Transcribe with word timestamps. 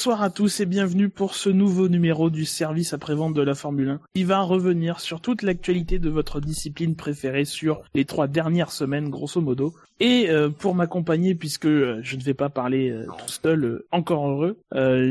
Bonsoir 0.00 0.22
à 0.22 0.30
tous 0.30 0.60
et 0.60 0.64
bienvenue 0.64 1.10
pour 1.10 1.34
ce 1.34 1.50
nouveau 1.50 1.90
numéro 1.90 2.30
du 2.30 2.46
service 2.46 2.94
après-vente 2.94 3.34
de 3.34 3.42
la 3.42 3.54
Formule 3.54 3.90
1 3.90 4.00
qui 4.14 4.24
va 4.24 4.40
revenir 4.40 4.98
sur 4.98 5.20
toute 5.20 5.42
l'actualité 5.42 5.98
de 5.98 6.08
votre 6.08 6.40
discipline 6.40 6.96
préférée 6.96 7.44
sur 7.44 7.82
les 7.92 8.06
trois 8.06 8.26
dernières 8.26 8.72
semaines 8.72 9.10
grosso 9.10 9.42
modo. 9.42 9.74
Et 10.02 10.30
euh, 10.30 10.48
pour 10.48 10.74
m'accompagner, 10.74 11.34
puisque 11.34 11.66
euh, 11.66 12.00
je 12.02 12.16
ne 12.16 12.22
vais 12.22 12.32
pas 12.32 12.48
parler 12.48 12.90
euh, 12.90 13.04
tout 13.06 13.28
seul, 13.28 13.84
encore 13.92 14.26
heureux, 14.26 14.58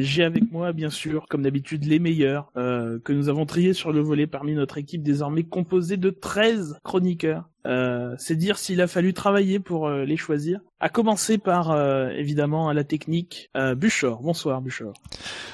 j'ai 0.01 0.23
avec 0.23 0.51
moi 0.51 0.73
bien 0.73 0.89
sûr, 0.89 1.27
comme 1.29 1.43
d'habitude, 1.43 1.85
les 1.85 1.99
meilleurs 1.99 2.51
que 2.55 3.13
nous 3.13 3.29
avons 3.29 3.45
triés 3.45 3.73
sur 3.73 3.91
le 3.93 4.01
volet 4.01 4.25
parmi 4.25 4.53
notre 4.53 4.77
équipe 4.77 5.03
désormais 5.03 5.43
composée 5.43 5.97
de 5.97 6.09
13 6.09 6.79
chroniqueurs. 6.83 7.49
c'est 8.17 8.35
dire 8.35 8.57
s'il 8.57 8.81
a 8.81 8.87
fallu 8.87 9.13
travailler 9.13 9.59
pour 9.59 9.89
les 9.89 10.17
choisir. 10.17 10.59
À 10.79 10.89
commencer 10.89 11.37
par 11.37 11.77
évidemment 12.11 12.69
à 12.69 12.73
la 12.73 12.83
technique, 12.83 13.51
Buchor. 13.75 14.21
Bonsoir 14.21 14.61
Buchor. 14.61 14.93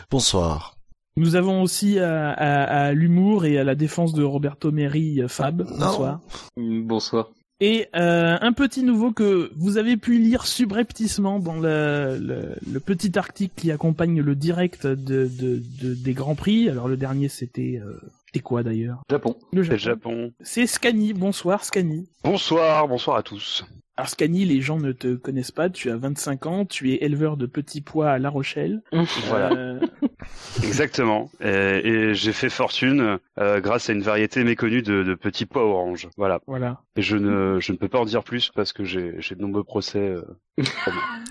Bonsoir. 0.10 0.76
Nous 1.18 1.36
avons 1.36 1.62
aussi 1.62 2.00
à, 2.00 2.32
à, 2.32 2.94
l'humour 2.94 3.46
et 3.46 3.58
à 3.58 3.64
la 3.64 3.76
défense 3.76 4.14
de 4.14 4.24
Roberto 4.24 4.72
Meri 4.72 5.22
Fab. 5.28 5.64
Bonsoir. 5.64 6.22
Bonsoir. 6.56 7.30
Et 7.62 7.88
euh, 7.96 8.38
un 8.42 8.52
petit 8.52 8.84
nouveau 8.84 9.12
que 9.12 9.50
vous 9.56 9.78
avez 9.78 9.96
pu 9.96 10.20
lire 10.20 10.46
subrepticement 10.46 11.40
dans 11.40 11.56
le, 11.56 12.18
le, 12.20 12.80
petit 12.82 13.18
article 13.18 13.54
qui 13.56 13.72
accompagne 13.72 14.22
le 14.22 14.36
direct 14.36 14.86
de, 14.86 14.96
de, 14.96 15.62
de 15.82 15.94
des 15.94 16.14
Grands 16.14 16.36
Prix. 16.36 16.70
Alors 16.70 16.90
le 16.90 16.98
dernier 16.98 17.30
c'était 17.30 17.82
euh, 17.82 17.98
c'était 18.26 18.42
quoi 18.42 18.62
d'ailleurs? 18.62 19.02
Japon. 19.10 19.38
Le 19.54 19.64
Japon. 19.64 20.34
C'est 20.42 20.68
Scani. 20.68 21.14
Bonsoir 21.14 21.64
Scani. 21.64 22.10
Bonsoir, 22.26 22.90
bonsoir 22.90 23.16
à 23.16 23.24
tous. 23.24 23.66
Alors 23.98 24.10
Scani, 24.10 24.44
les 24.44 24.60
gens 24.60 24.78
ne 24.78 24.92
te 24.92 25.16
connaissent 25.16 25.52
pas, 25.52 25.70
tu 25.70 25.90
as 25.90 25.96
25 25.96 26.46
ans, 26.48 26.66
tu 26.66 26.92
es 26.92 26.98
éleveur 27.06 27.38
de 27.38 27.46
petits 27.46 27.80
pois 27.80 28.12
à 28.12 28.20
La 28.20 28.30
Rochelle. 28.30 28.82
Voilà. 29.28 29.54
Euh, 29.54 29.80
Exactement. 30.64 31.32
Et, 31.40 32.14
j'ai 32.14 32.34
fait 32.34 32.50
fortune 32.50 33.20
euh, 33.40 33.62
grâce 33.62 33.90
à 33.90 33.94
une 33.94 34.02
variété 34.02 34.44
méconnue 34.44 34.82
de, 34.82 35.16
petits 35.16 35.46
pois 35.46 35.64
orange. 35.64 36.10
Voilà. 36.18 36.42
Voilà. 36.46 36.82
Et 36.98 37.02
je 37.02 37.16
ne, 37.16 37.60
je 37.62 37.72
ne 37.72 37.78
peux 37.78 37.88
pas 37.88 38.00
en 38.00 38.06
dire 38.06 38.24
plus 38.24 38.52
parce 38.54 38.74
que 38.74 38.84
j'ai, 38.84 39.12
de 39.14 39.42
nombreux 39.42 39.64
procès. 39.64 40.00
Euh, 40.00 40.24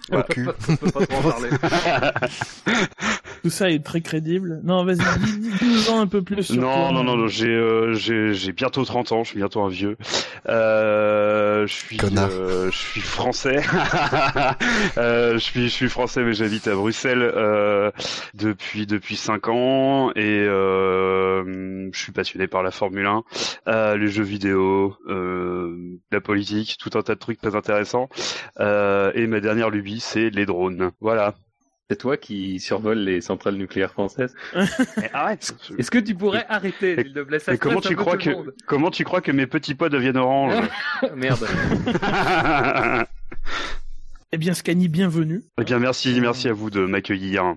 voilà. 0.08 0.22
peut 0.34 0.90
pas 0.90 1.06
trop 1.06 1.18
en 1.18 1.30
parler. 1.30 1.50
Tout 3.44 3.50
ça 3.50 3.68
est 3.68 3.84
très 3.84 4.00
crédible. 4.00 4.62
Non, 4.64 4.86
vas-y, 4.86 4.96
dis-nous 5.20 5.98
un 5.98 6.06
peu 6.06 6.22
plus. 6.22 6.44
Sur 6.44 6.56
non, 6.62 6.90
non, 6.94 7.04
non, 7.04 7.14
non, 7.14 7.26
j'ai, 7.26 7.50
euh, 7.50 7.92
j'ai, 7.92 8.32
j'ai 8.32 8.52
bientôt 8.52 8.82
30 8.86 9.12
ans, 9.12 9.22
je 9.22 9.28
suis 9.28 9.38
bientôt 9.38 9.60
un 9.60 9.68
vieux. 9.68 9.98
Euh, 10.48 11.66
je 11.66 11.74
suis, 11.74 11.98
euh, 12.02 12.70
je 12.70 12.78
suis 12.78 13.02
français. 13.02 13.60
euh, 14.96 15.34
je 15.34 15.38
suis, 15.40 15.64
je 15.64 15.74
suis 15.74 15.90
français, 15.90 16.22
mais 16.22 16.32
j'habite 16.32 16.68
à 16.68 16.74
Bruxelles 16.74 17.20
euh, 17.20 17.90
depuis 18.32 18.86
depuis 18.86 19.16
5 19.16 19.48
ans 19.48 20.10
et 20.12 20.22
euh, 20.24 21.90
je 21.92 21.98
suis 21.98 22.12
passionné 22.12 22.46
par 22.46 22.62
la 22.62 22.70
Formule 22.70 23.04
1, 23.04 23.24
euh, 23.68 23.98
les 23.98 24.08
jeux 24.08 24.24
vidéo, 24.24 24.96
euh, 25.06 25.98
la 26.10 26.22
politique, 26.22 26.78
tout 26.80 26.96
un 26.98 27.02
tas 27.02 27.14
de 27.14 27.20
trucs 27.20 27.42
très 27.42 27.54
intéressants. 27.56 28.08
Euh, 28.58 29.12
et 29.14 29.26
ma 29.26 29.40
dernière 29.40 29.68
lubie, 29.68 30.00
c'est 30.00 30.30
les 30.30 30.46
drones. 30.46 30.92
Voilà. 31.02 31.34
C'est 31.90 31.98
toi 31.98 32.16
qui 32.16 32.60
survole 32.60 33.00
les 33.00 33.20
centrales 33.20 33.56
nucléaires 33.56 33.92
françaises. 33.92 34.34
mais 34.96 35.10
arrête. 35.12 35.54
Est-ce 35.76 35.90
que 35.90 35.98
tu 35.98 36.14
pourrais 36.14 36.46
arrêter, 36.48 36.96
te 36.96 37.22
plaît 37.22 37.38
ça 37.38 37.58
comment 37.58 37.82
tu 37.82 37.94
crois 37.94 38.16
que 38.16 38.30
comment 38.66 38.90
tu 38.90 39.04
crois 39.04 39.20
que 39.20 39.30
mes 39.30 39.46
petits 39.46 39.74
pois 39.74 39.90
deviennent 39.90 40.16
orange? 40.16 40.54
Merde. 41.14 41.46
eh 44.32 44.38
bien, 44.38 44.54
Scani, 44.54 44.88
bienvenue. 44.88 45.44
Eh 45.60 45.64
bien, 45.64 45.78
merci, 45.78 46.18
merci 46.22 46.48
à 46.48 46.54
vous 46.54 46.70
de 46.70 46.86
m'accueillir. 46.86 47.54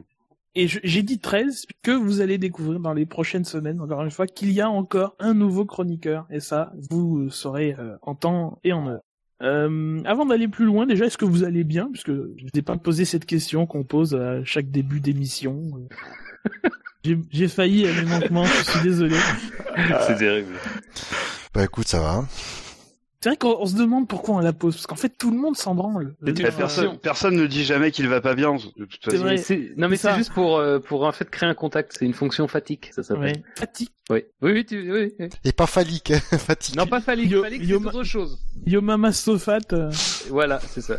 Et 0.55 0.67
j'ai 0.67 1.03
dit 1.03 1.19
13 1.19 1.65
que 1.83 1.91
vous 1.91 2.19
allez 2.19 2.37
découvrir 2.37 2.79
dans 2.81 2.93
les 2.93 3.05
prochaines 3.05 3.45
semaines, 3.45 3.79
encore 3.79 4.03
une 4.03 4.11
fois, 4.11 4.27
qu'il 4.27 4.51
y 4.51 4.59
a 4.59 4.69
encore 4.69 5.15
un 5.19 5.35
nouveau 5.35 5.65
chroniqueur. 5.65 6.25
Et 6.31 6.39
ça, 6.39 6.73
vous 6.89 7.29
saurez 7.29 7.75
euh, 7.79 7.95
en 8.01 8.15
temps 8.15 8.59
et 8.63 8.73
en 8.73 8.87
heure. 8.87 9.03
Euh, 9.41 10.01
avant 10.05 10.25
d'aller 10.25 10.47
plus 10.47 10.65
loin, 10.65 10.85
déjà, 10.85 11.05
est-ce 11.05 11.17
que 11.17 11.25
vous 11.25 11.43
allez 11.43 11.63
bien? 11.63 11.89
Puisque 11.91 12.11
je 12.11 12.45
n'ai 12.53 12.61
pas 12.61 12.77
posé 12.77 13.05
cette 13.05 13.25
question 13.25 13.65
qu'on 13.65 13.83
pose 13.83 14.15
à 14.15 14.43
chaque 14.43 14.71
début 14.71 14.99
d'émission. 14.99 15.87
J'ai 17.31 17.47
failli 17.47 17.87
à 17.87 17.93
mes 17.93 18.03
manquements, 18.03 18.43
je 18.43 18.71
suis 18.71 18.81
désolé. 18.81 19.15
C'est 20.07 20.17
terrible. 20.17 20.55
Bah 21.53 21.63
écoute, 21.63 21.87
ça 21.87 22.01
va. 22.01 22.25
C'est 23.27 23.31
vrai 23.45 23.55
qu'on 23.57 23.65
se 23.65 23.75
demande 23.75 24.07
pourquoi 24.07 24.35
on 24.35 24.39
la 24.39 24.53
pose, 24.53 24.75
parce 24.75 24.87
qu'en 24.87 24.95
fait 24.95 25.09
tout 25.09 25.31
le 25.31 25.37
monde 25.37 25.57
s'en 25.57 25.75
branle. 25.75 26.15
personne, 26.55 26.97
personne 26.97 27.35
ne 27.35 27.45
dit 27.45 27.65
jamais 27.65 27.91
qu'il 27.91 28.07
va 28.07 28.21
pas 28.21 28.35
bien. 28.35 28.55
C'est 29.03 29.17
vrai. 29.17 29.35
Non 29.75 29.89
mais 29.89 29.97
c'est 29.97 30.15
juste 30.15 30.31
pour 30.31 30.57
euh, 30.57 30.79
pour 30.79 31.03
en 31.03 31.11
fait 31.11 31.29
créer 31.29 31.49
un 31.49 31.53
contact. 31.53 31.97
C'est 31.99 32.05
une 32.05 32.13
fonction 32.13 32.47
fatigue, 32.47 32.89
ça 32.91 33.03
s'appelle. 33.03 33.43
Fatigue. 33.57 33.89
Oui. 34.09 34.23
Oui, 34.41 34.53
oui, 34.53 34.65
tu, 34.65 34.93
oui, 34.93 35.13
Et 35.43 35.51
pas 35.51 35.67
phallique, 35.67 36.13
fatigue. 36.37 36.77
Non, 36.77 36.87
pas 36.87 37.01
phallique. 37.01 37.31
Yo, 37.31 37.43
phallique, 37.43 37.63
c'est 37.65 37.73
autre 37.73 38.03
chose. 38.03 38.39
Yomama 38.65 39.11
Sofat. 39.11 39.59
Euh. 39.73 39.91
Voilà, 40.29 40.61
c'est 40.61 40.79
ça. 40.79 40.97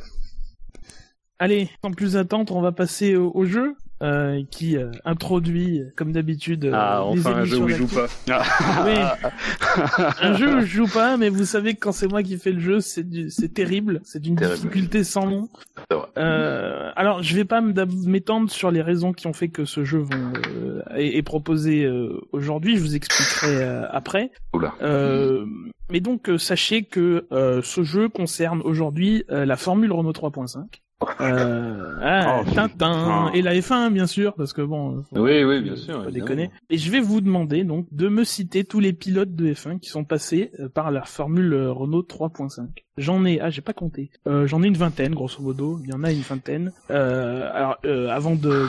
Allez, 1.38 1.70
sans 1.82 1.92
plus 1.92 2.18
attendre, 2.18 2.54
on 2.54 2.60
va 2.60 2.72
passer 2.72 3.16
au 3.16 3.46
jeu. 3.46 3.74
Euh, 4.00 4.44
qui 4.48 4.76
euh, 4.76 4.92
introduit, 5.04 5.82
comme 5.96 6.12
d'habitude, 6.12 6.66
euh, 6.66 6.70
ah, 6.72 7.02
enfin 7.02 7.34
un 7.34 7.44
jeu 7.44 7.58
où 7.58 7.68
je 7.68 7.78
joue 7.78 7.88
pas. 7.88 8.06
un 10.20 10.34
jeu 10.34 10.54
où 10.54 10.60
je 10.60 10.66
joue 10.66 10.86
pas, 10.86 11.16
mais 11.16 11.28
vous 11.30 11.44
savez 11.44 11.74
que 11.74 11.80
quand 11.80 11.90
c'est 11.90 12.06
moi 12.06 12.22
qui 12.22 12.38
fais 12.38 12.52
le 12.52 12.60
jeu, 12.60 12.78
c'est 12.78 13.04
c'est 13.28 13.52
terrible, 13.52 14.00
c'est 14.04 14.22
d'une 14.22 14.36
difficulté 14.36 15.02
sans 15.02 15.26
nom. 15.26 15.48
alors, 16.14 17.24
je 17.24 17.34
vais 17.34 17.44
pas 17.44 17.60
m'étendre 17.60 18.52
sur 18.52 18.70
les 18.70 18.82
raisons 18.82 19.12
qui 19.12 19.26
ont 19.26 19.32
fait 19.32 19.48
que 19.48 19.64
ce 19.64 19.82
jeu 19.82 19.98
vont, 19.98 20.32
est, 20.94 21.22
proposé 21.22 21.90
aujourd'hui. 22.30 22.76
Je 22.76 22.82
vous 22.82 22.94
expliquerai 22.94 23.84
après. 23.90 24.30
mais 25.90 25.98
donc, 25.98 26.30
sachez 26.38 26.84
que 26.84 27.26
ce 27.32 27.82
jeu 27.82 28.08
concerne 28.08 28.60
aujourd'hui 28.62 29.24
la 29.28 29.56
Formule 29.56 29.90
Renault 29.90 30.12
3.5. 30.12 30.82
Euh, 31.20 31.96
ah, 32.02 32.42
oh, 32.42 32.50
Tintin 32.54 33.30
et 33.32 33.40
la 33.40 33.54
F1 33.54 33.92
bien 33.92 34.08
sûr 34.08 34.34
parce 34.34 34.52
que 34.52 34.62
bon 34.62 35.04
oui 35.12 35.44
oui 35.44 35.60
bien 35.60 35.76
sûr 35.76 36.04
pas 36.04 36.10
déconner. 36.10 36.50
Et 36.70 36.78
je 36.78 36.90
vais 36.90 37.00
vous 37.00 37.20
demander 37.20 37.62
donc 37.62 37.86
de 37.92 38.08
me 38.08 38.24
citer 38.24 38.64
tous 38.64 38.80
les 38.80 38.92
pilotes 38.92 39.34
de 39.34 39.52
F1 39.52 39.78
qui 39.78 39.90
sont 39.90 40.04
passés 40.04 40.50
euh, 40.58 40.68
par 40.68 40.90
la 40.90 41.04
formule 41.04 41.52
euh, 41.52 41.70
Renault 41.72 42.02
3.5 42.02 42.66
j'en 42.96 43.24
ai 43.24 43.38
ah 43.40 43.48
j'ai 43.48 43.60
pas 43.60 43.72
compté. 43.72 44.10
Euh, 44.26 44.48
j'en 44.48 44.62
ai 44.64 44.66
une 44.66 44.76
vingtaine 44.76 45.14
grosso 45.14 45.40
modo. 45.40 45.78
Il 45.84 45.90
y 45.90 45.92
en 45.92 46.02
a 46.02 46.10
une 46.10 46.20
vingtaine. 46.20 46.72
Euh, 46.90 47.48
alors 47.52 47.78
avant 48.10 48.34
de 48.34 48.66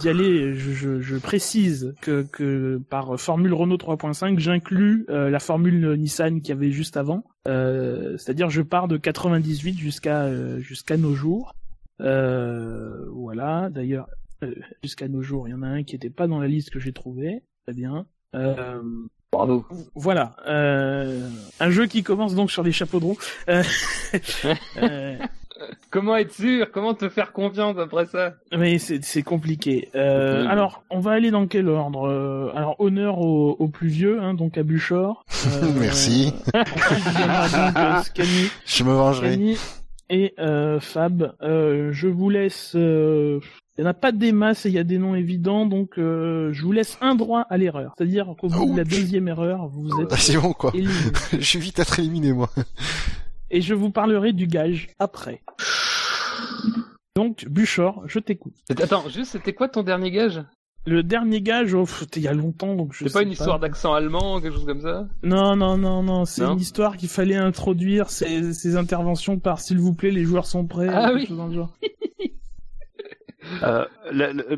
d'y 0.00 0.10
aller 0.10 0.54
je, 0.54 0.72
je, 0.72 1.00
je, 1.00 1.16
précise 1.16 1.94
que 2.02 2.26
que 2.30 2.78
par 2.90 3.18
formule 3.18 3.54
Renault 3.54 3.78
3.5 3.78 4.38
j'inclus 4.38 5.06
la 5.08 5.40
formule 5.40 5.94
Nissan 5.94 6.42
qui 6.42 6.52
avait 6.52 6.72
juste 6.72 6.98
avant. 6.98 7.24
C'est-à-dire 7.46 8.50
je 8.50 8.60
pars 8.60 8.86
de 8.86 8.98
98 8.98 9.78
jusqu'à 9.78 10.30
jusqu'à 10.60 10.98
nos 10.98 11.14
jours 11.14 11.54
euh, 12.00 13.06
voilà. 13.12 13.68
D'ailleurs, 13.70 14.08
euh, 14.42 14.54
jusqu'à 14.82 15.08
nos 15.08 15.22
jours, 15.22 15.48
il 15.48 15.52
y 15.52 15.54
en 15.54 15.62
a 15.62 15.68
un 15.68 15.82
qui 15.82 15.94
n'était 15.94 16.10
pas 16.10 16.26
dans 16.26 16.40
la 16.40 16.48
liste 16.48 16.70
que 16.70 16.78
j'ai 16.78 16.92
trouvé. 16.92 17.42
Très 17.66 17.74
bien. 17.74 18.06
Euh, 18.34 18.80
Bravo. 19.32 19.64
Voilà. 19.94 20.34
un 20.46 21.70
jeu 21.70 21.86
qui 21.86 22.02
commence 22.02 22.34
donc 22.34 22.50
sur 22.50 22.62
les 22.62 22.72
chapeaux 22.72 23.00
de 23.00 23.04
roue. 23.04 23.18
Comment 25.90 26.16
être 26.16 26.32
sûr? 26.32 26.70
Comment 26.72 26.94
te 26.94 27.10
faire 27.10 27.32
confiance 27.32 27.76
après 27.76 28.06
ça? 28.06 28.32
Mais 28.56 28.78
c'est 28.78 29.22
compliqué. 29.22 29.90
alors, 29.94 30.82
on 30.90 31.00
va 31.00 31.12
aller 31.12 31.30
dans 31.30 31.46
quel 31.46 31.68
ordre? 31.68 32.52
Alors, 32.56 32.76
honneur 32.80 33.20
au, 33.20 33.68
plus 33.68 33.88
vieux, 33.88 34.20
hein, 34.20 34.34
donc 34.34 34.56
à 34.58 34.62
Buchor. 34.62 35.24
Merci. 35.78 36.32
Je 38.66 38.84
me 38.84 38.92
vengerai 38.92 39.56
et 40.10 40.34
euh, 40.38 40.80
Fab. 40.80 41.34
Euh, 41.40 41.90
je 41.92 42.08
vous 42.08 42.28
laisse. 42.28 42.72
Euh, 42.74 43.40
il 43.78 43.82
n'y 43.82 43.86
en 43.86 43.90
a 43.90 43.94
pas 43.94 44.12
des 44.12 44.32
masses 44.32 44.66
et 44.66 44.68
il 44.68 44.74
y 44.74 44.78
a 44.78 44.84
des 44.84 44.98
noms 44.98 45.14
évidents, 45.14 45.64
donc 45.64 45.96
euh, 45.96 46.52
je 46.52 46.62
vous 46.62 46.72
laisse 46.72 46.98
un 47.00 47.14
droit 47.14 47.46
à 47.48 47.56
l'erreur. 47.56 47.94
C'est-à-dire 47.96 48.34
qu'au 48.38 48.48
bout 48.48 48.72
de 48.72 48.76
la 48.76 48.84
deuxième 48.84 49.28
erreur, 49.28 49.68
vous 49.68 49.88
êtes. 50.02 50.12
Ah, 50.12 50.16
c'est 50.18 50.36
bon 50.36 50.52
quoi. 50.52 50.72
je 51.32 51.40
suis 51.40 51.58
vite 51.58 51.78
à 51.78 51.82
être 51.82 51.98
éliminé 51.98 52.34
moi. 52.34 52.50
Et 53.50 53.62
je 53.62 53.72
vous 53.72 53.90
parlerai 53.90 54.32
du 54.32 54.46
gage 54.46 54.88
après. 54.98 55.42
Donc, 57.16 57.46
Buchor, 57.48 58.02
je 58.06 58.18
t'écoute. 58.18 58.54
Attends, 58.70 59.08
juste, 59.08 59.32
c'était 59.32 59.52
quoi 59.52 59.68
ton 59.68 59.82
dernier 59.82 60.10
gage? 60.10 60.42
Le 60.86 61.02
dernier 61.02 61.42
gage, 61.42 61.74
oh, 61.74 61.86
il 62.16 62.22
y 62.22 62.28
a 62.28 62.32
longtemps, 62.32 62.74
donc 62.74 62.94
je. 62.94 63.04
C'est 63.04 63.12
pas 63.12 63.22
une 63.22 63.32
histoire 63.32 63.58
d'accent 63.60 63.92
allemand, 63.92 64.40
quelque 64.40 64.54
chose 64.54 64.64
comme 64.64 64.80
ça 64.80 65.06
Non, 65.22 65.54
non, 65.54 65.76
non, 65.76 66.02
non. 66.02 66.24
C'est 66.24 66.42
une 66.42 66.58
histoire 66.58 66.96
qu'il 66.96 67.08
fallait 67.08 67.36
introduire 67.36 68.10
ces, 68.10 68.52
ces 68.54 68.76
interventions 68.76 69.38
par 69.38 69.60
s'il 69.60 69.78
vous 69.78 69.92
plaît, 69.92 70.10
les 70.10 70.24
joueurs 70.24 70.46
sont 70.46 70.66
prêts. 70.66 70.88
Ah 70.88 71.12
oui. 71.14 71.28
euh, 73.62 73.84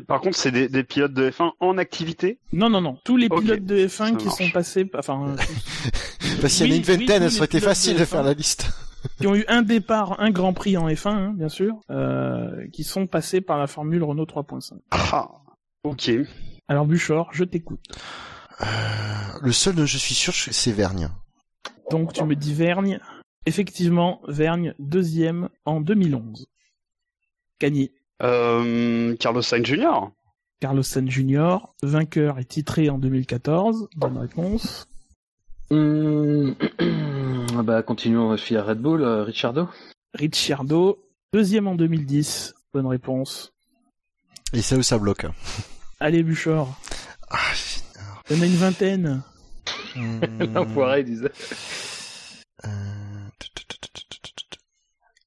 par 0.07 0.21
contre, 0.21 0.37
c'est 0.37 0.51
des, 0.51 0.69
des, 0.69 0.83
pilotes 0.83 1.13
de 1.13 1.29
F1 1.29 1.51
en 1.59 1.77
activité? 1.77 2.39
Non, 2.53 2.69
non, 2.69 2.79
non. 2.79 2.97
Tous 3.03 3.17
les 3.17 3.27
pilotes 3.27 3.65
de 3.65 3.87
F1 3.87 4.15
qui 4.17 4.29
sont 4.29 4.49
passés, 4.49 4.89
enfin. 4.97 5.35
Parce 6.41 6.55
qu'il 6.55 6.67
y 6.67 6.71
en 6.71 6.73
a 6.73 6.77
une 6.77 6.83
vingtaine, 6.83 7.29
ça 7.29 7.37
aurait 7.37 7.45
été 7.45 7.59
facile 7.59 7.97
de, 7.97 8.05
faire 8.05 8.23
la 8.23 8.33
liste. 8.33 8.71
qui 9.19 9.27
ont 9.27 9.35
eu 9.35 9.43
un 9.49 9.61
départ, 9.61 10.19
un 10.21 10.31
Grand 10.31 10.53
Prix 10.53 10.77
en 10.77 10.87
F1, 10.87 11.09
hein, 11.09 11.33
bien 11.35 11.49
sûr, 11.49 11.75
euh, 11.89 12.65
qui 12.71 12.83
sont 12.83 13.07
passés 13.07 13.41
par 13.41 13.57
la 13.57 13.67
Formule 13.67 14.03
Renault 14.03 14.25
3.5. 14.25 14.73
Ah. 14.91 15.42
Ok. 15.83 16.11
Alors 16.67 16.85
Buchor, 16.85 17.29
je 17.33 17.43
t'écoute. 17.43 17.81
Euh, 18.61 18.65
le 19.41 19.51
seul 19.51 19.75
dont 19.75 19.85
je 19.85 19.97
suis 19.97 20.15
sûr, 20.15 20.33
c'est 20.33 20.71
Vergne. 20.71 21.09
Donc 21.91 22.13
tu 22.13 22.23
me 22.23 22.35
dis 22.35 22.53
Vergne. 22.53 22.99
Effectivement, 23.45 24.21
Vergne, 24.27 24.73
deuxième 24.79 25.49
en 25.65 25.81
2011. 25.81 26.47
Gagné. 27.59 27.91
Euh, 28.21 29.15
Carlos 29.17 29.41
Sainz 29.41 29.65
Jr. 29.65 30.09
Carlos 30.61 30.83
Sainz 30.83 31.09
Jr., 31.09 31.57
vainqueur 31.81 32.39
et 32.39 32.45
titré 32.45 32.89
en 32.89 32.97
2014. 32.97 33.89
Bonne 33.97 34.17
réponse. 34.17 34.87
Hum... 35.69 36.55
bah, 37.63 37.83
continuons 37.83 38.31
à 38.31 38.63
Red 38.63 38.79
Bull, 38.79 39.01
euh, 39.01 39.23
Ricciardo. 39.23 39.67
Ricciardo, 40.13 41.03
deuxième 41.33 41.67
en 41.67 41.75
2010. 41.75 42.53
Bonne 42.73 42.87
réponse. 42.87 43.52
Et 44.53 44.61
c'est 44.61 44.75
où 44.75 44.83
ça 44.83 44.97
bloque. 44.97 45.25
Allez, 45.99 46.23
Buchor. 46.23 46.73
Ah, 47.29 47.39
Il 48.29 48.37
y 48.37 48.39
en 48.39 48.43
a 48.43 48.45
une 48.45 48.55
vingtaine. 48.55 49.23
L'enfoiré, 50.53 51.03
disait. 51.03 51.31
Euh... 52.65 52.69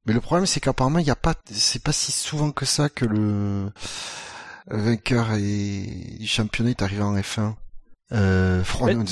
Mais 0.07 0.13
le 0.13 0.21
problème, 0.21 0.47
c'est 0.47 0.61
qu'apparemment, 0.61 1.01
il 1.01 1.07
y 1.07 1.11
a 1.11 1.17
pas, 1.17 1.35
c'est 1.51 1.83
pas 1.83 1.93
si 1.93 2.13
souvent 2.13 2.53
que 2.53 2.65
ça 2.65 2.89
que 2.89 3.05
le 3.05 3.73
vainqueur 4.69 5.33
et... 5.33 6.17
du 6.21 6.27
championnat 6.29 6.71
est 6.71 6.83
arrivé 6.83 7.03
en 7.03 7.17
F1. 7.17 7.55
Euh, 8.13 8.63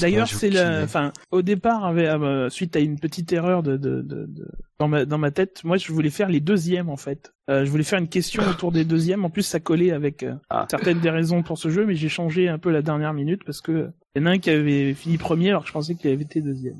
D'ailleurs, 0.00 0.28
c'est 0.28 0.50
la, 0.50 0.84
enfin, 0.84 1.12
au 1.32 1.42
départ, 1.42 1.84
avec, 1.84 2.06
euh, 2.06 2.48
suite 2.48 2.76
à 2.76 2.80
une 2.80 2.98
petite 2.98 3.32
erreur 3.32 3.62
de, 3.64 3.76
de, 3.76 4.02
de, 4.02 4.26
de, 4.26 4.48
dans 4.78 4.86
ma 4.86 5.04
dans 5.04 5.18
ma 5.18 5.32
tête, 5.32 5.62
moi, 5.64 5.76
je 5.76 5.92
voulais 5.92 6.10
faire 6.10 6.28
les 6.28 6.40
deuxièmes 6.40 6.88
en 6.88 6.96
fait. 6.96 7.32
Euh, 7.50 7.64
je 7.64 7.70
voulais 7.70 7.82
faire 7.82 7.98
une 7.98 8.08
question 8.08 8.42
autour 8.48 8.70
des 8.70 8.84
deuxièmes. 8.84 9.24
En 9.24 9.30
plus, 9.30 9.42
ça 9.42 9.58
collait 9.58 9.90
avec 9.90 10.22
euh, 10.22 10.34
ah. 10.48 10.66
certaines 10.70 11.00
des 11.00 11.10
raisons 11.10 11.42
pour 11.42 11.58
ce 11.58 11.70
jeu, 11.70 11.84
mais 11.84 11.96
j'ai 11.96 12.08
changé 12.08 12.48
un 12.48 12.58
peu 12.58 12.70
la 12.70 12.82
dernière 12.82 13.12
minute 13.12 13.42
parce 13.44 13.60
que 13.60 13.90
il 14.14 14.22
y 14.22 14.24
en 14.24 14.26
a 14.26 14.30
un 14.30 14.38
qui 14.38 14.50
avait 14.50 14.94
fini 14.94 15.18
premier 15.18 15.50
alors 15.50 15.62
que 15.62 15.68
je 15.68 15.72
pensais 15.72 15.96
qu'il 15.96 16.10
avait 16.12 16.22
été 16.22 16.40
deuxième. 16.40 16.76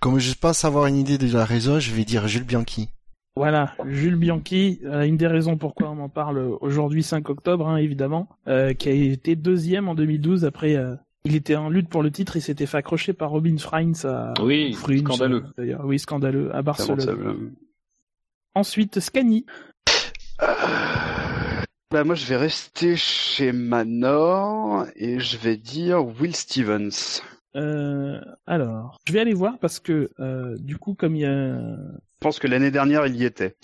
Comme 0.00 0.18
je 0.18 0.34
pense 0.34 0.64
avoir 0.64 0.86
une 0.86 0.96
idée 0.96 1.16
de 1.16 1.32
la 1.32 1.44
raison, 1.44 1.78
je 1.78 1.92
vais 1.92 2.04
dire 2.04 2.26
Jules 2.26 2.44
Bianchi. 2.44 2.88
Voilà, 3.34 3.74
Jules 3.86 4.16
Bianchi, 4.16 4.80
euh, 4.84 5.04
une 5.04 5.16
des 5.16 5.26
raisons 5.26 5.56
pourquoi 5.56 5.90
on 5.90 5.98
en 6.00 6.10
parle 6.10 6.38
aujourd'hui 6.60 7.02
5 7.02 7.30
octobre, 7.30 7.66
hein, 7.66 7.78
évidemment, 7.78 8.28
euh, 8.46 8.74
qui 8.74 8.90
a 8.90 8.92
été 8.92 9.36
deuxième 9.36 9.88
en 9.88 9.94
2012 9.94 10.44
après 10.44 10.76
euh, 10.76 10.94
il 11.24 11.36
était 11.36 11.56
en 11.56 11.68
lutte 11.68 11.88
pour 11.88 12.02
le 12.02 12.10
titre, 12.10 12.36
il 12.36 12.42
s'était 12.42 12.66
fait 12.66 12.78
accrocher 12.78 13.12
par 13.12 13.30
Robin 13.30 13.56
Freins 13.58 13.92
à 14.04 14.34
oui, 14.42 14.74
scandaleux. 14.74 15.44
D'ailleurs, 15.56 15.84
oui, 15.84 15.98
scandaleux 15.98 16.54
à 16.54 16.62
Barcelone. 16.62 17.52
Ensuite, 18.54 19.00
Scani. 19.00 19.46
Bah 21.92 22.04
moi 22.04 22.14
je 22.14 22.24
vais 22.24 22.36
rester 22.36 22.96
chez 22.96 23.52
Manor 23.52 24.86
et 24.96 25.20
je 25.20 25.36
vais 25.36 25.58
dire 25.58 26.06
Will 26.06 26.34
Stevens. 26.34 27.20
Euh, 27.54 28.18
alors, 28.46 28.98
je 29.06 29.12
vais 29.12 29.20
aller 29.20 29.34
voir 29.34 29.58
parce 29.58 29.78
que 29.78 30.10
euh, 30.18 30.56
du 30.58 30.78
coup, 30.78 30.94
comme 30.94 31.16
il 31.16 31.20
y 31.20 31.26
a. 31.26 31.58
Je 31.58 32.18
pense 32.20 32.38
que 32.38 32.46
l'année 32.46 32.70
dernière, 32.70 33.06
il 33.06 33.16
y 33.16 33.24
était. 33.24 33.56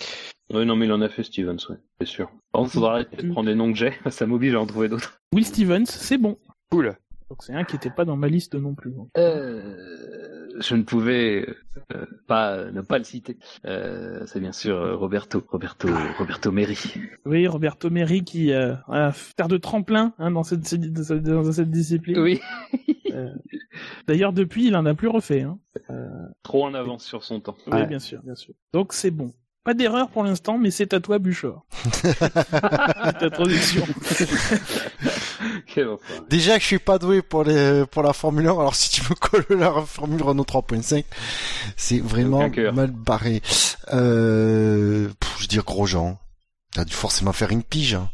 Oui, 0.52 0.66
non, 0.66 0.76
mais 0.76 0.86
il 0.86 0.92
en 0.92 1.00
a 1.00 1.08
fait 1.08 1.22
Stevens, 1.22 1.56
ouais, 1.70 1.76
c'est 2.00 2.06
sûr. 2.06 2.30
Par 2.52 2.62
contre, 2.62 2.72
faudra 2.72 2.92
arrêter 2.92 3.22
de 3.22 3.32
prendre 3.32 3.48
les 3.48 3.54
noms 3.54 3.72
que 3.72 3.78
j'ai, 3.78 3.94
ça 4.10 4.26
m'oblige 4.26 4.54
à 4.54 4.60
en 4.60 4.66
trouver 4.66 4.88
d'autres. 4.88 5.20
Will 5.34 5.46
Stevens, 5.46 5.86
c'est 5.86 6.18
bon. 6.18 6.38
Cool. 6.70 6.96
Donc 7.30 7.42
c'est 7.42 7.52
un 7.52 7.64
qui 7.64 7.74
n'était 7.74 7.90
pas 7.90 8.04
dans 8.04 8.16
ma 8.16 8.28
liste 8.28 8.54
non 8.54 8.74
plus. 8.74 8.94
Euh, 9.16 10.48
je 10.60 10.74
ne 10.74 10.82
pouvais 10.82 11.46
euh, 11.92 12.06
pas 12.26 12.70
ne 12.70 12.80
pas 12.80 12.98
le 12.98 13.04
citer. 13.04 13.38
Euh, 13.66 14.24
c'est 14.26 14.40
bien 14.40 14.52
sûr 14.52 14.98
Roberto, 14.98 15.44
Roberto, 15.48 15.88
Roberto 16.18 16.50
Meri. 16.52 16.78
Oui, 17.26 17.46
Roberto 17.46 17.90
Meri 17.90 18.24
qui 18.24 18.52
euh, 18.52 18.74
a 18.88 19.12
faire 19.12 19.48
de 19.48 19.58
tremplin 19.58 20.14
hein, 20.18 20.30
dans 20.30 20.42
cette 20.42 20.74
dans 20.74 21.52
cette 21.52 21.70
discipline. 21.70 22.18
Oui. 22.18 22.40
Euh, 23.14 23.32
d'ailleurs, 24.06 24.34
depuis, 24.34 24.66
il 24.66 24.76
en 24.76 24.84
a 24.84 24.94
plus 24.94 25.08
refait. 25.08 25.40
Hein. 25.42 25.58
Trop 26.42 26.66
en 26.66 26.74
avance 26.74 27.04
sur 27.04 27.24
son 27.24 27.40
temps. 27.40 27.56
Oui, 27.66 27.86
bien 27.86 27.98
sûr, 27.98 28.22
bien 28.22 28.34
sûr. 28.34 28.54
Donc 28.72 28.92
c'est 28.92 29.10
bon. 29.10 29.32
Pas 29.64 29.74
d'erreur 29.74 30.08
pour 30.08 30.24
l'instant, 30.24 30.56
mais 30.56 30.70
c'est 30.70 30.94
à 30.94 31.00
toi, 31.00 31.18
Buchor. 31.18 31.66
ta 33.18 33.30
traduction. 33.30 33.84
Déjà 36.28 36.56
que 36.56 36.62
je 36.62 36.66
suis 36.66 36.78
pas 36.78 36.98
doué 36.98 37.22
pour 37.22 37.44
les 37.44 37.84
pour 37.86 38.02
la 38.02 38.12
Formule 38.12 38.46
1, 38.46 38.50
alors 38.50 38.74
si 38.74 38.90
tu 38.90 39.02
me 39.02 39.14
colles 39.14 39.58
la 39.58 39.72
Formule 39.82 40.22
Renault 40.22 40.44
3.5, 40.44 41.04
c'est 41.76 42.00
vraiment 42.00 42.48
mal 42.72 42.90
barré. 42.90 43.42
Euh, 43.92 45.08
je 45.36 45.42
veux 45.42 45.46
dire 45.48 45.64
Grosjean. 45.64 46.18
T'as 46.72 46.84
dû 46.84 46.94
forcément 46.94 47.32
faire 47.32 47.50
une 47.50 47.62
pige. 47.62 47.94
Hein. 47.94 48.10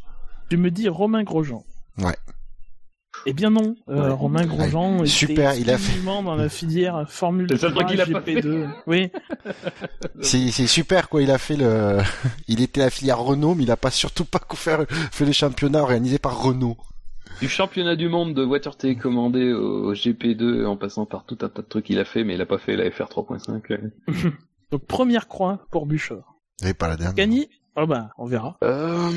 Tu 0.48 0.56
me 0.56 0.70
dis 0.70 0.88
Romain 0.88 1.22
Grosjean. 1.22 1.64
Ouais. 1.98 2.16
Eh 3.26 3.32
bien 3.32 3.50
non, 3.50 3.74
euh, 3.88 4.12
Romain 4.12 4.44
Grosjean 4.44 5.02
est 5.02 5.06
super, 5.06 5.54
il 5.54 5.70
a 5.70 5.78
fait 5.78 5.98
dans 6.02 6.34
la 6.34 6.48
filière 6.48 7.04
Formule 7.08 7.46
3 7.46 7.70
GP2. 7.70 8.68
Oui. 8.86 9.10
c'est 10.20 10.50
c'est 10.50 10.66
super 10.66 11.08
quoi, 11.08 11.22
il 11.22 11.30
a 11.30 11.38
fait 11.38 11.56
le 11.56 12.00
il 12.48 12.60
était 12.60 12.80
la 12.80 12.90
filière 12.90 13.18
Renault 13.20 13.54
mais 13.54 13.62
il 13.62 13.70
a 13.70 13.76
pas 13.76 13.90
surtout 13.90 14.24
pas 14.24 14.40
fait, 14.54 14.90
fait 14.90 15.24
le 15.24 15.32
championnat 15.32 15.80
organisé 15.80 16.18
par 16.18 16.42
Renault. 16.42 16.76
Du 17.40 17.48
championnat 17.48 17.96
du 17.96 18.08
monde 18.08 18.34
de 18.34 18.44
water 18.44 18.76
télécommandé 18.76 19.52
au 19.52 19.92
GP2 19.92 20.64
en 20.66 20.76
passant 20.76 21.04
par 21.04 21.24
tout 21.24 21.38
un 21.42 21.48
tas 21.48 21.62
de 21.62 21.66
trucs 21.66 21.86
qu'il 21.86 21.98
a 21.98 22.04
fait 22.04 22.24
mais 22.24 22.34
il 22.34 22.40
a 22.40 22.46
pas 22.46 22.58
fait 22.58 22.76
la 22.76 22.90
FR 22.90 23.04
3.5. 23.04 23.90
Donc 24.70 24.86
première 24.86 25.28
croix 25.28 25.66
pour 25.70 25.86
Buchor. 25.86 26.36
Et 26.64 26.74
pas 26.74 26.88
la 26.88 26.96
dernière. 26.96 27.14
Gagné? 27.14 27.50
Oh 27.76 27.86
bah, 27.86 28.10
on 28.18 28.26
verra. 28.26 28.56
Euh... 28.62 29.10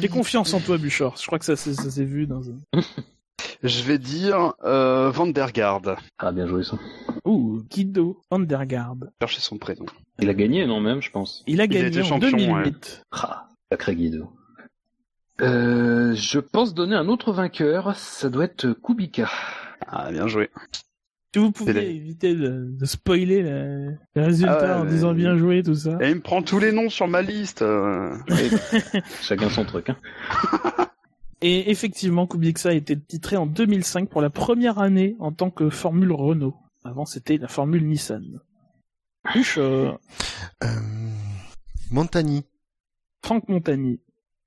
J'ai 0.00 0.08
confiance 0.08 0.52
en 0.52 0.60
toi, 0.60 0.76
Buchor. 0.76 1.16
Je 1.16 1.26
crois 1.26 1.38
que 1.38 1.44
ça, 1.44 1.56
ça 1.56 1.72
s'est 1.72 2.04
vu 2.04 2.26
dans 2.26 2.42
un... 2.50 2.56
Je 3.62 3.82
vais 3.84 3.98
dire 3.98 4.54
euh, 4.64 5.10
Vandergaard. 5.10 5.96
Ah, 6.18 6.32
bien 6.32 6.46
joué 6.46 6.64
ça. 6.64 6.78
Ouh, 7.24 7.62
Guido 7.70 8.20
Vandergaard. 8.30 8.96
Chercher 9.20 9.40
son 9.40 9.56
prénom. 9.58 9.86
Il 10.20 10.28
a 10.28 10.34
gagné, 10.34 10.66
non, 10.66 10.80
même, 10.80 11.00
je 11.00 11.10
pense. 11.10 11.44
Il 11.46 11.60
a 11.60 11.66
gagné 11.66 12.00
en 12.00 12.04
champion, 12.04 12.30
2008. 12.30 13.04
Ah, 13.12 13.48
sacré 13.70 13.94
Guido. 13.94 14.32
Euh, 15.40 16.14
je 16.14 16.38
pense 16.38 16.74
donner 16.74 16.94
un 16.94 17.08
autre 17.08 17.32
vainqueur, 17.32 17.96
ça 17.96 18.28
doit 18.28 18.44
être 18.44 18.72
Kubica. 18.72 19.30
Ah, 19.86 20.10
bien 20.12 20.28
joué. 20.28 20.50
Si 21.34 21.40
vous 21.40 21.50
pouvez 21.50 21.94
éviter 21.94 22.34
de, 22.34 22.68
de 22.78 22.84
spoiler 22.84 23.42
les, 23.42 24.22
résultats 24.22 24.76
ah 24.76 24.80
en 24.82 24.84
disant 24.84 25.14
bien 25.14 25.36
joué, 25.38 25.62
tout 25.62 25.74
ça. 25.74 25.96
Et 26.00 26.10
il 26.10 26.16
me 26.16 26.20
prend 26.20 26.42
tous 26.42 26.58
les 26.58 26.72
noms 26.72 26.90
sur 26.90 27.08
ma 27.08 27.22
liste. 27.22 27.64
Chacun 29.22 29.48
son 29.48 29.64
truc. 29.64 29.88
Hein. 29.88 29.96
Et 31.42 31.70
effectivement, 31.70 32.26
Kubica 32.28 32.68
a 32.68 32.72
été 32.72 32.98
titré 32.98 33.36
en 33.36 33.46
2005 33.46 34.08
pour 34.08 34.22
la 34.22 34.30
première 34.30 34.78
année 34.78 35.16
en 35.18 35.32
tant 35.32 35.50
que 35.50 35.70
Formule 35.70 36.12
Renault. 36.12 36.56
Avant, 36.84 37.04
c'était 37.04 37.36
la 37.36 37.48
Formule 37.48 37.86
Nissan. 37.86 38.40
Euh... 39.56 39.92
Montagny. 41.90 42.44
Franck 43.24 43.48
Montagny. 43.48 44.00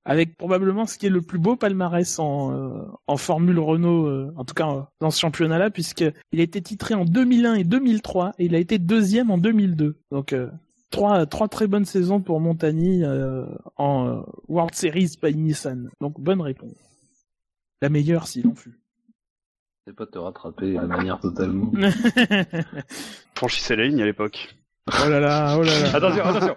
Avec 0.08 0.38
probablement 0.38 0.86
ce 0.86 1.00
qui 1.00 1.08
est 1.08 1.10
le 1.10 1.24
plus 1.24 1.40
beau 1.40 1.56
palmarès 1.56 2.20
en, 2.20 2.54
euh, 2.54 2.86
en 3.08 3.18
Formule 3.18 3.58
Renault, 3.58 4.06
euh, 4.06 4.32
en 4.38 4.46
tout 4.46 4.54
cas 4.54 4.70
euh, 4.70 4.82
dans 5.02 5.10
ce 5.10 5.20
championnat-là, 5.20 5.72
puisqu'il 5.72 6.40
a 6.40 6.44
été 6.44 6.62
titré 6.62 6.94
en 6.94 7.06
2001 7.06 7.56
et 7.56 7.64
2003 7.64 8.34
et 8.38 8.46
il 8.46 8.54
a 8.54 8.60
été 8.60 8.78
deuxième 8.78 9.32
en 9.32 9.40
2002. 9.40 9.98
Donc 10.12 10.36
trois, 10.92 11.26
trois 11.26 11.48
très 11.48 11.66
bonnes 11.66 11.86
saisons 11.86 12.22
pour 12.22 12.40
Montagny 12.40 13.04
en 13.78 14.24
World 14.48 14.76
Series 14.76 15.18
by 15.22 15.36
Nissan. 15.36 15.90
Donc 16.00 16.20
bonne 16.20 16.42
réponse. 16.42 16.78
La 17.82 17.90
meilleure 17.90 18.28
s'il 18.28 18.48
en 18.48 18.54
fut. 18.54 18.80
C'est 19.88 19.96
pas 19.96 20.06
te 20.06 20.20
rattraper 20.20 20.74
de 20.74 20.86
manière 20.86 21.20
totalement. 21.20 21.72
Franchissez 23.36 23.76
la 23.76 23.86
ligne 23.86 24.02
à 24.04 24.06
l'époque. 24.06 24.56
Oh 24.88 25.10
là 25.10 25.20
là, 25.20 25.58
oh 25.58 25.64
là 25.64 25.80
là. 25.80 25.96
attention, 25.96 26.24
attention. 26.24 26.56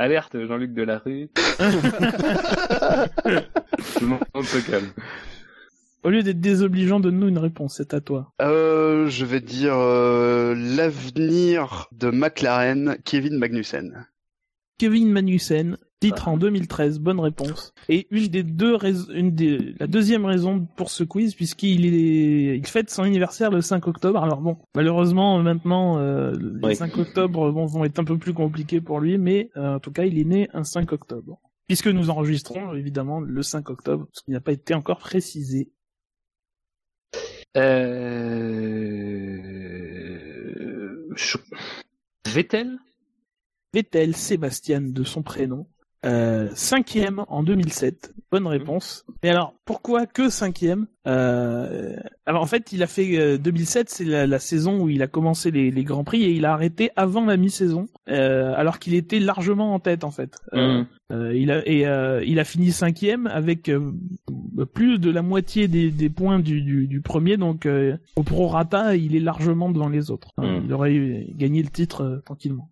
Alerte, 0.00 0.46
Jean-Luc 0.46 0.72
Delarue. 0.72 1.28
Tout 1.36 1.60
le 4.00 4.06
monde 4.06 4.44
se 4.44 4.58
calme. 4.66 4.88
Au 6.02 6.08
lieu 6.08 6.22
d'être 6.22 6.40
désobligeant, 6.40 7.00
donne-nous 7.00 7.28
une 7.28 7.36
réponse, 7.36 7.74
c'est 7.76 7.92
à 7.92 8.00
toi. 8.00 8.32
Euh, 8.40 9.08
je 9.10 9.26
vais 9.26 9.40
dire 9.40 9.74
euh, 9.76 10.54
l'avenir 10.56 11.88
de 11.92 12.10
McLaren, 12.10 12.96
Kevin 13.04 13.36
Magnussen. 13.36 14.06
Kevin 14.80 15.12
Magnussen, 15.12 15.76
Titre 16.00 16.28
en 16.28 16.38
2013, 16.38 17.00
bonne 17.00 17.20
réponse. 17.20 17.74
Et 17.90 18.06
une 18.10 18.28
des 18.28 18.42
deux 18.42 18.78
une 19.12 19.34
des, 19.34 19.74
la 19.78 19.86
deuxième 19.86 20.24
raison 20.24 20.66
pour 20.74 20.88
ce 20.88 21.04
quiz, 21.04 21.34
puisqu'il 21.34 21.84
est, 21.84 22.56
il 22.56 22.66
fête 22.66 22.88
son 22.88 23.02
anniversaire 23.02 23.50
le 23.50 23.60
5 23.60 23.86
octobre. 23.88 24.22
Alors 24.22 24.40
bon, 24.40 24.56
malheureusement 24.74 25.38
maintenant, 25.42 25.98
euh, 25.98 26.32
les 26.62 26.76
5 26.76 26.96
octobre 26.96 27.50
vont 27.50 27.84
être 27.84 27.98
un 27.98 28.04
peu 28.04 28.16
plus 28.16 28.32
compliqués 28.32 28.80
pour 28.80 29.00
lui, 29.00 29.18
mais 29.18 29.50
euh, 29.58 29.74
en 29.74 29.80
tout 29.80 29.92
cas, 29.92 30.04
il 30.06 30.18
est 30.18 30.24
né 30.24 30.48
un 30.54 30.64
5 30.64 30.90
octobre. 30.92 31.38
Puisque 31.66 31.88
nous 31.88 32.08
enregistrons 32.08 32.72
évidemment 32.72 33.20
le 33.20 33.42
5 33.42 33.68
octobre, 33.68 34.08
ce 34.14 34.22
qui 34.22 34.30
n'a 34.30 34.40
pas 34.40 34.52
été 34.52 34.72
encore 34.72 35.00
précisé. 35.00 35.70
Euh... 37.58 38.00
Vettel? 42.26 42.78
Vettel, 43.72 44.16
Sébastien 44.16 44.80
de 44.80 45.04
son 45.04 45.22
prénom. 45.22 45.66
Euh, 46.06 46.48
cinquième 46.54 47.24
en 47.28 47.42
2007. 47.42 48.14
Bonne 48.32 48.46
réponse. 48.46 49.04
Et 49.22 49.28
alors, 49.28 49.54
pourquoi 49.66 50.06
que 50.06 50.30
cinquième? 50.30 50.86
Euh... 51.06 51.94
Alors 52.24 52.42
en 52.42 52.46
fait, 52.46 52.72
il 52.72 52.82
a 52.82 52.86
fait 52.86 53.36
2007, 53.36 53.80
euh, 53.80 53.90
c'est 53.90 54.04
la, 54.26 54.38
saison 54.38 54.80
où 54.80 54.88
il 54.88 55.02
a 55.02 55.08
commencé 55.08 55.50
les, 55.50 55.70
les 55.70 55.84
grands 55.84 56.04
prix 56.04 56.22
et 56.22 56.30
il 56.30 56.46
a 56.46 56.52
arrêté 56.52 56.90
avant 56.96 57.26
la 57.26 57.36
mi-saison, 57.36 57.88
alors 58.06 58.78
qu'il 58.78 58.94
était 58.94 59.18
largement 59.18 59.74
en 59.74 59.78
tête 59.78 60.04
en 60.04 60.10
fait. 60.10 60.38
Mmh. 60.52 60.84
il 61.34 61.50
a 61.50 61.62
et 61.66 61.84
il 62.26 62.38
a 62.38 62.44
fini 62.44 62.70
cinquième 62.70 63.26
avec 63.26 63.70
plus 64.72 64.98
de 64.98 65.10
la 65.10 65.22
moitié 65.22 65.68
des, 65.68 65.90
des 65.90 66.08
points 66.08 66.38
du, 66.38 66.62
du, 66.62 66.86
du, 66.86 67.00
premier, 67.00 67.36
donc 67.36 67.68
au 68.16 68.22
prorata, 68.22 68.96
il 68.96 69.16
est 69.16 69.20
largement 69.20 69.70
devant 69.70 69.88
les 69.88 70.10
autres. 70.10 70.32
Mmh. 70.38 70.62
Il 70.64 70.72
aurait 70.72 71.26
gagné 71.36 71.62
le 71.62 71.70
titre 71.70 72.22
tranquillement. 72.24 72.70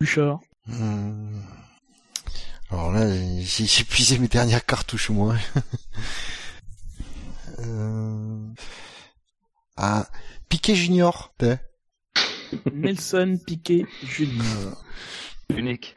Bouchard. 0.00 0.40
Hmm. 0.66 1.40
Alors 2.70 2.92
là, 2.92 3.06
j'ai 3.40 3.80
épuisé 3.80 4.18
mes 4.18 4.28
dernières 4.28 4.64
cartouches, 4.64 5.10
moi. 5.10 5.36
euh... 7.60 8.48
Ah, 9.76 10.06
Piquet 10.48 10.74
Junior, 10.74 11.32
t'es? 11.38 11.58
Nelson 12.72 13.38
Piquet 13.46 13.86
Junior. 14.02 14.84
Unique. 15.50 15.94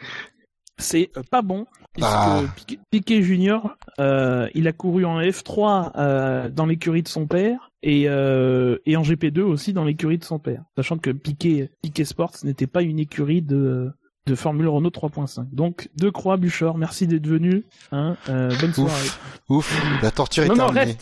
C'est 0.79 1.11
euh, 1.15 1.21
pas 1.29 1.41
bon, 1.41 1.65
puisque 1.93 2.09
ah. 2.09 2.41
Piquet, 2.89 3.21
Junior, 3.21 3.75
euh, 3.99 4.47
il 4.53 4.67
a 4.67 4.71
couru 4.73 5.05
en 5.05 5.21
F3 5.21 5.91
euh, 5.95 6.49
dans 6.49 6.65
l'écurie 6.65 7.03
de 7.03 7.07
son 7.07 7.27
père 7.27 7.71
et, 7.83 8.09
euh, 8.09 8.77
et 8.85 8.97
en 8.97 9.03
GP2 9.03 9.41
aussi 9.41 9.73
dans 9.73 9.83
l'écurie 9.83 10.17
de 10.17 10.23
son 10.23 10.39
père. 10.39 10.63
Sachant 10.75 10.97
que 10.97 11.11
Piquet, 11.11 11.71
Piquet 11.81 12.05
Sports 12.05 12.37
n'était 12.43 12.67
pas 12.67 12.81
une 12.81 12.99
écurie 12.99 13.41
de 13.41 13.91
de 14.29 14.35
Formule 14.35 14.67
Renault 14.67 14.89
3.5. 14.89 15.47
Donc, 15.51 15.89
deux 15.97 16.11
croix, 16.11 16.37
Buchor, 16.37 16.77
merci 16.77 17.07
d'être 17.07 17.25
venu. 17.27 17.65
Hein, 17.91 18.15
euh, 18.29 18.51
bonne 18.61 18.73
soirée. 18.73 19.07
Ouf, 19.49 20.01
la 20.03 20.11
torture 20.11 20.43
est 20.43 20.55
terminée. 20.55 20.97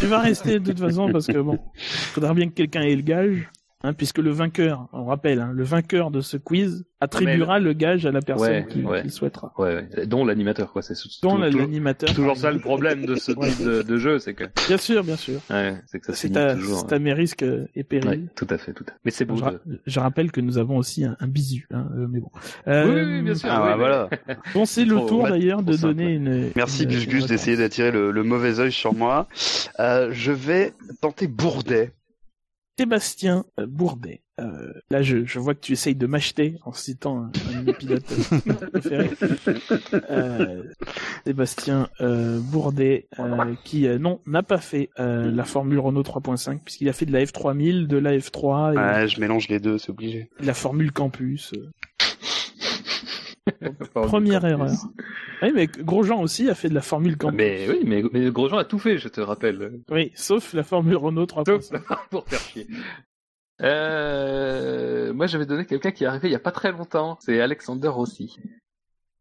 tu 0.00 0.06
vas 0.06 0.18
rester 0.18 0.58
de 0.58 0.72
toute 0.72 0.80
façon 0.80 1.10
parce 1.12 1.26
que 1.26 1.38
bon, 1.38 1.58
faudra 2.12 2.34
bien 2.34 2.48
que 2.48 2.54
quelqu'un 2.54 2.82
ait 2.82 2.96
le 2.96 3.02
gage. 3.02 3.48
Hein, 3.84 3.94
puisque 3.94 4.18
le 4.18 4.30
vainqueur, 4.30 4.88
on 4.92 5.06
rappelle, 5.06 5.40
hein, 5.40 5.50
le 5.52 5.64
vainqueur 5.64 6.10
de 6.12 6.20
ce 6.20 6.36
quiz 6.36 6.84
attribuera 7.00 7.58
le... 7.58 7.72
gage 7.72 8.06
à 8.06 8.12
la 8.12 8.20
personne 8.20 8.66
qui, 8.66 9.10
souhaitera. 9.10 9.52
Ouais, 9.58 9.88
dont 10.06 10.24
l'animateur, 10.24 10.72
quoi. 10.72 10.82
C'est 10.82 10.94
dont 11.22 11.36
l'animateur. 11.36 12.14
Toujours 12.14 12.36
ça 12.36 12.52
le 12.52 12.60
problème 12.60 13.04
de 13.06 13.16
ce 13.16 13.32
type 13.32 13.66
de, 13.66 13.98
jeu, 13.98 14.18
c'est 14.18 14.34
que. 14.34 14.44
Bien 14.68 14.76
sûr, 14.76 15.02
bien 15.02 15.16
sûr. 15.16 15.40
c'est 15.86 15.98
que 15.98 16.06
ça 16.06 16.14
c'est 16.14 16.36
à, 16.36 16.54
toujours. 16.54 16.86
C'est 16.88 16.94
à 16.94 16.98
mes 16.98 17.12
risques 17.12 17.44
et 17.74 17.82
périls. 17.82 18.28
tout 18.36 18.46
à 18.50 18.58
fait, 18.58 18.72
tout 18.72 18.84
à 18.86 18.92
fait. 18.92 18.98
Mais 19.04 19.10
c'est 19.10 19.24
beau. 19.24 19.36
Je, 19.86 20.00
rappelle 20.00 20.30
que 20.30 20.40
nous 20.40 20.58
avons 20.58 20.76
aussi 20.76 21.04
un, 21.04 21.16
bisu, 21.26 21.66
hein, 21.72 21.86
euh, 21.96 22.06
mais 22.08 22.20
bon. 22.20 22.30
Euh, 22.68 23.16
oui, 23.16 23.22
bien 23.22 23.34
sûr. 23.34 23.48
Ah, 23.50 23.76
voilà. 23.76 24.08
Bon, 24.54 24.64
c'est 24.64 24.84
le 24.84 24.96
tour 25.06 25.28
d'ailleurs 25.28 25.62
de 25.62 25.76
donner 25.76 26.12
une. 26.12 26.50
Merci 26.54 26.86
Gus 26.86 27.06
Gus 27.06 27.26
d'essayer 27.26 27.56
d'attirer 27.56 27.90
le, 27.90 28.10
le, 28.10 28.22
mauvais 28.22 28.60
œil 28.60 28.72
sur 28.72 28.94
moi. 28.94 29.28
Euh, 29.80 30.10
je 30.12 30.32
vais 30.32 30.72
tenter 31.00 31.26
Bourdet. 31.26 31.92
Sébastien 32.78 33.44
Bourdet. 33.58 34.22
Euh, 34.40 34.72
là, 34.90 35.02
je, 35.02 35.24
je, 35.24 35.38
vois 35.38 35.54
que 35.54 35.60
tu 35.60 35.72
essayes 35.72 35.94
de 35.94 36.06
m'acheter 36.06 36.56
en 36.64 36.72
citant 36.72 37.18
un, 37.18 37.30
un 37.68 37.72
pilote 37.72 38.02
préféré. 38.72 39.10
Euh, 40.10 40.64
Sébastien 41.26 41.88
euh, 42.00 42.40
Bourdet, 42.40 43.08
euh, 43.18 43.54
qui 43.64 43.86
euh, 43.86 43.98
non 43.98 44.20
n'a 44.26 44.42
pas 44.42 44.58
fait 44.58 44.88
euh, 44.98 45.30
la 45.30 45.44
Formule 45.44 45.78
Renault 45.78 46.02
3.5 46.02 46.60
puisqu'il 46.64 46.88
a 46.88 46.94
fait 46.94 47.06
de 47.06 47.12
la 47.12 47.22
F3000, 47.24 47.86
de 47.86 47.98
la 47.98 48.16
F3. 48.16 48.74
Et 48.74 48.78
ouais, 48.78 49.08
je 49.08 49.20
mélange 49.20 49.48
les 49.48 49.60
deux, 49.60 49.76
c'est 49.76 49.90
obligé. 49.90 50.30
La 50.40 50.54
Formule 50.54 50.92
Campus. 50.92 51.52
Première 53.92 54.44
erreur. 54.44 54.70
Oui, 55.42 55.52
mais 55.54 55.66
Grosjean 55.66 56.22
aussi 56.22 56.48
a 56.48 56.54
fait 56.54 56.68
de 56.68 56.74
la 56.74 56.80
Formule 56.80 57.16
Campus. 57.16 57.36
Mais 57.36 57.68
oui, 57.68 57.80
mais, 57.84 58.02
mais 58.12 58.30
Grosjean 58.30 58.58
a 58.58 58.64
tout 58.64 58.78
fait, 58.78 58.98
je 58.98 59.08
te 59.08 59.20
rappelle. 59.20 59.80
Oui, 59.90 60.12
sauf 60.14 60.54
la 60.54 60.62
Formule 60.62 60.96
Renault 60.96 61.24
3.5. 61.24 62.08
pour 62.10 62.28
faire 62.28 62.40
chier. 62.40 62.66
Euh, 63.62 65.12
moi, 65.12 65.26
j'avais 65.26 65.46
donné 65.46 65.66
quelqu'un 65.66 65.90
qui 65.90 66.04
est 66.04 66.06
arrivé 66.06 66.28
il 66.28 66.32
y 66.32 66.36
a 66.36 66.40
pas 66.40 66.52
très 66.52 66.72
longtemps. 66.72 67.18
C'est 67.20 67.40
Alexander 67.40 67.88
Rossi. 67.88 68.36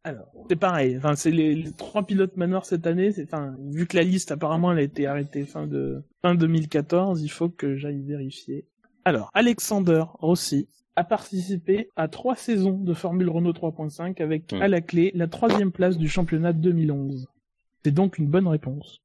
Alors, 0.03 0.31
c'est 0.49 0.55
pareil. 0.55 0.97
Enfin, 0.97 1.15
c'est 1.15 1.31
les, 1.31 1.71
trois 1.73 2.03
pilotes 2.03 2.37
meneurs 2.37 2.65
cette 2.65 2.87
année. 2.87 3.11
C'est, 3.11 3.23
enfin, 3.23 3.55
vu 3.71 3.85
que 3.85 3.97
la 3.97 4.03
liste 4.03 4.31
apparemment 4.31 4.71
elle 4.71 4.79
a 4.79 4.83
été 4.83 5.05
arrêtée 5.05 5.45
fin 5.45 5.67
de 5.67 6.03
fin 6.23 6.33
2014, 6.33 7.21
il 7.21 7.29
faut 7.29 7.49
que 7.49 7.75
j'aille 7.75 8.01
vérifier. 8.01 8.65
Alors, 9.05 9.29
Alexander 9.33 10.03
Rossi 10.19 10.67
a 11.01 11.03
participé 11.03 11.89
à 11.95 12.07
trois 12.07 12.35
saisons 12.35 12.77
de 12.77 12.93
Formule 12.93 13.27
Renault 13.27 13.53
3.5 13.53 14.21
avec 14.21 14.53
hmm. 14.53 14.61
à 14.61 14.67
la 14.67 14.81
clé 14.81 15.11
la 15.15 15.27
troisième 15.27 15.71
place 15.71 15.97
du 15.97 16.07
championnat 16.07 16.53
2011. 16.53 17.27
C'est 17.83 17.91
donc 17.91 18.19
une 18.19 18.27
bonne 18.27 18.47
réponse. 18.47 19.01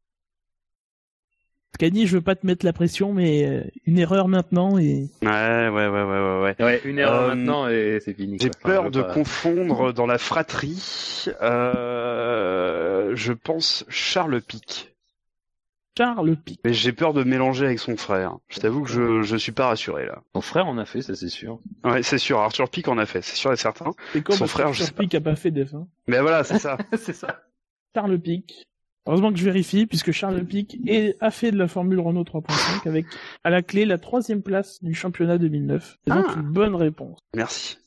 Scani, 1.74 2.06
je 2.06 2.16
veux 2.16 2.22
pas 2.22 2.36
te 2.36 2.46
mettre 2.46 2.66
la 2.66 2.74
pression, 2.74 3.14
mais 3.14 3.46
euh, 3.46 3.64
une 3.86 3.98
erreur 3.98 4.28
maintenant 4.28 4.78
et. 4.78 5.08
Ouais, 5.22 5.68
ouais, 5.68 5.88
ouais, 5.88 6.02
ouais, 6.02 6.42
ouais. 6.42 6.64
Ouais, 6.64 6.80
une 6.84 6.98
erreur 6.98 7.22
euh, 7.22 7.34
maintenant 7.34 7.66
et 7.68 7.98
c'est 8.04 8.14
fini. 8.14 8.36
J'ai 8.40 8.50
peur 8.50 8.90
de 8.90 9.00
confondre 9.00 9.92
dans 9.94 10.06
la 10.06 10.18
fratrie. 10.18 11.24
Euh, 11.40 13.12
je 13.14 13.32
pense 13.32 13.86
Charles 13.88 14.42
Pic. 14.42 14.95
Charles 15.96 16.36
Pic. 16.36 16.60
Mais 16.64 16.74
j'ai 16.74 16.92
peur 16.92 17.14
de 17.14 17.24
mélanger 17.24 17.66
avec 17.66 17.78
son 17.78 17.96
frère. 17.96 18.36
Je 18.48 18.60
t'avoue 18.60 18.82
que 18.82 18.90
je, 18.90 19.22
je 19.22 19.36
suis 19.36 19.52
pas 19.52 19.68
rassuré 19.68 20.06
là. 20.06 20.22
Son 20.34 20.40
frère 20.40 20.66
en 20.66 20.78
a 20.78 20.84
fait, 20.84 21.02
ça 21.02 21.14
c'est 21.14 21.28
sûr. 21.28 21.60
Ouais, 21.84 22.02
c'est 22.02 22.18
sûr. 22.18 22.38
Arthur 22.38 22.68
Pic 22.68 22.88
en 22.88 22.98
a 22.98 23.06
fait, 23.06 23.22
c'est 23.22 23.36
sûr 23.36 23.52
et 23.52 23.56
certain. 23.56 23.92
Et 24.14 24.22
comme 24.22 24.36
son 24.36 24.46
frère, 24.46 24.68
Arthur 24.68 24.92
Pic 24.92 25.14
a 25.14 25.20
pas 25.20 25.36
fait 25.36 25.50
des 25.50 25.64
fins. 25.64 25.86
Mais 26.06 26.20
voilà, 26.20 26.44
c'est 26.44 26.58
ça. 26.58 26.76
c'est 26.98 27.14
ça. 27.14 27.42
Charles 27.94 28.18
Pic. 28.18 28.66
Heureusement 29.06 29.32
que 29.32 29.38
je 29.38 29.44
vérifie, 29.44 29.86
puisque 29.86 30.10
Charles 30.10 30.44
Pic 30.44 30.78
a 31.20 31.30
fait 31.30 31.52
de 31.52 31.56
la 31.56 31.68
Formule 31.68 32.00
Renault 32.00 32.24
3.5 32.24 32.88
avec, 32.88 33.06
à 33.44 33.50
la 33.50 33.62
clé, 33.62 33.84
la 33.84 33.98
troisième 33.98 34.42
place 34.42 34.82
du 34.82 34.94
championnat 34.94 35.38
2009. 35.38 35.98
C'est 36.04 36.12
donc 36.12 36.26
ah. 36.28 36.34
une 36.36 36.42
bonne 36.42 36.74
réponse. 36.74 37.20
Merci. 37.34 37.78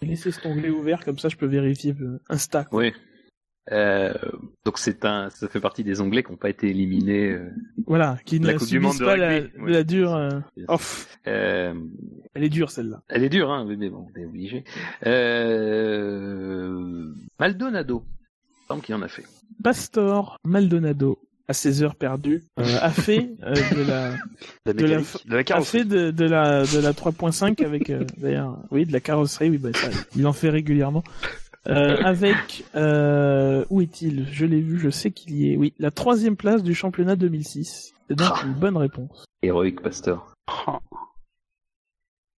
J'ai 0.00 0.08
laissé 0.08 0.30
cet 0.30 0.46
onglet 0.46 0.70
ouvert, 0.70 1.04
comme 1.04 1.18
ça 1.18 1.28
je 1.28 1.36
peux 1.36 1.46
vérifier 1.46 1.94
Insta. 2.28 2.66
Oui. 2.70 2.92
Euh, 3.72 4.14
donc 4.64 4.78
c'est 4.78 5.04
un, 5.04 5.30
ça 5.30 5.48
fait 5.48 5.60
partie 5.60 5.84
des 5.84 6.00
onglets 6.00 6.22
qui 6.22 6.32
n'ont 6.32 6.38
pas 6.38 6.50
été 6.50 6.68
éliminés. 6.68 7.30
Euh, 7.30 7.50
voilà, 7.86 8.18
qui 8.24 8.40
ne 8.40 8.58
subissent 8.58 8.98
pas 8.98 9.16
la, 9.16 9.40
la, 9.64 9.84
dure. 9.84 10.14
Euh... 10.14 10.40
Off. 10.68 11.06
Euh... 11.26 11.74
Elle 12.34 12.44
est 12.44 12.48
dure 12.48 12.70
celle-là. 12.70 13.02
Elle 13.08 13.24
est 13.24 13.28
dure, 13.28 13.50
hein, 13.50 13.66
mais 13.66 13.88
bon, 13.88 14.06
on 14.14 14.20
est 14.20 14.24
obligé. 14.24 14.64
Euh... 15.06 16.32
Maldonado, 17.38 18.04
il 18.62 18.66
semble 18.66 18.82
qu'il 18.82 18.94
en 18.94 19.02
a 19.02 19.08
fait. 19.08 19.24
Pastor 19.62 20.38
Maldonado 20.44 21.18
à 21.50 21.52
ses 21.52 21.82
heures 21.82 21.96
perdues 21.96 22.44
euh, 22.60 22.78
a 22.80 22.90
fait 22.90 23.30
euh, 23.42 23.54
de 23.54 23.82
la, 23.82 24.12
de 24.72 24.86
la, 24.86 24.98
de 25.42 25.52
a 25.52 25.60
fait 25.62 25.84
de, 25.84 26.12
de 26.12 26.24
la 26.24 26.62
de 26.62 26.78
la 26.78 26.92
3.5 26.92 27.64
avec 27.64 27.90
euh, 27.90 28.04
d'ailleurs 28.18 28.62
oui 28.70 28.86
de 28.86 28.92
la 28.92 29.00
carrosserie 29.00 29.50
oui 29.50 29.58
bah, 29.58 29.70
ça, 29.74 29.88
il 30.14 30.24
en 30.28 30.32
fait 30.32 30.48
régulièrement 30.48 31.02
euh, 31.68 31.96
avec 32.02 32.64
euh, 32.74 33.64
où 33.70 33.80
est-il? 33.80 34.26
Je 34.30 34.46
l'ai 34.46 34.60
vu, 34.60 34.78
je 34.78 34.90
sais 34.90 35.10
qu'il 35.10 35.34
y 35.36 35.52
est. 35.52 35.56
Oui, 35.56 35.74
la 35.78 35.90
troisième 35.90 36.36
place 36.36 36.62
du 36.62 36.74
championnat 36.74 37.16
2006. 37.16 37.92
C'est 38.08 38.14
donc 38.14 38.28
ah. 38.30 38.42
une 38.44 38.54
bonne 38.54 38.76
réponse. 38.76 39.24
Héroïque 39.42 39.82
Pastor. 39.82 40.34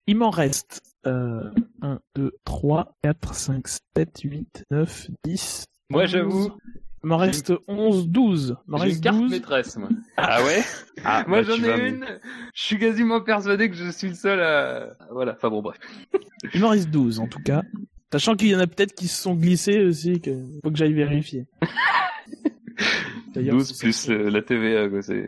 Il 0.06 0.16
m'en 0.16 0.30
reste 0.30 0.82
euh, 1.06 1.50
1, 1.82 2.00
2, 2.16 2.32
3, 2.44 2.94
4, 3.02 3.34
5, 3.34 3.68
7, 3.96 4.20
8, 4.24 4.64
9, 4.70 5.10
10. 5.24 5.64
Moi 5.90 6.06
j'avoue, 6.06 6.50
il 7.04 7.08
m'en 7.08 7.16
reste 7.16 7.52
11, 7.66 8.08
12. 8.08 8.56
Il 8.68 8.74
reste 8.74 8.96
une 8.96 9.00
carte 9.00 9.30
maîtresse, 9.30 9.76
moi. 9.76 9.88
Ah 10.16 10.42
ouais? 10.44 10.62
Ah, 11.04 11.24
Moi, 11.28 11.42
bah, 11.42 11.48
j'en 11.48 11.64
ai 11.64 11.88
une. 11.88 12.06
Je 12.54 12.62
suis 12.62 12.78
quasiment 12.78 13.20
persuadé 13.20 13.68
que 13.68 13.74
je 13.74 13.90
suis 13.90 14.08
le 14.08 14.14
seul 14.14 14.40
à... 14.40 14.96
Voilà, 15.10 15.32
enfin 15.32 15.50
bon, 15.50 15.62
bref. 15.62 15.78
Il 16.54 16.60
m'en 16.60 16.68
reste 16.68 16.90
12, 16.90 17.18
en 17.18 17.26
tout 17.26 17.40
cas. 17.40 17.62
Sachant 18.12 18.36
qu'il 18.36 18.48
y 18.48 18.54
en 18.54 18.60
a 18.60 18.66
peut-être 18.66 18.94
qui 18.94 19.08
se 19.08 19.22
sont 19.22 19.34
glissés 19.34 19.82
aussi, 19.82 20.20
que 20.20 20.30
faut 20.62 20.70
que 20.70 20.76
j'aille 20.76 20.92
vérifier. 20.92 21.46
12 23.34 23.78
plus 23.78 24.10
euh, 24.10 24.28
la 24.28 24.42
TVA, 24.42 24.88
quoi, 24.88 25.02
c'est... 25.02 25.26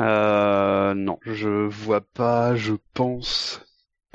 Euh, 0.00 0.94
non, 0.94 1.18
je 1.24 1.68
vois 1.68 2.00
pas, 2.00 2.56
je 2.56 2.74
pense 2.94 3.60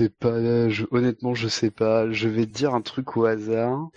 sais 0.00 0.08
pas, 0.08 0.68
je, 0.70 0.86
honnêtement, 0.90 1.34
je 1.34 1.48
sais 1.48 1.70
pas. 1.70 2.10
Je 2.10 2.28
vais 2.28 2.46
dire 2.46 2.74
un 2.74 2.80
truc 2.80 3.16
au 3.16 3.26
hasard. 3.26 3.90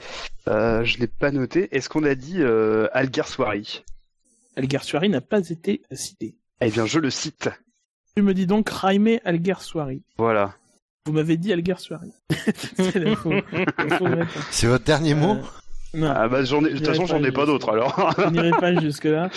Euh, 0.47 0.83
je 0.83 0.97
l'ai 0.99 1.07
pas 1.07 1.31
noté. 1.31 1.73
Est-ce 1.75 1.87
qu'on 1.87 2.03
a 2.03 2.15
dit 2.15 2.41
euh, 2.41 2.87
Alguersuari 2.91 3.83
Alguersuari 4.55 5.09
n'a 5.09 5.21
pas 5.21 5.49
été 5.49 5.81
cité. 5.91 6.35
Eh 6.61 6.69
bien, 6.69 6.85
je 6.85 6.99
le 6.99 7.09
cite. 7.09 7.49
Tu 8.15 8.21
me 8.21 8.33
dis 8.33 8.45
donc 8.45 8.69
Jaime 8.69 9.19
Alguersuari. 9.23 10.03
Voilà. 10.17 10.55
Vous 11.05 11.11
m'avez 11.11 11.35
dit 11.35 11.51
Alguersuari. 11.51 12.11
C'est 14.51 14.67
votre 14.67 14.85
dernier 14.85 15.15
mot 15.15 15.33
euh, 15.33 15.41
non. 15.95 16.11
Ah 16.15 16.27
bah 16.27 16.41
de 16.41 16.47
toute 16.47 16.85
façon 16.85 17.05
j'en 17.05 17.23
ai 17.23 17.31
pas 17.31 17.45
d'autres 17.45 17.69
alors. 17.69 18.15
je 18.17 18.29
n'irai 18.29 18.51
pas 18.51 18.73
jusque 18.81 19.03
là. 19.03 19.29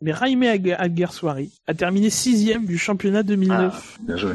Mais 0.00 0.12
Jaime 0.12 0.42
Alguersuari 0.42 1.52
a 1.66 1.74
terminé 1.74 2.10
sixième 2.10 2.66
du 2.66 2.78
championnat 2.78 3.22
2009. 3.22 3.98
Ah, 3.98 4.02
bien 4.04 4.16
joué. 4.16 4.32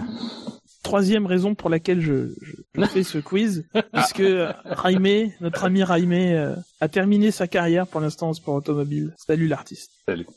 troisième 0.83 1.25
raison 1.25 1.53
pour 1.53 1.69
laquelle 1.69 1.99
je, 1.99 2.33
je, 2.41 2.85
fais 2.85 3.03
ce 3.03 3.17
quiz, 3.17 3.67
puisque 3.93 4.23
Raimé, 4.63 5.33
notre 5.41 5.65
ami 5.65 5.83
Raimé, 5.83 6.37
euh, 6.37 6.55
a 6.79 6.87
terminé 6.87 7.31
sa 7.31 7.47
carrière 7.47 7.87
pour 7.87 7.99
l'instant 7.99 8.29
en 8.29 8.33
sport 8.33 8.55
automobile. 8.55 9.13
Salut 9.17 9.47
l'artiste. 9.47 9.91
Salut. 10.07 10.27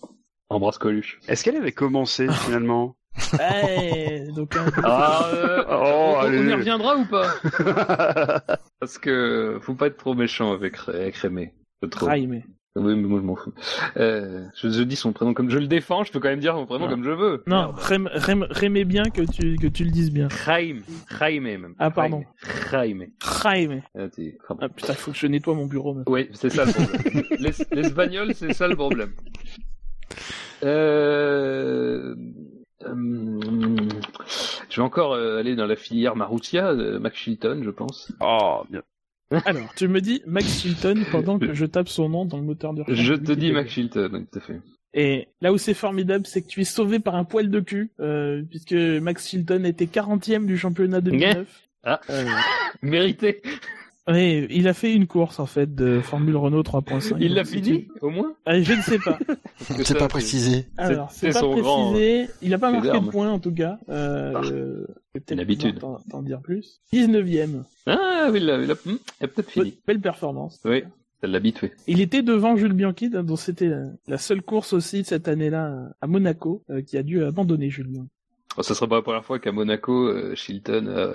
Embrasse 0.48 0.78
Coluche. 0.78 1.20
Est-ce 1.28 1.44
qu'elle 1.44 1.56
avait 1.56 1.70
commencé 1.70 2.26
finalement? 2.46 2.96
Hey, 3.38 4.32
donc, 4.32 4.54
ah, 4.82 5.30
euh, 5.34 5.64
oh, 5.68 6.14
on, 6.22 6.32
y 6.32 6.52
reviendra 6.52 6.96
ou 6.96 7.04
pas? 7.06 7.34
Parce 8.80 8.98
que 8.98 9.58
faut 9.60 9.74
pas 9.74 9.88
être 9.88 9.96
trop 9.96 10.14
méchant 10.14 10.52
avec, 10.52 10.76
avec 10.88 11.16
Raimé. 11.16 11.54
Trop. 11.90 12.06
Raimé. 12.06 12.44
Oui, 12.76 12.94
mais 12.94 13.08
moi 13.08 13.18
je 13.20 13.26
m'en 13.26 13.34
fous. 13.34 13.52
Euh, 13.96 14.46
je, 14.54 14.68
je, 14.68 14.82
dis 14.82 14.94
son 14.94 15.12
prénom 15.12 15.34
comme 15.34 15.50
je 15.50 15.58
le 15.58 15.66
défends, 15.66 16.04
je 16.04 16.12
peux 16.12 16.20
quand 16.20 16.28
même 16.28 16.38
dire 16.38 16.54
son 16.54 16.66
prénom 16.66 16.88
comme 16.88 17.02
je 17.02 17.10
veux. 17.10 17.42
Non, 17.48 17.74
Rémé 17.74 18.84
bien 18.84 19.02
que 19.02 19.22
tu, 19.22 19.56
que 19.56 19.66
tu 19.66 19.84
le 19.84 19.90
dises 19.90 20.12
bien. 20.12 20.28
Jaime. 20.46 20.82
Jaime 21.18 21.42
même. 21.42 21.74
Ah 21.80 21.90
pardon. 21.90 22.22
Jaime. 22.70 23.06
Jaime. 23.42 23.82
Ah, 23.98 24.06
ah 24.60 24.68
putain, 24.68 24.92
il 24.92 24.98
faut 24.98 25.10
que 25.10 25.16
je 25.16 25.26
nettoie 25.26 25.54
mon 25.54 25.66
bureau 25.66 25.94
maintenant. 25.94 26.12
Oui, 26.12 26.28
c'est 26.32 26.50
ça 26.50 26.64
le 26.64 26.72
problème. 26.72 27.24
L'espagnol, 27.72 28.34
c'est 28.36 28.52
ça 28.52 28.68
le 28.68 28.76
problème. 28.76 29.14
Euh... 30.62 32.14
Euh... 32.86 33.40
Je 34.68 34.76
vais 34.76 34.82
encore 34.82 35.12
euh, 35.12 35.38
aller 35.38 35.56
dans 35.56 35.66
la 35.66 35.76
filière 35.76 36.16
Marussia, 36.16 36.70
euh, 36.70 36.98
Max 36.98 37.16
Chilton, 37.16 37.62
je 37.64 37.70
pense. 37.70 38.12
Oh, 38.20 38.62
bien. 38.70 38.82
Alors, 39.44 39.72
tu 39.76 39.88
me 39.88 40.00
dis 40.00 40.22
Max 40.26 40.60
Chilton 40.60 41.04
pendant 41.10 41.38
que 41.38 41.54
je 41.54 41.66
tape 41.66 41.88
son 41.88 42.08
nom 42.08 42.24
dans 42.24 42.36
le 42.36 42.42
moteur 42.42 42.74
de 42.74 42.82
recherche. 42.82 43.00
Je 43.00 43.14
te 43.14 43.32
dis 43.32 43.52
Max 43.52 43.70
Chilton, 43.70 44.26
tout 44.30 44.38
à 44.38 44.42
fait. 44.42 44.60
Et 44.92 45.28
là 45.40 45.52
où 45.52 45.58
c'est 45.58 45.74
formidable, 45.74 46.26
c'est 46.26 46.42
que 46.42 46.48
tu 46.48 46.62
es 46.62 46.64
sauvé 46.64 46.98
par 46.98 47.14
un 47.14 47.24
poil 47.24 47.48
de 47.48 47.60
cul, 47.60 47.92
euh, 48.00 48.42
puisque 48.48 48.72
Max 48.72 49.28
Chilton 49.28 49.64
était 49.64 49.86
40e 49.86 50.46
du 50.46 50.58
championnat 50.58 51.00
2009. 51.00 51.46
Ah, 51.84 52.00
euh... 52.10 52.26
mérité. 52.82 53.40
Oui, 54.08 54.46
il 54.50 54.66
a 54.66 54.74
fait 54.74 54.94
une 54.94 55.06
course 55.06 55.38
en 55.38 55.46
fait 55.46 55.74
de 55.74 56.00
Formule 56.00 56.36
Renault 56.36 56.62
3.5. 56.62 57.16
Il 57.20 57.34
l'a 57.34 57.44
fini 57.44 57.88
au 58.00 58.10
moins 58.10 58.34
ah, 58.46 58.60
Je 58.60 58.72
ne 58.72 58.82
sais 58.82 58.98
pas. 58.98 59.18
c'est 59.84 59.98
pas 59.98 60.08
précisé. 60.08 60.66
Alors, 60.76 61.10
c'est 61.10 61.32
pas 61.32 61.42
précisé. 61.42 62.28
Il 62.42 62.54
a 62.54 62.58
pas 62.58 62.70
marqué 62.70 62.98
de 62.98 63.10
point 63.10 63.30
en 63.30 63.38
tout 63.38 63.54
cas. 63.54 63.78
Euh, 63.88 64.86
c'est 65.28 65.34
l'habitude. 65.34 65.78
T'en 66.10 66.22
dire 66.22 66.40
plus. 66.40 66.80
19ème. 66.92 67.62
Ah 67.86 68.28
oui, 68.32 68.40
il 68.42 68.50
a, 68.50 68.60
il 68.62 68.70
a, 68.70 68.74
peut-être 68.74 69.50
fini. 69.50 69.78
Belle 69.86 70.00
performance. 70.00 70.60
Oui. 70.64 70.82
L'habitué. 71.22 71.72
Il 71.86 72.00
était 72.00 72.22
devant 72.22 72.56
Jules 72.56 72.72
Bianchi, 72.72 73.10
dont 73.10 73.36
c'était 73.36 73.70
la 74.06 74.16
seule 74.16 74.40
course 74.40 74.72
aussi 74.72 75.04
cette 75.04 75.28
année-là 75.28 75.90
à 76.00 76.06
Monaco, 76.06 76.64
euh, 76.70 76.80
qui 76.80 76.96
a 76.96 77.02
dû 77.02 77.22
abandonner 77.22 77.68
Jules 77.68 77.88
Bianchi. 77.88 78.08
Oh, 78.56 78.62
ça 78.62 78.74
serait 78.74 78.88
pas 78.88 78.96
la 78.96 79.02
première 79.02 79.24
fois 79.24 79.38
qu'à 79.38 79.52
Monaco, 79.52 80.08
euh, 80.08 80.34
Chilton 80.34 80.86
euh, 80.86 81.14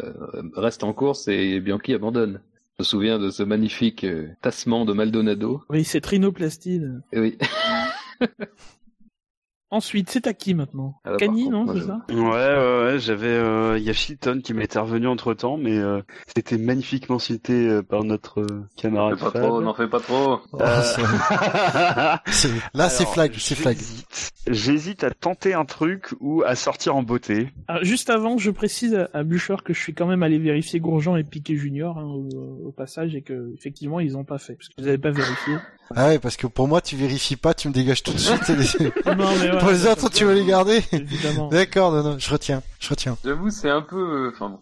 reste 0.55 0.83
en 0.83 0.93
course 0.93 1.27
et 1.27 1.59
Bianchi 1.59 1.93
abandonne. 1.93 2.39
Je 2.77 2.83
me 2.83 2.85
souviens 2.85 3.19
de 3.19 3.29
ce 3.29 3.41
magnifique 3.41 4.03
euh, 4.03 4.27
tassement 4.41 4.83
de 4.83 4.91
Maldonado. 4.91 5.63
Oui, 5.69 5.85
c'est 5.85 6.01
trinoplastide. 6.01 7.01
Oui. 7.13 7.37
Ensuite, 9.71 10.11
c'est 10.11 10.27
à 10.27 10.33
qui 10.33 10.53
maintenant 10.53 11.01
ah, 11.05 11.15
Cani, 11.17 11.49
non, 11.49 11.65
c'est 11.73 11.81
ça 11.81 12.05
Ouais, 12.09 12.23
ouais, 12.23 12.99
j'avais, 12.99 13.27
euh, 13.27 13.79
il 13.79 13.83
y 13.83 13.89
a 13.89 13.93
Shilton 13.93 14.41
qui 14.43 14.53
m'est 14.53 14.63
intervenu 14.63 15.07
entre 15.07 15.33
temps, 15.33 15.57
mais 15.57 15.75
euh, 15.75 16.01
c'était 16.35 16.59
magnifiquement 16.59 17.17
cité 17.17 17.67
euh, 17.67 17.81
par 17.81 18.03
notre 18.03 18.45
camarade. 18.77 19.19
N'en 19.19 19.27
fais 19.31 19.31
pas 19.31 19.39
trop, 19.39 19.61
n'en 19.61 19.73
fais 19.73 19.87
pas 19.87 19.99
trop. 19.99 20.39
Oh, 20.53 20.57
là, 22.73 22.89
c'est 22.89 23.07
flag, 23.07 23.33
c'est 23.37 23.55
flag. 23.55 23.77
J'hésite 24.47 25.03
à 25.03 25.09
tenter 25.09 25.55
un 25.55 25.65
truc 25.65 26.13
ou 26.19 26.43
à 26.43 26.55
sortir 26.55 26.95
en 26.95 27.01
beauté. 27.01 27.49
Alors, 27.67 27.83
juste 27.83 28.11
avant, 28.11 28.37
je 28.37 28.51
précise 28.51 29.07
à, 29.13 29.23
Boucher 29.23 29.55
que 29.65 29.73
je 29.73 29.79
suis 29.79 29.95
quand 29.95 30.05
même 30.05 30.21
allé 30.21 30.37
vérifier 30.37 30.79
Grosjean 30.79 31.15
et 31.15 31.23
Piquet 31.23 31.55
Junior 31.55 31.97
hein, 31.97 32.05
au, 32.05 32.71
passage 32.71 33.15
et 33.15 33.21
que 33.21 33.53
effectivement 33.55 33.99
ils 33.99 34.17
ont 34.17 34.25
pas 34.25 34.37
fait 34.37 34.53
parce 34.53 34.67
que 34.67 34.73
vous 34.77 34.85
n'avez 34.85 34.97
pas 34.97 35.11
vérifié. 35.11 35.55
Ah 35.93 36.07
ouais, 36.07 36.19
parce 36.19 36.35
que 36.35 36.47
pour 36.47 36.67
moi, 36.67 36.81
tu 36.81 36.95
vérifies 36.95 37.35
pas, 37.35 37.53
tu 37.53 37.67
me 37.67 37.73
dégages 37.73 38.01
tout 38.01 38.11
de 38.11 38.17
suite. 38.17 38.49
non, 39.05 39.35
mais 39.39 39.49
pour 39.59 39.69
les 39.69 39.87
autres, 39.87 40.09
tu 40.09 40.25
veux 40.25 40.33
les 40.33 40.45
garder 40.45 40.81
D'accord, 41.51 41.91
non, 41.91 42.03
non, 42.03 42.15
je 42.19 42.29
retiens, 42.29 42.61
je 42.79 42.89
retiens. 42.89 43.17
J'avoue, 43.23 43.49
c'est 43.49 43.69
un 43.69 43.81
peu, 43.81 44.31
enfin 44.33 44.49
bon. 44.49 44.59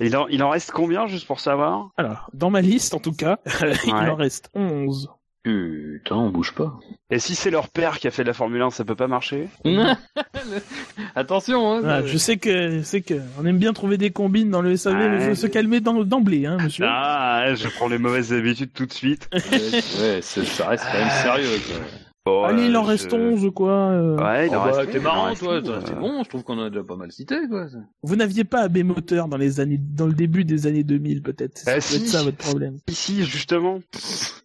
Il 0.00 0.16
en, 0.16 0.26
il 0.28 0.42
en 0.42 0.50
reste 0.50 0.70
combien, 0.72 1.06
juste 1.06 1.26
pour 1.26 1.40
savoir? 1.40 1.90
Alors, 1.96 2.30
dans 2.32 2.50
ma 2.50 2.60
liste, 2.60 2.94
en 2.94 2.98
tout 2.98 3.12
cas, 3.12 3.38
il 3.86 3.92
en 3.94 4.16
reste 4.16 4.50
11. 4.54 5.10
Putain, 5.42 6.16
on 6.16 6.30
bouge 6.30 6.52
pas. 6.54 6.74
Et 7.08 7.20
si 7.20 7.36
c'est 7.36 7.50
leur 7.50 7.68
père 7.68 8.00
qui 8.00 8.08
a 8.08 8.10
fait 8.10 8.22
de 8.22 8.26
la 8.26 8.34
Formule 8.34 8.60
1, 8.62 8.70
ça 8.70 8.84
peut 8.84 8.96
pas 8.96 9.06
marcher? 9.06 9.48
Attention, 11.14 11.72
hein. 11.72 11.82
Ah, 11.84 12.02
je 12.04 12.18
sais 12.18 12.36
que, 12.36 12.82
c'est 12.82 13.00
que, 13.00 13.14
on 13.38 13.46
aime 13.46 13.58
bien 13.58 13.72
trouver 13.72 13.96
des 13.96 14.10
combines 14.10 14.50
dans 14.50 14.60
le 14.60 14.76
SAV, 14.76 14.96
mais 14.96 15.22
il 15.22 15.28
faut 15.28 15.34
se 15.36 15.46
calmer 15.46 15.78
d'emblée, 15.80 16.46
hein, 16.46 16.56
monsieur. 16.60 16.84
Ah, 16.88 17.54
je 17.54 17.68
prends 17.68 17.86
les 17.86 17.98
mauvaises 17.98 18.32
habitudes 18.32 18.72
tout 18.74 18.86
de 18.86 18.92
suite. 18.92 19.28
ouais, 19.32 20.20
ça 20.20 20.66
reste 20.68 20.84
quand 20.90 20.98
même 20.98 21.10
sérieux. 21.22 21.60
Quoi. 21.68 21.76
Allez, 22.26 22.66
il 22.66 22.76
en 22.76 22.82
reste 22.82 23.12
11, 23.12 23.50
quoi. 23.54 23.72
Euh. 23.72 24.16
Ouais, 24.16 24.48
il 24.48 24.54
en 24.54 24.60
oh, 24.60 24.64
reste. 24.64 24.78
Bah, 24.78 24.86
t'es 24.86 24.98
marrant, 24.98 25.34
toi. 25.34 25.60
C'est 25.84 25.98
bon, 25.98 26.22
je 26.24 26.28
trouve 26.28 26.42
qu'on 26.42 26.58
a 26.60 26.70
déjà 26.70 26.82
pas 26.82 26.96
mal 26.96 27.12
cité, 27.12 27.36
quoi. 27.48 27.66
Vous 28.02 28.16
n'aviez 28.16 28.44
pas 28.44 28.62
AB 28.62 28.78
moteur 28.78 29.28
dans 29.28 29.36
les 29.36 29.60
années, 29.60 29.78
dans 29.78 30.06
le 30.06 30.12
début 30.12 30.44
des 30.44 30.66
années 30.66 30.84
2000, 30.84 31.22
peut-être. 31.22 31.58
C'est 31.58 31.74
peut 31.76 32.06
ça 32.06 32.22
votre 32.22 32.38
problème. 32.38 32.78
Ici, 32.88 33.24
justement. 33.24 33.80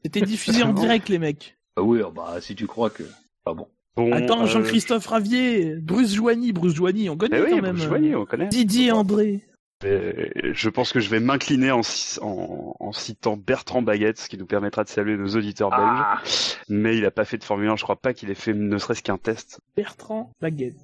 C'était 0.04 0.22
diffusé 0.22 0.64
en 0.64 0.74
direct, 0.74 1.10
les 1.10 1.20
mecs. 1.20 1.58
Ah 1.76 1.84
oui, 1.84 2.02
bah, 2.16 2.36
si 2.40 2.56
tu 2.56 2.68
crois 2.68 2.90
que. 2.90 3.04
Ah 3.46 3.54
bon. 3.54 3.68
Attends, 4.14 4.44
euh, 4.44 4.48
Jean-Christophe 4.48 5.08
Ravier, 5.08 5.76
Bruce 5.76 6.14
Joigny, 6.14 6.54
Bruce 6.54 6.74
Joigny, 6.74 7.10
on 7.10 7.18
connaît 7.18 7.42
eh 7.46 7.50
quand 7.50 7.62
même. 7.62 7.76
Bruce 7.76 7.88
Joigny, 7.88 8.16
on 8.16 8.26
connaît. 8.26 8.48
Didier 8.48 8.92
André. 8.92 9.42
Je 9.84 10.70
pense 10.70 10.94
que 10.94 11.00
je 11.00 11.10
vais 11.10 11.20
m'incliner 11.20 11.72
en, 11.72 11.82
en, 12.22 12.92
citant 12.92 13.38
Bertrand 13.38 13.82
Baguette, 13.82 14.20
ce 14.20 14.30
qui 14.30 14.38
nous 14.38 14.46
permettra 14.46 14.84
de 14.84 14.90
saluer 14.90 15.18
nos 15.18 15.36
auditeurs 15.36 15.70
ah. 15.74 16.22
belges. 16.24 16.58
Mais 16.70 16.98
il 16.98 17.06
a 17.06 17.12
pas 17.12 17.26
fait 17.26 17.38
de 17.38 17.44
Formule 17.44 17.70
1, 17.70 17.76
je 17.76 17.84
crois 17.84 17.96
pas 17.96 18.14
qu'il 18.14 18.30
ait 18.30 18.36
fait 18.36 18.54
ne 18.54 18.78
serait-ce 18.78 19.04
qu'un 19.04 19.18
test. 19.18 19.60
Bertrand 19.76 20.32
Baguette. 20.42 20.78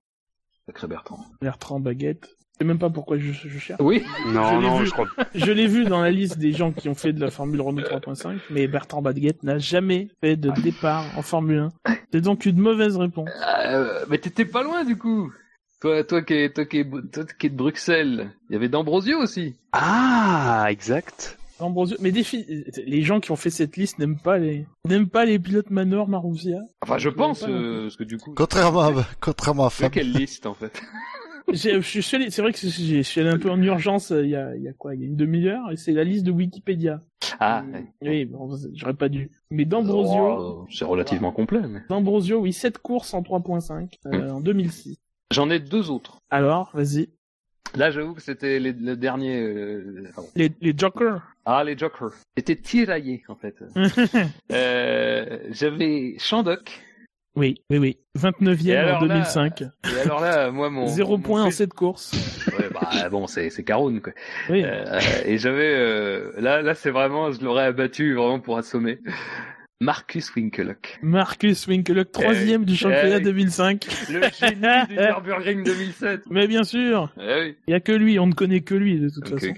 Sacré 0.66 0.88
Bertrand. 0.88 1.26
Bertrand 1.42 1.80
Baguette. 1.80 2.38
Je 2.58 2.64
sais 2.64 2.68
même 2.68 2.80
pas 2.80 2.90
pourquoi 2.90 3.20
je, 3.20 3.32
je 3.32 3.60
cherche. 3.60 3.80
Oui. 3.84 4.04
Non, 4.30 4.60
non, 4.60 4.84
je 4.84 4.90
crois. 4.90 5.06
je 5.36 5.52
l'ai 5.52 5.68
vu 5.68 5.86
dans 5.86 6.02
la 6.02 6.10
liste 6.10 6.40
des 6.40 6.54
gens 6.54 6.72
qui 6.72 6.90
ont 6.90 6.96
fait 6.96 7.14
de 7.14 7.22
la 7.22 7.30
Formule 7.30 7.62
Renault 7.62 7.84
3.5, 7.84 8.40
mais 8.50 8.68
Bertrand 8.68 9.04
Baguette 9.04 9.44
n'a 9.44 9.60
jamais 9.60 10.08
fait 10.22 10.36
de 10.36 10.50
départ 10.64 11.06
en 11.16 11.22
Formule 11.22 11.70
1. 11.86 11.94
C'est 12.12 12.22
donc 12.22 12.48
une 12.48 12.58
mauvaise 12.58 12.98
réponse. 12.98 13.30
Euh, 13.68 14.06
mais 14.10 14.18
t'étais 14.18 14.46
pas 14.46 14.64
loin 14.64 14.84
du 14.84 14.98
coup. 14.98 15.32
Toi, 15.80 16.04
toi 16.04 16.24
qui 16.24 16.34
es, 16.34 16.50
toi 16.52 16.66
qui 16.66 16.80
es, 16.80 16.86
toi 16.86 17.24
qui 17.38 17.48
es 17.48 17.50
de 17.50 17.56
Bruxelles, 17.56 18.32
il 18.50 18.54
y 18.54 18.56
avait 18.56 18.68
D'Ambrosio 18.68 19.20
aussi. 19.20 19.56
Ah, 19.74 20.66
exact. 20.70 21.38
D'Ambrosio, 21.60 21.98
mais 22.02 22.12
les 22.12 23.02
gens 23.04 23.20
qui 23.20 23.32
ont 23.32 23.36
fait 23.36 23.52
cette 23.52 23.78
liste 23.78 24.00
n'aiment 24.00 24.20
pas 24.20 24.40
les, 24.40 24.66
n'aiment 24.86 25.10
pas 25.10 25.26
les 25.26 25.38
pilotes 25.38 25.70
Manor 25.70 26.08
Marussia. 26.08 26.60
Enfin, 26.82 26.98
je 26.98 27.10
pense, 27.10 27.46
euh, 27.48 27.84
parce 27.84 27.96
que 27.96 28.04
du 28.04 28.18
coup. 28.18 28.34
Contrairement 28.36 28.82
à, 28.82 29.06
contrairement 29.22 29.66
à 29.66 29.70
Fab. 29.70 29.92
quelle 29.92 30.12
liste, 30.12 30.48
en 30.48 30.56
fait? 30.56 30.82
je 31.54 31.80
suis 31.80 32.02
c'est 32.02 32.42
vrai 32.42 32.54
que 32.54 32.60
je 32.60 33.02
suis 33.02 33.22
allé 33.22 33.30
un 33.30 33.38
peu 33.38 33.52
en 33.52 33.62
urgence 33.62 34.12
euh, 34.12 34.24
il 34.24 34.32
y 34.32 34.36
a, 34.36 34.56
il 34.56 34.64
y 34.64 34.68
a 34.68 34.74
quoi, 34.74 34.96
il 34.96 35.02
y 35.02 35.04
a 35.04 35.08
une 35.08 35.16
demi-heure, 35.16 35.72
et 35.72 35.78
c'est 35.78 35.94
la 35.94 36.04
liste 36.04 36.26
de 36.26 36.32
Wikipédia. 36.32 37.02
Ah. 37.40 37.64
Oui, 38.02 38.26
bon, 38.26 38.50
j'aurais 38.74 38.96
pas 38.96 39.10
dû. 39.10 39.30
Mais 39.52 39.66
D'Ambrosio. 39.66 40.38
Oh, 40.40 40.68
c'est 40.72 40.86
relativement 40.86 41.32
complet, 41.32 41.62
mais. 41.68 41.82
D'Ambrosio, 41.88 42.40
oui, 42.40 42.52
7 42.52 42.80
courses 42.80 43.14
en 43.14 43.22
3.5, 43.22 43.94
euh, 44.08 44.32
en 44.32 44.42
2006. 44.42 44.98
J'en 45.32 45.50
ai 45.50 45.60
deux 45.60 45.90
autres. 45.90 46.20
Alors, 46.30 46.72
vas-y. 46.74 47.10
Là, 47.76 47.92
j'avoue 47.92 48.14
que 48.14 48.22
c'était 48.22 48.60
les, 48.60 48.72
les, 48.72 48.96
derniers. 48.96 49.42
Euh, 49.42 50.10
les, 50.36 50.52
les 50.62 50.74
Jokers. 50.76 51.22
Ah, 51.46 51.64
les 51.64 51.78
Jokers. 51.78 52.14
C'était 52.38 52.56
tiraillé, 52.56 53.24
en 53.28 53.36
fait. 53.36 53.56
euh, 54.52 55.40
J'avais 55.52 56.16
Shandok. 56.18 56.82
Oui, 57.36 57.62
oui, 57.70 57.78
oui. 57.78 57.98
29e 58.18 58.96
en 58.96 59.00
2005. 59.02 59.60
Là, 59.60 59.68
et 59.86 60.00
alors 60.02 60.22
là, 60.22 60.50
moi, 60.50 60.70
mon. 60.72 60.88
Zéro 60.88 61.20
point 61.20 61.44
en 61.44 61.52
cette 61.52 61.74
course. 61.74 62.14
Ouais, 62.58 62.70
bah, 62.74 63.10
bon, 63.10 63.28
c'est, 63.28 63.52
c'est 63.52 63.64
Caroun, 63.64 64.02
quoi. 64.02 64.14
Oui. 64.50 64.64
Euh, 64.66 65.00
et 65.24 65.38
j'avais, 65.38 65.76
euh, 65.76 66.32
là, 66.40 66.64
là, 66.64 66.74
c'est 66.74 66.90
vraiment, 66.90 67.32
je 67.32 67.44
l'aurais 67.44 67.66
abattu 67.66 68.16
vraiment 68.16 68.40
pour 68.40 68.58
assommer. 68.58 69.00
Marcus 69.80 70.34
Winkelock. 70.36 71.00
Marcus 71.04 71.68
Winkelock, 71.68 72.12
troisième 72.12 72.66
du 72.66 72.76
championnat 72.76 73.20
2005. 73.20 73.86
Eh 73.88 74.14
Le 74.14 74.22
génie 74.22 74.88
du 74.88 74.96
Nürburgring 75.00 75.64
2007. 75.64 76.22
Mais 76.32 76.48
bien 76.48 76.64
sûr. 76.64 77.14
Eh 77.22 77.56
il 77.68 77.72
y 77.72 77.74
a 77.76 77.80
que 77.80 77.92
lui, 77.92 78.18
on 78.18 78.26
ne 78.26 78.34
connaît 78.34 78.62
que 78.62 78.74
lui 78.74 79.00
de 79.00 79.10
toute 79.10 79.30
façon. 79.30 79.54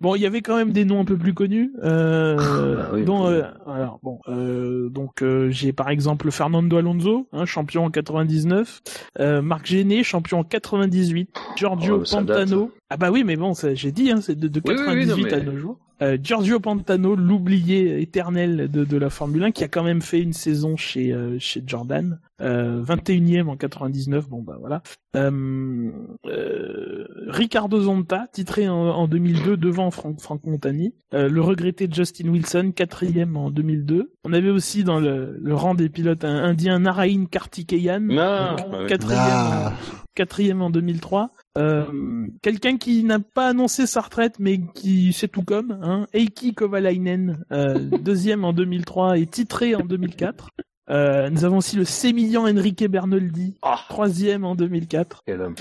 Bon, 0.00 0.16
il 0.16 0.22
y 0.22 0.26
avait 0.26 0.40
quand 0.42 0.56
même 0.56 0.72
des 0.72 0.84
noms 0.84 1.00
un 1.00 1.04
peu 1.04 1.16
plus 1.16 1.34
connus. 1.34 1.70
Euh, 1.84 2.36
ah, 2.38 2.88
bah 2.92 3.00
dont, 3.02 3.30
euh, 3.30 3.42
alors 3.66 4.00
bon, 4.02 4.18
euh, 4.28 4.88
donc 4.88 5.22
euh, 5.22 5.50
j'ai 5.50 5.72
par 5.72 5.90
exemple 5.90 6.32
Fernando 6.32 6.76
Alonso, 6.76 7.28
hein, 7.32 7.44
champion 7.44 7.84
en 7.84 7.90
99, 7.90 8.82
euh, 9.20 9.40
Marc 9.40 9.66
Géné, 9.66 10.02
champion 10.02 10.40
en 10.40 10.44
98, 10.44 11.30
Giorgio 11.56 12.02
oh, 12.02 12.10
Pantano. 12.10 12.72
Ah 12.90 12.96
bah 12.96 13.10
oui, 13.12 13.22
mais 13.24 13.36
bon, 13.36 13.52
j'ai 13.54 13.92
dit, 13.92 14.10
hein, 14.10 14.20
c'est 14.20 14.38
de, 14.38 14.48
de 14.48 14.60
98 14.60 15.32
à 15.32 15.40
nos 15.40 15.56
jours. 15.56 15.78
Euh, 16.04 16.18
Giorgio 16.22 16.60
Pantano, 16.60 17.16
l'oublié 17.16 18.00
éternel 18.02 18.70
de, 18.70 18.84
de 18.84 18.96
la 18.96 19.08
Formule 19.10 19.42
1, 19.44 19.50
qui 19.52 19.64
a 19.64 19.68
quand 19.68 19.82
même 19.82 20.02
fait 20.02 20.20
une 20.20 20.32
saison 20.34 20.76
chez 20.76 21.12
euh, 21.12 21.36
chez 21.38 21.62
Jordan, 21.66 22.20
euh, 22.42 22.82
21e 22.84 23.48
en 23.48 23.56
99. 23.56 24.28
Bon 24.28 24.42
bah 24.42 24.56
voilà. 24.60 24.82
Euh, 25.16 25.90
euh, 26.26 27.04
Ricardo 27.28 27.80
Zonta, 27.80 28.26
titré 28.32 28.68
en, 28.68 28.74
en 28.74 29.08
2002 29.08 29.56
devant 29.56 29.90
Franck 29.90 30.20
Franck 30.20 30.44
Montani. 30.44 30.94
Euh, 31.14 31.28
le 31.28 31.40
regretté 31.40 31.88
Justin 31.90 32.28
Wilson, 32.28 32.72
quatrième 32.74 33.36
en 33.36 33.50
2002. 33.50 34.12
On 34.24 34.32
avait 34.32 34.50
aussi 34.50 34.84
dans 34.84 35.00
le, 35.00 35.36
le 35.40 35.54
rang 35.54 35.74
des 35.74 35.88
pilotes 35.88 36.24
un 36.24 36.44
indien 36.44 36.80
Narain 36.80 37.24
Kartikeyan, 37.30 38.08
Ah, 38.18 38.56
quatrième, 38.88 39.20
Ah. 39.22 39.72
en, 39.72 40.04
quatrième 40.14 40.62
en 40.62 40.70
2003. 40.70 41.30
Euh, 41.56 42.26
Quelqu'un 42.42 42.76
qui 42.78 43.04
n'a 43.04 43.20
pas 43.20 43.48
annoncé 43.48 43.86
sa 43.86 44.00
retraite, 44.00 44.36
mais 44.38 44.60
qui 44.74 45.12
c'est 45.12 45.28
tout 45.28 45.42
comme, 45.44 45.78
hein, 45.82 46.06
Eiki 46.12 46.54
Kovalainen, 46.54 47.44
euh, 47.52 47.78
deuxième 48.02 48.44
en 48.44 48.52
2003 48.52 49.18
et 49.18 49.26
titré 49.26 49.74
en 49.74 49.84
2004. 49.84 50.50
Euh, 50.90 51.30
nous 51.30 51.44
avons 51.44 51.58
aussi 51.58 51.76
le 51.76 51.84
sémillant 51.84 52.46
Enrique 52.46 52.84
Bernoldi, 52.88 53.56
Ah. 53.62 53.78
troisième 53.88 54.44
en 54.44 54.54
2004. 54.54 55.22
quel 55.26 55.40
homme. 55.40 55.54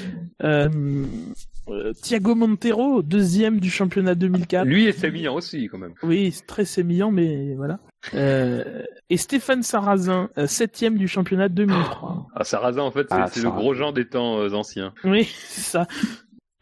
Euh, 1.70 1.94
Thiago 1.94 2.36
Montero, 2.36 3.02
deuxième 3.02 3.60
du 3.60 3.70
championnat 3.70 4.16
2004. 4.16 4.66
Lui 4.66 4.86
et 4.86 4.92
Sémillant 4.92 5.36
aussi, 5.36 5.68
quand 5.70 5.78
même. 5.78 5.94
Oui, 6.04 6.32
c'est 6.34 6.46
très 6.46 6.66
sémillant, 6.66 7.10
mais 7.12 7.56
voilà. 7.56 7.80
Euh, 8.14 8.84
et 9.10 9.16
Stéphane 9.18 9.64
Sarrazin, 9.64 10.30
euh, 10.38 10.46
septième 10.46 10.98
du 10.98 11.08
championnat 11.08 11.48
2003. 11.48 12.28
Ah, 12.36 12.44
Sarrazin, 12.44 12.82
en 12.82 12.92
fait, 12.92 13.08
c'est 13.10 13.16
Ah, 13.16 13.28
c'est 13.32 13.42
le 13.44 13.50
gros 13.52 13.74
Jean 13.74 13.94
des 13.94 14.06
temps 14.06 14.40
euh, 14.40 14.52
anciens. 14.54 14.94
Oui, 15.06 15.24
c'est 15.48 15.62
ça. 15.62 15.88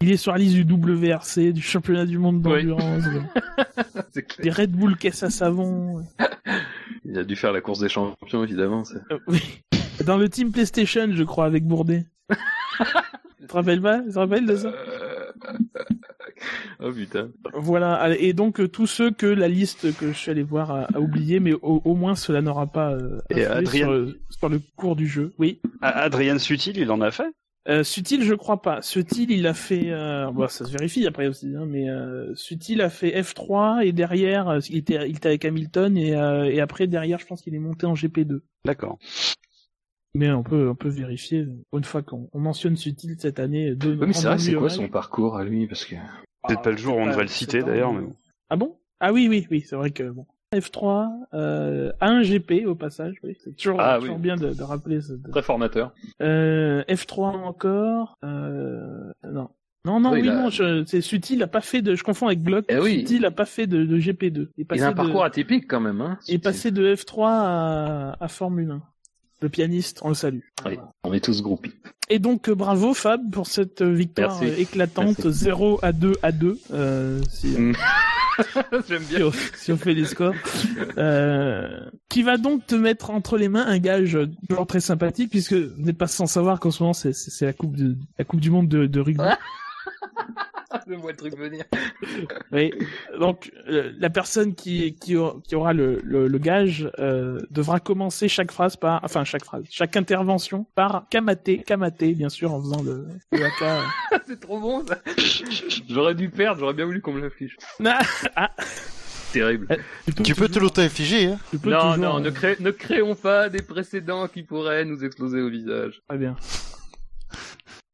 Il 0.02 0.12
est 0.12 0.18
sur 0.18 0.32
la 0.34 0.38
liste 0.40 0.56
du 0.56 0.64
WRC, 0.74 1.52
du 1.52 1.62
championnat 1.62 2.06
du 2.06 2.18
monde 2.20 2.46
Oui. 2.46 2.66
d'endurance, 2.66 3.04
C'est 4.14 4.24
clair. 4.24 4.44
des 4.44 4.50
Red 4.52 4.72
Bull 4.72 4.98
caisse 4.98 5.24
à 5.24 5.30
savon. 5.30 6.04
Il 7.06 7.18
a 7.18 7.24
dû 7.24 7.36
faire 7.36 7.52
la 7.52 7.62
course 7.62 7.80
des 7.80 7.90
champions, 7.90 8.44
évidemment. 8.44 8.84
c'est- 8.84 8.98
Euh, 9.12 9.18
oui. 9.28 9.42
Dans 10.06 10.18
le 10.18 10.30
team 10.30 10.52
PlayStation, 10.52 11.08
je 11.12 11.24
crois, 11.24 11.46
avec 11.46 11.66
Bourdet. 11.66 12.06
tu 13.42 13.48
te 13.48 13.54
rappelles 13.54 13.82
pas? 13.82 14.00
Tu 14.02 14.10
te 14.12 14.20
rappelles 14.20 14.46
de 14.46 14.56
ça? 14.56 14.68
Euh, 14.70 15.32
oh 16.80 16.92
putain. 16.92 17.30
Voilà. 17.54 18.16
Et 18.18 18.34
donc, 18.34 18.60
euh, 18.60 18.68
tous 18.68 18.88
ceux 18.88 19.12
que 19.12 19.26
la 19.26 19.48
liste 19.48 19.96
que 19.98 20.08
je 20.12 20.18
suis 20.18 20.32
allé 20.32 20.44
voir 20.44 20.72
a, 20.72 20.84
a 20.94 21.00
oublié, 21.00 21.40
mais 21.40 21.54
au, 21.54 21.82
au 21.84 21.96
moins 21.96 22.16
cela 22.16 22.42
n'aura 22.42 22.68
pas 22.68 22.92
euh, 22.94 23.20
Et 23.30 23.44
Adrien- 23.46 23.86
sur, 23.88 24.16
sur 24.30 24.50
le 24.50 24.62
cours 24.76 24.96
du 24.96 25.08
jeu. 25.08 25.34
Oui. 25.38 25.60
Adrien 25.82 26.38
Sutil, 26.38 26.78
il 26.78 26.92
en 26.92 27.02
a 27.02 27.12
fait? 27.12 27.32
Euh, 27.68 27.84
Sutil, 27.84 28.24
je 28.24 28.34
crois 28.34 28.62
pas. 28.64 28.82
Sutil, 28.82 29.28
il 29.30 29.46
a 29.46 29.54
fait, 29.54 29.92
euh... 29.92 30.32
bon, 30.32 30.48
ça 30.48 30.66
se 30.66 30.72
vérifie 30.72 31.06
après 31.06 31.28
aussi, 31.28 31.54
hein, 31.56 31.66
mais 31.68 31.90
euh, 31.92 32.34
Sutil 32.34 32.82
a 32.82 32.90
fait 32.90 33.22
F3 33.22 33.86
et 33.86 33.92
derrière, 33.92 34.50
euh, 34.50 34.60
il 34.70 34.78
était, 34.78 35.08
il 35.08 35.18
était 35.18 35.28
avec 35.28 35.46
Hamilton 35.46 35.96
et, 35.96 36.16
euh, 36.16 36.46
et 36.46 36.60
après 36.60 36.88
derrière, 36.88 37.20
je 37.20 37.28
pense 37.28 37.44
qu'il 37.44 37.54
est 37.54 37.60
monté 37.60 37.86
en 37.86 37.94
GP2. 37.94 38.40
D'accord. 38.66 38.98
Mais 40.14 40.30
on 40.32 40.44
peut, 40.44 40.70
on 40.70 40.76
peut 40.76 40.90
vérifier 40.90 41.48
une 41.74 41.84
fois 41.84 42.02
qu'on 42.02 42.30
on 42.34 42.40
mentionne 42.40 42.76
Sutil 42.76 43.16
cette 43.18 43.40
année. 43.40 43.76
De, 43.76 43.92
Oui, 43.92 44.08
mais 44.08 44.14
c'est 44.14 44.28
vrai, 44.28 44.38
c'est 44.38 44.54
quoi 44.54 44.70
son 44.70 44.90
parcours 44.90 45.38
à 45.38 45.44
lui 45.46 45.68
Parce 45.68 45.86
que. 45.86 45.96
Peut-être 46.48 46.62
pas 46.64 46.72
le 46.72 46.78
jour 46.78 46.98
où 46.98 47.00
on 47.00 47.06
Ah, 47.06 47.10
devrait 47.10 47.24
le 47.24 47.30
citer 47.30 47.62
d'ailleurs, 47.62 47.94
mais 47.94 48.02
bon. 48.02 48.16
Ah 48.50 48.56
bon? 48.56 48.78
Ah 49.00 49.14
oui, 49.14 49.28
oui, 49.30 49.48
oui, 49.52 49.64
c'est 49.68 49.76
vrai 49.76 49.92
que 49.92 50.04
bon. 50.10 50.26
F3, 50.54 51.08
euh, 51.34 51.94
à 52.02 52.10
un 52.10 52.24
GP 52.24 52.66
au 52.66 52.76
passage, 52.76 53.16
oui. 53.24 53.38
C'est 53.42 53.56
toujours, 53.56 53.80
Ah, 53.80 54.00
toujours 54.00 54.16
oui. 54.18 54.22
bien 54.22 54.36
de, 54.36 54.54
de 54.54 54.64
rappeler 54.64 55.00
ce, 55.02 55.14
de- 55.14 55.30
Très 55.32 55.44
formateur. 55.44 55.94
Euh, 56.22 56.84
F3 56.90 57.38
encore. 57.38 58.18
Euh, 58.26 59.12
non. 59.24 59.50
Non, 59.86 60.00
non, 60.00 60.12
Oui, 60.12 60.22
oui, 60.24 60.30
a- 60.30 60.36
non, 60.36 60.50
je, 60.50 60.84
c'est 60.86 61.00
Sutil 61.02 61.42
a 61.42 61.48
pas 61.48 61.62
fait 61.62 61.82
de, 61.82 61.96
je 61.96 62.04
confonds 62.04 62.28
avec 62.28 62.44
Glock. 62.44 62.66
Eh 62.70 62.80
oui. 62.80 63.00
Sutil 63.00 63.26
a 63.26 63.32
pas 63.32 63.46
fait 63.46 63.66
de, 63.66 63.86
de 63.86 63.98
GP2. 63.98 64.50
Il 64.58 64.62
est 64.62 64.66
passé 64.66 64.82
Il 64.82 64.84
a 64.84 64.88
un 64.88 64.92
de, 64.92 64.96
parcours 64.98 65.24
atypique 65.24 65.68
quand 65.70 65.80
même, 65.80 66.02
hein. 66.02 66.20
il 66.28 66.36
est 66.36 66.40
passé 66.40 66.70
de 66.72 66.94
F3 66.96 67.24
à, 67.30 68.18
à 68.20 68.28
Formule 68.28 68.72
1. 68.72 68.82
Le 69.42 69.50
pianiste, 69.50 70.00
on 70.04 70.10
le 70.10 70.14
salue. 70.16 70.40
Oui, 70.66 70.78
on 71.04 71.14
est 71.14 71.20
tous 71.24 71.42
groupis. 71.42 71.72
Et 72.10 72.20
donc, 72.20 72.50
euh, 72.50 72.56
bravo 72.56 72.94
Fab 72.94 73.22
pour 73.32 73.48
cette 73.48 73.82
euh, 73.82 73.92
victoire 73.92 74.40
Merci. 74.42 74.54
euh, 74.56 74.62
éclatante, 74.62 75.18
Merci. 75.24 75.40
0 75.46 75.80
à 75.82 75.92
2 75.94 76.14
à 76.22 76.32
2, 76.32 76.60
euh, 76.74 77.22
si, 77.30 77.48
Mm. 77.48 77.74
J'aime 78.88 79.04
si 79.04 79.16
bien. 79.16 79.26
on, 79.28 79.32
si 79.58 79.72
on 79.72 79.78
fait 79.78 79.94
les 79.94 80.06
scores. 80.06 80.34
Euh, 80.98 81.80
qui 82.10 82.24
va 82.24 82.38
donc 82.38 82.66
te 82.68 82.76
mettre 82.76 83.10
entre 83.12 83.38
les 83.38 83.50
mains 83.50 83.66
un 83.66 83.78
gage 83.80 84.18
toujours 84.50 84.68
très 84.68 84.80
sympathique, 84.80 85.30
puisque 85.30 85.54
vous 85.54 85.82
n'êtes 85.82 85.98
pas 85.98 86.08
sans 86.08 86.26
savoir 86.28 86.60
qu'en 86.60 86.72
ce 86.72 86.84
moment, 86.84 86.94
c'est, 86.94 87.12
la 87.42 87.54
coupe 87.54 87.76
de, 87.76 87.96
la 88.18 88.26
coupe 88.26 88.42
du 88.42 88.50
monde 88.52 88.68
de, 88.68 88.86
de 88.86 89.00
rugby. 89.00 89.24
Je 90.88 90.94
vois 90.96 91.12
le 91.12 91.18
truc 91.18 91.38
venir. 91.38 91.64
Oui. 92.52 92.72
Donc 93.20 93.52
euh, 93.68 93.92
la 94.00 94.10
personne 94.10 94.56
qui 94.56 94.96
qui, 94.96 95.16
aura- 95.16 95.36
qui 95.48 95.56
aura 95.56 95.74
le, 95.74 96.00
le, 96.04 96.28
le 96.28 96.38
gage 96.38 96.90
euh, 97.00 97.40
devra 97.52 97.80
commencer 97.80 98.28
chaque 98.28 98.52
phrase 98.52 98.76
par 98.78 99.04
enfin 99.04 99.24
chaque 99.24 99.44
phrase, 99.46 99.64
chaque 99.70 99.96
intervention 99.98 100.66
par 100.76 101.06
kamaté, 101.10 101.60
kamaté 101.60 102.14
bien 102.14 102.30
sûr 102.30 102.54
en 102.54 102.62
faisant 102.62 102.82
le, 102.84 103.08
le 103.32 103.44
haka. 103.46 103.82
c'est 104.28 104.40
trop 104.40 104.60
bon, 104.60 104.86
ça. 104.86 104.98
J'aurais 105.90 106.16
dû 106.16 106.30
perdre, 106.30 106.60
j'aurais 106.60 106.74
bien 106.74 106.86
voulu 106.86 107.02
qu'on 107.02 107.14
me 107.14 107.22
l'affiche. 107.22 107.58
Ah, 108.36 108.52
Terrible. 109.34 109.68
Tu 110.26 110.36
peux 110.36 110.48
te 110.48 110.54
toujours- 110.54 110.64
l'auto-infliger, 110.64 111.28
hein 111.28 111.40
tu 111.52 111.58
peux 111.58 111.70
Non, 111.70 111.94
toujours, 111.94 111.98
non, 111.98 112.18
euh, 112.18 112.20
ne, 112.20 112.30
cré- 112.32 112.58
ne 112.60 112.72
créons 112.72 113.16
pas 113.16 113.48
des 113.48 113.62
précédents 113.62 114.28
qui 114.28 114.44
pourraient 114.44 114.84
nous 114.84 115.06
exploser 115.06 115.40
au 115.42 115.50
visage. 115.50 116.02
Très 116.10 116.18
bien. 116.18 116.36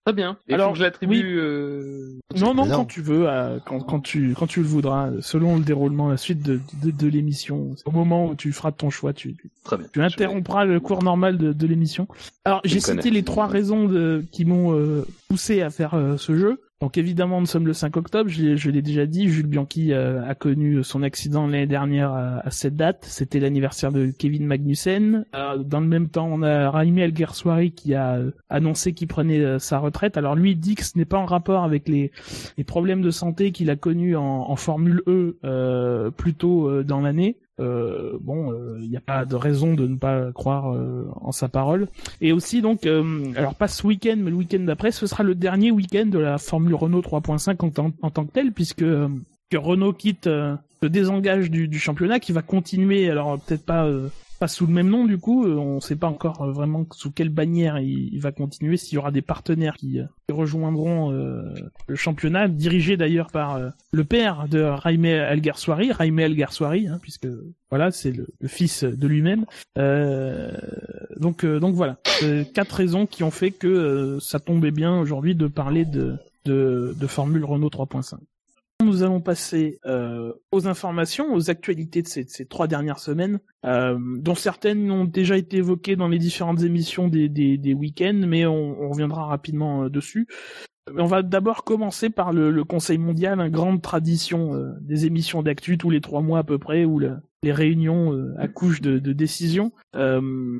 Très 0.08 0.14
bien. 0.14 0.38
Et 0.48 0.54
Alors, 0.54 0.68
faut 0.68 0.72
que 0.76 0.80
je 0.80 0.84
l'attribue. 0.86 1.16
oui. 1.18 1.34
euh, 1.36 2.14
Non, 2.40 2.54
non, 2.54 2.66
quand 2.70 2.86
tu 2.86 3.02
veux, 3.02 3.28
euh, 3.28 3.60
quand, 3.66 3.82
quand 3.82 4.00
tu 4.00 4.34
quand 4.40 4.48
tu 4.48 4.62
le 4.62 4.66
voudras, 4.66 5.10
selon 5.20 5.58
le 5.58 5.64
déroulement, 5.66 6.08
la 6.08 6.16
suite 6.16 6.42
de, 6.42 6.62
de, 6.82 6.92
de 6.92 7.08
l'émission, 7.10 7.76
au 7.84 7.92
moment 7.92 8.28
où 8.30 8.36
tu 8.36 8.54
feras 8.54 8.72
ton 8.72 8.90
choix, 8.90 9.12
tu, 9.12 9.36
Très 9.66 9.76
bien. 9.78 9.88
Tu 9.92 10.02
interrompras 10.02 10.64
le 10.64 10.80
cours 10.80 11.04
normal 11.04 11.38
de, 11.38 11.52
de 11.52 11.68
l'émission. 11.68 12.08
Alors, 12.46 12.62
j'ai 12.64 12.80
cité 12.80 13.10
les 13.10 13.24
trois 13.24 13.48
raisons 13.48 13.84
de, 13.90 14.24
qui 14.32 14.46
m'ont 14.46 14.72
euh, 14.80 15.06
poussé 15.28 15.62
à 15.62 15.70
faire 15.70 15.94
euh, 15.96 16.16
ce 16.16 16.38
jeu. 16.38 16.62
Donc 16.80 17.00
évidemment, 17.00 17.40
nous 17.40 17.48
sommes 17.48 17.66
le 17.66 17.74
5 17.74 17.98
octobre, 17.98 18.30
je 18.30 18.70
l'ai, 18.70 18.82
déjà 18.84 19.08
dit, 19.08 19.30
Jules 19.30 19.48
Bianchi 19.48 19.94
euh, 19.94 20.24
a 20.24 20.36
connu 20.36 20.84
son 20.84 21.02
accident 21.02 21.48
l'année 21.48 21.66
dernière 21.66 22.14
à, 22.14 22.52
cette 22.52 22.76
date. 22.76 23.04
C'était 23.10 23.40
l'anniversaire 23.40 23.92
de 23.92 24.12
Kevin 24.12 24.46
Magnussen. 24.46 25.26
Euh, 25.34 25.58
dans 25.58 25.80
le 25.80 25.88
même 25.88 26.08
temps, 26.10 26.30
on 26.32 26.44
a 26.44 26.70
Raimi 26.70 27.02
Alguersuari 27.02 27.72
qui 27.72 27.96
a 27.96 28.18
euh, 28.18 28.32
annoncé 28.50 28.94
qu'il 28.94 29.08
prenait 29.08 29.58
sa 29.58 29.80
retraite. 29.80 30.18
Alors 30.18 30.36
lui 30.36 30.56
dit 30.56 30.76
que 30.76 30.84
ce 30.84 31.00
n'est 31.00 31.06
pas 31.06 31.18
en 31.18 31.26
rapport 31.26 31.64
avec 31.64 31.88
les, 31.88 32.12
problèmes 32.68 33.02
de 33.02 33.12
santé 33.12 33.52
qu'il 33.52 33.72
a 33.72 33.76
connus 33.76 34.16
en, 34.16 34.24
en 34.24 34.56
Formule 34.56 35.02
E 35.08 36.12
plus 36.16 36.36
tôt 36.36 36.84
dans 36.84 37.02
l'année. 37.02 37.38
Euh, 37.60 38.18
bon, 38.22 38.54
il 38.80 38.90
n'y 38.90 38.98
a 38.98 39.02
pas 39.02 39.26
de 39.26 39.36
raison 39.36 39.74
de 39.74 39.88
ne 39.88 39.96
pas 39.96 40.32
croire 40.32 40.74
euh, 40.74 41.06
en 41.22 41.32
sa 41.32 41.48
parole. 41.50 41.88
Et 42.22 42.32
aussi 42.32 42.62
donc, 42.62 42.86
euh, 42.86 43.32
alors 43.36 43.56
pas 43.56 43.68
ce 43.68 43.86
week-end, 43.88 44.16
mais 44.18 44.30
le 44.30 44.36
week-end 44.38 44.60
d'après, 44.60 44.92
ce 44.92 45.08
sera 45.08 45.24
le 45.24 45.34
dernier 45.36 45.72
week-end 45.72 46.06
de 46.06 46.20
la 46.20 46.38
Formule 46.38 46.76
Renault 46.76 47.02
3.5 47.02 47.66
en, 47.66 47.70
tant- 47.70 47.92
en 48.02 48.10
tant 48.12 48.26
que 48.26 48.32
tel, 48.32 48.52
puisque 48.52 48.84
euh, 48.84 49.08
que 49.50 49.58
Renault 49.58 49.94
quitte, 49.94 50.28
euh, 50.28 50.56
se 50.84 50.88
désengage 50.88 51.50
du, 51.50 51.68
du 51.68 51.80
championnat, 51.80 52.20
qui 52.20 52.32
va 52.32 52.42
continuer. 52.44 53.10
Alors 53.10 53.40
peut-être 53.40 53.66
pas 53.66 53.86
euh, 53.86 54.10
pas 54.40 54.48
sous 54.48 54.68
le 54.68 54.74
même 54.74 54.90
nom 54.90 55.06
du 55.06 55.18
coup, 55.18 55.46
euh, 55.46 55.56
on 55.56 55.76
ne 55.76 55.80
sait 55.80 55.96
pas 55.96 56.08
encore 56.08 56.42
euh, 56.42 56.52
vraiment 56.52 56.86
sous 56.92 57.12
quelle 57.12 57.30
bannière 57.30 57.80
il, 57.80 58.20
va 58.20 58.32
continuer, 58.32 58.78
s'il 58.78 58.96
y 58.96 58.98
aura 58.98 59.12
des 59.12 59.22
partenaires 59.22 59.76
qui, 59.76 60.00
euh, 60.00 60.06
qui 60.28 60.34
rejoindront 60.34 61.12
euh, 61.12 61.54
le 61.88 61.96
championnat, 61.96 62.48
dirigé 62.48 62.98
d'ailleurs 62.98 63.32
par 63.32 63.56
euh, 63.56 63.70
le 63.92 64.04
père 64.04 64.48
de 64.48 64.70
Jaime 64.84 65.06
Alguersuari, 65.06 65.92
Jaime 65.98 66.20
Alguersuari, 66.20 66.88
hein, 66.88 67.00
puisque 67.02 67.28
voilà, 67.70 67.92
c'est 67.92 68.12
le, 68.12 68.28
le 68.40 68.48
fils 68.48 68.84
de 68.84 69.08
lui-même. 69.08 69.46
Euh, 69.78 70.52
donc, 71.18 71.46
donc 71.46 71.76
voilà, 71.76 71.98
quatre 72.54 72.76
raisons 72.76 73.06
qui 73.06 73.24
ont 73.24 73.32
fait 73.32 73.52
que 73.52 74.18
ça 74.22 74.40
tombait 74.40 74.72
bien 74.72 74.98
aujourd'hui 75.00 75.36
de 75.36 75.48
parler 75.48 75.84
de, 75.86 76.16
de, 76.46 76.96
de 76.98 77.08
Formule 77.08 77.44
Renault 77.44 77.70
3.5. 77.70 78.16
Nous 78.84 79.02
allons 79.02 79.22
passer 79.22 79.80
euh, 79.88 80.34
aux 80.52 80.68
informations, 80.68 81.34
aux 81.34 81.50
actualités 81.50 82.04
de 82.04 82.08
ces, 82.08 82.46
trois 82.46 82.68
dernières 82.68 83.00
semaines, 83.00 83.40
euh, 83.66 83.98
dont 84.00 84.36
certaines 84.36 84.92
ont 84.92 85.04
déjà 85.04 85.36
été 85.36 85.58
évoquées 85.58 85.96
dans 85.96 86.08
les 86.08 86.20
différentes 86.20 86.62
émissions 86.62 87.08
des, 87.08 87.28
des, 87.28 87.58
des 87.58 87.74
week-ends, 87.74 88.22
mais 88.28 88.46
on, 88.46 88.80
on 88.80 88.90
reviendra 88.90 89.26
rapidement 89.26 89.86
euh, 89.86 89.90
dessus. 89.90 90.28
On 90.96 91.06
va 91.06 91.24
d'abord 91.24 91.64
commencer 91.64 92.12
par 92.12 92.32
le, 92.32 92.52
le 92.52 92.64
Conseil 92.64 93.00
mondial, 93.00 93.40
une 93.40 93.50
grande 93.50 93.82
tradition 93.82 94.54
euh, 94.54 94.72
des 94.80 95.08
émissions 95.08 95.42
d'actu 95.42 95.80
tous 95.80 95.90
les 95.90 96.00
trois 96.00 96.22
mois 96.22 96.40
à 96.40 96.44
peu 96.44 96.60
près, 96.60 96.86
où 96.86 97.00
le- 97.00 97.18
les 97.44 97.52
réunions 97.52 98.14
euh, 98.14 98.34
accouchent 98.40 98.82
de, 98.82 99.00
de 99.00 99.14
décisions. 99.14 99.72
Euh, 99.96 100.60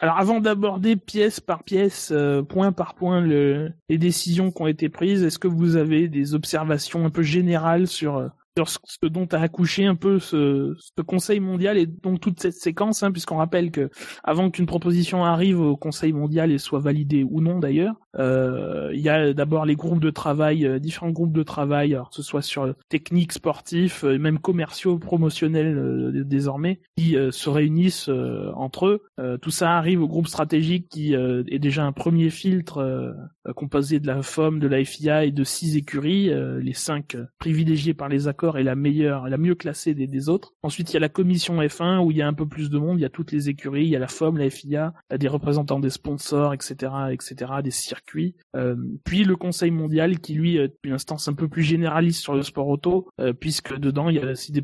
alors 0.00 0.18
avant 0.18 0.40
d'aborder 0.40 0.96
pièce 0.96 1.40
par 1.40 1.64
pièce, 1.64 2.10
euh, 2.12 2.42
point 2.42 2.72
par 2.72 2.94
point, 2.94 3.20
le, 3.20 3.72
les 3.88 3.98
décisions 3.98 4.50
qui 4.50 4.62
ont 4.62 4.66
été 4.66 4.88
prises, 4.88 5.22
est-ce 5.22 5.38
que 5.38 5.48
vous 5.48 5.76
avez 5.76 6.08
des 6.08 6.34
observations 6.34 7.04
un 7.04 7.10
peu 7.10 7.22
générales 7.22 7.86
sur 7.86 8.16
euh, 8.16 8.28
sur 8.56 8.68
ce 8.68 9.06
dont 9.06 9.26
a 9.32 9.38
accouché 9.38 9.84
un 9.84 9.96
peu 9.96 10.20
ce, 10.20 10.76
Conseil 11.06 11.40
mondial 11.40 11.76
et 11.76 11.86
donc 11.86 12.20
toute 12.20 12.40
cette 12.40 12.54
séquence, 12.54 13.02
hein, 13.02 13.12
puisqu'on 13.12 13.36
rappelle 13.36 13.70
que 13.70 13.90
avant 14.22 14.50
qu'une 14.50 14.66
proposition 14.66 15.24
arrive 15.24 15.60
au 15.60 15.76
Conseil 15.76 16.12
mondial 16.12 16.50
et 16.50 16.58
soit 16.58 16.78
validée 16.78 17.24
ou 17.24 17.40
non 17.40 17.58
d'ailleurs, 17.58 17.96
euh, 18.16 18.90
il 18.94 19.00
y 19.00 19.08
a 19.08 19.34
d'abord 19.34 19.66
les 19.66 19.74
groupes 19.74 20.00
de 20.00 20.10
travail, 20.10 20.66
euh, 20.66 20.78
différents 20.78 21.10
groupes 21.10 21.32
de 21.32 21.42
travail, 21.42 21.94
alors 21.94 22.10
que 22.10 22.16
ce 22.16 22.22
soit 22.22 22.42
sur 22.42 22.74
techniques, 22.88 23.32
sportifs, 23.32 24.04
euh, 24.04 24.18
même 24.18 24.38
commerciaux, 24.38 24.98
promotionnels 24.98 26.24
désormais, 26.24 26.80
qui 26.96 27.16
se 27.30 27.50
réunissent 27.50 28.08
entre 28.54 28.86
eux. 28.86 29.02
tout 29.40 29.50
ça 29.50 29.76
arrive 29.76 30.02
au 30.02 30.08
groupe 30.08 30.28
stratégique 30.28 30.88
qui 30.88 31.14
est 31.14 31.58
déjà 31.58 31.84
un 31.84 31.92
premier 31.92 32.30
filtre 32.30 33.14
composé 33.56 34.00
de 34.00 34.06
la 34.06 34.22
FOM, 34.22 34.58
de 34.58 34.68
la 34.68 34.84
FIA 34.84 35.24
et 35.24 35.30
de 35.30 35.44
six 35.44 35.76
écuries, 35.76 36.30
les 36.62 36.72
cinq 36.72 37.16
privilégiés 37.38 37.94
par 37.94 38.08
les 38.08 38.28
accords 38.28 38.43
et 38.56 38.62
la 38.62 38.74
meilleure, 38.76 39.28
la 39.28 39.38
mieux 39.38 39.54
classée 39.54 39.94
des, 39.94 40.28
autres. 40.28 40.54
Ensuite, 40.62 40.90
il 40.90 40.94
y 40.94 40.96
a 40.96 41.00
la 41.00 41.08
commission 41.08 41.60
F1 41.60 42.04
où 42.04 42.10
il 42.10 42.16
y 42.16 42.22
a 42.22 42.28
un 42.28 42.32
peu 42.32 42.46
plus 42.46 42.70
de 42.70 42.78
monde, 42.78 42.98
il 42.98 43.02
y 43.02 43.06
a 43.06 43.10
toutes 43.10 43.32
les 43.32 43.48
écuries, 43.48 43.84
il 43.84 43.88
y 43.88 43.96
a 43.96 43.98
la 43.98 44.08
FOM, 44.08 44.38
la 44.38 44.48
FIA, 44.48 44.94
des 45.18 45.28
représentants 45.28 45.80
des 45.80 45.90
sponsors, 45.90 46.54
etc., 46.54 46.92
etc., 47.10 47.52
des 47.62 47.70
circuits. 47.70 48.36
Euh, 48.56 48.76
puis 49.04 49.24
le 49.24 49.36
Conseil 49.36 49.70
mondial 49.70 50.20
qui 50.20 50.34
lui 50.34 50.56
est 50.56 50.74
une 50.84 50.92
instance 50.92 51.28
un 51.28 51.34
peu 51.34 51.48
plus 51.48 51.62
généraliste 51.62 52.22
sur 52.22 52.34
le 52.34 52.42
sport 52.42 52.68
auto, 52.68 53.08
euh, 53.20 53.32
puisque 53.32 53.76
dedans 53.76 54.08
il 54.08 54.16
y 54.16 54.20
a 54.20 54.30
aussi 54.30 54.52
des, 54.52 54.62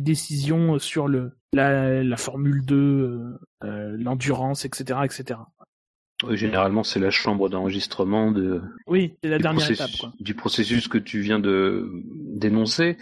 décisions 0.00 0.78
sur 0.78 1.08
le 1.08 1.32
la, 1.54 2.16
Formule 2.16 2.64
2, 2.64 3.38
euh, 3.64 3.96
l'endurance, 3.98 4.64
etc., 4.64 5.00
etc. 5.04 5.40
généralement, 6.32 6.82
c'est 6.82 7.00
la 7.00 7.10
chambre 7.10 7.48
d'enregistrement 7.48 8.30
de. 8.30 8.62
Oui, 8.86 9.14
c'est 9.22 9.30
la 9.30 9.38
dernière 9.38 9.70
étape. 9.70 9.90
Du 10.20 10.34
processus 10.34 10.88
que 10.88 10.98
tu 10.98 11.20
viens 11.20 11.38
de 11.38 11.88
dénoncer. 12.34 12.96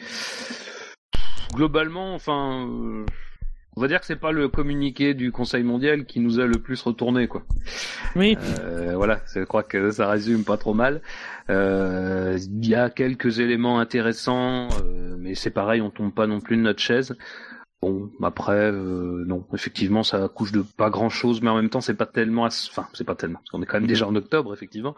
Globalement, 1.55 2.15
enfin, 2.15 2.67
on 3.75 3.81
va 3.81 3.89
dire 3.89 4.01
que 4.01 4.07
c'est 4.07 4.17
pas 4.17 4.33
le 4.33 4.49
communiqué 4.49 5.15
du 5.15 5.33
Conseil 5.33 5.63
mondial 5.63 6.05
qui 6.05 6.21
nous 6.21 6.41
a 6.41 6.47
le 6.47 6.59
plus 6.59 6.81
retourné, 6.83 7.27
quoi. 7.27 7.43
Oui. 8.17 8.37
Euh, 8.61 8.93
voilà, 8.97 9.21
je 9.35 9.41
crois 9.45 9.63
que 9.63 9.91
ça 9.91 10.11
résume 10.11 10.45
pas 10.45 10.59
trop 10.59 10.75
mal. 10.75 11.01
Euh, 11.49 12.39
il 12.39 12.69
y 12.69 12.75
a 12.75 12.91
quelques 12.91 13.39
éléments 13.39 13.81
intéressants, 13.81 14.69
euh, 14.85 15.17
mais 15.19 15.35
c'est 15.35 15.51
pareil, 15.51 15.81
on 15.81 15.89
tombe 15.89 16.13
pas 16.13 16.27
non 16.27 16.41
plus 16.41 16.57
de 16.57 16.63
notre 16.63 16.81
chaise. 16.81 17.17
Bon, 17.83 18.09
après, 18.23 18.71
euh, 18.71 19.25
non, 19.27 19.45
effectivement, 19.53 20.05
ça 20.05 20.29
couche 20.29 20.53
de 20.53 20.63
pas 20.63 20.89
grand 20.89 21.09
chose, 21.09 21.43
mais 21.43 21.51
en 21.51 21.57
même 21.57 21.69
temps, 21.69 21.81
c'est 21.81 21.95
pas 21.95 22.07
tellement, 22.07 22.45
enfin, 22.45 22.87
c'est 22.95 23.03
pas 23.03 23.17
tellement, 23.17 23.41
parce 23.41 23.51
qu'on 23.51 23.61
est 23.61 23.67
quand 23.67 23.79
même 23.79 23.89
déjà 23.89 24.07
en 24.07 24.15
octobre, 24.15 24.55
effectivement. 24.55 24.95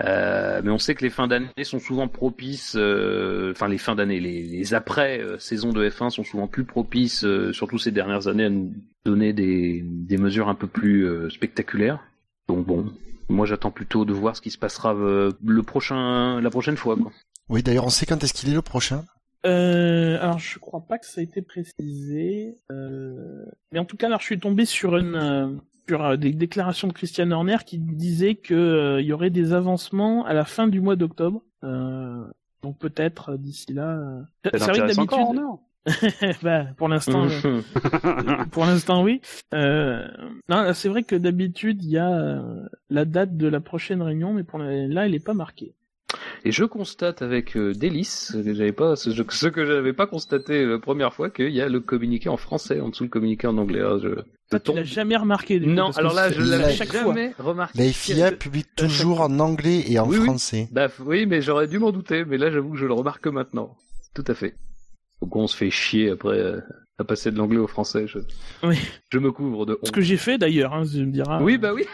Euh, 0.00 0.60
mais 0.64 0.70
on 0.72 0.78
sait 0.78 0.96
que 0.96 1.04
les 1.04 1.10
fins 1.10 1.28
d'année 1.28 1.48
sont 1.62 1.78
souvent 1.78 2.08
propices, 2.08 2.74
euh, 2.76 3.52
enfin, 3.52 3.68
les 3.68 3.78
fins 3.78 3.94
d'année, 3.94 4.18
les, 4.18 4.74
après 4.74 5.24
saisons 5.38 5.72
de 5.72 5.88
F1 5.88 6.10
sont 6.10 6.24
souvent 6.24 6.48
plus 6.48 6.64
propices, 6.64 7.24
surtout 7.52 7.78
ces 7.78 7.92
dernières 7.92 8.26
années, 8.26 8.46
à 8.46 8.50
nous 8.50 8.74
donner 9.04 9.32
des, 9.32 9.84
des 9.84 10.18
mesures 10.18 10.48
un 10.48 10.56
peu 10.56 10.66
plus 10.66 11.30
spectaculaires. 11.30 12.00
Donc 12.48 12.66
bon, 12.66 12.92
moi, 13.28 13.46
j'attends 13.46 13.70
plutôt 13.70 14.04
de 14.04 14.12
voir 14.12 14.34
ce 14.34 14.42
qui 14.42 14.50
se 14.50 14.58
passera 14.58 14.92
le 14.92 15.62
prochain, 15.62 16.40
la 16.40 16.50
prochaine 16.50 16.76
fois. 16.76 16.96
Quoi. 16.96 17.12
Oui, 17.48 17.62
d'ailleurs, 17.62 17.86
on 17.86 17.90
sait 17.90 18.06
quand 18.06 18.22
est-ce 18.24 18.34
qu'il 18.34 18.50
est 18.50 18.54
le 18.54 18.62
prochain? 18.62 19.04
Euh, 19.46 20.18
alors 20.20 20.38
je 20.38 20.58
crois 20.58 20.80
pas 20.80 20.98
que 20.98 21.06
ça 21.06 21.20
a 21.20 21.24
été 21.24 21.42
précisé, 21.42 22.58
euh... 22.72 23.44
mais 23.72 23.78
en 23.78 23.84
tout 23.84 23.96
cas 23.96 24.06
alors 24.06 24.20
je 24.20 24.26
suis 24.26 24.40
tombé 24.40 24.64
sur 24.64 24.96
une 24.96 25.14
euh, 25.14 25.48
sur 25.88 26.04
euh, 26.04 26.16
des 26.16 26.32
déclarations 26.32 26.88
de 26.88 26.92
Christian 26.92 27.30
Horner 27.30 27.58
qui 27.64 27.78
disait 27.78 28.34
que 28.34 28.54
euh, 28.54 29.00
il 29.00 29.06
y 29.06 29.12
aurait 29.12 29.30
des 29.30 29.52
avancements 29.52 30.24
à 30.24 30.34
la 30.34 30.44
fin 30.44 30.66
du 30.66 30.80
mois 30.80 30.96
d'octobre. 30.96 31.42
donc 31.62 32.78
peut-être 32.78 33.36
d'ici 33.36 33.72
là. 33.72 34.24
C'est 34.44 34.58
vrai 34.58 34.80
que 34.80 34.94
d'habitude. 34.94 35.42
bah, 36.42 36.64
pour 36.76 36.88
l'instant, 36.88 37.28
pour 38.50 38.66
l'instant 38.66 39.02
oui. 39.04 39.22
non, 39.52 40.74
c'est 40.74 40.88
vrai 40.88 41.04
que 41.04 41.14
d'habitude 41.14 41.84
il 41.84 41.90
y 41.90 41.98
a 41.98 42.42
la 42.90 43.04
date 43.04 43.36
de 43.36 43.46
la 43.46 43.60
prochaine 43.60 44.02
réunion, 44.02 44.34
mais 44.34 44.42
pour 44.42 44.58
là, 44.58 45.06
elle 45.06 45.14
est 45.14 45.24
pas 45.24 45.32
marquée. 45.32 45.74
Et 46.44 46.52
je 46.52 46.64
constate 46.64 47.22
avec 47.22 47.56
euh, 47.56 47.72
délice, 47.72 48.32
que 48.32 48.70
pas, 48.70 48.96
ce, 48.96 49.48
que 49.48 49.66
j'avais 49.66 49.92
pas 49.92 50.06
constaté 50.06 50.64
la 50.64 50.78
première 50.78 51.12
fois, 51.12 51.30
qu'il 51.30 51.50
y 51.50 51.60
a 51.60 51.68
le 51.68 51.80
communiqué 51.80 52.28
en 52.28 52.36
français 52.36 52.80
en 52.80 52.88
dessous 52.88 53.04
le 53.04 53.10
communiqué 53.10 53.46
en 53.46 53.58
anglais. 53.58 53.80
Hein, 53.82 53.98
je, 54.02 54.08
je 54.50 54.56
tu 54.58 54.72
l'as 54.72 54.84
jamais 54.84 55.16
remarqué. 55.16 55.60
non, 55.60 55.90
alors 55.90 56.14
là, 56.14 56.30
je 56.30 56.40
l'avais 56.40 56.72
jamais 56.72 57.34
remarqué. 57.38 57.78
La 57.78 57.92
FIA 57.92 58.32
publie 58.32 58.64
toujours 58.76 59.20
en 59.20 59.38
anglais 59.40 59.84
et 59.86 59.98
en 59.98 60.10
français. 60.10 60.68
Bah, 60.72 60.88
oui, 61.00 61.26
mais 61.26 61.42
j'aurais 61.42 61.68
dû 61.68 61.78
m'en 61.78 61.92
douter, 61.92 62.24
mais 62.24 62.38
là, 62.38 62.50
j'avoue 62.50 62.72
que 62.72 62.78
je 62.78 62.86
le 62.86 62.94
remarque 62.94 63.26
maintenant. 63.26 63.76
Tout 64.14 64.24
à 64.26 64.34
fait. 64.34 64.54
Donc 65.20 65.34
on 65.36 65.46
se 65.46 65.56
fait 65.56 65.70
chier 65.70 66.10
après 66.10 66.38
euh, 66.38 66.60
à 66.98 67.04
passer 67.04 67.30
de 67.30 67.36
l'anglais 67.36 67.58
au 67.58 67.66
français. 67.66 68.06
Je... 68.06 68.18
Oui. 68.62 68.78
Je 69.10 69.18
me 69.18 69.32
couvre 69.32 69.66
de 69.66 69.74
honte. 69.74 69.86
Ce 69.86 69.92
que 69.92 70.00
j'ai 70.00 70.16
fait 70.16 70.38
d'ailleurs, 70.38 70.74
hein, 70.74 70.84
tu 70.90 71.04
me 71.04 71.12
diras. 71.12 71.42
Oui, 71.42 71.58
bah 71.58 71.72
oui. 71.74 71.84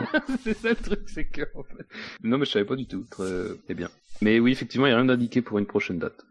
c'est 0.42 0.54
ça 0.54 0.70
le 0.70 0.76
truc, 0.76 1.02
c'est 1.06 1.24
que. 1.24 1.42
En 1.54 1.62
fait... 1.62 1.86
Non, 2.22 2.38
mais 2.38 2.44
je 2.46 2.50
savais 2.50 2.64
pas 2.64 2.76
du 2.76 2.86
tout. 2.86 3.04
Très... 3.10 3.74
bien. 3.74 3.88
Mais 4.20 4.38
oui, 4.40 4.52
effectivement, 4.52 4.86
il 4.86 4.90
n'y 4.90 4.94
a 4.94 4.96
rien 4.96 5.06
d'indiqué 5.06 5.42
pour 5.42 5.58
une 5.58 5.66
prochaine 5.66 5.98
date. 5.98 6.24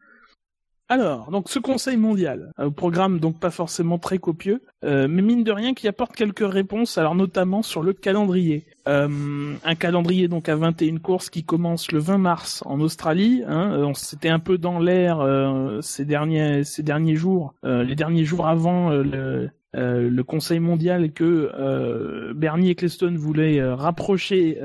Alors, 0.90 1.32
donc 1.32 1.50
ce 1.50 1.60
Conseil 1.60 1.98
mondial, 1.98 2.52
un 2.58 2.70
programme 2.70 3.20
donc 3.20 3.40
pas 3.40 3.50
forcément 3.52 3.98
très 3.98 4.20
copieux, 4.20 4.62
euh, 4.84 5.08
mais 5.10 5.22
mine 5.22 5.44
de 5.44 5.52
rien 5.52 5.74
qui 5.74 5.88
apporte 5.88 6.14
quelques 6.14 6.48
réponses, 6.48 6.98
alors 6.98 7.16
notamment 7.16 7.62
sur 7.62 7.82
le 7.82 7.94
calendrier. 7.94 8.66
Euh, 8.88 9.56
un 9.64 9.76
calendrier 9.76 10.28
donc 10.28 10.50
à 10.50 10.56
21 10.58 10.98
courses 10.98 11.30
qui 11.30 11.46
commence 11.46 11.92
le 11.92 12.00
20 12.00 12.18
mars 12.18 12.64
en 12.66 12.82
Australie. 12.82 13.44
Hein, 13.48 13.72
euh, 13.72 13.94
C'était 13.94 14.30
un 14.30 14.40
peu 14.40 14.58
dans 14.58 14.78
l'air 14.78 15.22
euh, 15.22 15.80
ces 15.82 16.04
derniers 16.04 16.66
ces 16.66 16.84
derniers 16.84 17.16
jours, 17.16 17.54
euh, 17.64 17.84
les 17.84 17.96
derniers 17.96 18.26
jours 18.26 18.48
avant 18.48 18.90
le, 18.90 19.50
euh, 19.76 20.10
le 20.10 20.24
Conseil 20.24 20.60
mondial 20.60 21.12
que 21.14 21.52
euh, 21.54 22.34
Bernie 22.36 22.70
Ecclestone 22.70 23.18
voulait 23.18 23.60
euh, 23.60 23.76
rapprocher 23.76 24.60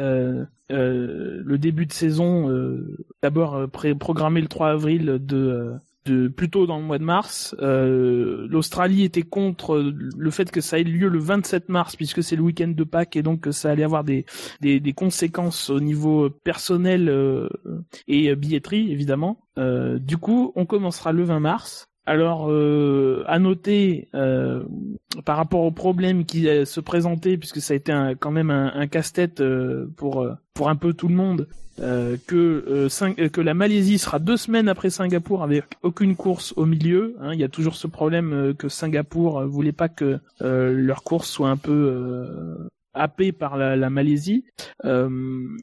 le 0.71 1.57
début 1.57 1.87
de 1.87 1.93
saison, 1.93 2.51
d'abord 3.23 3.69
programmer 3.99 4.41
le 4.41 4.49
3 4.49 4.71
avril 4.71 5.19
de 5.21 5.73
de 6.07 6.29
plutôt 6.29 6.67
dans 6.67 6.79
le 6.79 6.85
mois 6.85 6.99
de 6.99 7.05
mars. 7.05 7.55
L'Australie 7.59 9.05
était 9.05 9.23
contre 9.23 9.79
le 9.79 10.31
fait 10.31 10.51
que 10.51 10.61
ça 10.61 10.79
ait 10.79 10.85
lieu 10.85 11.09
le 11.09 11.19
27 11.19 11.69
mars 11.69 11.97
puisque 11.97 12.23
c'est 12.23 12.37
le 12.37 12.43
week-end 12.43 12.69
de 12.69 12.85
Pâques 12.85 13.17
et 13.17 13.23
donc 13.23 13.49
ça 13.51 13.71
allait 13.71 13.83
avoir 13.85 14.05
des, 14.05 14.25
des, 14.61 14.81
des 14.81 14.93
conséquences 14.93 15.69
au 15.69 15.81
niveau 15.81 16.31
personnel 16.31 17.13
et 18.07 18.35
billetterie 18.37 18.93
évidemment. 18.93 19.41
du 19.57 20.19
coup, 20.19 20.53
on 20.55 20.67
commencera 20.67 21.13
le 21.13 21.25
20 21.25 21.41
mars. 21.41 21.88
Alors, 22.09 22.51
euh, 22.51 23.23
à 23.27 23.39
noter 23.39 24.09
euh, 24.15 24.63
par 25.27 25.37
rapport 25.37 25.61
aux 25.61 25.71
problèmes 25.71 26.25
qui 26.25 26.49
euh, 26.49 26.65
se 26.65 26.81
présentaient, 26.81 27.37
puisque 27.37 27.61
ça 27.61 27.75
a 27.75 27.77
été 27.77 27.93
quand 28.19 28.31
même 28.31 28.51
un, 28.51 28.87
casse-tête 28.87 29.43
euh, 29.43 29.93
pour 29.95 30.27
pour 30.55 30.71
un 30.71 30.77
peu 30.77 30.95
tout 30.95 31.09
le 31.09 31.15
monde, 31.15 31.49
que 31.77 32.89
que 33.29 33.41
la 33.43 33.53
Malaisie 33.53 33.99
sera 33.99 34.21
deux 34.21 34.39
semaines 34.39 34.71
après 34.71 34.89
Singapour 34.89 35.43
avec 35.43 35.65
aucune 35.83 36.17
course 36.17 36.55
au 36.57 36.65
milieu. 36.65 37.15
Hein. 37.21 37.35
Il 37.35 37.41
y 37.41 37.45
a 37.45 37.49
toujours 37.49 37.77
ce 37.77 37.87
problème 37.87 38.55
que 38.57 38.71
Singapour 38.71 39.45
voulait 39.45 39.73
pas 39.73 39.91
que 39.91 40.19
leur 40.41 41.03
course 41.03 41.29
soit 41.29 41.51
un 41.51 41.59
peu 41.59 42.57
happé 42.99 43.33
par 43.33 43.57
la, 43.57 43.91
Malaisie. 43.91 44.45
Euh, 44.85 45.09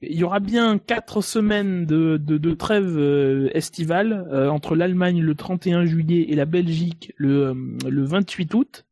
il 0.02 0.18
y 0.18 0.24
aura 0.24 0.40
bien 0.40 0.78
quatre 0.78 1.22
semaines 1.22 1.86
de, 1.86 2.18
de, 2.18 2.54
trêve 2.54 2.98
euh, 2.98 3.50
estivale 3.54 4.28
euh, 4.32 4.50
entre 4.50 4.76
l'Allemagne 4.76 5.22
le 5.22 5.36
31 5.36 5.86
juillet 5.86 6.26
et 6.30 6.36
la 6.36 6.46
Belgique 6.46 7.14
le, 7.18 7.54
le 7.88 8.04
28 8.04 8.54
août. 8.54 8.86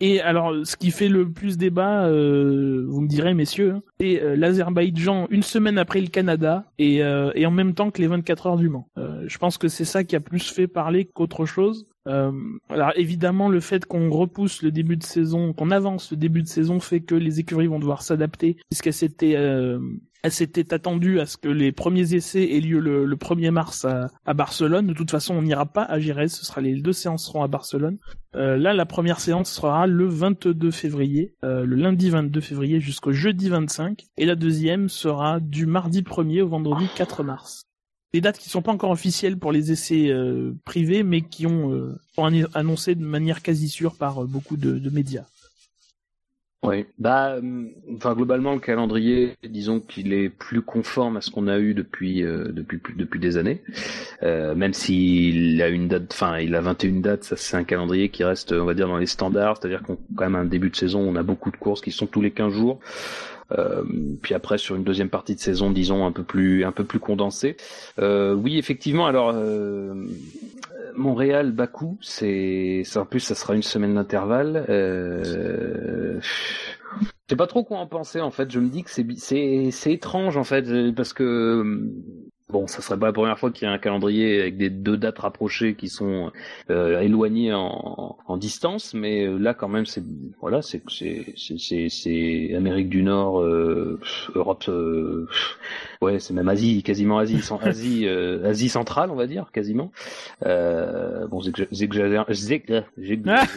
et 0.00 0.20
alors, 0.20 0.66
ce 0.66 0.76
qui 0.76 0.90
fait 0.90 1.08
le 1.08 1.30
plus 1.30 1.56
débat, 1.56 2.08
vous 2.08 3.00
me 3.00 3.06
direz, 3.06 3.34
messieurs, 3.34 3.74
hein, 3.76 3.82
c'est 4.00 4.36
l'Azerbaïdjan 4.36 5.28
une 5.30 5.44
semaine 5.44 5.78
après 5.78 6.00
le 6.00 6.08
Canada 6.08 6.64
et, 6.78 6.96
et 6.96 7.46
en 7.46 7.50
même 7.50 7.74
temps 7.74 7.90
que 7.90 8.02
les 8.02 8.08
24 8.08 8.46
heures 8.46 8.56
du 8.56 8.68
Mans. 8.68 8.88
je 8.96 9.38
pense 9.38 9.58
que 9.58 9.68
c'est 9.68 9.84
ça 9.84 10.02
qui 10.02 10.16
a 10.16 10.20
plus 10.20 10.50
fait 10.50 10.66
parler 10.66 11.04
qu'autre 11.04 11.46
chose. 11.46 11.86
Euh, 12.06 12.32
alors 12.68 12.92
évidemment, 12.96 13.48
le 13.48 13.60
fait 13.60 13.86
qu'on 13.86 14.10
repousse 14.10 14.62
le 14.62 14.70
début 14.70 14.96
de 14.96 15.02
saison, 15.02 15.52
qu'on 15.52 15.70
avance 15.70 16.10
le 16.10 16.16
début 16.16 16.42
de 16.42 16.48
saison, 16.48 16.80
fait 16.80 17.00
que 17.00 17.14
les 17.14 17.40
écuries 17.40 17.66
vont 17.66 17.78
devoir 17.78 18.02
s'adapter, 18.02 18.56
puisqu'elles 18.68 18.92
s'étaient, 18.92 19.36
euh, 19.36 19.78
attendues 20.70 21.20
à 21.20 21.26
ce 21.26 21.36
que 21.36 21.48
les 21.48 21.72
premiers 21.72 22.14
essais 22.14 22.44
aient 22.52 22.60
lieu 22.60 22.78
le, 22.78 23.16
1er 23.16 23.50
mars 23.50 23.84
à, 23.84 24.34
Barcelone. 24.34 24.86
De 24.86 24.94
toute 24.94 25.10
façon, 25.10 25.34
on 25.34 25.42
n'ira 25.42 25.66
pas 25.66 25.82
à 25.82 25.98
Gires, 25.98 26.30
ce 26.30 26.44
sera 26.44 26.60
les 26.60 26.80
deux 26.80 26.92
séances 26.92 27.26
seront 27.26 27.42
à 27.42 27.48
Barcelone. 27.48 27.98
Euh, 28.34 28.56
là, 28.56 28.72
la 28.72 28.86
première 28.86 29.20
séance 29.20 29.50
sera 29.50 29.86
le 29.86 30.06
22 30.06 30.70
février, 30.70 31.34
euh, 31.44 31.64
le 31.64 31.76
lundi 31.76 32.10
22 32.10 32.40
février 32.40 32.80
jusqu'au 32.80 33.12
jeudi 33.12 33.48
25, 33.48 34.04
et 34.16 34.26
la 34.26 34.34
deuxième 34.34 34.88
sera 34.88 35.40
du 35.40 35.66
mardi 35.66 36.02
1er 36.02 36.42
au 36.42 36.48
vendredi 36.48 36.86
4 36.96 37.22
mars 37.22 37.64
des 38.14 38.20
dates 38.20 38.38
qui 38.38 38.48
sont 38.48 38.62
pas 38.62 38.70
encore 38.70 38.92
officielles 38.92 39.36
pour 39.36 39.50
les 39.50 39.72
essais 39.72 40.08
euh, 40.08 40.52
privés, 40.64 41.02
mais 41.02 41.20
qui 41.20 41.48
ont 41.48 41.72
euh, 41.72 41.98
sont 42.14 42.30
annoncées 42.54 42.94
de 42.94 43.04
manière 43.04 43.42
quasi 43.42 43.68
sûre 43.68 43.96
par 43.96 44.22
euh, 44.22 44.26
beaucoup 44.26 44.56
de, 44.56 44.88
médias. 44.88 45.24
Oui, 46.62 46.86
bah, 46.96 47.40
enfin 47.92 48.14
globalement 48.14 48.54
le 48.54 48.60
calendrier, 48.60 49.34
disons 49.42 49.80
qu'il 49.80 50.12
est 50.12 50.28
plus 50.28 50.62
conforme 50.62 51.16
à 51.16 51.20
ce 51.20 51.30
qu'on 51.32 51.48
a 51.48 51.58
eu 51.58 51.74
depuis 51.74 52.22
euh, 52.22 52.52
depuis 52.52 52.80
depuis 52.96 53.18
des 53.18 53.36
années. 53.36 53.62
Même 54.22 54.72
s'il 54.72 55.60
a 55.60 55.68
une 55.68 55.88
date, 55.88 56.12
enfin 56.12 56.38
il 56.38 56.54
a 56.54 56.60
21 56.60 57.00
dates, 57.00 57.24
ça 57.24 57.36
c'est 57.36 57.56
un 57.56 57.64
calendrier 57.64 58.10
qui 58.10 58.22
reste, 58.22 58.52
on 58.52 58.64
va 58.64 58.74
dire 58.74 58.86
dans 58.86 58.96
les 58.96 59.06
standards, 59.06 59.56
c'est-à-dire 59.58 59.82
qu'on 59.82 59.98
quand 60.14 60.24
même 60.24 60.36
un 60.36 60.44
début 60.44 60.70
de 60.70 60.76
saison, 60.76 61.00
on 61.00 61.16
a 61.16 61.24
beaucoup 61.24 61.50
de 61.50 61.56
courses 61.56 61.80
qui 61.80 61.90
sont 61.90 62.06
tous 62.06 62.22
les 62.22 62.30
15 62.30 62.52
jours. 62.52 62.78
Euh, 63.52 63.82
puis 64.22 64.34
après 64.34 64.58
sur 64.58 64.76
une 64.76 64.84
deuxième 64.84 65.08
partie 65.08 65.34
de 65.34 65.40
saison, 65.40 65.70
disons 65.70 66.06
un 66.06 66.12
peu 66.12 66.22
plus 66.22 66.64
un 66.64 66.72
peu 66.72 66.84
plus 66.84 66.98
condensée. 66.98 67.56
Euh, 67.98 68.34
oui, 68.34 68.58
effectivement. 68.58 69.06
Alors 69.06 69.32
euh, 69.34 69.94
Montréal, 70.94 71.52
Bakou, 71.52 71.98
c'est, 72.00 72.82
en 72.96 73.04
plus 73.04 73.20
ça 73.20 73.34
sera 73.34 73.54
une 73.54 73.62
semaine 73.62 73.94
d'intervalle. 73.94 74.64
Euh... 74.68 76.18
Je 77.00 77.32
sais 77.32 77.36
pas 77.36 77.46
trop 77.46 77.64
quoi 77.64 77.78
en 77.78 77.86
penser 77.86 78.20
en 78.20 78.30
fait. 78.30 78.50
Je 78.50 78.60
me 78.60 78.68
dis 78.68 78.84
que 78.84 78.90
c'est 78.90 79.06
c'est 79.16 79.70
c'est 79.70 79.92
étrange 79.92 80.36
en 80.36 80.44
fait 80.44 80.92
parce 80.94 81.12
que 81.12 81.90
Bon, 82.50 82.66
ça 82.66 82.82
serait 82.82 82.98
pas 82.98 83.06
la 83.06 83.12
première 83.14 83.38
fois 83.38 83.50
qu'il 83.50 83.66
y 83.66 83.70
a 83.70 83.72
un 83.72 83.78
calendrier 83.78 84.42
avec 84.42 84.58
des 84.58 84.68
deux 84.68 84.98
dates 84.98 85.18
rapprochées 85.18 85.74
qui 85.76 85.88
sont 85.88 86.30
euh, 86.68 87.00
éloignées 87.00 87.54
en, 87.54 88.18
en, 88.26 88.36
distance, 88.36 88.92
mais 88.92 89.26
euh, 89.26 89.38
là 89.38 89.54
quand 89.54 89.68
même 89.68 89.86
c'est 89.86 90.02
voilà 90.42 90.60
c'est 90.60 90.82
c'est 90.90 91.24
c'est 91.36 91.88
c'est 91.88 92.54
Amérique 92.54 92.90
du 92.90 93.02
Nord, 93.02 93.40
euh, 93.40 93.98
Europe, 94.34 94.64
euh, 94.68 95.26
ouais 96.02 96.18
c'est 96.18 96.34
même 96.34 96.48
Asie, 96.50 96.82
quasiment 96.82 97.16
Asie, 97.16 97.40
Asie 97.62 98.06
euh, 98.06 98.46
Asie 98.46 98.68
centrale 98.68 99.10
on 99.10 99.16
va 99.16 99.26
dire 99.26 99.50
quasiment. 99.50 99.90
Euh, 100.44 101.26
bon 101.28 101.40
j'exagère, 101.40 102.26
j'exagère 102.28 102.84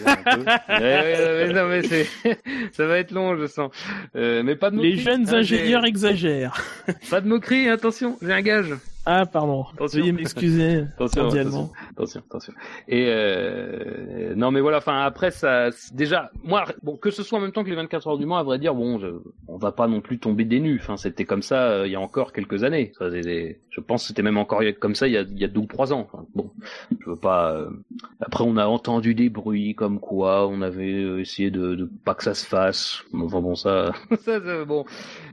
un 0.06 0.38
peu. 0.38 0.46
ouais, 0.70 1.52
non 1.52 1.68
mais 1.68 1.84
c'est 1.84 2.08
ça 2.72 2.88
va 2.88 3.00
être 3.00 3.12
long 3.12 3.36
je 3.36 3.48
sens. 3.48 3.70
mais 4.16 4.56
pas 4.56 4.72
de 4.72 4.80
Les 4.80 4.96
jeunes 4.96 5.28
hein, 5.28 5.40
ingénieurs 5.40 5.84
exagèrent. 5.84 6.64
Pas 7.10 7.20
de 7.20 7.28
moquerie, 7.28 7.68
attention, 7.68 8.18
j'ai 8.22 8.32
un 8.32 8.42
gage. 8.42 8.77
of 8.78 8.97
Ah, 9.10 9.26
pardon. 9.26 9.64
Veuillez 9.80 10.12
m'excuser. 10.12 10.80
attention, 11.00 11.30
attention, 11.30 11.70
attention, 11.92 12.22
attention, 12.30 12.54
Et 12.90 13.06
euh, 13.08 14.36
non, 14.36 14.52
mais 14.52 14.60
voilà. 14.60 14.80
Enfin, 14.80 15.00
après, 15.00 15.32
ça, 15.32 15.70
déjà, 15.94 16.30
moi, 16.44 16.66
bon, 16.84 16.98
que 16.98 17.10
ce 17.10 17.24
soit 17.24 17.40
en 17.40 17.42
même 17.42 17.54
temps 17.54 17.64
que 17.64 17.70
les 17.70 17.78
24 17.78 18.06
heures 18.06 18.18
du 18.18 18.26
Mans, 18.26 18.36
à 18.36 18.44
vrai 18.44 18.60
dire, 18.60 18.76
bon, 18.76 19.00
je, 19.00 19.08
on 19.48 19.56
va 19.56 19.72
pas 19.72 19.88
non 19.88 20.02
plus 20.02 20.20
tomber 20.20 20.44
des 20.44 20.60
nues. 20.60 20.78
Enfin, 20.82 20.98
c'était 20.98 21.24
comme 21.24 21.42
ça 21.42 21.70
euh, 21.70 21.88
il 21.88 21.94
y 21.94 21.96
a 21.96 22.02
encore 22.02 22.34
quelques 22.34 22.66
années. 22.66 22.92
Ça, 23.00 23.10
je 23.10 23.80
pense 23.80 24.02
que 24.02 24.08
c'était 24.10 24.24
même 24.24 24.38
encore 24.38 24.62
comme 24.82 24.94
ça 24.94 25.08
il 25.08 25.14
y 25.14 25.18
a, 25.18 25.22
il 25.22 25.40
y 25.40 25.46
a 25.46 25.48
deux 25.48 25.62
ou 25.62 25.68
trois 25.68 25.94
ans. 25.94 26.06
Enfin, 26.12 26.26
bon, 26.36 26.52
je 27.00 27.10
veux 27.10 27.16
pas. 27.16 27.54
Euh, 27.54 27.70
après, 28.20 28.44
on 28.46 28.58
a 28.58 28.66
entendu 28.66 29.16
des 29.16 29.30
bruits 29.30 29.74
comme 29.74 30.02
quoi 30.02 30.50
on 30.50 30.62
avait 30.62 31.22
essayé 31.22 31.50
de, 31.50 31.76
de 31.76 31.90
pas 32.04 32.14
que 32.14 32.26
ça 32.26 32.34
se 32.34 32.46
fasse. 32.46 33.04
Enfin 33.14 33.40
bon, 33.40 33.56
ça, 33.56 33.94
ça 34.20 34.66
bon, 34.66 34.84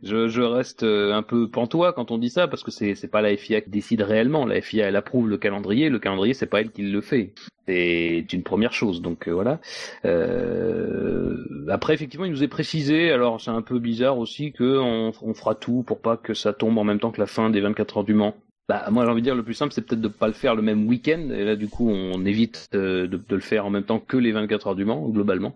je, 0.05 0.29
je 0.29 0.43
reste 0.43 0.85
un 0.85 1.23
peu 1.25 1.51
pantois 1.51 1.93
quand 1.93 2.13
on 2.13 2.19
dit 2.19 2.31
ça 2.31 2.47
parce 2.47 2.63
que 2.63 2.71
c'est 2.71 2.95
c'est 2.95 3.09
pas 3.09 3.21
la 3.21 3.37
FIA 3.37 3.64
décide 3.67 4.03
réellement. 4.03 4.47
La 4.47 4.61
FIA, 4.61 4.89
elle 4.89 4.97
approuve 4.97 5.29
le 5.29 5.39
calendrier. 5.39 5.89
Le 5.89 5.99
calendrier, 5.99 6.35
c'est 6.35 6.47
pas 6.47 6.61
elle 6.61 6.71
qui 6.71 6.83
le 6.83 7.01
fait. 7.01 7.33
C'est 7.67 8.27
une 8.33 8.43
première 8.43 8.73
chose. 8.73 9.03
Donc 9.03 9.29
euh, 9.29 9.33
voilà. 9.33 9.61
Euh... 10.05 11.37
Après, 11.69 11.95
effectivement, 11.95 12.27
il 12.27 12.33
nous 12.33 12.43
est 12.43 12.49
précisé. 12.49 13.11
Alors, 13.11 13.41
c'est 13.41 13.51
un 13.51 13.63
peu 13.63 13.79
bizarre 13.79 14.19
aussi 14.19 14.53
que 14.53 14.79
on, 14.79 15.13
on, 15.23 15.35
fera 15.35 15.55
tout 15.55 15.83
pour 15.87 16.01
pas 16.01 16.17
que 16.17 16.35
ça 16.35 16.53
tombe 16.53 16.77
en 16.79 16.85
même 16.85 17.01
temps 17.01 17.11
que 17.11 17.21
la 17.21 17.27
fin 17.27 17.51
des 17.51 17.61
24 17.61 17.99
heures 17.99 18.05
du 18.05 18.15
Mans. 18.15 18.37
Bah, 18.67 18.87
moi 18.91 19.05
j'ai 19.05 19.11
envie 19.11 19.21
de 19.21 19.27
dire 19.27 19.35
le 19.35 19.43
plus 19.43 19.53
simple 19.53 19.75
c'est 19.75 19.83
peut-être 19.83 20.01
de 20.01 20.09
pas 20.09 20.27
le 20.27 20.33
faire 20.33 20.55
le 20.55 20.63
même 20.63 20.89
week-end 20.89 21.29
et 21.31 21.45
là 21.45 21.55
du 21.55 21.69
coup 21.69 21.91
on 21.91 22.25
évite 22.25 22.71
euh, 22.75 23.07
de, 23.07 23.19
de, 23.19 23.35
le 23.35 23.41
faire 23.41 23.67
en 23.67 23.71
même 23.71 23.83
temps 23.85 23.99
que 23.99 24.17
les 24.17 24.33
24 24.33 24.69
heures 24.69 24.75
du 24.75 24.87
Mans 24.87 25.07
globalement. 25.11 25.55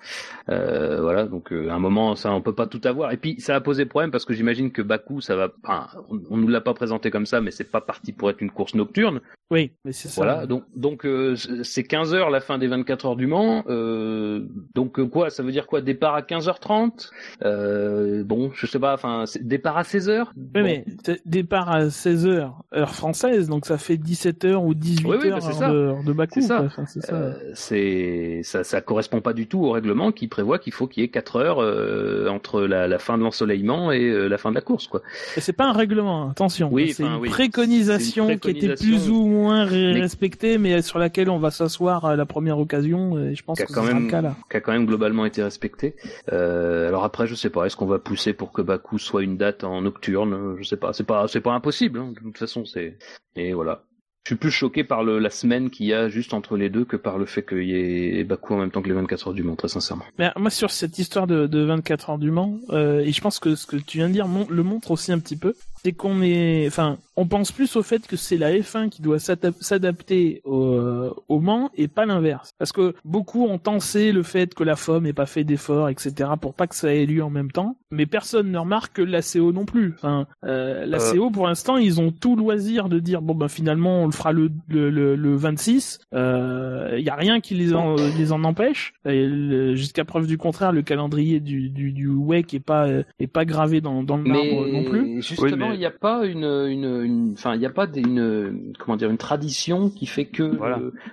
Euh, 0.50 1.00
voilà 1.00 1.24
donc 1.24 1.50
euh, 1.50 1.70
à 1.70 1.74
un 1.74 1.78
moment 1.78 2.16
ça 2.16 2.30
on 2.32 2.42
peut 2.42 2.54
pas 2.54 2.66
tout 2.66 2.82
avoir 2.84 3.10
et 3.12 3.16
puis 3.16 3.40
ça 3.40 3.56
a 3.56 3.62
posé 3.62 3.86
problème 3.86 4.10
parce 4.10 4.26
que 4.26 4.34
j'imagine 4.34 4.72
que 4.72 4.82
Bakou 4.82 5.22
ça 5.22 5.36
va 5.36 5.48
enfin, 5.64 5.86
on, 6.10 6.20
on 6.28 6.36
nous 6.36 6.48
l'a 6.48 6.60
pas 6.60 6.74
présenté 6.74 7.10
comme 7.10 7.24
ça 7.24 7.40
mais 7.40 7.50
c'est 7.50 7.70
pas 7.70 7.80
parti 7.80 8.12
pour 8.12 8.28
être 8.28 8.42
une 8.42 8.50
course 8.50 8.74
nocturne 8.74 9.22
oui, 9.50 9.72
mais 9.84 9.92
c'est 9.92 10.08
ça. 10.08 10.22
Voilà, 10.22 10.46
donc 10.46 10.64
donc 10.76 11.06
euh, 11.06 11.34
c'est 11.62 11.82
15 11.82 12.12
heures 12.12 12.28
la 12.28 12.40
fin 12.40 12.58
des 12.58 12.66
24 12.66 13.06
heures 13.06 13.16
du 13.16 13.26
Mans. 13.26 13.64
Euh, 13.68 14.46
donc 14.74 14.98
euh, 14.98 15.06
quoi, 15.06 15.30
ça 15.30 15.42
veut 15.42 15.52
dire 15.52 15.66
quoi? 15.66 15.80
Départ 15.80 16.14
à 16.14 16.20
15h30 16.20 17.08
euh, 17.44 18.24
Bon, 18.24 18.50
je 18.52 18.66
sais 18.66 18.78
pas. 18.78 18.92
Enfin, 18.92 19.24
départ 19.40 19.78
à 19.78 19.84
16 19.84 20.10
heures? 20.10 20.32
Oui, 20.36 20.62
mais 20.62 20.84
départ 21.24 21.70
à 21.70 21.88
16 21.88 22.26
heures 22.26 22.62
heure 22.74 22.92
française, 22.98 23.48
donc 23.48 23.66
ça 23.66 23.78
fait 23.78 23.96
17 23.96 24.44
heures 24.44 24.64
ou 24.64 24.74
18 24.74 25.06
oui, 25.06 25.16
oui, 25.22 25.30
bah, 25.30 25.36
heures 25.36 25.72
de, 25.72 26.06
de 26.06 26.12
Bakou. 26.12 26.34
C'est 26.34 26.42
ça. 26.42 26.62
Enfin, 26.64 26.84
ça. 26.86 27.14
Euh, 27.14 28.42
ça, 28.42 28.64
ça 28.64 28.80
correspond 28.80 29.20
pas 29.20 29.32
du 29.32 29.46
tout 29.46 29.64
au 29.64 29.70
règlement 29.70 30.12
qui 30.12 30.28
prévoit 30.28 30.58
qu'il 30.58 30.72
faut 30.72 30.86
qu'il 30.86 31.02
y 31.02 31.06
ait 31.06 31.08
4 31.08 31.36
heures 31.36 32.28
entre 32.30 32.62
la, 32.62 32.86
la, 32.86 32.98
fin 32.98 33.16
de 33.16 33.22
l'ensoleillement 33.22 33.92
et 33.92 34.28
la 34.28 34.38
fin 34.38 34.50
de 34.50 34.54
la 34.54 34.60
course, 34.60 34.86
quoi. 34.86 35.02
C'est 35.38 35.52
pas 35.52 35.66
un 35.66 35.72
règlement, 35.72 36.30
attention. 36.30 36.68
Oui, 36.70 36.92
c'est 36.92 37.04
une, 37.04 37.20
préconisation 37.26 38.36
qui 38.36 38.50
était 38.50 38.74
plus 38.74 39.08
ou 39.08 39.26
moins 39.26 39.64
respectée, 39.64 40.58
mais 40.58 40.82
sur 40.82 40.98
laquelle 40.98 41.30
on 41.30 41.38
va 41.38 41.50
s'asseoir 41.50 42.04
à 42.04 42.16
la 42.16 42.26
première 42.26 42.58
occasion. 42.58 43.18
Et 43.18 43.34
je 43.34 43.42
pense 43.42 43.58
que 43.58 43.72
c'est 43.72 43.94
le 43.94 44.10
cas 44.10 44.20
là. 44.20 44.36
Qui 44.50 44.56
a 44.56 44.60
quand 44.60 44.72
même 44.72 44.86
globalement 44.86 45.24
été 45.24 45.42
respectée. 45.42 45.94
Euh, 46.32 46.88
alors 46.88 47.04
après, 47.04 47.26
je 47.26 47.34
sais 47.34 47.50
pas. 47.50 47.66
Est-ce 47.66 47.76
qu'on 47.76 47.86
va 47.86 47.98
pousser 47.98 48.32
pour 48.32 48.52
que 48.52 48.62
Bakou 48.62 48.98
soit 48.98 49.22
une 49.22 49.36
date 49.36 49.64
en 49.64 49.82
nocturne? 49.82 50.56
Je 50.58 50.64
sais 50.64 50.76
pas. 50.76 50.92
C'est 50.92 51.04
pas, 51.04 51.28
c'est 51.28 51.40
pas 51.40 51.52
impossible. 51.52 51.98
Hein. 51.98 52.12
De 52.12 52.20
toute 52.20 52.38
façon, 52.38 52.64
c'est. 52.64 52.87
Et 53.36 53.52
voilà 53.52 53.84
je 54.28 54.34
suis 54.34 54.38
plus 54.38 54.50
choqué 54.50 54.84
par 54.84 55.04
le, 55.04 55.18
la 55.18 55.30
semaine 55.30 55.70
qu'il 55.70 55.86
y 55.86 55.94
a 55.94 56.10
juste 56.10 56.34
entre 56.34 56.58
les 56.58 56.68
deux 56.68 56.84
que 56.84 56.96
par 56.96 57.16
le 57.16 57.24
fait 57.24 57.42
qu'il 57.42 57.62
y 57.62 57.74
ait 57.74 58.24
Bakou 58.24 58.52
en 58.52 58.58
même 58.58 58.70
temps 58.70 58.82
que 58.82 58.88
les 58.88 58.92
24 58.94 59.28
heures 59.28 59.32
du 59.32 59.42
Mans, 59.42 59.56
très 59.56 59.68
sincèrement. 59.68 60.04
Mais 60.18 60.30
moi, 60.36 60.50
sur 60.50 60.70
cette 60.70 60.98
histoire 60.98 61.26
de, 61.26 61.46
de 61.46 61.60
24 61.60 62.10
heures 62.10 62.18
du 62.18 62.30
Mans, 62.30 62.58
euh, 62.68 63.00
et 63.00 63.10
je 63.10 63.20
pense 63.22 63.38
que 63.38 63.54
ce 63.54 63.66
que 63.66 63.76
tu 63.76 63.96
viens 63.96 64.08
de 64.08 64.12
dire 64.12 64.26
le 64.50 64.62
montre 64.62 64.90
aussi 64.90 65.12
un 65.12 65.18
petit 65.18 65.38
peu, 65.38 65.54
c'est 65.88 65.92
qu'on 65.94 66.20
est, 66.20 66.66
enfin, 66.66 66.98
on 67.16 67.26
pense 67.26 67.50
plus 67.50 67.74
au 67.76 67.82
fait 67.82 68.06
que 68.06 68.16
c'est 68.16 68.36
la 68.36 68.52
F1 68.52 68.90
qui 68.90 69.00
doit 69.00 69.18
s'adapter 69.18 70.42
au, 70.44 71.14
au, 71.28 71.40
Mans 71.40 71.70
et 71.76 71.88
pas 71.88 72.04
l'inverse. 72.04 72.52
Parce 72.58 72.72
que 72.72 72.94
beaucoup 73.04 73.44
ont 73.46 73.58
tensé 73.58 74.12
le 74.12 74.22
fait 74.22 74.54
que 74.54 74.62
la 74.62 74.76
FOM 74.76 75.04
n'ait 75.04 75.12
pas 75.12 75.26
fait 75.26 75.44
d'efforts, 75.44 75.88
etc., 75.88 76.30
pour 76.40 76.54
pas 76.54 76.66
que 76.66 76.76
ça 76.76 76.94
ait 76.94 77.06
lieu 77.06 77.24
en 77.24 77.30
même 77.30 77.50
temps. 77.50 77.76
Mais 77.90 78.06
personne 78.06 78.52
ne 78.52 78.58
remarque 78.58 78.96
que 78.96 79.02
la 79.02 79.20
CO 79.22 79.52
non 79.52 79.64
plus. 79.64 79.94
Enfin, 79.96 80.26
euh, 80.44 80.84
la 80.84 80.98
euh... 80.98 81.12
CO 81.12 81.30
pour 81.30 81.46
l'instant, 81.46 81.76
ils 81.76 82.00
ont 82.00 82.12
tout 82.12 82.36
loisir 82.36 82.88
de 82.88 82.98
dire 82.98 83.22
bon 83.22 83.34
ben 83.34 83.48
finalement 83.48 84.02
on 84.02 84.06
le 84.06 84.12
fera 84.12 84.32
le 84.32 84.50
le, 84.68 84.90
le, 84.90 85.16
le 85.16 85.36
26. 85.36 86.00
Il 86.12 86.18
euh, 86.18 87.00
y 87.00 87.08
a 87.08 87.14
rien 87.14 87.40
qui 87.40 87.54
les 87.54 87.74
en 87.74 87.96
les 87.96 88.32
en 88.32 88.44
empêche. 88.44 88.92
Jusqu'à 89.06 90.04
preuve 90.04 90.26
du 90.26 90.38
contraire, 90.38 90.72
le 90.72 90.82
calendrier 90.82 91.40
du 91.40 91.70
du, 91.70 91.92
du 91.92 92.08
WEC 92.08 92.54
est 92.54 92.60
pas 92.60 92.86
est 93.18 93.26
pas 93.26 93.44
gravé 93.44 93.80
dans 93.80 94.02
dans 94.02 94.18
le 94.18 94.24
marbre 94.24 94.66
non 94.66 94.84
plus. 94.84 95.22
Justement, 95.22 95.72
il 95.78 95.80
n'y 95.80 95.86
a 95.86 95.90
pas 95.90 96.26
une 96.26 96.44
une 96.44 97.32
enfin 97.34 97.54
il 97.54 97.60
n'y 97.60 97.66
a 97.66 97.70
pas 97.70 97.86
une 97.94 98.74
comment 98.78 98.96
dire 98.96 99.10
une 99.10 99.16
tradition 99.16 99.90
qui 99.90 100.06
fait 100.06 100.24
que 100.26 100.58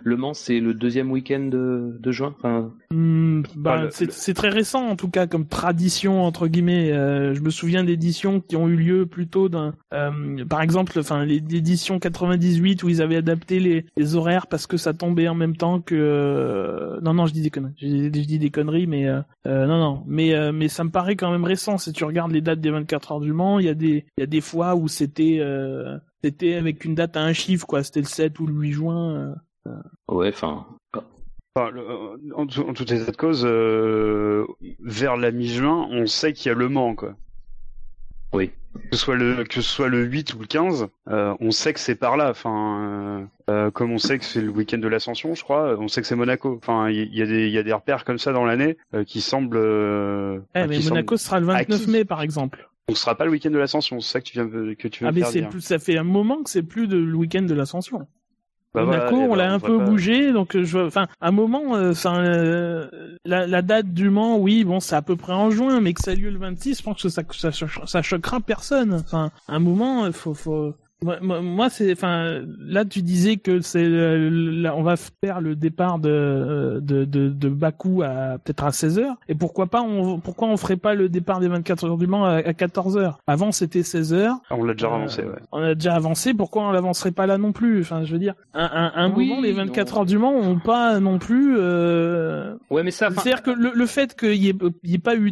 le, 0.04 0.18
Mans 0.18 0.34
c'est 0.34 0.60
le 0.60 0.74
deuxième 0.74 1.12
week-end 1.12 1.48
de, 1.52 1.98
de 2.00 2.12
juin. 2.12 2.34
Enfin, 2.40 2.72
hmm, 2.92 3.44
bah, 3.56 3.88
c'est 3.92 4.34
très 4.34 4.50
récent 4.50 4.88
en 4.88 4.96
tout 4.96 5.10
cas 5.10 5.28
comme 5.28 5.46
tradition 5.46 6.24
entre 6.24 6.48
guillemets. 6.48 6.92
Euh, 6.92 7.36
je 7.36 7.42
me 7.42 7.50
souviens 7.50 7.84
d'éditions 7.84 8.42
qui 8.42 8.56
ont 8.56 8.68
eu 8.68 8.76
lieu 8.76 9.06
plutôt 9.06 9.50
d'un, 9.50 9.76
euh, 9.94 10.44
par 10.46 10.62
exemple, 10.62 10.98
enfin 11.00 11.26
l'édition 11.26 12.00
98 12.00 12.84
où 12.84 12.90
ils 12.90 13.02
avaient 13.02 13.18
adapté 13.18 13.60
les, 13.60 13.86
les, 13.96 14.16
horaires 14.16 14.48
parce 14.48 14.66
que 14.66 14.78
ça 14.78 14.94
tombait 14.94 15.28
en 15.28 15.36
même 15.36 15.56
temps 15.56 15.80
que. 15.80 15.96
Euh, 15.96 17.00
non 17.02 17.14
non, 17.14 17.28
je 17.28 17.34
dis 17.34 17.42
des 17.42 17.52
conneries. 17.52 17.74
Je, 17.78 18.08
dis 18.10 18.40
des 18.40 18.50
conneries, 18.50 18.88
mais 18.88 19.06
non 19.46 19.78
non, 19.78 20.04
mais 20.08 20.52
mais 20.52 20.70
ça 20.70 20.84
me 20.84 20.90
paraît 20.90 21.16
quand 21.16 21.32
même 21.32 21.44
récent. 21.44 21.78
Si 21.78 21.94
tu 21.94 22.04
regardes 22.04 22.32
les 22.32 22.42
dates 22.42 22.62
des 22.62 22.72
24 22.72 23.12
heures 23.12 23.20
du 23.20 23.34
Mans, 23.34 23.60
il 23.60 23.66
y 23.66 23.70
a 23.70 23.74
des 23.74 24.06
il 24.18 24.22
y 24.22 24.24
a 24.24 24.28
des 24.28 24.42
fois 24.46 24.76
où 24.76 24.88
c'était 24.88 25.42
c'était 26.24 26.56
avec 26.56 26.86
une 26.86 26.96
date 26.96 27.18
à 27.18 27.22
un 27.22 27.34
chiffre 27.34 27.66
quoi. 27.66 27.84
C'était 27.84 28.02
le 28.02 28.06
7 28.06 28.40
ou 28.40 28.48
le 28.48 28.54
8 28.54 28.72
juin. 28.72 29.36
Ouais, 30.08 30.30
enfin. 30.30 30.66
Enfin, 31.58 31.72
en, 32.36 32.46
tout, 32.48 32.62
en 32.68 32.74
tout 32.74 32.94
état 32.94 33.12
de 33.12 33.18
cause, 33.18 33.46
vers 34.82 35.18
la 35.18 35.32
mi-juin, 35.32 35.88
on 35.90 36.06
sait 36.06 36.34
qu'il 36.34 36.50
y 36.50 36.52
a 36.52 36.58
le 36.58 36.68
Mans, 36.68 36.96
quoi. 36.96 37.16
Oui. 38.36 38.52
Que 38.92 38.98
ce 38.98 39.06
soit 39.06 39.16
le 39.16 39.46
que 39.46 39.54
ce 39.54 39.62
soit 39.62 39.88
le 39.88 40.04
8 40.04 40.34
ou 40.34 40.40
le 40.40 40.48
15, 40.48 40.88
euh, 41.10 41.34
on 41.40 41.52
sait 41.52 41.72
que 41.74 41.80
c'est 41.80 41.96
par 41.96 42.18
là. 42.18 42.30
Enfin, 42.30 43.30
euh, 43.50 43.54
euh, 43.54 43.72
comme 43.72 43.92
on 43.92 43.98
sait 43.98 44.20
que 44.20 44.26
c'est 44.26 44.42
le 44.42 44.50
week-end 44.50 44.80
de 44.80 44.88
l'ascension, 44.90 45.34
je 45.34 45.44
crois, 45.44 45.78
on 45.80 45.88
sait 45.88 46.02
que 46.02 46.08
c'est 46.08 46.16
Monaco. 46.16 46.60
Enfin, 46.62 46.90
il 46.90 47.16
y, 47.16 47.22
a 47.22 47.26
des 47.26 47.48
il 47.48 47.54
y 47.54 47.58
a 47.58 47.64
des 47.64 47.72
repères 47.72 48.04
comme 48.04 48.18
ça 48.18 48.34
dans 48.34 48.44
l'année 48.44 48.78
qui 49.08 49.22
semblent. 49.22 50.44
Eh, 50.56 50.68
mais 50.68 50.80
Monaco 50.80 51.16
sera 51.16 51.40
le 51.40 51.46
29 51.46 51.88
mai, 51.88 52.04
par 52.04 52.22
exemple. 52.22 52.70
Ce 52.90 52.96
sera 52.96 53.16
pas 53.16 53.26
le 53.26 53.32
week-end 53.32 53.50
de 53.50 53.58
l'ascension, 53.58 54.00
c'est 54.00 54.14
ça 54.14 54.22
que 54.22 54.26
tu 54.26 54.34
viens 54.34 54.48
que 54.76 54.88
tu 54.88 55.04
veux 55.04 55.10
ah, 55.10 55.12
mais 55.12 55.24
c'est 55.24 55.42
plus, 55.44 55.62
ça 55.62 55.80
fait 55.80 55.98
un 55.98 56.04
moment 56.04 56.44
que 56.44 56.50
c'est 56.50 56.64
plus 56.64 56.88
de 56.88 56.98
le 56.98 57.16
week-end 57.16 57.42
de 57.42 57.54
l'ascension. 57.54 58.08
Bah 58.76 58.84
Monaco, 58.84 59.16
on 59.16 59.36
l'a 59.36 59.52
un 59.52 59.60
peu 59.60 59.80
bougé, 59.80 60.34
donc 60.34 60.60
je, 60.62 60.78
enfin, 60.80 61.08
à 61.22 61.30
un 61.30 61.32
moment, 61.32 61.72
enfin, 61.72 62.22
la, 63.24 63.48
la, 63.48 63.62
date 63.62 63.94
du 63.94 64.10
Mans, 64.10 64.38
oui, 64.38 64.66
bon, 64.66 64.82
c'est 64.82 64.96
à 64.96 65.02
peu 65.02 65.16
près 65.16 65.32
en 65.32 65.50
juin, 65.50 65.80
mais 65.80 65.94
que 65.94 66.02
ça 66.02 66.12
a 66.12 66.16
lieu 66.16 66.30
le 66.30 66.38
26, 66.38 66.80
je 66.80 66.84
pense 66.84 67.02
que 67.02 67.08
ça, 67.08 67.24
ça, 67.32 67.52
ça 67.86 68.02
choquera 68.02 68.42
personne. 68.42 68.94
Enfin, 68.94 69.32
à 69.48 69.56
un 69.56 69.60
moment, 69.60 70.06
il 70.06 70.14
faut, 70.14 70.34
faut, 70.34 70.76
moi, 71.22 71.70
c'est, 71.70 71.92
enfin, 71.92 72.42
là 72.60 72.86
tu 72.86 73.02
disais 73.02 73.38
que 73.38 73.62
c'est, 73.62 73.86
on 74.70 74.84
va 74.84 74.96
faire 74.96 75.42
le 75.42 75.56
départ 75.56 76.00
de 76.00 76.80
de 76.82 77.06
de, 77.06 77.30
de 77.30 77.50
Bakou 77.50 78.02
à 78.04 78.38
peut-être 78.44 78.64
à 78.64 78.72
16 78.72 79.00
h 79.00 79.14
et 79.30 79.36
pourquoi 79.36 79.68
pas, 79.68 79.82
on, 79.82 80.20
pourquoi 80.20 80.48
on 80.48 80.58
ferait 80.58 80.78
pas 80.78 80.96
le 80.96 81.10
départ 81.10 81.40
des 81.40 81.48
24 81.48 81.86
heures 81.86 81.98
du 81.98 82.08
Mans 82.08 82.26
à, 82.26 82.54
14 82.54 82.98
h 82.98 83.14
Avant 83.28 83.52
c'était 83.52 83.84
16 83.84 84.14
h 84.14 84.32
On 84.52 84.64
l'a 84.64 84.74
déjà 84.74 84.88
avancé, 84.88 85.22
ouais. 85.24 85.40
On 85.52 85.62
a 85.62 85.76
déjà 85.76 85.94
avancé, 85.96 86.34
pourquoi 86.34 86.64
on 86.68 86.72
l'avancerait 86.72 87.12
pas 87.12 87.28
là 87.28 87.38
non 87.38 87.52
plus? 87.52 87.82
Enfin, 87.82 88.04
je 88.04 88.12
veux 88.12 88.20
dire, 88.20 88.36
un, 88.54 88.92
un, 88.96 89.10
moment 89.10 89.42
les 89.42 89.54
24 89.54 89.98
heures 89.98 90.06
du 90.06 90.18
Mans 90.18 90.34
ont 90.34 90.60
pas 90.60 91.00
non 91.00 91.20
plus. 91.20 91.56
Euh... 91.58 92.56
Ouais, 92.70 92.84
mais 92.84 92.92
ça. 92.92 93.10
C'est-à-dire 93.12 93.44
que 93.44 93.52
le, 93.52 93.72
le 93.74 93.86
fait 93.86 94.16
qu'il 94.16 94.44
y, 94.44 94.50
ait 94.50 94.98
pas 94.98 95.16
eu 95.16 95.32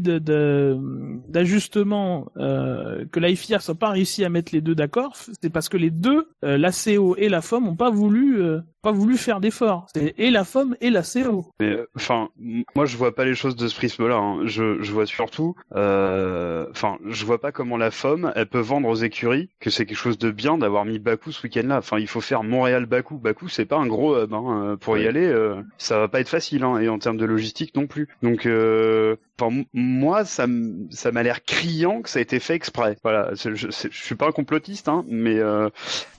d'ajustement, 1.29 2.27
de, 2.35 2.41
euh, 2.41 3.05
que 3.11 3.19
la 3.19 3.35
FIA 3.35 3.59
soit 3.59 3.75
pas 3.75 3.89
réussi 3.89 4.23
à 4.23 4.29
mettre 4.29 4.53
les 4.53 4.61
deux 4.61 4.75
d'accord, 4.75 5.13
c'est 5.15 5.49
parce 5.63 5.69
que 5.69 5.77
les 5.77 5.91
deux, 5.91 6.27
euh, 6.43 6.57
la 6.57 6.71
CO 6.71 7.15
et 7.15 7.29
la 7.29 7.41
FOM, 7.41 7.69
ont 7.69 7.75
pas 7.77 7.89
voulu 7.89 8.41
euh, 8.41 8.59
pas 8.83 8.91
voulu 8.91 9.17
faire 9.17 9.39
d'efforts. 9.39 9.87
C'est 9.95 10.13
et 10.17 10.29
la 10.29 10.43
FOM 10.43 10.75
et 10.81 10.89
la 10.89 11.01
CO. 11.01 11.47
Mais 11.59 11.71
euh, 11.71 11.89
enfin, 11.95 12.29
moi 12.75 12.85
je 12.85 12.97
vois 12.97 13.15
pas 13.15 13.25
les 13.25 13.33
choses 13.33 13.55
de 13.55 13.67
ce 13.67 13.75
prisme-là. 13.75 14.17
Hein. 14.17 14.41
Je, 14.45 14.81
je 14.81 14.91
vois 14.91 15.05
surtout, 15.05 15.55
euh, 15.75 16.67
enfin, 16.69 16.97
je 17.07 17.25
vois 17.25 17.39
pas 17.39 17.51
comment 17.51 17.77
la 17.77 17.89
FOM 17.89 18.31
elle 18.35 18.47
peut 18.47 18.59
vendre 18.59 18.89
aux 18.89 18.95
écuries 18.95 19.49
que 19.59 19.69
c'est 19.69 19.85
quelque 19.85 19.97
chose 19.97 20.17
de 20.17 20.31
bien 20.31 20.57
d'avoir 20.57 20.85
mis 20.85 20.99
Bakou 20.99 21.31
ce 21.31 21.41
week-end-là. 21.43 21.77
Enfin, 21.77 21.97
il 21.99 22.07
faut 22.07 22.21
faire 22.21 22.43
Montréal-Bakou. 22.43 23.17
Bakou, 23.17 23.49
c'est 23.49 23.65
pas 23.65 23.77
un 23.77 23.87
gros 23.87 24.17
hub. 24.17 24.33
Hein. 24.33 24.77
Pour 24.79 24.97
y 24.97 25.07
aller, 25.07 25.25
euh, 25.25 25.61
ça 25.77 25.97
va 25.97 26.07
pas 26.07 26.19
être 26.19 26.29
facile. 26.29 26.63
Hein. 26.63 26.79
Et 26.79 26.89
en 26.89 26.99
termes 26.99 27.17
de 27.17 27.25
logistique 27.25 27.75
non 27.75 27.87
plus. 27.87 28.09
Donc, 28.21 28.45
euh, 28.45 29.15
enfin, 29.39 29.63
moi, 29.73 30.25
ça, 30.25 30.45
ça 30.89 31.11
m'a 31.11 31.23
l'air 31.23 31.43
criant 31.43 32.01
que 32.01 32.09
ça 32.09 32.19
a 32.19 32.21
été 32.21 32.39
fait 32.39 32.55
exprès. 32.55 32.97
Voilà, 33.03 33.31
je, 33.33 33.55
je, 33.55 33.67
je 33.69 34.03
suis 34.03 34.15
pas 34.15 34.27
un 34.27 34.31
complotiste, 34.31 34.89
hein, 34.89 35.05
mais 35.07 35.39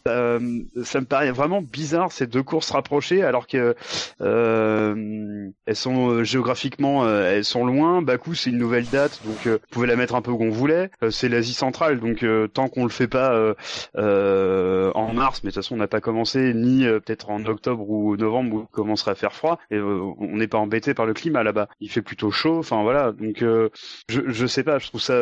euh, 0.07 0.61
ça 0.83 1.01
me 1.01 1.07
paraît 1.07 1.31
vraiment 1.31 1.63
bizarre 1.63 2.13
ces 2.13 2.27
deux 2.27 2.43
courses 2.43 2.71
rapprochées 2.71 3.23
alors 3.23 3.47
que 3.47 3.75
euh, 4.21 5.49
elles 5.65 5.77
sont 5.77 6.11
euh, 6.11 6.25
géographiquement 6.25 7.09
elles 7.09 7.45
sont 7.45 7.65
loin. 7.65 8.03
Bakou 8.03 8.35
c'est 8.35 8.51
une 8.51 8.59
nouvelle 8.59 8.87
date 8.87 9.23
donc 9.25 9.47
on 9.47 9.59
pouvait 9.71 9.87
la 9.87 9.97
mettre 9.97 10.15
un 10.15 10.21
peu 10.21 10.31
où 10.31 10.43
on 10.43 10.51
voulait. 10.51 10.91
c'est 11.11 11.31
l'Asie 11.31 11.55
centrale 11.55 12.01
donc 12.01 12.25
tant 12.53 12.69
qu'on 12.69 12.85
le 12.85 12.91
fait 12.91 13.09
pas 13.09 13.55
en 13.97 15.15
mars, 15.15 15.43
mais 15.43 15.49
de 15.49 15.55
toute 15.55 15.63
façon 15.63 15.75
on 15.75 15.79
n'a 15.79 15.87
pas 15.87 16.01
commencé 16.01 16.53
ni 16.53 16.85
peut-être 16.85 17.31
en 17.31 17.43
octobre 17.47 17.89
ou 17.89 18.17
novembre 18.17 18.57
où 18.57 18.61
il 18.71 18.75
commencerait 18.75 19.13
à 19.13 19.15
faire 19.15 19.33
froid 19.33 19.59
et 19.71 19.81
on 19.81 20.37
n'est 20.37 20.49
pas 20.49 20.59
embêté 20.59 20.93
par 20.93 21.07
le 21.07 21.15
climat 21.15 21.43
là-bas. 21.43 21.69
Il 21.81 21.89
fait 21.91 22.03
plutôt 22.03 22.31
chaud. 22.31 22.59
Enfin 22.59 22.83
voilà 22.83 23.13
donc 23.13 23.39
je 23.41 23.71
je 24.09 24.47
sais 24.47 24.65
pas. 24.65 24.79
Je 24.79 24.89
trouve 24.89 25.01
ça 25.01 25.15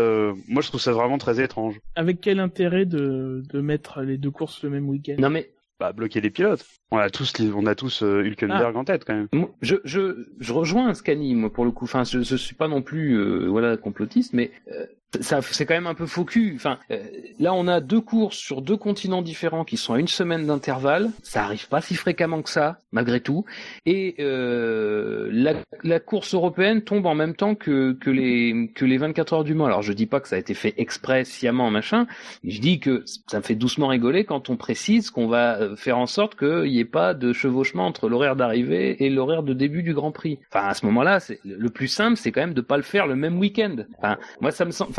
moi 0.49 0.62
je 0.62 0.68
trouve 0.68 0.80
ça 0.80 0.93
vraiment 0.93 1.18
très 1.18 1.41
étrange. 1.41 1.78
Avec 1.95 2.20
quel 2.20 2.41
intérêt 2.41 2.85
de 2.85 3.45
de 3.49 3.61
mettre 3.61 4.01
les 4.01 4.18
deux 4.18 4.33
courses 4.33 4.64
même 4.72 4.88
week-end. 4.88 5.16
Non 5.18 5.30
mais 5.30 5.50
bah, 5.82 5.92
bloquer 5.92 6.20
les 6.20 6.30
pilotes. 6.30 6.64
On 6.92 6.98
a 6.98 7.10
tous, 7.10 7.32
on 7.40 7.66
a 7.66 7.74
tous 7.74 8.02
euh, 8.02 8.22
Hülkenberg 8.22 8.72
ah. 8.76 8.78
en 8.78 8.84
tête 8.84 9.04
quand 9.04 9.14
même. 9.14 9.28
Je, 9.62 9.76
je, 9.84 10.28
je 10.38 10.52
rejoins 10.52 10.94
Scani, 10.94 11.34
moi 11.34 11.52
pour 11.52 11.64
le 11.64 11.72
coup. 11.72 11.86
Enfin, 11.86 12.04
je, 12.04 12.20
je 12.20 12.36
suis 12.36 12.54
pas 12.54 12.68
non 12.68 12.82
plus, 12.82 13.14
euh, 13.18 13.48
voilà, 13.48 13.76
complotiste, 13.76 14.32
mais 14.32 14.52
euh, 14.70 14.86
ça 15.20 15.42
c'est 15.42 15.66
quand 15.66 15.74
même 15.74 15.86
un 15.86 15.94
peu 15.94 16.06
faux. 16.06 16.22
Enfin, 16.54 16.78
euh, 16.90 17.02
là 17.38 17.52
on 17.54 17.66
a 17.68 17.80
deux 17.80 18.00
courses 18.00 18.36
sur 18.36 18.62
deux 18.62 18.76
continents 18.76 19.22
différents 19.22 19.64
qui 19.64 19.76
sont 19.76 19.94
à 19.94 19.98
une 19.98 20.08
semaine 20.08 20.46
d'intervalle. 20.46 21.10
Ça 21.22 21.44
arrive 21.44 21.68
pas 21.68 21.80
si 21.80 21.94
fréquemment 21.94 22.42
que 22.42 22.48
ça, 22.48 22.78
malgré 22.92 23.20
tout. 23.20 23.44
Et 23.86 24.14
euh, 24.20 25.28
la, 25.32 25.54
la, 25.82 26.00
course 26.00 26.34
européenne 26.34 26.82
tombe 26.82 27.06
en 27.06 27.14
même 27.14 27.34
temps 27.34 27.54
que, 27.54 27.92
que 27.92 28.10
les 28.10 28.70
que 28.74 28.84
les 28.84 28.98
24 28.98 29.32
heures 29.32 29.44
du 29.44 29.54
Mans. 29.54 29.66
Alors 29.66 29.82
je 29.82 29.92
dis 29.92 30.06
pas 30.06 30.20
que 30.20 30.28
ça 30.28 30.36
a 30.36 30.38
été 30.38 30.54
fait 30.54 30.74
exprès, 30.78 31.24
sciemment, 31.24 31.70
machin. 31.70 32.06
Je 32.44 32.60
dis 32.60 32.80
que 32.80 33.04
ça 33.26 33.38
me 33.38 33.42
fait 33.42 33.54
doucement 33.54 33.88
rigoler 33.88 34.24
quand 34.24 34.48
on 34.48 34.56
précise 34.56 35.10
qu'on 35.10 35.26
va 35.26 35.58
euh, 35.58 35.76
faire 35.76 35.98
en 35.98 36.06
sorte 36.06 36.38
qu'il 36.38 36.70
n'y 36.70 36.78
ait 36.78 36.84
pas 36.84 37.14
de 37.14 37.32
chevauchement 37.32 37.86
entre 37.86 38.08
l'horaire 38.08 38.36
d'arrivée 38.36 39.04
et 39.04 39.10
l'horaire 39.10 39.42
de 39.42 39.52
début 39.52 39.82
du 39.82 39.92
Grand 39.92 40.12
Prix. 40.12 40.38
Enfin 40.52 40.68
à 40.68 40.74
ce 40.74 40.86
moment-là, 40.86 41.20
c'est 41.20 41.40
le 41.44 41.68
plus 41.68 41.88
simple, 41.88 42.16
c'est 42.16 42.32
quand 42.32 42.40
même 42.40 42.54
de 42.54 42.60
pas 42.60 42.76
le 42.76 42.82
faire 42.82 43.06
le 43.06 43.16
même 43.16 43.38
week-end. 43.38 43.76
Enfin 43.98 44.18
moi 44.40 44.50
ça 44.50 44.64
me 44.64 44.70
semble 44.70 44.92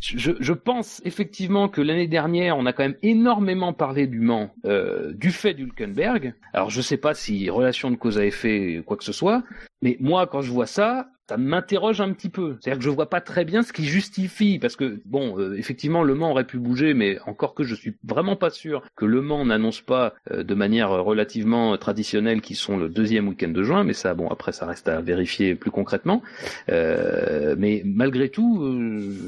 je, 0.00 0.52
pense 0.52 1.00
effectivement 1.04 1.68
que 1.68 1.80
l'année 1.80 2.06
dernière, 2.06 2.56
on 2.56 2.66
a 2.66 2.72
quand 2.72 2.82
même 2.82 2.98
énormément 3.02 3.72
parlé 3.72 4.06
du 4.06 4.20
Mans 4.20 4.50
euh, 4.64 5.12
du 5.12 5.30
fait 5.30 5.54
d'Hulkenberg. 5.54 6.34
Alors 6.52 6.70
je 6.70 6.80
sais 6.80 6.96
pas 6.96 7.14
si 7.14 7.50
relation 7.50 7.90
de 7.90 7.96
cause 7.96 8.18
à 8.18 8.24
effet 8.24 8.82
quoi 8.86 8.96
que 8.96 9.04
ce 9.04 9.12
soit, 9.12 9.42
mais 9.82 9.96
moi 10.00 10.26
quand 10.26 10.42
je 10.42 10.50
vois 10.50 10.66
ça, 10.66 11.08
ça 11.28 11.36
m'interroge 11.36 12.00
un 12.00 12.12
petit 12.12 12.30
peu. 12.30 12.56
C'est-à-dire 12.60 12.78
que 12.78 12.84
je 12.84 12.90
vois 12.90 13.10
pas 13.10 13.20
très 13.20 13.44
bien 13.44 13.62
ce 13.62 13.72
qui 13.72 13.84
justifie, 13.84 14.58
parce 14.58 14.76
que 14.76 14.98
bon, 15.04 15.38
euh, 15.38 15.58
effectivement, 15.58 16.02
Le 16.02 16.14
Mans 16.14 16.30
aurait 16.30 16.46
pu 16.46 16.58
bouger, 16.58 16.94
mais 16.94 17.18
encore 17.26 17.54
que 17.54 17.64
je 17.64 17.74
suis 17.74 17.94
vraiment 18.02 18.34
pas 18.34 18.48
sûr 18.48 18.82
que 18.96 19.04
Le 19.04 19.20
Mans 19.20 19.44
n'annonce 19.44 19.82
pas 19.82 20.14
euh, 20.32 20.42
de 20.42 20.54
manière 20.54 20.88
relativement 20.88 21.76
traditionnelle 21.76 22.40
qu'ils 22.40 22.56
sont 22.56 22.78
le 22.78 22.88
deuxième 22.88 23.28
week-end 23.28 23.50
de 23.50 23.62
juin, 23.62 23.84
mais 23.84 23.92
ça, 23.92 24.14
bon, 24.14 24.28
après, 24.28 24.52
ça 24.52 24.64
reste 24.64 24.88
à 24.88 25.02
vérifier 25.02 25.54
plus 25.54 25.70
concrètement. 25.70 26.22
Euh, 26.70 27.54
mais 27.58 27.82
malgré 27.84 28.30
tout, 28.30 28.64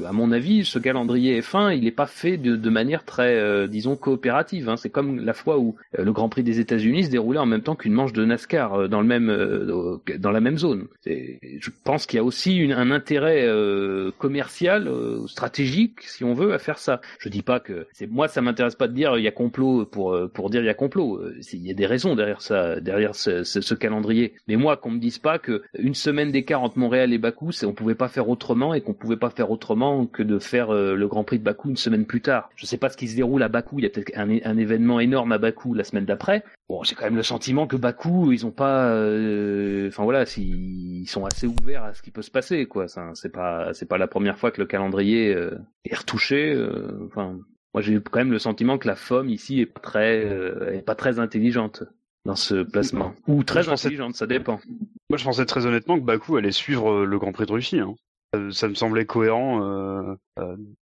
à 0.07 0.11
mon 0.11 0.31
avis, 0.31 0.65
ce 0.65 0.79
calendrier 0.79 1.39
F1, 1.39 1.77
il 1.77 1.83
n'est 1.83 1.91
pas 1.91 2.07
fait 2.07 2.37
de, 2.37 2.55
de 2.55 2.69
manière 2.71 3.05
très, 3.05 3.67
disons, 3.67 3.95
coopérative. 3.95 4.69
Hein. 4.69 4.77
C'est 4.77 4.89
comme 4.89 5.19
la 5.19 5.33
fois 5.33 5.59
où 5.59 5.75
le 5.97 6.11
Grand 6.11 6.29
Prix 6.29 6.43
des 6.43 6.59
États-Unis 6.59 7.05
se 7.05 7.09
déroulait 7.11 7.39
en 7.39 7.45
même 7.45 7.61
temps 7.61 7.75
qu'une 7.75 7.93
manche 7.93 8.13
de 8.13 8.25
NASCAR 8.25 8.89
dans 8.89 9.01
le 9.01 9.07
même, 9.07 9.99
dans 10.17 10.31
la 10.31 10.39
même 10.39 10.57
zone. 10.57 10.87
Je 11.05 11.69
pense 11.83 11.90
qu'il 11.99 12.17
y 12.17 12.19
a 12.19 12.23
aussi 12.23 12.71
un 12.71 12.89
intérêt 12.89 13.45
euh, 13.45 14.11
commercial, 14.17 14.87
euh, 14.87 15.27
stratégique, 15.27 16.01
si 16.03 16.23
on 16.23 16.33
veut, 16.33 16.53
à 16.53 16.59
faire 16.59 16.77
ça. 16.77 17.01
Je 17.19 17.27
dis 17.27 17.41
pas 17.41 17.59
que 17.59 17.87
c'est 17.91 18.09
moi, 18.09 18.29
ça 18.29 18.41
m'intéresse 18.41 18.75
pas 18.75 18.87
de 18.87 18.93
dire 18.93 19.17
il 19.17 19.23
y 19.23 19.27
a 19.27 19.31
complot 19.31 19.85
pour 19.85 20.13
euh, 20.13 20.29
pour 20.33 20.49
dire 20.49 20.61
il 20.61 20.67
y 20.67 20.69
a 20.69 20.73
complot. 20.73 21.21
Il 21.51 21.67
y 21.67 21.71
a 21.71 21.73
des 21.73 21.85
raisons 21.85 22.15
derrière 22.15 22.41
ça, 22.41 22.79
derrière 22.79 23.13
ce, 23.13 23.73
calendrier. 23.73 24.33
Mais 24.47 24.55
moi, 24.55 24.77
qu'on 24.77 24.91
me 24.91 24.99
dise 24.99 25.19
pas 25.19 25.37
que 25.37 25.63
une 25.77 25.93
semaine 25.93 26.31
d'écart 26.31 26.63
entre 26.63 26.77
Montréal 26.77 27.11
et 27.11 27.17
Bakou, 27.17 27.49
on 27.63 27.73
pouvait 27.73 27.95
pas 27.95 28.07
faire 28.07 28.29
autrement 28.29 28.73
et 28.73 28.79
qu'on 28.79 28.93
pouvait 28.93 29.17
pas 29.17 29.29
faire 29.29 29.51
autrement 29.51 30.05
que 30.05 30.23
de 30.23 30.39
faire 30.39 30.71
le 30.71 31.07
Grand 31.07 31.25
Prix 31.25 31.39
de 31.39 31.43
Bakou 31.43 31.69
une 31.69 31.77
semaine 31.77 32.05
plus 32.05 32.21
tard. 32.21 32.49
Je 32.55 32.65
sais 32.65 32.77
pas 32.77 32.89
ce 32.89 32.95
qui 32.95 33.09
se 33.09 33.17
déroule 33.17 33.43
à 33.43 33.49
Bakou. 33.49 33.79
Il 33.79 33.83
y 33.83 33.85
a 33.85 33.89
peut-être 33.89 34.11
un, 34.15 34.57
événement 34.57 35.01
énorme 35.01 35.33
à 35.33 35.37
Bakou 35.37 35.73
la 35.73 35.83
semaine 35.83 36.05
d'après. 36.05 36.43
Bon, 36.69 36.83
j'ai 36.83 36.95
quand 36.95 37.05
même 37.05 37.17
le 37.17 37.23
sentiment 37.23 37.67
que 37.67 37.75
Bakou, 37.75 38.31
ils 38.31 38.45
ont 38.45 38.51
pas, 38.51 38.87
enfin 39.87 40.03
voilà, 40.03 40.25
s'ils 40.25 41.09
sont 41.09 41.25
assez 41.25 41.47
ouverts 41.47 41.80
à 41.85 41.93
ce 41.93 42.01
qui 42.01 42.11
peut 42.11 42.21
se 42.21 42.31
passer, 42.31 42.65
quoi. 42.65 42.87
C'est 42.87 43.31
pas, 43.31 43.73
c'est 43.73 43.87
pas 43.87 43.97
la 43.97 44.07
première 44.07 44.37
fois 44.37 44.51
que 44.51 44.61
le 44.61 44.67
calendrier 44.67 45.33
euh, 45.33 45.57
est 45.85 45.95
retouché. 45.95 46.53
Euh, 46.53 47.07
enfin, 47.07 47.39
moi, 47.73 47.81
j'ai 47.81 47.99
quand 48.01 48.19
même 48.19 48.31
le 48.31 48.39
sentiment 48.39 48.77
que 48.77 48.87
la 48.87 48.95
FOM 48.95 49.29
ici 49.29 49.61
est 49.61 49.65
pas 49.65 49.79
très, 49.79 50.25
euh, 50.25 50.73
est 50.73 50.81
pas 50.81 50.95
très 50.95 51.19
intelligente 51.19 51.83
dans 52.25 52.35
ce 52.35 52.63
placement. 52.63 53.13
Ou 53.27 53.43
très 53.43 53.69
intelligente, 53.69 54.15
ça 54.15 54.27
dépend. 54.27 54.59
Moi, 55.09 55.17
je 55.17 55.23
pensais 55.23 55.45
très 55.45 55.65
honnêtement 55.65 55.99
que 55.99 56.05
Bakou 56.05 56.37
allait 56.37 56.51
suivre 56.51 57.05
le 57.05 57.19
Grand 57.19 57.31
Prix 57.31 57.45
de 57.45 57.51
Russie. 57.51 57.79
Hein. 57.79 57.95
Ça 58.51 58.69
me 58.69 58.75
semblait 58.75 59.05
cohérent 59.05 60.15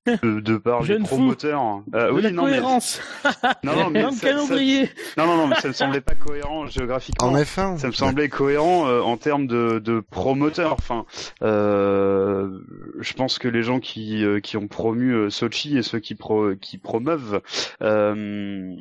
de, 0.05 0.39
de, 0.39 0.57
par 0.57 0.83
les 0.83 0.99
promoteurs. 0.99 1.81
Euh, 1.93 2.11
oui, 2.11 2.21
la 2.21 2.31
non, 2.31 2.43
cohérence. 2.43 3.01
non, 3.63 3.75
non, 3.75 3.89
mais 3.89 4.03
ça, 4.11 4.27
calendrier. 4.27 4.89
non, 5.17 5.25
non, 5.25 5.37
non, 5.37 5.47
mais 5.47 5.55
ça 5.55 5.67
me 5.67 5.73
semblait 5.73 6.01
pas 6.01 6.15
cohérent 6.15 6.67
géographiquement. 6.67 7.27
En 7.27 7.35
F1. 7.35 7.77
Ça 7.77 7.87
me 7.87 7.91
semblait 7.93 8.29
cohérent 8.29 8.87
euh, 8.87 9.01
en 9.01 9.17
termes 9.17 9.47
de, 9.47 9.79
de 9.79 9.99
promoteurs. 9.99 10.73
Enfin, 10.73 11.05
euh, 11.41 12.59
je 12.99 13.13
pense 13.13 13.39
que 13.39 13.47
les 13.47 13.63
gens 13.63 13.79
qui 13.79 14.23
euh, 14.23 14.39
qui 14.39 14.57
ont 14.57 14.67
promu 14.67 15.13
euh, 15.13 15.29
Sochi 15.29 15.77
et 15.77 15.83
ceux 15.83 15.99
qui 15.99 16.15
pro, 16.15 16.55
qui 16.55 16.77
promeuvent 16.77 17.41
euh, 17.81 18.75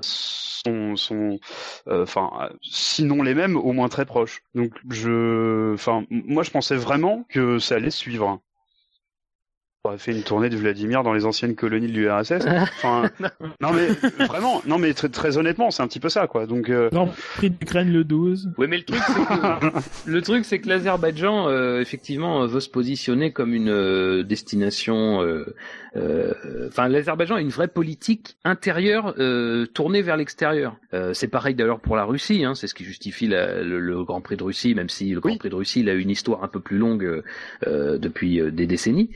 sont 0.00 0.96
sont 0.96 1.38
enfin 1.90 2.30
sinon 2.62 3.22
les 3.22 3.34
mêmes 3.34 3.56
au 3.56 3.72
moins 3.72 3.88
très 3.88 4.06
proches. 4.06 4.42
Donc 4.54 4.72
je 4.90 5.74
enfin 5.74 6.04
moi 6.10 6.42
je 6.42 6.50
pensais 6.50 6.76
vraiment 6.76 7.24
que 7.28 7.58
ça 7.58 7.76
allait 7.76 7.90
suivre. 7.90 8.40
On 9.86 9.90
aurait 9.90 9.98
fait 9.98 10.12
une 10.12 10.22
tournée 10.22 10.48
de 10.48 10.56
Vladimir 10.56 11.02
dans 11.02 11.12
les 11.12 11.26
anciennes 11.26 11.54
colonies 11.54 11.88
de 11.88 11.92
l'URSS. 11.92 12.46
Enfin, 12.78 13.10
non 13.60 13.70
mais 13.72 13.88
vraiment, 14.24 14.62
non 14.66 14.78
mais 14.78 14.94
très, 14.94 15.10
très 15.10 15.36
honnêtement, 15.36 15.70
c'est 15.70 15.82
un 15.82 15.86
petit 15.86 16.00
peu 16.00 16.08
ça 16.08 16.26
quoi. 16.26 16.46
Donc 16.46 16.70
euh... 16.70 16.88
non, 16.92 17.10
prix 17.36 17.50
d'Ukraine 17.50 17.92
le 17.92 18.02
12. 18.02 18.52
Oui, 18.56 18.66
mais 18.66 18.78
le 18.78 18.84
truc 18.84 19.02
c'est 19.06 19.26
que 19.26 19.66
le 20.10 20.22
truc 20.22 20.44
c'est 20.46 20.58
que 20.58 20.68
l'Azerbaïdjan 20.70 21.48
euh, 21.48 21.80
effectivement 21.80 22.46
veut 22.46 22.60
se 22.60 22.70
positionner 22.70 23.32
comme 23.32 23.52
une 23.52 23.68
euh, 23.68 24.22
destination 24.22 25.22
euh, 25.22 25.54
euh, 25.96 26.32
enfin, 26.68 26.88
l'Azerbaïdjan 26.88 27.36
a 27.36 27.40
une 27.40 27.50
vraie 27.50 27.68
politique 27.68 28.36
intérieure 28.44 29.14
euh, 29.18 29.66
tournée 29.66 30.02
vers 30.02 30.16
l'extérieur. 30.16 30.76
Euh, 30.92 31.14
c'est 31.14 31.28
pareil 31.28 31.54
d'ailleurs 31.54 31.80
pour 31.80 31.96
la 31.96 32.04
Russie, 32.04 32.44
hein, 32.44 32.54
c'est 32.54 32.66
ce 32.66 32.74
qui 32.74 32.84
justifie 32.84 33.28
la, 33.28 33.62
le, 33.62 34.04
Grand 34.04 34.20
Prix 34.20 34.36
de 34.36 34.42
Russie, 34.42 34.74
même 34.74 34.88
si 34.88 35.10
le 35.10 35.20
Grand 35.20 35.36
Prix 35.38 35.50
de 35.50 35.54
Russie 35.54 35.80
il 35.80 35.88
a 35.88 35.94
une 35.94 36.10
histoire 36.10 36.42
un 36.42 36.48
peu 36.48 36.60
plus 36.60 36.78
longue 36.78 37.22
depuis 37.66 38.40
des 38.52 38.66
décennies. 38.66 39.10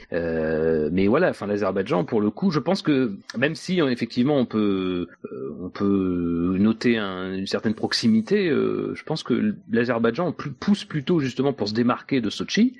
Mais 0.92 1.06
voilà, 1.06 1.30
enfin 1.30 1.46
l'Azerbaïdjan, 1.46 2.04
pour 2.04 2.20
le 2.20 2.30
coup, 2.30 2.50
je 2.50 2.58
pense 2.58 2.82
que 2.82 3.12
même 3.36 3.54
si 3.54 3.80
effectivement 3.80 4.36
on 4.36 4.46
peut 4.46 5.08
on 5.60 5.70
peut 5.70 6.56
noter 6.58 6.98
une 6.98 7.46
certaine 7.46 7.74
proximité, 7.74 8.48
je 8.48 9.02
pense 9.04 9.22
que 9.22 9.54
l'Azerbaïdjan 9.70 10.34
pousse 10.60 10.84
plutôt 10.84 11.20
justement 11.20 11.52
pour 11.52 11.68
se 11.68 11.74
démarquer 11.74 12.20
de 12.20 12.30
Sochi 12.30 12.78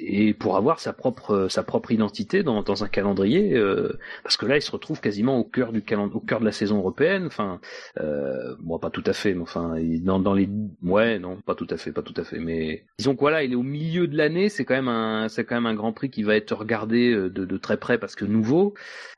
et 0.00 0.34
pour 0.34 0.56
avoir 0.56 0.80
sa 0.80 0.92
propre 0.92 1.46
sa 1.48 1.62
propre 1.62 1.92
identité 1.92 2.42
dans, 2.42 2.62
un 2.82 2.88
calendrier 2.88 3.54
euh, 3.54 3.98
parce 4.22 4.36
que 4.36 4.46
là 4.46 4.56
il 4.56 4.62
se 4.62 4.70
retrouve 4.70 5.00
quasiment 5.00 5.38
au 5.38 5.44
cœur 5.44 5.72
du 5.72 5.82
au 6.14 6.20
cœur 6.20 6.40
de 6.40 6.44
la 6.44 6.52
saison 6.52 6.78
européenne 6.78 7.26
enfin 7.26 7.60
euh, 8.00 8.54
bon 8.60 8.78
pas 8.78 8.90
tout 8.90 9.02
à 9.06 9.12
fait 9.12 9.34
mais 9.34 9.42
enfin 9.42 9.74
dans 10.00 10.18
dans 10.18 10.34
les 10.34 10.48
ouais 10.82 11.18
non 11.18 11.36
pas 11.36 11.54
tout 11.54 11.66
à 11.70 11.76
fait 11.76 11.92
pas 11.92 12.02
tout 12.02 12.14
à 12.16 12.24
fait 12.24 12.38
mais 12.38 12.84
disons 12.98 13.14
que 13.14 13.20
voilà 13.20 13.42
il 13.42 13.52
est 13.52 13.56
au 13.56 13.62
milieu 13.62 14.06
de 14.06 14.16
l'année 14.16 14.48
c'est 14.48 14.64
quand 14.64 14.74
même 14.74 14.88
un 14.88 15.28
c'est 15.28 15.44
quand 15.44 15.54
même 15.54 15.66
un 15.66 15.74
Grand 15.74 15.92
Prix 15.92 16.10
qui 16.10 16.21
va 16.22 16.36
être 16.36 16.54
regardé 16.54 17.12
euh, 17.12 17.28
de, 17.30 17.56
très 17.56 17.76
près 17.76 17.98
parce 17.98 18.14
que 18.14 18.24
nouveau 18.24 18.74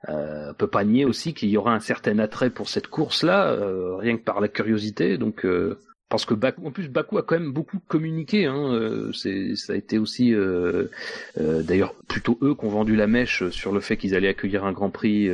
euh, 0.09 0.51
on 0.51 0.55
peut 0.55 0.67
pas 0.67 0.85
nier 0.85 1.05
aussi 1.05 1.35
qu'il 1.35 1.49
y 1.51 1.57
aura 1.57 1.75
un 1.75 1.81
certain 1.81 2.19
attrait 2.19 2.51
pour 2.51 2.69
cette 2.69 2.89
course 2.89 3.23
là 3.23 3.51
euh, 3.51 3.97
rien 3.97 4.17
que 4.17 4.23
par 4.23 4.41
la 4.41 4.49
curiosité 4.49 5.19
donc 5.19 5.45
euh, 5.45 5.79
parce 6.11 6.27
que 6.27 6.35
Baku, 6.35 6.67
en 6.67 6.71
plus 6.71 6.89
Baku 6.89 7.19
a 7.19 7.23
quand 7.23 7.39
même 7.39 7.53
beaucoup 7.53 7.81
communiqué. 7.89 8.47
Hein, 8.47 8.73
euh, 8.73 9.11
c'est, 9.13 9.57
ça 9.57 9.73
a 9.73 9.77
été 9.77 9.99
aussi, 9.99 10.33
d'ailleurs, 11.37 11.95
plutôt 12.07 12.39
eux 12.41 12.55
qui 12.55 12.65
ont 12.67 12.69
vendu 12.69 12.95
la 12.95 13.09
mèche 13.09 13.49
sur 13.49 13.73
le 13.73 13.81
fait 13.81 13.97
qu'ils 13.97 14.15
allaient 14.15 14.29
accueillir 14.29 14.65
un 14.65 14.71
Grand 14.71 14.91
Prix 14.91 15.29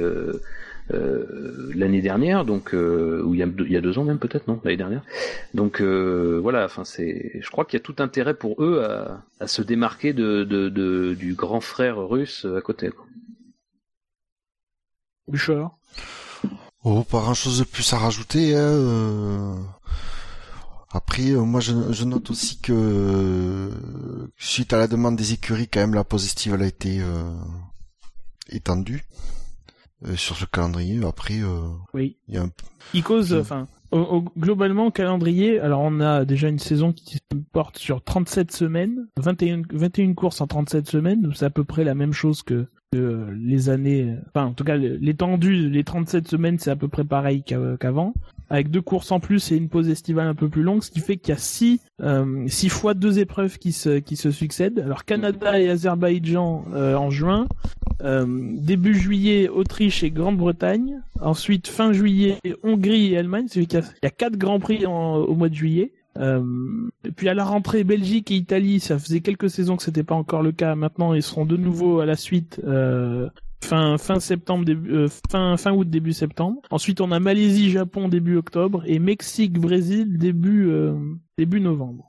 euh, 0.92 1.70
l'année 1.74 2.02
dernière, 2.02 2.44
donc 2.44 2.72
ou 2.72 3.34
il 3.34 3.40
y, 3.40 3.42
a, 3.42 3.46
il 3.46 3.72
y 3.72 3.76
a 3.76 3.80
deux 3.80 3.98
ans 3.98 4.04
même 4.04 4.18
peut-être, 4.18 4.48
non, 4.48 4.60
l'année 4.64 4.76
dernière. 4.76 5.02
Donc 5.54 5.80
voilà, 5.80 6.64
enfin 6.64 6.84
c'est, 6.84 7.40
je 7.40 7.50
crois 7.50 7.64
qu'il 7.64 7.78
y 7.78 7.82
a 7.82 7.84
tout 7.84 7.96
intérêt 7.98 8.34
pour 8.34 8.62
eux 8.62 8.82
à, 8.82 9.22
à 9.40 9.46
se 9.46 9.62
démarquer 9.62 10.12
de, 10.12 10.44
de, 10.44 10.68
de, 10.68 11.14
du 11.14 11.34
grand 11.34 11.60
frère 11.60 11.98
russe 11.98 12.46
à 12.56 12.60
côté. 12.60 12.90
Quoi. 12.90 13.06
Bouchard. 15.28 15.76
Oh, 16.82 17.04
pas 17.04 17.20
grand 17.20 17.34
chose 17.34 17.58
de 17.58 17.64
plus 17.64 17.92
à 17.92 17.98
rajouter. 17.98 18.56
Hein. 18.56 19.56
Après, 20.92 21.30
euh, 21.30 21.42
moi, 21.42 21.60
je, 21.60 21.72
je, 21.92 22.04
note 22.04 22.30
aussi 22.30 22.58
que 22.58 22.72
euh, 22.72 23.70
suite 24.36 24.72
à 24.72 24.78
la 24.78 24.88
demande 24.88 25.14
des 25.14 25.32
écuries, 25.32 25.68
quand 25.68 25.80
même, 25.80 25.94
la 25.94 26.02
pause 26.02 26.24
estivale 26.24 26.62
a 26.62 26.66
été 26.66 27.00
euh, 27.00 27.32
étendue 28.48 29.04
sur 30.16 30.36
ce 30.36 30.44
calendrier. 30.46 31.00
Après, 31.06 31.40
oui, 31.94 32.16
il 32.28 32.34
y 32.34 32.38
a 32.38 32.42
un... 32.42 32.50
il 32.94 33.02
cause, 33.02 33.34
enfin, 33.34 33.66
globalement, 34.38 34.90
calendrier, 34.90 35.58
alors 35.60 35.80
on 35.80 36.00
a 36.00 36.24
déjà 36.24 36.48
une 36.48 36.58
saison 36.58 36.92
qui 36.92 37.14
se 37.14 37.36
porte 37.52 37.78
sur 37.78 38.02
37 38.02 38.52
semaines, 38.52 39.08
21, 39.18 39.62
21 39.72 40.14
courses 40.14 40.40
en 40.40 40.46
37 40.46 40.88
semaines, 40.88 41.30
c'est 41.34 41.46
à 41.46 41.50
peu 41.50 41.64
près 41.64 41.84
la 41.84 41.94
même 41.94 42.12
chose 42.12 42.42
que, 42.42 42.66
que 42.92 43.28
les 43.36 43.68
années, 43.68 44.16
enfin 44.28 44.46
en 44.46 44.52
tout 44.52 44.64
cas 44.64 44.76
l'étendue, 44.76 45.68
les 45.68 45.84
37 45.84 46.28
semaines 46.28 46.58
c'est 46.58 46.70
à 46.70 46.76
peu 46.76 46.88
près 46.88 47.04
pareil 47.04 47.42
qu'avant 47.42 48.14
avec 48.50 48.70
deux 48.70 48.82
courses 48.82 49.12
en 49.12 49.20
plus 49.20 49.52
et 49.52 49.56
une 49.56 49.68
pause 49.68 49.88
estivale 49.88 50.26
un 50.26 50.34
peu 50.34 50.48
plus 50.48 50.62
longue, 50.62 50.82
ce 50.82 50.90
qui 50.90 51.00
fait 51.00 51.16
qu'il 51.16 51.30
y 51.30 51.36
a 51.36 51.38
six, 51.38 51.80
euh, 52.02 52.44
six 52.48 52.68
fois 52.68 52.94
deux 52.94 53.18
épreuves 53.18 53.58
qui 53.58 53.72
se, 53.72 53.98
qui 53.98 54.16
se 54.16 54.30
succèdent. 54.30 54.80
Alors 54.80 55.04
Canada 55.04 55.58
et 55.58 55.70
Azerbaïdjan 55.70 56.64
euh, 56.74 56.96
en 56.96 57.10
juin, 57.10 57.46
euh, 58.02 58.26
début 58.28 58.94
juillet 58.94 59.48
Autriche 59.48 60.02
et 60.02 60.10
Grande-Bretagne, 60.10 61.00
ensuite 61.20 61.68
fin 61.68 61.92
juillet 61.92 62.38
Hongrie 62.62 63.14
et 63.14 63.18
Allemagne, 63.18 63.46
c'est 63.48 63.64
qu'il 63.64 63.82
y, 64.02 64.06
a 64.06 64.10
quatre 64.10 64.36
grands 64.36 64.60
prix 64.60 64.84
au 64.84 65.34
mois 65.34 65.48
de 65.48 65.54
juillet. 65.54 65.92
Euh, 66.18 66.42
et 67.04 67.12
puis 67.12 67.28
à 67.28 67.34
la 67.34 67.44
rentrée 67.44 67.84
Belgique 67.84 68.30
et 68.30 68.34
Italie, 68.34 68.80
ça 68.80 68.98
faisait 68.98 69.20
quelques 69.20 69.50
saisons 69.50 69.76
que 69.76 69.82
c'était 69.82 70.02
pas 70.02 70.14
encore 70.14 70.42
le 70.42 70.52
cas. 70.52 70.74
Maintenant, 70.74 71.14
ils 71.14 71.22
seront 71.22 71.46
de 71.46 71.56
nouveau 71.56 72.00
à 72.00 72.06
la 72.06 72.16
suite 72.16 72.60
euh, 72.64 73.28
fin 73.62 73.98
fin 73.98 74.20
septembre 74.20 74.64
début 74.64 74.92
euh, 74.92 75.08
fin 75.30 75.56
fin 75.56 75.72
août 75.72 75.88
début 75.88 76.12
septembre. 76.12 76.62
Ensuite 76.70 77.00
on 77.00 77.12
a 77.12 77.20
Malaisie 77.20 77.70
Japon 77.70 78.08
début 78.08 78.36
octobre 78.36 78.82
et 78.86 78.98
Mexique 78.98 79.58
Brésil 79.58 80.18
début 80.18 80.68
euh, 80.68 80.94
début 81.38 81.60
novembre. 81.60 82.06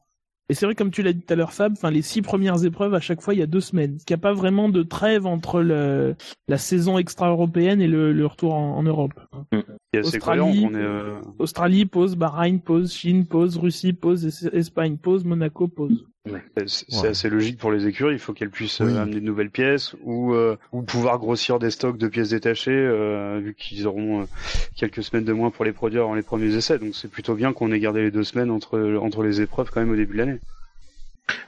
Et 0.49 0.53
c'est 0.53 0.65
vrai, 0.65 0.75
comme 0.75 0.91
tu 0.91 1.01
l'as 1.01 1.13
dit 1.13 1.21
tout 1.21 1.31
à 1.31 1.37
l'heure, 1.37 1.53
Fab, 1.53 1.71
enfin, 1.71 1.91
les 1.91 2.01
six 2.01 2.21
premières 2.21 2.65
épreuves, 2.65 2.93
à 2.93 2.99
chaque 2.99 3.21
fois, 3.21 3.33
il 3.33 3.39
y 3.39 3.41
a 3.41 3.45
deux 3.47 3.61
semaines. 3.61 3.99
Il 3.99 4.11
n'y 4.11 4.15
a 4.15 4.17
pas 4.17 4.33
vraiment 4.33 4.67
de 4.67 4.83
trêve 4.83 5.25
entre 5.25 5.61
le, 5.61 6.17
la 6.49 6.57
saison 6.57 6.97
extra-européenne 6.97 7.79
et 7.79 7.87
le, 7.87 8.11
le 8.11 8.25
retour 8.25 8.53
en, 8.55 8.75
en 8.75 8.83
Europe. 8.83 9.13
Mmh. 9.53 9.99
Australie, 9.99 10.65
est, 10.65 10.75
euh... 10.75 11.21
Australie, 11.39 11.85
pause, 11.85 12.17
Bahreïn, 12.17 12.59
pause, 12.59 12.91
Chine, 12.91 13.25
pause, 13.25 13.57
Russie, 13.57 13.93
pause, 13.93 14.25
Espagne, 14.51 14.97
pause, 14.97 15.23
Monaco, 15.23 15.69
pause. 15.69 16.05
Ouais. 16.29 16.43
C'est 16.67 17.07
assez 17.07 17.29
logique 17.29 17.57
pour 17.57 17.71
les 17.71 17.87
écuries. 17.87 18.13
Il 18.13 18.19
faut 18.19 18.33
qu'elles 18.33 18.51
puissent 18.51 18.81
euh, 18.81 19.01
amener 19.01 19.19
de 19.19 19.25
nouvelles 19.25 19.49
pièces 19.49 19.95
ou, 20.03 20.33
euh, 20.33 20.55
ou 20.71 20.83
pouvoir 20.83 21.17
grossir 21.17 21.57
des 21.57 21.71
stocks 21.71 21.97
de 21.97 22.07
pièces 22.07 22.29
détachées, 22.29 22.71
euh, 22.71 23.39
vu 23.43 23.55
qu'ils 23.55 23.87
auront 23.87 24.27
quelques 24.75 25.03
semaines 25.03 25.23
de 25.23 25.33
moins 25.33 25.49
pour 25.49 25.65
les 25.65 25.71
produire 25.71 26.07
en 26.07 26.13
les 26.13 26.21
premiers 26.21 26.53
essais. 26.53 26.77
Donc 26.77 26.93
c'est 26.93 27.09
plutôt 27.09 27.33
bien 27.33 27.53
qu'on 27.53 27.71
ait 27.71 27.79
gardé 27.79 28.03
les 28.03 28.11
deux 28.11 28.23
semaines 28.23 28.51
entre, 28.51 28.97
entre 29.01 29.23
les 29.23 29.41
épreuves 29.41 29.71
quand 29.71 29.79
même 29.79 29.91
au 29.91 29.95
début 29.95 30.13
de 30.13 30.17
l'année. 30.19 30.39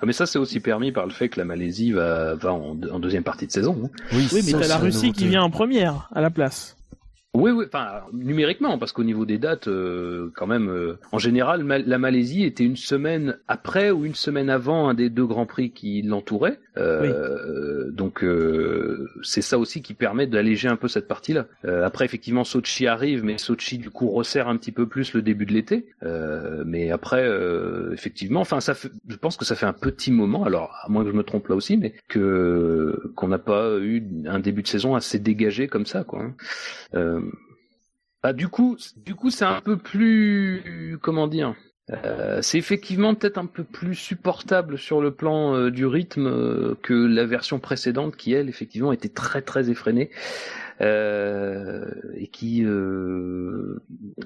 Ah, 0.01 0.05
mais 0.05 0.13
ça, 0.13 0.25
c'est 0.25 0.39
aussi 0.39 0.59
permis 0.59 0.91
par 0.91 1.05
le 1.05 1.11
fait 1.11 1.29
que 1.29 1.39
la 1.39 1.45
Malaisie 1.45 1.91
va, 1.91 2.33
va 2.35 2.53
en, 2.53 2.73
deuxième 2.73 3.23
partie 3.23 3.45
de 3.45 3.51
saison. 3.51 3.79
Hein. 3.85 3.89
Oui, 4.13 4.27
oui 4.31 4.41
mais 4.45 4.53
t'as 4.53 4.67
la 4.67 4.77
Russie 4.77 5.11
qui 5.11 5.27
vient 5.27 5.43
en 5.43 5.51
première 5.51 6.09
à 6.15 6.21
la 6.21 6.31
place. 6.31 6.77
Oui, 7.35 7.49
oui, 7.49 7.65
enfin 7.67 8.01
numériquement, 8.13 8.77
parce 8.77 8.91
qu'au 8.91 9.03
niveau 9.03 9.25
des 9.25 9.39
dates, 9.39 9.67
euh, 9.67 10.29
quand 10.35 10.45
même, 10.45 10.69
euh, 10.69 10.99
en 11.11 11.17
général, 11.17 11.63
la 11.65 11.97
Malaisie 11.97 12.43
était 12.43 12.63
une 12.63 12.75
semaine 12.75 13.39
après 13.47 13.89
ou 13.89 14.05
une 14.05 14.13
semaine 14.13 14.51
avant 14.51 14.87
un 14.87 14.93
des 14.93 15.09
deux 15.09 15.25
grands 15.25 15.47
prix 15.47 15.71
qui 15.71 16.03
l'entouraient. 16.03 16.59
Euh, 16.77 17.89
donc 17.91 18.23
c'est 19.23 19.41
ça 19.41 19.57
aussi 19.57 19.81
qui 19.81 19.95
permet 19.95 20.27
d'alléger 20.27 20.67
un 20.67 20.75
peu 20.75 20.87
cette 20.87 21.07
partie-là. 21.07 21.47
après, 21.83 22.05
effectivement, 22.05 22.43
Sochi 22.43 22.85
arrive, 22.85 23.23
mais 23.23 23.39
Sochi 23.39 23.79
du 23.79 23.89
coup 23.89 24.11
resserre 24.11 24.47
un 24.47 24.57
petit 24.57 24.71
peu 24.71 24.87
plus 24.87 25.13
le 25.13 25.23
début 25.23 25.47
de 25.47 25.53
l'été. 25.53 25.87
mais 26.65 26.91
après, 26.91 27.27
effectivement, 27.91 28.41
enfin, 28.41 28.59
ça, 28.59 28.75
fait, 28.75 28.91
je 29.07 29.15
pense 29.15 29.37
que 29.37 29.45
ça 29.45 29.55
fait 29.55 29.65
un 29.65 29.73
petit 29.73 30.11
moment. 30.11 30.43
Alors, 30.43 30.75
à 30.83 30.89
moins 30.89 31.03
que 31.03 31.09
je 31.09 31.15
me 31.15 31.23
trompe 31.23 31.47
là 31.47 31.55
aussi, 31.55 31.77
mais 31.77 31.93
que 32.09 33.11
qu'on 33.15 33.27
n'a 33.27 33.39
pas 33.39 33.77
eu 33.79 34.03
un 34.27 34.39
début 34.39 34.61
de 34.61 34.67
saison 34.67 34.93
assez 34.93 35.17
dégagé 35.17 35.67
comme 35.67 35.87
ça, 35.87 36.03
quoi. 36.03 36.21
Hein. 36.93 37.22
Bah, 38.23 38.33
du 38.33 38.47
coup, 38.47 38.77
du 38.95 39.15
coup, 39.15 39.29
c'est 39.29 39.45
un 39.45 39.59
peu 39.59 39.77
plus, 39.77 40.97
comment 41.01 41.27
dire, 41.27 41.55
euh, 41.91 42.41
c'est 42.41 42.57
effectivement 42.57 43.13
peut-être 43.13 43.37
un 43.37 43.45
peu 43.45 43.65
plus 43.65 43.95
supportable 43.95 44.77
sur 44.77 45.01
le 45.01 45.11
plan 45.11 45.53
euh, 45.53 45.69
du 45.69 45.85
rythme 45.85 46.27
euh, 46.27 46.75
que 46.81 46.93
la 46.93 47.25
version 47.25 47.59
précédente 47.59 48.15
qui 48.15 48.31
elle 48.31 48.47
effectivement 48.47 48.93
était 48.93 49.09
très 49.09 49.41
très 49.41 49.69
effrénée 49.69 50.09
et 50.81 52.27
qui, 52.27 52.63
euh, 52.65 53.79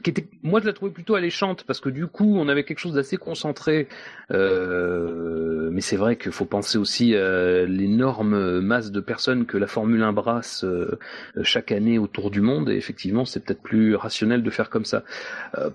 qui 0.03 0.09
était, 0.09 0.27
moi 0.43 0.59
je 0.61 0.65
la 0.65 0.73
trouvais 0.73 0.91
plutôt 0.91 1.15
alléchante 1.15 1.63
parce 1.65 1.79
que 1.79 1.89
du 1.89 2.07
coup 2.07 2.37
on 2.37 2.47
avait 2.47 2.63
quelque 2.63 2.79
chose 2.79 2.93
d'assez 2.93 3.17
concentré, 3.17 3.87
euh, 4.31 5.69
mais 5.71 5.81
c'est 5.81 5.97
vrai 5.97 6.15
qu'il 6.15 6.31
faut 6.31 6.45
penser 6.45 6.77
aussi 6.77 7.15
à 7.15 7.65
l'énorme 7.65 8.59
masse 8.59 8.91
de 8.91 8.99
personnes 8.99 9.45
que 9.45 9.57
la 9.57 9.67
Formule 9.67 10.01
1 10.01 10.13
brasse 10.13 10.65
chaque 11.43 11.71
année 11.71 11.99
autour 11.99 12.31
du 12.31 12.41
monde. 12.41 12.69
Et 12.69 12.75
effectivement 12.75 13.25
c'est 13.25 13.43
peut-être 13.43 13.61
plus 13.61 13.95
rationnel 13.95 14.43
de 14.43 14.49
faire 14.49 14.69
comme 14.69 14.85
ça. 14.85 15.03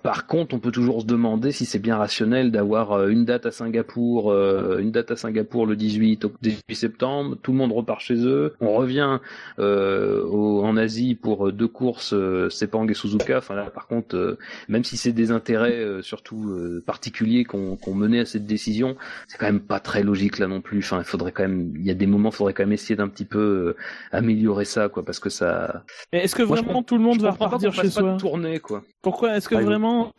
par 0.03 0.27
contre 0.27 0.55
on 0.55 0.59
peut 0.59 0.73
toujours 0.73 1.03
se 1.03 1.07
demander 1.07 1.53
si 1.53 1.66
c'est 1.66 1.79
bien 1.79 1.97
rationnel 1.97 2.51
d'avoir 2.51 3.09
une 3.09 3.25
date 3.25 3.47
à 3.47 3.51
Singapour, 3.51 4.33
une 4.79 4.91
date 4.91 5.11
à 5.11 5.16
Singapour 5.16 5.66
le 5.66 5.77
18, 5.77 6.27
18 6.41 6.75
septembre, 6.75 7.37
tout 7.43 7.53
le 7.53 7.59
monde 7.59 7.73
repart 7.73 8.01
chez 8.01 8.27
eux, 8.27 8.55
on 8.61 8.73
revient 8.73 9.18
au 9.59 10.62
en 10.65 10.77
Asie 10.77 11.15
pour 11.15 11.49
euh, 11.49 11.53
deux 11.53 11.69
courses, 11.69 12.13
euh, 12.13 12.49
Sepang 12.51 12.87
et 12.89 12.95
Suzuka. 12.95 13.39
Enfin 13.39 13.55
là, 13.55 13.71
par 13.71 13.87
contre, 13.87 14.17
euh, 14.17 14.39
même 14.69 14.85
si 14.85 14.97
c'est 14.97 15.13
des 15.13 15.31
intérêts 15.31 16.03
surtout 16.03 16.55
particuliers 16.87 17.45
qu'on 17.45 17.77
qu 17.77 17.91
menait 17.91 18.21
à 18.21 18.27
cette 18.27 18.47
décision, 18.47 18.97
c'est 19.29 19.39
quand 19.39 19.47
même 19.47 19.61
pas 19.61 19.81
très 19.81 20.03
logique 20.03 20.39
là 20.39 20.47
non 20.47 20.61
plus. 20.61 20.79
Enfin, 20.79 20.99
il 20.99 21.05
faudrait 21.05 21.33
quand 21.33 21.43
même, 21.43 21.73
il 21.77 21.87
y 21.87 21.91
a 21.91 21.95
des 21.95 22.07
moments, 22.07 22.31
il 22.31 22.35
faudrait 22.35 22.53
quand 22.53 22.65
même 22.65 22.73
essayer 22.73 22.97
d'un 22.97 23.09
petit 23.09 23.25
peu 23.25 23.75
améliorer 24.11 24.65
ça, 24.65 24.89
quoi, 24.89 25.05
parce 25.05 25.19
que 25.19 25.31
ça. 25.31 25.85
Est-ce 26.13 26.35
que 26.35 26.43
vraiment 26.43 26.83
tout 26.83 26.97
le 26.97 27.03
monde 27.03 27.21
va 27.21 27.31
repartir 27.33 27.73
chez 27.73 27.91
soi 27.91 28.17
tourner, 28.19 28.61
quoi. 28.61 28.83
Pourquoi 29.03 29.37
Est-ce 29.37 29.49
que 29.49 29.55
vraiment 29.57 30.13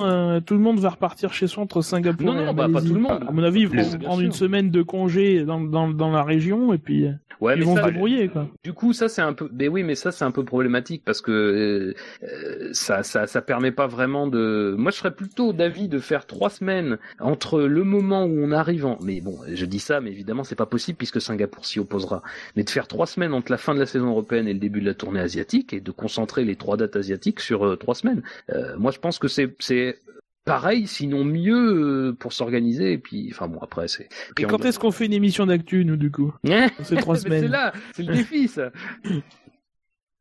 tout 0.46 0.54
le 0.54 0.60
monde 0.60 0.80
va 0.80 0.89
repartir 0.89 1.34
chez 1.34 1.48
soi 1.48 1.64
entre 1.64 1.82
Singapour 1.82 2.26
non, 2.26 2.46
non, 2.46 2.54
bah, 2.54 2.68
pas 2.72 2.82
tout 2.82 2.94
le 2.94 3.00
monde. 3.00 3.26
À 3.28 3.32
mon 3.32 3.44
avis, 3.44 3.62
ils 3.62 3.68
vont 3.68 4.00
prendre 4.00 4.22
une 4.22 4.32
semaine 4.32 4.70
de 4.70 4.82
congé 4.82 5.44
dans, 5.44 5.62
dans, 5.62 5.89
dans 5.89 6.12
la 6.12 6.24
région 6.24 6.74
et 6.74 6.78
puis. 6.78 7.08
Ouais, 7.41 7.58
ils 7.58 7.66
vont 7.66 7.76
se 7.76 7.82
débrouiller, 7.82 8.30
quoi. 8.30 8.48
Du 8.64 8.74
coup, 8.74 8.94
ça 8.94 9.10
c'est 9.10 9.22
un 9.22 9.34
peu. 9.34 9.50
Mais 9.52 9.68
oui, 9.68 9.84
mais 9.84 9.96
ça 9.96 10.12
c'est 10.12 10.24
un 10.24 10.32
peu 10.34 10.44
problématique 10.44 11.04
parce 11.06 11.22
que 11.22 11.96
euh, 12.24 12.70
ça, 12.74 13.04
ça, 13.04 13.28
ça 13.28 13.42
permet 13.42 13.72
pas 13.72 13.88
vraiment 13.88 14.28
de. 14.28 14.76
Moi, 14.78 14.92
je 14.92 14.98
serais 14.98 15.16
plutôt 15.16 15.54
d'avis 15.54 15.88
de 15.88 16.00
faire 16.00 16.26
trois 16.26 16.50
semaines 16.50 16.98
entre 17.20 17.62
le 17.62 17.84
moment 17.84 18.26
où 18.26 18.44
on 18.44 18.52
arrive 18.52 18.86
en. 18.86 18.98
Mais 19.02 19.22
bon, 19.22 19.40
je 19.48 19.66
dis 19.66 19.80
ça, 19.80 20.02
mais 20.02 20.12
évidemment, 20.12 20.44
c'est 20.44 20.56
pas 20.56 20.66
possible 20.66 20.98
puisque 20.98 21.22
Singapour 21.22 21.66
s'y 21.66 21.80
opposera. 21.80 22.22
Mais 22.56 22.64
de 22.64 22.70
faire 22.70 22.88
trois 22.88 23.08
semaines 23.08 23.34
entre 23.34 23.52
la 23.52 23.58
fin 23.58 23.74
de 23.74 23.80
la 23.80 23.86
saison 23.86 24.10
européenne 24.10 24.48
et 24.48 24.54
le 24.54 24.60
début 24.60 24.82
de 24.82 24.86
la 24.86 24.94
tournée 24.94 25.20
asiatique 25.22 25.74
et 25.74 25.80
de 25.80 25.92
concentrer 25.92 26.44
les 26.44 26.56
trois 26.56 26.78
dates 26.78 26.96
asiatiques 26.96 27.40
sur 27.40 27.66
euh, 27.66 27.76
trois 27.76 27.96
semaines. 27.96 28.24
Euh, 28.50 28.76
moi, 28.78 28.92
je 28.92 29.00
pense 29.00 29.20
que 29.20 29.28
c'est 29.28 29.56
c'est 29.60 30.00
pareil, 30.46 30.88
sinon 30.88 31.24
mieux 31.24 32.16
pour 32.20 32.34
s'organiser. 32.34 32.94
Et 32.94 32.98
puis, 32.98 33.30
enfin 33.32 33.48
bon, 33.48 33.60
après 33.62 33.88
c'est. 33.88 34.10
Et 34.38 34.44
quand 34.44 34.66
est-ce 34.66 34.80
qu'on 34.80 34.92
fait 34.92 35.06
une 35.06 35.14
émission 35.14 35.46
d'actu, 35.46 35.86
nous, 35.86 35.98
du 35.98 36.12
coup? 36.12 36.34
C'est 36.84 36.98
trois 36.98 37.16
semaines. 37.16 37.44
c'est 37.44 37.50
là, 37.50 37.74
c'est 37.94 38.04
le 38.04 38.14
défi, 38.14 38.48
ça. 38.48 38.72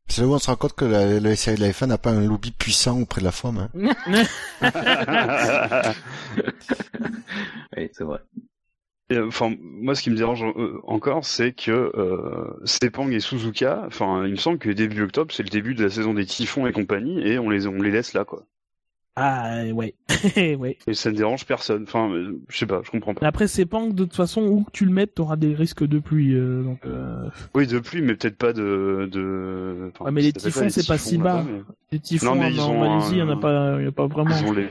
C'est 0.08 0.20
là 0.20 0.26
où 0.28 0.34
on 0.34 0.38
se 0.38 0.46
rend 0.48 0.56
compte 0.56 0.74
que 0.74 0.84
la, 0.84 1.20
la 1.20 1.36
série 1.36 1.56
de 1.56 1.62
la 1.62 1.70
F1 1.70 1.86
n'a 1.86 1.98
pas 1.98 2.10
un 2.10 2.26
lobby 2.26 2.50
puissant 2.50 3.00
auprès 3.00 3.20
de 3.20 3.24
la 3.24 3.32
femme. 3.32 3.68
Hein. 3.74 3.94
oui, 7.76 7.88
c'est 7.92 8.04
vrai. 8.04 8.20
enfin, 9.16 9.54
moi, 9.60 9.94
ce 9.94 10.02
qui 10.02 10.10
me 10.10 10.16
dérange 10.16 10.44
encore, 10.84 11.24
c'est 11.24 11.52
que 11.52 11.90
Sepang 12.64 13.10
et 13.10 13.20
Suzuka, 13.20 13.84
enfin, 13.86 14.24
il 14.26 14.32
me 14.32 14.36
semble 14.36 14.58
que 14.58 14.68
début 14.70 15.02
octobre, 15.02 15.32
c'est 15.34 15.42
le 15.42 15.48
début 15.48 15.74
de 15.74 15.84
la 15.84 15.90
saison 15.90 16.14
des 16.14 16.26
typhons 16.26 16.66
et 16.66 16.72
compagnie, 16.72 17.20
et 17.26 17.38
on 17.38 17.48
les 17.48 17.66
on 17.66 17.80
les 17.80 17.90
laisse 17.90 18.12
là, 18.12 18.24
quoi. 18.24 18.44
Ah 19.14 19.64
ouais, 19.74 19.94
ouais. 20.56 20.78
Et 20.86 20.94
ça 20.94 21.10
ne 21.10 21.16
dérange 21.16 21.44
personne. 21.44 21.82
Enfin, 21.82 22.10
je 22.48 22.56
sais 22.56 22.64
pas, 22.64 22.80
je 22.82 22.90
comprends 22.90 23.12
pas. 23.12 23.26
Après, 23.26 23.46
c'est 23.46 23.66
pas 23.66 23.86
de 23.86 24.04
toute 24.04 24.16
façon 24.16 24.42
où 24.42 24.64
que 24.64 24.70
tu 24.70 24.86
le 24.86 24.90
mettes, 24.90 25.16
t'auras 25.16 25.36
des 25.36 25.54
risques 25.54 25.86
de 25.86 25.98
pluie. 25.98 26.34
Euh, 26.34 26.62
donc. 26.62 26.78
Euh... 26.86 27.28
Oui, 27.54 27.66
de 27.66 27.78
pluie, 27.78 28.00
mais 28.00 28.14
peut-être 28.14 28.38
pas 28.38 28.54
de. 28.54 29.10
de... 29.12 29.90
Enfin, 29.92 30.06
ouais, 30.06 30.12
mais 30.12 30.22
les 30.22 30.32
typhons, 30.32 30.66
c'est 30.70 30.86
pas 30.86 30.96
si 30.96 31.18
bas. 31.18 31.44
Les 31.90 31.98
typhons 31.98 32.34
non, 32.34 32.36
mais 32.36 32.58
en, 32.58 32.78
Malaisie, 32.78 33.12
il 33.12 33.18
y 33.18 33.22
en 33.22 33.28
a 33.28 33.36
pas, 33.36 33.82
y 33.82 33.86
a 33.86 33.92
pas 33.92 34.06
vraiment. 34.06 34.34
Ils 34.34 34.46
ont 34.46 34.52
les, 34.52 34.68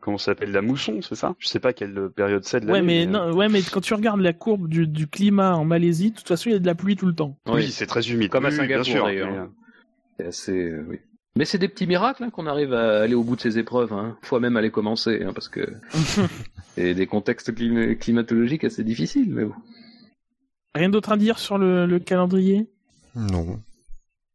comment, 0.00 0.18
ça 0.18 0.26
s'appelle 0.32 0.52
la 0.52 0.60
mousson, 0.60 1.00
c'est 1.00 1.14
ça? 1.14 1.34
Je 1.38 1.48
sais 1.48 1.60
pas 1.60 1.72
quelle 1.72 2.10
période 2.14 2.44
c'est 2.44 2.60
de. 2.60 2.70
Ouais, 2.70 2.82
mais, 2.82 3.06
non, 3.06 3.32
ouais, 3.32 3.48
mais 3.48 3.62
quand 3.62 3.80
tu 3.80 3.94
regardes 3.94 4.20
la 4.20 4.34
courbe 4.34 4.68
du, 4.68 4.86
du 4.86 5.06
climat 5.06 5.56
en 5.56 5.64
Malaisie, 5.64 6.10
de 6.10 6.16
toute 6.16 6.28
façon, 6.28 6.50
il 6.50 6.52
y 6.52 6.56
a 6.56 6.58
de 6.58 6.66
la 6.66 6.74
pluie 6.74 6.96
tout 6.96 7.06
le 7.06 7.14
temps. 7.14 7.38
Oui, 7.46 7.70
c'est 7.70 7.86
très 7.86 8.06
humide. 8.10 8.28
Comme 8.28 8.44
à 8.44 8.50
Singapour, 8.50 9.04
d'ailleurs. 9.04 9.48
C'est 10.18 10.26
assez, 10.26 10.52
euh, 10.52 10.84
oui. 10.88 10.98
Mais 11.38 11.44
c'est 11.44 11.58
des 11.58 11.68
petits 11.68 11.86
miracles 11.86 12.24
hein, 12.24 12.30
qu'on 12.30 12.48
arrive 12.48 12.74
à 12.74 13.00
aller 13.00 13.14
au 13.14 13.22
bout 13.22 13.36
de 13.36 13.40
ces 13.40 13.60
épreuves. 13.60 13.92
Hein. 13.92 14.18
Faut 14.22 14.40
même 14.40 14.56
aller 14.56 14.72
commencer, 14.72 15.22
hein, 15.22 15.30
parce 15.32 15.48
que 15.48 15.60
c'est 16.74 16.94
des 16.94 17.06
contextes 17.06 17.54
climatologiques 18.00 18.64
assez 18.64 18.82
difficiles. 18.82 19.32
Mais 19.32 19.44
bon. 19.44 19.54
Rien 20.74 20.88
d'autre 20.88 21.12
à 21.12 21.16
dire 21.16 21.38
sur 21.38 21.56
le, 21.56 21.86
le 21.86 22.00
calendrier? 22.00 22.68
Non. 23.14 23.60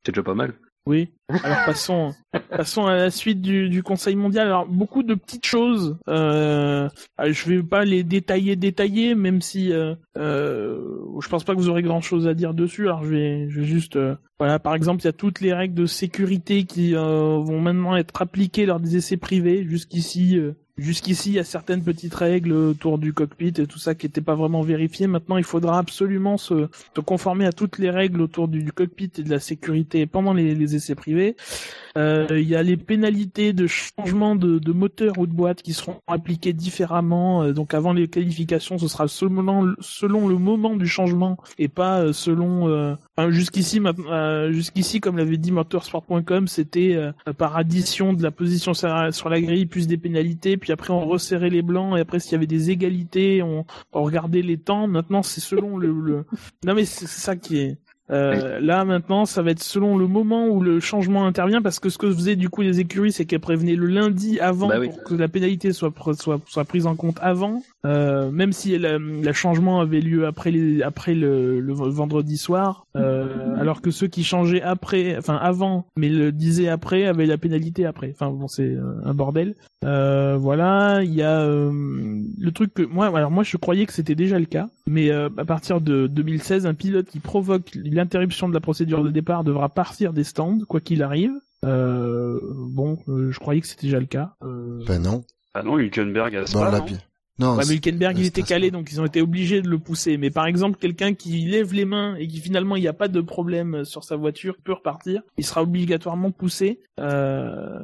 C'est 0.06 0.14
déjà 0.14 0.24
pas 0.24 0.34
mal. 0.34 0.54
Oui. 0.86 1.14
Alors 1.30 1.66
passons, 1.66 2.14
passons 2.50 2.86
à 2.86 2.96
la 2.96 3.10
suite 3.10 3.42
du, 3.42 3.70
du, 3.70 3.84
Conseil 3.84 4.16
mondial. 4.16 4.48
Alors 4.48 4.68
beaucoup 4.68 5.02
de 5.02 5.16
petites 5.16 5.46
choses. 5.46 5.98
Euh, 6.10 6.90
je 7.24 7.50
vais 7.50 7.64
pas 7.64 7.86
les 7.86 8.04
détailler, 8.04 8.56
détailler, 8.58 9.16
même 9.16 9.42
si 9.42 9.72
euh, 9.72 9.96
euh, 10.18 10.78
je 11.22 11.30
pense 11.30 11.46
pas 11.46 11.54
que 11.54 11.60
vous 11.60 11.70
aurez 11.70 11.84
grand 11.84 12.02
chose 12.02 12.28
à 12.28 12.34
dire 12.34 12.54
dessus. 12.54 12.88
Alors 12.88 13.04
je 13.04 13.10
vais, 13.10 13.50
je 13.50 13.62
vais 13.62 13.66
juste, 13.66 13.96
euh, 13.96 14.16
voilà, 14.40 14.60
par 14.60 14.76
exemple, 14.76 15.02
il 15.02 15.06
y 15.06 15.10
a 15.10 15.14
toutes 15.14 15.40
les 15.40 15.54
règles 15.54 15.76
de 15.76 15.86
sécurité 15.86 16.66
qui 16.66 16.96
euh, 16.96 17.38
vont 17.40 17.62
maintenant 17.62 17.96
être 17.96 18.22
appliquées 18.22 18.66
lors 18.66 18.82
des 18.82 18.98
essais 18.98 19.18
privés. 19.18 19.64
Jusqu'ici, 19.64 20.38
euh, 20.38 20.54
Jusqu'ici, 20.76 21.30
il 21.30 21.36
y 21.36 21.40
a 21.40 21.44
certaines 21.44 21.84
petites 21.84 22.16
règles 22.16 22.52
autour 22.52 22.98
du 22.98 23.14
cockpit 23.14 23.54
et 23.58 23.68
tout 23.68 23.78
ça 23.78 23.94
qui 23.94 24.08
n'étaient 24.08 24.22
pas 24.22 24.34
vraiment 24.34 24.64
vérifiées. 24.64 25.06
Maintenant, 25.06 25.38
il 25.38 25.44
faudra 25.44 25.78
absolument 25.78 26.38
se, 26.38 26.68
conformer 27.06 27.46
à 27.46 27.52
toutes 27.52 27.78
les 27.78 27.92
règles 27.92 28.22
autour 28.22 28.48
du, 28.48 28.72
cockpit 28.72 29.12
et 29.20 29.24
de 29.24 29.30
la 29.30 29.40
sécurité 29.40 30.08
pendant 30.08 30.34
les, 30.34 30.76
essais 30.76 30.96
privés. 30.96 31.36
Euh, 31.98 32.26
il 32.32 32.48
y 32.48 32.56
a 32.56 32.64
les 32.64 32.78
pénalités 32.78 33.54
de 33.54 33.68
changement 33.68 34.36
de, 34.36 34.72
moteur 34.72 35.18
ou 35.20 35.28
de 35.28 35.34
boîte 35.34 35.62
qui 35.62 35.74
seront 35.74 35.98
appliquées 36.08 36.54
différemment. 36.54 37.44
Euh, 37.44 37.54
donc, 37.54 37.74
avant 37.74 37.94
les 37.94 38.08
qualifications, 38.08 38.78
ce 38.78 38.88
sera 38.88 39.08
selon, 39.08 39.76
selon 39.80 40.28
le 40.28 40.38
moment 40.38 40.76
du 40.76 40.88
changement 40.88 41.38
et 41.58 41.68
pas 41.68 42.02
euh, 42.02 42.14
selon. 42.14 42.98
jusqu'ici, 43.30 43.82
jusqu'ici, 44.50 45.00
comme 45.00 45.18
l'avait 45.18 45.38
dit 45.38 45.52
motorsport.com, 45.52 46.48
c'était 46.48 46.98
par 47.38 47.58
addition 47.58 48.14
de 48.14 48.24
la 48.24 48.32
position 48.32 48.74
sur 48.74 49.30
la 49.30 49.42
grille 49.42 49.66
plus 49.66 49.88
des 49.88 49.98
pénalités 49.98 50.58
puis 50.58 50.72
après 50.72 50.92
on 50.94 51.06
resserrait 51.06 51.50
les 51.50 51.62
blancs, 51.62 51.98
et 51.98 52.02
après 52.02 52.20
s'il 52.20 52.34
y 52.34 52.36
avait 52.36 52.48
des 52.48 52.72
égalités, 52.72 53.42
on, 53.44 53.66
regardait 53.92 54.42
les 54.42 54.58
temps. 54.58 54.88
Maintenant 54.88 55.24
c'est 55.24 55.42
selon 55.42 55.78
le, 55.78 55.92
le... 55.92 56.26
Non 56.66 56.74
mais 56.74 56.86
c'est 56.86 57.08
ça 57.08 57.36
qui 57.36 57.58
est... 57.58 57.78
Euh, 58.12 58.60
là 58.60 58.84
maintenant, 58.84 59.26
ça 59.26 59.42
va 59.42 59.52
être 59.52 59.64
selon 59.64 59.98
le 59.98 60.08
moment 60.08 60.48
où 60.48 60.62
le 60.62 60.80
changement 60.80 61.26
intervient, 61.26 61.62
parce 61.62 61.80
que 61.80 61.90
ce 61.90 61.98
que 61.98 62.12
faisaient 62.12 62.36
du 62.36 62.50
coup 62.50 62.62
les 62.62 62.80
écuries, 62.80 63.14
c'est 63.14 63.26
qu'elles 63.26 63.40
prévenaient 63.40 63.76
le 63.76 63.88
lundi 63.88 64.40
avant 64.40 64.68
bah 64.68 64.80
pour 64.82 65.04
que 65.04 65.16
la 65.16 65.28
pénalité 65.30 65.72
soit, 65.72 65.94
soit, 66.20 66.40
soit 66.46 66.66
prise 66.66 66.86
en 66.86 66.96
compte 66.96 67.18
avant, 67.22 67.64
euh, 67.86 68.30
même 68.30 68.52
si 68.52 68.78
le 68.78 69.34
changement 69.34 69.80
avait 69.80 70.02
lieu 70.02 70.26
après 70.26 70.52
les, 70.52 70.82
après 70.82 71.16
le, 71.16 71.62
le 71.62 71.74
vendredi 71.74 72.38
soir, 72.38 72.86
euh, 72.98 73.56
alors 73.58 73.82
que 73.82 73.90
ceux 73.90 74.08
qui 74.08 74.24
changeaient 74.24 74.62
après, 74.62 75.16
enfin 75.18 75.36
avant, 75.36 75.86
mais 75.96 76.10
le 76.10 76.32
disaient 76.32 76.70
après, 76.70 77.06
avaient 77.06 77.26
la 77.26 77.38
pénalité 77.38 77.86
après. 77.86 78.14
Enfin 78.14 78.32
bon, 78.32 78.48
c'est 78.48 78.76
un 79.06 79.14
bordel. 79.14 79.56
Euh, 79.86 80.38
voilà, 80.38 81.04
il 81.04 81.14
y 81.14 81.22
a 81.22 81.46
le 81.46 82.52
truc 82.54 82.74
que 82.74 82.84
moi, 82.84 83.08
alors 83.18 83.32
moi 83.32 83.44
je 83.44 83.56
croyais 83.58 83.86
que 83.86 83.94
c'était 83.94 84.16
déjà 84.16 84.40
le 84.40 84.46
cas, 84.46 84.68
mais 84.88 85.10
à 85.12 85.30
partir 85.46 85.80
de 85.80 86.08
2016, 86.08 86.66
un 86.66 86.74
pilote 86.74 87.08
qui 87.08 87.20
provoque 87.20 87.72
l'interruption 87.94 88.50
de 88.50 88.54
la 88.54 88.60
procédure 88.60 89.04
de 89.04 89.10
départ 89.10 89.44
devra 89.44 89.70
partir 89.70 90.14
des 90.14 90.24
stands, 90.24 90.60
quoi 90.68 90.82
qu'il 90.82 91.04
arrive. 91.04 91.34
Euh, 91.66 92.40
bon, 92.44 93.00
euh, 93.08 93.32
je 93.32 93.40
croyais 93.40 93.62
que 93.62 93.68
c'était 93.68 93.88
déjà 93.88 94.00
le 94.00 94.06
cas. 94.06 94.36
Euh... 94.44 94.84
Ben 94.86 95.02
non. 95.02 95.24
Ah 95.54 95.64
non, 95.64 95.78
Hülkenberg 95.78 96.36
a 96.36 96.44
pas, 96.52 96.72
non 96.72 96.86
non, 97.40 97.56
ouais, 97.56 97.64
mais 97.68 97.74
Hülkenberg, 97.76 98.18
il 98.20 98.28
était 98.28 98.44
calé, 98.44 98.70
donc 98.70 98.92
ils 98.92 99.02
ont 99.02 99.06
été 99.06 99.20
obligés 99.20 99.64
de 99.64 99.68
le 99.68 99.80
pousser. 99.80 100.18
Mais 100.18 100.30
par 100.30 100.46
exemple, 100.46 100.78
quelqu'un 100.78 101.16
qui 101.16 101.40
lève 101.46 101.74
les 101.74 101.86
mains 101.86 102.16
et 102.16 102.28
qui 102.28 102.40
finalement 102.40 102.76
il 102.76 102.82
n'y 102.82 102.88
a 102.88 102.94
pas 102.94 103.08
de 103.08 103.22
problème 103.22 103.86
sur 103.86 104.04
sa 104.04 104.16
voiture 104.16 104.56
peut 104.64 104.74
repartir, 104.74 105.24
il 105.38 105.46
sera 105.46 105.64
obligatoirement 105.64 106.30
poussé 106.30 106.80
euh, 107.00 107.80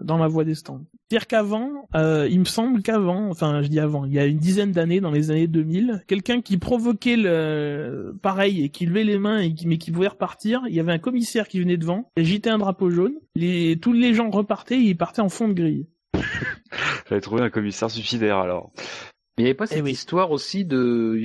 dans 0.00 0.16
la 0.16 0.28
voie 0.28 0.44
des 0.44 0.54
stands. 0.54 0.84
Pire 1.08 1.26
qu'avant, 1.26 1.88
euh, 1.96 2.28
il 2.30 2.38
me 2.38 2.44
semble 2.44 2.82
qu'avant, 2.82 3.28
enfin 3.30 3.62
je 3.62 3.68
dis 3.68 3.80
avant, 3.80 4.04
il 4.04 4.12
y 4.12 4.18
a 4.20 4.26
une 4.26 4.38
dizaine 4.38 4.70
d'années, 4.70 5.00
dans 5.00 5.10
les 5.10 5.32
années 5.32 5.48
2000, 5.48 6.04
quelqu'un 6.06 6.40
qui 6.40 6.56
provoquait 6.56 7.16
le 7.16 8.16
pareil 8.22 8.62
et 8.64 8.68
qui 8.68 8.86
levait 8.86 9.04
les 9.04 9.18
mains 9.18 9.40
et 9.40 9.52
qui 9.54 9.66
mais 9.66 9.78
qui 9.78 9.90
pouvait 9.90 10.08
repartir, 10.08 10.62
il 10.68 10.74
y 10.74 10.80
avait 10.80 10.92
un 10.92 10.98
commissaire 10.98 11.48
qui 11.48 11.58
venait 11.58 11.76
devant, 11.76 12.10
il 12.16 12.22
agitait 12.22 12.50
un 12.50 12.58
drapeau 12.58 12.90
jaune, 12.90 13.14
les, 13.34 13.76
tous 13.76 13.92
les 13.92 14.14
gens 14.14 14.30
repartaient 14.30 14.78
et 14.78 14.90
ils 14.90 14.96
partaient 14.96 15.20
en 15.20 15.28
fond 15.28 15.48
de 15.48 15.54
grille. 15.54 15.86
J'avais 17.08 17.20
trouvé 17.20 17.42
un 17.42 17.50
commissaire 17.50 17.90
suicidaire 17.90 18.38
alors. 18.38 18.72
Mais 19.36 19.42
il 19.42 19.44
n'y 19.44 19.50
avait 19.50 19.56
pas 19.56 19.64
eh 19.70 19.76
cette 19.76 19.88
histoire 19.88 20.30
aussi 20.30 20.64
de... 20.64 21.18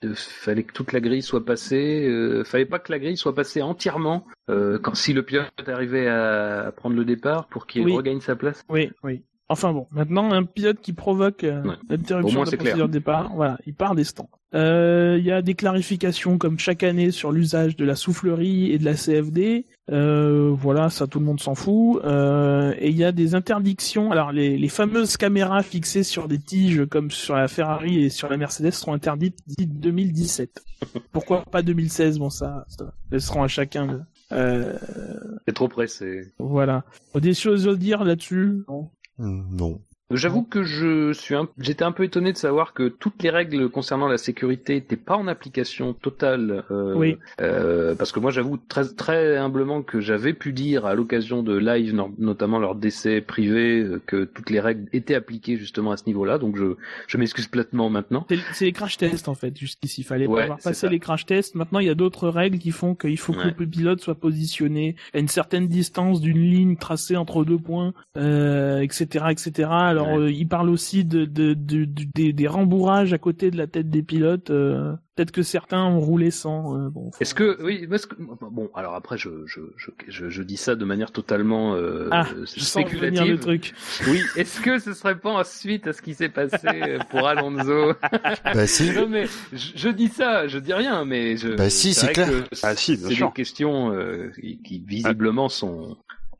de, 0.00 0.14
fallait 0.14 0.62
que 0.62 0.72
toute 0.72 0.92
la 0.92 1.00
grille 1.00 1.20
soit 1.20 1.44
passée, 1.44 2.06
euh... 2.06 2.42
fallait 2.42 2.64
pas 2.64 2.78
que 2.78 2.90
la 2.90 2.98
grille 2.98 3.18
soit 3.18 3.34
passée 3.34 3.60
entièrement 3.60 4.26
euh, 4.48 4.78
quand 4.78 4.94
si 4.94 5.12
le 5.12 5.22
pilote 5.22 5.50
arrivait 5.66 6.08
à, 6.08 6.72
prendre 6.74 6.96
le 6.96 7.04
départ 7.04 7.48
pour 7.48 7.66
qu'il 7.66 7.86
regagne 7.92 8.20
sa 8.20 8.34
place. 8.34 8.64
Oui, 8.70 8.90
oui. 9.02 9.22
Enfin 9.52 9.74
bon, 9.74 9.86
maintenant 9.90 10.32
un 10.32 10.44
pilote 10.44 10.80
qui 10.80 10.94
provoque 10.94 11.44
euh, 11.44 11.62
l'interruption 11.90 12.44
de 12.44 12.50
la 12.50 12.56
procédure 12.56 12.88
de 12.88 12.92
départ, 12.92 13.32
voilà, 13.34 13.58
il 13.66 13.74
part 13.74 13.94
des 13.94 14.04
stands. 14.04 14.30
Euh, 14.54 15.16
il 15.18 15.26
y 15.26 15.30
a 15.30 15.42
des 15.42 15.54
clarifications 15.54 16.38
comme 16.38 16.58
chaque 16.58 16.82
année 16.82 17.10
sur 17.10 17.32
l'usage 17.32 17.76
de 17.76 17.84
la 17.84 17.94
soufflerie 17.94 18.72
et 18.72 18.78
de 18.78 18.86
la 18.86 18.94
CFD. 18.94 19.66
Euh, 19.90 20.54
voilà, 20.56 20.90
ça 20.90 21.06
tout 21.06 21.18
le 21.18 21.24
monde 21.24 21.40
s'en 21.40 21.54
fout. 21.54 22.00
Euh, 22.04 22.74
et 22.78 22.90
il 22.90 22.96
y 22.96 23.04
a 23.04 23.12
des 23.12 23.34
interdictions. 23.34 24.12
Alors 24.12 24.32
les, 24.32 24.56
les, 24.56 24.68
fameuses 24.68 25.16
caméras 25.16 25.62
fixées 25.62 26.04
sur 26.04 26.28
des 26.28 26.38
tiges 26.38 26.86
comme 26.86 27.10
sur 27.10 27.34
la 27.34 27.48
Ferrari 27.48 28.04
et 28.04 28.10
sur 28.10 28.28
la 28.28 28.36
Mercedes 28.36 28.70
seront 28.70 28.94
interdites 28.94 29.38
d'ici 29.46 29.66
2017. 29.66 30.62
Pourquoi 31.12 31.44
pas 31.44 31.62
2016 31.62 32.18
Bon 32.18 32.30
ça, 32.30 32.64
ça 32.68 32.92
elles 33.10 33.20
seront 33.20 33.42
à 33.42 33.48
chacun 33.48 33.86
de... 33.86 34.00
Euh... 34.30 34.78
C'est 35.46 35.54
trop 35.54 35.68
pressé. 35.68 36.32
Voilà. 36.38 36.84
Des 37.14 37.34
choses 37.34 37.68
à 37.68 37.74
dire 37.74 38.04
là-dessus? 38.04 38.64
Non. 39.18 39.80
J'avoue 40.10 40.42
que 40.42 40.62
je 40.62 41.12
suis 41.12 41.34
j'étais 41.58 41.84
un 41.84 41.92
peu 41.92 42.04
étonné 42.04 42.32
de 42.32 42.36
savoir 42.36 42.74
que 42.74 42.88
toutes 42.88 43.22
les 43.22 43.30
règles 43.30 43.68
concernant 43.68 44.08
la 44.08 44.18
sécurité 44.18 44.74
n'étaient 44.74 44.96
pas 44.96 45.16
en 45.16 45.26
application 45.26 45.94
totale. 45.94 46.64
Euh, 46.70 46.94
oui. 46.94 47.16
Euh, 47.40 47.94
parce 47.94 48.12
que 48.12 48.20
moi, 48.20 48.30
j'avoue 48.30 48.58
très 48.68 48.84
très 48.88 49.36
humblement 49.36 49.82
que 49.82 50.00
j'avais 50.00 50.34
pu 50.34 50.52
dire 50.52 50.84
à 50.84 50.94
l'occasion 50.94 51.42
de 51.42 51.56
live, 51.56 51.94
notamment 52.18 52.58
leurs 52.58 52.74
décès 52.74 53.20
privés, 53.20 53.80
euh, 53.80 54.02
que 54.04 54.24
toutes 54.24 54.50
les 54.50 54.60
règles 54.60 54.88
étaient 54.92 55.14
appliquées 55.14 55.56
justement 55.56 55.92
à 55.92 55.96
ce 55.96 56.04
niveau-là. 56.06 56.38
Donc 56.38 56.56
je 56.56 56.76
je 57.06 57.16
m'excuse 57.16 57.46
platement 57.46 57.88
maintenant. 57.88 58.26
C'est 58.52 58.66
les 58.66 58.72
crash 58.72 58.98
tests 58.98 59.28
en 59.28 59.34
fait. 59.34 59.56
Jusqu'ici, 59.56 60.02
il 60.02 60.04
fallait 60.04 60.26
pas 60.26 60.42
avoir 60.42 60.58
passé 60.58 60.88
les 60.88 60.98
crash 60.98 61.26
tests. 61.26 61.54
Maintenant, 61.54 61.78
il 61.78 61.86
y 61.86 61.90
a 61.90 61.94
d'autres 61.94 62.28
règles 62.28 62.58
qui 62.58 62.70
font 62.70 62.94
qu'il 62.94 63.18
faut 63.18 63.32
que 63.32 63.48
le 63.48 63.66
pilote 63.66 64.00
soit 64.00 64.14
positionné 64.14 64.96
à 65.14 65.18
une 65.18 65.28
certaine 65.28 65.68
distance 65.68 66.20
d'une 66.20 66.42
ligne 66.42 66.76
tracée 66.76 67.16
entre 67.16 67.44
deux 67.44 67.58
points, 67.58 67.94
euh, 68.16 68.80
etc., 68.80 69.26
etc. 69.30 69.68
Alors 69.70 70.01
alors, 70.02 70.18
euh, 70.18 70.30
il 70.30 70.48
parle 70.48 70.70
aussi 70.70 71.04
de, 71.04 71.24
de, 71.24 71.54
de, 71.54 71.86
des, 71.86 72.32
des, 72.32 72.46
rembourrages 72.46 73.12
à 73.12 73.18
côté 73.18 73.50
de 73.50 73.56
la 73.56 73.66
tête 73.66 73.90
des 73.90 74.02
pilotes. 74.02 74.50
Euh, 74.50 74.92
peut-être 75.14 75.32
que 75.32 75.42
certains 75.42 75.84
ont 75.84 76.00
roulé 76.00 76.30
sans. 76.30 76.76
Euh, 76.76 76.88
bon, 76.90 77.10
Est-ce 77.20 77.34
que 77.34 77.62
oui, 77.62 77.86
parce 77.86 78.06
que 78.06 78.16
bon, 78.18 78.70
alors 78.74 78.94
après, 78.94 79.16
je 79.18 79.30
je, 79.46 79.60
je, 79.76 80.28
je, 80.28 80.42
dis 80.42 80.56
ça 80.56 80.74
de 80.74 80.84
manière 80.84 81.12
totalement 81.12 81.76
ah, 82.10 82.26
spéculative. 82.44 83.32
le 83.32 83.38
truc. 83.38 83.74
Oui. 84.06 84.20
Est-ce 84.36 84.60
que 84.60 84.78
ce 84.78 84.92
serait 84.92 85.18
pas 85.18 85.30
ensuite 85.30 85.86
à 85.86 85.92
ce 85.92 86.02
qui 86.02 86.14
s'est 86.14 86.28
passé 86.28 86.98
pour 87.10 87.26
Alonso? 87.26 87.92
Bah 88.54 88.66
si. 88.66 88.90
non 88.90 89.08
mais 89.08 89.26
je, 89.52 89.88
dis 89.88 90.08
ça, 90.08 90.46
je 90.46 90.58
dis 90.58 90.72
rien, 90.72 91.04
mais 91.04 91.36
je. 91.36 91.54
Bah 91.54 91.70
si, 91.70 91.94
c'est 91.94 92.12
clair. 92.12 92.28
Ah 92.62 92.74
si, 92.76 92.96
C'est 92.96 93.08
des 93.08 93.30
questions 93.34 93.92
qui, 94.64 94.84
visiblement 94.86 95.48
sont 95.48 95.96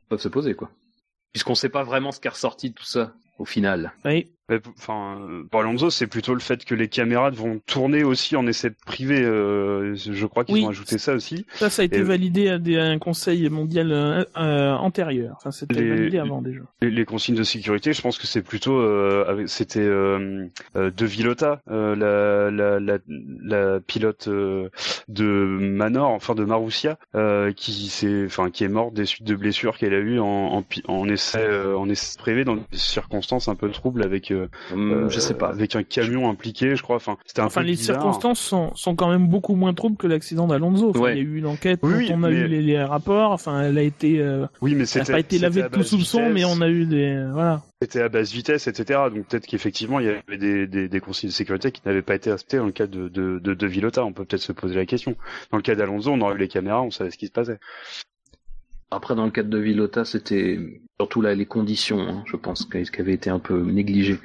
peuvent 0.09 0.19
se 0.19 0.27
poser 0.27 0.53
quoi 0.53 0.69
puisqu'on 1.33 1.55
sait 1.55 1.69
pas 1.69 1.83
vraiment 1.83 2.11
ce 2.11 2.19
qui 2.19 2.27
est 2.27 2.31
ressorti 2.31 2.69
de 2.69 2.75
tout 2.75 2.85
ça. 2.85 3.13
Au 3.37 3.45
final. 3.45 3.93
Enfin, 4.77 5.19
pour 5.49 5.61
Alonso, 5.61 5.89
c'est 5.89 6.07
plutôt 6.07 6.33
le 6.33 6.39
fait 6.39 6.65
que 6.65 6.75
les 6.75 6.87
caméras 6.89 7.29
vont 7.29 7.61
tourner 7.65 8.03
aussi 8.03 8.35
en 8.35 8.45
essai 8.45 8.71
privé. 8.85 9.21
Euh, 9.21 9.95
je 9.95 10.25
crois 10.25 10.43
qu'ils 10.43 10.65
ont 10.65 10.69
ajouté 10.69 10.97
ça 10.97 11.13
aussi. 11.13 11.45
Ça, 11.55 11.69
ça 11.69 11.81
a 11.81 11.85
été 11.85 12.01
validé 12.01 12.49
à, 12.49 12.83
un 12.83 12.99
conseil 12.99 13.49
mondial 13.49 13.91
euh, 13.91 14.23
euh, 14.37 14.73
antérieur. 14.73 15.35
Enfin, 15.37 15.51
c'était 15.51 15.81
validé 15.83 16.19
avant 16.19 16.41
déjà. 16.41 16.61
Les, 16.81 17.05
consignes 17.05 17.35
de 17.35 17.43
sécurité, 17.43 17.93
je 17.93 18.01
pense 18.01 18.17
que 18.17 18.27
c'est 18.27 18.41
plutôt, 18.41 18.79
euh, 18.79 19.45
c'était 19.47 19.79
euh, 19.79 20.47
de 20.75 21.05
Villota, 21.05 21.61
la, 21.67 22.51
la, 22.51 22.79
la, 22.79 22.97
la, 23.07 23.79
pilote 23.79 24.27
de 24.27 25.57
Manor, 25.59 26.11
enfin 26.11 26.35
de 26.35 26.43
Marussia, 26.43 26.97
qui 27.55 27.87
s'est, 27.87 28.23
enfin, 28.25 28.49
qui 28.51 28.63
est 28.63 28.69
morte 28.69 28.93
des 28.93 29.05
suites 29.05 29.27
de 29.27 29.35
blessures 29.35 29.77
qu'elle 29.77 29.93
a 29.93 29.99
eues 29.99 30.19
en, 30.19 30.57
en, 30.57 30.63
en 30.87 31.09
essai, 31.09 31.47
en 31.75 31.89
essai 31.89 32.17
privé 32.17 32.43
dans 32.43 32.55
des 32.55 32.63
circonstances 32.73 33.47
un 33.47 33.55
peu 33.55 33.69
troubles 33.69 34.03
avec 34.03 34.33
Hum, 34.71 35.09
je 35.09 35.19
sais 35.19 35.33
pas. 35.33 35.49
Avec 35.49 35.75
un 35.75 35.83
camion 35.83 36.29
impliqué, 36.29 36.75
je 36.75 36.83
crois. 36.83 36.95
Enfin, 36.95 37.17
c'était 37.25 37.41
un 37.41 37.45
enfin, 37.45 37.61
les 37.61 37.75
circonstances 37.75 38.39
sont, 38.39 38.75
sont 38.75 38.95
quand 38.95 39.09
même 39.09 39.27
beaucoup 39.27 39.55
moins 39.55 39.73
troubles 39.73 39.97
que 39.97 40.07
l'accident 40.07 40.47
d'Alonso. 40.47 40.93
Il 40.95 41.01
y 41.01 41.05
a 41.05 41.15
eu 41.15 41.37
une 41.37 41.45
enquête, 41.45 41.79
oui, 41.83 42.11
on 42.13 42.23
a 42.23 42.31
eu 42.31 42.47
les, 42.47 42.83
rapports. 42.83 43.31
Enfin, 43.31 43.61
elle 43.61 43.77
a 43.77 43.83
été. 43.83 44.19
Euh, 44.19 44.45
oui, 44.61 44.75
mais 44.75 44.85
elle 44.93 45.01
n'a 45.01 45.05
pas 45.05 45.19
été 45.19 45.39
lavée 45.39 45.63
de 45.63 45.67
tout 45.67 45.83
soupçon, 45.83 46.29
mais 46.29 46.45
on 46.45 46.61
a 46.61 46.69
eu 46.69 46.85
des 46.85 47.23
voilà. 47.31 47.61
C'était 47.81 48.01
à 48.01 48.09
basse 48.09 48.31
vitesse, 48.31 48.67
etc. 48.67 49.01
Donc 49.13 49.27
peut-être 49.27 49.45
qu'effectivement 49.45 49.99
il 49.99 50.05
y 50.05 50.09
avait 50.09 50.37
des, 50.37 50.67
des, 50.67 50.87
des 50.87 50.99
consignes 51.01 51.29
de 51.29 51.33
sécurité 51.33 51.71
qui 51.71 51.81
n'avaient 51.85 52.01
pas 52.01 52.15
été 52.15 52.31
respectées 52.31 52.57
dans 52.57 52.65
le 52.65 52.71
cas 52.71 52.87
de, 52.87 53.09
de, 53.09 53.39
de, 53.39 53.53
de 53.53 53.67
Villota. 53.67 54.05
On 54.05 54.13
peut 54.13 54.23
peut-être 54.23 54.41
se 54.41 54.53
poser 54.53 54.75
la 54.75 54.85
question. 54.85 55.15
Dans 55.51 55.57
le 55.57 55.63
cas 55.63 55.75
d'Alonso, 55.75 56.11
on 56.11 56.21
aurait 56.21 56.35
eu 56.35 56.37
les 56.37 56.47
caméras, 56.47 56.81
on 56.81 56.91
savait 56.91 57.11
ce 57.11 57.17
qui 57.17 57.27
se 57.27 57.31
passait. 57.31 57.59
Après, 58.93 59.15
dans 59.15 59.25
le 59.25 59.31
cas 59.31 59.41
de 59.43 59.57
Villota, 59.57 60.05
c'était 60.05 60.59
surtout 60.99 61.21
là 61.21 61.33
les 61.33 61.47
conditions, 61.47 61.99
hein, 61.99 62.23
je 62.27 62.35
pense, 62.35 62.65
qui 62.65 63.01
avaient 63.01 63.13
été 63.13 63.29
un 63.31 63.39
peu 63.39 63.59
négligées. 63.59 64.19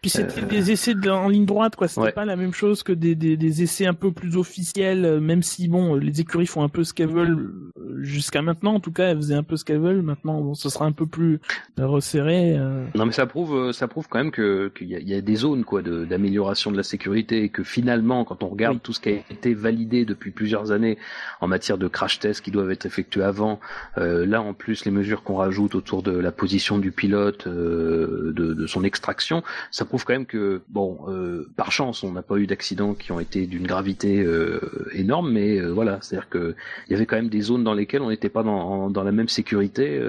Puis 0.00 0.10
c'était 0.10 0.42
des 0.42 0.70
essais 0.70 0.94
en 1.08 1.28
ligne 1.28 1.46
droite, 1.46 1.76
quoi. 1.76 1.88
C'était 1.88 2.12
pas 2.12 2.24
la 2.24 2.36
même 2.36 2.52
chose 2.52 2.82
que 2.82 2.92
des, 2.92 3.14
des, 3.14 3.36
des, 3.36 3.62
essais 3.62 3.86
un 3.86 3.94
peu 3.94 4.12
plus 4.12 4.36
officiels, 4.36 5.04
euh, 5.04 5.20
même 5.20 5.42
si 5.42 5.68
bon, 5.68 5.94
les 5.94 6.20
écuries 6.20 6.46
font 6.46 6.62
un 6.62 6.68
peu 6.68 6.84
ce 6.84 6.94
qu'elles 6.94 7.10
veulent 7.10 7.52
euh, 7.78 8.02
jusqu'à 8.02 8.42
maintenant. 8.42 8.74
En 8.74 8.80
tout 8.80 8.92
cas, 8.92 9.08
elles 9.08 9.16
faisaient 9.16 9.34
un 9.34 9.42
peu 9.42 9.56
ce 9.56 9.64
qu'elles 9.64 9.80
veulent. 9.80 10.02
Maintenant, 10.02 10.40
bon, 10.40 10.54
ce 10.54 10.68
sera 10.68 10.86
un 10.86 10.92
peu 10.92 11.06
plus 11.06 11.40
euh, 11.78 11.86
resserré. 11.86 12.56
Non, 12.94 13.06
mais 13.06 13.12
ça 13.12 13.26
prouve, 13.26 13.72
ça 13.72 13.88
prouve 13.88 14.08
quand 14.08 14.18
même 14.18 14.30
que 14.30 14.72
qu'il 14.76 14.88
y, 14.88 15.10
y, 15.10 15.14
a 15.14 15.20
des 15.20 15.36
zones, 15.36 15.64
quoi, 15.64 15.82
d'amélioration 15.82 16.70
de, 16.70 16.76
la 16.76 16.82
sécurité 16.82 17.44
et 17.44 17.48
que 17.48 17.62
finalement, 17.62 18.24
quand 18.24 18.42
on 18.42 18.48
regarde 18.48 18.80
tout 18.82 18.92
ce 18.92 19.00
qui 19.00 19.10
a 19.10 19.12
été 19.30 19.54
validé 19.54 20.04
depuis 20.04 20.30
plusieurs 20.30 20.72
années 20.72 20.98
en 21.40 21.48
matière 21.48 21.78
de 21.78 21.88
crash 21.88 22.18
tests 22.18 22.40
qui 22.40 22.50
doivent 22.50 22.70
être 22.70 22.86
effectués 22.86 23.22
avant, 23.22 23.60
euh, 23.98 24.26
là 24.26 24.42
en 24.42 24.54
plus 24.54 24.84
les 24.84 24.90
mesures 24.90 25.22
qu'on 25.22 25.36
rajoute 25.36 25.74
autour 25.74 26.02
de 26.02 26.12
la 26.12 26.32
position 26.32 26.78
du 26.78 26.92
pilote, 26.92 27.46
euh, 27.46 28.32
de, 28.34 28.54
de 28.54 28.66
son 28.66 28.84
extraction, 28.84 29.42
ça 29.70 29.84
prouve 29.90 30.04
quand 30.04 30.12
même 30.12 30.26
que, 30.26 30.62
bon, 30.68 31.00
euh, 31.08 31.48
par 31.56 31.72
chance, 31.72 32.04
on 32.04 32.12
n'a 32.12 32.22
pas 32.22 32.36
eu 32.36 32.46
d'accidents 32.46 32.94
qui 32.94 33.10
ont 33.10 33.18
été 33.18 33.48
d'une 33.48 33.66
gravité 33.66 34.22
euh, 34.22 34.60
énorme, 34.92 35.32
mais 35.32 35.58
euh, 35.58 35.72
voilà, 35.72 35.98
c'est-à-dire 36.00 36.28
que 36.28 36.54
il 36.86 36.92
y 36.92 36.94
avait 36.94 37.06
quand 37.06 37.16
même 37.16 37.28
des 37.28 37.40
zones 37.40 37.64
dans 37.64 37.74
lesquelles 37.74 38.00
on 38.00 38.10
n'était 38.10 38.28
pas 38.28 38.44
dans, 38.44 38.88
dans, 38.88 39.02
la 39.02 39.10
même 39.10 39.28
sécurité 39.28 40.00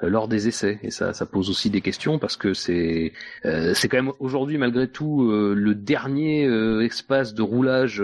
lors 0.00 0.26
des 0.26 0.48
essais, 0.48 0.80
et 0.82 0.90
ça, 0.90 1.12
ça 1.12 1.26
pose 1.26 1.48
aussi 1.48 1.70
des 1.70 1.80
questions 1.80 2.18
parce 2.18 2.36
que 2.36 2.54
c'est 2.54 3.12
c'est 3.44 3.88
quand 3.88 3.98
même 3.98 4.12
aujourd'hui 4.18 4.58
malgré 4.58 4.88
tout 4.88 5.30
le 5.30 5.74
dernier 5.74 6.44
espace 6.82 7.34
de 7.34 7.42
roulage 7.42 8.02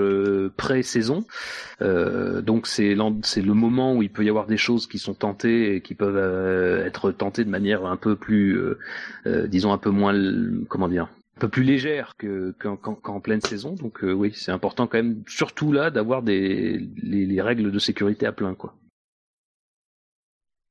pré-saison, 0.56 1.24
donc 1.80 2.66
c'est 2.66 2.94
c'est 3.22 3.42
le 3.42 3.54
moment 3.54 3.94
où 3.94 4.02
il 4.02 4.10
peut 4.10 4.24
y 4.24 4.28
avoir 4.28 4.46
des 4.46 4.58
choses 4.58 4.86
qui 4.86 4.98
sont 4.98 5.14
tentées 5.14 5.74
et 5.74 5.80
qui 5.80 5.94
peuvent 5.94 6.84
être 6.86 7.10
tentées 7.10 7.44
de 7.44 7.50
manière 7.50 7.86
un 7.86 7.96
peu 7.96 8.14
plus, 8.14 8.60
disons 9.48 9.72
un 9.72 9.78
peu 9.78 9.90
moins, 9.90 10.14
comment 10.68 10.88
dire, 10.88 11.08
un 11.36 11.40
peu 11.40 11.48
plus 11.48 11.64
légère 11.64 12.16
que 12.16 12.54
qu'en 12.58 13.20
pleine 13.20 13.40
saison. 13.40 13.74
Donc 13.74 14.02
euh, 14.02 14.12
oui, 14.12 14.32
c'est 14.34 14.52
important 14.52 14.86
quand 14.86 14.96
même, 14.96 15.22
surtout 15.26 15.72
là, 15.72 15.90
d'avoir 15.90 16.22
des 16.22 16.88
les, 16.96 17.42
règles 17.42 17.70
de 17.70 17.78
sécurité 17.78 18.26
à 18.26 18.32
plein, 18.32 18.54
quoi. 18.54 18.74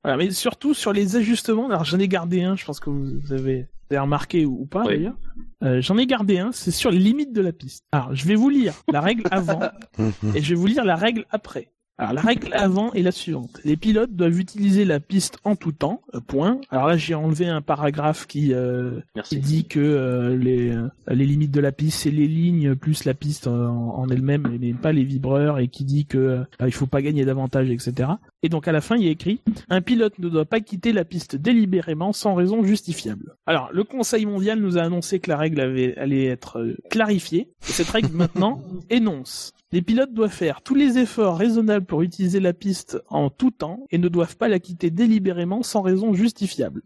Voilà, 0.04 0.18
mais 0.18 0.32
surtout 0.32 0.74
sur 0.74 0.94
les 0.94 1.16
ajustements. 1.16 1.68
Alors 1.68 1.84
j'en 1.84 2.00
ai 2.00 2.08
gardé 2.08 2.44
un, 2.44 2.56
je 2.56 2.66
pense 2.66 2.80
que 2.80 2.90
vous 2.90 3.32
avez, 3.32 3.68
remarqué 3.92 4.46
ou, 4.46 4.66
pas 4.66 4.84
d'ailleurs. 4.84 5.18
Euh, 5.64 5.82
j'en 5.82 5.98
ai 5.98 6.08
gardé 6.08 6.40
un, 6.40 6.52
c'est 6.52 6.72
sur 6.72 6.92
les 6.92 7.00
limites 7.00 7.34
de 7.34 7.42
la 7.42 7.54
piste. 7.54 7.84
Alors 7.92 8.16
je 8.16 8.26
vais 8.28 8.36
vous 8.36 8.50
lire 8.50 8.74
la 8.92 9.02
règle 9.02 9.24
avant 9.32 9.62
et 10.36 10.42
je 10.42 10.50
vais 10.50 10.56
vous 10.56 10.68
lire 10.68 10.84
la 10.84 10.96
règle 10.96 11.26
après. 11.30 11.72
Alors 11.98 12.12
la 12.12 12.22
règle 12.22 12.54
avant 12.54 12.92
est 12.92 13.02
la 13.02 13.12
suivante. 13.12 13.62
Les 13.64 13.78
pilotes 13.78 14.14
doivent 14.14 14.38
utiliser 14.38 14.84
la 14.84 15.00
piste 15.00 15.38
en 15.46 15.56
tout 15.56 15.72
temps, 15.72 16.02
euh, 16.14 16.20
point. 16.20 16.60
Alors 16.70 16.88
là 16.88 16.98
j'ai 16.98 17.16
enlevé 17.16 17.48
un 17.48 17.62
paragraphe 17.62 18.28
qui, 18.28 18.54
euh, 18.54 19.00
dit 19.32 19.66
que 19.66 19.80
euh, 19.80 20.36
les, 20.36 20.76
les 21.08 21.26
limites 21.26 21.52
de 21.52 21.62
la 21.62 21.72
piste 21.72 22.00
c'est 22.00 22.12
les 22.12 22.28
lignes 22.28 22.76
plus 22.76 23.06
la 23.06 23.14
piste 23.14 23.48
en, 23.48 24.08
elle-même 24.10 24.58
mais 24.60 24.74
pas 24.74 24.92
les 24.92 25.04
vibreurs 25.04 25.60
et 25.60 25.68
qui 25.68 25.86
dit 25.86 26.06
que 26.06 26.44
il 26.60 26.72
faut 26.72 26.86
pas 26.86 27.02
gagner 27.02 27.24
davantage 27.24 27.70
etc. 27.72 28.10
Et 28.46 28.50
donc 28.50 28.68
à 28.68 28.72
la 28.72 28.80
fin 28.80 28.96
il 28.96 29.04
y 29.04 29.08
a 29.08 29.12
écrit 29.12 29.42
un 29.70 29.82
pilote 29.82 30.20
ne 30.20 30.30
doit 30.30 30.46
pas 30.46 30.60
quitter 30.60 30.94
la 30.94 31.04
piste 31.04 31.36
délibérément 31.36 32.14
sans 32.14 32.36
raison 32.36 32.64
justifiable. 32.64 33.36
Alors 33.48 33.70
le 33.74 33.84
Conseil 33.84 34.28
mondial 34.28 34.60
nous 34.60 34.78
a 34.78 34.82
annoncé 34.82 35.20
que 35.20 35.32
la 35.32 35.38
règle 35.38 35.60
avait, 35.62 35.98
allait 35.98 36.26
être 36.26 36.76
clarifiée. 36.92 37.50
Et 37.68 37.72
cette 37.72 37.90
règle 37.90 38.10
maintenant 38.14 38.62
énonce 38.92 39.52
les 39.72 39.82
pilotes 39.82 40.14
doivent 40.14 40.32
faire 40.32 40.62
tous 40.62 40.76
les 40.76 41.00
efforts 41.00 41.40
raisonnables 41.40 41.88
pour 41.88 42.04
utiliser 42.04 42.40
la 42.40 42.54
piste 42.54 43.02
en 43.10 43.32
tout 43.32 43.50
temps 43.50 43.88
et 43.90 43.98
ne 43.98 44.10
doivent 44.10 44.38
pas 44.38 44.48
la 44.48 44.60
quitter 44.60 44.92
délibérément 44.92 45.64
sans 45.64 45.82
raison 45.82 46.14
justifiable. 46.14 46.84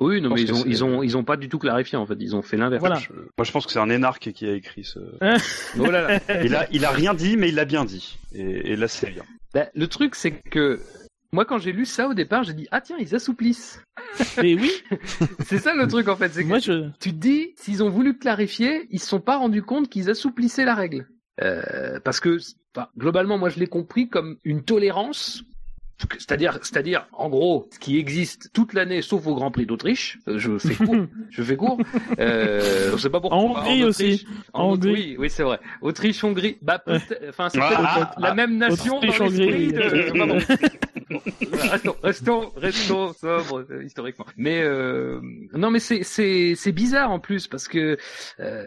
Oui, 0.00 0.22
non, 0.22 0.30
mais 0.30 0.40
ils 0.40 0.52
ont, 0.54 0.64
ils 0.66 0.82
ont, 0.82 1.02
ils 1.02 1.16
ont 1.18 1.24
pas 1.24 1.36
du 1.36 1.50
tout 1.50 1.58
clarifié 1.58 1.98
en 1.98 2.06
fait. 2.06 2.16
Ils 2.18 2.34
ont 2.34 2.40
fait 2.40 2.56
l'inverse. 2.56 2.80
Voilà. 2.80 3.00
Moi, 3.36 3.44
je 3.44 3.52
pense 3.52 3.66
que 3.66 3.72
c'est 3.72 3.78
un 3.78 3.90
énarque 3.90 4.32
qui 4.32 4.46
a 4.46 4.54
écrit 4.54 4.82
ce. 4.82 4.98
oh 5.78 5.90
là 5.90 6.18
là. 6.18 6.42
Il 6.42 6.54
a, 6.54 6.66
il 6.72 6.86
a 6.86 6.90
rien 6.90 7.12
dit, 7.12 7.36
mais 7.36 7.50
il 7.50 7.54
l'a 7.54 7.66
bien 7.66 7.84
dit. 7.84 8.18
Et, 8.32 8.76
là, 8.76 8.88
c'est 8.88 9.10
bien. 9.10 9.24
Bah, 9.54 9.68
le 9.74 9.86
truc, 9.88 10.14
c'est 10.14 10.32
que 10.32 10.80
moi, 11.32 11.44
quand 11.44 11.58
j'ai 11.58 11.72
lu 11.72 11.86
ça 11.86 12.08
au 12.08 12.14
départ, 12.14 12.42
j'ai 12.44 12.54
dit 12.54 12.66
ah 12.70 12.80
tiens, 12.80 12.96
ils 12.98 13.14
assouplissent. 13.14 13.80
Mais 14.42 14.54
oui. 14.54 14.72
c'est 15.46 15.58
ça 15.58 15.74
le 15.74 15.86
truc 15.86 16.08
en 16.08 16.16
fait. 16.16 16.30
C'est 16.32 16.42
que 16.42 16.48
Moi, 16.48 16.58
je... 16.58 16.90
tu 17.00 17.12
te 17.12 17.16
dis 17.16 17.54
s'ils 17.56 17.82
ont 17.82 17.90
voulu 17.90 18.18
clarifier, 18.18 18.86
ils 18.90 19.00
se 19.00 19.06
sont 19.06 19.20
pas 19.20 19.36
rendus 19.36 19.62
compte 19.62 19.88
qu'ils 19.88 20.10
assouplissaient 20.10 20.64
la 20.64 20.74
règle. 20.74 21.08
Euh, 21.42 22.00
parce 22.00 22.20
que 22.20 22.38
globalement, 22.98 23.38
moi, 23.38 23.48
je 23.48 23.58
l'ai 23.58 23.66
compris 23.66 24.08
comme 24.08 24.36
une 24.44 24.62
tolérance 24.62 25.44
c'est-à-dire, 26.18 26.58
c'est-à-dire, 26.62 27.06
en 27.12 27.28
gros, 27.28 27.68
ce 27.70 27.78
qui 27.78 27.98
existe 27.98 28.50
toute 28.52 28.72
l'année, 28.72 29.02
sauf 29.02 29.26
au 29.26 29.34
Grand 29.34 29.50
Prix 29.50 29.66
d'Autriche. 29.66 30.18
Euh, 30.28 30.38
je 30.38 30.58
fais 30.58 30.74
court, 30.74 31.06
je 31.30 31.42
fais 31.42 31.56
court. 31.56 31.78
Euh, 32.18 32.92
je 32.92 32.96
sais 32.96 33.10
pas 33.10 33.20
pourquoi. 33.20 33.38
En 33.38 33.44
Hongrie 33.50 33.84
aussi. 33.84 34.26
En 34.52 34.72
Hongrie. 34.72 34.92
Oui, 34.92 35.16
oui, 35.18 35.30
c'est 35.30 35.42
vrai. 35.42 35.60
Autriche, 35.82 36.22
Hongrie. 36.24 36.58
Bah, 36.62 36.82
enfin, 37.28 37.48
c'est 37.48 37.60
ah, 37.60 38.14
la 38.18 38.34
même 38.34 38.56
nation 38.56 39.00
dans 39.00 39.06
l'esprit 39.06 39.72
de. 39.72 40.90
restons, 41.70 41.96
restons, 42.02 42.52
restons 42.56 43.12
sobres 43.12 43.64
euh, 43.70 43.84
historiquement. 43.84 44.26
Mais 44.36 44.62
euh, 44.62 45.20
non, 45.54 45.70
mais 45.70 45.80
c'est 45.80 46.02
c'est 46.02 46.54
c'est 46.56 46.72
bizarre 46.72 47.10
en 47.10 47.18
plus 47.18 47.46
parce 47.46 47.68
que. 47.68 47.96
Euh, 48.40 48.66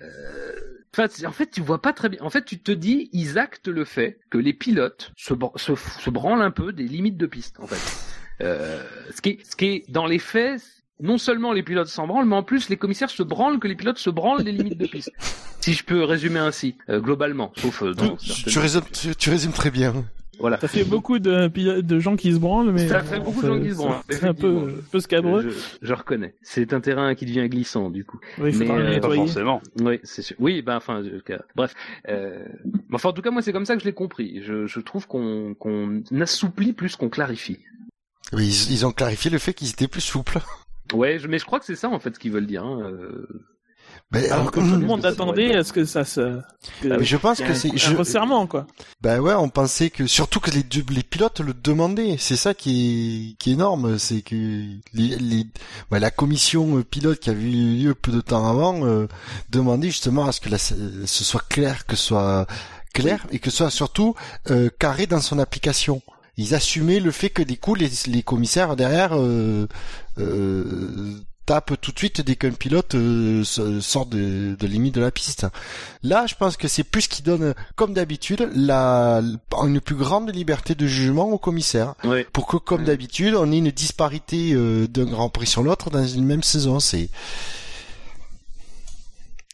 en 0.99 1.31
fait, 1.31 1.51
tu 1.51 1.61
vois 1.61 1.81
pas 1.81 1.93
très 1.93 2.09
bien. 2.09 2.19
En 2.21 2.29
fait, 2.29 2.45
tu 2.45 2.59
te 2.59 2.71
dis, 2.71 3.09
ils 3.13 3.39
actent 3.39 3.67
le 3.67 3.85
fait 3.85 4.19
que 4.29 4.37
les 4.37 4.53
pilotes 4.53 5.11
se, 5.15 5.33
se, 5.55 5.73
se 5.75 6.09
branlent 6.09 6.41
un 6.41 6.51
peu 6.51 6.73
des 6.73 6.83
limites 6.83 7.17
de 7.17 7.25
piste, 7.25 7.59
en 7.59 7.67
fait. 7.67 8.13
Euh, 8.41 8.83
ce, 9.15 9.21
qui 9.21 9.29
est, 9.29 9.45
ce 9.49 9.55
qui 9.55 9.65
est, 9.65 9.91
dans 9.91 10.05
les 10.05 10.19
faits, 10.19 10.61
non 10.99 11.17
seulement 11.17 11.53
les 11.53 11.63
pilotes 11.63 11.87
s'en 11.87 12.07
branlent, 12.07 12.25
mais 12.25 12.35
en 12.35 12.43
plus 12.43 12.69
les 12.69 12.77
commissaires 12.77 13.09
se 13.09 13.23
branlent 13.23 13.59
que 13.59 13.67
les 13.67 13.75
pilotes 13.75 13.99
se 13.99 14.09
branlent 14.09 14.43
des 14.43 14.51
limites 14.51 14.77
de 14.77 14.87
piste. 14.87 15.11
Si 15.59 15.73
je 15.73 15.83
peux 15.83 16.03
résumer 16.03 16.39
ainsi, 16.39 16.75
euh, 16.89 16.99
globalement, 16.99 17.53
sauf 17.57 17.83
euh, 17.83 17.93
dans 17.93 18.15
tu, 18.15 18.43
tu, 18.43 18.59
résumes, 18.59 18.81
tu, 19.17 19.29
résumes 19.29 19.53
très 19.53 19.71
bien. 19.71 20.05
Voilà. 20.43 20.59
Ça 20.59 20.67
fait 20.67 20.83
beaucoup 20.83 21.19
de, 21.19 21.47
de 21.79 21.99
gens 21.99 22.17
qui 22.17 22.33
se 22.33 22.37
branlent, 22.37 22.73
mais 22.73 22.89
ça 22.89 23.01
fait 23.01 23.21
beaucoup 23.21 23.41
de 23.41 23.47
gens 23.47 23.61
qui 23.61 23.69
se 23.69 23.75
branlent. 23.77 24.01
C'est 24.09 24.25
un 24.25 24.33
peu, 24.33 24.57
un 24.77 24.91
peu 24.91 24.99
scabreux. 24.99 25.41
Je, 25.41 25.87
je, 25.87 25.93
reconnais. 25.93 26.35
C'est 26.41 26.73
un 26.73 26.81
terrain 26.81 27.15
qui 27.15 27.25
devient 27.25 27.47
glissant 27.47 27.89
du 27.89 28.03
coup. 28.03 28.19
Oui, 28.39 28.53
mais 28.57 28.69
euh, 28.69 28.99
pas 28.99 29.15
forcément. 29.15 29.61
Oui, 29.79 30.01
c'est 30.03 30.21
sûr. 30.21 30.35
Oui, 30.39 30.61
ben 30.61 30.75
enfin, 30.75 31.01
bref. 31.55 31.73
Euh... 32.09 32.43
Enfin, 32.91 33.07
en 33.07 33.13
tout 33.13 33.21
cas, 33.21 33.31
moi, 33.31 33.41
c'est 33.41 33.53
comme 33.53 33.65
ça 33.65 33.75
que 33.75 33.79
je 33.83 33.85
l'ai 33.85 33.93
compris. 33.93 34.43
Je, 34.43 34.67
je 34.67 34.79
trouve 34.81 35.07
qu'on 35.07 35.53
qu'on 35.57 36.03
assouplit 36.19 36.73
plus 36.73 36.97
qu'on 36.97 37.07
clarifie. 37.07 37.59
Oui, 38.33 38.47
ils, 38.47 38.73
ils, 38.73 38.85
ont 38.85 38.91
clarifié 38.91 39.31
le 39.31 39.37
fait 39.37 39.53
qu'ils 39.53 39.69
étaient 39.69 39.87
plus 39.87 40.01
souples. 40.01 40.39
Ouais, 40.93 41.19
je, 41.19 41.29
mais 41.29 41.39
je 41.39 41.45
crois 41.45 41.59
que 41.59 41.65
c'est 41.65 41.77
ça 41.77 41.87
en 41.87 41.99
fait 41.99 42.15
ce 42.15 42.19
qu'ils 42.19 42.33
veulent 42.33 42.47
dire. 42.47 42.65
Hein. 42.65 42.91
Mais 44.13 44.29
Alors 44.29 44.51
que 44.51 44.59
tout 44.59 44.65
le 44.65 44.85
monde 44.85 45.05
attendait 45.05 45.55
à 45.55 45.63
ce 45.63 45.73
que 45.73 45.85
ça 45.85 46.05
se. 46.05 46.39
Que... 46.81 47.03
je 47.03 47.17
pense 47.17 47.39
que 47.39 47.53
c'est 47.53 47.69
un 47.69 47.97
resserrement 47.97 48.45
quoi. 48.47 48.67
Ben 49.01 49.19
ouais, 49.19 49.33
on 49.33 49.49
pensait 49.49 49.89
que 49.89 50.05
surtout 50.05 50.39
que 50.39 50.51
les 50.51 50.63
les 50.91 51.03
pilotes 51.03 51.39
le 51.39 51.53
demandaient. 51.53 52.17
C'est 52.19 52.35
ça 52.35 52.53
qui 52.53 53.31
est 53.31 53.37
qui 53.37 53.49
est 53.49 53.53
énorme, 53.53 53.97
c'est 53.97 54.21
que 54.21 54.35
les, 54.93 55.17
les... 55.17 55.47
La 55.91 56.11
commission 56.11 56.77
euh, 56.77 56.83
pilote 56.83 57.19
qui 57.19 57.29
avait 57.29 57.41
eu 57.41 57.77
lieu 57.83 57.95
peu 57.95 58.11
de 58.11 58.21
temps 58.21 58.47
avant 58.47 58.85
euh, 58.85 59.07
demandait 59.49 59.87
justement 59.87 60.25
à 60.25 60.31
ce 60.31 60.41
que 60.41 60.49
la... 60.49 60.57
ce 60.57 61.23
soit 61.23 61.43
clair, 61.49 61.85
que 61.85 61.95
ce 61.95 62.05
soit 62.05 62.47
clair 62.93 63.25
et 63.31 63.39
que 63.39 63.49
ce 63.49 63.57
soit 63.57 63.71
surtout 63.71 64.15
euh, 64.51 64.69
carré 64.79 65.07
dans 65.07 65.19
son 65.19 65.39
application 65.39 66.01
ils 66.37 66.55
assumaient 66.55 66.99
le 66.99 67.11
fait 67.11 67.29
que 67.29 67.43
des 67.43 67.57
coups 67.57 67.79
les, 67.79 68.11
les 68.11 68.23
commissaires 68.23 68.75
derrière 68.75 69.11
euh, 69.13 69.67
euh, 70.19 71.15
tape 71.45 71.79
tout 71.81 71.91
de 71.91 71.97
suite 71.97 72.21
dès 72.21 72.35
qu'un 72.35 72.51
pilote 72.51 72.95
euh, 72.95 73.43
sort 73.43 74.05
de, 74.05 74.55
de 74.57 74.67
limite 74.67 74.95
de 74.95 75.01
la 75.01 75.11
piste. 75.11 75.47
Là, 76.01 76.25
je 76.27 76.35
pense 76.35 76.57
que 76.57 76.67
c'est 76.67 76.83
plus 76.83 77.07
qui 77.07 77.21
donne, 77.21 77.53
comme 77.75 77.93
d'habitude, 77.93 78.49
la 78.55 79.21
une 79.63 79.81
plus 79.81 79.95
grande 79.95 80.33
liberté 80.33 80.75
de 80.75 80.87
jugement 80.87 81.29
au 81.29 81.37
commissaire, 81.37 81.95
pour 82.31 82.47
que, 82.47 82.57
comme 82.57 82.83
d'habitude, 82.83 83.35
on 83.35 83.51
ait 83.51 83.57
une 83.57 83.71
disparité 83.71 84.53
euh, 84.53 84.87
d'un 84.87 85.05
Grand 85.05 85.29
Prix 85.29 85.47
sur 85.47 85.63
l'autre 85.63 85.89
dans 85.89 86.05
une 86.05 86.25
même 86.25 86.43
saison. 86.43 86.79
C'est 86.79 87.09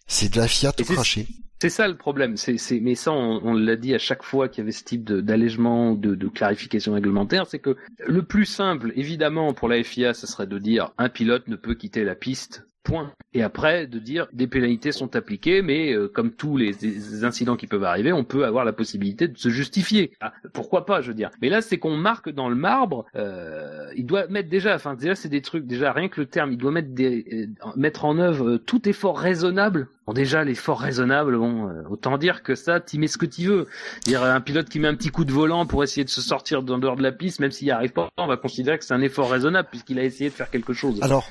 c'est 0.07 0.29
de 0.29 0.39
la 0.39 0.47
Fiat 0.47 0.73
craché. 0.73 1.27
C'est 1.62 1.70
ça 1.70 1.88
le 1.88 1.97
problème. 1.97 2.36
Mais 2.82 2.95
ça, 2.95 3.12
on, 3.12 3.53
l'a 3.53 3.76
dit 3.76 3.93
à 3.93 3.97
chaque 3.97 4.24
fois 4.24 4.47
qu'il 4.47 4.62
y 4.62 4.64
avait 4.64 4.72
ce 4.72 4.84
type 4.84 5.03
d'allègement, 5.03 5.93
de, 5.93 6.16
de, 6.16 6.28
clarification 6.28 6.93
réglementaire, 6.93 7.47
c'est 7.47 7.60
que 7.60 7.76
le 8.07 8.24
plus 8.24 8.45
simple, 8.45 8.93
évidemment, 8.95 9.53
pour 9.53 9.68
la 9.68 9.84
FIA, 9.84 10.14
ce 10.14 10.26
serait 10.26 10.47
de 10.47 10.57
dire 10.57 10.93
un 10.97 11.10
pilote 11.10 11.47
ne 11.49 11.57
peut 11.57 11.76
quitter 11.76 12.05
la 12.05 12.16
piste 12.16 12.64
Point. 12.84 13.12
Et 13.34 13.43
après, 13.43 13.88
de 13.88 13.99
dire 13.99 14.28
des 14.32 14.47
pénalités 14.47 14.93
sont 14.93 15.16
appliquées, 15.18 15.62
mais 15.62 15.93
euh, 15.93 16.07
comme 16.07 16.32
tous 16.32 16.55
les, 16.55 17.26
incidents 17.26 17.57
qui 17.57 17.68
peuvent 17.68 17.84
arriver, 17.84 18.14
on 18.14 18.24
peut 18.24 18.45
avoir 18.45 18.64
la 18.64 18.72
possibilité 18.72 19.28
de 19.28 19.38
se 19.38 19.49
justifier. 19.49 20.14
Ah, 20.22 20.32
pourquoi 20.53 20.86
pas, 20.86 21.01
je 21.01 21.10
veux 21.10 21.14
dire. 21.14 21.30
Mais 21.41 21.49
là, 21.49 21.62
c'est 21.62 21.78
qu'on 21.78 21.97
marque 21.97 22.30
dans 22.30 22.47
le 22.47 22.55
marbre. 22.55 23.05
Euh, 23.16 23.91
il 23.97 24.05
doit 24.05 24.28
mettre 24.28 24.49
déjà, 24.49 24.76
enfin 24.76 24.95
déjà, 24.95 25.14
c'est 25.14 25.28
des 25.28 25.41
trucs. 25.41 25.66
Déjà, 25.66 25.91
rien 25.91 26.07
que 26.07 26.22
le 26.22 26.28
terme, 26.28 26.53
il 26.53 26.57
doit 26.57 26.72
mettre 26.72 26.89
des, 26.89 27.49
euh, 27.62 27.68
mettre 27.76 28.05
en 28.05 28.18
œuvre 28.18 28.55
tout 28.57 28.88
effort 28.88 29.20
raisonnable. 29.20 29.89
Bon, 30.10 30.14
déjà, 30.14 30.43
l'effort 30.43 30.80
raisonnable, 30.80 31.38
bon, 31.38 31.70
autant 31.88 32.18
dire 32.18 32.41
que 32.41 32.55
ça, 32.55 32.80
tu 32.80 32.97
mets 32.97 33.05
ce 33.05 33.20
que 33.20 33.28
tu 33.28 33.45
veux. 33.45 33.68
Dire 34.05 34.24
un 34.24 34.41
pilote 34.41 34.68
qui 34.68 34.80
met 34.80 34.88
un 34.88 34.95
petit 34.95 35.10
coup 35.10 35.24
de 35.24 35.32
volant 35.32 35.68
pour 35.68 35.84
essayer 35.84 36.03
de 36.03 36.10
se 36.10 36.20
sortir 36.20 36.64
d'en 36.64 36.80
dehors 36.80 36.95
de 36.95 37.03
la 37.03 37.12
piste, 37.12 37.39
même 37.39 37.51
s'il 37.51 37.66
n'y 37.66 37.72
arrive 37.72 37.91
pas, 37.91 38.10
on 38.18 38.26
va 38.26 38.36
considérer 38.36 38.80
que 38.80 38.86
c'est 38.86 38.95
un 38.95 39.01
effort 39.01 39.30
raisonnable 39.30 39.68
puisqu'il 39.70 39.99
a 39.99 40.03
essayé 40.03 40.32
de 40.32 40.34
faire 40.34 40.49
quelque 40.49 40.74
chose. 40.74 40.97
Alors, 41.03 41.30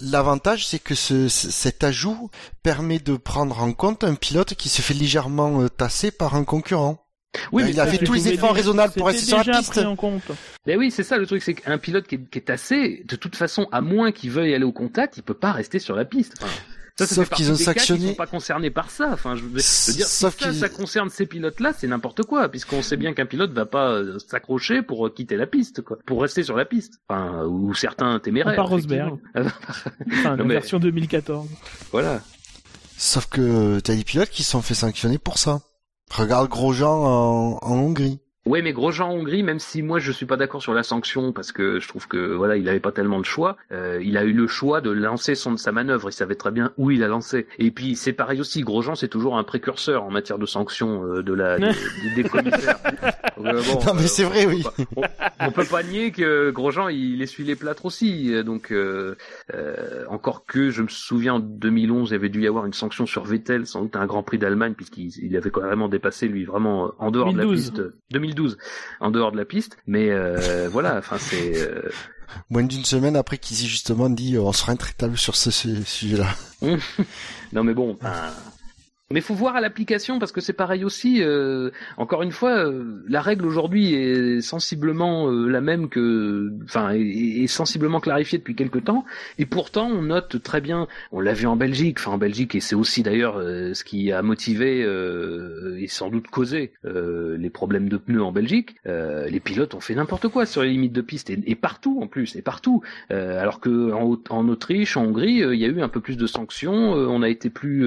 l'avantage 0.00 0.66
c'est 0.66 0.80
que 0.80 0.96
ce, 0.96 1.28
cet 1.28 1.84
ajout 1.84 2.28
permet 2.64 2.98
de 2.98 3.16
prendre 3.16 3.62
en 3.62 3.72
compte 3.72 4.02
un 4.02 4.16
pilote 4.16 4.54
qui 4.54 4.68
se 4.68 4.82
fait 4.82 4.94
légèrement 4.94 5.62
euh, 5.62 5.68
tasser 5.68 6.10
par 6.10 6.34
un 6.34 6.42
concurrent. 6.42 7.06
Oui, 7.52 7.62
il 7.68 7.78
a 7.78 7.86
fait 7.86 7.98
tous 7.98 8.14
les 8.14 8.30
efforts 8.30 8.52
raisonnables 8.52 8.94
pour 8.94 9.06
rester 9.06 9.26
sur 9.26 9.38
la 9.38 9.58
piste. 9.58 9.78
En 9.78 9.94
compte. 9.94 10.22
Mais 10.66 10.74
oui, 10.76 10.90
c'est 10.90 11.04
ça 11.04 11.18
le 11.18 11.26
truc, 11.26 11.40
c'est 11.40 11.54
qu'un 11.54 11.78
pilote 11.78 12.08
qui 12.08 12.16
est, 12.16 12.30
qui 12.30 12.38
est, 12.38 12.42
tassé, 12.42 13.04
de 13.06 13.14
toute 13.14 13.36
façon, 13.36 13.68
à 13.70 13.80
moins 13.80 14.10
qu'il 14.10 14.32
veuille 14.32 14.54
aller 14.54 14.64
au 14.64 14.72
contact, 14.72 15.18
il 15.18 15.22
peut 15.22 15.34
pas 15.34 15.52
rester 15.52 15.78
sur 15.78 15.94
la 15.94 16.04
piste. 16.04 16.44
Ça, 16.98 17.06
Sauf 17.06 17.30
qu'ils 17.30 17.50
ont 17.50 17.56
sanctionné. 17.56 18.04
Ils 18.04 18.08
sont 18.10 18.14
pas 18.14 18.26
concernés 18.26 18.70
par 18.70 18.90
ça. 18.90 19.10
Enfin, 19.12 19.34
je 19.34 19.42
veux, 19.42 19.50
dire, 19.50 19.62
si 19.62 19.92
ça, 20.02 20.30
ça 20.30 20.68
concerne 20.68 21.08
ces 21.08 21.26
pilotes-là, 21.26 21.72
c'est 21.76 21.86
n'importe 21.86 22.22
quoi, 22.22 22.48
puisqu'on 22.48 22.82
sait 22.82 22.96
bien 22.96 23.14
qu'un 23.14 23.24
pilote 23.26 23.52
va 23.52 23.64
pas 23.64 23.92
euh, 23.92 24.18
s'accrocher 24.18 24.82
pour 24.82 25.06
euh, 25.06 25.10
quitter 25.10 25.36
la 25.36 25.46
piste, 25.46 25.80
quoi, 25.82 25.98
pour 26.06 26.20
rester 26.20 26.42
sur 26.42 26.56
la 26.56 26.64
piste. 26.64 27.00
Enfin, 27.08 27.44
ou 27.46 27.72
certains 27.74 28.18
téméraires. 28.18 28.56
Pas 28.56 28.62
Rosberg. 28.62 29.18
enfin, 30.12 30.36
la 30.36 30.44
version 30.44 30.78
2014. 30.78 31.48
Voilà. 31.92 32.20
Sauf 32.98 33.26
que 33.26 33.80
t'as 33.80 33.94
des 33.94 34.04
pilotes 34.04 34.30
qui 34.30 34.44
sont 34.44 34.62
fait 34.62 34.74
sanctionner 34.74 35.18
pour 35.18 35.38
ça. 35.38 35.60
Regarde 36.10 36.48
Grosjean 36.48 37.04
en, 37.04 37.58
en 37.62 37.74
Hongrie. 37.74 38.20
Oui, 38.44 38.60
mais 38.60 38.72
Grosjean 38.72 39.08
en 39.08 39.12
Hongrie, 39.12 39.44
même 39.44 39.60
si 39.60 39.82
moi 39.82 40.00
je 40.00 40.10
suis 40.10 40.26
pas 40.26 40.36
d'accord 40.36 40.60
sur 40.60 40.74
la 40.74 40.82
sanction 40.82 41.30
parce 41.30 41.52
que 41.52 41.78
je 41.78 41.86
trouve 41.86 42.08
que 42.08 42.34
voilà, 42.34 42.56
il 42.56 42.68
avait 42.68 42.80
pas 42.80 42.90
tellement 42.90 43.20
de 43.20 43.24
choix. 43.24 43.56
Euh, 43.70 44.00
il 44.02 44.16
a 44.16 44.24
eu 44.24 44.32
le 44.32 44.48
choix 44.48 44.80
de 44.80 44.90
lancer 44.90 45.36
son 45.36 45.56
sa 45.56 45.70
manœuvre. 45.70 46.10
Il 46.10 46.12
savait 46.12 46.34
très 46.34 46.50
bien 46.50 46.72
où 46.76 46.90
il 46.90 47.04
a 47.04 47.08
lancé. 47.08 47.46
Et 47.60 47.70
puis 47.70 47.94
c'est 47.94 48.12
pareil 48.12 48.40
aussi. 48.40 48.62
Grosjean, 48.62 48.96
c'est 48.96 49.06
toujours 49.06 49.38
un 49.38 49.44
précurseur 49.44 50.02
en 50.02 50.10
matière 50.10 50.38
de 50.38 50.46
sanctions 50.46 51.04
euh, 51.04 51.22
de 51.22 51.32
la 51.32 51.56
des, 51.58 52.24
commissaires. 52.24 52.78
Euh, 53.38 53.60
non 53.86 53.94
mais 53.94 54.06
c'est 54.06 54.22
vrai, 54.22 54.46
oui. 54.46 54.62
On, 55.40 55.50
peut 55.50 55.64
pas 55.64 55.82
nier 55.82 56.12
que 56.12 56.50
Grosjean 56.50 56.88
il 56.88 57.20
essuie 57.22 57.42
les 57.42 57.56
plâtres 57.56 57.86
aussi. 57.86 58.32
Donc 58.44 58.72
encore 60.08 60.44
que 60.44 60.70
je 60.70 60.82
me 60.82 60.88
souviens 60.88 61.34
en 61.34 61.40
2011, 61.40 62.10
il 62.10 62.12
y 62.12 62.14
avait 62.14 62.28
dû 62.28 62.42
y 62.42 62.46
avoir 62.46 62.66
une 62.66 62.72
sanction 62.72 63.04
sur 63.04 63.24
Vettel, 63.24 63.66
sans 63.66 63.82
doute 63.82 63.96
un 63.96 64.06
Grand 64.06 64.22
Prix 64.22 64.38
d'Allemagne 64.38 64.74
puisqu'il 64.74 65.36
avait 65.36 65.50
carrément 65.50 65.88
dépassé 65.88 66.28
lui 66.28 66.44
vraiment 66.44 66.92
en 66.98 67.10
dehors 67.10 67.32
de 67.32 67.38
la 67.38 67.46
piste. 67.46 67.82
2012 68.12 68.31
en 69.00 69.10
dehors 69.10 69.32
de 69.32 69.36
la 69.36 69.44
piste. 69.44 69.76
Mais 69.86 70.10
euh, 70.10 70.68
voilà, 70.72 70.96
enfin 70.98 71.16
c'est 71.18 71.56
euh, 71.56 71.90
moins 72.50 72.62
d'une 72.62 72.84
semaine 72.84 73.16
après 73.16 73.38
qu'ils 73.38 73.64
aient 73.64 73.68
justement 73.68 74.10
dit 74.10 74.36
euh, 74.36 74.42
on 74.42 74.52
sera 74.52 74.72
intraitable 74.72 75.16
sur 75.16 75.36
ce, 75.36 75.50
sujet-là. 75.50 76.28
non 77.52 77.64
mais 77.64 77.74
bon, 77.74 77.98
mais 79.12 79.20
faut 79.20 79.34
voir 79.34 79.56
à 79.56 79.60
l'application 79.60 80.18
parce 80.18 80.32
que 80.32 80.40
c'est 80.40 80.52
pareil 80.52 80.84
aussi. 80.84 81.22
Euh, 81.22 81.70
encore 81.96 82.22
une 82.22 82.32
fois, 82.32 82.66
euh, 82.66 83.02
la 83.08 83.20
règle 83.20 83.46
aujourd'hui 83.46 83.94
est 83.94 84.40
sensiblement 84.40 85.30
euh, 85.30 85.48
la 85.48 85.60
même 85.60 85.88
que, 85.88 86.52
enfin, 86.64 86.90
est, 86.94 87.46
sensiblement 87.46 88.00
clarifiée 88.00 88.38
depuis 88.38 88.54
quelque 88.54 88.78
temps. 88.78 89.04
Et 89.38 89.46
pourtant, 89.46 89.86
on 89.86 90.02
note 90.02 90.42
très 90.42 90.60
bien. 90.60 90.88
On 91.12 91.20
l'a 91.20 91.34
vu 91.34 91.46
en 91.46 91.56
Belgique, 91.56 91.98
enfin 92.00 92.12
en 92.12 92.18
Belgique, 92.18 92.54
et 92.54 92.60
c'est 92.60 92.74
aussi 92.74 93.02
d'ailleurs 93.02 93.34
ce 93.36 93.84
qui 93.84 94.10
a 94.12 94.22
motivé 94.22 94.80
et 95.78 95.86
sans 95.88 96.08
doute 96.08 96.28
causé 96.28 96.72
les 96.84 97.50
problèmes 97.50 97.88
de 97.88 97.96
pneus 97.96 98.22
en 98.22 98.32
Belgique. 98.32 98.76
les 98.86 99.40
pilotes 99.40 99.74
ont 99.74 99.80
fait 99.80 99.94
n'importe 99.94 100.28
quoi 100.28 100.46
sur 100.46 100.62
les 100.62 100.70
limites 100.70 100.92
de 100.92 101.00
piste 101.02 101.30
et, 101.30 101.54
partout 101.54 101.98
en 102.00 102.06
plus, 102.06 102.36
et 102.36 102.42
partout. 102.42 102.82
alors 103.10 103.60
que 103.60 103.92
en, 103.92 104.48
Autriche, 104.48 104.96
en 104.96 105.04
Hongrie, 105.04 105.42
il 105.52 105.58
y 105.58 105.64
a 105.64 105.68
eu 105.68 105.82
un 105.82 105.88
peu 105.88 106.00
plus 106.00 106.16
de 106.16 106.26
sanctions. 106.26 106.92
on 106.92 107.22
a 107.22 107.28
été 107.28 107.50
plus, 107.50 107.86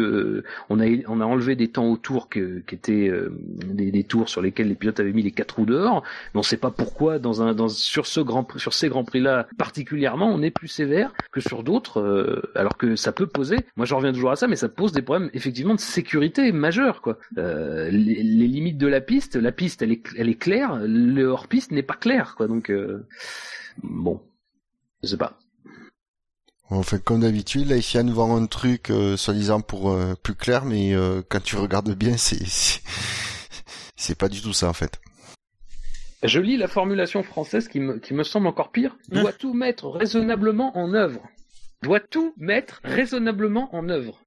on 0.69 0.79
a, 0.79 0.85
a 1.21 1.25
enlevé 1.25 1.55
des 1.55 1.67
temps 1.67 1.89
autour 1.89 2.29
que, 2.29 2.59
qui 2.67 2.75
étaient 2.75 3.07
euh, 3.07 3.35
des, 3.65 4.03
tours 4.03 4.29
sur 4.29 4.41
lesquels 4.41 4.67
les 4.67 4.75
pilotes 4.75 4.99
avaient 4.99 5.13
mis 5.13 5.23
les 5.23 5.31
quatre 5.31 5.55
roues 5.57 5.65
dehors. 5.65 6.03
Mais 6.33 6.37
on 6.37 6.39
ne 6.39 6.43
sait 6.43 6.57
pas 6.57 6.71
pourquoi 6.71 7.19
dans 7.19 7.41
un 7.41 7.67
sur 7.69 8.05
grand 8.23 8.47
ces 8.71 8.89
grands 8.89 9.03
prix 9.03 9.21
là 9.21 9.47
particulièrement 9.57 10.29
on 10.29 10.41
est 10.41 10.51
plus 10.51 10.67
sévère 10.67 11.13
que 11.31 11.41
sur 11.41 11.63
d'autres 11.63 12.01
euh, 12.01 12.41
alors 12.55 12.77
que 12.77 12.95
ça 12.95 13.11
peut 13.11 13.27
poser. 13.27 13.57
Moi 13.75 13.85
je 13.85 13.93
reviens 13.93 14.13
toujours 14.13 14.31
à 14.31 14.35
ça 14.35 14.47
mais 14.47 14.55
ça 14.55 14.69
pose 14.69 14.91
des 14.91 15.01
problèmes 15.01 15.29
effectivement 15.33 15.75
de 15.75 15.79
sécurité 15.79 16.51
majeurs 16.51 17.01
quoi. 17.01 17.17
Euh, 17.37 17.89
les, 17.89 18.23
limites 18.47 18.77
de 18.77 18.87
la 18.87 19.01
piste, 19.01 19.35
la 19.35 19.51
piste 19.51 19.81
elle 19.81 19.91
est 19.91 20.03
elle 20.17 20.35
claire, 20.37 20.79
le 20.85 21.25
hors 21.25 21.47
piste 21.47 21.71
n'est 21.71 21.83
pas 21.83 21.95
clair 21.95 22.35
quoi 22.35 22.47
donc 22.47 22.71
bon 23.81 24.21
je 25.03 25.09
sais 25.09 25.17
pas. 25.17 25.37
On 26.71 26.81
fait 26.81 27.03
comme 27.03 27.21
d'habitude, 27.21 27.69
là, 27.69 27.77
il 27.77 28.01
nous 28.01 28.13
vend 28.13 28.35
un 28.35 28.47
truc, 28.47 28.89
euh, 28.89 29.15
soi-disant 29.17 29.61
pour 29.61 29.91
euh, 29.91 30.15
plus 30.15 30.33
clair, 30.33 30.65
mais 30.65 30.95
euh, 30.95 31.21
quand 31.29 31.41
tu 31.43 31.57
regardes 31.57 31.93
bien, 31.93 32.17
c'est 32.17 32.43
c'est 33.95 34.17
pas 34.17 34.29
du 34.29 34.41
tout 34.41 34.53
ça 34.53 34.67
en 34.67 34.73
fait. 34.73 34.99
Je 36.23 36.39
lis 36.39 36.57
la 36.57 36.67
formulation 36.67 37.21
française 37.21 37.67
qui 37.67 37.79
me, 37.79 37.99
qui 37.99 38.15
me 38.15 38.23
semble 38.23 38.47
encore 38.47 38.71
pire. 38.71 38.97
Doit 39.09 39.31
tout 39.31 39.53
mettre 39.53 39.89
raisonnablement 39.89 40.75
en 40.75 40.93
œuvre? 40.93 41.21
Doit 41.81 41.99
tout 41.99 42.33
mettre 42.37 42.81
raisonnablement 42.83 43.73
en 43.75 43.89
œuvre. 43.89 44.21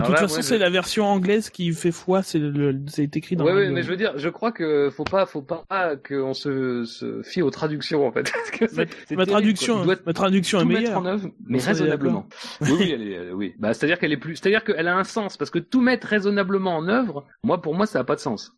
De 0.00 0.06
toute 0.06 0.16
façon, 0.16 0.42
c'est 0.42 0.58
la 0.58 0.70
version 0.70 1.06
anglaise 1.06 1.50
qui 1.50 1.72
fait 1.72 1.90
foi, 1.90 2.22
c'est 2.22 2.40
c'est 2.86 3.16
écrit 3.16 3.34
dans. 3.34 3.44
Oui, 3.44 3.52
ouais, 3.52 3.70
mais 3.70 3.82
je 3.82 3.88
veux 3.88 3.96
dire, 3.96 4.12
je 4.16 4.28
crois 4.28 4.52
que 4.52 4.90
faut 4.90 5.04
pas, 5.04 5.26
faut 5.26 5.42
pas 5.42 5.66
qu'on 5.96 6.34
se, 6.34 6.84
se 6.84 7.22
fie 7.22 7.42
aux 7.42 7.50
traductions 7.50 8.06
en 8.06 8.12
fait. 8.12 8.32
ma, 9.16 9.26
traduction, 9.26 9.84
ma 9.84 10.12
traduction 10.12 10.60
est 10.60 10.64
meilleure. 10.64 10.98
en 10.98 11.04
œuvre, 11.04 11.30
mais 11.44 11.58
raisonnablement. 11.58 12.28
oui, 12.60 12.72
oui, 12.78 12.90
elle 12.92 13.02
est, 13.02 13.32
oui. 13.32 13.54
Bah, 13.58 13.74
c'est-à-dire 13.74 13.98
qu'elle 13.98 14.12
est 14.12 14.18
plus, 14.18 14.36
c'est-à-dire 14.36 14.62
qu'elle 14.62 14.86
a 14.86 14.96
un 14.96 15.04
sens 15.04 15.36
parce 15.36 15.50
que 15.50 15.58
tout 15.58 15.80
mettre 15.80 16.06
raisonnablement 16.06 16.76
en 16.76 16.86
œuvre, 16.88 17.26
moi, 17.42 17.60
pour 17.60 17.74
moi, 17.74 17.86
ça 17.86 17.98
a 17.98 18.04
pas 18.04 18.14
de 18.14 18.20
sens. 18.20 18.52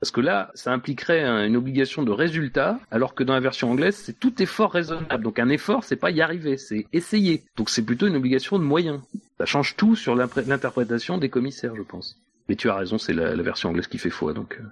Parce 0.00 0.10
que 0.10 0.20
là, 0.20 0.50
ça 0.54 0.72
impliquerait 0.72 1.24
une 1.46 1.56
obligation 1.56 2.02
de 2.02 2.10
résultat, 2.10 2.78
alors 2.90 3.14
que 3.14 3.24
dans 3.24 3.32
la 3.32 3.40
version 3.40 3.70
anglaise, 3.70 3.96
c'est 3.96 4.18
tout 4.18 4.42
effort 4.42 4.72
raisonnable. 4.72 5.24
Donc 5.24 5.38
un 5.38 5.48
effort, 5.48 5.84
c'est 5.84 5.96
pas 5.96 6.10
y 6.10 6.20
arriver, 6.20 6.58
c'est 6.58 6.86
essayer. 6.92 7.44
Donc 7.56 7.70
c'est 7.70 7.82
plutôt 7.82 8.06
une 8.06 8.16
obligation 8.16 8.58
de 8.58 8.64
moyens. 8.64 9.00
Ça 9.38 9.46
change 9.46 9.76
tout 9.76 9.96
sur 9.96 10.14
l'interprétation 10.14 11.16
des 11.16 11.30
commissaires, 11.30 11.74
je 11.76 11.82
pense. 11.82 12.20
Mais 12.48 12.56
tu 12.56 12.68
as 12.68 12.76
raison, 12.76 12.98
c'est 12.98 13.14
la, 13.14 13.34
version 13.36 13.70
anglaise 13.70 13.86
qui 13.86 13.98
fait 13.98 14.10
foi, 14.10 14.34
donc. 14.34 14.58
Euh. 14.60 14.64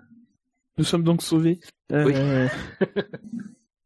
Nous 0.76 0.84
sommes 0.84 1.04
donc 1.04 1.22
sauvés. 1.22 1.58
Euh... 1.92 2.04
Oui. 2.04 2.14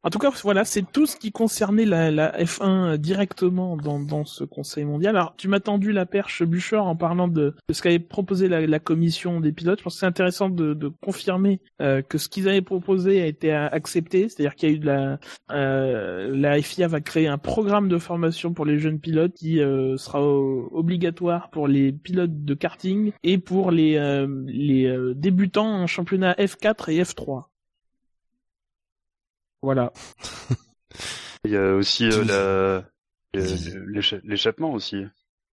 En 0.09 0.11
tout 0.11 0.19
cas, 0.19 0.31
voilà, 0.43 0.65
c'est 0.65 0.91
tout 0.91 1.05
ce 1.05 1.19
qui 1.19 1.33
concernait 1.33 1.85
la, 1.85 2.11
la 2.11 2.33
F1 2.43 2.97
directement 2.97 3.77
dans, 3.77 4.01
dans 4.01 4.25
ce 4.25 4.43
Conseil 4.43 4.87
mondial. 4.87 5.15
Alors, 5.15 5.37
tu 5.37 5.49
m'as 5.49 5.61
tendu 5.61 5.93
la 5.93 6.07
perche, 6.07 6.43
Bûcheur, 6.43 6.87
en 6.87 6.97
parlant 6.97 7.29
de, 7.29 7.55
de 7.69 7.75
ce 7.75 7.83
qu'avait 7.83 7.99
proposé 7.99 8.49
la, 8.49 8.67
la, 8.67 8.79
commission 8.79 9.39
des 9.39 9.53
pilotes. 9.53 9.81
Je 9.81 9.85
pense 9.85 9.97
que 9.97 10.01
c'est 10.01 10.07
intéressant 10.07 10.49
de, 10.49 10.73
de 10.73 10.89
confirmer 10.89 11.61
euh, 11.83 12.01
que 12.01 12.17
ce 12.17 12.31
qu'ils 12.31 12.49
avaient 12.49 12.63
proposé 12.63 13.21
a 13.21 13.27
été 13.27 13.53
accepté, 13.53 14.31
c'est-à-dire 14.31 14.55
qu'il 14.55 14.71
y 14.71 14.73
a 14.73 14.75
eu 14.77 14.79
de 14.79 14.87
la 14.87 15.19
euh, 15.51 16.35
la 16.35 16.63
FIA 16.63 16.89
va 16.89 17.03
créer 17.03 17.29
un 17.29 17.37
programme 17.37 17.91
de 17.91 17.99
formation 17.99 18.55
pour 18.55 18.65
les 18.65 18.79
jeunes 18.79 19.01
pilotes 19.01 19.35
qui 19.35 19.61
euh, 19.61 19.99
sera 19.99 20.23
obligatoire 20.23 21.51
pour 21.51 21.69
les 21.69 21.93
pilotes 21.93 22.47
de 22.47 22.55
karting 22.55 23.13
et 23.25 23.37
pour 23.37 23.73
les 23.73 23.97
euh, 23.97 24.27
les 24.47 24.87
euh, 24.87 25.13
débutants 25.15 25.83
en 25.83 25.87
championnat 25.87 26.33
F4 26.33 26.91
et 26.93 27.03
F3. 27.03 27.45
Voilà. 29.63 29.93
Il 31.45 31.51
y 31.53 31.57
a 31.57 31.75
aussi 31.75 32.09
euh, 32.13 32.81
l'échappement 33.35 34.73
aussi. 34.73 35.05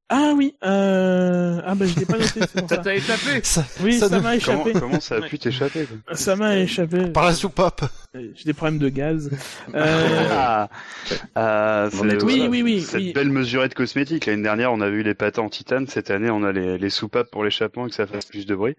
Ah 0.10 0.34
oui, 0.36 0.54
euh... 0.64 1.62
ah 1.66 1.74
bah 1.74 1.88
je 1.88 2.00
l'ai 2.00 2.06
pas 2.06 2.20
noté, 2.20 2.40
c'est 2.42 2.60
pour 2.60 2.70
ça. 2.70 2.76
ça 2.76 2.82
t'a 2.84 2.96
échappé 2.96 3.42
Oui, 3.82 3.98
ça, 3.98 4.20
m'a 4.20 4.36
échappé. 4.36 4.74
Comment, 4.74 5.00
ça 5.00 5.16
a 5.16 5.22
pu 5.22 5.40
t'échapper 5.40 5.88
Ça 6.14 6.36
m'a 6.36 6.58
échappé. 6.58 7.08
Par 7.08 7.26
la 7.26 7.34
soupape. 7.34 7.86
J'ai 8.14 8.44
des 8.46 8.54
problèmes 8.54 8.78
de 8.78 8.90
gaz. 8.90 9.32
Euh... 9.74 10.28
ah, 10.32 10.70
ah 11.36 11.90
oui, 12.24 12.48
oui, 12.48 12.62
oui, 12.62 12.82
Cette 12.82 13.14
belle 13.14 13.30
mesurette 13.30 13.74
cosmétique. 13.74 14.26
L'année 14.26 14.44
dernière, 14.44 14.72
on 14.72 14.80
a 14.80 14.88
eu 14.88 15.02
les 15.02 15.16
patins 15.16 15.42
en 15.42 15.50
titane. 15.50 15.88
Cette 15.88 16.12
année, 16.12 16.30
on 16.30 16.44
a 16.44 16.52
les, 16.52 16.78
les 16.78 16.90
soupapes 16.90 17.30
pour 17.32 17.44
l'échappement 17.44 17.88
et 17.88 17.90
que 17.90 17.96
ça 17.96 18.08
fasse 18.08 18.26
plus 18.26 18.46
de 18.46 18.56
bruit. 18.56 18.76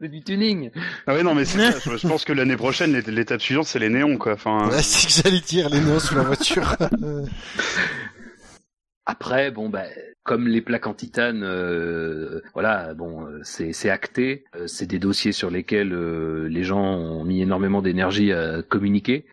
c'est 0.00 0.08
du 0.08 0.22
tuning. 0.22 0.70
Ah 1.06 1.14
ouais, 1.14 1.22
non, 1.22 1.34
mais 1.34 1.44
c'est 1.44 1.72
ça. 1.72 1.96
Je, 1.96 2.08
pense 2.08 2.24
que 2.24 2.32
l'année 2.32 2.56
prochaine, 2.56 2.96
l'étape 2.98 3.40
suivante, 3.42 3.66
c'est 3.66 3.78
les 3.78 3.90
néons, 3.90 4.16
quoi. 4.16 4.32
Enfin. 4.32 4.68
Ouais, 4.68 4.82
c'est 4.82 5.06
que 5.06 5.12
j'allais 5.12 5.40
dire 5.40 5.68
les 5.68 5.80
néons 5.80 6.00
sous 6.00 6.14
la 6.14 6.22
voiture. 6.22 6.76
Après, 9.10 9.50
bon, 9.50 9.68
ben, 9.70 9.90
comme 10.22 10.48
les 10.48 10.60
plaques 10.60 10.86
en 10.86 10.92
titane, 10.92 11.42
euh, 11.42 12.40
voilà, 12.52 12.92
bon, 12.94 13.26
euh, 13.26 13.40
c'est, 13.42 13.88
acté. 13.88 14.44
Euh, 14.54 14.66
c'est 14.66 14.86
des 14.86 14.98
dossiers 14.98 15.32
sur 15.32 15.50
lesquels 15.50 15.94
les 16.46 16.62
gens 16.62 16.82
ont 16.82 17.24
mis 17.24 17.40
énormément 17.40 17.80
d'énergie 17.80 18.32
à 18.32 18.62
communiquer. 18.62 19.24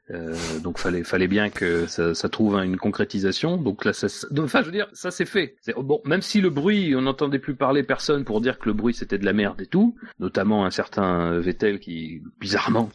donc, 0.63 0.79
fallait, 0.79 1.03
fallait 1.03 1.27
bien 1.27 1.49
que 1.49 1.85
ça, 1.87 2.13
ça 2.13 2.29
trouve 2.29 2.55
une 2.55 2.77
concrétisation. 2.77 3.57
Donc 3.57 3.83
là, 3.83 3.93
ça, 3.93 4.07
enfin, 4.39 4.61
je 4.61 4.67
veux 4.67 4.71
dire, 4.71 4.87
ça 4.93 5.11
c'est 5.11 5.25
fait. 5.25 5.57
Bon, 5.75 6.01
même 6.05 6.21
si 6.21 6.39
le 6.41 6.49
bruit, 6.49 6.95
on 6.95 7.01
n'entendait 7.01 7.39
plus 7.39 7.55
parler 7.55 7.83
personne 7.83 8.23
pour 8.23 8.39
dire 8.39 8.57
que 8.57 8.69
le 8.69 8.73
bruit 8.73 8.93
c'était 8.93 9.17
de 9.17 9.25
la 9.25 9.33
merde 9.33 9.61
et 9.61 9.65
tout, 9.65 9.95
notamment 10.19 10.65
un 10.65 10.71
certain 10.71 11.37
Vettel 11.39 11.79
qui, 11.79 12.21
bizarrement, 12.39 12.89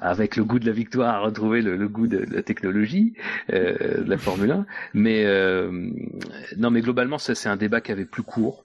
avec 0.00 0.36
le 0.36 0.44
goût 0.44 0.58
de 0.58 0.66
la 0.66 0.72
victoire, 0.72 1.14
a 1.14 1.20
retrouvé 1.20 1.60
le, 1.60 1.76
le 1.76 1.88
goût 1.88 2.06
de, 2.06 2.24
la 2.30 2.42
technologie, 2.42 3.14
de 3.50 4.04
la 4.08 4.18
Formule 4.18 4.50
1. 4.50 4.66
Mais 4.94 5.24
non, 6.56 6.70
mais 6.70 6.80
globalement, 6.80 7.18
ça 7.18 7.33
c'est 7.34 7.48
un 7.48 7.56
débat 7.56 7.80
qui 7.80 7.92
avait 7.92 8.04
plus 8.04 8.22
court. 8.22 8.64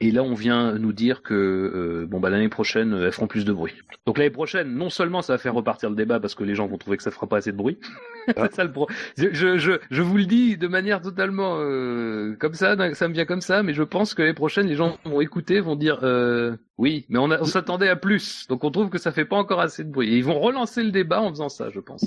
Et 0.00 0.12
là, 0.12 0.22
on 0.22 0.34
vient 0.34 0.78
nous 0.78 0.92
dire 0.92 1.22
que 1.22 1.34
euh, 1.34 2.06
bon 2.06 2.20
bah 2.20 2.30
l'année 2.30 2.48
prochaine, 2.48 2.92
elles 2.94 3.10
feront 3.10 3.26
plus 3.26 3.44
de 3.44 3.52
bruit. 3.52 3.74
Donc 4.06 4.18
l'année 4.18 4.30
prochaine, 4.30 4.72
non 4.72 4.90
seulement 4.90 5.22
ça 5.22 5.32
va 5.32 5.38
faire 5.38 5.54
repartir 5.54 5.90
le 5.90 5.96
débat 5.96 6.20
parce 6.20 6.36
que 6.36 6.44
les 6.44 6.54
gens 6.54 6.68
vont 6.68 6.78
trouver 6.78 6.96
que 6.96 7.02
ça 7.02 7.10
fera 7.10 7.26
pas 7.26 7.38
assez 7.38 7.52
de 7.52 7.56
bruit. 7.56 7.78
Ah. 8.36 8.46
ça, 8.52 8.62
le 8.62 8.70
je, 9.16 9.56
je, 9.56 9.78
je, 9.90 10.02
vous 10.02 10.18
le 10.18 10.26
dis 10.26 10.58
de 10.58 10.68
manière 10.68 11.00
totalement 11.00 11.56
euh, 11.60 12.36
comme 12.38 12.52
ça, 12.52 12.76
ça 12.92 13.08
me 13.08 13.14
vient 13.14 13.24
comme 13.24 13.40
ça, 13.40 13.62
mais 13.62 13.72
je 13.72 13.82
pense 13.82 14.12
que 14.12 14.20
l'année 14.20 14.34
prochaine, 14.34 14.66
les 14.66 14.74
gens 14.74 14.98
vont 15.06 15.22
écouter, 15.22 15.60
vont 15.60 15.76
dire 15.76 16.00
euh, 16.02 16.54
oui, 16.76 17.06
mais 17.08 17.18
on, 17.18 17.44
s'attendait 17.46 17.88
à 17.88 17.96
plus. 17.96 18.46
Donc 18.48 18.64
on 18.64 18.70
trouve 18.70 18.90
que 18.90 18.98
ça 18.98 19.12
fait 19.12 19.24
pas 19.24 19.36
encore 19.36 19.60
assez 19.60 19.82
de 19.82 19.90
bruit. 19.90 20.12
Et 20.12 20.18
ils 20.18 20.24
vont 20.24 20.38
relancer 20.38 20.82
le 20.82 20.90
débat 20.90 21.22
en 21.22 21.30
faisant 21.30 21.48
ça, 21.48 21.70
je 21.70 21.80
pense. 21.80 22.04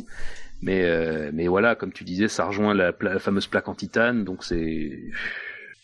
Mais 0.61 1.31
mais 1.31 1.47
voilà, 1.47 1.73
comme 1.73 1.91
tu 1.91 2.03
disais, 2.03 2.27
ça 2.27 2.45
rejoint 2.45 2.75
la, 2.75 2.93
la 3.01 3.17
fameuse 3.17 3.47
plaque 3.47 3.67
en 3.67 3.73
titane, 3.73 4.23
donc 4.23 4.43
c'est 4.43 4.99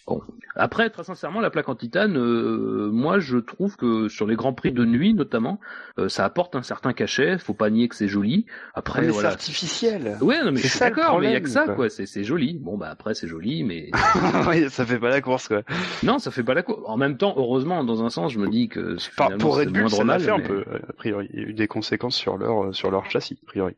Bon. 0.08 0.22
Après, 0.58 0.90
très 0.90 1.04
sincèrement, 1.04 1.40
la 1.40 1.50
plaque 1.50 1.70
en 1.70 1.76
titane, 1.76 2.18
euh, 2.18 2.90
moi, 2.92 3.20
je 3.20 3.38
trouve 3.38 3.76
que 3.76 4.08
sur 4.08 4.26
les 4.26 4.36
grands 4.36 4.54
prix 4.54 4.72
de 4.72 4.86
nuit, 4.86 5.14
notamment, 5.14 5.60
euh, 6.00 6.10
ça 6.10 6.26
apporte 6.26 6.56
un 6.56 6.64
certain 6.64 6.94
cachet. 6.94 7.38
Faut 7.38 7.54
pas 7.54 7.70
nier 7.70 7.88
que 7.88 7.96
c'est 7.96 8.08
joli. 8.08 8.46
Après, 8.74 9.02
mais 9.02 9.10
voilà. 9.10 9.30
c'est 9.30 9.34
artificiel. 9.34 10.18
Ouais, 10.22 10.44
non, 10.44 10.52
mais 10.52 10.58
je 10.58 10.68
suis 10.68 10.80
d'accord, 10.80 11.20
mais 11.20 11.28
il 11.28 11.34
y 11.34 11.36
a 11.36 11.42
que 11.42 11.50
ça, 11.50 11.68
quoi. 11.68 11.90
C'est, 11.90 12.08
c'est 12.08 12.24
joli. 12.24 12.58
Bon, 12.58 12.78
bah 12.78 12.90
après, 12.90 13.14
c'est 13.14 13.28
joli, 13.28 13.64
mais 13.64 13.92
oui, 14.48 14.70
ça 14.70 14.86
fait 14.86 14.98
pas 14.98 15.10
la 15.10 15.22
course, 15.22 15.48
quoi. 15.48 15.62
Non, 16.04 16.18
ça 16.18 16.32
fait 16.32 16.44
pas 16.44 16.56
la 16.56 16.64
course. 16.64 16.82
En 16.86 16.98
même 16.98 17.18
temps, 17.18 17.36
heureusement, 17.38 17.84
dans 17.84 18.04
un 18.04 18.10
sens, 18.10 18.32
je 18.32 18.40
me 18.40 18.50
dis 18.50 18.68
que 18.68 18.96
enfin, 18.96 19.38
pour 19.38 19.58
Red 19.58 19.70
Bull, 19.70 19.90
ça 19.90 20.04
l'a 20.04 20.18
fait 20.18 20.32
un 20.32 20.40
peu. 20.40 20.64
A 20.90 20.94
priori, 20.94 21.30
il 21.34 21.40
y 21.40 21.44
a 21.44 21.48
eu 21.50 21.54
des 21.54 21.68
conséquences 21.68 22.16
sur 22.16 22.38
leur 22.38 22.74
sur 22.74 22.90
leur 22.90 23.10
châssis, 23.12 23.38
a 23.44 23.46
priori. 23.46 23.76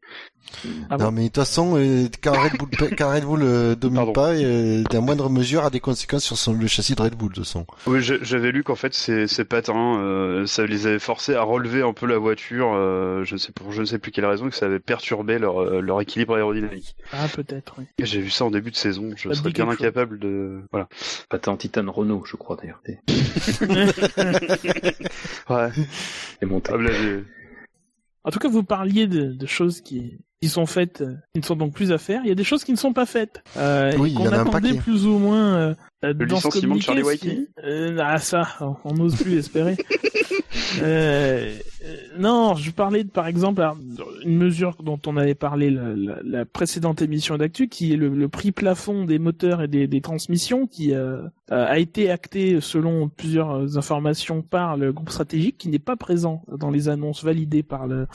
Ah 0.89 0.97
non, 0.97 1.11
mais 1.11 1.23
de 1.23 1.27
toute 1.27 1.35
façon, 1.35 1.77
euh, 1.77 2.07
quand 2.23 2.31
Red 2.31 2.57
Bull, 2.57 2.69
quand 2.97 3.11
Red 3.11 3.23
Bull 3.23 3.75
domine 3.75 4.13
pas, 4.13 4.33
d'un 4.35 5.01
moindre 5.01 5.29
mesure, 5.29 5.65
a 5.65 5.69
des 5.69 5.79
conséquences 5.79 6.18
sur 6.19 6.37
son, 6.37 6.53
le 6.53 6.67
châssis 6.67 6.95
de 6.95 7.01
Red 7.01 7.15
Bull 7.15 7.33
de 7.33 7.43
son. 7.43 7.65
Oui, 7.87 8.01
j'avais 8.01 8.51
lu 8.51 8.63
qu'en 8.63 8.75
fait 8.75 8.93
ces, 8.93 9.27
ces 9.27 9.45
patins, 9.45 9.99
euh, 9.99 10.45
ça 10.45 10.65
les 10.65 10.87
avait 10.87 10.99
forcés 10.99 11.35
à 11.35 11.41
relever 11.41 11.81
un 11.81 11.93
peu 11.93 12.05
la 12.05 12.17
voiture. 12.17 12.73
Euh, 12.73 13.23
je 13.23 13.33
ne 13.33 13.39
sais 13.39 13.51
pour 13.51 13.71
je 13.71 13.81
ne 13.81 13.85
sais 13.85 13.99
plus 13.99 14.11
quelle 14.11 14.25
raison 14.25 14.49
que 14.49 14.55
ça 14.55 14.65
avait 14.65 14.79
perturbé 14.79 15.39
leur 15.39 15.61
euh, 15.61 15.81
leur 15.81 16.01
équilibre 16.01 16.35
aérodynamique. 16.35 16.95
Ah 17.11 17.27
peut-être. 17.33 17.75
Oui. 17.77 17.85
J'ai 17.99 18.21
vu 18.21 18.29
ça 18.29 18.45
en 18.45 18.51
début 18.51 18.71
de 18.71 18.75
saison. 18.75 19.11
Je 19.15 19.31
serais 19.33 19.51
bien 19.51 19.69
incapable 19.69 20.19
de 20.19 20.61
voilà. 20.71 20.87
Patin 21.29 21.53
en 21.53 21.57
titane 21.57 21.89
Renault, 21.89 22.23
je 22.25 22.35
crois 22.35 22.55
d'ailleurs. 22.55 22.81
ouais. 25.49 25.69
Et 26.41 26.45
monté. 26.45 26.73
En 28.23 28.31
tout 28.31 28.39
cas, 28.39 28.49
vous 28.49 28.63
parliez 28.63 29.07
de, 29.07 29.31
de 29.31 29.47
choses 29.47 29.81
qui, 29.81 30.19
qui 30.41 30.49
sont 30.49 30.65
faites, 30.65 31.03
qui 31.33 31.39
ne 31.39 31.45
sont 31.45 31.55
donc 31.55 31.73
plus 31.73 31.91
à 31.91 31.97
faire. 31.97 32.21
Il 32.23 32.29
y 32.29 32.31
a 32.31 32.35
des 32.35 32.43
choses 32.43 32.63
qui 32.63 32.71
ne 32.71 32.77
sont 32.77 32.93
pas 32.93 33.05
faites. 33.05 33.43
Euh, 33.57 33.93
oui, 33.97 34.13
qu'on 34.13 34.31
attendait 34.31 34.75
plus 34.75 35.05
ou 35.05 35.17
moins 35.17 35.55
euh, 35.55 35.75
le 36.01 36.13
dans 36.13 36.35
licenciement 36.35 36.75
ce 36.75 36.79
de 36.79 36.83
Charlie. 37.03 37.47
Euh, 37.63 37.97
ah 38.01 38.19
ça, 38.19 38.47
on 38.83 38.93
n'ose 38.93 39.15
plus 39.15 39.37
espérer. 39.37 39.77
Euh, 40.81 41.55
euh, 41.85 41.95
non, 42.17 42.55
je 42.55 42.71
parlais 42.71 43.03
de, 43.03 43.09
par 43.09 43.27
exemple, 43.27 43.67
une 44.23 44.37
mesure 44.37 44.77
dont 44.83 44.99
on 45.07 45.17
avait 45.17 45.35
parlé 45.35 45.69
la, 45.69 45.95
la, 45.95 46.19
la 46.23 46.45
précédente 46.45 47.01
émission 47.01 47.37
d'actu, 47.37 47.67
qui 47.67 47.93
est 47.93 47.97
le, 47.97 48.09
le, 48.09 48.29
prix 48.29 48.51
plafond 48.51 49.05
des 49.05 49.19
moteurs 49.19 49.61
et 49.61 49.67
des, 49.67 49.87
des 49.87 50.01
transmissions, 50.01 50.67
qui 50.67 50.93
euh, 50.93 51.21
a 51.49 51.79
été 51.79 52.11
acté 52.11 52.61
selon 52.61 53.09
plusieurs 53.09 53.77
informations 53.77 54.41
par 54.41 54.77
le 54.77 54.93
groupe 54.93 55.09
stratégique, 55.09 55.57
qui 55.57 55.69
n'est 55.69 55.79
pas 55.79 55.95
présent 55.95 56.43
dans 56.55 56.69
les 56.69 56.89
annonces 56.89 57.23
validées 57.23 57.63
par 57.63 57.87
le 57.87 58.07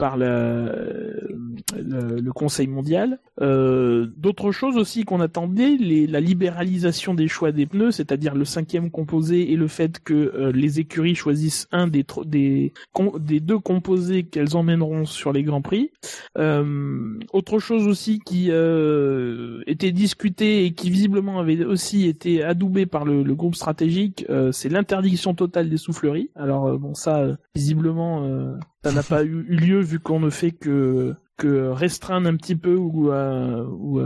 par 0.00 0.16
le, 0.16 1.28
le, 1.76 2.32
Conseil 2.32 2.66
mondial. 2.66 3.18
Euh, 3.42 4.06
D'autres 4.16 4.50
choses 4.50 4.78
aussi 4.78 5.04
qu'on 5.04 5.20
attendait, 5.20 5.76
les, 5.76 6.06
la 6.06 6.20
libéralisation 6.20 7.12
des 7.12 7.19
choix 7.28 7.52
des 7.52 7.66
pneus, 7.66 7.92
c'est-à-dire 7.92 8.34
le 8.34 8.44
cinquième 8.44 8.90
composé 8.90 9.52
et 9.52 9.56
le 9.56 9.68
fait 9.68 10.00
que 10.02 10.14
euh, 10.14 10.52
les 10.52 10.80
écuries 10.80 11.14
choisissent 11.14 11.68
un 11.72 11.86
des, 11.86 12.04
des, 12.24 12.72
des 13.18 13.40
deux 13.40 13.58
composés 13.58 14.24
qu'elles 14.24 14.56
emmèneront 14.56 15.04
sur 15.04 15.32
les 15.32 15.42
grands 15.42 15.62
prix. 15.62 15.90
Euh, 16.38 17.18
autre 17.32 17.58
chose 17.58 17.86
aussi 17.86 18.20
qui 18.20 18.48
euh, 18.50 19.62
était 19.66 19.92
discutée 19.92 20.64
et 20.64 20.72
qui 20.72 20.90
visiblement 20.90 21.38
avait 21.38 21.64
aussi 21.64 22.06
été 22.06 22.42
adoubée 22.42 22.86
par 22.86 23.04
le, 23.04 23.30
groupe 23.30 23.54
stratégique, 23.54 24.26
c'est 24.50 24.68
l'interdiction 24.68 25.34
totale 25.34 25.70
des 25.70 25.76
souffleries. 25.76 26.30
Alors 26.34 26.76
bon 26.78 26.94
ça 26.94 27.38
visiblement 27.54 28.58
ça 28.82 28.92
n'a 28.92 29.02
pas 29.02 29.24
eu 29.24 29.42
lieu 29.42 29.80
vu 29.80 30.00
qu'on 30.00 30.20
ne 30.20 30.30
fait 30.30 30.50
que 30.50 31.14
que 31.40 31.70
restreindre 31.70 32.28
un 32.28 32.36
petit 32.36 32.54
peu 32.54 32.76
ou, 32.76 33.10
ou 33.10 34.00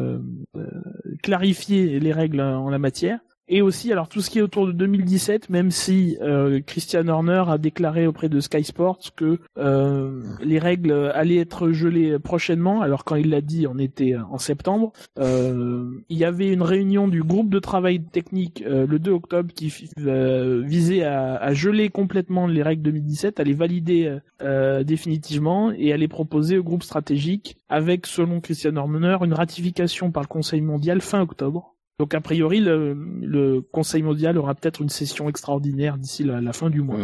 clarifier 1.22 1.98
les 1.98 2.12
règles 2.12 2.40
en 2.40 2.70
la 2.70 2.78
matière. 2.78 3.18
Et 3.46 3.60
aussi, 3.60 3.92
alors 3.92 4.08
tout 4.08 4.22
ce 4.22 4.30
qui 4.30 4.38
est 4.38 4.42
autour 4.42 4.66
de 4.66 4.72
2017, 4.72 5.50
même 5.50 5.70
si 5.70 6.16
euh, 6.22 6.60
Christian 6.64 7.08
Horner 7.08 7.44
a 7.48 7.58
déclaré 7.58 8.06
auprès 8.06 8.30
de 8.30 8.40
Sky 8.40 8.64
Sports 8.64 9.00
que 9.14 9.38
euh, 9.58 10.22
les 10.42 10.58
règles 10.58 10.92
allaient 11.14 11.36
être 11.36 11.70
gelées 11.70 12.18
prochainement, 12.18 12.80
alors 12.80 13.04
quand 13.04 13.16
il 13.16 13.28
l'a 13.28 13.42
dit, 13.42 13.66
on 13.66 13.78
était 13.78 14.14
en 14.16 14.38
septembre, 14.38 14.92
euh, 15.18 15.90
il 16.08 16.16
y 16.16 16.24
avait 16.24 16.52
une 16.52 16.62
réunion 16.62 17.06
du 17.06 17.22
groupe 17.22 17.50
de 17.50 17.58
travail 17.58 18.02
technique 18.02 18.64
euh, 18.66 18.86
le 18.86 18.98
2 18.98 19.10
octobre 19.10 19.52
qui 19.52 19.72
euh, 19.98 20.62
visait 20.64 21.04
à, 21.04 21.36
à, 21.36 21.52
geler 21.52 21.90
complètement 21.90 22.46
les 22.46 22.62
règles 22.62 22.82
2017, 22.82 23.40
à 23.40 23.44
les 23.44 23.52
valider 23.52 24.18
euh, 24.42 24.84
définitivement 24.84 25.70
et 25.70 25.92
à 25.92 25.96
les 25.96 26.08
proposer 26.08 26.58
au 26.58 26.62
groupe 26.62 26.82
stratégique 26.82 27.56
avec, 27.68 28.06
selon 28.06 28.40
Christian 28.40 28.76
Horner, 28.76 29.18
une 29.22 29.34
ratification 29.34 30.10
par 30.10 30.22
le 30.22 30.28
Conseil 30.28 30.60
mondial 30.60 31.00
fin 31.00 31.20
octobre. 31.20 31.73
Donc 31.98 32.14
a 32.14 32.20
priori, 32.20 32.60
le, 32.60 33.60
Conseil 33.72 34.02
mondial 34.02 34.36
aura 34.38 34.54
peut-être 34.54 34.82
une 34.82 34.88
session 34.88 35.28
extraordinaire 35.28 35.96
d'ici 35.96 36.24
la, 36.24 36.52
fin 36.52 36.70
du 36.70 36.82
mois. 36.82 36.98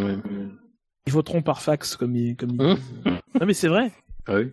Ils 1.07 1.13
voteront 1.13 1.41
par 1.41 1.61
fax, 1.61 1.95
comme 1.95 2.15
ils, 2.15 2.35
comme 2.35 2.51
ils 2.51 2.77
Non 3.05 3.45
mais 3.45 3.53
c'est 3.53 3.67
vrai. 3.67 3.91
Ah 4.27 4.35
oui. 4.35 4.51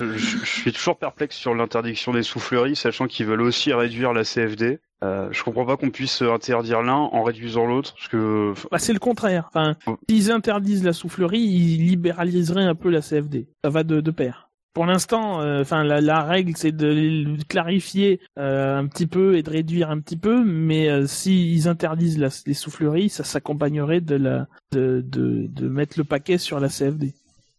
Je, 0.00 0.44
suis 0.44 0.72
toujours 0.72 0.98
perplexe 0.98 1.36
sur 1.36 1.54
l'interdiction 1.54 2.12
des 2.12 2.22
souffleries, 2.22 2.74
sachant 2.74 3.06
qu'ils 3.06 3.26
veulent 3.26 3.42
aussi 3.42 3.72
réduire 3.72 4.12
la 4.12 4.24
CFD. 4.24 4.80
Euh, 5.02 5.28
je 5.30 5.42
comprends 5.44 5.66
pas 5.66 5.76
qu'on 5.76 5.90
puisse 5.90 6.22
interdire 6.22 6.82
l'un 6.82 6.94
en 6.94 7.22
réduisant 7.22 7.66
l'autre, 7.66 7.94
parce 7.94 8.08
que. 8.08 8.54
Bah, 8.70 8.78
c'est 8.78 8.92
le 8.92 8.98
contraire. 8.98 9.48
Enfin, 9.48 9.76
s'ils 10.08 10.30
interdisent 10.32 10.84
la 10.84 10.94
soufflerie, 10.94 11.40
ils 11.40 11.86
libéraliseraient 11.86 12.64
un 12.64 12.74
peu 12.74 12.90
la 12.90 13.02
CFD. 13.02 13.46
Ça 13.62 13.70
va 13.70 13.84
de, 13.84 14.00
de 14.00 14.10
pair 14.10 14.48
pour 14.74 14.86
l'instant, 14.86 15.40
euh, 15.40 15.62
enfin 15.62 15.84
la, 15.84 16.22
règle 16.24 16.56
c'est 16.56 16.72
de 16.72 17.36
clarifier 17.48 18.20
euh, 18.38 18.76
un 18.76 18.86
petit 18.88 19.06
peu 19.06 19.36
et 19.36 19.42
de 19.42 19.50
réduire 19.50 19.88
un 19.88 20.00
petit 20.00 20.16
peu, 20.16 20.44
mais 20.44 20.88
euh, 20.88 21.06
s'ils 21.06 21.68
interdisent 21.68 22.18
les 22.18 22.54
souffleries, 22.54 23.08
ça 23.08 23.22
s'accompagnerait 23.22 24.00
de 24.00 24.16
la 24.16 24.48
de, 24.72 25.00
de 25.06 25.68
mettre 25.68 25.96
le 25.96 26.04
paquet 26.04 26.38
sur 26.38 26.58
la 26.58 26.68
CFD. 26.68 27.14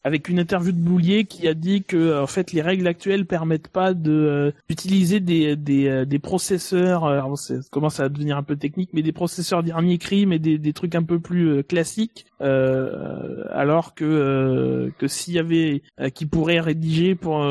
Avec 0.06 0.30
une 0.30 0.38
interview 0.38 0.72
de 0.72 0.78
Boulier 0.78 1.26
qui 1.26 1.48
a 1.48 1.56
dit 1.56 1.84
que 1.84 2.22
en 2.22 2.28
fait 2.28 2.54
les 2.54 2.62
règles 2.62 2.86
actuelles 2.86 3.26
permettent 3.26 3.70
pas 3.70 3.96
de 3.96 4.54
d'utiliser 4.70 5.20
des 5.20 5.56
des, 5.56 6.06
des 6.06 6.20
processeurs. 6.20 7.06
Alors, 7.06 7.38
ça 7.40 7.56
commence 7.72 8.00
à 8.00 8.08
devenir 8.08 8.38
un 8.38 8.44
peu 8.44 8.56
technique, 8.56 8.92
mais 8.94 9.02
des 9.02 9.12
processeurs 9.12 9.64
dernier 9.64 9.98
cri, 9.98 10.28
mais 10.28 10.38
des 10.38 10.60
des 10.60 10.74
trucs 10.74 10.94
un 10.94 11.02
peu 11.02 11.20
plus 11.20 11.64
classiques. 11.64 12.28
alors 12.40 13.96
que 13.96 14.92
que 15.00 15.08
s'il 15.08 15.34
y 15.34 15.40
avait 15.40 15.82
qui 16.14 16.28
pourrait 16.28 16.60
rédiger 16.60 17.16
pour 17.16 17.44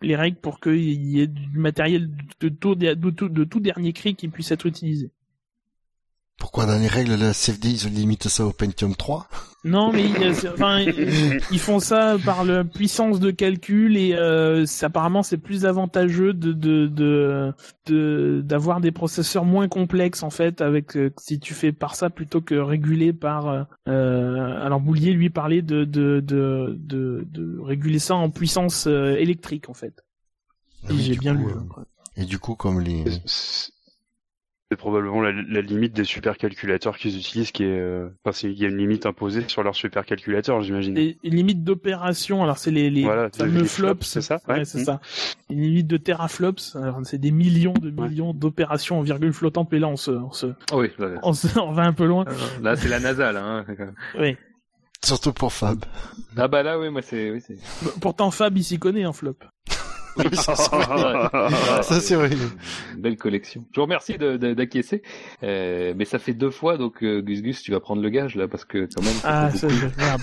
les 0.00 0.16
règles 0.16 0.38
pour 0.38 0.58
qu'il 0.60 0.80
y 0.80 1.20
ait 1.20 1.26
du 1.26 1.58
matériel 1.58 2.08
de 2.40 2.48
de, 2.48 2.94
de 2.94 3.44
tout 3.44 3.60
dernier 3.60 3.92
cri 3.92 4.14
qui 4.14 4.28
puisse 4.28 4.50
être 4.52 4.64
utilisé. 4.66 5.10
Pourquoi 6.40 6.64
dans 6.64 6.78
les 6.78 6.88
règles 6.88 7.18
de 7.18 7.22
la 7.22 7.34
CFD 7.34 7.68
ils 7.68 7.94
limitent 7.94 8.28
ça 8.28 8.46
au 8.46 8.52
Pentium 8.52 8.96
3 8.96 9.28
Non, 9.62 9.92
mais 9.92 10.06
enfin, 10.48 10.80
ils 11.52 11.58
font 11.58 11.80
ça 11.80 12.16
par 12.24 12.44
la 12.44 12.64
puissance 12.64 13.20
de 13.20 13.30
calcul 13.30 13.98
et 13.98 14.14
euh, 14.14 14.64
apparemment 14.80 15.22
c'est 15.22 15.36
plus 15.36 15.66
avantageux 15.66 16.32
de 16.32 16.52
de 16.54 17.52
de 17.86 18.40
d'avoir 18.42 18.80
des 18.80 18.90
processeurs 18.90 19.44
moins 19.44 19.68
complexes 19.68 20.22
en 20.22 20.30
fait 20.30 20.62
avec 20.62 20.96
euh, 20.96 21.12
si 21.20 21.40
tu 21.40 21.52
fais 21.52 21.72
par 21.72 21.94
ça 21.94 22.08
plutôt 22.08 22.40
que 22.40 22.54
réguler 22.54 23.12
par. 23.12 23.46
Euh, 23.48 23.62
euh 23.88 24.64
alors 24.64 24.80
Boulier 24.80 25.12
lui 25.12 25.28
parlait 25.28 25.60
de 25.60 25.84
de 25.84 26.20
de 26.20 26.74
de, 26.80 27.26
de 27.30 27.60
réguler 27.60 27.98
ça 27.98 28.14
en 28.14 28.30
puissance 28.30 28.86
électrique 28.86 29.68
en 29.68 29.74
fait. 29.74 30.02
Ah 30.88 30.92
j'ai 30.96 31.16
bien 31.16 31.34
lu. 31.34 31.44
Et 32.16 32.24
du 32.24 32.38
coup, 32.38 32.54
comme 32.54 32.80
les 32.80 33.04
c'est 34.70 34.76
probablement 34.76 35.20
la, 35.20 35.32
limite 35.62 35.94
des 35.94 36.04
supercalculateurs 36.04 36.96
qu'ils 36.96 37.16
utilisent 37.18 37.50
qui 37.50 37.64
est 37.64 37.80
euh... 37.80 38.08
enfin 38.24 38.46
il 38.48 38.56
y 38.56 38.64
a 38.64 38.68
une 38.68 38.76
limite 38.76 39.04
imposée 39.04 39.42
sur 39.48 39.64
leurs 39.64 39.74
supercalculateurs 39.74 40.62
j'imagine. 40.62 40.96
Une 40.96 41.34
limite 41.34 41.64
d'opération 41.64 42.44
alors 42.44 42.56
c'est 42.56 42.70
les, 42.70 42.88
les 42.88 43.02
fameux 43.36 43.64
flops 43.64 44.06
c'est 44.06 44.20
ça 44.20 44.38
ouais, 44.48 44.64
c'est 44.64 44.84
ça. 44.84 45.00
Une 45.50 45.60
limite 45.60 45.88
de 45.88 45.96
teraflops 45.96 46.76
c'est 47.02 47.18
des 47.18 47.32
millions 47.32 47.72
de 47.72 47.90
millions 47.90 48.32
d'opérations 48.32 49.00
en 49.00 49.02
virgule 49.02 49.32
flottante 49.32 49.72
et 49.72 49.80
là 49.80 49.88
on 49.88 49.96
se 49.96 50.12
on 50.12 50.30
se 50.30 50.46
ah 50.70 50.76
oui, 50.76 50.90
on, 51.24 51.32
se, 51.32 51.58
on 51.58 51.72
va 51.72 51.82
un 51.82 51.92
peu 51.92 52.06
loin. 52.06 52.24
Euh, 52.28 52.62
là 52.62 52.76
c'est 52.76 52.88
la 52.88 53.00
NASA 53.00 53.32
là 53.32 53.42
hein, 53.44 53.66
oui. 54.20 54.36
Surtout 55.02 55.32
pour 55.32 55.52
Fab. 55.52 55.84
Ah 56.36 56.46
bah 56.46 56.62
là 56.62 56.78
oui 56.78 56.90
moi 56.90 57.02
c'est 57.02 57.32
oui, 57.32 57.42
pourtant 58.00 58.30
Fab 58.30 58.56
il 58.56 58.62
s'y 58.62 58.78
connaît 58.78 59.04
en 59.04 59.12
flop 59.12 59.36
ça 60.32 62.00
c'est 62.00 62.14
vrai. 62.14 62.30
belle 62.96 63.16
collection. 63.16 63.64
Je 63.72 63.80
vous 63.80 63.84
remercie 63.84 64.16
d'acquiescer, 64.18 65.02
euh, 65.42 65.94
mais 65.96 66.04
ça 66.04 66.18
fait 66.18 66.34
deux 66.34 66.50
fois 66.50 66.76
donc 66.76 67.02
euh, 67.02 67.20
Gus 67.22 67.42
Gus, 67.42 67.62
tu 67.62 67.72
vas 67.72 67.80
prendre 67.80 68.02
le 68.02 68.08
gage 68.10 68.36
là 68.36 68.48
parce 68.48 68.64
que 68.64 68.88
quand 68.94 69.02
même. 69.02 69.14
ah, 69.24 69.50
c'est 69.54 69.68
merde. 69.96 70.22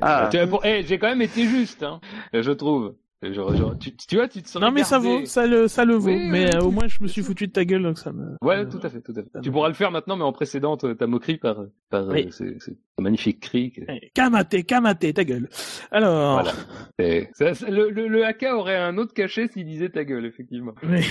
ah. 0.00 0.30
Eh, 0.64 0.82
j'ai 0.84 0.98
quand 0.98 1.08
même 1.08 1.22
été 1.22 1.44
juste, 1.46 1.82
hein, 1.82 2.00
je 2.32 2.52
trouve. 2.52 2.94
Genre, 3.20 3.76
tu, 3.80 3.96
tu, 3.96 4.14
vois, 4.14 4.28
tu 4.28 4.42
te 4.42 4.48
sens. 4.48 4.62
Non, 4.62 4.70
mais 4.70 4.84
ça 4.84 5.00
vaut, 5.00 5.24
ça 5.26 5.44
le, 5.46 5.66
ça 5.66 5.84
le 5.84 5.96
vaut. 5.96 6.08
mais 6.08 6.54
euh, 6.54 6.60
au 6.60 6.70
moins, 6.70 6.86
je 6.86 6.98
me 7.02 7.08
suis 7.08 7.22
foutu 7.22 7.48
de 7.48 7.52
ta 7.52 7.64
gueule, 7.64 7.82
donc 7.82 7.98
ça 7.98 8.12
me. 8.12 8.36
Ouais, 8.42 8.64
tout 8.68 8.78
à 8.80 8.88
fait, 8.88 9.00
tout 9.00 9.12
à 9.16 9.22
fait. 9.22 9.40
Tu 9.42 9.50
pourras 9.50 9.66
le 9.66 9.74
faire 9.74 9.90
maintenant, 9.90 10.16
mais 10.16 10.22
en 10.22 10.32
précédente, 10.32 10.96
ta 10.96 11.06
moquerie 11.08 11.36
par, 11.36 11.64
par 11.90 12.06
oui. 12.06 12.30
euh, 12.40 12.56
un 12.98 13.02
magnifique 13.02 13.40
cri. 13.40 13.72
Kamate, 14.14 14.64
Kamate, 14.64 15.12
ta 15.12 15.24
gueule. 15.24 15.48
Alors. 15.90 16.42
Voilà. 16.42 17.24
Ça, 17.32 17.68
le, 17.68 17.90
le, 17.90 18.06
le 18.06 18.24
haka 18.24 18.56
aurait 18.56 18.76
un 18.76 18.96
autre 18.98 19.14
cachet 19.14 19.48
s'il 19.48 19.66
disait 19.66 19.88
ta 19.88 20.04
gueule, 20.04 20.24
effectivement. 20.24 20.74
Oui. 20.84 21.04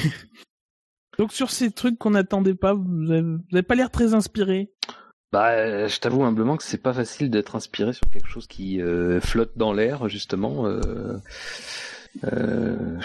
Donc 1.18 1.34
sur 1.34 1.49
ces 1.49 1.72
trucs 1.72 1.97
qu'on 1.97 2.12
n'attendait 2.12 2.55
pas, 2.55 2.74
vous 2.74 3.12
avez, 3.12 3.22
vous 3.22 3.39
avez 3.51 3.64
pas 3.64 3.76
l'air 3.76 3.89
très 3.91 4.14
inspiré? 4.14 4.72
Bah, 5.34 5.88
je 5.88 5.99
t'avoue 5.99 6.24
humblement 6.24 6.55
que 6.55 6.64
c'est 6.64 6.82
pas 6.82 6.93
facile 6.93 7.30
d'être 7.30 7.55
inspiré 7.58 7.91
sur 7.91 8.08
quelque 8.10 8.30
chose 8.30 8.47
qui 8.47 8.82
euh, 8.82 9.20
flotte 9.20 9.58
dans 9.58 9.74
l'air, 9.74 10.08
justement. 10.08 10.68
Euh... 10.68 11.18
Euh, 12.24 12.97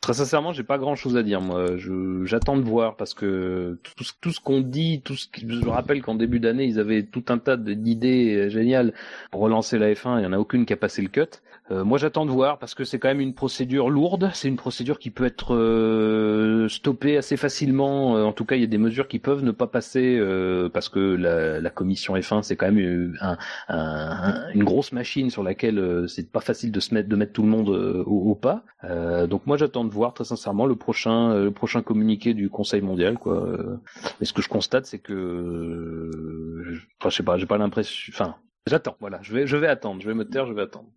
très 0.00 0.14
sincèrement, 0.14 0.52
j'ai 0.52 0.62
pas 0.62 0.78
grand 0.78 0.94
chose 0.94 1.16
à 1.16 1.22
dire. 1.22 1.40
Moi, 1.40 1.76
j'attends 2.24 2.56
de 2.56 2.62
voir 2.62 2.96
parce 2.96 3.14
que 3.14 3.78
tout, 4.20 4.32
ce 4.32 4.40
qu'on 4.40 4.60
dit, 4.60 5.02
tout 5.02 5.16
ce 5.16 5.28
qui, 5.28 5.46
je 5.48 5.68
rappelle 5.68 6.02
qu'en 6.02 6.14
début 6.14 6.40
d'année, 6.40 6.64
ils 6.64 6.78
avaient 6.78 7.02
tout 7.02 7.24
un 7.28 7.38
tas 7.38 7.56
d'idées 7.56 8.50
géniales 8.50 8.92
pour 9.30 9.40
relancer 9.40 9.78
la 9.78 9.92
F1. 9.92 10.20
Il 10.20 10.24
y 10.24 10.26
en 10.26 10.32
a 10.32 10.38
aucune 10.38 10.66
qui 10.66 10.72
a 10.72 10.76
passé 10.76 11.02
le 11.02 11.08
cut. 11.08 11.40
Euh, 11.70 11.84
moi, 11.84 11.98
j'attends 11.98 12.24
de 12.24 12.30
voir 12.30 12.58
parce 12.58 12.74
que 12.74 12.84
c'est 12.84 12.98
quand 12.98 13.08
même 13.08 13.20
une 13.20 13.34
procédure 13.34 13.90
lourde. 13.90 14.30
C'est 14.32 14.48
une 14.48 14.56
procédure 14.56 14.98
qui 14.98 15.10
peut 15.10 15.24
être 15.24 15.54
euh, 15.54 16.68
stoppée 16.68 17.16
assez 17.16 17.36
facilement. 17.36 18.16
Euh, 18.16 18.24
en 18.24 18.32
tout 18.32 18.44
cas, 18.44 18.56
il 18.56 18.60
y 18.60 18.64
a 18.64 18.68
des 18.68 18.78
mesures 18.78 19.08
qui 19.08 19.18
peuvent 19.18 19.44
ne 19.44 19.50
pas 19.50 19.66
passer 19.66 20.18
parce 20.72 20.88
que 20.88 20.98
la, 20.98 21.60
la, 21.60 21.70
commission 21.70 22.16
F1, 22.16 22.42
c'est 22.42 22.56
quand 22.56 22.70
même 22.70 23.16
un, 23.20 23.36
un, 23.68 24.50
une 24.54 24.64
grosse 24.64 24.92
machine 24.92 25.30
sur 25.30 25.42
laquelle 25.42 26.06
c'est 26.08 26.30
pas 26.30 26.40
facile 26.40 26.72
de 26.72 26.80
se 26.80 26.94
mettre, 26.94 27.08
de 27.08 27.16
mettre 27.16 27.32
tout 27.32 27.42
le 27.42 27.48
monde 27.48 27.68
au, 27.68 28.30
au, 28.30 28.34
pas. 28.34 28.64
donc 29.26 29.46
moi, 29.46 29.56
j'attends 29.56 29.84
de 29.84 29.90
voir 29.90 30.14
très 30.14 30.24
sincèrement 30.24 30.66
le 30.66 30.76
prochain, 30.76 31.34
le 31.34 31.50
prochain 31.50 31.82
communiqué 31.82 32.34
du 32.34 32.50
Conseil 32.50 32.80
mondial. 32.80 33.18
Quoi. 33.18 33.46
Mais 34.20 34.26
ce 34.26 34.32
que 34.32 34.42
je 34.42 34.48
constate, 34.48 34.86
c'est 34.86 34.98
que, 34.98 36.10
enfin, 37.00 37.10
je 37.10 37.16
sais 37.16 37.22
pas, 37.22 37.36
j'ai 37.36 37.46
pas 37.46 37.58
l'impression. 37.58 38.12
Enfin, 38.14 38.36
j'attends. 38.66 38.96
Voilà, 39.00 39.18
je 39.22 39.32
vais, 39.32 39.46
je 39.46 39.56
vais 39.56 39.68
attendre. 39.68 40.00
Je 40.00 40.08
vais 40.08 40.14
me 40.14 40.24
taire, 40.24 40.46
je 40.46 40.52
vais 40.52 40.62
attendre. 40.62 40.88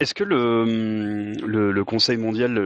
Est-ce 0.00 0.14
que 0.14 0.24
le, 0.24 1.34
le, 1.46 1.72
le, 1.72 1.84
Conseil 1.84 2.16
mondial, 2.16 2.58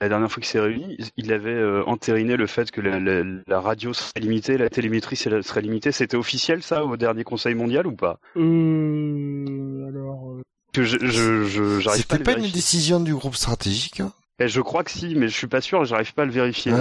la 0.00 0.08
dernière 0.08 0.30
fois 0.30 0.40
qu'il 0.40 0.50
s'est 0.50 0.60
réuni, 0.60 0.96
il 1.16 1.32
avait 1.32 1.50
euh, 1.50 1.82
entériné 1.86 2.36
le 2.36 2.46
fait 2.46 2.70
que 2.70 2.80
la, 2.80 3.00
la, 3.00 3.24
la, 3.46 3.60
radio 3.60 3.92
serait 3.92 4.20
limitée, 4.20 4.56
la 4.56 4.70
télémétrie 4.70 5.16
serait 5.16 5.60
limitée? 5.60 5.90
C'était 5.90 6.16
officiel 6.16 6.62
ça 6.62 6.84
au 6.84 6.96
dernier 6.96 7.24
Conseil 7.24 7.54
mondial 7.54 7.86
ou 7.86 7.96
pas? 7.96 8.20
Euh, 8.36 9.88
Alors. 9.88 10.30
Euh, 10.30 10.42
que 10.72 10.84
je, 10.84 10.98
je, 11.00 11.44
je 11.44 11.80
j'arrive 11.80 12.06
pas. 12.06 12.16
C'était 12.18 12.32
pas 12.34 12.38
une 12.38 12.50
décision 12.50 13.00
du 13.00 13.14
groupe 13.14 13.34
stratégique 13.34 14.00
hein 14.00 14.12
et 14.38 14.48
je 14.48 14.60
crois 14.60 14.84
que 14.84 14.90
si, 14.90 15.14
mais 15.14 15.28
je 15.28 15.36
suis 15.36 15.46
pas 15.46 15.60
sûr, 15.60 15.84
j'arrive 15.84 16.12
pas 16.12 16.22
à 16.22 16.24
le 16.26 16.30
vérifier. 16.30 16.72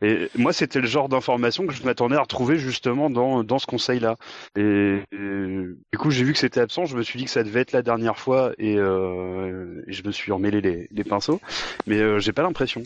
Et 0.00 0.30
moi, 0.36 0.52
c'était 0.52 0.80
le 0.80 0.86
genre 0.86 1.08
d'information 1.08 1.66
que 1.66 1.74
je 1.74 1.82
m'attendais 1.84 2.16
à 2.16 2.22
retrouver 2.22 2.58
justement 2.58 3.10
dans 3.10 3.44
dans 3.44 3.58
ce 3.58 3.66
conseil-là. 3.66 4.16
Et, 4.56 5.02
du 5.12 5.98
coup, 5.98 6.10
j'ai 6.10 6.24
vu 6.24 6.32
que 6.32 6.38
c'était 6.38 6.60
absent, 6.60 6.86
je 6.86 6.96
me 6.96 7.02
suis 7.02 7.18
dit 7.18 7.24
que 7.26 7.30
ça 7.30 7.42
devait 7.42 7.60
être 7.60 7.72
la 7.72 7.82
dernière 7.82 8.18
fois, 8.18 8.52
et, 8.58 8.76
euh, 8.78 9.82
et 9.86 9.92
je 9.92 10.02
me 10.06 10.12
suis 10.12 10.32
emmêlé 10.32 10.60
les, 10.60 10.88
les 10.90 11.04
pinceaux, 11.04 11.40
mais 11.86 11.98
euh, 11.98 12.18
j'ai 12.18 12.32
pas 12.32 12.42
l'impression. 12.42 12.82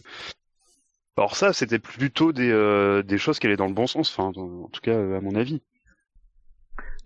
Alors 1.17 1.37
ça, 1.37 1.53
c'était 1.53 1.79
plutôt 1.79 2.33
des 2.33 2.51
euh, 2.51 3.03
des 3.03 3.19
choses 3.19 3.39
qui 3.39 3.47
allaient 3.47 3.57
dans 3.57 3.69
le 3.69 3.73
bon 3.73 3.87
sens, 3.87 4.11
enfin, 4.11 4.33
en 4.39 4.69
tout 4.69 4.81
cas 4.83 4.95
à 4.95 5.21
mon 5.21 5.35
avis. 5.35 5.63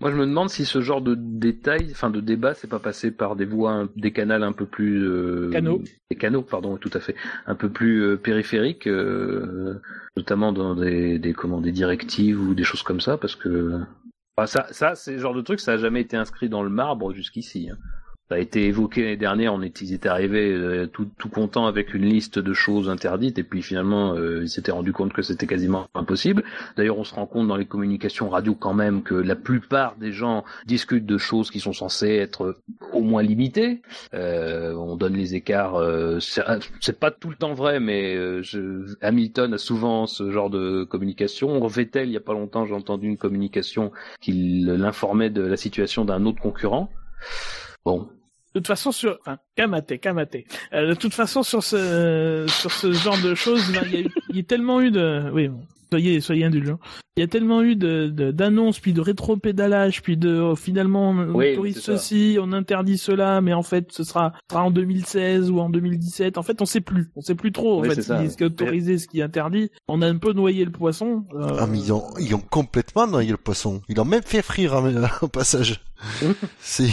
Moi, 0.00 0.10
je 0.10 0.16
me 0.16 0.24
demande 0.24 0.48
si 0.48 0.64
ce 0.64 0.80
genre 0.80 1.02
de 1.02 1.14
détails, 1.14 1.88
enfin 1.90 2.08
de 2.08 2.20
débat, 2.20 2.54
c'est 2.54 2.68
pas 2.68 2.78
passé 2.78 3.10
par 3.10 3.36
des 3.36 3.44
voies, 3.44 3.86
des 3.96 4.12
canaux 4.12 4.42
un 4.42 4.52
peu 4.52 4.64
plus 4.64 5.06
euh, 5.06 5.50
canaux, 5.50 5.82
des 6.10 6.16
canaux, 6.16 6.40
pardon, 6.40 6.78
tout 6.78 6.90
à 6.94 7.00
fait, 7.00 7.14
un 7.46 7.54
peu 7.54 7.68
plus 7.68 8.02
euh, 8.02 8.16
périphériques, 8.16 8.86
euh, 8.86 9.78
notamment 10.16 10.52
dans 10.52 10.74
des, 10.74 11.18
des 11.18 11.34
comment, 11.34 11.60
des 11.60 11.72
directives 11.72 12.40
ou 12.40 12.54
des 12.54 12.64
choses 12.64 12.82
comme 12.82 13.00
ça, 13.00 13.18
parce 13.18 13.36
que 13.36 13.78
bah, 14.38 14.46
ça, 14.46 14.66
ça, 14.70 14.94
c'est 14.94 15.18
genre 15.18 15.34
de 15.34 15.42
truc, 15.42 15.60
ça 15.60 15.72
a 15.72 15.76
jamais 15.76 16.00
été 16.00 16.16
inscrit 16.16 16.48
dans 16.48 16.62
le 16.62 16.70
marbre 16.70 17.12
jusqu'ici. 17.12 17.68
Hein. 17.70 17.76
Ça 18.30 18.36
a 18.36 18.38
été 18.38 18.68
évoqué 18.68 19.02
l'année 19.02 19.16
dernière, 19.16 19.52
on 19.52 19.60
est, 19.60 19.80
ils 19.80 19.92
étaient 19.92 20.08
arrivés 20.08 20.52
euh, 20.52 20.86
tout, 20.86 21.08
tout 21.18 21.28
contents 21.28 21.66
avec 21.66 21.94
une 21.94 22.04
liste 22.04 22.38
de 22.38 22.52
choses 22.52 22.88
interdites, 22.88 23.40
et 23.40 23.42
puis 23.42 23.60
finalement, 23.60 24.14
euh, 24.14 24.42
ils 24.42 24.48
s'étaient 24.48 24.70
rendu 24.70 24.92
compte 24.92 25.12
que 25.12 25.20
c'était 25.20 25.48
quasiment 25.48 25.88
impossible. 25.96 26.44
D'ailleurs, 26.76 26.96
on 26.96 27.02
se 27.02 27.12
rend 27.12 27.26
compte 27.26 27.48
dans 27.48 27.56
les 27.56 27.64
communications 27.64 28.28
radio 28.28 28.54
quand 28.54 28.72
même 28.72 29.02
que 29.02 29.16
la 29.16 29.34
plupart 29.34 29.96
des 29.96 30.12
gens 30.12 30.44
discutent 30.64 31.06
de 31.06 31.18
choses 31.18 31.50
qui 31.50 31.58
sont 31.58 31.72
censées 31.72 32.14
être 32.14 32.56
au 32.92 33.00
moins 33.00 33.24
limitées. 33.24 33.82
Euh, 34.14 34.74
on 34.74 34.94
donne 34.94 35.14
les 35.14 35.34
écarts, 35.34 35.74
euh, 35.74 36.20
c'est 36.20 37.00
pas 37.00 37.10
tout 37.10 37.30
le 37.30 37.36
temps 37.36 37.54
vrai, 37.54 37.80
mais 37.80 38.14
je, 38.44 38.94
Hamilton 39.00 39.54
a 39.54 39.58
souvent 39.58 40.06
ce 40.06 40.30
genre 40.30 40.50
de 40.50 40.84
communication. 40.84 41.66
Vettel, 41.66 42.08
il 42.08 42.12
y 42.12 42.16
a 42.16 42.20
pas 42.20 42.34
longtemps, 42.34 42.64
j'ai 42.64 42.74
entendu 42.74 43.08
une 43.08 43.18
communication 43.18 43.90
qui 44.20 44.60
l'informait 44.64 45.30
de 45.30 45.42
la 45.42 45.56
situation 45.56 46.04
d'un 46.04 46.26
autre 46.26 46.40
concurrent. 46.40 46.92
Bon, 47.84 48.08
de 48.54 48.60
toute 48.60 48.66
façon 48.66 48.92
sur 48.92 49.18
enfin 49.20 49.38
Kamate 49.56 49.98
Kamate 50.00 50.36
euh, 50.72 50.88
de 50.88 50.94
toute 50.94 51.14
façon 51.14 51.42
sur 51.42 51.62
ce 51.62 52.46
sur 52.48 52.72
ce 52.72 52.92
genre 52.92 53.20
de 53.22 53.34
choses 53.34 53.62
il 53.68 54.36
y, 54.36 54.40
a, 54.40 54.42
tellement 54.42 54.80
eu 54.80 54.90
de 54.90 55.30
oui 55.32 55.50
soyez 55.90 56.20
soyez 56.20 56.44
indulgents. 56.44 56.78
Il 57.16 57.20
y 57.20 57.24
a 57.24 57.26
tellement 57.26 57.62
eu 57.62 57.76
de 57.76 58.08
d'annonces 58.30 58.78
puis 58.78 58.92
de 58.92 59.00
rétropédalage 59.00 60.02
puis 60.02 60.16
de 60.16 60.38
oh, 60.38 60.56
finalement 60.56 61.10
on 61.10 61.34
autorise 61.34 61.80
ceci 61.80 62.38
on 62.40 62.52
interdit 62.52 62.98
cela 62.98 63.40
mais 63.40 63.52
en 63.52 63.62
fait 63.62 63.92
ce 63.92 64.04
sera, 64.04 64.32
sera 64.50 64.64
en 64.64 64.70
2016 64.70 65.50
ou 65.50 65.60
en 65.60 65.68
2017 65.68 66.38
en 66.38 66.42
fait 66.42 66.62
on 66.62 66.66
sait 66.66 66.80
plus. 66.80 67.10
On 67.16 67.20
sait 67.20 67.34
plus 67.34 67.52
trop 67.52 67.80
en 67.80 67.84
fait 67.84 68.00
ce 68.00 68.36
qui 68.36 68.42
est 68.42 68.46
autorisé 68.46 68.98
ce 68.98 69.08
qui 69.08 69.20
est 69.20 69.24
interdit. 69.24 69.70
On 69.88 70.02
a 70.02 70.06
un 70.06 70.16
peu 70.16 70.32
noyé 70.32 70.64
le 70.64 70.72
poisson 70.72 71.24
euh... 71.34 71.56
ah 71.58 71.66
mais 71.66 71.78
ils 71.78 71.92
ont 71.92 72.04
ils 72.18 72.34
ont 72.34 72.40
complètement 72.40 73.06
noyé 73.06 73.30
le 73.30 73.36
poisson. 73.36 73.82
Ils 73.88 74.00
ont 74.00 74.04
même 74.04 74.22
fait 74.22 74.42
frire 74.42 74.80
au 75.22 75.28
passage. 75.28 75.82
C'est 76.60 76.90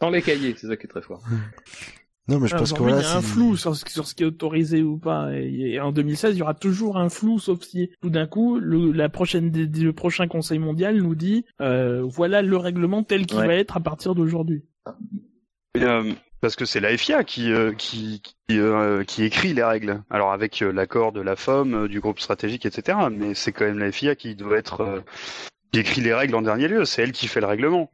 dans 0.00 0.10
les 0.10 0.22
cahiers, 0.22 0.54
c'est 0.56 0.66
ça 0.66 0.76
qui 0.76 0.86
est 0.86 0.90
très 0.90 1.02
fort. 1.02 1.22
Non, 2.28 2.40
mais 2.40 2.48
je 2.48 2.56
pense 2.56 2.72
qu'il 2.72 2.88
y 2.88 2.90
a 2.90 3.16
un 3.16 3.22
flou 3.22 3.56
sur 3.56 3.76
ce, 3.76 3.84
qui 3.84 4.22
est 4.24 4.26
autorisé 4.26 4.82
ou 4.82 4.98
pas. 4.98 5.30
Et, 5.32 5.78
en 5.78 5.92
2016, 5.92 6.34
il 6.34 6.38
y 6.40 6.42
aura 6.42 6.54
toujours 6.54 6.96
un 6.96 7.08
flou, 7.08 7.38
sauf 7.38 7.62
si 7.62 7.90
tout 8.02 8.10
d'un 8.10 8.26
coup, 8.26 8.58
le, 8.58 8.90
la 8.90 9.08
prochaine, 9.08 9.52
le 9.52 9.92
prochain 9.92 10.26
Conseil 10.26 10.58
mondial 10.58 10.96
nous 10.96 11.14
dit, 11.14 11.44
euh, 11.60 12.02
voilà 12.04 12.42
le 12.42 12.56
règlement 12.56 13.04
tel 13.04 13.26
qu'il 13.26 13.38
va 13.38 13.54
être 13.54 13.76
à 13.76 13.80
partir 13.80 14.16
d'aujourd'hui. 14.16 14.64
parce 16.40 16.56
que 16.56 16.64
c'est 16.64 16.80
la 16.80 16.96
FIA 16.96 17.22
qui 17.22 17.52
qui 17.78 18.22
qui, 18.48 19.22
écrit 19.22 19.54
les 19.54 19.62
règles. 19.62 20.02
Alors 20.10 20.32
avec 20.32 20.58
l'accord 20.58 21.12
de 21.12 21.20
la 21.20 21.36
FOM, 21.36 21.86
du 21.86 22.00
groupe 22.00 22.18
stratégique, 22.18 22.66
etc. 22.66 22.98
Mais 23.08 23.34
c'est 23.34 23.52
quand 23.52 23.66
même 23.66 23.78
la 23.78 23.92
FIA 23.92 24.16
qui 24.16 24.34
doit 24.34 24.58
être 24.58 25.04
qui 25.72 25.78
écrit 25.78 26.00
les 26.00 26.12
règles 26.12 26.34
en 26.34 26.42
dernier 26.42 26.66
lieu. 26.66 26.84
C'est 26.86 27.02
elle 27.02 27.12
qui 27.12 27.28
fait 27.28 27.40
le 27.40 27.46
règlement. 27.46 27.88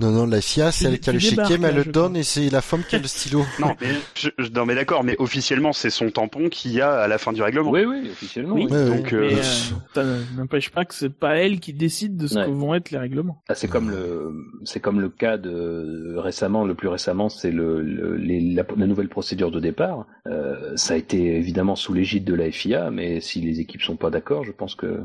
Non, 0.00 0.12
non, 0.12 0.26
la 0.26 0.40
FIA, 0.40 0.70
c'est 0.70 0.86
elle 0.86 1.00
qui 1.00 1.10
a 1.10 1.12
le 1.12 1.18
chéquier, 1.18 1.58
mais 1.58 1.68
elle 1.68 1.76
le 1.76 1.84
donne 1.84 2.16
et 2.16 2.22
c'est 2.22 2.50
la 2.50 2.60
femme 2.60 2.82
qui 2.88 2.94
a 2.94 2.98
le 2.98 3.08
stylo. 3.08 3.44
non, 3.58 3.74
mais, 3.80 3.88
je, 4.14 4.28
non, 4.54 4.64
mais 4.64 4.76
d'accord, 4.76 5.02
mais 5.02 5.16
officiellement, 5.18 5.72
c'est 5.72 5.90
son 5.90 6.10
tampon 6.10 6.48
qu'il 6.48 6.72
y 6.72 6.80
a 6.80 6.92
à 6.92 7.08
la 7.08 7.18
fin 7.18 7.32
du 7.32 7.42
règlement. 7.42 7.70
Oui, 7.70 7.84
oui, 7.84 8.08
officiellement. 8.10 8.54
Oui, 8.54 8.66
donc, 8.66 9.12
euh... 9.12 9.42
ça 9.94 10.04
n'empêche 10.36 10.70
pas 10.70 10.84
que 10.84 10.94
c'est 10.94 11.12
pas 11.12 11.36
elle 11.36 11.58
qui 11.58 11.72
décide 11.72 12.16
de 12.16 12.28
ce 12.28 12.34
que 12.36 12.50
vont 12.50 12.74
être 12.74 12.92
les 12.92 12.98
règlements. 12.98 13.42
Ah, 13.48 13.56
c'est 13.56 13.66
comme 13.66 13.90
le, 13.90 14.32
c'est 14.64 14.80
comme 14.80 15.00
le 15.00 15.08
cas 15.08 15.36
de 15.36 16.14
récemment, 16.16 16.64
le 16.64 16.76
plus 16.76 16.88
récemment, 16.88 17.28
c'est 17.28 17.50
le, 17.50 17.82
la, 17.82 18.64
la, 18.76 18.86
nouvelle 18.86 19.08
procédure 19.08 19.50
de 19.50 19.58
départ. 19.58 20.06
Euh, 20.28 20.76
ça 20.76 20.94
a 20.94 20.96
été 20.96 21.36
évidemment 21.36 21.74
sous 21.74 21.92
l'égide 21.92 22.24
de 22.24 22.34
la 22.34 22.52
FIA, 22.52 22.92
mais 22.92 23.20
si 23.20 23.40
les 23.40 23.58
équipes 23.58 23.82
sont 23.82 23.96
pas 23.96 24.10
d'accord, 24.10 24.44
je 24.44 24.52
pense 24.52 24.76
que 24.76 25.00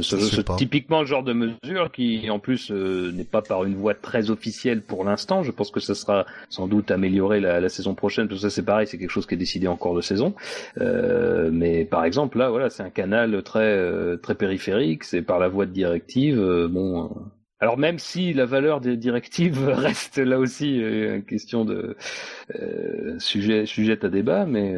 ce, 0.00 0.40
typiquement 0.56 1.00
le 1.00 1.06
genre 1.06 1.22
de 1.22 1.32
mesure 1.32 1.92
qui, 1.92 2.28
en 2.28 2.40
plus, 2.40 2.72
euh, 2.72 3.12
n'est 3.12 3.24
pas 3.24 3.42
par 3.42 3.64
une 3.64 3.76
voie 3.76 3.94
très 3.94 4.30
officielle 4.30 4.82
pour 4.82 5.04
l'instant. 5.04 5.44
Je 5.44 5.52
pense 5.52 5.70
que 5.70 5.78
ça 5.78 5.94
sera 5.94 6.26
sans 6.48 6.66
doute 6.66 6.90
amélioré 6.90 7.38
la, 7.40 7.60
la 7.60 7.68
saison 7.68 7.94
prochaine. 7.94 8.26
Tout 8.26 8.36
ça, 8.36 8.50
c'est 8.50 8.64
pareil, 8.64 8.88
c'est 8.88 8.98
quelque 8.98 9.10
chose 9.10 9.26
qui 9.26 9.34
est 9.34 9.38
décidé 9.38 9.68
en 9.68 9.76
cours 9.76 9.94
de 9.94 10.00
saison. 10.00 10.34
Euh, 10.80 11.50
mais 11.52 11.84
par 11.84 12.04
exemple, 12.04 12.38
là, 12.38 12.50
voilà, 12.50 12.70
c'est 12.70 12.82
un 12.82 12.90
canal 12.90 13.40
très 13.44 13.60
euh, 13.60 14.16
très 14.16 14.34
périphérique. 14.34 15.04
C'est 15.04 15.22
par 15.22 15.38
la 15.38 15.48
voie 15.48 15.66
de 15.66 15.72
directive. 15.72 16.40
Euh, 16.40 16.66
bon. 16.68 17.14
Alors 17.60 17.78
même 17.78 18.00
si 18.00 18.32
la 18.32 18.46
valeur 18.46 18.80
des 18.80 18.96
directives 18.96 19.64
reste 19.68 20.18
là 20.18 20.40
aussi 20.40 20.76
une 20.76 21.24
question 21.24 21.64
de 21.64 21.96
sujet 23.18 23.64
sujet 23.64 24.04
à 24.04 24.08
débat, 24.08 24.44
mais 24.44 24.74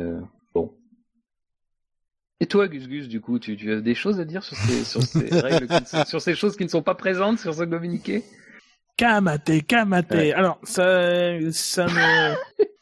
et 2.41 2.47
toi, 2.47 2.69
Gus 2.69 2.89
Gus, 2.89 3.09
du 3.09 3.21
coup, 3.21 3.39
tu, 3.39 3.57
tu 3.57 3.73
as 3.73 3.81
des 3.81 3.95
choses 3.95 4.21
à 4.21 4.25
dire 4.25 4.43
sur 4.43 4.57
ces, 4.57 4.85
sur 4.85 5.03
ces 5.03 5.29
règles, 5.41 5.69
sur 6.07 6.21
ces 6.21 6.35
choses 6.35 6.57
qui 6.57 6.65
ne 6.65 6.69
sont 6.69 6.83
pas 6.83 6.95
présentes 6.95 7.39
sur 7.39 7.55
ce 7.55 7.65
communiqué? 7.65 8.23
Kamate, 8.97 9.67
Kamate. 9.67 10.13
Alors, 10.13 10.59
ça, 10.63 11.51
ça 11.51 11.87
me. 11.87 12.35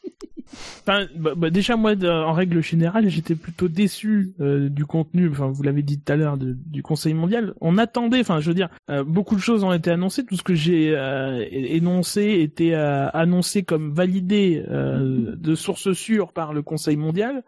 Enfin, 0.81 1.07
bah, 1.15 1.33
bah, 1.35 1.49
déjà 1.49 1.75
moi, 1.75 1.93
en 2.05 2.33
règle 2.33 2.61
générale, 2.61 3.09
j'étais 3.09 3.35
plutôt 3.35 3.67
déçu 3.67 4.35
euh, 4.39 4.69
du 4.69 4.85
contenu. 4.85 5.29
Enfin, 5.29 5.47
vous 5.47 5.63
l'avez 5.63 5.81
dit 5.81 5.99
tout 5.99 6.13
à 6.13 6.15
l'heure 6.15 6.37
du 6.37 6.83
Conseil 6.83 7.13
mondial. 7.13 7.53
On 7.59 7.77
attendait. 7.77 8.19
Enfin, 8.19 8.39
je 8.39 8.47
veux 8.47 8.53
dire, 8.53 8.69
euh, 8.89 9.03
beaucoup 9.03 9.35
de 9.35 9.41
choses 9.41 9.63
ont 9.63 9.73
été 9.73 9.91
annoncées. 9.91 10.25
Tout 10.25 10.35
ce 10.35 10.43
que 10.43 10.55
j'ai 10.55 10.95
euh, 10.95 11.43
énoncé 11.51 12.39
était 12.39 12.73
annoncé 12.73 13.63
comme 13.63 13.93
validé 13.93 14.63
de 14.69 15.55
sources 15.55 15.93
sûres 15.93 16.31
par 16.31 16.53
le 16.53 16.61
Conseil 16.61 16.97
mondial. 16.97 17.43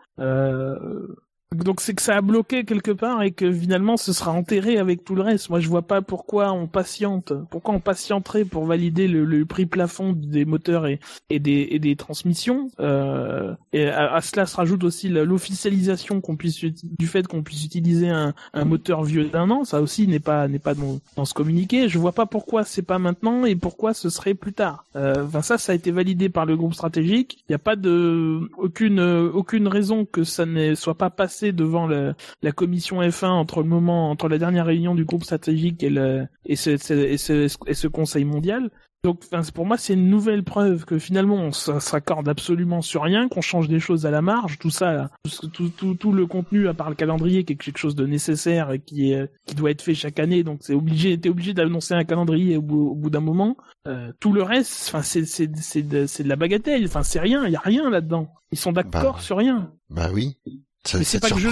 Donc 1.56 1.80
c'est 1.80 1.94
que 1.94 2.02
ça 2.02 2.18
a 2.18 2.22
bloqué 2.22 2.65
quelque 2.65 2.91
part 2.91 3.24
et 3.24 3.32
que 3.32 3.49
finalement 3.49 3.95
ce 3.95 4.11
sera 4.11 4.34
enterré 4.34 4.78
avec 4.78 5.06
tout 5.06 5.15
le 5.15 5.22
reste. 5.22 5.49
Moi 5.49 5.61
je 5.61 5.69
vois 5.69 5.82
pas 5.82 6.02
pourquoi 6.02 6.52
on 6.52 6.68
patiente, 6.68 7.32
pourquoi 7.49 7.74
on 7.74 7.80
patienterait 7.80 8.44
pour 8.44 8.65
valider 8.65 9.07
le, 9.07 9.45
prix 9.45 9.65
plafond 9.65 10.11
des 10.11 10.44
moteurs 10.44 10.88
et, 10.88 10.99
des, 11.40 11.95
transmissions. 11.95 12.69
Euh, 12.82 13.56
et 13.72 13.88
à, 13.88 14.19
cela 14.19 14.45
se 14.45 14.57
rajoute 14.57 14.84
aussi 14.84 15.07
l'officialisation 15.07 16.19
qu'on 16.19 16.36
puisse 16.36 16.60
du 16.60 17.07
fait 17.07 17.26
qu'on 17.26 17.44
puisse 17.44 17.64
utiliser 17.64 18.10
un, 18.10 18.34
moteur 18.65 19.03
vieux 19.03 19.30
d'un 19.30 19.49
an. 19.49 19.64
Ça 19.64 19.82
aussi 19.82 20.06
n'est 20.06 20.19
pas 20.19 20.49
n'est 20.49 20.60
pas 20.60 20.74
dans, 20.74 21.24
ce 21.24 21.34
communiqué. 21.34 21.88
Je 21.88 21.98
vois 21.98 22.11
pas 22.11 22.26
pourquoi 22.26 22.65
c'est 22.65 22.82
pas 22.82 22.99
maintenant 22.99 23.45
et 23.45 23.56
pourquoi 23.56 23.94
ce 23.94 24.10
serait 24.10 24.34
plus 24.34 24.53
tard. 24.53 24.84
Euh, 24.98 25.26
ça 25.41 25.57
ça 25.57 25.72
a 25.72 25.76
été 25.76 25.91
validé 25.91 26.28
par 26.28 26.45
le 26.45 26.57
groupe 26.57 26.74
stratégique. 26.74 27.45
Il 27.48 27.52
n'y 27.53 27.56
a 27.56 27.60
pas 27.60 27.78
de 27.78 28.49
aucune 28.57 28.99
aucune 28.99 29.69
raison 29.69 30.03
que 30.03 30.26
ça 30.26 30.45
ne 30.45 30.76
soit 30.76 30.95
pas 30.95 31.10
passé 31.10 31.37
devant 31.52 31.88
la 31.88 32.52
commission 32.52 33.02
F1 33.02 33.28
entre 33.28 33.62
le 33.62 33.70
moment, 33.70 34.10
entre 34.10 34.28
la 34.30 34.38
dernière 34.38 34.66
réunion 34.66 34.96
du 34.96 35.06
groupe 35.06 35.24
stratégique 35.24 35.84
et, 35.84 35.90
le, 35.90 36.28
et, 36.46 36.56
ce, 36.56 36.72
et, 36.72 37.18
ce, 37.18 37.48
et 37.68 37.74
ce 37.74 37.88
Conseil 37.88 38.26
mondial. 38.26 38.70
Donc, 39.04 39.22
pour 39.54 39.66
moi, 39.66 39.78
c'est 39.78 39.94
une 39.94 40.10
nouvelle 40.10 40.44
preuve 40.44 40.84
que 40.84 40.98
finalement, 40.98 41.36
on 41.36 41.52
s'accorde 41.52 42.28
absolument 42.28 42.82
sur 42.82 43.04
rien, 43.04 43.30
qu'on 43.30 43.42
change 43.42 43.70
des 43.70 43.80
choses 43.80 44.06
à 44.06 44.12
la 44.12 44.22
marge, 44.22 44.58
tout 44.58 44.72
ça, 44.72 45.12
tout, 45.54 45.70
tout, 45.70 45.96
tout, 45.96 46.12
le 46.12 46.26
contenu 46.26 46.68
à 46.68 46.74
part 46.74 46.90
le 46.90 46.96
calendrier, 46.96 47.46
qui 47.46 47.54
est 47.54 47.56
quelque 47.56 47.78
chose 47.78 47.96
de 47.96 48.06
nécessaire 48.06 48.72
et 48.72 48.80
qui 48.80 49.14
est, 49.14 49.32
qui 49.46 49.56
doit 49.56 49.72
être 49.72 49.82
fait 49.82 49.94
chaque 49.94 50.20
année. 50.20 50.44
Donc, 50.44 50.60
c'est 50.62 50.74
obligé, 50.74 51.18
t'es 51.18 51.30
obligé 51.30 51.54
d'annoncer 51.54 51.94
un 51.94 52.04
calendrier 52.04 52.58
au 52.58 52.62
bout, 52.62 53.10
d'un 53.10 53.22
moment. 53.22 53.56
Euh, 53.88 54.12
tout 54.20 54.34
le 54.34 54.44
reste, 54.44 54.90
enfin, 54.90 55.04
c'est, 55.04 55.26
c'est, 55.26 55.56
c'est 55.56 55.84
de, 55.84 56.06
c'est 56.06 56.24
de 56.24 56.30
la 56.30 56.36
bagatelle. 56.36 56.84
Enfin, 56.86 57.04
c'est 57.04 57.20
rien. 57.20 57.46
Il 57.46 57.54
y 57.54 57.56
a 57.56 57.62
rien 57.62 57.90
là-dedans. 57.90 58.34
Ils 58.52 58.58
sont 58.58 58.74
d'accord 58.74 59.16
bah, 59.16 59.22
sur 59.22 59.38
rien. 59.38 59.72
Bah 59.90 60.10
oui 60.12 60.38
c'est 60.84 61.20
pas 61.20 61.30
que 61.30 61.40
je 61.40 61.49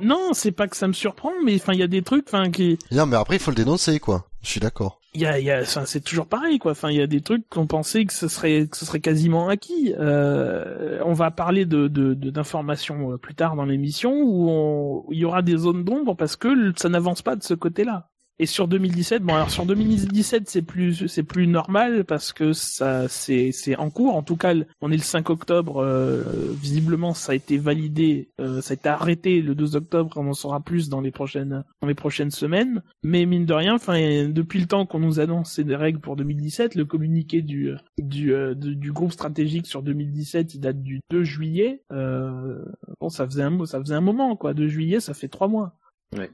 Non, 0.00 0.30
c'est 0.32 0.52
pas 0.52 0.68
que 0.68 0.76
ça 0.76 0.88
me 0.88 0.92
surprend, 0.92 1.32
mais 1.44 1.54
enfin, 1.56 1.72
il 1.72 1.78
y 1.78 1.82
a 1.82 1.88
des 1.88 2.02
trucs, 2.02 2.26
enfin, 2.26 2.50
qui. 2.50 2.78
Non, 2.90 3.06
mais 3.06 3.16
après, 3.16 3.36
il 3.36 3.38
faut 3.40 3.50
le 3.50 3.56
dénoncer, 3.56 4.00
quoi. 4.00 4.26
Je 4.42 4.48
suis 4.48 4.60
d'accord. 4.60 5.00
Il 5.14 5.22
y 5.22 5.26
a, 5.26 5.38
y 5.40 5.50
a, 5.50 5.62
enfin, 5.62 5.84
c'est 5.84 6.00
toujours 6.00 6.26
pareil, 6.26 6.58
quoi. 6.58 6.72
Enfin, 6.72 6.90
il 6.90 6.96
y 6.96 7.02
a 7.02 7.06
des 7.06 7.20
trucs 7.20 7.48
qu'on 7.48 7.66
pensait 7.66 8.04
que 8.04 8.12
ce 8.12 8.28
serait, 8.28 8.68
que 8.70 8.76
ce 8.76 8.84
serait 8.84 9.00
quasiment 9.00 9.48
acquis. 9.48 9.94
Euh, 9.98 11.00
on 11.04 11.12
va 11.12 11.30
parler 11.30 11.66
de, 11.66 11.88
de, 11.88 12.14
d'informations 12.14 13.12
euh, 13.12 13.16
plus 13.16 13.34
tard 13.34 13.56
dans 13.56 13.64
l'émission 13.64 14.12
où 14.22 15.06
il 15.10 15.18
y 15.18 15.24
aura 15.24 15.42
des 15.42 15.56
zones 15.56 15.84
d'ombre 15.84 16.14
parce 16.14 16.36
que 16.36 16.72
ça 16.76 16.88
n'avance 16.88 17.22
pas 17.22 17.36
de 17.36 17.42
ce 17.42 17.54
côté-là. 17.54 18.10
Et 18.40 18.46
sur 18.46 18.68
2017, 18.68 19.24
bon 19.24 19.34
alors 19.34 19.50
sur 19.50 19.66
2017 19.66 20.48
c'est 20.48 20.62
plus 20.62 21.08
c'est 21.08 21.24
plus 21.24 21.48
normal 21.48 22.04
parce 22.04 22.32
que 22.32 22.52
ça 22.52 23.08
c'est 23.08 23.50
c'est 23.50 23.74
en 23.74 23.90
cours. 23.90 24.14
En 24.14 24.22
tout 24.22 24.36
cas, 24.36 24.54
on 24.80 24.92
est 24.92 24.96
le 24.96 25.02
5 25.02 25.28
octobre. 25.30 25.82
Euh, 25.82 26.22
visiblement, 26.52 27.14
ça 27.14 27.32
a 27.32 27.34
été 27.34 27.58
validé, 27.58 28.30
euh, 28.40 28.60
ça 28.60 28.72
a 28.72 28.74
été 28.74 28.88
arrêté 28.88 29.42
le 29.42 29.56
2 29.56 29.74
octobre. 29.74 30.12
On 30.16 30.28
en 30.28 30.34
saura 30.34 30.60
plus 30.60 30.88
dans 30.88 31.00
les 31.00 31.10
prochaines 31.10 31.64
dans 31.82 31.88
les 31.88 31.96
prochaines 31.96 32.30
semaines. 32.30 32.84
Mais 33.02 33.26
mine 33.26 33.44
de 33.44 33.54
rien, 33.54 33.74
enfin 33.74 34.28
depuis 34.28 34.60
le 34.60 34.66
temps 34.66 34.86
qu'on 34.86 35.00
nous 35.00 35.18
annonce 35.18 35.58
des 35.58 35.76
règles 35.76 35.98
pour 35.98 36.14
2017, 36.14 36.76
le 36.76 36.84
communiqué 36.84 37.42
du 37.42 37.72
du 37.98 38.32
euh, 38.32 38.54
du 38.54 38.92
groupe 38.92 39.12
stratégique 39.12 39.66
sur 39.66 39.82
2017, 39.82 40.54
il 40.54 40.60
date 40.60 40.80
du 40.80 41.00
2 41.10 41.24
juillet. 41.24 41.82
bon, 41.90 43.08
ça 43.08 43.26
faisait 43.26 43.42
un 43.42 43.66
ça 43.66 43.80
faisait 43.80 43.96
un 43.96 44.00
moment 44.00 44.36
quoi. 44.36 44.54
2 44.54 44.68
juillet, 44.68 45.00
ça 45.00 45.12
fait 45.12 45.28
trois 45.28 45.48
mois. 45.48 45.76
Ouais. 46.16 46.30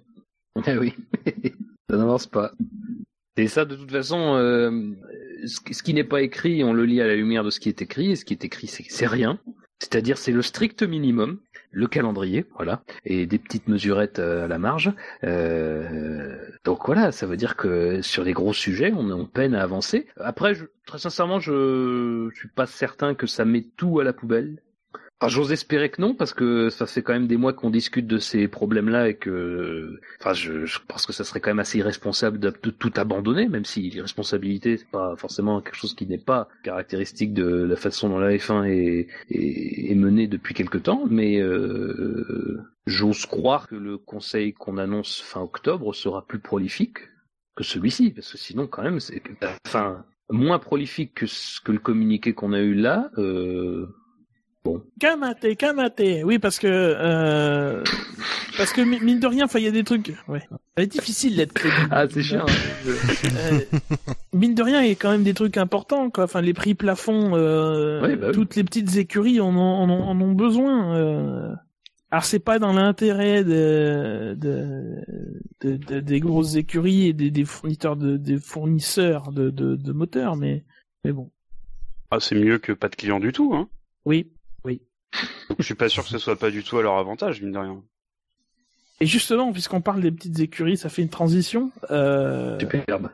Eh 0.66 0.76
oui. 0.78 0.92
Ça 1.90 1.96
n'avance 1.96 2.26
pas. 2.26 2.52
Et 3.36 3.48
ça, 3.48 3.64
de 3.64 3.74
toute 3.74 3.90
façon, 3.90 4.36
euh, 4.36 4.92
ce, 5.46 5.82
qui 5.82 5.92
n'est 5.92 6.04
pas 6.04 6.22
écrit, 6.22 6.62
on 6.62 6.72
le 6.72 6.84
lit 6.84 7.00
à 7.00 7.06
la 7.06 7.16
lumière 7.16 7.44
de 7.44 7.50
ce 7.50 7.60
qui 7.60 7.68
est 7.68 7.82
écrit, 7.82 8.12
et 8.12 8.16
ce 8.16 8.24
qui 8.24 8.32
est 8.32 8.44
écrit, 8.44 8.68
c'est 8.68 9.06
rien. 9.06 9.38
C'est-à-dire, 9.80 10.16
c'est 10.16 10.32
le 10.32 10.40
strict 10.40 10.82
minimum, 10.82 11.40
le 11.72 11.86
calendrier, 11.88 12.46
voilà, 12.54 12.82
et 13.04 13.26
des 13.26 13.38
petites 13.38 13.66
mesurettes 13.66 14.20
euh, 14.20 14.44
à 14.44 14.48
la 14.48 14.58
marge. 14.58 14.92
Euh, 15.24 16.38
donc 16.64 16.86
voilà, 16.86 17.10
ça 17.10 17.26
veut 17.26 17.36
dire 17.36 17.56
que 17.56 18.00
sur 18.00 18.22
les 18.22 18.32
gros 18.32 18.52
sujets, 18.52 18.92
on, 18.96 19.10
on 19.10 19.26
peine 19.26 19.54
à 19.54 19.62
avancer. 19.62 20.06
Après, 20.16 20.54
je, 20.54 20.66
très 20.86 20.98
sincèrement, 20.98 21.40
je, 21.40 22.30
je 22.32 22.38
suis 22.38 22.48
pas 22.48 22.66
certain 22.66 23.14
que 23.14 23.26
ça 23.26 23.44
met 23.44 23.66
tout 23.76 23.98
à 23.98 24.04
la 24.04 24.12
poubelle. 24.12 24.62
Ah, 25.20 25.28
j'ose 25.28 25.52
espérer 25.52 25.90
que 25.90 26.02
non, 26.02 26.14
parce 26.14 26.34
que 26.34 26.68
ça 26.70 26.86
fait 26.86 27.02
quand 27.02 27.12
même 27.12 27.28
des 27.28 27.36
mois 27.36 27.52
qu'on 27.52 27.70
discute 27.70 28.06
de 28.06 28.18
ces 28.18 28.48
problèmes-là 28.48 29.08
et 29.08 29.14
que, 29.14 29.98
enfin, 30.20 30.34
je, 30.34 30.66
je, 30.66 30.78
pense 30.86 31.06
que 31.06 31.12
ça 31.12 31.24
serait 31.24 31.40
quand 31.40 31.50
même 31.50 31.60
assez 31.60 31.78
irresponsable 31.78 32.38
de, 32.38 32.50
tout 32.50 32.92
abandonner, 32.96 33.48
même 33.48 33.64
si 33.64 33.80
l'irresponsabilité 33.82 34.76
c'est 34.76 34.90
pas 34.90 35.14
forcément 35.16 35.60
quelque 35.62 35.76
chose 35.76 35.94
qui 35.94 36.06
n'est 36.06 36.18
pas 36.18 36.48
caractéristique 36.62 37.32
de 37.32 37.44
la 37.44 37.76
façon 37.76 38.08
dont 38.08 38.18
la 38.18 38.36
F1 38.36 38.66
est, 38.66 39.06
est, 39.30 39.90
est 39.92 39.94
menée 39.94 40.26
depuis 40.26 40.52
quelque 40.52 40.78
temps, 40.78 41.04
mais 41.08 41.40
euh, 41.40 42.60
j'ose 42.86 43.24
croire 43.24 43.68
que 43.68 43.76
le 43.76 43.96
conseil 43.96 44.52
qu'on 44.52 44.78
annonce 44.78 45.22
fin 45.22 45.40
octobre 45.40 45.94
sera 45.94 46.26
plus 46.26 46.40
prolifique 46.40 46.98
que 47.56 47.62
celui-ci, 47.64 48.10
parce 48.10 48.32
que 48.32 48.38
sinon 48.38 48.66
quand 48.66 48.82
même 48.82 49.00
c'est, 49.00 49.22
enfin, 49.64 50.04
moins 50.28 50.58
prolifique 50.58 51.14
que, 51.14 51.26
que 51.64 51.72
le 51.72 51.78
communiqué 51.78 52.34
qu'on 52.34 52.52
a 52.52 52.60
eu 52.60 52.74
là. 52.74 53.10
Euh, 53.16 53.86
Bon. 54.64 54.82
Kamate, 54.98 55.56
Kamate. 55.56 56.22
Oui, 56.24 56.38
parce 56.38 56.58
que 56.58 56.66
euh, 56.66 57.84
parce 58.56 58.72
que 58.72 58.80
mine 58.80 59.20
de 59.20 59.26
rien, 59.26 59.44
enfin, 59.44 59.58
il 59.58 59.66
y 59.66 59.68
a 59.68 59.70
des 59.70 59.84
trucs. 59.84 60.14
Ouais. 60.26 60.40
C'est 60.78 60.86
difficile 60.86 61.36
d'être 61.36 61.54
Ah, 61.90 62.06
c'est 62.08 62.22
chiant. 62.22 62.46
Hein. 62.48 62.90
Euh, 63.26 63.60
mine 64.32 64.54
de 64.54 64.62
rien, 64.62 64.82
il 64.82 64.88
y 64.88 64.92
a 64.92 64.94
quand 64.94 65.10
même 65.10 65.22
des 65.22 65.34
trucs 65.34 65.58
importants, 65.58 66.08
quoi. 66.08 66.24
Enfin, 66.24 66.40
les 66.40 66.54
prix 66.54 66.74
plafonds, 66.74 67.34
euh, 67.34 68.16
bah 68.16 68.32
toutes 68.32 68.56
les 68.56 68.64
petites 68.64 68.96
écuries 68.96 69.40
en 69.40 69.54
ont, 69.54 69.82
en 69.82 70.20
ont, 70.20 70.32
besoin. 70.32 70.96
Euh. 70.96 71.54
Alors, 72.10 72.24
c'est 72.24 72.38
pas 72.38 72.58
dans 72.58 72.72
l'intérêt 72.72 73.44
de, 73.44 74.34
de, 74.38 75.00
de, 75.60 76.00
des 76.00 76.20
grosses 76.20 76.54
écuries 76.54 77.08
et 77.08 77.12
des, 77.12 77.30
des 77.30 77.44
fournisseurs 77.44 77.96
de, 77.96 78.16
des 78.16 78.38
fournisseurs 78.38 79.30
de, 79.30 79.50
de, 79.50 79.76
de 79.76 79.92
moteurs, 79.92 80.36
mais 80.36 80.64
mais 81.04 81.12
bon. 81.12 81.30
Ah, 82.10 82.18
c'est 82.20 82.36
mieux 82.36 82.58
que 82.58 82.72
pas 82.72 82.88
de 82.88 82.96
clients 82.96 83.20
du 83.20 83.32
tout, 83.32 83.52
hein. 83.54 83.68
Oui. 84.04 84.30
Je 85.58 85.64
suis 85.64 85.74
pas 85.74 85.88
sûr 85.88 86.02
que 86.02 86.08
ce 86.08 86.18
soit 86.18 86.38
pas 86.38 86.50
du 86.50 86.62
tout 86.64 86.78
à 86.78 86.82
leur 86.82 86.96
avantage, 86.98 87.40
mine 87.40 87.52
de 87.52 87.58
rien. 87.58 87.82
Et 89.00 89.06
justement, 89.06 89.52
puisqu'on 89.52 89.80
parle 89.80 90.00
des 90.00 90.12
petites 90.12 90.38
écuries, 90.40 90.76
ça 90.76 90.88
fait 90.88 91.02
une 91.02 91.10
transition. 91.10 91.72
Euh... 91.90 92.58
Superbe. 92.58 93.10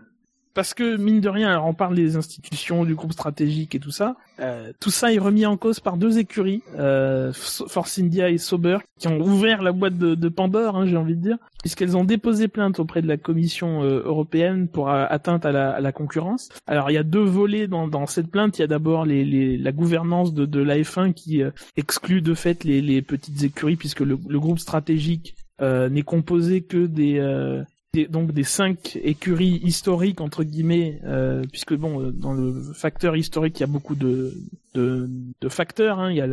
Parce 0.54 0.74
que 0.74 0.96
mine 0.96 1.20
de 1.20 1.28
rien, 1.28 1.50
alors 1.50 1.66
on 1.66 1.74
parle 1.74 1.96
des 1.96 2.16
institutions, 2.16 2.84
du 2.84 2.94
groupe 2.94 3.12
stratégique 3.12 3.74
et 3.74 3.80
tout 3.80 3.90
ça. 3.90 4.16
Euh, 4.40 4.72
tout 4.80 4.90
ça 4.90 5.12
est 5.12 5.18
remis 5.18 5.46
en 5.46 5.56
cause 5.56 5.80
par 5.80 5.96
deux 5.96 6.18
écuries, 6.18 6.62
euh, 6.78 7.32
Force 7.32 7.98
India 7.98 8.30
et 8.30 8.38
Sauber, 8.38 8.78
qui 8.98 9.08
ont 9.08 9.20
ouvert 9.20 9.62
la 9.62 9.72
boîte 9.72 9.98
de, 9.98 10.28
Pandore, 10.28 10.76
hein, 10.76 10.86
j'ai 10.86 10.96
envie 10.96 11.16
de 11.16 11.22
dire, 11.22 11.36
puisqu'elles 11.60 11.96
ont 11.96 12.04
déposé 12.04 12.48
plainte 12.48 12.78
auprès 12.78 13.02
de 13.02 13.08
la 13.08 13.16
Commission 13.16 13.82
euh, 13.82 14.02
européenne 14.04 14.68
pour 14.68 14.90
atteinte 14.90 15.44
à 15.44 15.52
la, 15.52 15.92
concurrence. 15.92 16.48
Alors 16.66 16.90
il 16.90 16.94
y 16.94 16.98
a 16.98 17.02
deux 17.02 17.24
volets 17.24 17.66
dans, 17.66 17.88
dans 17.88 18.06
cette 18.06 18.30
plainte. 18.30 18.58
Il 18.58 18.62
y 18.62 18.64
a 18.64 18.68
d'abord 18.68 19.04
les, 19.04 19.24
les, 19.24 19.56
la 19.56 19.72
gouvernance 19.72 20.32
de, 20.32 20.46
de 20.46 20.60
la 20.60 20.78
F1 20.78 21.12
qui 21.12 21.42
euh, 21.42 21.50
exclut 21.76 22.22
de 22.22 22.34
fait 22.34 22.64
les, 22.64 22.80
les 22.80 23.02
petites 23.02 23.42
écuries, 23.42 23.76
puisque 23.76 24.00
le, 24.00 24.18
le 24.28 24.40
groupe 24.40 24.58
stratégique 24.58 25.34
euh, 25.60 25.88
n'est 25.90 26.02
composé 26.02 26.62
que 26.62 26.86
des, 26.86 27.18
euh, 27.18 27.62
donc 28.08 28.32
des 28.32 28.44
cinq 28.44 28.98
écuries 29.02 29.60
historiques 29.64 30.20
entre 30.20 30.44
guillemets, 30.44 31.00
euh, 31.04 31.42
puisque 31.50 31.74
bon, 31.74 32.00
euh, 32.00 32.12
dans 32.12 32.32
le 32.32 32.52
facteur 32.74 33.16
historique, 33.16 33.58
il 33.58 33.62
y 33.62 33.64
a 33.64 33.68
beaucoup 33.68 33.96
de 33.96 34.32
de, 34.74 35.08
de 35.40 35.48
facteurs. 35.48 35.98
Hein. 35.98 36.10
Il 36.10 36.16
y 36.16 36.20
a 36.20 36.28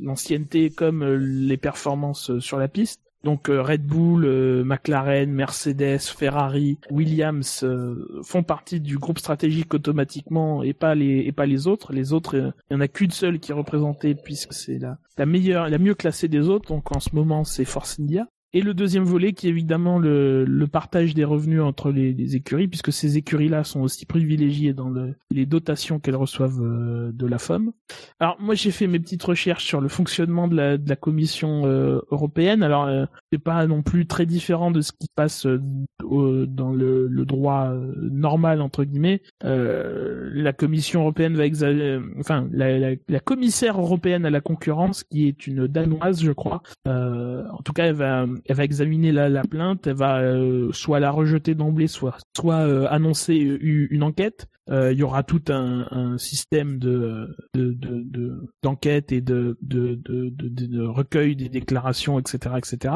l'ancienneté 0.00 0.70
comme 0.70 1.02
euh, 1.02 1.16
les 1.16 1.58
performances 1.58 2.38
sur 2.38 2.58
la 2.58 2.68
piste. 2.68 3.00
Donc 3.24 3.48
Red 3.48 3.84
Bull, 3.84 4.24
McLaren, 4.64 5.32
Mercedes, 5.32 5.98
Ferrari, 5.98 6.78
Williams 6.92 7.66
font 8.22 8.44
partie 8.44 8.78
du 8.78 8.98
groupe 8.98 9.18
stratégique 9.18 9.74
automatiquement 9.74 10.62
et 10.62 10.74
pas 10.74 10.94
les 10.94 11.24
et 11.26 11.32
pas 11.32 11.46
les 11.46 11.66
autres. 11.66 11.92
Les 11.92 12.12
autres, 12.12 12.36
il 12.36 12.74
y 12.74 12.76
en 12.76 12.80
a 12.80 12.86
qu'une 12.86 13.10
seule 13.10 13.40
qui 13.40 13.50
est 13.50 13.54
représentée 13.54 14.14
puisque 14.14 14.52
c'est 14.52 14.78
la 14.78 14.98
la 15.18 15.26
meilleure, 15.26 15.68
la 15.68 15.78
mieux 15.78 15.96
classée 15.96 16.28
des 16.28 16.48
autres. 16.48 16.68
Donc 16.68 16.94
en 16.94 17.00
ce 17.00 17.16
moment, 17.16 17.42
c'est 17.42 17.64
Force 17.64 17.98
India. 17.98 18.28
Et 18.56 18.62
le 18.62 18.72
deuxième 18.72 19.04
volet 19.04 19.34
qui 19.34 19.48
est 19.48 19.50
évidemment 19.50 19.98
le, 19.98 20.64
partage 20.72 21.12
des 21.12 21.24
revenus 21.24 21.60
entre 21.60 21.90
les, 21.90 22.36
écuries, 22.36 22.68
puisque 22.68 22.90
ces 22.90 23.18
écuries-là 23.18 23.64
sont 23.64 23.82
aussi 23.82 24.06
privilégiées 24.06 24.72
dans 24.72 24.88
le, 24.88 25.14
les 25.30 25.44
dotations 25.44 26.00
qu'elles 26.00 26.16
reçoivent 26.16 26.62
euh, 26.62 27.12
de 27.12 27.26
la 27.26 27.36
FOM. 27.38 27.72
Alors 28.18 28.38
moi 28.40 28.54
j'ai 28.54 28.70
fait 28.70 28.86
mes 28.86 28.98
petites 28.98 29.22
recherches 29.22 29.66
sur 29.66 29.82
le 29.82 29.88
fonctionnement 29.88 30.48
de 30.48 30.56
la, 30.56 30.96
Commission 30.96 31.66
euh, 31.66 32.00
européenne. 32.10 32.62
Alors 32.62 32.84
euh, 32.84 33.04
c'est 33.30 33.38
pas 33.38 33.66
non 33.66 33.82
plus 33.82 34.06
très 34.06 34.24
différent 34.24 34.70
de 34.70 34.80
ce 34.80 34.92
qui 34.92 35.08
passe 35.14 35.46
dans 36.00 36.72
le, 36.72 37.24
droit 37.26 37.74
normal 37.98 38.62
entre 38.62 38.84
guillemets. 38.84 39.20
la 39.42 40.52
Commission 40.54 41.02
européenne 41.02 41.36
va 41.36 41.44
examiner, 41.44 42.00
enfin 42.18 42.48
la, 42.50 43.20
commissaire 43.20 43.78
européenne 43.78 44.24
à 44.24 44.30
la 44.30 44.40
concurrence, 44.40 45.04
qui 45.04 45.28
est 45.28 45.46
une 45.46 45.66
danoise 45.66 46.22
je 46.22 46.32
crois. 46.32 46.62
en 46.86 47.62
tout 47.62 47.74
cas 47.74 47.84
elle 47.84 47.96
va 47.96 48.24
elle 48.48 48.56
va 48.56 48.64
examiner 48.64 49.12
la, 49.12 49.28
la 49.28 49.42
plainte, 49.42 49.86
elle 49.86 49.96
va 49.96 50.20
euh, 50.20 50.72
soit 50.72 51.00
la 51.00 51.10
rejeter 51.10 51.54
d'emblée, 51.54 51.86
soit 51.86 52.18
soit 52.36 52.66
euh, 52.66 52.86
annoncer 52.90 53.34
une 53.36 54.02
enquête. 54.02 54.46
Euh, 54.68 54.92
il 54.92 54.98
y 54.98 55.02
aura 55.04 55.22
tout 55.22 55.42
un, 55.48 55.86
un 55.92 56.18
système 56.18 56.78
de 56.78 57.36
d'enquête 58.62 59.10
de, 59.10 59.14
de, 59.14 59.16
et 59.16 59.20
de 59.20 59.56
de, 59.62 59.94
de, 59.94 60.66
de, 60.66 60.82
recueil 60.82 61.36
des 61.36 61.48
déclarations, 61.48 62.18
etc., 62.18 62.56
etc. 62.58 62.94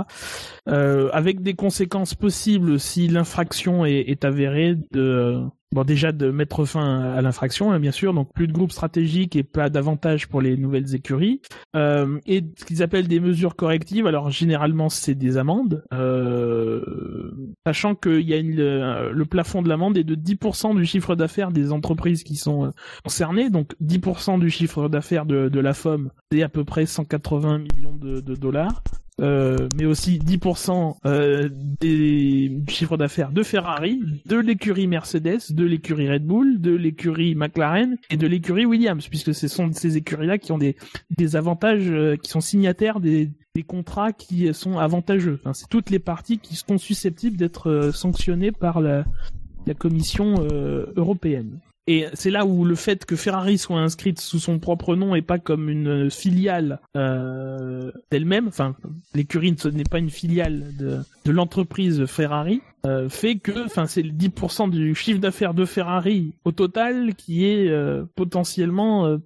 avec 0.67 1.43
des 1.43 1.55
conséquences 1.55 2.15
possibles 2.15 2.81
si 2.81 3.09
l'infraction 3.09 3.85
est, 3.85 4.01
est 4.09 4.25
avérée 4.25 4.77
de 4.91 5.45
Bon, 5.73 5.85
déjà 5.85 6.11
de 6.11 6.33
mettre 6.33 6.65
fin 6.65 7.01
à 7.01 7.23
l'infraction, 7.23 7.71
hein, 7.71 7.79
bien 7.79 7.93
sûr, 7.93 8.13
donc 8.13 8.33
plus 8.35 8.49
de 8.49 8.53
groupes 8.53 8.73
stratégiques 8.73 9.37
et 9.37 9.45
pas 9.45 9.71
d'avantages 9.71 10.27
pour 10.27 10.41
les 10.41 10.57
nouvelles 10.57 10.97
écuries. 10.97 11.41
Euh, 11.77 12.19
et 12.27 12.43
ce 12.59 12.65
qu'ils 12.65 12.83
appellent 12.83 13.07
des 13.07 13.21
mesures 13.21 13.55
correctives, 13.55 14.09
alors 14.09 14.31
généralement 14.31 14.89
c'est 14.89 15.15
des 15.15 15.37
amendes, 15.37 15.85
euh, 15.95 17.31
sachant 17.65 17.95
qu'il 17.95 18.29
y 18.29 18.35
a 18.35 18.39
une, 18.39 18.57
le 18.57 19.25
plafond 19.27 19.63
de 19.63 19.69
l'amende 19.69 19.97
est 19.97 20.03
de 20.03 20.17
10% 20.17 20.75
du 20.75 20.85
chiffre 20.85 21.15
d'affaires 21.15 21.53
des 21.53 21.71
entreprises 21.71 22.25
qui 22.25 22.35
sont 22.35 22.65
euh, 22.65 22.71
concernées, 23.05 23.49
donc 23.49 23.77
10% 23.81 24.41
du 24.41 24.51
chiffre 24.51 24.89
d'affaires 24.89 25.25
de, 25.25 25.61
la 25.61 25.73
FOM, 25.73 26.11
c'est 26.33 26.43
à 26.43 26.49
peu 26.49 26.65
près 26.65 26.85
180 26.85 27.59
millions 27.59 27.95
de 27.95 28.35
dollars. 28.35 28.83
Euh, 29.21 29.69
mais 29.77 29.85
aussi 29.85 30.19
10% 30.19 30.97
euh, 31.05 31.49
des, 31.81 32.49
du 32.49 32.73
chiffre 32.73 32.97
d'affaires 32.97 33.33
de 33.33 33.43
Ferrari, 33.43 34.01
de 34.25 34.37
l'écurie 34.37 34.87
Mercedes, 34.87 35.41
de 35.51 35.65
l'écurie 35.65 36.11
Red 36.11 36.25
Bull, 36.25 36.61
de 36.61 36.75
l'écurie 36.75 37.35
McLaren 37.35 37.97
et 38.09 38.17
de 38.17 38.27
l'écurie 38.27 38.65
Williams, 38.65 39.07
puisque 39.09 39.35
ce 39.35 39.49
sont 39.49 39.71
ces 39.73 39.99
écuries-là 39.99 40.39
qui 40.39 40.53
ont 40.53 40.59
des, 40.59 40.77
avantages, 41.37 41.91
euh, 41.91 42.17
qui 42.17 42.31
sont 42.31 42.41
signataires 42.41 43.01
des, 43.01 43.31
contrats 43.69 44.13
qui 44.13 44.55
sont 44.55 44.79
avantageux. 44.79 45.39
C'est 45.53 45.69
toutes 45.69 45.91
les 45.91 45.99
parties 45.99 46.39
qui 46.39 46.57
sont 46.57 46.79
susceptibles 46.79 47.37
d'être 47.37 47.91
sanctionnées 47.93 48.53
par 48.53 48.81
la 48.81 49.05
Commission 49.79 50.47
européenne. 50.97 51.61
Et 51.93 52.07
c'est 52.15 52.31
là 52.31 52.47
où 52.47 52.65
le 52.65 52.77
fait 52.77 53.05
que 53.05 53.17
Ferrari 53.17 53.59
soit 53.59 53.81
inscrite 53.81 54.21
sous 54.21 54.39
son 54.39 54.61
propre 54.61 54.95
nom 54.95 55.17
et 55.17 55.23
pas 55.23 55.41
comme 55.41 55.69
une 55.69 56.09
filiale 56.09 56.79
euh, 56.97 57.91
d'elle-même, 58.12 58.47
enfin 58.47 58.77
l'écurie 59.12 59.57
ce 59.59 59.67
n'est 59.67 59.83
pas 59.83 59.99
une 59.99 60.09
filiale 60.09 60.73
de, 60.79 61.03
l'entreprise 61.33 62.07
Ferrari, 62.07 62.62
euh, 62.87 63.09
fait 63.09 63.39
que, 63.39 63.65
enfin 63.67 63.87
c'est 63.89 64.03
le 64.03 64.12
10% 64.12 64.71
du 64.71 64.95
chiffre 64.95 65.19
d'affaires 65.19 65.53
de 65.53 65.65
Ferrari 65.65 66.33
au 66.45 66.53
total 66.53 67.17
qui 67.17 67.45
est 67.45 67.69
euh, 67.69 68.05
potentiellement 68.15 69.19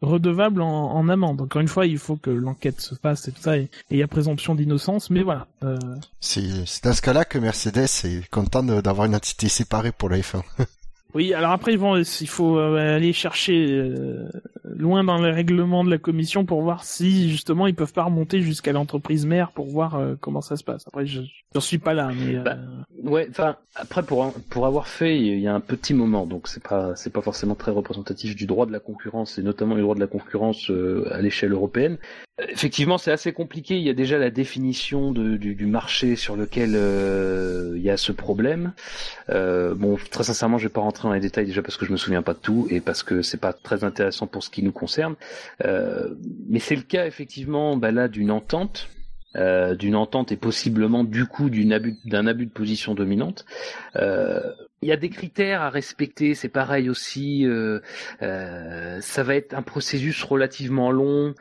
redevable 0.00 0.62
en, 0.62 0.94
en, 0.94 1.08
amende. 1.10 1.42
Encore 1.42 1.60
une 1.60 1.68
fois, 1.68 1.84
il 1.84 1.98
faut 1.98 2.16
que 2.16 2.30
l'enquête 2.30 2.80
se 2.80 2.94
fasse 2.94 3.28
et 3.28 3.32
tout 3.32 3.42
ça, 3.42 3.58
et 3.58 3.68
il 3.90 3.98
y 3.98 4.02
a 4.02 4.08
présomption 4.08 4.54
d'innocence, 4.54 5.10
mais 5.10 5.22
voilà. 5.22 5.46
C'est 6.20 6.82
dans 6.82 6.94
ce 6.94 7.02
cas-là 7.02 7.26
que 7.26 7.36
Mercedes 7.36 7.84
est 8.04 8.26
content 8.30 8.62
d'avoir 8.62 9.04
une 9.04 9.14
entité 9.14 9.48
séparée 9.48 9.92
pour 9.92 10.08
la 10.08 10.16
F1. 10.16 10.40
Oui, 11.14 11.34
alors 11.34 11.50
après 11.50 11.76
vont, 11.76 11.96
il 11.96 12.28
faut 12.28 12.58
euh, 12.58 12.96
aller 12.96 13.12
chercher 13.12 13.66
euh, 13.70 14.28
loin 14.64 15.04
dans 15.04 15.20
les 15.20 15.30
règlements 15.30 15.84
de 15.84 15.90
la 15.90 15.98
commission 15.98 16.46
pour 16.46 16.62
voir 16.62 16.84
si 16.84 17.30
justement 17.30 17.66
ils 17.66 17.74
peuvent 17.74 17.92
pas 17.92 18.04
remonter 18.04 18.40
jusqu'à 18.40 18.72
l'entreprise 18.72 19.26
mère 19.26 19.52
pour 19.52 19.66
voir 19.66 19.96
euh, 19.96 20.14
comment 20.18 20.40
ça 20.40 20.56
se 20.56 20.64
passe. 20.64 20.84
Après, 20.86 21.06
je 21.06 21.20
j'en 21.54 21.60
suis 21.60 21.78
pas 21.78 21.92
là, 21.92 22.10
mais 22.14 22.36
bah, 22.36 22.56
ouais. 23.04 23.26
Enfin, 23.28 23.56
après 23.74 24.02
pour 24.02 24.32
pour 24.48 24.66
avoir 24.66 24.88
fait, 24.88 25.18
il 25.18 25.38
y 25.38 25.46
a 25.46 25.54
un 25.54 25.60
petit 25.60 25.92
moment, 25.92 26.24
donc 26.24 26.48
c'est 26.48 26.62
pas 26.62 26.96
c'est 26.96 27.12
pas 27.12 27.22
forcément 27.22 27.54
très 27.54 27.72
représentatif 27.72 28.34
du 28.34 28.46
droit 28.46 28.64
de 28.64 28.72
la 28.72 28.80
concurrence 28.80 29.38
et 29.38 29.42
notamment 29.42 29.74
du 29.74 29.82
droit 29.82 29.94
de 29.94 30.00
la 30.00 30.06
concurrence 30.06 30.70
à 31.10 31.20
l'échelle 31.20 31.52
européenne. 31.52 31.98
Effectivement, 32.48 32.98
c'est 32.98 33.12
assez 33.12 33.32
compliqué. 33.32 33.76
Il 33.76 33.82
y 33.82 33.90
a 33.90 33.94
déjà 33.94 34.18
la 34.18 34.30
définition 34.30 35.12
du, 35.12 35.66
marché 35.66 36.16
sur 36.16 36.36
lequel 36.36 36.72
euh, 36.74 37.74
il 37.76 37.82
y 37.82 37.90
a 37.90 37.96
ce 37.96 38.12
problème. 38.12 38.72
Euh, 39.30 39.74
bon, 39.74 39.96
très 40.10 40.24
sincèrement, 40.24 40.58
je 40.58 40.64
vais 40.64 40.72
pas 40.72 40.80
rentrer 40.80 41.08
dans 41.08 41.14
les 41.14 41.20
détails 41.20 41.46
déjà 41.46 41.62
parce 41.62 41.76
que 41.76 41.86
je 41.86 41.92
me 41.92 41.96
souviens 41.96 42.22
pas 42.22 42.34
de 42.34 42.38
tout 42.38 42.66
et 42.70 42.80
parce 42.80 43.02
que 43.02 43.22
c'est 43.22 43.40
pas 43.40 43.52
très 43.52 43.84
intéressant 43.84 44.26
pour 44.26 44.42
ce 44.42 44.50
qui 44.50 44.62
nous 44.62 44.72
concerne. 44.72 45.14
Euh, 45.64 46.14
mais 46.48 46.58
c'est 46.58 46.76
le 46.76 46.82
cas 46.82 47.06
effectivement, 47.06 47.76
bah 47.76 47.92
là, 47.92 48.08
d'une 48.08 48.30
entente. 48.30 48.88
D'une 49.78 49.96
entente 49.96 50.30
et 50.30 50.36
possiblement 50.36 51.04
du 51.04 51.24
coup 51.24 51.48
d'un 51.48 52.26
abus 52.26 52.44
de 52.44 52.50
position 52.50 52.94
dominante. 52.94 53.46
Il 54.82 54.88
y 54.88 54.92
a 54.92 54.96
des 54.96 55.10
critères 55.10 55.62
à 55.62 55.70
respecter, 55.70 56.34
c'est 56.34 56.48
pareil 56.48 56.90
aussi. 56.90 57.46
Euh, 57.46 57.78
euh, 58.20 59.00
ça 59.00 59.22
va 59.22 59.36
être 59.36 59.54
un 59.54 59.62
processus 59.62 60.24
relativement 60.24 60.90
long, 60.90 61.34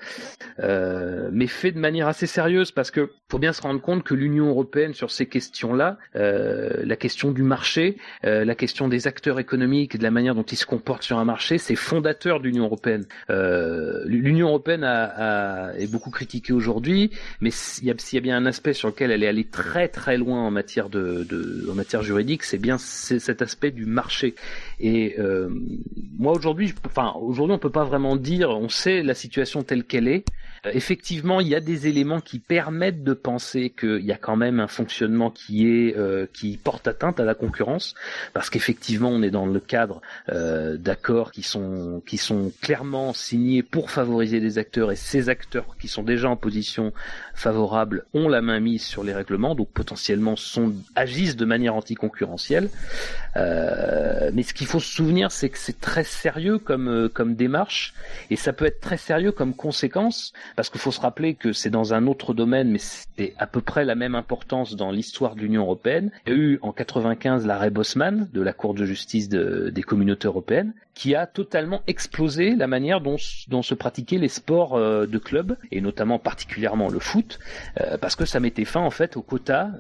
euh, 0.60 1.28
mais 1.34 1.48
fait 1.48 1.72
de 1.72 1.80
manière 1.80 2.08
assez 2.08 2.28
sérieuse 2.28 2.72
parce 2.72 2.92
que 2.92 3.10
faut 3.30 3.40
bien 3.40 3.52
se 3.52 3.64
rendre 3.64 3.82
compte 3.82 4.04
que 4.04 4.14
l'Union 4.14 4.50
européenne 4.50 4.94
sur 4.94 5.10
ces 5.10 5.26
questions-là, 5.26 5.98
la 6.14 6.96
question 6.98 7.32
du 7.32 7.44
marché, 7.44 7.96
la 8.24 8.56
question 8.56 8.90
des 8.90 9.08
acteurs 9.08 9.40
économiques 9.40 9.96
et 9.96 9.98
de 9.98 10.04
la 10.04 10.12
manière 10.12 10.36
dont 10.36 10.44
ils 10.44 10.58
se 10.58 10.66
comportent 10.66 11.04
sur 11.04 11.18
un 11.18 11.24
marché, 11.24 11.58
c'est 11.58 11.78
fondateur 11.78 12.42
de 12.42 12.44
l'Union 12.44 12.66
européenne. 12.66 13.06
L'Union 13.30 14.50
européenne 14.50 14.84
a, 14.84 15.72
est 15.78 15.90
beaucoup 15.90 16.10
critiquée 16.10 16.52
aujourd'hui, 16.52 17.12
mais 17.40 17.52
s'il 17.52 17.88
y, 17.88 18.18
a 18.18 18.20
bien 18.20 18.36
un 18.36 18.46
aspect 18.46 18.74
sur 18.74 18.90
lequel 18.90 19.12
elle 19.12 19.24
est 19.24 19.30
allée 19.30 19.46
très 19.46 19.88
très 19.88 20.18
loin 20.18 20.42
en 20.42 20.52
matière 20.52 20.90
de, 20.90 21.26
en 21.72 21.74
matière 21.74 22.04
juridique, 22.04 22.44
c'est 22.44 22.58
bien 22.58 22.78
cet 23.32 23.42
aspect 23.42 23.72
du 23.72 23.86
marché. 23.86 24.36
Et 24.84 25.16
euh, 25.20 25.48
moi 26.18 26.34
aujourd'hui, 26.34 26.74
enfin 26.86 27.14
aujourd'hui 27.22 27.56
on 27.56 27.60
peut 27.60 27.70
pas 27.70 27.84
vraiment 27.84 28.16
dire, 28.16 28.50
on 28.50 28.68
sait 28.68 29.04
la 29.04 29.14
situation 29.14 29.62
telle 29.62 29.84
qu'elle 29.84 30.08
est. 30.08 30.26
Euh, 30.66 30.72
effectivement, 30.74 31.40
il 31.40 31.48
y 31.48 31.56
a 31.56 31.60
des 31.60 31.88
éléments 31.88 32.20
qui 32.20 32.40
permettent 32.40 33.04
de 33.04 33.14
penser 33.14 33.70
qu'il 33.70 34.04
y 34.04 34.12
a 34.12 34.18
quand 34.18 34.36
même 34.36 34.60
un 34.60 34.68
fonctionnement 34.68 35.30
qui 35.30 35.68
est 35.68 35.96
euh, 35.98 36.26
qui 36.34 36.58
porte 36.58 36.88
atteinte 36.88 37.20
à 37.20 37.26
la 37.26 37.36
concurrence, 37.36 37.96
parce 38.34 38.50
qu'effectivement, 38.50 39.10
on 39.10 39.22
est 39.22 39.30
dans 39.30 39.46
le 39.46 39.60
cadre 39.60 40.02
euh, 40.30 40.78
d'accords 40.78 41.32
qui 41.32 41.44
sont 41.44 42.02
qui 42.06 42.18
sont 42.18 42.52
clairement 42.62 43.14
signés 43.14 43.64
pour 43.64 43.92
favoriser 43.92 44.40
les 44.40 44.58
acteurs, 44.58 44.92
et 44.92 44.96
ces 44.96 45.30
acteurs 45.30 45.78
qui 45.80 45.88
sont 45.88 46.04
déjà 46.04 46.30
en 46.30 46.36
position 46.36 46.92
favorable 47.34 48.06
ont 48.14 48.28
la 48.28 48.42
main 48.42 48.60
mise 48.60 48.84
sur 48.84 49.04
les 49.04 49.14
règlements, 49.14 49.56
donc 49.56 49.70
potentiellement 49.70 50.36
sont 50.36 50.74
agissent 50.96 51.36
de 51.36 51.46
manière 51.46 51.76
anticoncurrentielle. 51.76 52.70
Euh, 53.38 54.32
mais 54.34 54.44
ce 54.44 54.54
qu'il 54.54 54.68
faut 54.72 54.80
se 54.80 54.96
souvenir, 54.96 55.34
c'est 55.34 55.50
que 55.50 55.58
c'est 55.58 55.82
très 55.82 56.06
sérieux 56.06 56.58
comme 56.58 56.88
euh, 56.88 57.10
comme 57.10 57.36
démarche 57.36 57.94
et 58.30 58.38
ça 58.38 58.54
peut 58.54 58.64
être 58.64 58.80
très 58.80 58.96
sérieux 58.96 59.34
comme 59.34 59.54
conséquence 59.54 60.32
parce 60.56 60.70
qu'il 60.70 60.80
faut 60.80 60.94
se 60.94 61.02
rappeler 61.02 61.34
que 61.34 61.52
c'est 61.52 61.70
dans 61.70 61.94
un 61.94 62.08
autre 62.08 62.34
domaine, 62.34 62.72
mais 62.72 62.80
c'est 62.80 63.34
à 63.38 63.48
peu 63.48 63.60
près 63.60 63.84
la 63.84 63.96
même 63.96 64.16
importance 64.16 64.78
dans 64.78 64.92
l'histoire 64.92 65.36
de 65.36 65.42
l'Union 65.42 65.64
européenne. 65.64 66.10
Il 66.26 66.32
y 66.32 66.36
a 66.36 66.40
eu 66.40 66.60
en 66.62 66.72
95 66.72 67.46
l'arrêt 67.46 67.70
Bosman 67.70 68.30
de 68.32 68.42
la 68.42 68.54
Cour 68.54 68.74
de 68.74 68.86
justice 68.86 69.28
des 69.28 69.84
communautés 69.84 70.28
européennes 70.28 70.74
qui 70.94 71.16
a 71.16 71.26
totalement 71.26 71.82
explosé 71.88 72.56
la 72.56 72.68
manière 72.68 73.00
dont, 73.02 73.18
se 73.18 73.74
pratiquaient 73.74 74.18
les 74.18 74.28
sports 74.28 74.76
euh, 74.76 75.06
de 75.06 75.18
club 75.18 75.58
et 75.72 75.80
notamment 75.80 76.20
particulièrement 76.20 76.90
le 76.90 77.00
foot 77.00 77.40
euh, 77.80 77.98
parce 77.98 78.16
que 78.16 78.26
ça 78.26 78.40
mettait 78.40 78.66
fin 78.66 78.82
en 78.82 78.90
fait 78.90 79.18
au 79.18 79.22
quota 79.22 79.72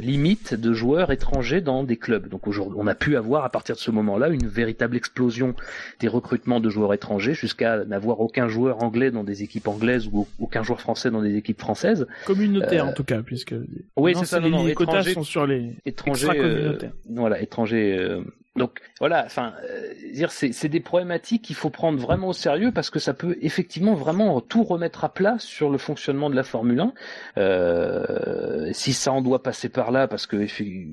limite 0.00 0.54
de 0.54 0.72
joueurs 0.74 1.12
étrangers 1.12 1.60
dans 1.60 1.82
des 1.82 1.96
clubs. 1.96 2.28
Donc 2.28 2.46
aujourd'hui, 2.46 2.78
on 2.78 2.86
a 2.86 2.94
pu 2.94 3.16
avoir 3.16 3.44
à 3.44 3.50
partir 3.50 3.74
de 3.74 3.80
ce 3.80 3.90
moment-là 3.90 4.28
une 4.34 4.46
véritable 4.46 4.96
explosion 4.96 5.54
des 6.00 6.08
recrutements 6.08 6.60
de 6.60 6.68
joueurs 6.68 6.92
étrangers 6.94 7.34
jusqu'à 7.34 7.84
n'avoir 7.84 8.20
aucun 8.20 8.48
joueur 8.48 8.82
anglais 8.82 9.10
dans 9.10 9.24
des 9.24 9.42
équipes 9.42 9.68
anglaises 9.68 10.08
ou 10.12 10.26
aucun 10.38 10.62
joueur 10.62 10.80
français 10.80 11.10
dans 11.10 11.22
des 11.22 11.36
équipes 11.36 11.60
françaises. 11.60 12.06
Communautaire 12.26 12.84
euh, 12.84 12.90
en 12.90 12.92
tout 12.92 13.04
cas, 13.04 13.22
puisque 13.22 13.54
oui, 13.96 14.14
c'est 14.16 14.26
ça. 14.26 14.40
Non, 14.40 14.64
les 14.64 14.74
quotas 14.74 15.04
sont 15.04 15.22
sur 15.22 15.46
les 15.46 15.76
étrangers. 15.86 16.28
Euh, 16.34 16.78
voilà, 17.08 17.40
étrangers. 17.40 18.20
Donc 18.56 18.80
voilà, 19.00 19.24
enfin, 19.26 19.52
euh, 19.68 20.26
c'est 20.28 20.68
des 20.68 20.78
problématiques 20.78 21.42
qu'il 21.42 21.56
faut 21.56 21.70
prendre 21.70 21.98
vraiment 21.98 22.28
au 22.28 22.32
sérieux 22.32 22.70
parce 22.70 22.88
que 22.88 23.00
ça 23.00 23.12
peut 23.12 23.36
effectivement 23.42 23.94
vraiment 23.94 24.40
tout 24.40 24.62
remettre 24.62 25.02
à 25.02 25.08
plat 25.08 25.36
sur 25.40 25.70
le 25.70 25.78
fonctionnement 25.78 26.30
de 26.30 26.36
la 26.36 26.44
Formule 26.44 26.78
1. 26.78 26.92
Euh, 27.38 28.70
si 28.72 28.92
ça 28.92 29.10
en 29.10 29.22
doit 29.22 29.42
passer 29.42 29.68
par 29.68 29.90
là, 29.90 30.06
parce 30.06 30.26
que 30.26 30.46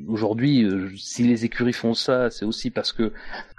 aujourd'hui, 0.10 0.64
euh, 0.64 0.90
si 0.98 1.24
les 1.24 1.46
écuries 1.46 1.74
font 1.74 1.94
ça, 1.94 2.32
c'est 2.32 2.46
aussi 2.46 2.72
parce 2.72 2.92
que 2.94 3.14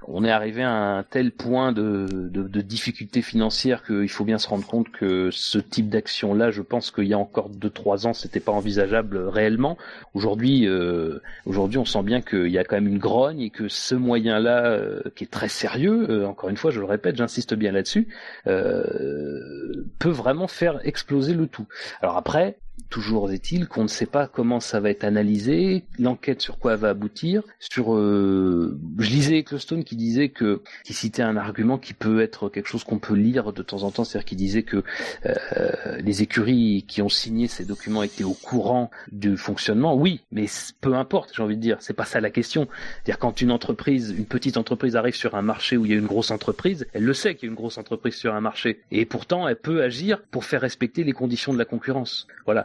on 0.09 0.25
est 0.25 0.31
arrivé 0.31 0.63
à 0.63 0.73
un 0.73 1.03
tel 1.05 1.31
point 1.31 1.73
de, 1.73 2.07
de, 2.11 2.43
de 2.43 2.61
difficulté 2.61 3.23
financière 3.23 3.85
qu'il 3.85 4.09
faut 4.09 4.25
bien 4.25 4.39
se 4.39 4.49
rendre 4.49 4.67
compte 4.67 4.91
que 4.91 5.31
ce 5.31 5.59
type 5.59 5.89
d'action-là, 5.89 6.51
je 6.51 6.63
pense 6.63 6.91
qu'il 6.91 7.07
y 7.07 7.15
a 7.15 7.19
encore 7.19 7.49
deux 7.49 7.71
trois 7.71 8.07
ans, 8.07 8.13
c'était 8.13 8.41
pas 8.41 8.53
envisageable 8.53 9.19
réellement. 9.29 9.77
Aujourd'hui, 10.15 10.67
euh, 10.67 11.21
aujourd'hui, 11.47 11.79
on 11.79 11.85
sent 11.85 12.03
bien 12.03 12.21
qu'il 12.21 12.49
y 12.49 12.59
a 12.59 12.65
quand 12.65 12.77
même 12.77 12.89
une 12.89 12.99
grogne 12.99 13.41
et 13.41 13.51
que 13.51 13.69
ce 13.93 13.97
moyen-là, 13.97 14.65
euh, 14.65 15.03
qui 15.15 15.25
est 15.25 15.31
très 15.31 15.49
sérieux, 15.49 16.07
euh, 16.09 16.27
encore 16.27 16.49
une 16.49 16.57
fois, 16.57 16.71
je 16.71 16.81
le 16.81 16.87
répète, 16.87 17.17
j'insiste 17.17 17.53
bien 17.53 17.73
là-dessus, 17.73 18.09
euh, 18.47 19.85
peut 19.99 20.09
vraiment 20.09 20.49
faire 20.49 20.81
exploser 20.85 21.35
le 21.35 21.47
tout. 21.47 21.67
Alors 22.01 22.17
après, 22.17 22.59
Toujours 22.89 23.31
est-il 23.31 23.69
qu'on 23.69 23.85
ne 23.85 23.89
sait 23.89 24.07
pas 24.07 24.27
comment 24.27 24.61
ça 24.61 24.79
va 24.79 24.91
être 24.91 25.05
analysé, 25.05 25.85
l'enquête 25.99 26.43
sur 26.43 26.59
quoi 26.59 26.77
va 26.77 26.91
aboutir. 26.91 27.43
Sur, 27.59 27.95
euh, 27.95 28.79
je 28.99 29.11
lisais 29.11 29.39
Ecclestone 29.39 29.83
qui 29.83 29.97
disait 29.97 30.29
que, 30.29 30.63
qui 30.85 30.93
citait 30.93 31.23
un 31.23 31.37
argument 31.37 31.79
qui 31.79 31.95
peut 31.95 32.21
être 32.21 32.51
quelque 32.51 32.69
chose 32.69 32.85
qu'on 32.85 32.99
peut 32.99 33.15
lire 33.15 33.53
de 33.53 33.63
temps 33.63 33.83
en 33.83 33.91
temps, 33.91 34.05
c'est-à-dire 34.05 34.27
qu'il 34.27 34.39
disait 34.39 34.63
que 34.63 34.85
euh, 35.25 35.71
les 36.01 36.23
écuries 36.23 36.85
qui 36.87 37.01
ont 37.01 37.09
signé 37.09 37.47
ces 37.47 37.65
documents 37.65 38.03
étaient 38.03 38.25
au 38.25 38.35
courant 38.35 38.91
du 39.11 39.37
fonctionnement. 39.39 39.95
Oui, 39.95 40.21
mais 40.31 40.47
peu 40.81 40.95
importe, 40.95 41.31
j'ai 41.35 41.43
envie 41.43 41.57
de 41.57 41.63
dire, 41.63 41.79
c'est 41.81 41.95
pas 41.95 42.05
ça 42.05 42.21
la 42.21 42.31
question. 42.31 42.69
C'est-à-dire 42.97 43.19
quand 43.19 43.41
une 43.41 43.53
entreprise, 43.53 44.15
une 44.17 44.27
petite 44.27 44.59
entreprise 44.59 44.97
arrive 44.97 45.15
sur 45.15 45.35
un 45.35 45.43
marché 45.43 45.79
où 45.79 45.87
il 45.87 45.93
y 45.93 45.95
a 45.95 45.99
une 45.99 46.07
grosse 46.07 46.31
entreprise, 46.31 46.87
elle 46.93 47.05
le 47.05 47.15
sait 47.15 47.35
qu'il 47.35 47.47
y 47.47 47.49
a 47.49 47.53
une 47.53 47.57
grosse 47.57 47.79
entreprise 47.79 48.15
sur 48.15 48.35
un 48.35 48.41
marché, 48.41 48.83
et 48.91 49.07
pourtant 49.07 49.49
elle 49.49 49.57
peut 49.57 49.83
agir 49.83 50.23
pour 50.31 50.45
faire 50.45 50.61
respecter 50.61 51.05
les 51.05 51.13
conditions 51.13 51.55
de 51.55 51.59
la 51.59 51.65
concurrence. 51.65 52.27
Voilà. 52.45 52.62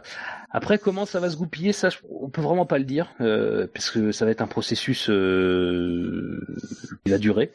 Après, 0.50 0.78
comment 0.78 1.04
ça 1.04 1.20
va 1.20 1.28
se 1.28 1.36
goupiller, 1.36 1.72
ça, 1.72 1.88
on 2.08 2.30
peut 2.30 2.40
vraiment 2.40 2.66
pas 2.66 2.78
le 2.78 2.84
dire, 2.84 3.12
euh, 3.20 3.66
parce 3.72 3.90
que 3.90 4.12
ça 4.12 4.24
va 4.24 4.30
être 4.30 4.40
un 4.40 4.46
processus 4.46 5.10
euh, 5.10 6.40
qui 7.04 7.10
va 7.10 7.18
durer. 7.18 7.52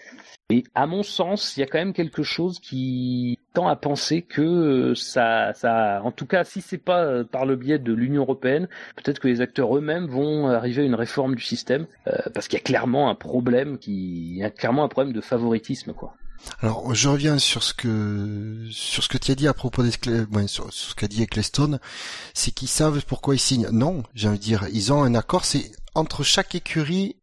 Et 0.49 0.63
à 0.75 0.85
mon 0.85 1.03
sens, 1.03 1.57
il 1.57 1.61
y 1.61 1.63
a 1.63 1.65
quand 1.65 1.79
même 1.79 1.93
quelque 1.93 2.21
chose 2.21 2.59
qui 2.59 3.39
tend 3.53 3.67
à 3.67 3.75
penser 3.75 4.21
que 4.21 4.41
euh, 4.41 4.95
ça, 4.95 5.53
en 6.03 6.11
tout 6.11 6.25
cas, 6.25 6.43
si 6.43 6.61
c'est 6.61 6.77
pas 6.77 7.23
par 7.23 7.45
le 7.45 7.55
biais 7.55 7.79
de 7.79 7.93
l'Union 7.93 8.23
européenne, 8.23 8.67
peut-être 8.95 9.19
que 9.19 9.27
les 9.27 9.41
acteurs 9.41 9.75
eux-mêmes 9.75 10.05
vont 10.07 10.47
arriver 10.47 10.83
à 10.83 10.85
une 10.85 10.95
réforme 10.95 11.35
du 11.35 11.43
système, 11.43 11.87
parce 12.33 12.47
qu'il 12.47 12.59
y 12.59 12.61
a 12.61 12.63
clairement 12.63 13.09
un 13.09 13.15
problème 13.15 13.77
qui, 13.79 14.35
y 14.35 14.43
a 14.43 14.51
clairement 14.51 14.83
un 14.83 14.89
problème 14.89 15.13
de 15.13 15.21
favoritisme, 15.21 15.93
quoi. 15.93 16.15
Alors, 16.61 16.93
je 16.93 17.09
reviens 17.09 17.39
sur 17.39 17.63
ce 17.63 17.73
que 17.73 18.67
sur 18.71 19.03
ce 19.03 19.09
que 19.09 19.17
tu 19.17 19.31
as 19.31 19.35
dit 19.35 19.47
à 19.47 19.53
propos 19.53 19.83
d'Ecclestone, 19.83 20.27
ouais, 20.33 20.47
sur, 20.47 20.71
ce 20.71 20.93
qu'a 20.95 21.07
dit 21.07 21.23
Ecclestone, 21.23 21.79
c'est 22.33 22.51
qu'ils 22.51 22.67
savent 22.67 23.01
pourquoi 23.05 23.35
ils 23.35 23.39
signent. 23.39 23.69
Non, 23.71 24.03
j'ai 24.13 24.27
envie 24.27 24.39
de 24.39 24.43
dire, 24.43 24.67
ils 24.71 24.91
ont 24.91 25.03
un 25.03 25.15
accord, 25.15 25.45
c'est 25.45 25.71
entre 25.95 26.23
chaque 26.23 26.55
écurie 26.55 27.15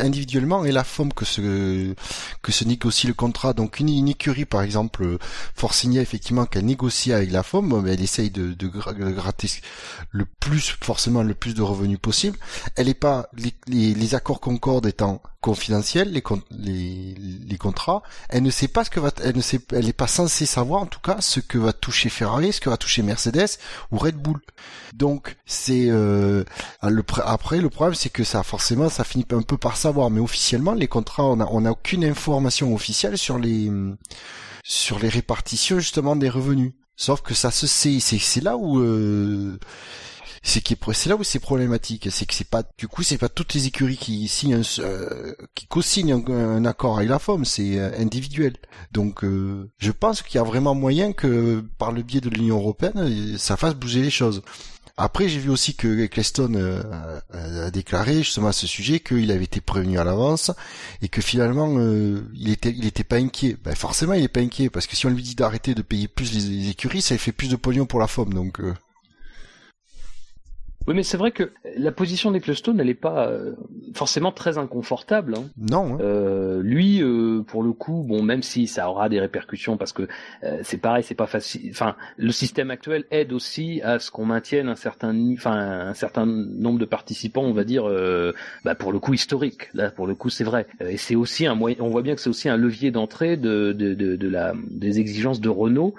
individuellement 0.00 0.64
et 0.64 0.72
la 0.72 0.84
forme 0.84 1.12
que 1.12 1.24
se 1.24 1.94
que 2.42 2.52
se 2.52 2.64
négocie 2.64 3.06
le 3.06 3.14
contrat. 3.14 3.52
Donc 3.52 3.80
une, 3.80 4.08
écurie 4.08 4.46
par 4.46 4.62
exemple 4.62 5.18
Forcinia 5.54 6.00
effectivement 6.00 6.46
qu'elle 6.46 6.64
négocie 6.64 7.12
avec 7.12 7.30
la 7.30 7.42
FOM, 7.42 7.86
elle 7.86 8.02
essaye 8.02 8.30
de, 8.30 8.54
de, 8.54 8.66
gratter 8.66 9.48
le 10.10 10.24
plus 10.24 10.76
forcément 10.80 11.22
le 11.22 11.34
plus 11.34 11.54
de 11.54 11.62
revenus 11.62 11.98
possible. 11.98 12.38
Elle 12.76 12.88
est 12.88 12.94
pas 12.94 13.28
les, 13.36 13.54
les, 13.94 14.14
accords 14.14 14.40
Concorde 14.40 14.86
étant 14.86 15.22
confidentiels, 15.40 16.10
les, 16.10 16.22
les, 16.50 17.14
les 17.46 17.58
contrats, 17.58 18.02
elle 18.30 18.42
ne 18.42 18.50
sait 18.50 18.68
pas 18.68 18.84
ce 18.84 18.90
que 18.90 19.00
va 19.00 19.10
elle 19.22 19.36
ne 19.36 19.42
sait 19.42 19.60
elle 19.72 19.88
est 19.88 19.92
pas 19.92 20.06
censée 20.06 20.46
savoir 20.46 20.80
en 20.82 20.86
tout 20.86 21.00
cas 21.00 21.16
ce 21.20 21.40
que 21.40 21.58
va 21.58 21.74
toucher 21.74 22.08
Ferrari, 22.08 22.52
ce 22.52 22.60
que 22.60 22.70
va 22.70 22.78
toucher 22.78 23.02
Mercedes 23.02 23.58
ou 23.92 23.98
Red 23.98 24.16
Bull. 24.16 24.40
Donc 24.94 25.36
c'est 25.44 25.86
euh, 25.88 26.44
après 26.80 27.60
le 27.60 27.68
problème 27.68 27.94
c'est 27.94 28.13
que 28.14 28.24
ça 28.24 28.42
forcément 28.42 28.88
ça 28.88 29.04
finit 29.04 29.26
un 29.32 29.42
peu 29.42 29.58
par 29.58 29.76
savoir 29.76 30.08
mais 30.08 30.20
officiellement 30.20 30.72
les 30.72 30.88
contrats 30.88 31.24
on 31.24 31.40
a 31.40 31.48
on 31.50 31.66
a 31.66 31.70
aucune 31.70 32.04
information 32.04 32.74
officielle 32.74 33.18
sur 33.18 33.38
les 33.38 33.70
sur 34.64 34.98
les 34.98 35.08
répartitions 35.08 35.78
justement 35.78 36.16
des 36.16 36.30
revenus. 36.30 36.72
Sauf 36.96 37.20
que 37.22 37.34
ça 37.34 37.50
se 37.50 37.66
sait, 37.66 37.98
c'est 38.00 38.40
là 38.40 38.56
où 38.56 38.78
euh, 38.78 39.58
c'est 40.42 40.60
qui 40.60 40.76
c'est 40.92 41.08
là 41.08 41.16
où 41.16 41.24
c'est 41.24 41.40
problématique, 41.40 42.08
c'est 42.10 42.24
que 42.24 42.34
c'est 42.34 42.48
pas 42.48 42.62
du 42.78 42.86
coup 42.88 43.02
c'est 43.02 43.18
pas 43.18 43.28
toutes 43.28 43.52
les 43.54 43.66
écuries 43.66 43.96
qui 43.96 44.28
signent 44.28 44.54
un, 44.54 44.62
euh, 44.78 45.34
qui 45.54 45.66
co-signent 45.66 46.24
un, 46.28 46.64
accord 46.64 46.98
avec 46.98 47.10
la 47.10 47.18
FOM, 47.18 47.44
c'est 47.44 47.78
euh, 47.78 47.90
individuel. 47.98 48.54
Donc 48.92 49.24
je 49.24 49.90
pense 49.90 50.22
qu'il 50.22 50.36
y 50.36 50.38
a 50.38 50.44
vraiment 50.44 50.74
moyen 50.74 51.12
que 51.12 51.64
par 51.78 51.90
le 51.90 52.02
biais 52.02 52.20
de 52.20 52.30
l'Union 52.30 52.58
européenne 52.58 53.36
ça 53.38 53.56
fasse 53.56 53.74
bouger 53.74 54.02
les 54.02 54.10
choses. 54.10 54.42
Après, 54.96 55.28
j'ai 55.28 55.40
vu 55.40 55.50
aussi 55.50 55.74
que 55.74 56.04
Eccleston 56.04 56.54
euh, 56.54 57.20
a 57.32 57.70
déclaré 57.72 58.18
justement 58.18 58.48
à 58.48 58.52
ce 58.52 58.68
sujet 58.68 59.00
qu'il 59.00 59.32
avait 59.32 59.42
été 59.42 59.60
prévenu 59.60 59.98
à 59.98 60.04
l'avance 60.04 60.52
et 61.02 61.08
que 61.08 61.20
finalement 61.20 61.78
euh, 61.78 62.22
il 62.32 62.48
était 62.48 62.70
il 62.70 62.86
était 62.86 63.02
pas 63.02 63.16
inquiet. 63.16 63.56
Ben 63.64 63.74
forcément, 63.74 64.12
il 64.12 64.22
est 64.22 64.28
pas 64.28 64.40
inquiet 64.40 64.70
parce 64.70 64.86
que 64.86 64.94
si 64.94 65.06
on 65.06 65.10
lui 65.10 65.22
dit 65.22 65.34
d'arrêter 65.34 65.74
de 65.74 65.82
payer 65.82 66.06
plus 66.06 66.32
les, 66.32 66.68
écuries, 66.68 67.02
ça 67.02 67.18
fait 67.18 67.32
plus 67.32 67.48
de 67.48 67.56
pognon 67.56 67.86
pour 67.86 67.98
la 67.98 68.06
FOM. 68.06 68.32
Donc 68.32 68.60
euh, 68.60 68.72
oui, 70.86 70.94
mais 70.94 71.02
c'est 71.02 71.16
vrai 71.16 71.30
que 71.30 71.50
la 71.76 71.92
position 71.92 72.30
d'Ecclestone, 72.30 72.78
elle 72.78 72.88
n'est 72.88 72.94
pas 72.94 73.28
euh, 73.28 73.54
forcément 73.94 74.32
très 74.32 74.58
inconfortable. 74.58 75.34
Hein. 75.36 75.44
Non. 75.56 75.94
Hein. 75.94 75.98
Euh, 76.02 76.62
lui, 76.62 77.02
euh, 77.02 77.42
pour 77.42 77.62
le 77.62 77.72
coup, 77.72 78.04
bon, 78.06 78.22
même 78.22 78.42
si 78.42 78.66
ça 78.66 78.90
aura 78.90 79.08
des 79.08 79.18
répercussions, 79.18 79.78
parce 79.78 79.92
que 79.92 80.06
euh, 80.42 80.58
c'est 80.62 80.76
pareil, 80.76 81.02
c'est 81.02 81.14
pas 81.14 81.26
facile. 81.26 81.70
Enfin, 81.70 81.96
le 82.18 82.32
système 82.32 82.70
actuel 82.70 83.04
aide 83.10 83.32
aussi 83.32 83.80
à 83.82 83.98
ce 83.98 84.10
qu'on 84.10 84.26
maintienne 84.26 84.68
un 84.68 84.76
certain, 84.76 85.14
enfin, 85.32 85.54
un 85.54 85.94
certain 85.94 86.26
nombre 86.26 86.78
de 86.78 86.84
participants, 86.84 87.44
on 87.44 87.54
va 87.54 87.64
dire, 87.64 87.90
bah, 88.64 88.74
pour 88.74 88.92
le 88.92 88.98
coup 88.98 89.14
historique. 89.14 89.70
Là, 89.72 89.90
pour 89.90 90.06
le 90.06 90.14
coup, 90.14 90.28
c'est 90.28 90.44
vrai. 90.44 90.66
Et 90.80 90.98
c'est 90.98 91.16
aussi 91.16 91.46
un 91.46 91.54
moyen. 91.54 91.76
On 91.80 91.88
voit 91.88 92.02
bien 92.02 92.14
que 92.14 92.20
c'est 92.20 92.30
aussi 92.30 92.48
un 92.48 92.56
levier 92.56 92.90
d'entrée 92.90 93.36
de, 93.36 93.72
de, 93.72 93.94
de, 93.94 94.16
de, 94.16 94.28
la 94.28 94.52
des 94.70 95.00
exigences 95.00 95.40
de 95.40 95.48
Renault 95.48 95.94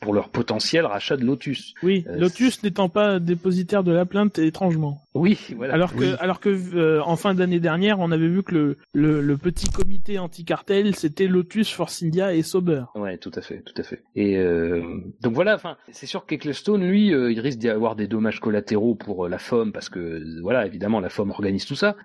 pour 0.00 0.14
leur 0.14 0.30
potentiel 0.30 0.86
rachat 0.86 1.16
de 1.16 1.24
Lotus. 1.24 1.74
Oui, 1.82 2.04
Lotus 2.08 2.62
n'étant 2.70 2.88
pas 2.88 3.18
dépositaire 3.18 3.82
de 3.82 3.92
la 3.92 4.06
plainte 4.06 4.38
étrangement. 4.38 5.02
Oui, 5.14 5.38
voilà. 5.56 5.74
Alors 5.74 5.94
que, 5.94 6.22
alors 6.22 6.38
que 6.38 6.50
euh, 6.76 7.02
en 7.02 7.16
fin 7.16 7.34
d'année 7.34 7.58
dernière, 7.58 7.98
on 7.98 8.12
avait 8.12 8.28
vu 8.28 8.44
que 8.44 8.54
le, 8.54 8.78
le, 8.92 9.20
le 9.20 9.36
petit 9.36 9.68
comité 9.68 10.20
anti-cartel, 10.20 10.94
c'était 10.94 11.26
Lotus, 11.26 11.72
Force 11.72 12.02
India 12.04 12.32
et 12.32 12.42
Sauber. 12.42 12.84
Ouais, 12.94 13.18
tout 13.18 13.32
à 13.34 13.40
fait, 13.40 13.62
tout 13.62 13.74
à 13.76 13.82
fait. 13.82 14.04
Et 14.14 14.38
euh, 14.38 15.00
donc 15.20 15.34
voilà, 15.34 15.56
enfin, 15.56 15.76
c'est 15.90 16.06
sûr 16.06 16.26
qu'Ecclestone, 16.26 16.84
lui, 16.84 17.12
euh, 17.12 17.32
il 17.32 17.40
risque 17.40 17.58
d'y 17.58 17.68
avoir 17.68 17.96
des 17.96 18.06
dommages 18.06 18.38
collatéraux 18.38 18.94
pour 18.94 19.28
la 19.28 19.38
FOM 19.38 19.72
parce 19.72 19.88
que 19.88 20.40
voilà, 20.42 20.64
évidemment, 20.64 21.00
la 21.00 21.08
FOM 21.08 21.30
organise 21.30 21.64
tout 21.64 21.74
ça. 21.74 21.96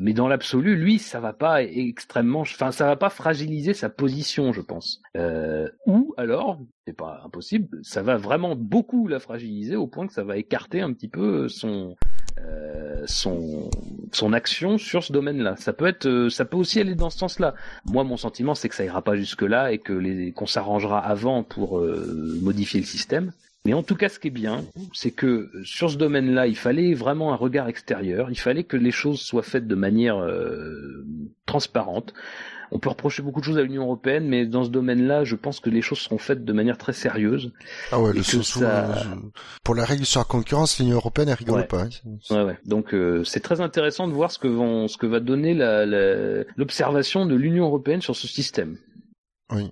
mais 0.00 0.14
dans 0.14 0.28
l'absolu, 0.28 0.76
lui, 0.76 0.98
ça 0.98 1.20
va 1.20 1.34
pas 1.34 1.62
extrêmement, 1.62 2.40
enfin, 2.40 2.70
ça 2.72 2.86
va 2.86 2.96
pas 2.96 3.10
fragiliser 3.10 3.74
sa 3.74 3.90
position, 3.90 4.52
je 4.54 4.62
pense. 4.62 5.02
ou 5.86 6.14
alors, 6.16 6.58
c'est 6.86 6.96
pas 6.96 7.20
impossible, 7.24 7.68
ça 7.82 8.02
va 8.02 8.16
vraiment 8.16 8.56
beaucoup 8.56 9.06
la 9.06 9.18
fragiliser 9.18 9.76
au 9.76 9.86
point 9.86 10.06
que 10.06 10.12
ça 10.14 10.22
va 10.22 10.36
écarter 10.36 10.80
un 10.80 10.92
petit 10.92 11.08
peu 11.08 11.48
son 11.48 11.96
euh, 12.38 13.02
son 13.06 13.70
son 14.12 14.32
action 14.32 14.78
sur 14.78 15.02
ce 15.02 15.12
domaine-là. 15.12 15.56
Ça 15.56 15.72
peut 15.72 15.86
être, 15.86 16.06
euh, 16.06 16.30
ça 16.30 16.44
peut 16.44 16.56
aussi 16.56 16.80
aller 16.80 16.94
dans 16.94 17.10
ce 17.10 17.18
sens-là. 17.18 17.54
Moi, 17.86 18.04
mon 18.04 18.16
sentiment, 18.16 18.54
c'est 18.54 18.68
que 18.68 18.74
ça 18.76 18.84
ira 18.84 19.02
pas 19.02 19.16
jusque-là 19.16 19.72
et 19.72 19.78
que 19.78 20.30
qu'on 20.30 20.46
s'arrangera 20.46 20.98
avant 21.00 21.42
pour 21.42 21.78
euh, 21.78 22.38
modifier 22.42 22.80
le 22.80 22.86
système. 22.86 23.32
Mais 23.66 23.72
en 23.72 23.82
tout 23.82 23.96
cas, 23.96 24.10
ce 24.10 24.18
qui 24.18 24.28
est 24.28 24.30
bien, 24.30 24.62
c'est 24.92 25.10
que 25.10 25.50
sur 25.64 25.90
ce 25.90 25.96
domaine-là, 25.96 26.46
il 26.46 26.56
fallait 26.56 26.92
vraiment 26.92 27.32
un 27.32 27.36
regard 27.36 27.66
extérieur. 27.68 28.30
Il 28.30 28.38
fallait 28.38 28.64
que 28.64 28.76
les 28.76 28.90
choses 28.90 29.20
soient 29.20 29.42
faites 29.42 29.66
de 29.66 29.74
manière 29.74 30.18
euh, 30.18 31.06
transparente. 31.46 32.12
On 32.70 32.78
peut 32.78 32.88
reprocher 32.88 33.22
beaucoup 33.22 33.40
de 33.40 33.44
choses 33.44 33.58
à 33.58 33.62
l'Union 33.62 33.82
européenne, 33.82 34.26
mais 34.26 34.46
dans 34.46 34.64
ce 34.64 34.70
domaine-là, 34.70 35.24
je 35.24 35.36
pense 35.36 35.60
que 35.60 35.70
les 35.70 35.82
choses 35.82 35.98
seront 35.98 36.18
faites 36.18 36.44
de 36.44 36.52
manière 36.52 36.78
très 36.78 36.92
sérieuse. 36.92 37.52
Ah 37.92 38.00
ouais, 38.00 38.12
le 38.12 38.22
ça... 38.22 39.04
pour 39.62 39.74
la 39.74 39.84
règle 39.84 40.04
sur 40.04 40.20
la 40.20 40.24
concurrence, 40.24 40.78
l'Union 40.78 40.96
européenne, 40.96 41.28
elle 41.28 41.34
rigole 41.34 41.66
pas. 41.66 41.84
Hein. 41.84 41.88
Ouais, 42.30 42.42
ouais. 42.42 42.58
Donc 42.64 42.94
euh, 42.94 43.24
c'est 43.24 43.40
très 43.40 43.60
intéressant 43.60 44.08
de 44.08 44.12
voir 44.12 44.30
ce 44.30 44.38
que 44.38 44.48
vont, 44.48 44.88
ce 44.88 44.96
que 44.96 45.06
va 45.06 45.20
donner 45.20 45.54
l'observation 46.56 47.26
de 47.26 47.34
l'Union 47.34 47.66
européenne 47.66 48.00
sur 48.00 48.16
ce 48.16 48.26
système. 48.26 48.76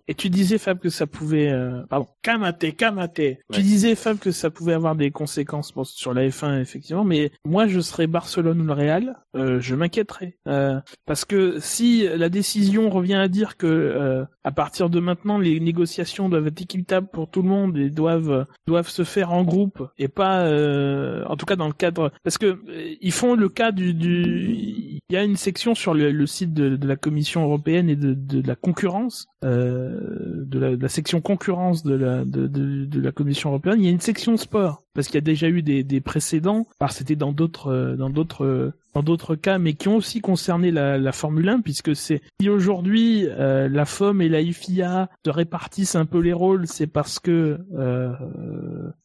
Et 0.06 0.14
tu 0.14 0.30
disais 0.30 0.58
Fab 0.58 0.78
que 0.78 0.90
ça 0.90 1.06
pouvait, 1.06 1.50
euh... 1.50 1.82
pardon, 1.88 2.06
Kamate, 2.22 2.76
Kamate. 2.76 3.38
Tu 3.52 3.62
disais 3.62 3.94
Fab 3.94 4.18
que 4.18 4.30
ça 4.30 4.50
pouvait 4.50 4.74
avoir 4.74 4.94
des 4.94 5.10
conséquences 5.10 5.72
sur 5.84 6.14
la 6.14 6.28
F1 6.28 6.60
effectivement, 6.60 7.04
mais 7.04 7.32
moi 7.44 7.66
je 7.66 7.80
serais 7.80 8.06
Barcelone 8.06 8.60
ou 8.60 8.64
le 8.64 8.72
Real, 8.72 9.16
euh, 9.34 9.60
je 9.60 9.74
m'inquiéterais 9.74 10.36
euh, 10.46 10.78
parce 11.06 11.24
que 11.24 11.58
si 11.58 12.06
la 12.06 12.28
décision 12.28 12.90
revient 12.90 13.14
à 13.14 13.28
dire 13.28 13.56
que 13.56 13.66
euh, 13.66 14.24
à 14.44 14.52
partir 14.52 14.90
de 14.90 15.00
maintenant 15.00 15.38
les 15.38 15.58
négociations 15.58 16.28
doivent 16.28 16.48
être 16.48 16.60
équitables 16.60 17.08
pour 17.08 17.30
tout 17.30 17.42
le 17.42 17.48
monde 17.48 17.76
et 17.78 17.90
doivent 17.90 18.46
doivent 18.66 18.88
se 18.88 19.04
faire 19.04 19.32
en 19.32 19.42
groupe 19.42 19.82
et 19.98 20.08
pas, 20.08 20.44
euh, 20.46 21.24
en 21.26 21.36
tout 21.36 21.46
cas 21.46 21.56
dans 21.56 21.66
le 21.66 21.72
cadre, 21.72 22.12
parce 22.22 22.38
que 22.38 22.46
euh, 22.46 22.94
ils 23.00 23.12
font 23.12 23.34
le 23.34 23.48
cas 23.48 23.72
du, 23.72 23.94
du, 23.94 24.54
il 24.54 25.00
y 25.10 25.16
a 25.16 25.24
une 25.24 25.36
section 25.36 25.74
sur 25.74 25.94
le, 25.94 26.10
le 26.10 26.26
site 26.26 26.52
de, 26.52 26.76
de, 26.76 26.88
la 26.88 26.96
Commission 26.96 27.42
européenne 27.42 27.88
et 27.88 27.96
de, 27.96 28.14
de 28.14 28.46
la 28.46 28.56
concurrence. 28.56 29.26
Euh, 29.44 29.71
de, 29.72 30.58
la, 30.58 30.76
de, 30.76 30.82
la, 30.82 30.88
section 30.88 31.20
concurrence 31.20 31.82
de, 31.82 31.94
la 31.94 33.12
Commission 33.12 33.50
européenne, 33.50 33.76
il 33.78 33.84
y 33.84 33.88
a 33.88 33.90
une 33.90 34.00
section 34.00 34.36
sport 34.36 34.82
parce 34.94 35.06
qu'il 35.06 35.16
y 35.16 35.18
a 35.18 35.22
déjà 35.22 35.48
eu 35.48 35.62
des, 35.62 35.82
des 35.82 36.00
précédents, 36.00 36.66
parce 36.78 36.96
c'était 36.96 37.16
dans 37.16 37.32
d'autres 37.32 37.72
euh, 37.72 37.96
dans 37.96 38.10
d'autres 38.10 38.72
dans 38.94 39.02
d'autres 39.02 39.34
cas, 39.34 39.58
mais 39.58 39.72
qui 39.72 39.88
ont 39.88 39.96
aussi 39.96 40.20
concerné 40.20 40.70
la, 40.70 40.98
la 40.98 41.12
Formule 41.12 41.48
1, 41.48 41.60
puisque 41.60 41.96
c'est 41.96 42.20
si 42.40 42.48
aujourd'hui 42.48 43.26
euh, 43.26 43.68
la 43.68 43.84
FOM 43.84 44.20
et 44.20 44.28
la 44.28 44.42
FIA 44.44 45.08
se 45.24 45.30
répartissent 45.30 45.94
un 45.94 46.04
peu 46.04 46.18
les 46.18 46.32
rôles, 46.32 46.66
c'est 46.66 46.86
parce 46.86 47.18
que 47.18 47.58
euh, 47.74 48.12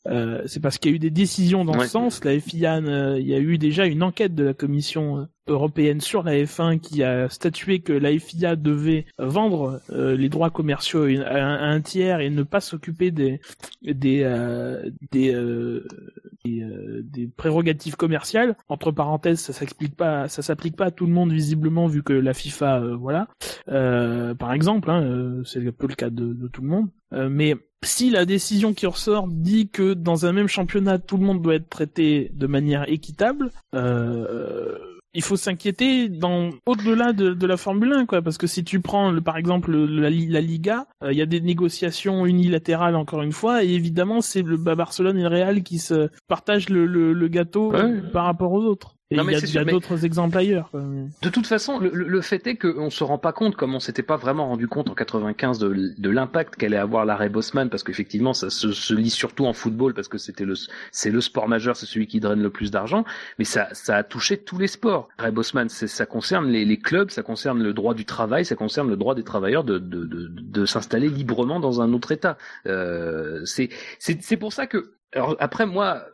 euh, 0.07 0.41
c'est 0.45 0.59
parce 0.59 0.77
qu'il 0.77 0.91
y 0.91 0.93
a 0.93 0.95
eu 0.95 0.99
des 0.99 1.09
décisions 1.09 1.63
dans 1.63 1.79
ce 1.79 1.87
sens. 1.87 2.23
La 2.23 2.39
FIA, 2.39 2.79
il 3.17 3.27
y 3.27 3.33
a 3.33 3.39
eu 3.39 3.57
déjà 3.57 3.85
une 3.85 4.03
enquête 4.03 4.35
de 4.35 4.43
la 4.43 4.53
Commission 4.53 5.27
européenne 5.47 6.01
sur 6.01 6.23
la 6.23 6.33
F1 6.33 6.79
qui 6.79 7.03
a 7.03 7.29
statué 7.29 7.79
que 7.79 7.93
la 7.93 8.17
FIA 8.17 8.55
devait 8.55 9.05
vendre 9.17 9.81
euh, 9.91 10.15
les 10.15 10.29
droits 10.29 10.49
commerciaux 10.49 11.05
à 11.25 11.39
un, 11.39 11.81
tiers 11.81 12.19
et 12.19 12.29
ne 12.29 12.43
pas 12.43 12.61
s'occuper 12.61 13.11
des 13.11 13.39
des 13.83 14.21
euh, 14.23 14.89
des, 15.11 15.33
euh, 15.33 15.76
des, 16.45 17.27
prérogatives 17.35 17.95
commerciales. 17.95 18.55
Entre 18.69 18.91
parenthèses, 18.91 19.39
ça 19.39 19.53
s'explique 19.53 19.95
pas, 19.95 20.27
ça 20.27 20.41
s'applique 20.41 20.75
pas 20.75 20.85
à 20.85 20.91
tout 20.91 21.05
le 21.05 21.13
monde 21.13 21.31
visiblement 21.31 21.87
vu 21.87 22.03
que 22.03 22.13
la 22.13 22.33
FIFA, 22.33 22.95
voilà, 22.99 23.27
par 23.65 24.53
exemple, 24.53 24.89
hein, 24.89 25.41
c'est 25.45 25.65
un 25.65 25.71
peu 25.71 25.87
le 25.87 25.95
cas 25.95 26.09
de, 26.09 26.33
de 26.33 26.47
tout 26.47 26.61
le 26.61 26.67
monde. 26.67 26.89
mais 27.29 27.55
si 27.83 28.09
la 28.09 28.25
décision 28.25 28.73
qui 28.73 28.85
ressort 28.85 29.27
dit 29.27 29.69
que 29.69 29.93
dans 29.93 30.25
un 30.25 30.33
même 30.33 30.47
championnat 30.47 30.99
tout 30.99 31.17
le 31.17 31.25
monde 31.25 31.41
doit 31.41 31.55
être 31.55 31.69
traité 31.69 32.31
de 32.33 32.47
manière 32.47 32.89
équitable, 32.89 33.51
euh, 33.75 34.77
il 35.17 35.23
faut 35.23 35.35
s'inquiéter 35.35 36.09
dans 36.09 36.51
au-delà 36.67 37.11
de, 37.11 37.33
de, 37.33 37.47
la 37.47 37.57
Formule 37.57 37.91
1 37.91 38.05
quoi. 38.05 38.21
Parce 38.21 38.37
que 38.37 38.45
si 38.45 38.63
tu 38.63 38.81
prends 38.81 39.09
le, 39.09 39.19
par 39.19 39.35
exemple 39.35 39.75
la, 39.75 40.11
la 40.11 40.41
Liga 40.41 40.85
euh, 41.03 41.11
il 41.11 41.17
y 41.17 41.23
a 41.23 41.25
des 41.25 41.41
négociations 41.41 42.27
unilatérales 42.27 42.95
encore 42.95 43.23
une 43.23 43.31
fois 43.31 43.63
et 43.63 43.69
évidemment 43.69 44.21
c'est 44.21 44.43
le 44.43 44.57
Barcelone 44.57 45.17
et 45.17 45.23
le 45.23 45.27
Real 45.27 45.63
qui 45.63 45.79
se 45.79 46.09
partagent 46.27 46.69
le, 46.69 46.85
le, 46.85 47.13
le 47.13 47.27
gâteau 47.29 47.73
par 48.13 48.25
rapport 48.25 48.51
aux 48.51 48.63
autres 48.63 48.96
il 49.09 49.17
y 49.17 49.57
a, 49.57 49.63
d'autres 49.63 50.03
exemples 50.03 50.37
ailleurs. 50.37 50.69
De 51.21 51.29
toute 51.29 51.47
façon, 51.47 51.79
le, 51.79 51.89
le 51.89 52.21
fait 52.21 52.45
est 52.45 52.57
qu'on 52.57 52.89
se 52.89 53.05
rend 53.05 53.17
pas 53.17 53.31
compte, 53.31 53.55
comme 53.55 53.73
on 53.73 53.79
s'était 53.79 54.03
pas 54.03 54.17
vraiment 54.17 54.47
rendu 54.47 54.67
compte 54.67 54.89
en 54.89 54.95
95 54.95 55.59
de, 55.59 55.93
de 55.97 56.09
l'impact 56.09 56.57
qu'allait 56.57 56.77
avoir 56.77 57.05
l'arrêt 57.05 57.29
Bosman, 57.29 57.69
parce 57.69 57.83
qu'effectivement, 57.83 58.33
ça 58.33 58.49
se, 58.49 58.73
se, 58.73 58.93
lit 58.93 59.09
surtout 59.09 59.45
en 59.45 59.53
football, 59.53 59.93
parce 59.93 60.09
que 60.09 60.17
c'était 60.17 60.43
le, 60.43 60.55
c'est 60.91 61.09
le 61.09 61.21
sport 61.21 61.47
majeur, 61.47 61.77
c'est 61.77 61.85
celui 61.85 62.07
qui 62.07 62.19
draine 62.19 62.41
le 62.41 62.49
plus 62.49 62.69
d'argent, 62.69 63.05
mais 63.39 63.45
ça, 63.45 63.69
ça 63.71 63.95
a 63.95 64.03
touché 64.03 64.37
tous 64.37 64.57
les 64.57 64.67
sports. 64.67 65.07
L'arrêt 65.17 65.31
Bosman, 65.31 65.69
ça 65.69 66.05
concerne 66.05 66.47
les, 66.47 66.65
les, 66.65 66.77
clubs, 66.77 67.09
ça 67.09 67.23
concerne 67.23 67.63
le 67.63 67.73
droit 67.73 67.93
du 67.93 68.03
travail, 68.03 68.43
ça 68.43 68.55
concerne 68.55 68.89
le 68.89 68.97
droit 68.97 69.15
des 69.15 69.23
travailleurs 69.23 69.63
de, 69.63 69.77
de, 69.77 70.03
de, 70.03 70.27
de 70.29 70.65
s'installer 70.65 71.07
librement 71.07 71.61
dans 71.61 71.79
un 71.81 71.93
autre 71.93 72.11
État. 72.11 72.37
Euh, 72.65 73.45
c'est, 73.45 73.69
c'est 73.99 74.37
pour 74.37 74.51
ça 74.51 74.67
que 74.67 74.91
alors 75.13 75.35
après 75.39 75.65
moi, 75.65 76.05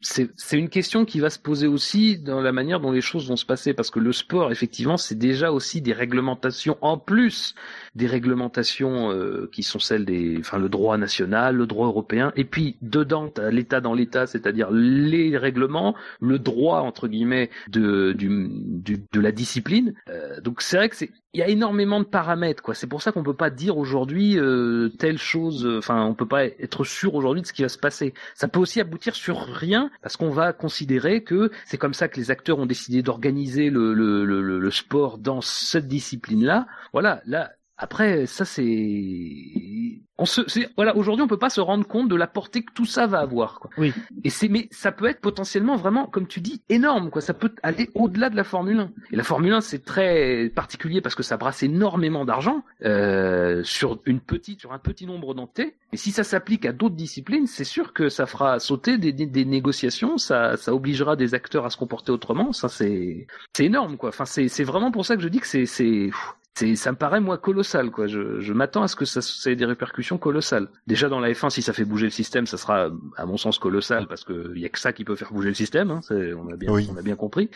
c'est 0.00 0.28
une 0.52 0.68
question 0.68 1.04
qui 1.04 1.20
va 1.20 1.30
se 1.30 1.38
poser 1.38 1.66
aussi 1.66 2.18
dans 2.18 2.40
la 2.40 2.52
manière 2.52 2.80
dont 2.80 2.92
les 2.92 3.00
choses 3.00 3.28
vont 3.28 3.36
se 3.36 3.46
passer, 3.46 3.74
parce 3.74 3.90
que 3.90 4.00
le 4.00 4.12
sport, 4.12 4.50
effectivement, 4.50 4.96
c'est 4.96 5.18
déjà 5.18 5.52
aussi 5.52 5.80
des 5.80 5.92
réglementations 5.92 6.76
en 6.80 6.98
plus 6.98 7.54
des 7.94 8.06
réglementations 8.06 9.12
euh, 9.12 9.48
qui 9.52 9.62
sont 9.62 9.78
celles 9.78 10.04
des, 10.04 10.38
enfin, 10.38 10.58
le 10.58 10.68
droit 10.68 10.96
national, 10.98 11.56
le 11.56 11.66
droit 11.66 11.86
européen, 11.86 12.32
et 12.36 12.44
puis 12.44 12.76
dedans, 12.80 13.32
l'État 13.50 13.80
dans 13.80 13.94
l'État, 13.94 14.26
c'est-à-dire 14.26 14.70
les 14.70 15.36
règlements, 15.36 15.94
le 16.20 16.38
droit 16.38 16.80
entre 16.80 17.08
guillemets 17.08 17.50
de 17.68 18.12
du 18.12 18.30
de 19.12 19.20
la 19.20 19.32
discipline. 19.32 19.94
Euh, 20.08 20.40
donc 20.40 20.62
c'est 20.62 20.76
vrai 20.76 20.88
que 20.88 20.96
c'est 20.96 21.10
il 21.34 21.38
y 21.40 21.42
a 21.42 21.48
énormément 21.48 21.98
de 21.98 22.04
paramètres, 22.04 22.62
quoi. 22.62 22.74
C'est 22.74 22.86
pour 22.86 23.00
ça 23.00 23.10
qu'on 23.10 23.22
peut 23.22 23.32
pas 23.32 23.48
dire 23.48 23.78
aujourd'hui 23.78 24.38
euh, 24.38 24.90
telle 24.98 25.16
chose. 25.16 25.66
Enfin, 25.78 26.04
on 26.04 26.12
peut 26.12 26.28
pas 26.28 26.44
être 26.44 26.84
sûr 26.84 27.14
aujourd'hui 27.14 27.40
de 27.40 27.46
ce 27.46 27.54
qui 27.54 27.62
va 27.62 27.70
se 27.70 27.78
passer. 27.78 28.12
Ça 28.34 28.48
peut 28.48 28.60
aussi 28.60 28.80
aboutir 28.80 29.14
sur 29.14 29.40
rien, 29.40 29.71
parce 30.02 30.16
qu'on 30.16 30.30
va 30.30 30.52
considérer 30.52 31.22
que 31.22 31.50
c'est 31.66 31.78
comme 31.78 31.94
ça 31.94 32.08
que 32.08 32.18
les 32.18 32.30
acteurs 32.30 32.58
ont 32.58 32.66
décidé 32.66 33.02
d'organiser 33.02 33.70
le, 33.70 33.94
le, 33.94 34.70
sport 34.70 35.18
dans 35.18 35.40
cette 35.40 35.88
discipline-là. 35.88 36.66
Voilà, 36.92 37.22
là. 37.26 37.52
Après, 37.82 38.26
ça 38.26 38.44
c'est 38.44 38.62
on 40.22 40.24
se, 40.24 40.40
voilà, 40.76 40.96
aujourd'hui, 40.96 41.24
on 41.24 41.26
peut 41.26 41.38
pas 41.38 41.50
se 41.50 41.60
rendre 41.60 41.86
compte 41.86 42.08
de 42.08 42.14
la 42.14 42.28
portée 42.28 42.62
que 42.62 42.72
tout 42.72 42.84
ça 42.84 43.08
va 43.08 43.18
avoir, 43.18 43.58
quoi. 43.58 43.70
Oui. 43.76 43.92
Et 44.22 44.30
c'est, 44.30 44.48
mais 44.48 44.68
ça 44.70 44.92
peut 44.92 45.06
être 45.06 45.20
potentiellement 45.20 45.74
vraiment, 45.74 46.06
comme 46.06 46.28
tu 46.28 46.40
dis, 46.40 46.62
énorme, 46.68 47.10
quoi. 47.10 47.20
Ça 47.20 47.34
peut 47.34 47.52
aller 47.64 47.90
au-delà 47.94 48.30
de 48.30 48.36
la 48.36 48.44
Formule 48.44 48.78
1. 48.78 48.90
Et 49.10 49.16
la 49.16 49.24
Formule 49.24 49.52
1, 49.52 49.60
c'est 49.62 49.84
très 49.84 50.48
particulier 50.54 51.00
parce 51.00 51.16
que 51.16 51.24
ça 51.24 51.36
brasse 51.38 51.64
énormément 51.64 52.24
d'argent 52.24 52.62
euh, 52.84 53.64
sur 53.64 54.00
une 54.06 54.20
petite, 54.20 54.60
sur 54.60 54.72
un 54.72 54.78
petit 54.78 55.06
nombre 55.06 55.34
d'entités. 55.34 55.74
Et 55.92 55.96
si 55.96 56.12
ça 56.12 56.22
s'applique 56.22 56.66
à 56.66 56.72
d'autres 56.72 56.94
disciplines, 56.94 57.48
c'est 57.48 57.64
sûr 57.64 57.92
que 57.92 58.08
ça 58.08 58.26
fera 58.26 58.60
sauter 58.60 58.98
des, 58.98 59.12
des, 59.12 59.26
des, 59.26 59.44
négociations, 59.44 60.18
ça, 60.18 60.56
ça 60.56 60.72
obligera 60.72 61.16
des 61.16 61.34
acteurs 61.34 61.66
à 61.66 61.70
se 61.70 61.76
comporter 61.76 62.12
autrement. 62.12 62.52
Ça, 62.52 62.68
c'est, 62.68 63.26
c'est 63.56 63.64
énorme, 63.64 63.96
quoi. 63.96 64.10
Enfin, 64.10 64.26
c'est, 64.26 64.46
c'est 64.46 64.64
vraiment 64.64 64.92
pour 64.92 65.04
ça 65.04 65.16
que 65.16 65.22
je 65.22 65.28
dis 65.28 65.40
que 65.40 65.48
c'est, 65.48 65.66
c'est, 65.66 66.10
c'est, 66.41 66.41
ça 66.54 66.92
me 66.92 66.96
paraît 66.96 67.20
moi 67.20 67.38
colossal, 67.38 67.90
quoi. 67.90 68.06
Je, 68.06 68.40
je 68.40 68.52
m'attends 68.52 68.82
à 68.82 68.88
ce 68.88 68.96
que 68.96 69.04
ça, 69.04 69.22
ça 69.22 69.50
ait 69.50 69.56
des 69.56 69.64
répercussions 69.64 70.18
colossal. 70.18 70.68
Déjà 70.86 71.08
dans 71.08 71.20
la 71.20 71.30
F1, 71.30 71.50
si 71.50 71.62
ça 71.62 71.72
fait 71.72 71.84
bouger 71.84 72.06
le 72.06 72.10
système, 72.10 72.46
ça 72.46 72.58
sera 72.58 72.90
à 73.16 73.26
mon 73.26 73.36
sens 73.36 73.58
colossal 73.58 74.06
parce 74.06 74.24
que 74.24 74.56
y 74.56 74.64
a 74.64 74.68
que 74.68 74.78
ça 74.78 74.92
qui 74.92 75.04
peut 75.04 75.16
faire 75.16 75.32
bouger 75.32 75.48
le 75.48 75.54
système. 75.54 75.90
Hein, 75.90 76.00
on 76.10 76.52
a 76.52 76.56
bien, 76.56 76.70
on 76.70 76.96
a 76.96 77.02
bien 77.02 77.16
compris. 77.16 77.50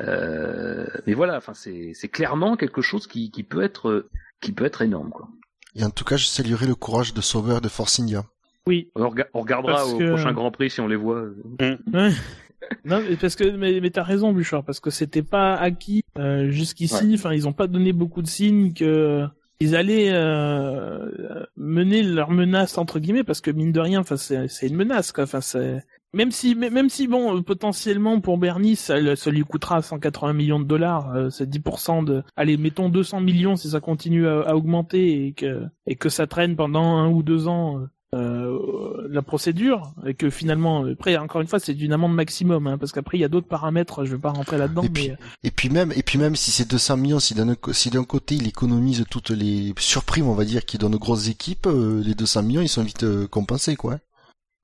Euh, 0.00 0.86
mais 1.06 1.14
voilà, 1.14 1.36
enfin 1.36 1.54
c'est, 1.54 1.92
c'est 1.94 2.08
clairement 2.08 2.56
quelque 2.56 2.82
chose 2.82 3.06
qui, 3.06 3.30
qui 3.30 3.42
peut 3.42 3.62
être 3.62 4.08
qui 4.40 4.52
peut 4.52 4.64
être 4.64 4.82
énorme 4.82 5.10
quoi. 5.10 5.28
Et 5.76 5.84
en 5.84 5.90
tout 5.90 6.04
cas, 6.04 6.16
je 6.16 6.26
saluerai 6.26 6.66
le 6.66 6.74
courage 6.74 7.14
de 7.14 7.20
Sauveur 7.20 7.60
de 7.60 7.68
Force 7.68 8.00
India. 8.00 8.24
Oui. 8.66 8.90
On, 8.94 9.08
regardera 9.08 9.86
au 9.86 9.98
prochain 9.98 10.32
Grand 10.32 10.50
Prix 10.50 10.70
si 10.70 10.80
on 10.80 10.88
les 10.88 10.96
voit. 10.96 11.26
Mmh. 11.60 12.08
non, 12.84 13.02
parce 13.20 13.36
que 13.36 13.44
mais, 13.44 13.80
mais 13.80 13.90
t'as 13.90 14.02
raison, 14.02 14.32
Bouchard, 14.32 14.64
parce 14.64 14.80
que 14.80 14.90
c'était 14.90 15.22
pas 15.22 15.54
acquis 15.54 16.04
euh, 16.18 16.50
jusqu'ici. 16.50 17.12
Enfin, 17.14 17.32
ils 17.32 17.48
ont 17.48 17.52
pas 17.52 17.66
donné 17.66 17.92
beaucoup 17.92 18.22
de 18.22 18.26
signes 18.26 18.72
que 18.72 19.26
ils 19.60 19.76
allaient 19.76 20.10
euh, 20.10 21.44
mener 21.56 22.02
leur 22.02 22.30
menace 22.30 22.78
entre 22.78 22.98
guillemets 22.98 23.24
parce 23.24 23.42
que 23.42 23.50
mine 23.50 23.72
de 23.72 23.80
rien, 23.80 24.00
enfin 24.00 24.16
c'est 24.16 24.66
une 24.66 24.76
menace 24.76 25.12
quoi. 25.12 25.24
Enfin 25.24 25.42
c'est 25.42 25.84
même 26.14 26.30
si 26.30 26.54
même 26.54 26.88
si 26.88 27.06
bon 27.06 27.42
potentiellement 27.42 28.20
pour 28.20 28.38
Bernie 28.38 28.74
ça, 28.74 29.14
ça 29.16 29.30
lui 29.30 29.42
coûtera 29.42 29.82
180 29.82 30.32
millions 30.32 30.60
de 30.60 30.64
dollars, 30.64 31.14
euh, 31.14 31.28
c'est 31.28 31.48
10% 31.48 32.04
de 32.04 32.22
allez 32.36 32.56
mettons 32.56 32.88
200 32.88 33.20
millions 33.20 33.54
si 33.54 33.68
ça 33.68 33.80
continue 33.80 34.26
à, 34.26 34.40
à, 34.40 34.54
augmenter 34.54 35.26
et 35.26 35.32
que 35.34 35.66
et 35.86 35.94
que 35.94 36.08
ça 36.08 36.26
traîne 36.26 36.56
pendant 36.56 36.96
un 36.96 37.10
ou 37.10 37.22
deux 37.22 37.46
ans. 37.46 37.82
Euh, 38.12 38.58
euh, 38.58 39.06
la 39.08 39.22
procédure 39.22 39.92
et 40.04 40.14
que 40.14 40.30
finalement 40.30 40.84
après 40.84 41.16
encore 41.16 41.42
une 41.42 41.46
fois 41.46 41.60
c'est 41.60 41.74
une 41.74 41.92
amende 41.92 42.12
maximum 42.12 42.66
hein, 42.66 42.76
parce 42.76 42.90
qu'après 42.90 43.18
il 43.18 43.20
y 43.20 43.24
a 43.24 43.28
d'autres 43.28 43.46
paramètres 43.46 44.04
je 44.04 44.16
vais 44.16 44.20
pas 44.20 44.30
rentrer 44.30 44.58
là-dedans 44.58 44.82
et, 44.82 44.88
puis, 44.88 45.12
et 45.44 45.50
puis 45.52 45.70
même 45.70 45.92
et 45.94 46.02
puis 46.02 46.18
même 46.18 46.34
si 46.34 46.50
c'est 46.50 46.68
200 46.68 46.96
millions 46.96 47.20
si 47.20 47.34
d'un 47.34 47.54
si 47.70 47.88
d'un 47.88 48.02
côté 48.02 48.34
il 48.34 48.48
économise 48.48 49.04
toutes 49.08 49.30
les 49.30 49.72
surprimes 49.78 50.26
on 50.26 50.34
va 50.34 50.44
dire 50.44 50.64
qui 50.64 50.76
donnent 50.76 50.96
aux 50.96 50.98
grosses 50.98 51.28
équipes 51.28 51.68
euh, 51.68 52.02
les 52.04 52.16
200 52.16 52.42
millions 52.42 52.62
ils 52.62 52.68
sont 52.68 52.82
vite 52.82 53.04
euh, 53.04 53.28
compensés 53.28 53.76
quoi 53.76 54.00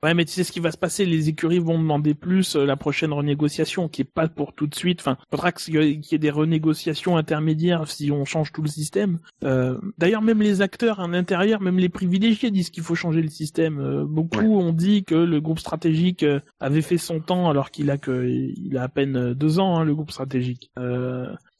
Ouais, 0.03 0.13
mais 0.13 0.27
tu 0.27 0.33
sais 0.33 0.45
ce 0.45 0.53
qui 0.53 0.61
va 0.61 0.71
se 0.71 0.77
passer, 0.77 1.07
les 1.07 1.31
écuries 1.31 1.59
vont 1.59 1.79
demander 1.79 2.15
plus 2.15 2.55
euh, 2.55 2.67
la 2.67 2.77
prochaine 2.77 3.15
renégociation, 3.15 3.89
qui 3.89 4.03
est 4.03 4.05
pas 4.05 4.29
pour 4.29 4.53
tout 4.53 4.67
de 4.67 4.75
suite. 4.75 5.01
Enfin, 5.01 5.17
faudra 5.31 5.53
qu'il 5.53 5.75
y 5.75 6.15
ait 6.15 6.19
des 6.19 6.31
renégociations 6.31 7.17
intermédiaires 7.17 7.89
si 7.89 8.13
on 8.13 8.27
change 8.27 8.53
tout 8.53 8.61
le 8.61 8.69
système. 8.69 9.19
Euh, 9.43 9.79
D'ailleurs, 9.97 10.21
même 10.21 10.43
les 10.43 10.61
acteurs 10.61 11.01
à 11.01 11.09
l'intérieur, 11.09 11.63
même 11.63 11.79
les 11.79 11.89
privilégiés 11.89 12.51
disent 12.51 12.69
qu'il 12.69 12.83
faut 12.83 12.95
changer 12.95 13.23
le 13.23 13.31
système. 13.31 13.81
Euh, 13.81 14.05
beaucoup 14.05 14.59
ont 14.59 14.73
dit 14.73 15.03
que 15.05 15.15
le 15.15 15.41
groupe 15.41 15.61
stratégique 15.61 16.25
avait 16.61 16.83
fait 16.83 16.99
son 16.99 17.21
temps, 17.21 17.49
alors 17.49 17.71
qu'il 17.71 17.91
a 17.91 17.97
que 17.97 18.29
il 18.29 18.77
a 18.77 18.83
à 18.83 18.89
peine 18.89 19.33
deux 19.33 19.59
ans, 19.59 19.79
hein, 19.79 19.85
le 19.85 19.95
groupe 19.95 20.11
stratégique. 20.11 20.71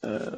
Euh, 0.05 0.29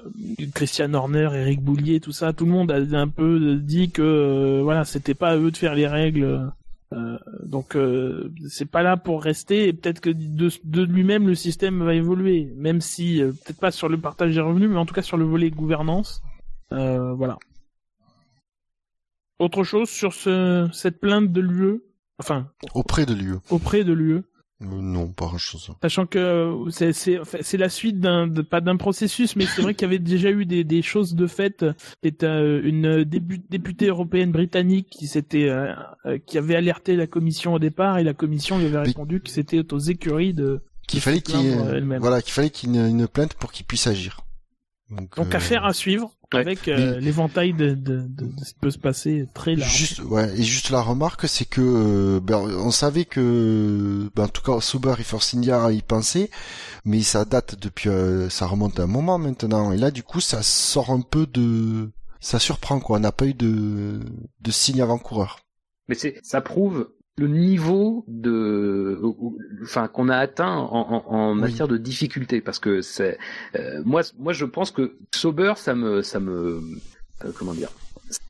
Christian 0.56 0.94
Horner, 0.94 1.30
Eric 1.34 1.62
Boulier, 1.62 2.00
tout 2.00 2.14
ça, 2.14 2.32
tout 2.32 2.46
le 2.46 2.52
monde 2.52 2.72
a 2.72 2.78
un 2.78 3.08
peu 3.10 3.56
dit 3.56 3.92
que 3.92 4.62
voilà, 4.64 4.86
c'était 4.86 5.14
pas 5.14 5.32
à 5.32 5.38
eux 5.38 5.52
de 5.52 5.58
faire 5.58 5.76
les 5.76 5.88
règles 5.88 6.50
euh, 6.92 7.20
donc 7.44 7.76
euh, 7.76 8.34
c'est 8.48 8.66
pas 8.66 8.82
là 8.82 8.98
pour 8.98 9.22
rester 9.22 9.68
et 9.68 9.74
peut-être 9.74 10.00
que 10.00 10.10
de, 10.10 10.50
de 10.64 10.82
lui-même 10.82 11.28
le 11.28 11.36
système 11.36 11.84
va 11.84 11.94
évoluer, 11.94 12.52
même 12.56 12.82
si 12.82 13.22
euh, 13.22 13.32
peut-être 13.32 13.60
pas 13.60 13.72
sur 13.72 13.90
le 13.90 14.00
partage 14.00 14.34
des 14.34 14.42
revenus, 14.42 14.70
mais 14.70 14.78
en 14.78 14.86
tout 14.86 14.96
cas 14.96 15.04
sur 15.04 15.18
le 15.18 15.26
volet 15.26 15.52
gouvernance. 15.52 16.24
voilà. 16.72 17.38
Autre 19.38 19.64
chose 19.64 19.90
sur 19.90 20.14
ce, 20.14 20.68
cette 20.74 21.00
plainte 21.00 21.32
de 21.32 21.42
l'UE, 21.42 21.82
enfin 22.18 22.48
auprès 22.74 23.06
de 23.06 23.14
l'UE. 23.14 23.38
Auprès 23.50 23.84
de 23.84 23.94
l'UE. 23.94 24.24
Euh, 24.62 24.66
non, 24.66 25.08
pas 25.08 25.26
grand-chose. 25.26 25.72
Sachant 25.82 26.06
que 26.06 26.54
c'est 26.70 26.92
c'est 26.92 27.20
c'est 27.42 27.58
la 27.58 27.70
suite 27.70 28.00
d'un 28.00 28.30
pas 28.44 28.60
d'un 28.60 28.76
processus, 28.76 29.36
mais 29.38 29.46
c'est 29.46 29.62
vrai 29.62 29.74
qu'il 29.74 29.84
y 29.84 29.90
avait 29.90 30.00
déjà 30.00 30.32
eu 30.32 30.46
des 30.46 30.66
des 30.66 30.82
choses 30.82 31.16
de 31.16 31.28
fait. 31.28 31.66
C'est 32.04 32.24
euh, 32.24 32.62
une 32.64 33.06
députée 33.06 33.88
européenne 33.88 34.32
britannique 34.32 34.90
qui 34.90 35.08
s'était 35.08 35.48
euh, 35.50 35.74
qui 36.26 36.38
avait 36.38 36.56
alerté 36.56 36.98
la 36.98 37.08
commission 37.08 37.54
au 37.54 37.60
départ 37.60 38.00
et 38.00 38.04
la 38.04 38.14
commission 38.14 38.58
lui 38.58 38.66
avait 38.66 38.80
répondu 38.80 39.22
que 39.22 39.30
c'était 39.30 39.74
aux 39.74 39.80
écuries 39.80 40.34
de 40.34 40.62
qu'il 40.88 41.00
fallait 41.00 41.22
qu'il 41.22 41.38
voilà 42.00 42.22
qu'il 42.22 42.34
fallait 42.34 42.50
qu'il 42.50 42.76
y 42.76 42.80
ait 42.80 42.90
une, 42.90 43.08
plainte 43.08 43.36
pour 43.36 43.54
qu'il 43.54 43.66
puisse 43.66 43.88
agir. 43.88 44.22
Donc, 44.90 45.16
Donc 45.16 45.36
affaire 45.36 45.66
à 45.66 45.74
suivre 45.74 46.12
avec 46.32 46.68
euh, 46.68 47.00
l'éventail 47.00 47.54
de, 47.54 47.70
de, 47.74 48.02
de, 48.02 48.26
de, 48.26 48.44
ce 48.44 48.54
qui 48.54 48.60
peut 48.60 48.72
se 48.72 48.78
passer 48.78 49.28
très 49.34 49.56
large. 49.56 49.76
Juste, 49.76 50.00
ouais, 50.02 50.32
et 50.38 50.44
juste 50.44 50.70
la 50.70 50.82
remarque, 50.82 51.28
c'est 51.28 51.46
que 51.46 51.62
euh, 51.62 52.20
ben, 52.20 52.38
on 52.38 52.72
savait 52.72 53.06
que, 53.06 54.10
ben, 54.16 54.26
en 54.26 54.28
tout 54.28 54.42
cas, 54.42 54.60
Sober 54.62 54.94
et 55.00 55.04
Force 55.04 55.34
India 55.34 55.72
y 55.72 55.82
pensaient, 55.82 56.30
mais 56.86 57.02
ça 57.02 57.26
date 57.26 57.60
depuis, 57.60 57.90
euh, 57.90 58.30
ça 58.30 58.46
remonte 58.46 58.80
à 58.80 58.84
un 58.84 58.88
moment 58.88 59.18
maintenant, 59.18 59.72
et 59.72 59.78
là, 59.78 59.92
du 59.92 60.04
coup, 60.04 60.22
ça 60.22 60.44
sort 60.44 60.92
un 60.92 61.02
peu 61.02 61.26
de, 61.26 61.92
ça 62.20 62.40
surprend 62.40 62.80
quoi. 62.80 62.98
On 62.98 63.02
n'a 63.02 63.12
pas 63.12 63.26
eu 63.26 63.34
de, 63.34 64.00
de 64.42 64.52
signe 64.52 64.82
avant-coureur. 64.82 65.40
Mais 65.88 65.96
c'est, 65.96 66.20
ça 66.24 66.42
prouve 66.42 66.90
le 67.20 67.28
niveau 67.28 68.06
de, 68.08 69.02
enfin 69.62 69.90
qu'on 69.90 70.08
a 70.08 70.18
atteint 70.18 70.56
en, 70.56 71.04
en, 71.06 71.36
matière 71.36 71.68
de 71.68 71.78
difficulté, 71.78 72.40
parce 72.40 72.60
que 72.60 72.82
c'est, 72.82 73.18
euh, 73.56 73.82
moi, 73.86 74.02
moi 74.18 74.32
je 74.32 74.46
pense 74.46 74.72
que 74.72 74.96
Sober, 75.14 75.54
ça 75.58 75.76
me, 75.76 76.02
ça 76.02 76.22
me, 76.22 76.62
euh, 77.26 77.32
comment 77.38 77.54
dire, 77.54 77.70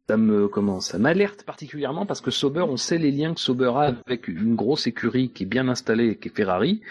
ça 0.09 0.17
me 0.17 0.47
comment 0.47 0.79
ça 0.79 0.97
m'alerte 0.97 1.43
particulièrement 1.43 2.07
parce 2.07 2.19
que 2.19 2.31
Sober, 2.31 2.61
on 2.61 2.77
sait 2.77 2.97
les 2.97 3.11
liens 3.11 3.35
que 3.35 3.39
Sober 3.39 3.71
a 3.75 3.93
avec 4.07 4.27
une 4.27 4.55
grosse 4.55 4.87
écurie 4.87 5.29
qui 5.29 5.43
est 5.43 5.45
bien 5.45 5.67
installée, 5.69 6.17
qui 6.17 6.29
est 6.29 6.35
Ferrari. 6.35 6.81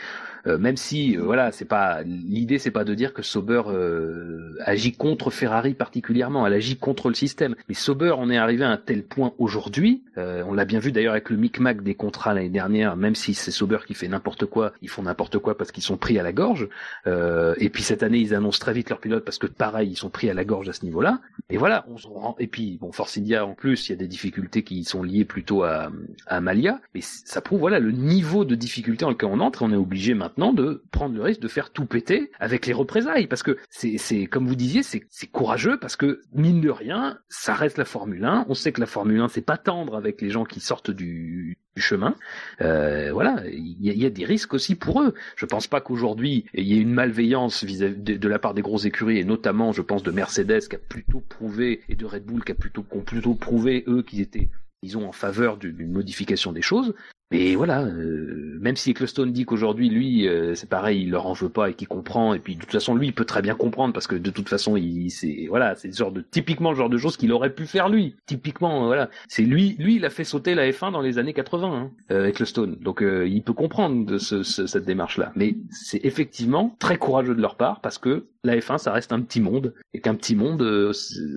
Euh, 0.49 0.59
même 0.59 0.77
si 0.77 1.17
euh, 1.17 1.23
voilà, 1.23 1.53
c'est 1.53 1.65
pas 1.65 2.03
l'idée, 2.03 2.59
c'est 2.59 2.71
pas 2.71 2.85
de 2.85 2.95
dire 2.95 3.13
que 3.13 3.23
Sauber 3.23 3.63
euh, 3.67 4.57
agit 4.65 4.93
contre 4.93 5.31
Ferrari 5.31 5.75
particulièrement, 5.75 6.47
elle 6.47 6.55
agit 6.55 6.77
contre 6.77 7.09
le 7.09 7.15
système. 7.15 7.55
Mais 7.69 7.75
Sauber, 7.75 8.15
on 8.17 8.31
est 8.31 8.39
arrivé 8.39 8.65
à 8.65 8.71
un 8.71 8.77
tel 8.77 9.03
point 9.03 9.33
aujourd'hui, 9.39 10.03
on 10.17 10.53
l'a 10.53 10.65
bien 10.65 10.81
vu 10.81 10.91
d'ailleurs 10.91 11.13
avec 11.13 11.31
le 11.31 11.37
micmac 11.37 11.83
des 11.83 11.95
contrats 11.95 12.35
l'année 12.35 12.49
dernière, 12.49 12.97
même 12.97 13.15
si 13.15 13.35
c'est 13.35 13.51
Sauber 13.51 13.79
qui 13.87 13.95
fait 13.95 14.09
n'importe 14.09 14.47
quoi, 14.47 14.73
ils 14.83 14.89
font 14.89 15.03
n'importe 15.03 15.39
quoi 15.39 15.57
parce 15.57 15.71
qu'ils 15.71 15.85
sont 15.85 15.97
pris 15.97 16.19
à 16.19 16.23
la 16.23 16.33
gorge. 16.33 16.69
et 17.07 17.69
puis 17.71 17.83
cette 17.83 18.03
année, 18.03 18.19
ils 18.19 18.35
annoncent 18.35 18.59
très 18.59 18.73
vite 18.73 18.91
leur 18.91 18.99
pilote 18.99 19.25
parce 19.25 19.39
que 19.39 19.47
pareil, 19.47 19.91
ils 19.91 19.97
sont 19.97 20.11
pris 20.11 20.29
à 20.29 20.35
la 20.35 20.45
gorge 20.45 20.69
à 20.69 20.73
ce 20.73 20.85
niveau-là. 20.85 21.21
Et 21.51 21.57
voilà, 21.57 21.85
on 21.89 21.97
se 21.97 22.07
rend. 22.07 22.37
Et 22.39 22.47
puis 22.47 22.79
bon, 22.81 22.91
Force 22.93 23.17
India 23.19 23.47
en 23.47 23.55
plus, 23.55 23.89
il 23.89 23.93
y 23.93 23.95
a 23.95 23.99
des 23.99 24.09
difficultés 24.09 24.63
qui 24.63 24.85
sont 24.85 25.03
liées 25.03 25.25
plutôt 25.25 25.63
à, 25.63 25.91
à 26.27 26.41
Malia, 26.41 26.81
mais 26.95 27.01
ça 27.03 27.41
prouve 27.41 27.61
voilà 27.61 27.79
le 27.79 27.93
niveau 27.93 28.45
de 28.45 28.55
difficulté 28.55 29.05
dans 29.05 29.11
lequel 29.11 29.31
on 29.33 29.41
entre. 29.41 29.63
On 29.63 29.73
est 29.73 29.77
obligé 29.77 30.15
maintenant 30.15 30.38
de 30.39 30.85
prendre 30.93 31.15
le 31.15 31.23
risque 31.23 31.41
de 31.41 31.49
faire 31.49 31.71
tout 31.71 31.85
péter 31.85 32.31
avec 32.39 32.67
les 32.67 32.73
représailles, 32.73 33.27
parce 33.27 33.43
que 33.43 33.59
c'est, 33.71 34.27
comme 34.27 34.47
vous 34.47 34.55
disiez, 34.55 34.83
c'est, 34.83 35.03
courageux 35.27 35.79
parce 35.79 35.97
que 35.97 36.23
mine 36.33 36.61
de 36.61 36.71
rien, 36.71 37.19
ça 37.29 37.55
reste 37.55 37.77
la 37.77 37.85
Formule 37.85 38.25
1. 38.25 38.47
On 38.49 38.55
sait 38.55 38.73
que 38.73 38.81
la 38.81 38.87
Formule 38.87 39.21
1 39.21 39.29
c'est 39.29 39.43
pas 39.43 39.59
tendre 39.59 39.97
avec 39.97 40.23
les 40.23 40.31
gens 40.31 40.45
qui 40.45 40.61
sortent 40.61 40.91
du, 40.91 41.59
chemin. 41.77 42.17
Euh, 42.61 43.13
voilà, 43.13 43.45
il 43.53 43.77
y, 43.81 44.05
a, 44.05 44.11
des 44.11 44.25
risques 44.25 44.53
aussi 44.53 44.75
pour 44.75 45.01
eux. 45.01 45.15
Je 45.37 45.47
pense 45.47 45.69
pas 45.69 45.81
qu'aujourd'hui 45.81 46.45
il 46.55 46.65
y 46.65 46.77
ait 46.77 46.81
une 46.81 46.93
malveillance 46.93 47.63
vis-à-vis 47.63 47.95
de, 47.97 48.17
de, 48.17 48.29
la 48.29 48.41
part 48.41 48.55
des 48.55 48.63
grosses 48.63 48.85
écuries 48.85 49.19
et 49.19 49.25
notamment, 49.25 49.71
je 49.71 49.83
pense, 49.83 50.03
de 50.03 50.11
Mercedes 50.11 50.67
qui 50.69 50.75
a 50.75 50.79
plutôt 50.79 51.21
prouvé 51.21 51.83
et 51.89 51.95
de 51.95 52.05
Red 52.05 52.25
Bull 52.25 52.43
qui 52.43 52.51
a 52.51 52.57
plutôt, 52.57 52.85
ont 52.91 53.03
plutôt 53.03 53.35
prouvé 53.35 53.85
eux 53.87 54.03
qu'ils 54.03 54.21
étaient 54.21 54.49
en 54.95 55.13
faveur 55.13 55.57
d'une 55.57 55.91
modification 55.91 56.53
des 56.53 56.63
choses. 56.63 56.95
Mais 57.31 57.55
voilà, 57.57 57.83
euh, 57.83 58.59
même 58.61 58.77
si 58.77 58.91
Ecclestone 58.91 59.33
dit 59.33 59.45
qu'aujourd'hui, 59.45 59.91
lui, 59.91 60.27
euh, 60.27 60.55
c'est 60.55 60.69
pareil, 60.69 61.03
il 61.03 61.11
leur 61.11 61.27
en 61.27 61.35
veut 61.35 61.51
pas 61.51 61.69
et 61.69 61.75
qu'il 61.75 61.87
comprend, 61.87 62.33
et 62.33 62.39
puis 62.39 62.55
de 62.55 62.61
toute 62.61 62.73
façon, 62.73 62.95
lui, 62.95 63.09
il 63.09 63.13
peut 63.13 63.27
très 63.27 63.43
bien 63.43 63.55
comprendre 63.55 63.93
parce 63.93 64.07
que 64.07 64.17
de 64.17 64.31
toute 64.31 64.49
façon, 64.49 64.77
il, 64.77 65.11
c'est 65.11 65.47
voilà, 65.49 65.75
c'est 65.75 65.95
genre 65.95 66.11
de 66.11 66.23
typiquement 66.23 66.71
le 66.71 66.77
genre 66.77 66.89
de 66.89 66.97
choses 66.97 67.19
qu'il 67.19 67.33
aurait 67.33 67.55
pu 67.55 67.67
faire 67.67 67.91
lui. 67.91 68.17
Typiquement, 68.27 68.87
voilà, 68.87 69.11
c'est 69.29 69.43
lui, 69.43 69.77
lui, 69.79 69.97
il 69.97 70.05
a 70.07 70.11
fait 70.11 70.25
sauter 70.25 70.55
la 70.55 70.71
F1 70.71 70.91
dans 70.93 71.03
les 71.03 71.19
années 71.19 71.35
80, 71.35 71.69
hein, 71.69 71.91
euh, 72.11 72.29
Ecclestone. 72.29 72.77
Donc, 72.81 73.03
euh, 73.03 73.29
il 73.29 73.43
peut 73.43 73.53
comprendre 73.53 74.07
de 74.07 74.17
ce, 74.17 74.43
cette 74.43 74.85
démarche-là. 74.85 75.33
Mais 75.37 75.57
c'est 75.71 76.05
effectivement 76.05 76.75
très 76.79 76.97
courageux 76.97 77.35
de 77.35 77.43
leur 77.43 77.57
part 77.57 77.81
parce 77.83 77.99
que 77.99 78.27
la 78.43 78.57
F1, 78.57 78.79
ça 78.79 78.93
reste 78.93 79.13
un 79.13 79.21
petit 79.21 79.41
monde 79.41 79.75
et 79.93 80.01
qu'un 80.01 80.15
petit 80.15 80.35
monde, 80.35 80.63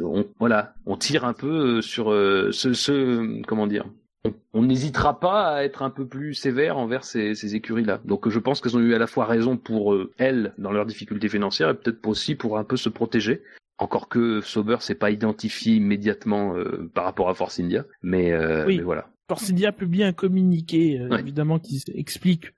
on, 0.04 0.26
voilà, 0.40 0.74
on 0.86 0.96
tire 0.96 1.26
un 1.26 1.34
peu 1.34 1.82
sur 1.82 2.06
ce, 2.06 2.74
ce, 2.74 3.42
comment 3.44 3.68
dire 3.68 3.86
on 4.54 4.64
n'hésitera 4.64 5.20
pas 5.20 5.56
à 5.56 5.64
être 5.64 5.82
un 5.82 5.90
peu 5.90 6.06
plus 6.06 6.34
sévère 6.34 6.78
envers 6.78 7.04
ces, 7.04 7.56
écuries-là. 7.56 8.02
Donc 8.06 8.30
je 8.30 8.40
pense 8.40 8.62
qu'elles 8.62 8.78
ont 8.78 8.82
eu 8.82 8.94
à 8.94 9.00
la 9.00 9.08
fois 9.08 9.26
raison 9.26 9.58
pour 9.58 9.94
euh, 9.94 10.12
elles 10.18 10.54
dans 10.58 10.72
leurs 10.72 10.86
difficultés 10.86 11.30
financières 11.30 11.70
et 11.70 11.74
peut-être 11.74 12.06
aussi 12.08 12.36
pour 12.36 12.58
un 12.58 12.64
peu 12.64 12.78
se 12.78 12.90
protéger. 12.90 13.42
Encore 13.78 14.10
que 14.10 14.42
Sauber 14.42 14.78
s'est 14.80 14.96
pas 14.96 15.10
identifié 15.10 15.76
immédiatement 15.76 16.56
euh, 16.56 16.90
par 16.94 17.04
rapport 17.04 17.30
à 17.30 17.34
Force 17.34 17.60
India, 17.60 17.86
mais, 18.04 18.32
euh, 18.32 18.66
mais 18.68 18.80
voilà. 18.80 19.08
Force 19.28 19.50
India 19.50 19.72
publie 19.72 20.04
un 20.04 20.12
communiqué 20.12 21.08
évidemment 21.18 21.58
qui 21.58 21.82
explique 21.96 22.54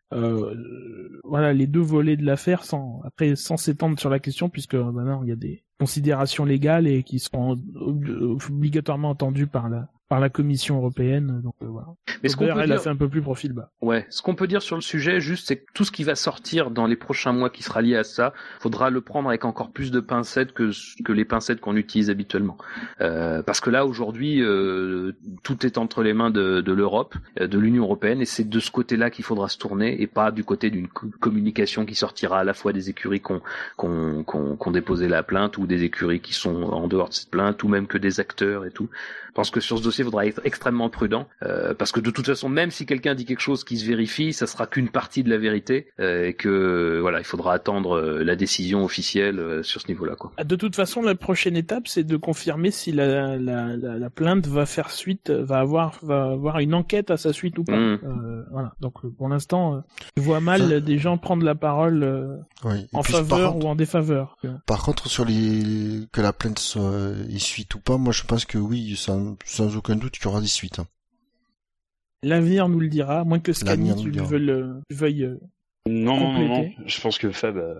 voilà 1.23 1.53
les 1.53 1.67
deux 1.67 1.79
volets 1.79 2.17
de 2.17 2.25
l'affaire 2.25 2.63
sans 2.63 3.01
après 3.05 3.35
sans 3.35 3.57
s'étendre 3.57 3.99
sur 3.99 4.09
la 4.09 4.17
question 4.17 4.49
puisque 4.49 4.73
maintenant 4.73 5.21
il 5.21 5.29
y 5.29 5.31
a 5.31 5.35
des 5.35 5.63
considérations 5.79 6.45
légales 6.45 6.87
et 6.87 7.03
qui 7.03 7.19
seront 7.19 7.61
obligatoirement 7.75 9.11
entendues 9.11 9.45
par 9.45 9.69
la 9.69 9.87
par 10.13 10.19
la 10.19 10.29
Commission 10.29 10.77
européenne. 10.77 11.41
Donc 11.43 11.55
euh, 11.63 11.65
voilà. 11.65 11.87
Mais 12.21 12.29
ce 12.29 12.35
qu'on 12.35 12.45
elle 12.45 12.71
a 12.71 12.77
fait 12.77 12.91
un 12.91 12.95
peu 12.95 13.09
plus 13.09 13.23
profil 13.23 13.51
bas. 13.51 13.71
Ouais. 13.81 14.05
Ce 14.11 14.21
qu'on 14.21 14.35
peut 14.35 14.45
dire 14.45 14.61
sur 14.61 14.75
le 14.75 14.83
sujet, 14.83 15.19
juste, 15.19 15.47
c'est 15.47 15.57
que 15.57 15.65
tout 15.73 15.85
ce 15.85 15.91
qui 15.91 16.03
va 16.03 16.13
sortir 16.13 16.69
dans 16.69 16.85
les 16.85 16.95
prochains 16.95 17.33
mois 17.33 17.49
qui 17.49 17.63
sera 17.63 17.81
lié 17.81 17.95
à 17.95 18.03
ça, 18.03 18.31
faudra 18.59 18.91
le 18.91 19.01
prendre 19.01 19.29
avec 19.29 19.43
encore 19.43 19.71
plus 19.71 19.89
de 19.89 19.99
pincettes 19.99 20.53
que 20.53 20.69
que 21.03 21.11
les 21.11 21.25
pincettes 21.25 21.61
qu'on 21.61 21.75
utilise 21.75 22.11
habituellement. 22.11 22.59
Euh, 23.01 23.41
parce 23.41 23.59
que 23.59 23.71
là, 23.71 23.87
aujourd'hui, 23.87 24.39
euh, 24.43 25.13
tout 25.41 25.65
est 25.65 25.79
entre 25.79 26.03
les 26.03 26.13
mains 26.13 26.29
de, 26.29 26.61
de 26.61 26.73
l'Europe, 26.73 27.15
euh, 27.41 27.47
de 27.47 27.57
l'Union 27.57 27.85
européenne, 27.85 28.21
et 28.21 28.25
c'est 28.25 28.47
de 28.47 28.59
ce 28.59 28.69
côté-là 28.69 29.09
qu'il 29.09 29.25
faudra 29.25 29.49
se 29.49 29.57
tourner, 29.57 29.99
et 29.99 30.05
pas 30.05 30.29
du 30.29 30.43
côté 30.43 30.69
d'une 30.69 30.89
communication 30.89 31.87
qui 31.87 31.95
sortira 31.95 32.41
à 32.41 32.43
la 32.43 32.53
fois 32.53 32.71
des 32.71 32.91
écuries 32.91 33.19
qu'on 33.19 33.41
qu'on 33.77 34.23
qu'on 34.23 34.71
déposé 34.71 35.07
la 35.07 35.23
plainte 35.23 35.57
ou 35.57 35.65
des 35.65 35.81
écuries 35.83 36.21
qui 36.21 36.33
sont 36.33 36.61
en 36.61 36.87
dehors 36.87 37.09
de 37.09 37.15
cette 37.15 37.31
plainte, 37.31 37.63
ou 37.63 37.67
même 37.67 37.87
que 37.87 37.97
des 37.97 38.19
acteurs 38.19 38.63
et 38.67 38.71
tout. 38.71 38.89
Je 39.33 39.35
pense 39.35 39.49
que 39.49 39.59
sur 39.59 39.79
ce 39.79 39.83
dossier, 39.83 40.03
il 40.03 40.05
faudra 40.05 40.27
être 40.27 40.41
extrêmement 40.43 40.91
prudent, 40.91 41.27
euh, 41.41 41.73
parce 41.73 41.91
que 41.91 41.99
de 41.99 42.11
toute 42.11 42.27
façon, 42.27 42.49
même 42.49 42.69
si 42.69 42.85
quelqu'un 42.85 43.15
dit 43.15 43.25
quelque 43.25 43.39
chose 43.39 43.63
qui 43.63 43.79
se 43.79 43.85
vérifie, 43.87 44.31
ça 44.31 44.45
sera 44.45 44.67
qu'une 44.67 44.89
partie 44.89 45.23
de 45.23 45.29
la 45.31 45.39
vérité, 45.39 45.87
euh, 45.99 46.27
et 46.27 46.35
que 46.35 46.99
voilà, 47.01 47.17
il 47.17 47.23
faudra 47.23 47.53
attendre 47.53 47.97
euh, 47.97 48.23
la 48.23 48.35
décision 48.35 48.83
officielle 48.83 49.39
euh, 49.39 49.63
sur 49.63 49.81
ce 49.81 49.87
niveau-là. 49.87 50.15
Quoi. 50.15 50.31
De 50.43 50.55
toute 50.55 50.75
façon, 50.75 51.01
la 51.01 51.15
prochaine 51.15 51.57
étape, 51.57 51.87
c'est 51.87 52.03
de 52.03 52.15
confirmer 52.15 52.69
si 52.69 52.91
la, 52.91 53.35
la, 53.37 53.75
la, 53.75 53.97
la, 53.97 54.09
plainte 54.11 54.45
va 54.45 54.67
faire 54.67 54.91
suite, 54.91 55.31
va 55.31 55.57
avoir, 55.57 55.97
va 56.03 56.25
avoir 56.33 56.59
une 56.59 56.75
enquête 56.75 57.09
à 57.09 57.17
sa 57.17 57.33
suite 57.33 57.57
ou 57.57 57.63
pas. 57.63 57.75
Mmh. 57.75 57.99
Euh, 58.03 58.43
voilà. 58.51 58.73
Donc 58.81 59.01
pour 59.17 59.29
l'instant, 59.29 59.83
je 60.15 60.21
vois 60.21 60.41
mal 60.41 60.83
des 60.83 60.99
gens 60.99 61.17
prendre 61.17 61.43
la 61.43 61.55
parole 61.55 62.43
en 62.93 63.01
faveur 63.01 63.57
ou 63.57 63.63
en 63.67 63.73
défaveur. 63.73 64.37
Par 64.67 64.83
contre, 64.83 65.07
sur 65.07 65.25
les 65.25 66.07
que 66.11 66.21
la 66.21 66.33
plainte 66.33 66.59
soit 66.59 67.13
suite 67.37 67.73
ou 67.73 67.79
pas, 67.79 67.97
moi 67.97 68.13
je 68.13 68.23
pense 68.23 68.45
que 68.45 68.59
oui, 68.59 68.95
ça 68.95 69.13
sans 69.45 69.75
aucun 69.75 69.95
doute 69.95 70.13
qu'il 70.13 70.25
y 70.25 70.27
aura 70.27 70.41
des 70.41 70.47
suites. 70.47 70.79
Hein. 70.79 70.87
L'avenir 72.23 72.69
nous 72.69 72.79
le 72.79 72.87
dira, 72.87 73.23
moins 73.23 73.39
que 73.39 73.53
Scani 73.53 73.95
tu 74.01 74.11
veuilles, 74.11 74.63
veuille 74.89 75.23
euh, 75.23 75.39
non, 75.87 76.17
non, 76.17 76.33
non, 76.33 76.47
non, 76.47 76.71
je 76.85 77.01
pense 77.01 77.17
que 77.17 77.31
Fab... 77.31 77.57
Euh, 77.57 77.75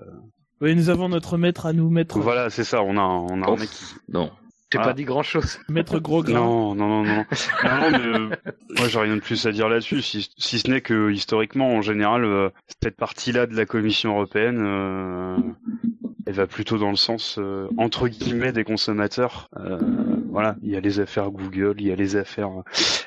oui, 0.59 0.75
nous 0.75 0.89
avons 0.89 1.09
notre 1.09 1.37
maître 1.37 1.65
à 1.65 1.73
nous 1.73 1.89
mettre... 1.89 2.19
Voilà, 2.19 2.49
c'est 2.49 2.63
ça, 2.63 2.83
on 2.83 2.97
a, 2.97 3.01
on 3.01 3.41
a 3.41 3.51
un 3.51 3.55
mec 3.55 3.69
Non. 4.09 4.31
J'ai 4.73 4.79
pas 4.79 4.93
dit 4.93 5.03
grand 5.03 5.21
chose. 5.21 5.59
Maître 5.69 5.99
gros. 5.99 6.23
Non, 6.23 6.73
non, 6.73 6.87
non, 6.87 7.03
non. 7.03 7.25
non, 7.63 7.91
mais, 7.91 7.97
euh, 7.99 8.29
moi, 8.77 8.87
j'ai 8.87 8.99
rien 8.99 9.15
de 9.15 9.21
plus 9.21 9.45
à 9.45 9.51
dire 9.51 9.69
là-dessus, 9.69 10.01
si, 10.01 10.31
si, 10.35 10.59
ce 10.59 10.69
n'est 10.69 10.81
que 10.81 11.11
historiquement, 11.11 11.69
en 11.75 11.81
général, 11.83 12.25
euh, 12.25 12.49
cette 12.81 12.97
partie-là 12.97 13.45
de 13.45 13.55
la 13.55 13.67
Commission 13.67 14.13
européenne, 14.13 14.59
euh, 14.65 15.37
elle 16.25 16.33
va 16.33 16.47
plutôt 16.47 16.79
dans 16.79 16.89
le 16.89 16.95
sens 16.95 17.39
entre 17.77 18.07
guillemets 18.07 18.51
des 18.53 18.63
consommateurs. 18.63 19.49
voilà, 20.31 20.55
il 20.63 20.71
y 20.71 20.75
a 20.75 20.79
les 20.79 20.99
affaires 20.99 21.29
Google, 21.29 21.75
il 21.77 21.87
y 21.87 21.91
a 21.91 21.95
les 21.95 22.15
affaires, 22.15 22.49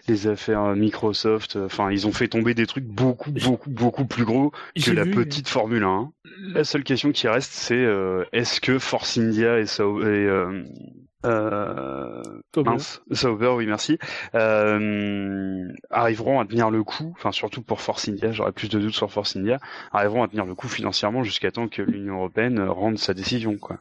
les 0.07 0.29
affaires 0.29 0.77
Microsoft. 0.77 1.57
Enfin, 1.57 1.91
ils 1.91 2.07
ont 2.07 2.13
fait 2.13 2.29
tomber 2.29 2.53
des 2.53 2.67
trucs 2.67 2.85
beaucoup, 2.85 3.33
beaucoup, 3.33 3.71
beaucoup 3.71 4.05
plus 4.05 4.25
gros 4.25 4.53
que 4.85 4.91
la 4.91 5.07
petite 5.07 5.49
Formule 5.49 5.83
1. 5.83 6.13
La 6.53 6.65
seule 6.65 6.85
question 6.85 7.11
qui 7.11 7.27
reste, 7.27 7.53
c'est 7.53 7.87
est-ce 8.33 8.61
que 8.61 8.79
Force 8.79 9.17
India 9.17 9.59
et, 9.59 9.65
et 9.65 10.29
euh, 11.25 12.23
mince, 12.57 13.03
Sauber, 13.11 13.53
oui, 13.57 13.67
merci, 13.67 13.99
euh, 14.35 15.67
arriveront 15.91 16.41
à 16.41 16.47
tenir 16.47 16.71
le 16.71 16.85
coup, 16.85 17.13
enfin 17.17 17.33
surtout 17.33 17.63
pour 17.63 17.81
Force 17.81 18.09
India, 18.09 18.33
j'aurais 18.33 18.53
plus 18.53 18.69
de 18.69 18.79
doutes 18.79 18.95
sur 18.95 19.11
Force 19.11 19.35
India, 19.37 19.59
arriveront 19.93 20.23
à 20.23 20.29
tenir 20.29 20.45
le 20.45 20.55
coup 20.55 20.69
financièrement 20.69 21.23
jusqu'à 21.23 21.51
temps 21.51 21.69
que 21.69 21.83
l'Union 21.83 22.17
européenne 22.17 22.61
rende 22.61 22.99
sa 22.99 23.15
décision, 23.15 23.57
quoi. 23.57 23.79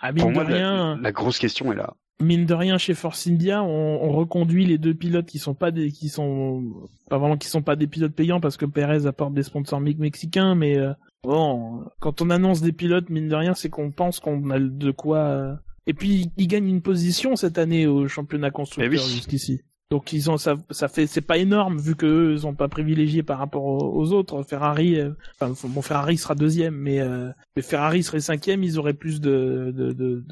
Ah, 0.00 0.12
pour 0.12 0.30
moi, 0.30 0.44
rien, 0.44 0.98
la, 1.00 1.12
grosse 1.12 1.38
question 1.38 1.72
est 1.72 1.76
là. 1.76 1.94
Mine 2.20 2.44
de 2.44 2.54
rien, 2.54 2.76
chez 2.76 2.94
Force 2.94 3.26
India, 3.28 3.62
on, 3.62 4.10
reconduit 4.10 4.64
les 4.64 4.78
deux 4.78 4.94
pilotes 4.94 5.26
qui 5.26 5.38
sont 5.38 5.54
pas 5.54 5.70
des, 5.70 5.90
qui 5.90 6.08
sont 6.08 6.88
pas 7.08 7.18
vraiment 7.18 7.36
qui 7.36 7.48
sont 7.48 7.62
pas 7.62 7.76
des 7.76 7.86
pilotes 7.86 8.14
payants 8.14 8.40
parce 8.40 8.56
que 8.56 8.66
Perez 8.66 9.06
apporte 9.06 9.32
des 9.32 9.42
sponsors 9.44 9.80
mexicains, 9.80 10.54
mais 10.54 10.76
euh, 10.76 10.92
bon, 11.22 11.84
quand 12.00 12.20
on 12.20 12.30
annonce 12.30 12.62
des 12.62 12.72
pilotes, 12.72 13.10
mine 13.10 13.28
de 13.28 13.34
rien, 13.34 13.54
c'est 13.54 13.70
qu'on 13.70 13.92
pense 13.92 14.18
qu'on 14.18 14.50
a 14.50 14.58
de 14.58 14.90
quoi 14.90 15.58
et 15.86 15.94
puis 15.94 16.30
ils 16.36 16.46
gagnent 16.46 16.68
une 16.68 16.82
position 16.82 17.36
cette 17.36 17.58
année 17.58 17.86
au 17.86 18.08
championnat 18.08 18.50
constructeur 18.50 19.04
jusqu'ici. 19.04 19.62
Donc 19.92 20.14
ils 20.14 20.30
ont 20.30 20.38
ça, 20.38 20.56
ça 20.70 20.88
fait 20.88 21.06
c'est 21.06 21.20
pas 21.20 21.36
énorme 21.36 21.78
vu 21.78 21.94
que 21.94 22.32
ils 22.32 22.46
ont 22.46 22.54
pas 22.54 22.68
privilégié 22.68 23.22
par 23.22 23.38
rapport 23.38 23.62
aux, 23.62 24.12
autres. 24.14 24.42
Ferrari, 24.42 24.98
euh, 24.98 25.10
enfin 25.38 25.68
bon 25.68 25.82
Ferrari 25.82 26.16
sera 26.16 26.34
deuxième, 26.34 26.74
mais, 26.74 27.00
euh, 27.00 27.28
mais 27.54 27.60
Ferrari 27.60 28.02
serait 28.02 28.20
cinquième, 28.20 28.64
ils 28.64 28.78
auraient 28.78 28.94
plus 28.94 29.20
de 29.20 29.70
de 29.76 29.92
de 29.92 30.24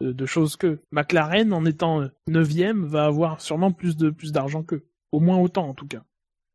de, 0.00 0.12
de, 0.12 0.24
choses 0.26 0.56
que 0.56 0.80
McLaren 0.92 1.52
en 1.52 1.66
étant 1.66 2.08
neuvième 2.26 2.86
va 2.86 3.04
avoir 3.04 3.42
sûrement 3.42 3.70
plus 3.70 3.98
de 3.98 4.08
plus 4.08 4.32
d'argent 4.32 4.62
qu'eux, 4.62 4.86
au 5.12 5.20
moins 5.20 5.36
autant 5.36 5.68
en 5.68 5.74
tout 5.74 5.86
cas. 5.86 6.02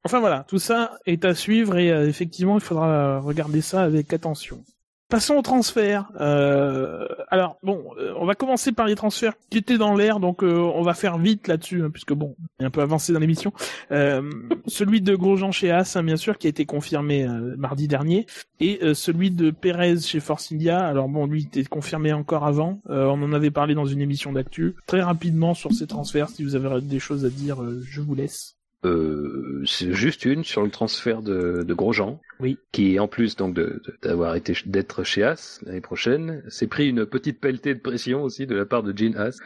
Enfin 0.03 0.19
voilà, 0.19 0.45
tout 0.47 0.57
ça 0.57 0.97
est 1.05 1.26
à 1.26 1.35
suivre 1.35 1.77
et 1.77 1.91
euh, 1.91 2.09
effectivement 2.09 2.55
il 2.55 2.61
faudra 2.61 3.19
regarder 3.19 3.61
ça 3.61 3.84
avec 3.84 4.11
attention. 4.13 4.63
Passons 5.10 5.38
au 5.38 5.41
transfert. 5.41 6.11
Euh, 6.22 7.07
alors 7.30 7.57
bon, 7.64 7.84
euh, 7.98 8.14
on 8.19 8.27
va 8.27 8.36
commencer 8.36 8.72
par 8.72 8.86
les 8.86 8.94
transferts 8.94 9.34
qui 9.49 9.57
étaient 9.57 9.80
dans 9.80 9.95
l'air, 9.95 10.19
donc 10.19 10.44
euh, 10.44 10.60
on 10.76 10.84
va 10.84 10.94
faire 10.94 11.18
vite 11.18 11.48
là-dessus, 11.48 11.84
hein, 11.84 11.90
puisque 11.90 12.14
bon, 12.14 12.36
on 12.60 12.64
est 12.64 12.68
un 12.68 12.69
peu 12.69 12.81
avancé 12.81 13.11
dans 13.11 13.19
l'émission. 13.19 13.52
celui 13.90 15.02
de 15.02 15.15
Grosjean 15.15 15.52
chez 15.52 15.72
As, 15.72 15.95
hein, 15.95 16.03
bien 16.03 16.15
sûr, 16.15 16.38
qui 16.38 16.45
a 16.45 16.52
été 16.52 16.68
confirmé 16.68 17.27
mardi 17.57 17.88
dernier, 17.88 18.27
et 18.60 18.80
celui 18.94 19.31
de 19.31 19.49
Perez 19.49 19.98
chez 19.98 20.19
Force 20.19 20.52
India. 20.52 20.86
Alors 20.86 21.10
bon, 21.10 21.26
lui 21.26 21.41
était 21.41 21.64
confirmé 21.64 22.14
encore 22.14 22.45
avant. 22.45 22.80
on 22.88 23.23
en 23.23 23.34
avait 23.34 23.52
parlé 23.52 23.73
dans 23.73 23.88
une 23.88 24.02
émission 24.02 24.31
d'actu. 24.31 24.76
Très 24.86 25.02
rapidement 25.02 25.56
sur 25.56 25.73
ces 25.73 25.88
transferts, 25.88 26.30
si 26.30 26.44
vous 26.44 26.56
avez 26.56 26.81
des 26.81 26.99
choses 26.99 27.26
à 27.26 27.30
dire, 27.30 27.57
je 27.81 28.02
vous 28.02 28.14
laisse. 28.14 28.59
Euh, 28.85 29.61
c'est 29.65 29.93
juste 29.93 30.23
une 30.23 30.45
sur 30.45 30.64
le 30.64 30.69
transfert 30.69 31.22
de, 31.22 31.64
de 31.64 31.73
Grosjean, 31.73 32.22
oui. 32.39 32.57
qui 32.72 32.97
en 32.97 33.10
plus 33.10 33.35
donc 33.35 33.60
d'avoir 34.01 34.35
été 34.35 34.53
d'être 34.65 35.03
chez 35.03 35.23
As 35.23 35.60
l'année 35.65 35.81
prochaine, 35.81 36.43
s'est 36.47 36.68
pris 36.68 36.88
une 36.88 37.06
petite 37.06 37.41
pelletée 37.41 37.73
de 37.73 37.80
pression 37.80 38.23
aussi 38.23 38.47
de 38.47 38.56
la 38.56 38.65
part 38.65 38.84
de 38.84 38.97
Gene 38.97 39.18
As 39.18 39.38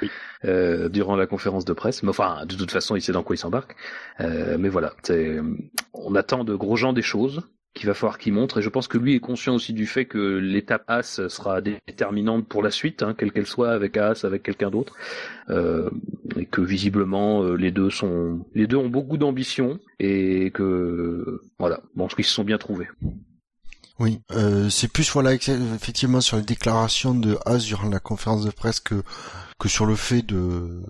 euh, 0.46 0.88
durant 0.88 1.16
la 1.16 1.26
conférence 1.26 1.66
de 1.66 1.74
presse. 1.74 2.04
Mais 2.04 2.10
enfin, 2.10 2.46
de 2.46 2.56
toute 2.56 2.72
façon, 2.72 2.96
il 2.96 3.02
sait 3.02 3.12
dans 3.12 3.24
quoi 3.24 3.36
il 3.36 3.40
s'embarque. 3.40 3.76
Euh, 4.20 4.58
mais 4.60 4.70
voilà, 4.70 4.94
on 5.94 6.14
attend 6.14 6.44
de 6.44 6.54
Grosjean 6.54 6.94
des 6.94 7.02
choses 7.02 7.42
qu'il 7.74 7.88
va 7.88 7.94
falloir 7.94 8.18
qu'il 8.18 8.34
montre. 8.34 8.60
Et 8.60 8.62
je 8.62 8.70
pense 8.70 8.88
que 8.88 8.98
lui 8.98 9.16
est 9.16 9.20
conscient 9.20 9.56
aussi 9.56 9.74
du 9.74 9.86
fait 9.86 10.06
que 10.06 10.38
l'étape 10.38 10.84
As 10.88 11.28
sera 11.28 11.62
déterminante 11.62 12.48
pour 12.48 12.64
la 12.64 12.72
suite, 12.72 13.04
hein, 13.04 13.16
quelle 13.18 13.32
qu'elle 13.32 13.48
soit, 13.48 13.72
avec 13.72 13.98
As, 13.98 14.24
avec 14.26 14.44
quelqu'un 14.44 14.70
d'autre, 14.70 14.96
euh, 15.50 15.90
et 16.38 16.46
que 16.46 16.62
visiblement 16.62 17.44
euh, 17.44 17.56
les 17.56 17.72
deux 17.72 17.90
sont, 17.90 18.46
les 18.54 18.68
deux 18.68 18.78
ont 18.78 18.90
beaucoup 18.90 19.18
d'ambition 19.18 19.80
et 20.00 20.52
que 20.52 21.42
voilà, 21.60 21.82
bon, 21.96 22.08
qu'ils 22.08 22.26
se 22.26 22.34
sont 22.34 22.44
bien 22.44 22.58
trouvés. 22.58 22.88
Oui, 24.04 24.20
euh, 24.34 24.70
c'est 24.70 24.90
plus 24.90 25.10
voilà 25.14 25.34
effectivement 25.34 26.20
sur 26.20 26.36
les 26.36 26.44
déclarations 26.44 27.16
de 27.16 27.40
As 27.46 27.60
durant 27.60 27.88
la 27.88 28.02
conférence 28.02 28.44
de 28.44 28.52
presse 28.52 28.82
que 28.82 29.02
que 29.58 29.70
sur 29.70 29.86
le 29.86 29.96
fait 29.96 30.24
de 30.24 30.84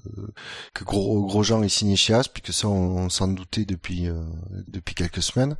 que 0.73 0.83
Gros, 0.83 1.23
Grosjean 1.27 1.61
est 1.61 1.69
signé 1.69 1.95
chez 1.95 2.15
As, 2.15 2.27
puisque 2.27 2.51
ça 2.51 2.67
on, 2.69 3.09
s'en 3.09 3.27
doutait 3.27 3.65
depuis 3.65 4.07
euh, 4.09 4.15
depuis 4.67 4.95
quelques 4.95 5.21
semaines. 5.21 5.57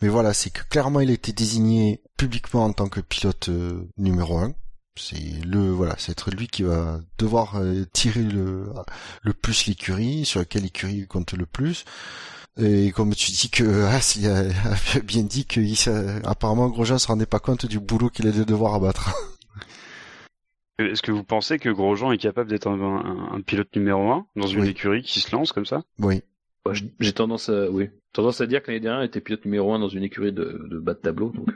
Mais 0.00 0.08
voilà, 0.08 0.32
c'est 0.32 0.48
que 0.48 0.62
clairement 0.70 1.00
il 1.00 1.10
a 1.10 1.12
été 1.12 1.34
désigné 1.34 2.00
publiquement 2.16 2.64
en 2.64 2.72
tant 2.72 2.88
que 2.88 3.00
pilote 3.00 3.50
euh, 3.50 3.86
numéro 3.98 4.38
un. 4.38 4.54
C'est 4.98 5.44
le 5.44 5.70
voilà, 5.70 5.96
c'est 5.98 6.12
être 6.12 6.30
lui 6.30 6.48
qui 6.48 6.62
va 6.62 6.98
devoir 7.18 7.56
euh, 7.56 7.84
tirer 7.92 8.22
le 8.22 8.72
le 9.20 9.34
plus 9.34 9.66
l'écurie, 9.66 10.24
sur 10.24 10.40
laquelle 10.40 10.62
l'écurie 10.62 11.06
compte 11.06 11.34
le 11.34 11.44
plus. 11.44 11.84
Et 12.58 12.90
comme 12.92 13.14
tu 13.14 13.30
dis 13.32 13.50
que 13.50 13.84
As 13.86 14.16
il 14.16 14.26
a, 14.28 14.44
bien 15.04 15.22
dit 15.22 15.44
que 15.44 15.60
apparemment 16.26 16.68
Grosjean 16.68 16.98
se 16.98 17.06
rendait 17.06 17.26
pas 17.26 17.38
compte 17.38 17.66
du 17.66 17.78
boulot 17.78 18.08
qu'il 18.08 18.26
allait 18.26 18.44
devoir 18.44 18.74
abattre. 18.74 19.14
Est-ce 20.78 21.00
que 21.00 21.12
vous 21.12 21.24
pensez 21.24 21.58
que 21.58 21.70
Grosjean 21.70 22.12
est 22.12 22.18
capable 22.18 22.50
d'être 22.50 22.68
un, 22.68 23.40
pilote 23.46 23.74
numéro 23.74 24.10
un 24.10 24.26
dans 24.36 24.46
une 24.46 24.66
écurie 24.66 25.02
qui 25.02 25.20
se 25.20 25.34
lance 25.34 25.52
comme 25.52 25.64
ça? 25.64 25.82
Oui. 25.98 26.22
J'ai 27.00 27.12
tendance 27.12 27.48
à, 27.48 27.70
oui, 27.70 27.88
tendance 28.12 28.40
à 28.42 28.46
dire 28.46 28.62
que 28.62 28.70
l'année 28.70 28.80
dernière 28.80 29.02
était 29.02 29.20
pilote 29.20 29.44
numéro 29.46 29.72
un 29.72 29.78
dans 29.78 29.88
une 29.88 30.02
écurie 30.02 30.32
de, 30.32 30.66
de 30.68 30.78
bas 30.78 30.92
de 30.94 30.98
tableau, 30.98 31.30
donc. 31.30 31.48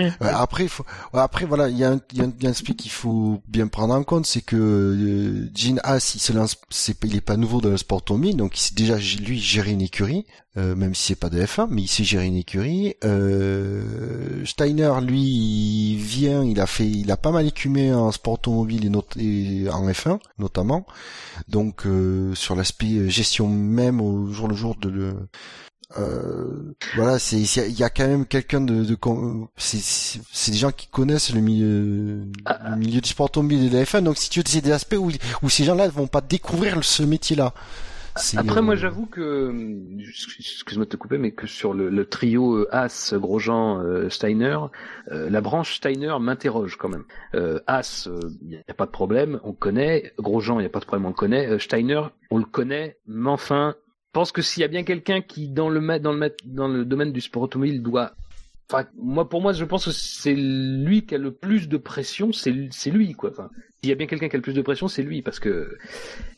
Euh 0.00 0.10
après, 0.20 0.66
faut, 0.66 0.84
après 1.12 1.44
voilà, 1.44 1.68
il 1.68 1.78
y 1.78 1.84
a 1.84 1.92
un, 1.92 2.00
il 2.12 2.18
y 2.18 2.20
a 2.20 2.24
un, 2.24 2.50
aspect 2.50 2.74
qu'il 2.74 2.90
faut 2.90 3.40
bien 3.46 3.68
prendre 3.68 3.94
en 3.94 4.02
compte, 4.02 4.26
c'est 4.26 4.40
que 4.42 4.56
euh, 4.56 5.50
Jean 5.54 5.78
Haas, 5.84 6.12
il 6.16 6.20
se 6.20 6.32
lance, 6.32 6.56
il 7.04 7.16
est 7.16 7.20
pas 7.20 7.36
nouveau 7.36 7.60
dans 7.60 7.70
le 7.70 7.76
sport 7.76 7.98
automobile, 7.98 8.36
donc 8.36 8.56
il 8.56 8.60
sait 8.60 8.74
déjà 8.74 8.96
lui 8.96 9.38
gérer 9.38 9.70
une 9.70 9.82
écurie, 9.82 10.26
euh, 10.56 10.74
même 10.74 10.94
si 10.94 11.08
c'est 11.08 11.14
pas 11.14 11.30
de 11.30 11.40
F1, 11.40 11.68
mais 11.70 11.82
il 11.82 11.88
sait 11.88 12.02
gérer 12.02 12.26
une 12.26 12.36
écurie. 12.36 12.94
Euh, 13.04 14.44
Steiner, 14.44 14.92
lui, 15.00 15.22
il 15.22 15.96
vient, 15.96 16.42
il 16.42 16.60
a 16.60 16.66
fait, 16.66 16.88
il 16.88 17.10
a 17.12 17.16
pas 17.16 17.30
mal 17.30 17.46
écumé 17.46 17.94
en 17.94 18.10
sport 18.10 18.34
automobile 18.34 18.90
et, 19.16 19.68
en 19.70 19.88
F1 19.88 20.18
notamment, 20.38 20.86
donc 21.48 21.86
euh, 21.86 22.34
sur 22.34 22.56
l'aspect 22.56 23.08
gestion 23.08 23.48
même 23.48 24.00
au 24.00 24.32
jour 24.32 24.48
le 24.48 24.56
jour 24.56 24.74
de 24.76 24.88
le 24.88 25.14
euh, 25.96 26.74
voilà, 26.96 27.18
c'est 27.18 27.38
il 27.38 27.78
y, 27.78 27.84
a 27.84 27.90
quand 27.90 28.06
même 28.06 28.26
quelqu'un 28.26 28.60
de, 28.60 28.84
de 28.84 28.96
c'est 29.56 30.50
des 30.50 30.56
gens 30.56 30.72
qui 30.72 30.88
connaissent 30.88 31.32
le 31.32 31.40
milieu 31.40 32.22
ah. 32.46 32.70
le 32.70 32.76
milieu 32.76 33.00
du 33.00 33.08
sport 33.08 33.26
automobile 33.26 33.66
et 33.66 33.70
de 33.70 33.76
la 33.76 33.84
F1. 33.84 34.02
Donc 34.02 34.16
si 34.16 34.28
tu 34.28 34.40
veux, 34.40 34.44
c'est 34.46 34.60
des 34.60 34.72
aspects 34.72 34.96
où 34.98 35.10
où 35.42 35.48
ces 35.48 35.64
gens-là 35.64 35.88
vont 35.88 36.06
pas 36.06 36.20
découvrir 36.20 36.82
ce 36.82 37.02
métier-là. 37.02 37.54
Après, 38.36 38.62
moi, 38.62 38.74
euh, 38.74 38.76
j'avoue 38.76 39.06
que, 39.06 39.52
excuse-moi 40.38 40.84
de 40.84 40.90
te 40.90 40.96
couper, 40.96 41.18
mais 41.18 41.32
que 41.32 41.48
sur 41.48 41.74
le, 41.74 41.90
le 41.90 42.06
trio 42.06 42.54
euh, 42.54 42.68
As, 42.70 43.12
Grosjean, 43.14 44.08
Steiner, 44.08 44.58
la 45.10 45.40
branche 45.40 45.74
Steiner 45.74 46.14
m'interroge 46.20 46.76
quand 46.76 46.88
même. 46.88 47.04
Euh, 47.34 47.58
As, 47.66 48.08
il 48.42 48.48
n'y 48.48 48.56
a 48.68 48.74
pas 48.74 48.86
de 48.86 48.92
problème, 48.92 49.40
on 49.42 49.52
connaît. 49.52 50.12
Grosjean, 50.18 50.60
il 50.60 50.62
n'y 50.62 50.66
a 50.66 50.70
pas 50.70 50.80
de 50.80 50.84
problème, 50.84 51.06
on 51.06 51.08
le 51.08 51.14
connaît. 51.14 51.58
Steiner, 51.58 52.02
on 52.30 52.38
le 52.38 52.44
connaît, 52.44 52.98
mais 53.06 53.30
enfin, 53.30 53.74
pense 54.14 54.32
que 54.32 54.40
s'il 54.40 54.62
y 54.62 54.64
a 54.64 54.68
bien 54.68 54.84
quelqu'un 54.84 55.20
qui 55.20 55.48
dans 55.48 55.68
le 55.68 55.98
dans 55.98 56.12
le 56.12 56.34
dans 56.44 56.68
le 56.68 56.84
domaine 56.86 57.12
du 57.12 57.20
sport 57.20 57.42
automobile 57.42 57.82
doit 57.82 58.14
Enfin, 58.70 58.86
moi, 58.96 59.28
pour 59.28 59.42
moi, 59.42 59.52
je 59.52 59.64
pense 59.64 59.84
que 59.84 59.90
c'est 59.90 60.34
lui 60.34 61.04
qui 61.04 61.14
a 61.14 61.18
le 61.18 61.32
plus 61.32 61.68
de 61.68 61.76
pression, 61.76 62.32
c'est, 62.32 62.50
lui, 62.90 63.12
quoi. 63.12 63.30
S'il 63.82 63.90
y 63.90 63.92
a 63.92 63.94
bien 63.94 64.06
quelqu'un 64.06 64.28
qui 64.28 64.36
a 64.36 64.38
le 64.38 64.42
plus 64.42 64.54
de 64.54 64.62
pression, 64.62 64.88
c'est 64.88 65.02
lui, 65.02 65.20
parce 65.20 65.38
que 65.38 65.76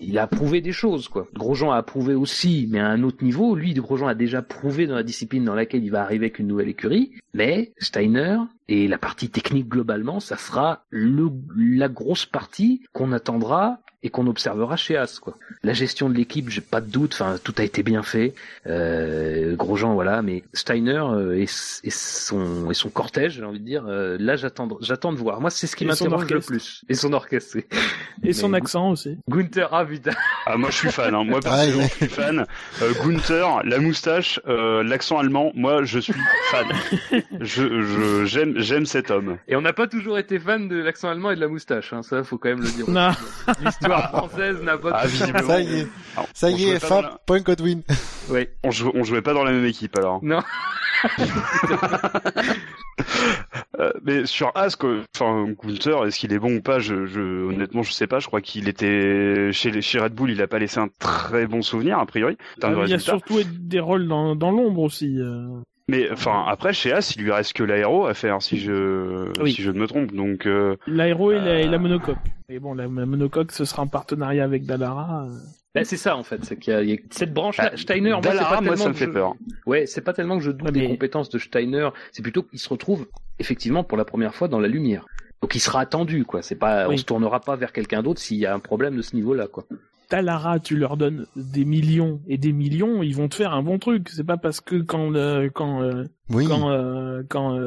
il 0.00 0.18
a 0.18 0.26
prouvé 0.26 0.60
des 0.60 0.72
choses, 0.72 1.06
quoi. 1.06 1.28
Grosjean 1.34 1.70
a 1.70 1.80
prouvé 1.84 2.14
aussi, 2.14 2.66
mais 2.68 2.80
à 2.80 2.88
un 2.88 3.04
autre 3.04 3.22
niveau. 3.22 3.54
Lui, 3.54 3.74
Grosjean 3.74 4.08
a 4.08 4.16
déjà 4.16 4.42
prouvé 4.42 4.88
dans 4.88 4.96
la 4.96 5.04
discipline 5.04 5.44
dans 5.44 5.54
laquelle 5.54 5.84
il 5.84 5.90
va 5.90 6.02
arriver 6.02 6.26
avec 6.26 6.40
une 6.40 6.48
nouvelle 6.48 6.68
écurie. 6.68 7.12
Mais 7.32 7.72
Steiner 7.78 8.38
et 8.68 8.88
la 8.88 8.98
partie 8.98 9.30
technique 9.30 9.68
globalement, 9.68 10.18
ça 10.18 10.36
sera 10.36 10.84
le, 10.90 11.30
la 11.56 11.88
grosse 11.88 12.26
partie 12.26 12.82
qu'on 12.92 13.12
attendra 13.12 13.78
et 14.06 14.08
qu'on 14.08 14.28
observera 14.28 14.76
chez 14.76 14.96
As. 14.96 15.18
Quoi. 15.18 15.36
La 15.64 15.72
gestion 15.72 16.08
de 16.08 16.14
l'équipe, 16.14 16.48
j'ai 16.48 16.60
pas 16.60 16.80
de 16.80 16.88
doute. 16.88 17.14
Enfin, 17.14 17.36
tout 17.42 17.54
a 17.58 17.64
été 17.64 17.82
bien 17.82 18.04
fait. 18.04 18.34
Euh, 18.66 19.56
Grosjean, 19.56 19.94
voilà. 19.94 20.22
Mais 20.22 20.44
Steiner 20.52 21.02
et, 21.34 21.42
et, 21.42 21.90
son 21.90 22.70
et 22.70 22.74
son 22.74 22.88
cortège, 22.88 23.34
j'ai 23.34 23.44
envie 23.44 23.58
de 23.58 23.64
dire. 23.64 23.84
là, 23.84 24.36
j'attends 24.36 24.68
j'attends 24.80 25.12
de 25.12 25.18
voir. 25.18 25.40
Moi, 25.40 25.50
c'est 25.50 25.66
ce 25.66 25.74
qui 25.74 25.84
m'intéresse 25.84 26.30
le 26.30 26.40
plus. 26.40 26.84
Et 26.88 26.94
son 26.94 27.12
orchestre. 27.12 27.58
Et 28.22 28.32
son 28.32 28.52
accent 28.52 28.90
aussi. 28.90 29.18
Gunther, 29.28 29.68
ah 29.72 29.84
putain. 29.84 30.12
Ah 30.46 30.56
moi 30.56 30.70
je 30.70 30.76
suis 30.76 30.90
fan. 30.90 31.14
Hein. 31.14 31.24
Moi 31.24 31.40
personnellement, 31.40 31.82
je 31.82 31.94
suis 31.94 32.08
fan. 32.08 32.46
Gunther, 33.04 33.62
la 33.64 33.78
moustache, 33.78 34.40
l'accent 34.46 35.18
allemand. 35.18 35.50
Moi, 35.54 35.84
je 35.84 35.98
suis 35.98 36.14
fan. 36.50 36.66
je 37.40 38.24
j'aime 38.24 38.58
j'aime 38.58 38.86
cet 38.86 39.10
homme. 39.10 39.38
Et 39.48 39.56
on 39.56 39.60
n'a 39.60 39.72
pas 39.72 39.86
toujours 39.86 40.18
été 40.18 40.38
fan 40.38 40.68
de 40.68 40.76
l'accent 40.76 41.08
allemand 41.08 41.30
et 41.30 41.36
de 41.36 41.40
la 41.40 41.48
moustache. 41.48 41.92
Hein. 41.92 42.02
Ça, 42.02 42.22
faut 42.22 42.38
quand 42.38 42.48
même 42.48 42.62
le 42.62 42.70
dire. 42.70 42.86
L'histoire 43.62 43.95
française 44.02 44.62
n'a 44.62 44.78
pas. 44.78 44.90
Ah, 44.94 45.08
ça 45.08 45.60
y 45.60 45.80
est, 45.80 45.88
ça 46.34 46.50
y 46.50 46.68
est, 46.68 46.78
Fab, 46.78 47.18
point 47.26 47.40
Godwin. 47.40 47.82
Oui. 48.28 48.48
On, 48.64 48.70
jouait, 48.70 48.92
on 48.94 49.04
jouait 49.04 49.22
pas 49.22 49.34
dans 49.34 49.44
la 49.44 49.52
même 49.52 49.64
équipe 49.66 49.96
alors. 49.98 50.22
Non. 50.22 50.40
Euh, 53.78 53.92
mais 54.04 54.24
sur 54.24 54.52
Ask, 54.54 54.82
enfin 55.14 55.46
Gunther, 55.62 56.06
est-ce 56.06 56.18
qu'il 56.18 56.32
est 56.32 56.38
bon 56.38 56.56
ou 56.56 56.62
pas? 56.62 56.78
Je, 56.78 57.04
je, 57.04 57.20
Honnêtement, 57.20 57.82
je 57.82 57.92
sais 57.92 58.06
pas. 58.06 58.20
Je 58.20 58.26
crois 58.26 58.40
qu'il 58.40 58.68
était 58.68 59.52
chez, 59.52 59.82
chez 59.82 59.98
Red 59.98 60.14
Bull, 60.14 60.30
il 60.30 60.40
a 60.40 60.46
pas 60.46 60.58
laissé 60.58 60.78
un 60.78 60.88
très 60.98 61.46
bon 61.46 61.60
souvenir 61.60 61.98
a 61.98 62.06
priori. 62.06 62.38
Ah, 62.62 62.72
il 62.84 62.88
y 62.88 62.94
a 62.94 62.98
surtout 62.98 63.42
des 63.44 63.80
rôles 63.80 64.08
dans, 64.08 64.34
dans 64.34 64.50
l'ombre 64.50 64.80
aussi. 64.80 65.18
Euh. 65.18 65.60
Mais 65.88 66.10
enfin 66.10 66.44
après 66.48 66.72
chez 66.72 66.92
As 66.92 67.14
il 67.14 67.22
lui 67.22 67.30
reste 67.30 67.52
que 67.52 67.62
l'aéro 67.62 68.06
à 68.06 68.14
faire 68.14 68.42
si 68.42 68.58
je 68.58 69.30
si 69.46 69.62
je 69.62 69.70
ne 69.70 69.78
me 69.78 69.86
trompe 69.86 70.12
donc 70.12 70.46
euh, 70.46 70.76
l'aéro 70.88 71.30
et, 71.30 71.38
la, 71.38 71.64
la 71.64 71.78
monocoque. 71.78 72.16
Et 72.48 72.58
bon 72.58 72.74
la, 72.74 72.88
monocoque 72.88 73.52
ce 73.52 73.64
sera 73.64 73.82
en 73.82 73.86
partenariat 73.86 74.42
avec 74.42 74.64
Dallara. 74.64 75.28
Ben, 75.76 75.84
c'est 75.84 75.96
ça 75.96 76.16
en 76.16 76.24
fait, 76.24 76.44
c'est 76.44 76.56
qu'il 76.56 76.88
y, 76.88 76.94
a 76.94 76.96
cette 77.10 77.34
branche 77.34 77.58
là. 77.58 77.70
Bah, 77.70 77.76
Steiner, 77.76 78.10
moi, 78.10 78.20
Dallara, 78.20 78.56
pas 78.56 78.60
moi 78.62 78.76
ça 78.76 78.88
me 78.88 78.94
fait 78.94 79.06
peur. 79.06 79.34
Ouais, 79.66 79.86
c'est 79.86 80.00
pas 80.00 80.12
tellement 80.12 80.38
que 80.38 80.42
je 80.42 80.50
doute 80.50 80.72
des 80.72 80.88
compétences 80.88 81.28
de 81.28 81.38
Steiner, 81.38 81.90
c'est 82.12 82.22
plutôt 82.22 82.42
qu'il 82.42 82.58
se 82.58 82.68
retrouve 82.68 83.06
effectivement 83.38 83.84
pour 83.84 83.98
la 83.98 84.04
première 84.04 84.34
fois 84.34 84.48
dans 84.48 84.58
la 84.58 84.68
lumière. 84.68 85.06
Donc 85.42 85.54
il 85.54 85.60
sera 85.60 85.80
attendu 85.80 86.24
quoi. 86.24 86.42
C'est 86.42 86.56
pas, 86.56 86.88
on 86.88 86.96
se 86.96 87.04
tournera 87.04 87.40
pas 87.40 87.54
vers 87.54 87.72
quelqu'un 87.72 88.02
d'autre 88.02 88.20
s'il 88.20 88.38
y 88.38 88.46
a 88.46 88.54
un 88.54 88.58
problème 88.58 88.96
de 88.96 89.02
ce 89.02 89.14
niveau-là 89.14 89.46
quoi. 89.46 89.66
Talara, 90.08 90.60
tu 90.60 90.76
leur 90.76 90.96
donnes 90.96 91.26
des 91.34 91.64
millions 91.64 92.20
et 92.28 92.38
des 92.38 92.52
millions, 92.52 93.02
ils 93.02 93.14
vont 93.14 93.28
te 93.28 93.34
faire 93.34 93.52
un 93.52 93.62
bon 93.62 93.78
truc. 93.78 94.08
C'est 94.08 94.24
pas 94.24 94.36
parce 94.36 94.60
que 94.60 94.76
quand 94.76 95.14
euh, 95.14 95.48
quand 95.52 95.82
euh, 95.82 96.04
quand 96.30 96.70
euh, 96.70 97.22
quand 97.28 97.58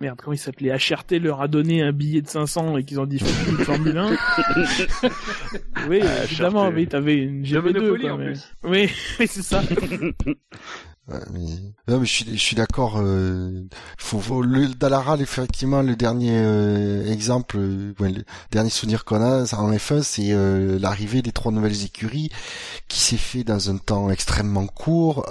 merde 0.00 0.18
comment 0.22 0.34
il 0.34 0.38
s'appelait 0.38 0.76
HRT 0.76 1.18
leur 1.20 1.40
a 1.40 1.48
donné 1.48 1.82
un 1.82 1.92
billet 1.92 2.22
de 2.22 2.28
500 2.28 2.78
et 2.78 2.84
qu'ils 2.84 3.00
ont 3.00 3.06
dit 3.06 3.18
Formule 3.18 3.96
1. 3.96 4.10
oui, 5.88 6.00
évidemment, 6.24 6.68
oui, 6.68 6.86
t'avais 6.86 7.16
une 7.16 7.42
GP2 7.42 8.00
quand 8.00 8.18
même. 8.18 8.34
Oui, 8.64 8.90
c'est 9.18 9.42
ça. 9.42 9.62
mais... 11.08 11.46
Non, 11.88 12.00
mais 12.00 12.06
je 12.06 12.12
suis, 12.12 12.24
je 12.32 12.42
suis 12.42 12.56
d'accord. 12.56 12.98
Euh... 12.98 13.62
Faut, 13.96 14.42
le 14.42 14.68
Dalaral, 14.68 15.20
effectivement, 15.20 15.82
le 15.82 15.94
dernier 15.94 16.32
euh, 16.32 17.12
exemple, 17.12 17.58
euh, 17.58 17.92
le 18.00 18.24
dernier 18.50 18.70
souvenir 18.70 19.04
qu'on 19.04 19.22
a 19.22 19.54
en 19.54 19.72
F1, 19.72 20.02
c'est 20.02 20.32
euh, 20.32 20.78
l'arrivée 20.80 21.22
des 21.22 21.32
trois 21.32 21.52
nouvelles 21.52 21.84
écuries 21.84 22.30
qui 22.88 23.00
s'est 23.00 23.16
fait 23.16 23.44
dans 23.44 23.70
un 23.70 23.78
temps 23.78 24.10
extrêmement 24.10 24.66
court, 24.66 25.26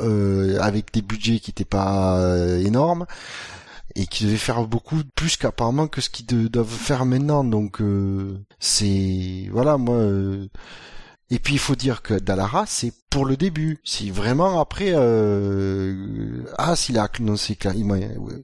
avec 0.61 0.93
des 0.93 1.01
budgets 1.01 1.39
qui 1.39 1.51
n'étaient 1.51 1.65
pas 1.65 2.19
énormes 2.59 3.05
et 3.95 4.07
qui 4.07 4.25
devaient 4.25 4.37
faire 4.37 4.65
beaucoup 4.67 5.01
plus 5.15 5.37
qu'apparemment 5.37 5.87
que 5.87 6.01
ce 6.01 6.09
qu'ils 6.09 6.49
doivent 6.49 6.67
faire 6.67 7.05
maintenant. 7.05 7.43
Donc 7.43 7.81
c'est 8.59 9.49
voilà, 9.51 9.77
moi 9.77 9.97
et 11.31 11.39
puis 11.39 11.55
il 11.55 11.59
faut 11.59 11.75
dire 11.75 12.03
que 12.03 12.13
Dallara, 12.13 12.65
c'est 12.67 12.93
pour 13.09 13.25
le 13.25 13.35
début. 13.35 13.79
Si 13.83 14.11
vraiment 14.11 14.59
après, 14.59 14.91
euh... 14.93 16.43
ah 16.57 16.75
s'il 16.75 16.99
a 16.99 17.09
annoncé 17.19 17.55
clairement, 17.55 17.97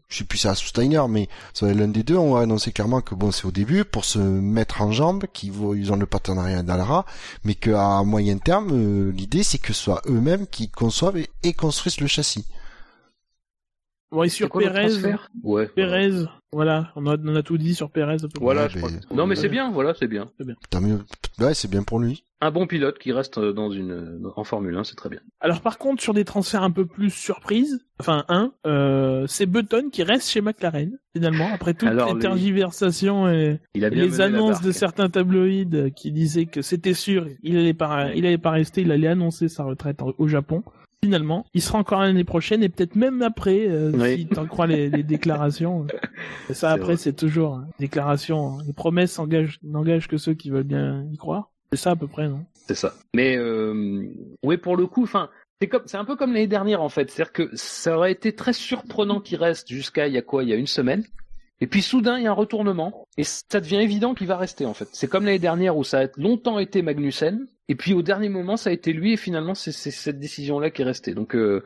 je 0.08 0.18
sais 0.18 0.24
plus 0.24 0.40
c'est 0.40 0.56
Steiner, 0.56 1.04
mais 1.08 1.30
l'un 1.62 1.90
des 1.90 2.02
deux, 2.02 2.18
on 2.18 2.36
a 2.36 2.42
annoncé 2.42 2.72
clairement 2.72 3.02
que 3.02 3.14
bon 3.14 3.32
c'est 3.32 3.46
au 3.46 3.52
début 3.52 3.86
pour 3.86 4.04
se 4.04 4.18
mettre 4.18 4.82
en 4.82 4.92
jambe, 4.92 5.26
qu'ils 5.32 5.54
ils 5.76 5.92
ont 5.94 5.96
le 5.96 6.08
partenariat 6.08 6.64
Dallara, 6.64 7.06
mais 7.44 7.54
qu'à 7.54 8.02
moyen 8.04 8.38
terme, 8.40 8.70
euh, 8.72 9.12
l'idée 9.12 9.44
c'est 9.44 9.60
que 9.60 9.74
ce 9.74 9.84
soit 9.84 10.02
eux-mêmes 10.08 10.48
qui 10.48 10.70
conçoivent 10.70 11.18
et, 11.44 11.54
construisent 11.54 12.00
le 12.00 12.08
châssis. 12.08 12.46
Ouais, 14.12 14.28
sur 14.28 14.50
Pérez, 14.50 14.90
ouais, 15.44 15.68
Pérez, 15.68 16.26
voilà, 16.52 16.92
on 16.98 17.08
a, 17.08 17.16
on 17.18 17.34
a 17.34 17.44
tout 17.44 17.58
dit 17.58 17.74
sur 17.74 17.90
Pérez. 17.90 18.18
Voilà, 18.42 18.68
je 18.68 18.78
crois. 18.78 18.90
Non, 19.16 19.26
mais 19.26 19.38
c'est 19.38 19.48
bien, 19.48 19.72
voilà, 19.72 19.94
c'est 19.94 20.08
bien. 20.08 20.30
C'est 20.38 20.46
bien. 20.46 20.56
mieux. 20.82 21.00
Ouais, 21.40 21.54
c'est 21.54 21.70
bien 21.70 21.84
pour 21.84 21.98
lui. 21.98 22.26
Un 22.42 22.52
bon 22.52 22.68
pilote 22.68 23.00
qui 23.00 23.14
reste 23.14 23.40
dans 23.40 23.72
une 23.72 24.20
en 24.36 24.44
Formule 24.44 24.76
1, 24.76 24.84
c'est 24.84 24.96
très 24.96 25.08
bien. 25.08 25.22
Alors 25.40 25.62
par 25.62 25.78
contre, 25.78 26.04
sur 26.04 26.14
des 26.14 26.26
transferts 26.26 26.64
un 26.64 26.72
peu 26.72 26.86
plus 26.86 27.10
surprises, 27.10 27.86
enfin 28.02 28.26
un, 28.28 28.52
euh, 28.68 29.28
c'est 29.28 29.46
Button 29.46 29.90
qui 29.92 30.04
reste 30.04 30.30
chez 30.30 30.42
McLaren 30.42 30.98
finalement 31.16 31.50
après 31.54 31.74
toutes 31.74 31.90
les 31.90 32.20
tergiversations 32.20 33.30
et, 33.30 33.62
les 33.76 34.22
annonces 34.22 34.62
de 34.62 34.74
certains 34.74 35.10
tabloïds 35.10 35.94
qui 35.96 36.12
disaient 36.12 36.48
que 36.48 36.62
c'était 36.62 36.96
sûr, 36.96 37.28
il 37.44 37.58
allait 37.58 37.74
pas, 37.74 38.14
il 38.14 38.26
allait 38.26 38.38
pas 38.38 38.52
rester, 38.52 38.82
il 38.82 38.92
allait 38.92 39.08
annoncer 39.08 39.48
sa 39.48 39.64
retraite 39.64 40.00
au 40.18 40.28
Japon 40.28 40.64
finalement. 41.04 41.46
Il 41.54 41.62
sera 41.62 41.80
encore 41.80 42.02
l'année 42.02 42.24
prochaine 42.24 42.64
et 42.64 42.70
peut-être 42.70 42.96
même 42.96 43.22
après, 43.22 43.68
euh, 43.68 44.16
si 44.16 44.28
t'en 44.28 44.46
crois 44.46 44.68
les, 44.68 44.90
les 44.90 45.04
déclarations. 45.04 45.88
ça, 46.52 46.72
après, 46.72 46.98
c'est 46.98 47.14
toujours 47.14 47.56
hein, 47.56 47.68
déclaration. 47.80 48.60
Hein. 48.60 48.64
Les 48.68 48.74
promesses 48.74 49.20
n'engagent 49.64 50.08
que 50.08 50.18
ceux 50.18 50.34
qui 50.34 50.50
veulent 50.50 50.64
bien 50.64 51.06
y 51.12 51.18
croire. 51.18 51.52
C'est 51.72 51.80
ça 51.80 51.92
à 51.92 51.96
peu 51.96 52.08
près, 52.08 52.28
non? 52.28 52.46
C'est 52.68 52.76
ça. 52.76 52.94
Mais 53.16 53.38
euh, 53.38 54.06
oui, 54.44 54.58
pour 54.58 54.76
le 54.78 54.88
coup, 54.88 55.04
enfin, 55.04 55.30
c'est 55.62 55.68
comme, 55.68 55.84
c'est 55.86 55.98
un 55.98 56.06
peu 56.06 56.16
comme 56.16 56.34
l'année 56.34 56.48
dernière 56.48 56.82
en 56.82 56.90
fait. 56.90 57.10
C'est-à-dire 57.10 57.34
que 57.34 57.50
ça 57.54 57.98
aurait 57.98 58.12
été 58.12 58.34
très 58.34 58.54
surprenant 58.54 59.20
qu'il 59.20 59.38
reste 59.38 59.70
jusqu'à 59.70 60.08
il 60.08 60.14
y 60.14 60.18
a 60.18 60.22
quoi? 60.22 60.44
Il 60.44 60.50
y 60.50 60.54
a 60.54 60.58
une 60.58 60.68
semaine. 60.68 61.06
Et 61.62 61.68
puis 61.68 61.84
soudain, 61.84 62.18
il 62.18 62.24
y 62.24 62.28
a 62.28 62.32
un 62.32 62.34
retournement 62.34 63.06
et 63.18 63.24
ça 63.24 63.60
devient 63.60 63.78
évident 63.78 64.16
qu'il 64.16 64.26
va 64.26 64.36
rester 64.36 64.66
en 64.66 64.74
fait. 64.74 64.90
C'est 64.94 65.08
comme 65.08 65.26
l'année 65.26 65.40
dernière 65.40 65.78
où 65.78 65.84
ça 65.84 66.00
a 66.00 66.08
longtemps 66.18 66.58
été 66.58 66.82
Magnussen 66.82 67.48
et 67.68 67.76
puis 67.76 67.94
au 67.94 68.02
dernier 68.02 68.30
moment, 68.30 68.58
ça 68.58 68.70
a 68.70 68.74
été 68.74 68.94
lui 68.94 69.14
et 69.14 69.18
finalement 69.18 69.56
c'est 69.56 69.72
cette 69.72 70.20
décision-là 70.20 70.72
qui 70.72 70.82
est 70.82 70.86
restée. 70.86 71.14
Donc 71.14 71.36
euh, 71.36 71.64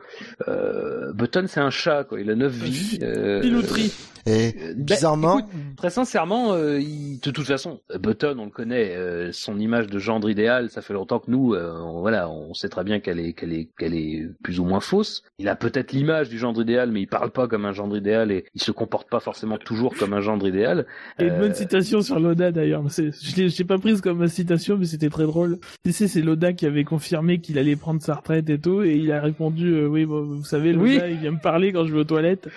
euh, 0.48 1.12
Button, 1.12 1.46
c'est 1.48 1.60
un 1.60 1.70
chat 1.70 2.04
quoi. 2.04 2.20
Il 2.20 2.30
a 2.30 2.34
neuf 2.34 2.52
vies. 2.52 2.98
Euh, 3.02 3.40
Pilouterie. 3.40 3.92
Et 4.26 4.54
euh, 4.60 4.74
bah, 4.74 4.94
bizarrement, 4.94 5.48
très 5.76 5.90
sincèrement, 5.90 6.52
euh, 6.52 6.80
il, 6.80 7.20
de 7.20 7.30
toute 7.30 7.46
façon, 7.46 7.80
Button, 7.98 8.36
on 8.38 8.46
le 8.46 8.50
connaît, 8.50 8.96
euh, 8.96 9.30
son 9.32 9.58
image 9.58 9.86
de 9.86 9.98
gendre 10.00 10.28
idéal, 10.28 10.68
ça 10.68 10.82
fait 10.82 10.94
longtemps 10.94 11.20
que 11.20 11.30
nous, 11.30 11.54
on, 11.54 12.00
voilà, 12.00 12.28
on 12.28 12.52
sait 12.52 12.68
très 12.68 12.82
bien 12.82 12.98
qu'elle 12.98 13.20
est, 13.20 13.34
qu'elle 13.34 13.52
est, 13.52 13.68
qu'elle 13.78 13.94
est 13.94 14.28
plus 14.42 14.58
ou 14.58 14.64
moins 14.64 14.80
fausse. 14.80 15.22
Il 15.38 15.48
a 15.48 15.54
peut-être 15.54 15.92
l'image 15.92 16.28
du 16.28 16.38
gendre 16.38 16.60
idéal, 16.60 16.90
mais 16.90 17.02
il 17.02 17.06
parle 17.06 17.30
pas 17.30 17.46
comme 17.46 17.64
un 17.66 17.72
gendre 17.72 17.96
idéal 17.96 18.32
et 18.32 18.44
il 18.54 18.62
se 18.62 18.72
comporte 18.72 19.08
pas 19.08 19.20
forcément 19.20 19.58
toujours 19.58 19.94
comme 19.94 20.12
un 20.12 20.20
gendre 20.20 20.48
idéal. 20.48 20.86
Et 21.20 21.26
une 21.26 21.38
bonne 21.38 21.54
citation 21.54 22.00
sur 22.00 22.18
Loda 22.18 22.50
d'ailleurs. 22.50 22.82
Je 22.88 23.36
l'ai, 23.36 23.64
pas 23.64 23.78
prise 23.78 24.00
comme 24.00 24.18
ma 24.18 24.28
citation, 24.28 24.76
mais 24.76 24.86
c'était 24.86 25.10
très 25.10 25.24
drôle. 25.24 25.58
Tu 25.86 25.92
sais, 25.92 26.08
c'est 26.08 26.20
Loda 26.20 26.52
qui 26.52 26.66
avait 26.66 26.82
confirmé 26.82 27.38
qu'il 27.38 27.60
allait 27.60 27.76
prendre 27.76 28.02
sa 28.02 28.16
retraite 28.16 28.50
et 28.50 28.58
tout, 28.58 28.82
et 28.82 28.96
il 28.96 29.12
a 29.12 29.20
répondu, 29.20 29.86
oui, 29.86 30.02
vous 30.02 30.42
savez, 30.42 30.72
Loda, 30.72 31.08
il 31.08 31.18
vient 31.18 31.30
me 31.30 31.38
parler 31.38 31.72
quand 31.72 31.86
je 31.86 31.92
vais 31.92 32.00
aux 32.00 32.04
toilettes, 32.04 32.48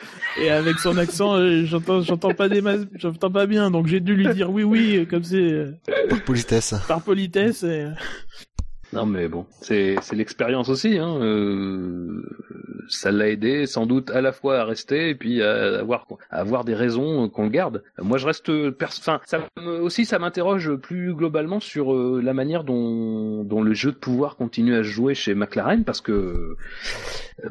et 0.42 0.50
avec 0.50 0.80
son 0.80 0.98
accent 0.98 1.38
j'entends, 1.66 2.02
j'entends 2.02 2.34
pas 2.34 2.50
des 2.50 2.64
j'entends 2.96 3.30
pas 3.30 3.46
bien, 3.46 3.70
donc 3.70 3.86
j'ai 3.86 4.00
dû 4.00 4.16
lui 4.16 4.28
dire 4.34 4.50
oui, 4.50 4.64
oui, 4.64 5.06
comme 5.08 5.24
c'est. 5.24 5.68
Par 6.10 6.24
politesse. 6.24 6.74
Par 6.88 7.02
politesse. 7.04 7.62
Et... 7.62 7.86
Non 8.94 9.06
mais 9.06 9.28
bon, 9.28 9.46
c'est 9.62 9.98
l'expérience 10.14 10.70
aussi. 10.70 10.98
Hein. 10.98 11.20
Euh, 11.22 12.24
ça 12.88 13.12
l'a 13.12 13.30
aidé 13.30 13.68
sans 13.68 13.86
doute 13.86 14.10
à 14.10 14.22
la 14.22 14.32
fois 14.32 14.60
à 14.60 14.64
rester 14.66 15.10
et 15.10 15.16
puis 15.16 15.44
à 15.44 15.80
avoir 15.80 16.08
à 16.32 16.40
avoir 16.40 16.66
des 16.66 16.74
raisons 16.74 17.30
qu'on 17.30 17.44
le 17.44 17.50
garde. 17.50 17.84
Moi 18.02 18.18
je 18.18 18.26
reste, 18.26 18.52
enfin 18.82 19.22
ça 19.26 19.48
aussi 19.82 20.06
ça 20.06 20.18
m'interroge 20.18 20.76
plus 20.76 21.14
globalement 21.14 21.60
sur 21.60 21.94
euh, 21.94 22.20
la 22.24 22.34
manière 22.34 22.64
dont 22.64 23.44
dont 23.44 23.62
le 23.62 23.74
jeu 23.74 23.92
de 23.92 23.98
pouvoir 23.98 24.36
continue 24.36 24.76
à 24.76 24.82
jouer 24.82 25.14
chez 25.14 25.36
McLaren 25.36 25.84
parce 25.84 26.02
que 26.02 26.58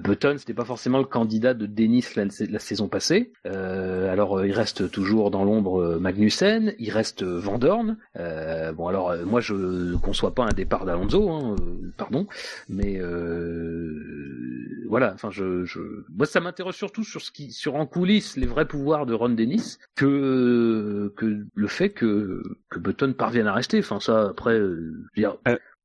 Button 0.00 0.36
c'était 0.38 0.54
pas 0.54 0.64
forcément 0.64 0.98
le 0.98 1.04
candidat 1.04 1.54
de 1.54 1.66
Dennis 1.66 2.14
la, 2.16 2.24
la 2.24 2.58
saison 2.58 2.88
passée. 2.88 3.32
Euh, 3.46 4.12
alors 4.12 4.44
il 4.44 4.52
reste 4.52 4.90
toujours 4.90 5.30
dans 5.30 5.44
l'ombre 5.44 5.98
Magnussen, 6.00 6.74
il 6.78 6.90
reste 6.90 7.22
Vandorn. 7.22 7.96
bon 8.14 8.86
alors 8.86 9.14
moi 9.26 9.40
je 9.40 9.96
conçois 9.96 10.34
pas 10.34 10.44
un 10.44 10.52
départ 10.52 10.84
d'Alonso 10.84 11.28
Hein, 11.28 11.56
euh, 11.60 11.92
pardon, 11.96 12.26
mais 12.68 12.98
euh, 12.98 14.84
voilà. 14.88 15.12
Enfin, 15.14 15.30
je, 15.30 15.64
je, 15.64 15.80
moi, 16.14 16.26
ça 16.26 16.40
m'intéresse 16.40 16.76
surtout 16.76 17.04
sur 17.04 17.20
ce 17.20 17.30
qui, 17.30 17.52
sur 17.52 17.74
en 17.74 17.86
coulisses, 17.86 18.36
les 18.36 18.46
vrais 18.46 18.66
pouvoirs 18.66 19.06
de 19.06 19.14
Ron 19.14 19.30
Dennis, 19.30 19.78
que 19.94 21.12
que 21.16 21.44
le 21.54 21.68
fait 21.68 21.90
que 21.90 22.42
que 22.68 22.78
Button 22.78 23.12
parvienne 23.12 23.46
à 23.46 23.52
rester. 23.52 23.78
Enfin, 23.78 24.00
ça, 24.00 24.28
après, 24.30 24.58
euh, 24.58 25.06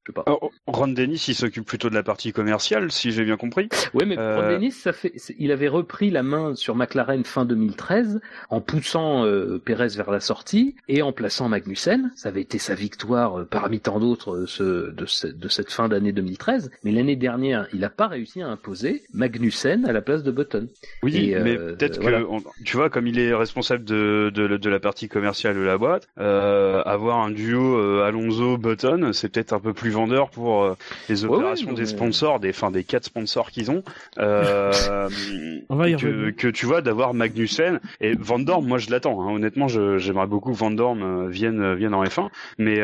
Je 0.05 0.11
sais 0.11 0.13
pas. 0.13 0.25
Ron 0.67 0.88
Dennis, 0.89 1.25
il 1.30 1.35
s'occupe 1.35 1.65
plutôt 1.65 1.89
de 1.89 1.95
la 1.95 2.03
partie 2.03 2.34
commerciale, 2.34 2.91
si 2.91 3.11
j'ai 3.11 3.23
bien 3.23 3.38
compris. 3.38 3.69
Oui, 3.93 4.05
mais 4.05 4.15
Ron 4.17 4.49
Dennis, 4.49 4.71
ça 4.71 4.91
fait, 4.91 5.13
il 5.39 5.51
avait 5.51 5.69
repris 5.69 6.09
la 6.09 6.23
main 6.23 6.55
sur 6.55 6.75
McLaren 6.75 7.23
fin 7.23 7.45
2013 7.45 8.19
en 8.49 8.59
poussant 8.59 9.25
euh, 9.25 9.61
Pérez 9.63 9.88
vers 9.95 10.11
la 10.11 10.19
sortie 10.19 10.75
et 10.89 11.01
en 11.01 11.13
plaçant 11.13 11.47
Magnussen. 11.47 12.11
Ça 12.15 12.30
avait 12.30 12.41
été 12.41 12.57
sa 12.57 12.75
victoire 12.75 13.39
euh, 13.39 13.45
parmi 13.45 13.80
tant 13.80 13.99
d'autres 13.99 14.35
euh, 14.35 14.45
ce, 14.45 14.63
de, 14.91 15.31
de, 15.31 15.47
cette 15.47 15.71
fin 15.71 15.88
d'année 15.88 16.11
2013. 16.11 16.69
Mais 16.84 16.91
l'année 16.91 17.15
dernière, 17.15 17.67
il 17.73 17.80
n'a 17.80 17.89
pas 17.89 18.07
réussi 18.07 18.41
à 18.41 18.49
imposer 18.49 19.03
Magnussen 19.13 19.85
à 19.85 19.93
la 19.93 20.01
place 20.01 20.23
de 20.23 20.31
Button. 20.31 20.67
Oui, 21.01 21.34
mais 21.41 21.55
peut-être 21.55 21.99
que, 21.99 22.63
tu 22.65 22.75
vois, 22.75 22.89
comme 22.89 23.07
il 23.07 23.19
est 23.19 23.34
responsable 23.34 23.85
de, 23.85 24.31
de, 24.34 24.57
de 24.57 24.69
la 24.69 24.80
partie 24.81 25.07
commerciale 25.07 25.55
de 25.55 25.61
la 25.61 25.77
boîte, 25.77 26.09
avoir 26.17 27.19
un 27.19 27.31
duo 27.31 27.77
Alonso-Button, 28.01 29.11
c'est 29.13 29.30
peut-être 29.30 29.53
un 29.53 29.59
peu 29.59 29.73
plus 29.73 29.93
vendeur 29.94 30.30
pour 30.30 30.64
euh, 30.64 30.76
les 31.10 31.26
opérations 31.26 31.74
des 31.74 31.86
sponsors, 31.86 32.40
des, 32.40 32.49
enfin 32.49 32.72
des 32.72 32.84
quatre 32.84 33.06
sponsors 33.06 33.52
qu'ils 33.52 33.72
ont. 33.72 33.84
Euh, 34.18 34.72
que, 35.70 36.32
que, 36.32 36.48
tu 36.48 36.65
vois 36.65 36.82
d'avoir 36.82 37.14
Magnussen 37.14 37.80
et 38.02 38.14
Van 38.18 38.40
Dorn, 38.40 38.65
moi 38.65 38.78
je 38.78 38.90
l'attends. 38.90 39.22
Hein. 39.22 39.34
Honnêtement, 39.34 39.68
j'aimerais 39.68 40.28
beaucoup 40.28 40.53
Van 40.53 40.72
Dorn 40.72 41.02
euh, 41.02 41.30
vienne 41.30 41.76
vienne 41.76 41.94
en 41.94 42.03
F1, 42.03 42.30
mais, 42.57 42.82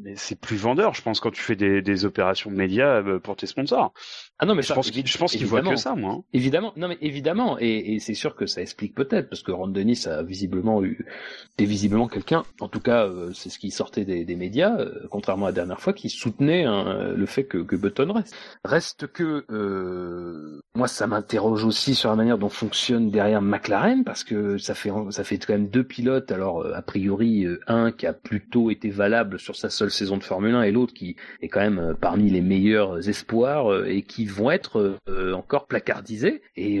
mais 0.00 0.14
c'est 0.16 0.38
plus 0.40 0.56
vendeur, 0.56 0.94
je 0.94 1.02
pense, 1.02 1.20
quand 1.20 1.30
tu 1.30 1.42
fais 1.42 1.56
des, 1.56 1.82
des 1.82 2.04
opérations 2.04 2.50
médias 2.50 3.02
pour 3.22 3.36
tes 3.36 3.46
sponsors. 3.46 3.92
Ah 4.38 4.46
non, 4.46 4.54
mais 4.54 4.62
je 4.62 4.72
pense, 4.72 4.92
je 4.92 5.18
pense 5.18 5.32
qu'il 5.32 5.46
voit 5.46 5.62
que 5.62 5.76
ça, 5.76 5.94
moi. 5.94 6.12
Hein. 6.12 6.24
Évidemment, 6.32 6.72
non 6.76 6.88
mais 6.88 6.98
évidemment, 7.00 7.56
et, 7.58 7.94
et 7.94 7.98
c'est 8.00 8.14
sûr 8.14 8.36
que 8.36 8.46
ça 8.46 8.60
explique 8.60 8.94
peut-être 8.94 9.30
parce 9.30 9.42
que 9.42 9.50
Ron 9.50 9.68
Dennis 9.68 10.06
a 10.06 10.22
visiblement 10.22 10.84
eu, 10.84 11.06
était 11.54 11.64
visiblement 11.64 12.06
quelqu'un, 12.06 12.44
en 12.60 12.68
tout 12.68 12.80
cas, 12.80 13.10
c'est 13.32 13.48
ce 13.48 13.58
qui 13.58 13.70
sortait 13.70 14.04
des, 14.04 14.24
des 14.24 14.36
médias, 14.36 14.76
contrairement 15.10 15.46
à 15.46 15.48
la 15.50 15.54
dernière 15.54 15.80
fois, 15.80 15.92
qui 15.92 16.10
soutenait 16.10 16.64
hein, 16.64 17.14
le 17.16 17.26
fait 17.26 17.44
que, 17.44 17.58
que, 17.58 17.76
Button 17.76 18.12
reste. 18.12 18.34
Reste 18.64 19.06
que 19.06 19.44
euh, 19.50 20.62
moi, 20.76 20.88
ça 20.88 21.06
m'interroge 21.06 21.64
aussi 21.64 21.94
sur 21.94 22.10
la 22.10 22.16
manière 22.16 22.38
dont 22.38 22.48
fonctionne 22.48 23.10
derrière 23.10 23.42
McLaren 23.42 24.04
parce 24.04 24.24
que 24.24 24.58
ça 24.58 24.74
fait 24.74 24.90
ça 25.10 25.24
fait 25.24 25.38
quand 25.38 25.54
même 25.54 25.68
deux 25.68 25.84
pilotes. 25.84 26.30
Alors 26.30 26.60
euh, 26.60 26.74
a 26.74 26.82
priori 26.82 27.44
euh, 27.44 27.60
un 27.66 27.92
qui 27.92 28.06
a 28.06 28.12
plutôt 28.12 28.70
été 28.70 28.90
valable 28.90 29.38
sur 29.38 29.56
sa 29.56 29.70
seule 29.70 29.90
saison 29.90 30.16
de 30.16 30.22
Formule 30.22 30.54
1 30.54 30.62
et 30.62 30.72
l'autre 30.72 30.94
qui 30.94 31.16
est 31.40 31.48
quand 31.48 31.60
même 31.60 31.94
parmi 32.00 32.30
les 32.30 32.40
meilleurs 32.40 33.08
espoirs 33.08 33.86
et 33.86 34.02
qui 34.02 34.26
vont 34.26 34.50
être 34.50 34.98
encore 35.34 35.66
placardisés 35.66 36.42
et, 36.56 36.80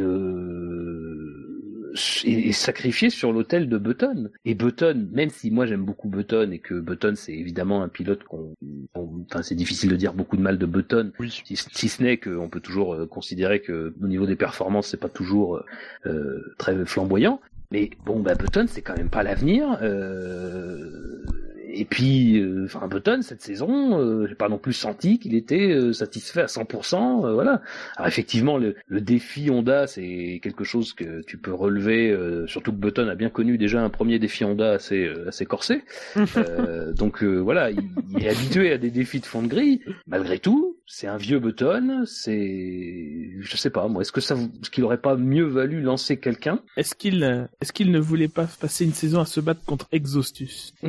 et, 2.24 2.52
sacrifiés 2.52 3.10
sur 3.10 3.32
l'autel 3.32 3.68
de 3.68 3.78
Button. 3.78 4.30
Et 4.44 4.54
Button, 4.54 5.08
même 5.12 5.30
si 5.30 5.50
moi 5.50 5.66
j'aime 5.66 5.84
beaucoup 5.84 6.08
Button 6.08 6.50
et 6.52 6.58
que 6.58 6.74
Button 6.74 7.14
c'est 7.16 7.34
évidemment 7.34 7.82
un 7.82 7.88
pilote 7.88 8.24
qu'on, 8.24 8.54
enfin 8.94 9.42
c'est 9.42 9.54
difficile 9.54 9.90
de 9.90 9.96
dire 9.96 10.14
beaucoup 10.14 10.36
de 10.36 10.42
mal 10.42 10.58
de 10.58 10.66
Button, 10.66 11.12
si, 11.28 11.56
ce 11.56 12.02
n'est 12.02 12.18
qu'on 12.18 12.48
peut 12.48 12.60
toujours 12.60 12.94
euh, 12.94 13.06
considérer 13.06 13.60
que 13.60 13.94
au 14.02 14.06
niveau 14.06 14.26
des 14.26 14.36
performances 14.36 14.88
c'est 14.88 15.00
pas 15.00 15.08
toujours 15.08 15.62
euh, 16.06 16.54
très 16.58 16.84
flamboyant. 16.86 17.40
Mais 17.72 17.90
bon, 18.04 18.20
bah 18.20 18.34
Button 18.34 18.66
c'est 18.68 18.82
quand 18.82 18.96
même 18.96 19.10
pas 19.10 19.22
l'avenir. 19.22 19.78
Euh, 19.82 21.24
et 21.68 21.84
puis, 21.84 22.38
euh, 22.38 22.64
enfin, 22.66 22.86
Button 22.86 23.22
cette 23.22 23.42
saison, 23.42 23.98
euh, 24.00 24.26
j'ai 24.28 24.34
pas 24.36 24.48
non 24.48 24.58
plus 24.58 24.72
senti 24.72 25.18
qu'il 25.18 25.34
était 25.34 25.72
euh, 25.72 25.92
satisfait 25.92 26.42
à 26.42 26.46
100%. 26.46 27.32
voilà. 27.34 27.60
Alors 27.96 28.06
effectivement, 28.06 28.56
le, 28.56 28.76
défi 29.00 29.50
Honda, 29.50 29.86
c'est 29.86 30.40
quelque 30.42 30.64
chose 30.64 30.92
que 30.92 31.22
tu 31.22 31.38
peux 31.38 31.52
relever. 31.52 32.16
surtout 32.46 32.72
que 32.72 32.76
Button 32.76 33.08
a 33.08 33.14
bien 33.14 33.30
connu 33.30 33.58
déjà 33.58 33.82
un 33.82 33.90
premier 33.90 34.18
défi 34.18 34.44
Honda 34.44 34.72
assez 34.72 35.08
assez 35.26 35.44
corsé. 35.44 35.82
donc 36.96 37.22
voilà, 37.22 37.70
il, 37.70 37.78
est 38.18 38.28
habitué 38.28 38.72
à 38.72 38.78
des 38.78 38.90
défis 38.90 39.20
de 39.20 39.26
fond 39.26 39.42
de 39.42 39.48
grille. 39.48 39.82
Malgré 40.06 40.38
tout, 40.38 40.76
c'est 40.86 41.06
un 41.06 41.16
vieux 41.16 41.38
Button. 41.38 42.04
C'est, 42.06 43.30
je 43.38 43.56
sais 43.56 43.70
pas 43.70 43.86
moi. 43.88 44.02
Est-ce 44.02 44.12
que 44.12 44.20
ça, 44.20 44.34
est-ce 44.34 44.70
qu'il 44.70 44.84
aurait 44.84 45.00
pas 45.00 45.16
mieux 45.16 45.46
valu 45.46 45.82
lancer 45.82 46.16
quelqu'un? 46.18 46.60
Est-ce 46.76 46.94
qu'il, 46.94 47.48
est-ce 47.60 47.72
qu'il 47.72 47.90
ne 47.90 48.00
voulait 48.00 48.28
pas 48.28 48.46
passer 48.60 48.84
une 48.84 48.94
saison 48.94 49.20
à 49.20 49.26
se 49.26 49.40
battre 49.40 49.64
contre 49.64 49.88
Exhaustus? 49.92 50.74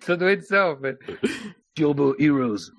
ça 0.00 0.16
doit 0.16 0.32
être 0.32 0.44
ça 0.44 0.70
en 0.70 0.76
fait. 0.76 0.98
Turbo 1.74 2.14
Heroes. 2.18 2.70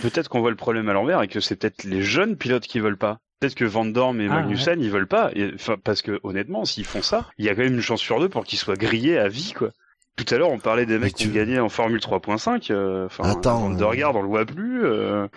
Peut-être 0.00 0.28
qu'on 0.28 0.40
voit 0.40 0.50
le 0.50 0.56
problème 0.56 0.88
à 0.88 0.92
l'envers 0.92 1.22
et 1.22 1.28
que 1.28 1.40
c'est 1.40 1.56
peut-être 1.56 1.84
les 1.84 2.02
jeunes 2.02 2.36
pilotes 2.36 2.66
qui 2.66 2.80
veulent 2.80 2.96
pas. 2.96 3.20
Peut-être 3.40 3.54
que 3.54 3.64
Van 3.64 3.84
Dorn 3.84 4.20
et 4.20 4.26
ah, 4.26 4.40
Magnussen 4.40 4.80
ils 4.80 4.90
veulent 4.90 5.06
pas. 5.06 5.30
Parce 5.84 6.02
que 6.02 6.18
honnêtement, 6.22 6.64
s'ils 6.64 6.86
font 6.86 7.02
ça, 7.02 7.26
il 7.38 7.44
y 7.44 7.48
a 7.48 7.54
quand 7.54 7.62
même 7.62 7.74
une 7.74 7.80
chance 7.80 8.00
sur 8.00 8.18
deux 8.18 8.28
pour 8.28 8.44
qu'ils 8.44 8.58
soient 8.58 8.76
grillés 8.76 9.18
à 9.18 9.28
vie, 9.28 9.52
quoi. 9.56 9.70
Tout 10.18 10.34
à 10.34 10.38
l'heure, 10.38 10.50
on 10.50 10.58
parlait 10.58 10.84
des 10.84 10.98
mecs 10.98 11.14
qui 11.14 11.28
gagné 11.28 11.60
en 11.60 11.68
Formule 11.68 12.00
3.5. 12.00 12.72
Euh, 12.72 13.06
enfin, 13.06 13.22
Attends, 13.22 13.70
de 13.70 13.84
regard, 13.84 14.16
on 14.16 14.22
le 14.22 14.26
voit 14.26 14.44
plus. 14.44 14.84
Euh, 14.84 15.28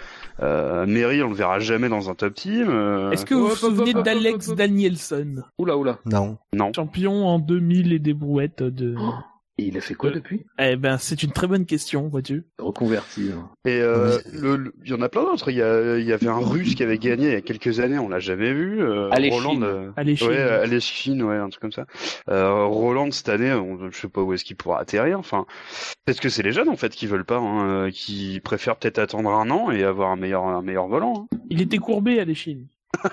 euh, 0.41 0.70
Mary, 0.85 1.21
on 1.23 1.29
le 1.29 1.35
verra 1.35 1.59
jamais 1.59 1.89
dans 1.89 2.09
un 2.09 2.15
top 2.15 2.33
team. 2.33 2.67
Euh. 2.69 3.11
Est-ce 3.11 3.25
que 3.25 3.33
vous 3.33 3.49
vous 3.49 3.55
souvenez 3.55 3.93
d'Alex 3.93 4.49
Danielson? 4.49 5.43
Oula, 5.57 5.77
oula. 5.77 5.99
Non. 6.05 6.37
Non. 6.53 6.71
Champion 6.75 7.25
en 7.27 7.39
2000 7.39 7.93
et 7.93 7.99
des 7.99 8.13
brouettes 8.13 8.63
de. 8.63 8.95
Oh 8.99 9.13
et 9.57 9.65
il 9.65 9.77
a 9.77 9.81
fait 9.81 9.93
quoi 9.93 10.09
euh, 10.09 10.13
depuis? 10.13 10.45
Eh 10.59 10.75
ben, 10.75 10.97
c'est 10.97 11.23
une 11.23 11.31
très 11.31 11.45
bonne 11.45 11.65
question, 11.65 12.07
vois-tu. 12.07 12.45
Reconverti. 12.57 13.31
Hein. 13.35 13.49
Et 13.65 13.81
euh, 13.81 14.17
le, 14.31 14.73
il 14.83 14.89
y 14.89 14.93
en 14.93 15.01
a 15.01 15.09
plein 15.09 15.23
d'autres. 15.23 15.51
Il 15.51 15.57
y, 15.57 15.61
a, 15.61 15.97
il 15.97 16.05
y 16.05 16.13
avait 16.13 16.27
un 16.27 16.39
Russe 16.39 16.73
qui 16.73 16.83
avait 16.83 16.97
gagné 16.97 17.27
il 17.27 17.33
y 17.33 17.35
a 17.35 17.41
quelques 17.41 17.79
années, 17.79 17.99
on 17.99 18.09
l'a 18.09 18.19
jamais 18.19 18.53
vu. 18.53 18.81
Euh, 18.81 19.09
Roland, 19.09 19.61
euh, 19.61 19.91
ouais, 19.97 20.79
Chine, 20.79 21.21
ouais, 21.23 21.35
un 21.35 21.49
truc 21.49 21.61
comme 21.61 21.71
ça. 21.71 21.85
Euh, 22.29 22.63
Roland 22.65 23.11
cette 23.11 23.29
année, 23.29 23.51
on, 23.51 23.91
je 23.91 23.97
sais 23.97 24.07
pas 24.07 24.21
où 24.21 24.33
est-ce 24.33 24.45
qu'il 24.45 24.55
pourra 24.55 24.79
atterrir. 24.79 25.19
Enfin, 25.19 25.45
peut-être 26.05 26.21
que 26.21 26.29
c'est 26.29 26.43
les 26.43 26.53
jeunes 26.53 26.69
en 26.69 26.77
fait 26.77 26.93
qui 26.93 27.05
veulent 27.05 27.25
pas, 27.25 27.37
hein, 27.37 27.91
qui 27.91 28.39
préfèrent 28.39 28.77
peut-être 28.77 28.99
attendre 28.99 29.31
un 29.31 29.49
an 29.51 29.69
et 29.69 29.83
avoir 29.83 30.11
un 30.11 30.15
meilleur, 30.15 30.45
un 30.45 30.61
meilleur 30.61 30.87
volant. 30.87 31.27
Hein. 31.31 31.37
Il 31.49 31.61
était 31.61 31.77
courbé 31.77 32.19
à 32.19 32.25
l'échine. 32.25 32.67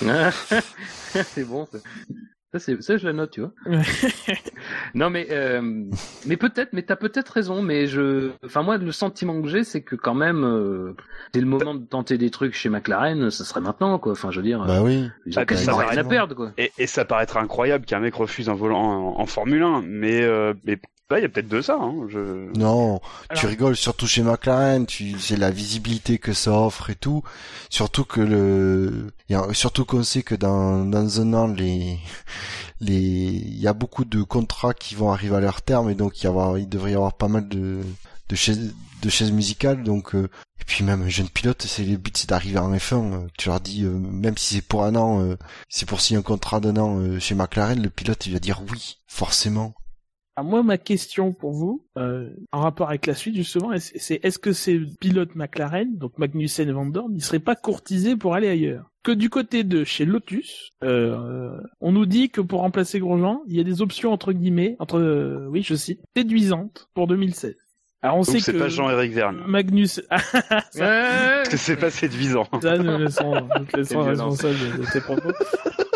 c'est 0.00 1.44
bon. 1.44 1.66
Ça. 1.70 1.78
Ça, 2.54 2.60
c'est, 2.60 2.80
ça, 2.82 2.96
je 2.96 3.04
la 3.04 3.12
note, 3.12 3.32
tu 3.32 3.40
vois. 3.40 3.50
non, 4.94 5.10
mais, 5.10 5.26
euh, 5.32 5.60
mais 6.24 6.36
peut-être, 6.36 6.72
mais 6.72 6.82
t'as 6.82 6.94
peut-être 6.94 7.30
raison, 7.30 7.62
mais 7.62 7.88
je, 7.88 8.30
enfin, 8.46 8.62
moi, 8.62 8.76
le 8.78 8.92
sentiment 8.92 9.42
que 9.42 9.48
j'ai, 9.48 9.64
c'est 9.64 9.82
que 9.82 9.96
quand 9.96 10.14
même, 10.14 10.44
euh, 10.44 10.94
dès 11.32 11.40
le 11.40 11.46
moment 11.46 11.74
de 11.74 11.84
tenter 11.84 12.16
des 12.16 12.30
trucs 12.30 12.54
chez 12.54 12.68
McLaren, 12.68 13.28
ça 13.32 13.44
serait 13.44 13.60
maintenant, 13.60 13.98
quoi. 13.98 14.12
Enfin, 14.12 14.30
je 14.30 14.36
veux 14.38 14.46
dire. 14.46 14.64
Bah 14.64 14.82
oui. 14.84 15.10
Ils 15.26 15.36
ont 15.36 15.44
ça 15.56 15.74
rien 15.74 15.98
à 15.98 16.04
perdre, 16.04 16.36
quoi. 16.36 16.52
Et, 16.56 16.70
et 16.78 16.86
ça 16.86 17.04
paraîtra 17.04 17.40
incroyable 17.40 17.86
qu'un 17.86 17.98
mec 17.98 18.14
refuse 18.14 18.48
un 18.48 18.54
volant 18.54 19.16
en, 19.16 19.20
en 19.20 19.26
Formule 19.26 19.64
1, 19.64 19.82
mais, 19.84 20.22
euh, 20.22 20.54
mais 20.64 20.78
il 21.12 21.22
y 21.22 21.24
a 21.24 21.28
peut-être 21.28 21.48
de 21.48 21.60
ça. 21.60 21.78
Hein, 21.80 22.06
je... 22.08 22.50
Non, 22.58 23.00
tu 23.34 23.46
rigoles 23.46 23.76
surtout 23.76 24.06
chez 24.06 24.22
McLaren. 24.22 24.86
Tu 24.86 25.18
c'est 25.18 25.36
la 25.36 25.50
visibilité 25.50 26.18
que 26.18 26.32
ça 26.32 26.52
offre 26.52 26.90
et 26.90 26.94
tout. 26.94 27.22
Surtout 27.70 28.04
que 28.04 28.20
le, 28.20 29.12
surtout 29.52 29.84
qu'on 29.84 30.02
sait 30.02 30.22
que 30.22 30.34
dans 30.34 30.84
dans 30.84 31.20
un 31.20 31.34
an 31.34 31.46
les 31.46 31.98
les 32.80 32.94
il 32.94 33.58
y 33.60 33.68
a 33.68 33.72
beaucoup 33.74 34.04
de 34.04 34.22
contrats 34.22 34.74
qui 34.74 34.94
vont 34.94 35.12
arriver 35.12 35.36
à 35.36 35.40
leur 35.40 35.62
terme 35.62 35.90
et 35.90 35.94
donc 35.94 36.20
il 36.20 36.24
y 36.24 36.26
avoir 36.26 36.58
il 36.58 36.68
devrait 36.68 36.92
y 36.92 36.94
avoir 36.94 37.14
pas 37.14 37.28
mal 37.28 37.48
de 37.48 37.80
de 38.28 38.36
chaises 38.36 38.74
de 39.02 39.08
chaises 39.10 39.32
musicales 39.32 39.82
donc 39.82 40.14
euh, 40.14 40.30
et 40.60 40.64
puis 40.64 40.84
même 40.84 41.08
jeune 41.08 41.28
pilote 41.28 41.62
c'est 41.62 41.84
le 41.84 41.98
but 41.98 42.16
c'est 42.16 42.28
d'arriver 42.28 42.58
en 42.58 42.72
F1 42.74 43.12
euh, 43.12 43.26
tu 43.38 43.48
leur 43.48 43.60
dis 43.60 43.84
euh, 43.84 43.90
même 43.90 44.36
si 44.38 44.56
c'est 44.56 44.62
pour 44.62 44.84
un 44.84 44.96
an 44.96 45.36
c'est 45.68 45.86
pour 45.86 46.00
signer 46.00 46.18
un 46.18 46.22
contrat 46.22 46.60
d'un 46.60 46.76
an 46.78 47.20
chez 47.20 47.34
McLaren 47.34 47.82
le 47.82 47.90
pilote 47.90 48.26
il 48.26 48.32
va 48.32 48.38
dire 48.38 48.62
oui 48.70 48.98
forcément 49.06 49.74
alors 50.36 50.50
moi, 50.50 50.62
ma 50.64 50.78
question 50.78 51.32
pour 51.32 51.52
vous, 51.52 51.86
euh, 51.96 52.28
en 52.50 52.60
rapport 52.60 52.88
avec 52.88 53.06
la 53.06 53.14
suite 53.14 53.36
justement, 53.36 53.70
c'est 53.78 54.18
est-ce 54.24 54.38
que 54.40 54.52
ces 54.52 54.80
pilotes 55.00 55.36
McLaren, 55.36 55.96
donc 55.96 56.18
Magnussen 56.18 56.68
et 56.68 56.72
Van 56.72 56.86
Dorn, 56.86 57.12
ne 57.14 57.20
seraient 57.20 57.38
pas 57.38 57.54
courtisés 57.54 58.16
pour 58.16 58.34
aller 58.34 58.48
ailleurs? 58.48 58.90
Que 59.04 59.12
du 59.12 59.30
côté 59.30 59.62
de 59.62 59.84
chez 59.84 60.04
Lotus, 60.04 60.70
euh, 60.82 61.60
on 61.80 61.92
nous 61.92 62.06
dit 62.06 62.30
que 62.30 62.40
pour 62.40 62.60
remplacer 62.60 62.98
Grosjean, 62.98 63.42
il 63.46 63.56
y 63.56 63.60
a 63.60 63.64
des 63.64 63.80
options 63.80 64.12
entre 64.12 64.32
guillemets, 64.32 64.74
entre, 64.80 64.98
euh, 64.98 65.46
oui, 65.50 65.62
je 65.62 65.74
cite, 65.76 66.00
séduisantes 66.16 66.88
pour 66.94 67.06
2016. 67.06 67.54
Alors 68.02 68.16
on 68.16 68.20
Donc 68.20 68.26
sait 68.26 68.40
c'est 68.40 68.58
pas 68.58 68.68
Jean-Éric 68.68 69.12
Verne. 69.12 69.44
Magnus. 69.46 70.02
Parce 70.10 71.48
que 71.48 71.56
c'est 71.56 71.76
pas 71.76 71.90
séduisant. 71.90 72.46
Ça, 72.60 72.76
nous 72.76 72.98
laissons, 72.98 73.34
nous 73.34 73.66
laissons 73.76 74.02
responsable 74.02 74.58
de 74.78 74.92
tes 74.92 75.00
propos. 75.00 75.30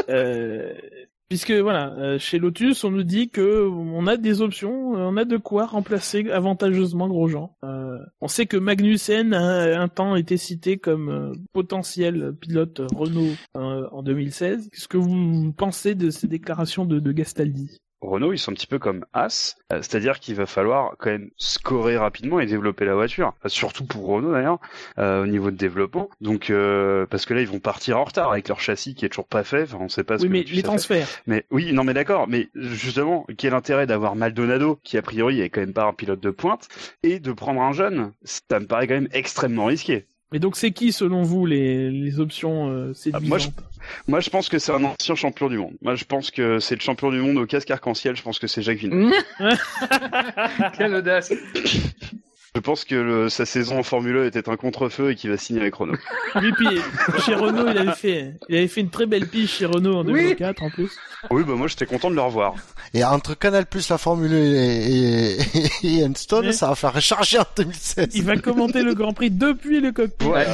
Euh, 0.09 0.73
Puisque 1.29 1.53
voilà, 1.53 1.93
euh, 1.99 2.19
chez 2.19 2.39
Lotus, 2.39 2.85
on 2.85 2.91
nous 2.91 3.03
dit 3.03 3.29
que 3.29 3.69
on 3.69 4.07
a 4.07 4.17
des 4.17 4.41
options, 4.41 4.97
euh, 4.97 5.01
on 5.01 5.17
a 5.19 5.27
de 5.27 5.37
quoi 5.37 5.67
remplacer 5.67 6.31
avantageusement 6.31 7.07
Grosjean. 7.07 7.55
Euh, 7.65 7.99
on 8.23 8.29
sait 8.29 8.47
que 8.47 8.57
Magnussen 8.57 9.35
a 9.35 9.79
un 9.79 9.89
temps 9.89 10.17
été 10.17 10.39
cité 10.39 10.79
comme 10.79 11.11
euh, 11.11 11.33
potentiel 11.53 12.35
pilote 12.41 12.81
Renault 12.95 13.35
en 13.55 14.03
2016. 14.03 14.71
Qu'est-ce 14.73 14.89
que 14.89 14.97
vous 14.97 15.53
pensez 15.53 15.95
de 15.95 16.09
ces 16.09 16.29
déclarations 16.29 16.87
de, 16.87 16.99
de 16.99 17.13
Gastaldi? 17.13 17.79
Renault, 18.01 18.33
ils 18.33 18.39
sont 18.39 18.53
un 18.53 18.55
petit 18.55 18.67
peu 18.67 18.79
comme 18.79 19.05
As, 19.13 19.57
euh, 19.73 19.83
c'est-à-dire 19.83 20.21
qu'il 20.21 20.37
va 20.37 20.47
falloir 20.47 20.95
quand 20.99 21.11
même 21.11 21.31
scorer 21.37 21.97
rapidement 21.97 22.39
et 22.39 22.47
développer 22.47 22.85
la 22.85 22.95
voiture, 22.95 23.35
surtout 23.47 23.85
pour 23.85 24.07
Renault 24.07 24.33
d'ailleurs, 24.33 24.61
euh, 24.99 25.25
au 25.25 25.27
niveau 25.27 25.51
de 25.51 25.57
développement. 25.57 26.09
Donc 26.21 26.51
euh, 26.51 27.07
parce 27.07 27.27
que 27.27 27.35
là, 27.35 27.41
ils 27.41 27.49
vont 27.49 27.59
partir 27.59 27.99
en 27.99 28.05
retard 28.05 28.31
avec 28.31 28.49
leur 28.49 28.61
châssis 28.61 28.95
qui 28.95 29.05
est 29.05 29.09
toujours 29.09 29.27
pas 29.27 29.43
fait. 29.43 29.63
Enfin, 29.63 29.79
on 29.81 29.89
sait 29.89 30.05
pas. 30.05 30.19
Ce 30.19 30.23
oui, 30.23 30.29
mais 30.29 30.43
les 30.43 30.63
transferts. 30.63 31.09
Mais 31.27 31.45
oui, 31.51 31.73
non, 31.73 31.83
mais 31.83 31.95
d'accord. 31.95 32.29
Mais 32.29 32.49
justement, 32.55 33.27
quel 33.37 33.55
intérêt 33.55 33.87
d'avoir 33.87 34.15
Maldonado, 34.15 34.79
qui 34.85 34.97
a 34.97 35.03
priori 35.03 35.41
est 35.41 35.51
quand 35.51 35.61
même 35.61 35.73
pas 35.73 35.85
un 35.85 35.93
pilote 35.93 36.21
de 36.21 36.31
pointe, 36.31 36.69
et 37.03 37.19
de 37.19 37.33
prendre 37.33 37.61
un 37.61 37.73
jeune? 37.73 38.13
Ça 38.23 38.61
me 38.61 38.67
paraît 38.67 38.87
quand 38.87 38.95
même 38.95 39.09
extrêmement 39.13 39.67
risqué. 39.67 40.07
Mais 40.33 40.39
donc 40.39 40.57
c'est 40.57 40.73
qui 40.73 40.93
selon 40.93 41.23
vous 41.23 41.47
les, 41.47 41.91
les 41.91 42.21
options 42.21 42.69
euh, 42.69 42.93
séduisantes 42.93 43.29
moi, 43.29 43.39
je, 43.39 43.49
moi 44.07 44.21
je 44.21 44.31
pense 44.31 44.49
que 44.49 44.59
c'est 44.59 44.73
un 44.73 44.85
ancien 44.85 45.15
champion 45.15 45.49
du 45.49 45.59
monde. 45.59 45.75
Moi 45.81 45.95
je 45.95 46.05
pense 46.05 46.31
que 46.31 46.59
c'est 46.59 46.75
le 46.75 46.81
champion 46.81 47.11
du 47.11 47.19
monde 47.19 47.39
au 47.39 47.47
casque 47.47 47.71
arc-en-ciel, 47.71 48.17
je 48.17 48.23
pense 48.23 48.39
que 48.39 48.47
c'est 48.47 48.63
Jacques 48.63 48.79
Villeneuve. 48.79 49.13
Quelle 50.77 50.95
audace 50.95 51.33
Je 52.55 52.61
pense 52.61 52.85
que 52.85 53.29
sa 53.29 53.45
saison 53.47 53.79
en 53.79 53.83
Formule 53.83 54.17
1 54.17 54.25
était 54.27 54.49
un 54.49 54.57
contre-feu 54.57 55.11
et 55.11 55.15
qu'il 55.15 55.31
va 55.31 55.37
signer 55.37 55.61
avec 55.61 55.75
Renault. 55.75 55.99
Oui, 56.35 56.53
puis 56.57 56.81
chez 57.25 57.35
Renault, 57.35 57.69
il 57.71 57.79
avait 57.79 57.93
fait, 57.93 58.35
il 58.49 58.57
avait 58.57 58.69
fait 58.69 58.81
une 58.81 58.91
très 58.91 59.07
belle 59.07 59.27
pige 59.27 59.51
chez 59.51 59.67
Renault 59.67 59.97
en 59.97 60.05
2004 60.05 60.63
en 60.63 60.71
plus. 60.71 60.91
Oui, 61.31 61.43
bah 61.45 61.55
moi 61.55 61.67
j'étais 61.67 61.87
content 61.87 62.11
de 62.11 62.15
le 62.15 62.21
revoir. 62.21 62.55
Et 62.95 63.05
entre 63.05 63.35
Canal 63.35 63.67
Plus, 63.67 63.89
la 63.89 63.99
Formule 63.99 64.33
1 64.33 64.37
et, 64.37 65.39
et, 65.83 66.05
Enstone, 66.05 66.53
ça 66.53 66.69
va 66.69 66.75
faire 66.75 66.95
recharger 66.95 67.39
en 67.39 67.47
2016. 67.57 68.09
Il 68.15 68.25
va 68.25 68.37
commenter 68.37 68.83
le 68.83 68.95
Grand 68.95 69.13
Prix 69.13 69.31
depuis 69.31 69.81
le 69.81 69.93
cockpit. 69.93 70.27
Ouais. 70.27 70.47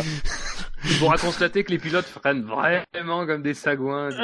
Il 0.88 0.98
pourra 0.98 1.16
constater 1.16 1.64
que 1.64 1.70
les 1.70 1.78
pilotes 1.78 2.06
freinent 2.06 2.44
vraiment 2.44 3.26
comme 3.26 3.42
des 3.42 3.54
sagouins. 3.54 4.10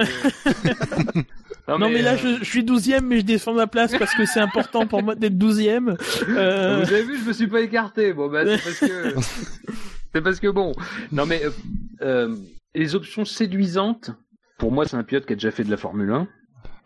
Non, 1.69 1.79
mais, 1.79 2.03
là, 2.03 2.15
euh, 2.15 2.39
je, 2.41 2.45
suis 2.45 2.65
douzième, 2.65 3.07
mais 3.07 3.21
je 3.21 3.25
descends 3.25 3.55
ma 3.55 3.67
place 3.67 3.97
parce 3.97 4.15
que 4.15 4.25
c'est 4.27 4.41
important 4.41 4.87
pour 4.87 5.03
moi 5.03 5.15
d'être 5.15 5.39
douzième. 5.39 5.97
Euh... 6.29 6.83
Vous 6.85 6.93
avez 6.93 7.03
vu, 7.03 7.19
je 7.19 7.25
me 7.29 7.33
suis 7.33 7.47
pas 7.47 7.61
écarté. 7.61 8.13
Bon, 8.13 8.29
bah, 8.29 8.45
c'est 8.45 8.63
parce 8.63 8.81
que, 8.81 9.15
c'est 10.15 10.21
parce 10.21 10.41
que 10.41 10.49
bon. 10.49 10.73
Non, 11.13 11.27
mais 11.27 11.45
euh, 11.45 11.51
euh, 12.03 12.37
les 12.75 12.95
options 12.95 13.25
séduisantes. 13.25 14.11
Pour 14.59 14.73
moi, 14.73 14.87
c'est 14.87 14.97
un 14.97 15.05
pilote 15.05 15.27
qui 15.27 15.33
a 15.33 15.37
déjà 15.37 15.51
fait 15.51 15.65
de 15.65 15.71
la 15.71 15.77
Formule 15.77 16.11
1. 16.11 16.29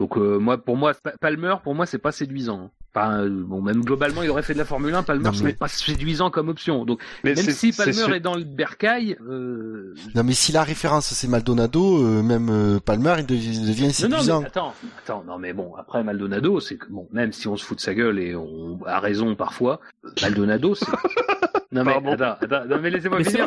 Donc 0.00 0.16
euh, 0.16 0.38
moi, 0.38 0.58
pour 0.58 0.76
moi, 0.76 0.92
Palmer, 1.20 1.56
pour 1.62 1.74
moi, 1.74 1.86
c'est 1.86 1.98
pas 1.98 2.12
séduisant. 2.12 2.70
Enfin, 2.96 3.26
bon, 3.28 3.60
même 3.60 3.82
globalement, 3.82 4.22
il 4.22 4.30
aurait 4.30 4.42
fait 4.42 4.52
de 4.52 4.58
la 4.58 4.64
Formule 4.64 4.94
1. 4.94 5.02
Palmer, 5.02 5.30
ce 5.34 5.42
n'est 5.42 5.52
pas 5.52 5.66
séduisant 5.66 6.30
comme 6.30 6.48
option. 6.48 6.84
Donc, 6.84 7.00
même 7.24 7.36
si 7.36 7.72
Palmer 7.72 8.16
est, 8.16 8.20
dans 8.20 8.36
le 8.36 8.44
bercail. 8.44 9.16
Euh... 9.28 9.94
Non, 10.14 10.22
mais 10.22 10.32
si 10.32 10.52
la 10.52 10.62
référence 10.62 11.06
c'est 11.12 11.26
Maldonado, 11.26 12.04
euh, 12.04 12.22
même 12.22 12.48
euh, 12.50 12.78
Palmer, 12.78 13.16
il 13.18 13.26
devient, 13.26 13.92
séduisant. 13.92 14.34
Non, 14.34 14.40
mais 14.42 14.46
attends, 14.46 14.74
attends, 15.02 15.24
non, 15.26 15.38
mais 15.38 15.52
bon, 15.52 15.74
après 15.76 16.04
Maldonado, 16.04 16.60
c'est 16.60 16.76
que 16.76 16.86
bon, 16.88 17.08
même 17.12 17.32
si 17.32 17.48
on 17.48 17.56
se 17.56 17.64
fout 17.64 17.78
de 17.78 17.82
sa 17.82 17.94
gueule 17.94 18.20
et 18.20 18.36
on 18.36 18.78
a 18.86 19.00
raison 19.00 19.34
parfois, 19.34 19.80
Maldonado, 20.22 20.76
c'est. 20.76 20.86
Non 21.74 21.84
mais 21.84 21.92
attends, 21.92 22.36
attends, 22.40 22.64
non 22.66 22.78
mais 22.80 22.90
laissez-moi 22.90 23.22
finir 23.24 23.46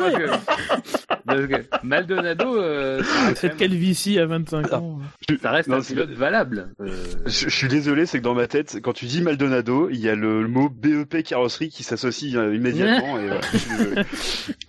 parce 1.28 1.46
que, 1.46 1.64
Maldonado. 1.82 2.56
Euh, 2.56 3.02
Cette 3.34 3.56
calvitie 3.56 4.18
à 4.18 4.26
25 4.26 4.72
ans. 4.72 4.98
Ça 5.40 5.50
reste 5.50 5.70
un 5.70 5.80
pilote 5.80 6.10
valable. 6.10 6.70
Euh... 6.80 6.88
Je, 7.26 7.48
je, 7.48 7.54
suis 7.54 7.68
désolé, 7.68 8.06
c'est 8.06 8.18
que 8.18 8.24
dans 8.24 8.34
ma 8.34 8.46
tête, 8.46 8.78
quand 8.82 8.92
tu 8.92 9.04
dis 9.06 9.20
Maldonado, 9.20 9.88
il 9.90 10.00
y 10.00 10.08
a 10.08 10.14
le, 10.14 10.48
mot 10.48 10.68
BEP 10.68 11.22
carrosserie 11.22 11.68
qui 11.68 11.82
s'associe 11.82 12.34
euh, 12.34 12.54
immédiatement. 12.54 13.18
et, 13.18 13.28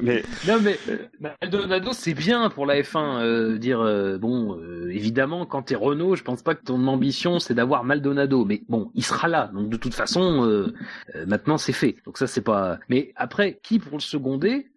mais 0.02 0.24
non 0.48 0.60
mais 0.62 0.78
Maldonado, 1.20 1.92
c'est 1.94 2.14
bien 2.14 2.50
pour 2.50 2.66
la 2.66 2.82
F1. 2.82 3.20
Euh, 3.20 3.58
dire 3.58 3.82
euh, 3.82 4.18
bon, 4.18 4.60
évidemment, 4.90 5.46
quand 5.46 5.64
t'es 5.64 5.76
Renault, 5.76 6.16
je 6.16 6.24
pense 6.24 6.42
pas 6.42 6.56
que 6.56 6.64
ton 6.64 6.88
ambition 6.88 7.40
c'est 7.40 7.54
d'avoir 7.54 7.84
Maldonado, 7.84 8.46
mais 8.46 8.62
bon, 8.68 8.92
il 8.96 9.04
sera 9.04 9.28
là. 9.28 9.50
Donc 9.54 9.70
de 9.70 9.78
toute 9.78 9.94
façon, 9.94 10.70
maintenant 11.26 11.58
c'est 11.58 11.74
fait. 11.74 11.96
Donc 12.06 12.18
ça 12.18 12.28
c'est 12.28 12.42
pas. 12.42 12.80
Mais 12.90 13.14
après 13.16 13.49
qui 13.54 13.80
pour 13.80 13.98
le 13.98 14.02
seconder 14.02 14.68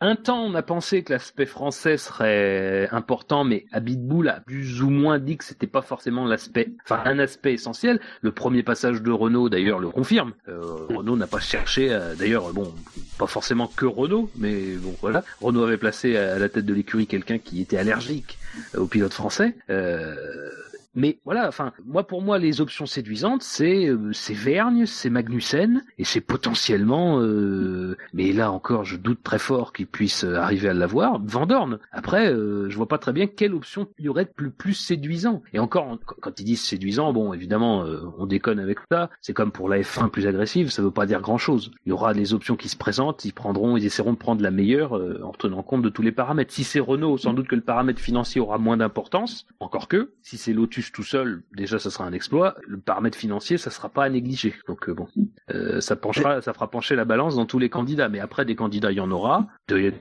un 0.00 0.14
temps, 0.14 0.44
on 0.44 0.54
a 0.54 0.62
pensé 0.62 1.02
que 1.02 1.12
l'aspect 1.12 1.44
français 1.44 1.96
serait 1.96 2.88
important, 2.92 3.42
mais 3.42 3.66
Abitboul 3.72 4.28
a 4.28 4.38
plus 4.38 4.80
ou 4.80 4.90
moins 4.90 5.18
dit 5.18 5.36
que 5.36 5.44
c'était 5.44 5.66
pas 5.66 5.82
forcément 5.82 6.24
l'aspect, 6.24 6.68
enfin 6.84 7.02
un 7.04 7.18
aspect 7.18 7.54
essentiel. 7.54 7.98
Le 8.22 8.30
premier 8.30 8.62
passage 8.62 9.02
de 9.02 9.10
Renault, 9.10 9.48
d'ailleurs, 9.48 9.80
le 9.80 9.88
confirme. 9.88 10.34
Euh, 10.46 10.86
Renault 10.88 11.16
n'a 11.16 11.26
pas 11.26 11.40
cherché, 11.40 11.88
d'ailleurs, 12.16 12.52
bon, 12.52 12.72
pas 13.18 13.26
forcément 13.26 13.66
que 13.66 13.86
Renault, 13.86 14.30
mais 14.36 14.76
bon, 14.76 14.94
voilà. 15.00 15.24
Renault 15.40 15.64
avait 15.64 15.78
placé 15.78 16.16
à 16.16 16.38
la 16.38 16.48
tête 16.48 16.64
de 16.64 16.74
l'écurie 16.74 17.08
quelqu'un 17.08 17.38
qui 17.38 17.60
était 17.60 17.78
allergique 17.78 18.38
au 18.76 18.86
pilote 18.86 19.12
français. 19.12 19.56
Euh, 19.68 20.48
mais 20.94 21.20
voilà, 21.24 21.46
enfin, 21.48 21.72
moi 21.84 22.06
pour 22.06 22.22
moi 22.22 22.38
les 22.38 22.60
options 22.60 22.86
séduisantes, 22.86 23.42
c'est 23.42 23.86
euh, 23.86 24.10
c'est 24.12 24.34
Vergne, 24.34 24.86
c'est 24.86 25.10
Magnussen 25.10 25.84
et 25.98 26.04
c'est 26.04 26.20
potentiellement, 26.20 27.20
euh, 27.20 27.96
mais 28.14 28.32
là 28.32 28.50
encore, 28.50 28.84
je 28.84 28.96
doute 28.96 29.22
très 29.22 29.38
fort 29.38 29.72
qu'il 29.72 29.86
puisse 29.86 30.24
euh, 30.24 30.36
arriver 30.36 30.68
à 30.70 30.74
l'avoir, 30.74 31.20
Vandorn. 31.22 31.78
Après, 31.92 32.28
je 32.28 32.76
vois 32.76 32.88
pas 32.88 32.98
très 32.98 33.12
bien 33.12 33.26
quelle 33.26 33.54
option 33.54 33.88
il 33.98 34.06
y 34.06 34.08
aurait 34.08 34.24
de 34.24 34.48
plus, 34.48 34.74
séduisant. 34.74 35.42
Et 35.52 35.58
encore, 35.58 35.98
quand 36.20 36.40
ils 36.40 36.44
disent 36.44 36.62
séduisant, 36.62 37.12
bon, 37.12 37.32
évidemment, 37.32 37.84
on 38.18 38.26
déconne 38.26 38.58
avec 38.58 38.78
ça. 38.90 39.10
C'est 39.20 39.32
comme 39.32 39.52
pour 39.52 39.68
la 39.68 39.80
F1 39.80 40.08
plus 40.10 40.26
agressive, 40.26 40.70
ça 40.70 40.82
veut 40.82 40.90
pas 40.90 41.06
dire 41.06 41.20
grand 41.20 41.38
chose. 41.38 41.70
Il 41.86 41.90
y 41.90 41.92
aura 41.92 42.14
des 42.14 42.34
options 42.34 42.56
qui 42.56 42.68
se 42.68 42.76
présentent, 42.76 43.24
ils 43.24 43.32
prendront, 43.32 43.76
ils 43.76 43.84
essaieront 43.84 44.12
de 44.12 44.18
prendre 44.18 44.42
la 44.42 44.50
meilleure 44.50 44.92
en 44.92 45.32
tenant 45.32 45.62
compte 45.62 45.82
de 45.82 45.88
tous 45.88 46.02
les 46.02 46.12
paramètres. 46.12 46.52
Si 46.52 46.64
c'est 46.64 46.80
Renault, 46.80 47.18
sans 47.18 47.34
doute 47.34 47.48
que 47.48 47.56
le 47.56 47.62
paramètre 47.62 48.00
financier 48.00 48.40
aura 48.40 48.58
moins 48.58 48.76
d'importance. 48.76 49.46
Encore 49.60 49.88
que, 49.88 50.12
si 50.22 50.36
c'est 50.36 50.52
Lotus 50.52 50.77
tout 50.92 51.02
seul, 51.02 51.42
déjà 51.54 51.78
ça 51.78 51.90
sera 51.90 52.04
un 52.04 52.12
exploit. 52.12 52.56
Le 52.66 52.78
paramètre 52.78 53.18
financier, 53.18 53.58
ça 53.58 53.70
sera 53.70 53.88
pas 53.88 54.04
à 54.04 54.08
négliger. 54.08 54.54
Donc 54.66 54.88
euh, 54.88 54.94
bon, 54.94 55.08
euh, 55.50 55.80
ça 55.80 55.96
penchera, 55.96 56.40
ça 56.40 56.52
fera 56.52 56.70
pencher 56.70 56.96
la 56.96 57.04
balance 57.04 57.36
dans 57.36 57.46
tous 57.46 57.58
les 57.58 57.68
candidats. 57.68 58.08
Mais 58.08 58.20
après 58.20 58.44
des 58.44 58.56
candidats, 58.56 58.92
il 58.92 58.98
y 58.98 59.00
en 59.00 59.10
aura. 59.10 59.48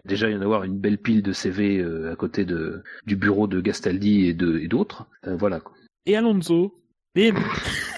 déjà, 0.06 0.30
il 0.30 0.34
y 0.34 0.38
en 0.38 0.42
avoir 0.42 0.64
une 0.64 0.78
belle 0.78 0.98
pile 0.98 1.22
de 1.22 1.32
CV 1.32 1.80
euh, 1.80 2.12
à 2.12 2.16
côté 2.16 2.46
de 2.46 2.84
du 3.06 3.16
bureau 3.16 3.48
de 3.48 3.62
Gastaldi 3.62 4.26
et 4.26 4.34
de 4.34 4.60
et 4.60 4.68
d'autres. 4.68 5.06
voilà. 5.24 5.60
Quoi. 5.60 5.74
Et 6.06 6.16
Alonso. 6.16 6.74
Bim 7.16 7.36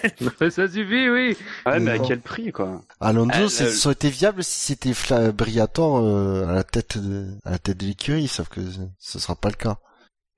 ça 0.50 0.66
suffit, 0.66 1.10
oui. 1.10 1.36
Ouais, 1.66 1.78
mais 1.78 1.90
à 1.90 1.98
quel 1.98 2.20
prix, 2.20 2.52
quoi? 2.52 2.80
Alonso, 3.00 3.48
ça 3.48 3.88
aurait 3.88 3.92
été 3.92 4.08
viable 4.08 4.42
si 4.42 4.74
c'était 4.74 5.32
Briator 5.32 6.48
à 6.48 6.54
la 6.54 6.64
tête 6.64 6.96
de, 6.96 7.26
à 7.44 7.50
la 7.50 7.58
tête 7.58 7.78
de 7.78 7.84
l'écurie, 7.84 8.28
sauf 8.28 8.48
que 8.48 8.62
ce 8.98 9.18
sera 9.18 9.36
pas 9.36 9.50
le 9.50 9.56
cas. 9.56 9.76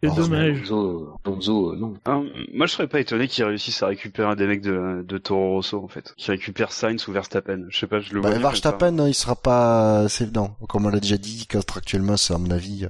C'est 0.03 0.15
dommage. 0.15 0.63
Donzo, 0.63 1.73
euh, 1.73 1.77
non. 1.77 1.95
Ah, 2.05 2.21
moi, 2.53 2.67
je 2.67 2.73
serais 2.73 2.89
pas 2.89 2.99
étonné 2.99 3.29
qu'ils 3.29 3.45
réussissent 3.45 3.83
à 3.85 3.87
récupérer 3.87 4.35
des 4.35 4.47
mecs 4.47 4.61
de, 4.61 5.05
de 5.07 5.19
Toro 5.19 5.53
Rosso, 5.53 5.83
en 5.83 5.87
fait. 5.87 6.13
Qui 6.17 6.33
récupèrent 6.33 6.73
Sainz 6.73 7.07
ou 7.07 7.13
Verstappen. 7.13 7.67
Je 7.69 7.79
sais 7.79 7.87
pas, 7.87 8.01
je 8.01 8.13
le 8.13 8.21
bah, 8.21 8.31
vois. 8.31 8.39
Verstappen, 8.39 9.07
il 9.07 9.15
sera 9.15 9.37
pas, 9.37 10.09
c'est, 10.09 10.35
non. 10.35 10.51
Comme 10.69 10.87
on 10.87 10.89
l'a 10.89 10.99
déjà 10.99 11.19
dit, 11.19 11.47
contractuellement, 11.47 12.17
c'est, 12.17 12.35
à 12.35 12.39
mon 12.39 12.51
avis, 12.51 12.89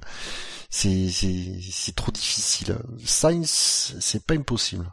c'est, 0.71 1.09
c'est, 1.09 1.61
c'est 1.71 1.95
trop 1.95 2.13
difficile. 2.13 2.79
Sainz, 3.05 3.95
c'est 4.01 4.25
pas 4.25 4.35
impossible. 4.35 4.91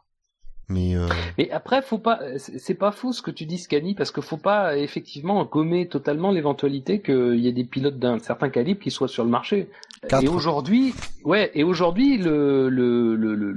Mais, 0.70 0.96
euh... 0.96 1.08
mais 1.38 1.50
après, 1.52 1.82
faut 1.82 1.98
pas, 1.98 2.20
c'est 2.38 2.76
pas 2.76 2.92
faux 2.92 3.12
ce 3.12 3.22
que 3.22 3.32
tu 3.32 3.46
dis, 3.46 3.58
Scani, 3.58 3.96
parce 3.96 4.12
que 4.12 4.22
faut 4.22 4.38
pas 4.38 4.78
effectivement 4.78 5.44
gommer 5.46 5.88
totalement 5.88 6.32
l'éventualité 6.32 7.02
qu'il 7.02 7.40
y 7.40 7.48
ait 7.48 7.54
des 7.54 7.64
pilotes 7.64 7.98
d'un 7.98 8.20
certain 8.20 8.50
calibre 8.50 8.80
qui 8.80 8.92
soient 8.92 9.08
sur 9.08 9.24
le 9.24 9.32
marché. 9.32 9.70
Et 10.22 10.28
aujourd'hui, 10.28 10.94
ouais, 11.26 11.52
et 11.56 11.64
aujourd'hui, 11.64 12.18
le, 12.18 12.70
le, 12.70 13.16
le, 13.16 13.36
le, 13.36 13.54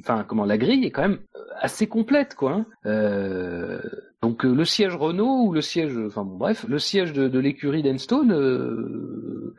enfin, 0.00 0.24
comment, 0.28 0.44
la 0.44 0.58
grille 0.58 0.84
est 0.84 0.90
quand 0.90 1.02
même 1.02 1.18
assez 1.58 1.86
complète, 1.86 2.34
quoi. 2.34 2.52
Hein. 2.52 2.66
Euh, 2.84 3.80
donc 4.22 4.44
euh, 4.44 4.52
le 4.52 4.64
siège 4.64 4.94
Renault 4.94 5.44
ou 5.44 5.52
le 5.52 5.60
siège, 5.60 5.96
enfin 6.06 6.24
bon, 6.24 6.36
bref, 6.36 6.64
le 6.68 6.78
siège 6.78 7.12
de, 7.12 7.28
de 7.28 7.38
l'écurie 7.38 7.82
d'Enstone 7.82 8.32
euh, 8.32 9.54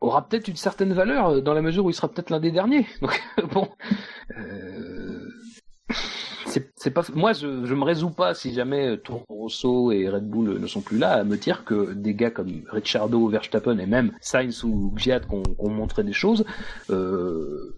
aura 0.00 0.26
peut-être 0.26 0.48
une 0.48 0.56
certaine 0.56 0.92
valeur 0.92 1.42
dans 1.42 1.54
la 1.54 1.62
mesure 1.62 1.84
où 1.84 1.90
il 1.90 1.94
sera 1.94 2.08
peut-être 2.08 2.30
l'un 2.30 2.40
des 2.40 2.50
derniers. 2.50 2.86
Donc 3.00 3.22
bon. 3.52 3.68
Euh, 4.36 5.28
c'est 6.46 6.90
pas 6.90 7.02
moi 7.14 7.32
je, 7.32 7.66
je 7.66 7.74
me 7.74 7.84
résous 7.84 8.10
pas 8.10 8.34
si 8.34 8.54
jamais 8.54 8.96
Toro 8.98 9.24
Rosso 9.28 9.92
et 9.92 10.08
Red 10.08 10.28
Bull 10.28 10.58
ne 10.58 10.66
sont 10.66 10.80
plus 10.80 10.98
là 10.98 11.12
à 11.12 11.24
me 11.24 11.36
dire 11.36 11.64
que 11.64 11.92
des 11.92 12.14
gars 12.14 12.30
comme 12.30 12.62
Ricciardo, 12.70 13.28
Verstappen 13.28 13.78
et 13.78 13.86
même 13.86 14.12
Sainz 14.20 14.64
ou 14.64 14.92
Gviat 14.94 15.20
qui 15.20 15.34
ont, 15.58 15.70
montré 15.70 16.04
des 16.04 16.12
choses 16.12 16.44
euh, 16.90 17.76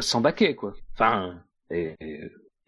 s'en 0.00 0.20
baquer 0.20 0.54
quoi. 0.54 0.74
Enfin 0.94 1.34
et, 1.70 1.96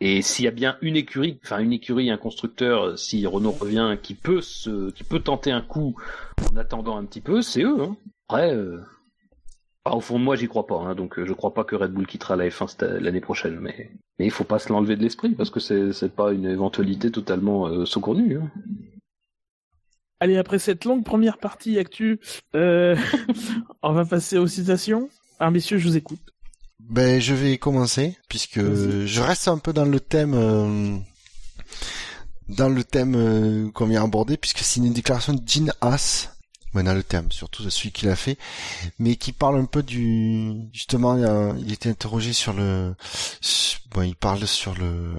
et 0.02 0.22
s'il 0.22 0.46
y 0.46 0.48
a 0.48 0.52
bien 0.52 0.78
une 0.80 0.96
écurie, 0.96 1.38
enfin 1.44 1.58
une 1.58 1.74
écurie, 1.74 2.10
un 2.10 2.16
constructeur, 2.16 2.98
si 2.98 3.26
Renault 3.26 3.50
revient, 3.50 3.98
qui 4.02 4.14
peut 4.14 4.40
se, 4.40 4.90
qui 4.92 5.04
peut 5.04 5.20
tenter 5.20 5.52
un 5.52 5.60
coup 5.60 5.94
en 6.50 6.56
attendant 6.56 6.96
un 6.96 7.04
petit 7.04 7.20
peu, 7.20 7.42
c'est 7.42 7.62
eux. 7.62 7.82
Hein. 7.82 7.96
Après, 8.28 8.54
euh, 8.54 8.80
ah, 9.86 9.96
au 9.96 10.00
fond 10.00 10.18
de 10.18 10.24
moi, 10.24 10.36
j'y 10.36 10.46
crois 10.46 10.66
pas. 10.66 10.76
Hein, 10.76 10.94
donc, 10.94 11.18
euh, 11.18 11.24
je 11.24 11.32
crois 11.32 11.54
pas 11.54 11.64
que 11.64 11.74
Red 11.74 11.92
Bull 11.92 12.06
quittera 12.06 12.36
la 12.36 12.48
F1 12.48 12.98
l'année 12.98 13.20
prochaine. 13.20 13.58
Mais, 13.60 13.90
mais 14.18 14.26
il 14.26 14.30
faut 14.30 14.44
pas 14.44 14.58
se 14.58 14.70
l'enlever 14.70 14.96
de 14.96 15.02
l'esprit 15.02 15.30
parce 15.30 15.48
que 15.48 15.60
c'est 15.60 15.92
c'est 15.94 16.14
pas 16.14 16.32
une 16.32 16.44
éventualité 16.44 17.10
totalement 17.10 17.66
euh, 17.66 17.86
saugrenue. 17.86 18.38
Hein. 18.38 18.50
Allez, 20.20 20.36
après 20.36 20.58
cette 20.58 20.84
longue 20.84 21.02
première 21.02 21.38
partie 21.38 21.78
actu, 21.78 22.20
euh, 22.54 22.94
on 23.82 23.92
va 23.92 24.04
passer 24.04 24.36
aux 24.36 24.46
citations. 24.46 25.08
Alors, 25.38 25.52
messieurs, 25.52 25.78
je 25.78 25.88
vous 25.88 25.96
écoute. 25.96 26.20
Ben, 26.78 27.18
je 27.18 27.34
vais 27.34 27.56
commencer 27.56 28.18
puisque 28.28 28.60
je 28.60 29.20
reste 29.22 29.48
un 29.48 29.58
peu 29.58 29.72
dans 29.72 29.86
le 29.86 30.00
thème 30.00 30.34
euh, 30.34 30.96
dans 32.48 32.68
le 32.68 32.84
thème 32.84 33.70
qu'on 33.72 33.86
vient 33.86 34.04
aborder, 34.04 34.36
puisque 34.36 34.58
c'est 34.58 34.80
une 34.80 34.92
déclaration 34.92 35.32
de 35.32 35.40
Jean 35.46 35.72
Haas, 35.80 36.39
dans 36.74 36.94
le 36.94 37.02
thème, 37.02 37.30
surtout 37.32 37.68
celui 37.68 37.90
qu'il 37.90 38.08
a 38.08 38.16
fait, 38.16 38.38
mais 38.98 39.16
qui 39.16 39.32
parle 39.32 39.58
un 39.58 39.64
peu 39.64 39.82
du 39.82 40.52
justement 40.72 41.16
il, 41.56 41.72
était 41.72 41.88
interrogé 41.88 42.32
sur 42.32 42.52
le 42.52 42.94
bon 43.92 44.02
il 44.02 44.14
parle 44.14 44.46
sur 44.46 44.74
le 44.74 45.14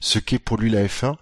ce 0.00 0.18
qu'est 0.18 0.38
pour 0.38 0.56
lui 0.56 0.70
la 0.70 0.86
F1 0.86 1.14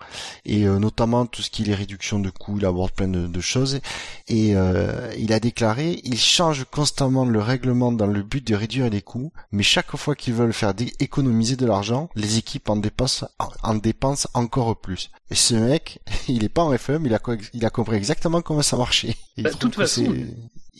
et 0.45 0.67
euh, 0.67 0.79
notamment 0.79 1.27
tout 1.27 1.43
ce 1.43 1.51
qui 1.51 1.63
est 1.63 1.67
les 1.67 1.75
réductions 1.75 2.21
de 2.21 2.31
coûts, 2.31 2.59
il 2.59 2.67
aborde 2.67 2.93
plein 2.93 3.09
de, 3.09 3.41
choses 3.41 3.81
et 4.29 4.55
euh, 4.55 5.13
il 5.19 5.33
a 5.33 5.41
déclaré 5.41 6.01
il 6.05 6.19
change 6.19 6.65
constamment 6.71 7.25
le 7.25 7.41
règlement 7.41 7.93
dans 7.93 8.07
le 8.07 8.23
but 8.23 8.47
de 8.47 8.55
réduire 8.55 8.89
les 8.89 9.03
coûts, 9.03 9.33
mais 9.51 9.63
chaque 9.63 9.97
fois 9.97 10.15
qu'ils 10.15 10.35
veulent 10.35 10.53
faire 10.53 10.73
économiser 11.01 11.57
de 11.57 11.67
l'argent, 11.67 12.09
les 12.15 12.39
équipes 12.39 12.71
en 12.71 12.77
dépensent 12.77 13.27
en 13.63 13.75
dépensent 13.75 14.29
encore 14.35 14.77
plus. 14.81 15.11
Et 15.31 15.35
ce 15.35 15.55
mec, 15.55 16.01
il 16.29 16.45
est 16.45 16.49
pas 16.49 16.63
en 16.63 16.73
F1, 16.73 16.99
mais 16.99 17.09
il 17.09 17.15
a 17.15 17.21
il 17.53 17.67
a 17.67 17.71
compris 17.71 17.97
exactement 17.97 18.43
comment 18.43 18.63
ça 18.63 18.77
marchait. 18.77 19.17
Bah, 19.39 19.51
de 19.51 19.57
toute 19.57 19.75
façon, 19.75 20.15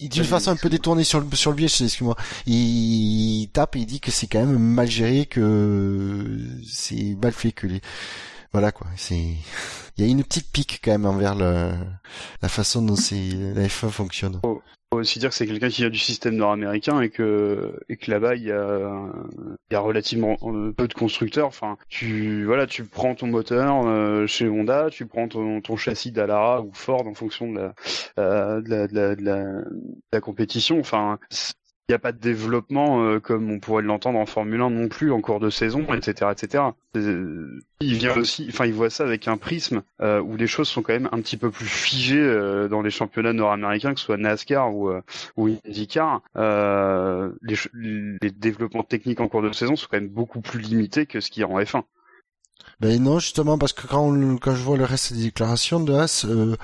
d'une 0.01 0.25
façon 0.25 0.51
un 0.51 0.57
peu 0.57 0.69
détournée 0.69 1.05
sur 1.05 1.21
le 1.21 1.37
sur 1.37 1.51
le 1.51 1.57
biais, 1.57 1.67
excuse-moi. 1.67 2.17
Il 2.47 3.49
tape 3.53 3.77
et 3.77 3.81
il 3.81 3.87
dit 3.87 4.01
que 4.01 4.11
c'est 4.11 4.27
quand 4.27 4.45
même 4.45 4.59
mal 4.59 4.89
géré, 4.89 5.27
que 5.27 6.39
c'est 6.69 7.17
mal 7.21 7.33
fait, 7.33 7.53
que 7.53 7.67
les 7.67 7.81
voilà 8.53 8.71
quoi. 8.71 8.87
C'est 8.97 9.17
il 9.97 10.05
y 10.05 10.09
a 10.09 10.11
une 10.11 10.23
petite 10.23 10.51
pique 10.51 10.81
quand 10.85 10.93
même 10.93 11.07
envers 11.07 11.35
le... 11.35 11.73
la 12.43 12.49
façon 12.49 12.83
dont 12.83 12.97
c'est 12.97 13.31
la 13.55 13.67
F1 13.67 13.91
fonctionne. 13.91 14.41
Oh 14.43 14.63
faut 14.95 15.01
aussi 15.01 15.19
dire 15.19 15.31
que 15.31 15.35
c'est 15.35 15.47
quelqu'un 15.47 15.69
qui 15.69 15.83
vient 15.83 15.91
du 15.91 15.99
système 15.99 16.37
nord-américain 16.37 17.01
et 17.01 17.11
que 17.11 17.81
et 17.89 17.97
que 17.97 18.11
là-bas 18.11 18.37
il 18.37 18.45
y 18.45 18.53
a 18.53 19.13
il 19.71 19.75
y 19.75 19.77
a 19.77 19.81
relativement 19.81 20.37
euh, 20.43 20.73
peu 20.73 20.87
de 20.89 20.95
constructeurs. 20.95 21.47
Enfin, 21.47 21.77
tu 21.89 22.45
voilà, 22.45 22.67
tu 22.67 22.85
prends 22.85 23.15
ton 23.15 23.27
moteur 23.27 23.87
euh, 23.87 24.27
chez 24.27 24.49
Honda, 24.49 24.89
tu 24.91 25.07
prends 25.07 25.29
ton, 25.29 25.61
ton 25.61 25.77
châssis 25.77 26.13
d'Alara 26.13 26.63
ou 26.63 26.71
Ford 26.73 27.07
en 27.07 27.15
fonction 27.15 27.51
de 27.51 27.59
la, 27.59 27.75
euh, 28.19 28.61
de 28.61 28.71
la, 28.71 28.87
de 28.87 28.95
la, 28.95 29.17
de 29.17 29.23
la, 29.23 29.65
la 30.13 30.21
compétition. 30.21 30.79
Enfin, 30.79 31.19
il 31.89 31.93
n'y 31.93 31.97
a 31.97 31.99
pas 31.99 32.13
de 32.13 32.19
développement 32.19 33.03
euh, 33.03 33.21
comme 33.21 33.51
on 33.51 33.59
pourrait 33.59 33.83
l'entendre 33.83 34.19
en 34.19 34.25
Formule 34.25 34.63
1 34.63 34.71
non 34.71 34.89
plus 34.89 35.13
en 35.13 35.21
cours 35.21 35.39
de 35.39 35.51
saison, 35.51 35.85
etc., 35.93 36.31
etc. 36.33 36.65
Il 36.95 37.95
vient 37.95 38.17
aussi, 38.17 38.47
enfin, 38.49 38.65
il 38.65 38.73
voit 38.73 38.89
ça 38.89 39.05
avec 39.05 39.29
un 39.29 39.37
prisme 39.37 39.83
euh, 40.01 40.19
où 40.21 40.37
les 40.37 40.47
choses 40.47 40.69
sont 40.69 40.81
quand 40.81 40.95
même 40.95 41.11
un 41.13 41.21
petit 41.21 41.37
peu 41.37 41.51
plus 41.51 41.67
figées 41.67 42.19
euh, 42.19 42.69
dans 42.69 42.81
les 42.81 42.89
championnats 42.89 43.35
nord-américains, 43.35 43.93
que 43.93 44.01
ce 44.01 44.07
soit 44.07 44.17
NASCAR 44.17 44.75
ou, 44.75 44.93
ou 45.37 45.49
IndyCar. 45.49 46.23
Les, 46.35 47.57
les, 47.75 48.31
développements 48.31 48.83
techniques 48.83 49.21
en 49.21 49.29
cours 49.29 49.43
de 49.43 49.53
saison 49.53 49.77
sont 49.77 49.87
quand 49.91 49.99
même 49.99 50.09
beaucoup 50.09 50.41
plus 50.41 50.61
limités 50.61 51.05
que 51.05 51.21
ce 51.21 51.31
qu'il 51.31 51.43
y 51.43 51.45
a 51.45 51.49
en 51.49 51.61
F1. 51.61 51.83
Ben 52.81 53.03
non, 53.03 53.19
justement, 53.19 53.57
parce 53.59 53.73
que 53.73 53.87
quand, 53.87 54.13
quand 54.39 54.55
je 54.55 54.63
vois 54.63 54.77
le 54.77 54.85
reste 54.85 55.13
des 55.13 55.25
déclarations 55.25 55.81
de 55.81 55.93
Haas, 55.95 56.25
euh, 56.29 56.57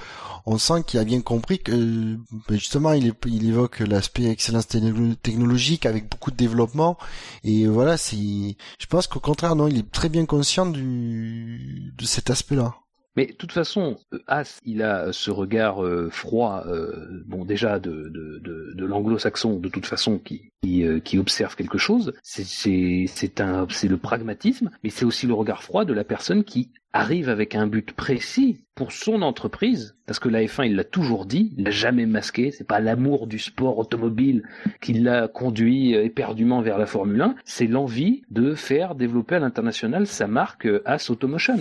on 0.47 0.59
sent 0.59 0.82
qu'il 0.87 0.99
a 1.01 1.05
bien 1.05 1.20
compris 1.20 1.59
que, 1.61 2.16
ben 2.49 2.59
justement, 2.59 2.93
il, 2.93 3.15
il 3.27 3.49
évoque 3.49 3.81
l'aspect 3.81 4.24
excellence 4.24 4.66
technologique 4.66 5.87
avec 5.87 6.09
beaucoup 6.11 6.31
de 6.31 6.37
développement. 6.37 6.99
Et 7.45 7.66
voilà, 7.66 7.97
c'est, 7.97 8.16
je 8.16 8.87
pense 8.89 9.07
qu'au 9.07 9.20
contraire, 9.20 9.57
non, 9.57 9.69
il 9.69 9.78
est 9.78 9.91
très 9.91 10.09
bien 10.09 10.27
conscient 10.27 10.66
du, 10.66 11.93
de 11.97 12.05
cet 12.05 12.31
aspect-là. 12.31 12.74
Mais 13.16 13.27
de 13.27 13.32
toute 13.32 13.53
façon, 13.53 13.97
As, 14.27 14.61
il 14.65 14.82
a 14.82 15.12
ce 15.12 15.31
regard 15.31 15.85
euh, 15.85 16.11
froid, 16.11 16.62
euh, 16.66 17.23
bon 17.27 17.45
déjà 17.45 17.78
de, 17.78 18.09
de, 18.09 18.39
de, 18.39 18.73
de 18.74 18.85
l'anglo-saxon, 18.85 19.59
de 19.59 19.69
toute 19.69 19.87
façon, 19.87 20.19
qui, 20.19 20.53
qui, 20.62 20.85
euh, 20.85 21.01
qui 21.01 21.19
observe 21.19 21.57
quelque 21.57 21.78
chose. 21.78 22.12
C'est 22.23 22.49
le 22.49 23.97
pragmatisme, 23.97 24.70
mais 24.85 24.91
c'est 24.91 25.05
aussi 25.05 25.27
le 25.27 25.35
regard 25.35 25.62
froid 25.62 25.85
de 25.85 25.93
la 25.93 26.05
personne 26.05 26.45
qui 26.45 26.70
arrive 26.93 27.28
avec 27.28 27.55
un 27.55 27.66
but 27.66 27.93
précis 27.93 28.61
pour 28.75 28.93
son 28.93 29.23
entreprise, 29.23 29.97
parce 30.07 30.19
que 30.19 30.29
la 30.29 30.43
F1, 30.43 30.67
il 30.67 30.75
l'a 30.75 30.85
toujours 30.85 31.27
dit, 31.27 31.53
il 31.57 31.65
l'a 31.65 31.71
jamais 31.71 32.07
masqué, 32.07 32.51
c'est 32.51 32.67
pas 32.67 32.81
l'amour 32.81 33.27
du 33.27 33.39
sport 33.39 33.79
automobile 33.79 34.43
qui 34.81 34.93
l'a 34.95 35.29
conduit 35.29 35.95
euh, 35.95 36.05
éperdument 36.05 36.63
vers 36.63 36.79
la 36.79 36.87
Formule 36.87 37.21
1, 37.21 37.35
c'est 37.45 37.67
l'envie 37.67 38.23
de 38.31 38.55
faire 38.55 38.95
développer 38.95 39.37
à 39.37 39.39
l'international 39.39 40.07
sa 40.07 40.27
marque 40.27 40.67
euh, 40.67 40.83
As 40.85 41.11
Automotion. 41.11 41.59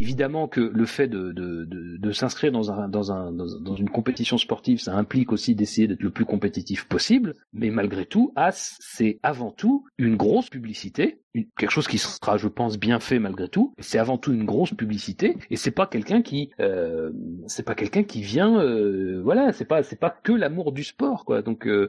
Évidemment 0.00 0.48
que 0.48 0.60
le 0.60 0.86
fait 0.86 1.08
de, 1.08 2.12
s'inscrire 2.12 2.52
dans, 2.52 3.74
une 3.76 3.90
compétition 3.90 4.38
sportive, 4.38 4.80
ça 4.80 4.94
implique 4.94 5.32
aussi 5.32 5.54
d'essayer 5.54 5.88
d'être 5.88 6.02
le 6.02 6.10
plus 6.10 6.24
compétitif 6.24 6.84
possible, 6.84 7.34
mais 7.52 7.70
malgré 7.70 8.06
tout, 8.06 8.32
As, 8.36 8.76
c'est 8.80 9.18
avant 9.22 9.50
tout 9.50 9.84
une 9.98 10.16
grosse 10.16 10.48
publicité, 10.48 11.20
quelque 11.56 11.70
chose 11.70 11.88
qui 11.88 11.98
sera, 11.98 12.36
je 12.36 12.48
pense, 12.48 12.78
bien 12.78 13.00
fait 13.00 13.18
malgré 13.18 13.48
tout. 13.48 13.72
C'est 13.78 13.98
avant 13.98 14.18
tout 14.18 14.32
une 14.32 14.44
grosse 14.44 14.74
publicité 14.74 15.36
et 15.50 15.56
c'est 15.56 15.70
pas 15.70 15.86
quelqu'un 15.86 16.22
qui, 16.22 16.50
euh, 16.60 17.10
c'est 17.46 17.64
pas 17.64 17.74
quelqu'un 17.74 18.02
qui 18.02 18.22
vient, 18.22 18.60
euh, 18.60 19.20
voilà, 19.22 19.52
c'est 19.52 19.64
pas, 19.64 19.82
c'est 19.82 19.98
pas 19.98 20.10
que 20.10 20.32
l'amour 20.32 20.72
du 20.72 20.84
sport, 20.84 21.24
quoi. 21.24 21.42
Donc, 21.42 21.66
euh, 21.66 21.88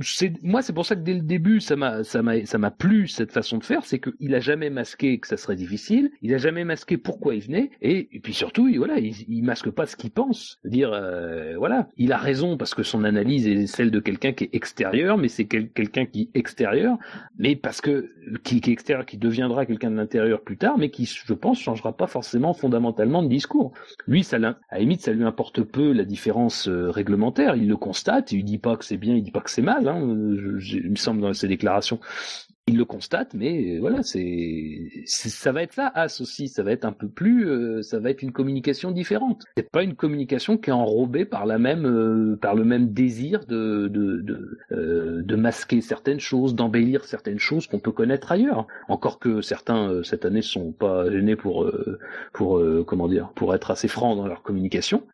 c'est, 0.00 0.32
moi, 0.42 0.62
c'est 0.62 0.72
pour 0.72 0.86
ça 0.86 0.96
que 0.96 1.00
dès 1.00 1.14
le 1.14 1.20
début, 1.20 1.60
ça 1.60 1.76
m'a, 1.76 2.04
ça 2.04 2.22
m'a, 2.22 2.44
ça 2.46 2.58
m'a 2.58 2.70
plu 2.70 3.08
cette 3.08 3.32
façon 3.32 3.58
de 3.58 3.64
faire, 3.64 3.84
c'est 3.84 3.98
qu'il 4.00 4.34
a 4.34 4.40
jamais 4.40 4.70
masqué 4.70 5.18
que 5.18 5.26
ça 5.26 5.36
serait 5.36 5.56
difficile, 5.56 6.10
il 6.22 6.32
a 6.34 6.38
jamais 6.38 6.64
masqué 6.64 6.96
pourquoi 6.96 7.34
il 7.34 7.42
venait 7.42 7.70
et, 7.82 8.08
puis 8.22 8.32
surtout, 8.32 8.68
il, 8.68 8.78
voilà, 8.78 8.98
il, 8.98 9.14
il 9.28 9.42
masque 9.42 9.70
pas 9.70 9.86
ce 9.86 9.96
qu'il 9.96 10.10
pense. 10.10 10.58
Dire, 10.64 10.90
voilà, 11.58 11.88
il 11.96 12.12
a 12.12 12.16
raison 12.16 12.56
parce 12.56 12.74
que 12.74 12.82
son 12.82 13.04
analyse 13.04 13.46
est 13.46 13.66
celle 13.66 13.90
de 13.90 14.00
quelqu'un 14.00 14.32
qui 14.32 14.44
est 14.44 14.54
extérieur, 14.54 15.18
mais 15.18 15.28
c'est 15.28 15.46
quelqu'un 15.46 16.06
qui 16.06 16.22
est 16.22 16.38
extérieur, 16.38 16.96
mais 17.38 17.56
parce 17.56 17.80
que 17.80 18.10
qui 18.42 18.60
qui 18.60 18.72
extérieur, 18.72 19.06
qui 19.06 19.18
deviendra 19.18 19.66
quelqu'un 19.66 19.90
de 19.90 19.96
l'intérieur 19.96 20.40
plus 20.40 20.56
tard, 20.56 20.78
mais 20.78 20.90
qui, 20.90 21.06
je 21.06 21.32
pense, 21.32 21.60
changera 21.60 21.96
pas 21.96 22.06
forcément 22.06 22.54
fondamentalement 22.54 23.22
de 23.22 23.28
discours. 23.28 23.72
Lui, 24.06 24.24
ça, 24.24 24.36
à 24.36 24.78
la 24.78 24.96
ça 24.98 25.12
lui 25.12 25.24
importe 25.24 25.62
peu 25.62 25.92
la 25.92 26.04
différence 26.04 26.68
euh, 26.68 26.90
réglementaire. 26.90 27.56
Il 27.56 27.68
le 27.68 27.76
constate, 27.76 28.32
il 28.32 28.44
dit 28.44 28.58
pas 28.58 28.76
que 28.76 28.84
c'est 28.84 28.96
bien, 28.96 29.14
il 29.14 29.22
dit 29.22 29.30
pas 29.30 29.40
que 29.40 29.50
c'est 29.50 29.62
mal. 29.62 29.88
Hein, 29.88 30.00
il 30.00 30.90
me 30.90 30.96
semble 30.96 31.20
dans 31.20 31.32
ses 31.32 31.48
déclarations 31.48 32.00
il 32.68 32.76
le 32.76 32.84
constate, 32.84 33.32
mais 33.34 33.78
voilà, 33.78 34.02
c'est, 34.02 34.90
ça 35.06 35.52
va 35.52 35.62
être 35.62 35.76
là, 35.76 35.92
As 35.94 36.20
aussi, 36.20 36.48
ça 36.48 36.64
va 36.64 36.72
être 36.72 36.84
un 36.84 36.92
peu 36.92 37.08
plus, 37.08 37.48
euh, 37.48 37.82
ça 37.82 38.00
va 38.00 38.10
être 38.10 38.22
une 38.22 38.32
communication 38.32 38.90
différente. 38.90 39.44
C'est 39.56 39.70
pas 39.70 39.84
une 39.84 39.94
communication 39.94 40.58
qui 40.58 40.70
est 40.70 40.72
enrobée 40.72 41.24
par 41.24 41.46
la 41.46 41.58
même, 41.58 41.86
euh, 41.86 42.36
par 42.36 42.56
le 42.56 42.64
même 42.64 42.92
désir 42.92 43.46
de 43.46 43.86
de 43.86 44.20
de, 44.20 44.58
euh, 44.72 45.22
de 45.22 45.36
masquer 45.36 45.80
certaines 45.80 46.18
choses, 46.18 46.56
d'embellir 46.56 47.04
certaines 47.04 47.38
choses 47.38 47.68
qu'on 47.68 47.78
peut 47.78 47.92
connaître 47.92 48.32
ailleurs. 48.32 48.66
Encore 48.88 49.20
que 49.20 49.42
certains 49.42 50.02
cette 50.02 50.24
année 50.24 50.42
sont 50.42 50.72
pas 50.72 51.08
gênés 51.08 51.36
pour 51.36 51.70
pour 52.32 52.60
comment 52.84 53.06
dire, 53.06 53.30
pour 53.36 53.54
être 53.54 53.70
assez 53.70 53.88
francs 53.88 54.16
dans 54.16 54.26
leur 54.26 54.42
communication. 54.42 55.06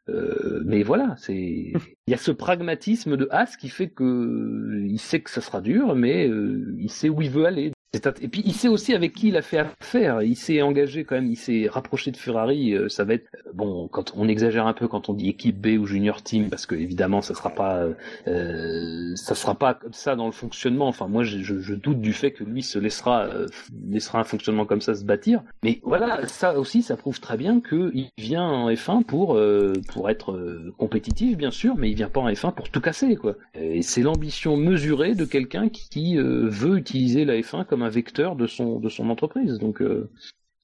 mais 0.64 0.82
voilà, 0.82 1.14
c'est, 1.18 1.72
il 2.06 2.10
y 2.10 2.14
a 2.14 2.18
ce 2.18 2.32
pragmatisme 2.32 3.16
de 3.16 3.28
As 3.30 3.56
qui 3.56 3.68
fait 3.68 3.88
que 3.88 4.82
il 4.84 4.98
sait 4.98 5.20
que 5.20 5.30
ça 5.30 5.40
sera 5.40 5.60
dur, 5.60 5.94
mais 5.94 6.26
il 6.26 6.90
sait 6.90 7.08
où 7.08 7.22
il 7.22 7.30
veut 7.30 7.46
aller. 7.46 7.72
Et 7.94 8.28
puis 8.28 8.42
il 8.46 8.54
sait 8.54 8.68
aussi 8.68 8.94
avec 8.94 9.12
qui 9.12 9.28
il 9.28 9.36
a 9.36 9.42
fait 9.42 9.58
affaire. 9.58 10.22
Il 10.22 10.34
s'est 10.34 10.62
engagé 10.62 11.04
quand 11.04 11.16
même, 11.16 11.26
il 11.26 11.36
s'est 11.36 11.68
rapproché 11.68 12.10
de 12.10 12.16
Ferrari. 12.16 12.72
Euh, 12.72 12.88
ça 12.88 13.04
va 13.04 13.12
être 13.12 13.28
bon 13.52 13.86
quand 13.88 14.14
on 14.16 14.28
exagère 14.28 14.66
un 14.66 14.72
peu 14.72 14.88
quand 14.88 15.10
on 15.10 15.12
dit 15.12 15.28
équipe 15.28 15.60
B 15.60 15.78
ou 15.78 15.86
junior 15.86 16.22
team 16.22 16.48
parce 16.48 16.64
que 16.64 16.74
évidemment 16.74 17.20
ça 17.20 17.34
sera 17.34 17.50
pas 17.50 17.86
euh, 18.26 19.14
ça 19.16 19.34
sera 19.34 19.54
pas 19.54 19.74
comme 19.74 19.92
ça 19.92 20.16
dans 20.16 20.24
le 20.24 20.32
fonctionnement. 20.32 20.88
Enfin 20.88 21.06
moi 21.06 21.22
je, 21.22 21.74
doute 21.74 22.00
du 22.00 22.14
fait 22.14 22.32
que 22.32 22.44
lui 22.44 22.62
se 22.62 22.78
laissera 22.78 23.26
euh, 23.26 23.46
laissera 23.90 24.20
un 24.20 24.24
fonctionnement 24.24 24.64
comme 24.64 24.80
ça 24.80 24.94
se 24.94 25.04
bâtir. 25.04 25.42
Mais 25.62 25.80
voilà 25.82 26.26
ça 26.26 26.58
aussi 26.58 26.80
ça 26.80 26.96
prouve 26.96 27.20
très 27.20 27.36
bien 27.36 27.60
que 27.60 27.90
il 27.92 28.10
vient 28.16 28.44
en 28.44 28.70
F1 28.70 29.04
pour 29.04 29.36
euh, 29.36 29.74
pour 29.92 30.08
être 30.08 30.32
euh, 30.32 30.72
compétitif 30.78 31.36
bien 31.36 31.50
sûr, 31.50 31.76
mais 31.76 31.90
il 31.90 31.94
vient 31.94 32.08
pas 32.08 32.20
en 32.20 32.30
F1 32.30 32.54
pour 32.54 32.70
tout 32.70 32.80
casser 32.80 33.16
quoi. 33.16 33.34
Et 33.54 33.82
c'est 33.82 34.00
l'ambition 34.00 34.56
mesurée 34.56 35.14
de 35.14 35.26
quelqu'un 35.26 35.68
qui, 35.68 35.90
qui 35.90 36.16
veut 36.16 36.78
utiliser 36.78 37.26
la 37.26 37.34
F1 37.34 37.66
comme 37.66 37.81
un 37.82 37.88
vecteur 37.88 38.36
de 38.36 38.46
son 38.46 38.80
de 38.80 38.88
son 38.88 39.10
entreprise. 39.10 39.58
Donc 39.58 39.82
euh, 39.82 40.10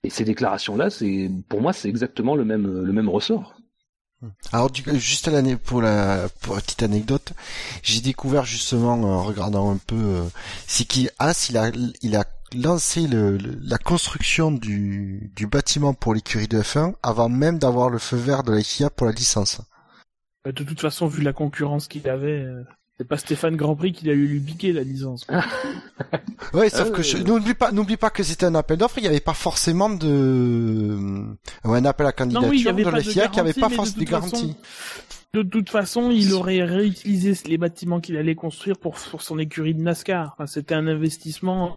et 0.05 0.11
ces 0.11 0.24
déclarations 0.24 0.77
là, 0.77 0.90
c'est 0.90 1.31
pour 1.49 1.61
moi 1.61 1.73
c'est 1.73 1.89
exactement 1.89 2.36
le 2.36 2.45
même 2.45 2.82
le 2.85 2.93
même 2.93 3.09
ressort. 3.09 3.55
Alors 4.53 4.69
juste 4.74 5.28
à 5.28 5.31
l'année 5.31 5.57
pour 5.57 5.81
la 5.81 6.28
pour 6.40 6.57
la 6.57 6.61
petite 6.61 6.82
anecdote, 6.82 7.32
j'ai 7.82 8.01
découvert 8.01 8.45
justement 8.45 8.95
en 8.95 9.23
regardant 9.23 9.70
un 9.70 9.77
peu, 9.77 9.97
euh, 9.97 10.24
c'est 10.66 10.85
qu'il 10.85 11.11
il 11.20 11.57
a 11.57 11.70
il 12.03 12.16
a 12.16 12.24
lancé 12.55 13.07
le, 13.07 13.36
la 13.36 13.78
construction 13.78 14.51
du, 14.51 15.31
du 15.36 15.47
bâtiment 15.47 15.95
pour 15.95 16.15
l'écurie 16.15 16.49
de 16.49 16.61
F1 16.61 16.95
avant 17.03 17.28
même 17.28 17.59
d'avoir 17.59 17.90
le 17.90 17.99
feu 17.99 18.16
vert 18.16 18.43
de 18.43 18.53
la 18.53 18.62
FIA 18.62 18.90
pour 18.90 19.07
la 19.07 19.12
licence. 19.12 19.61
Bah, 20.45 20.53
de 20.53 20.65
toute 20.65 20.81
façon, 20.81 21.07
vu 21.07 21.23
la 21.23 21.32
concurrence 21.32 21.89
qu'il 21.89 22.09
avait, 22.09 22.40
euh, 22.40 22.65
c'est 22.99 23.07
pas 23.07 23.16
Stéphane 23.16 23.55
Grandprix 23.55 23.93
qui 23.93 24.11
a 24.11 24.12
eu 24.12 24.27
lui 24.27 24.41
piquer 24.41 24.73
la 24.73 24.83
licence. 24.83 25.25
ouais, 26.53 26.69
sauf 26.69 26.91
que 26.91 27.03
je... 27.03 27.19
n'oublie 27.19 27.55
pas, 27.55 27.70
n'oublie 27.70 27.97
pas 27.97 28.11
que 28.11 28.25
c'était 28.25 28.47
un 28.47 28.57
appel 28.57 28.77
d'offres. 28.77 28.99
Il 28.99 29.03
n'y 29.03 29.09
avait 29.09 29.20
pas 29.20 29.35
forcément 29.35 29.89
de 29.89 31.25
un 31.62 31.85
appel 31.85 32.07
à 32.07 32.12
candidature 32.12 32.75
de 32.75 32.83
la 32.83 33.01
FIA 33.01 33.29
qui 33.29 33.39
avait 33.39 33.53
pas 33.53 33.69
forcément 33.69 34.05
de 34.05 34.11
garanties. 34.11 34.57
De 35.33 35.43
toute 35.43 35.70
façon, 35.70 36.11
il 36.11 36.33
aurait 36.33 36.65
réutilisé 36.65 37.35
les 37.47 37.59
bâtiments 37.59 38.01
qu'il 38.01 38.16
allait 38.16 38.35
construire 38.35 38.79
pour, 38.79 38.95
pour 38.95 39.23
son 39.23 39.39
écurie 39.39 39.75
de 39.75 39.81
NASCAR. 39.81 40.35
Enfin, 40.35 40.47
c'était 40.47 40.75
un 40.75 40.87
investissement 40.87 41.77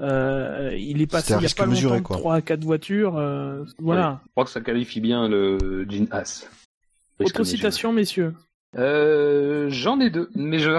Euh, 0.00 0.76
il 0.78 1.02
est 1.02 1.08
passé 1.08 1.34
il 1.36 1.42
y 1.42 1.46
a 1.46 1.54
pas 1.56 1.66
longtemps 1.66 2.02
quoi. 2.02 2.18
3 2.18 2.34
à 2.36 2.40
4 2.40 2.62
voitures. 2.64 3.16
Euh, 3.16 3.64
voilà. 3.80 4.20
je 4.24 4.30
crois 4.30 4.44
que 4.44 4.50
ça 4.50 4.60
qualifie 4.60 5.00
bien 5.00 5.28
le 5.28 5.84
Jean 5.90 6.06
Haas. 6.12 6.46
Autre 7.18 7.42
citation, 7.42 7.92
messieurs. 7.92 8.32
Euh, 8.76 9.66
J'en 9.70 10.00
ai 10.00 10.10
deux, 10.10 10.28
mais 10.34 10.58
je 10.58 10.70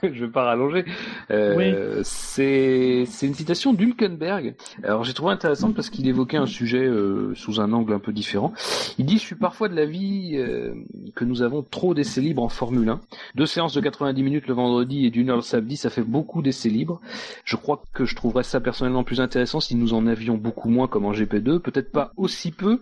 je 0.02 0.24
vais 0.24 0.30
pas 0.30 0.44
rallonger. 0.44 0.84
Euh, 1.30 2.00
C'est 2.04 3.04
une 3.22 3.34
citation 3.34 3.72
d'Hulkenberg. 3.72 4.54
Alors 4.82 5.04
j'ai 5.04 5.12
trouvé 5.12 5.32
intéressante 5.32 5.74
parce 5.74 5.90
qu'il 5.90 6.08
évoquait 6.08 6.38
un 6.38 6.46
sujet 6.46 6.84
euh, 6.84 7.34
sous 7.34 7.60
un 7.60 7.72
angle 7.72 7.92
un 7.92 7.98
peu 7.98 8.12
différent. 8.12 8.52
Il 8.98 9.06
dit 9.06 9.18
je 9.18 9.22
suis 9.22 9.34
parfois 9.34 9.68
de 9.68 9.74
l'avis 9.74 10.36
euh, 10.36 10.74
que 11.14 11.24
nous 11.24 11.42
avons 11.42 11.62
trop 11.62 11.94
d'essais 11.94 12.20
libres 12.20 12.42
en 12.42 12.48
Formule 12.48 12.88
1. 12.88 13.00
Deux 13.34 13.46
séances 13.46 13.74
de 13.74 13.80
90 13.80 14.22
minutes 14.22 14.46
le 14.46 14.54
vendredi 14.54 15.06
et 15.06 15.10
d'une 15.10 15.30
heure 15.30 15.36
le 15.36 15.42
samedi, 15.42 15.76
ça 15.76 15.90
fait 15.90 16.02
beaucoup 16.02 16.42
d'essais 16.42 16.70
libres. 16.70 17.00
Je 17.44 17.56
crois 17.56 17.82
que 17.92 18.04
je 18.04 18.16
trouverais 18.16 18.44
ça 18.44 18.60
personnellement 18.60 19.04
plus 19.04 19.20
intéressant 19.20 19.60
si 19.60 19.74
nous 19.76 19.92
en 19.92 20.06
avions 20.06 20.36
beaucoup 20.36 20.70
moins 20.70 20.88
comme 20.88 21.04
en 21.04 21.12
GP2, 21.12 21.58
peut-être 21.58 21.92
pas 21.92 22.12
aussi 22.16 22.52
peu. 22.52 22.80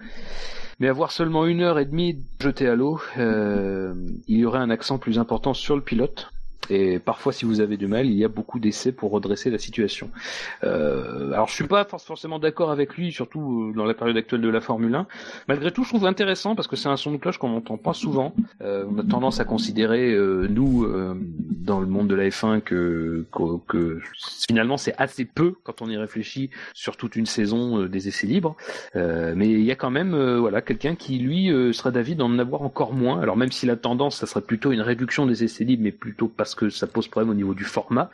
Mais 0.78 0.88
avoir 0.88 1.10
seulement 1.10 1.44
une 1.46 1.62
heure 1.62 1.78
et 1.78 1.84
demie 1.84 2.24
jetée 2.40 2.68
à 2.68 2.76
l'eau, 2.76 3.00
euh, 3.18 3.94
il 4.28 4.38
y 4.38 4.44
aurait 4.44 4.60
un 4.60 4.70
accent 4.70 4.98
plus 4.98 5.18
important 5.18 5.52
sur 5.52 5.74
le 5.74 5.82
pilote. 5.82 6.30
Et 6.70 6.98
parfois, 6.98 7.32
si 7.32 7.44
vous 7.44 7.60
avez 7.60 7.76
du 7.76 7.86
mal, 7.86 8.06
il 8.06 8.14
y 8.14 8.24
a 8.24 8.28
beaucoup 8.28 8.58
d'essais 8.58 8.92
pour 8.92 9.10
redresser 9.10 9.50
la 9.50 9.58
situation. 9.58 10.10
Euh, 10.64 11.32
alors, 11.32 11.48
je 11.48 11.54
suis 11.54 11.66
pas 11.66 11.84
forcément 11.84 12.38
d'accord 12.38 12.70
avec 12.70 12.96
lui, 12.96 13.12
surtout 13.12 13.70
euh, 13.70 13.76
dans 13.76 13.84
la 13.84 13.94
période 13.94 14.16
actuelle 14.16 14.40
de 14.40 14.48
la 14.48 14.60
Formule 14.60 14.94
1. 14.94 15.06
Malgré 15.48 15.70
tout, 15.72 15.84
je 15.84 15.90
trouve 15.90 16.06
intéressant 16.06 16.54
parce 16.54 16.68
que 16.68 16.76
c'est 16.76 16.88
un 16.88 16.96
son 16.96 17.12
de 17.12 17.16
cloche 17.16 17.38
qu'on 17.38 17.50
n'entend 17.50 17.76
pas 17.76 17.94
souvent. 17.94 18.34
Euh, 18.62 18.84
on 18.90 18.98
a 18.98 19.04
tendance 19.04 19.40
à 19.40 19.44
considérer, 19.44 20.16
nous, 20.48 20.86
dans 21.50 21.80
le 21.80 21.86
monde 21.86 22.08
de 22.08 22.14
la 22.14 22.28
F1, 22.28 22.60
que, 22.60 23.24
finalement 24.48 24.76
c'est 24.76 24.94
assez 24.98 25.24
peu 25.24 25.54
quand 25.62 25.82
on 25.82 25.88
y 25.88 25.96
réfléchit 25.96 26.50
sur 26.74 26.96
toute 26.96 27.16
une 27.16 27.26
saison 27.26 27.86
des 27.86 28.08
essais 28.08 28.26
libres. 28.26 28.56
mais 28.94 29.48
il 29.48 29.62
y 29.62 29.70
a 29.70 29.74
quand 29.74 29.90
même, 29.90 30.16
voilà, 30.38 30.60
quelqu'un 30.62 30.94
qui 30.94 31.18
lui 31.18 31.48
serait 31.74 31.92
d'avis 31.92 32.14
d'en 32.14 32.38
avoir 32.38 32.62
encore 32.62 32.92
moins. 32.92 33.20
Alors 33.20 33.36
même 33.36 33.52
si 33.52 33.66
la 33.66 33.76
tendance, 33.76 34.16
ça 34.16 34.26
serait 34.26 34.42
plutôt 34.42 34.72
une 34.72 34.80
réduction 34.80 35.26
des 35.26 35.44
essais 35.44 35.64
libres, 35.64 35.82
mais 35.82 35.92
plutôt 35.92 36.28
parce 36.28 36.54
que 36.58 36.70
ça 36.70 36.86
pose 36.86 37.08
problème 37.08 37.30
au 37.30 37.34
niveau 37.34 37.54
du 37.54 37.64
format. 37.64 38.10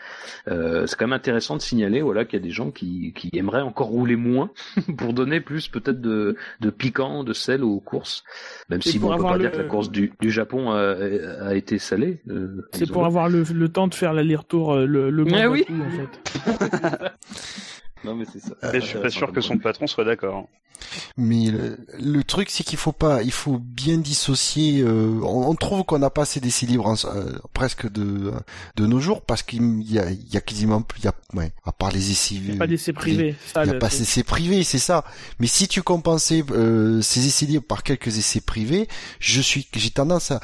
Euh, 0.49 0.87
c'est 0.87 0.97
quand 0.97 1.07
même 1.07 1.15
intéressant 1.15 1.57
de 1.57 1.62
signaler 1.62 2.03
voilà 2.03 2.25
qu'il 2.25 2.39
y 2.39 2.43
a 2.43 2.45
des 2.45 2.53
gens 2.53 2.71
qui, 2.71 3.12
qui 3.16 3.31
aimeraient 3.33 3.62
encore 3.62 3.89
rouler 3.89 4.16
moins 4.16 4.51
pour 4.99 5.15
donner 5.15 5.41
plus 5.41 5.69
peut-être 5.69 6.01
de, 6.01 6.37
de 6.61 6.71
piquant, 6.71 7.25
de 7.25 7.33
sel 7.33 7.65
aux 7.65 7.81
courses. 7.81 8.25
Même 8.69 8.83
si 8.83 8.99
bon, 8.99 9.12
on 9.12 9.16
peut 9.16 9.23
pas 9.23 9.39
dire 9.39 9.53
que 9.53 9.59
la 9.59 9.65
course 9.65 9.91
du, 9.91 10.12
du 10.21 10.31
Japon 10.31 10.73
a, 10.73 10.95
a 11.49 11.55
été 11.55 11.79
salée. 11.79 12.21
Euh, 12.29 12.69
c'est 12.73 12.91
pour 12.91 13.07
avoir 13.07 13.29
le, 13.29 13.43
le, 13.43 13.69
temps 13.69 13.89
de 13.89 13.95
faire 13.95 14.12
l'aller-retour 14.12 14.75
euh, 14.75 14.87
le, 14.87 15.11
le 15.11 15.25
moins 15.25 15.47
oui. 15.47 15.65
en 15.71 15.91
fait. 15.91 17.12
non 18.05 18.14
mais 18.14 18.24
c'est 18.31 18.40
ça. 18.40 18.55
je 18.72 18.81
suis 18.81 18.98
pas 18.98 19.10
sûr 19.10 19.32
que 19.32 19.40
son 19.40 19.59
patron 19.59 19.86
soit 19.86 20.05
d'accord. 20.05 20.48
Mais 21.16 21.47
le, 21.98 22.24
truc, 22.24 22.51
c'est 22.51 22.64
qu'il 22.64 22.78
faut 22.78 22.93
pas, 22.93 23.22
il 23.22 23.32
faut 23.32 23.59
bien 23.59 23.98
dissocier. 23.98 24.81
Euh, 24.82 25.20
on, 25.22 25.55
trouve 25.55 25.85
qu'on 25.85 25.98
n'a 25.98 26.10
pas 26.10 26.22
assez 26.22 26.40
d'essais 26.40 26.66
libres 26.66 26.94
euh, 27.06 27.32
presque 27.52 27.90
de 27.90 28.32
de 28.76 28.86
nos 28.86 29.01
jours 29.01 29.22
parce 29.22 29.43
qu'il 29.43 29.82
y 29.82 29.98
a, 29.98 30.10
il 30.10 30.32
y 30.32 30.36
a 30.36 30.40
quasiment, 30.40 30.82
il 30.98 31.05
y 31.05 31.09
a, 31.09 31.14
ouais, 31.35 31.52
à 31.64 31.72
part 31.72 31.90
les 31.90 32.10
essais. 32.10 32.35
Il 32.35 32.51
n'y 32.51 32.56
a 32.56 32.59
pas 32.59 32.66
d'essais 32.66 32.93
privés. 32.93 33.36
Il 33.56 33.62
n'y 33.62 33.70
a 33.70 33.74
pas 33.74 33.89
d'essais 33.89 34.24
privés, 34.24 34.64
c'est 34.64 34.78
ça. 34.78 35.05
Mais 35.39 35.47
si 35.47 35.68
tu 35.68 35.82
compensais 35.82 36.44
euh, 36.51 37.01
ces 37.01 37.26
essais 37.26 37.47
libres 37.47 37.66
par 37.66 37.82
quelques 37.82 38.18
essais 38.18 38.40
privés, 38.40 38.89
je 39.20 39.40
suis, 39.40 39.68
j'ai 39.74 39.90
tendance 39.90 40.31
à 40.32 40.40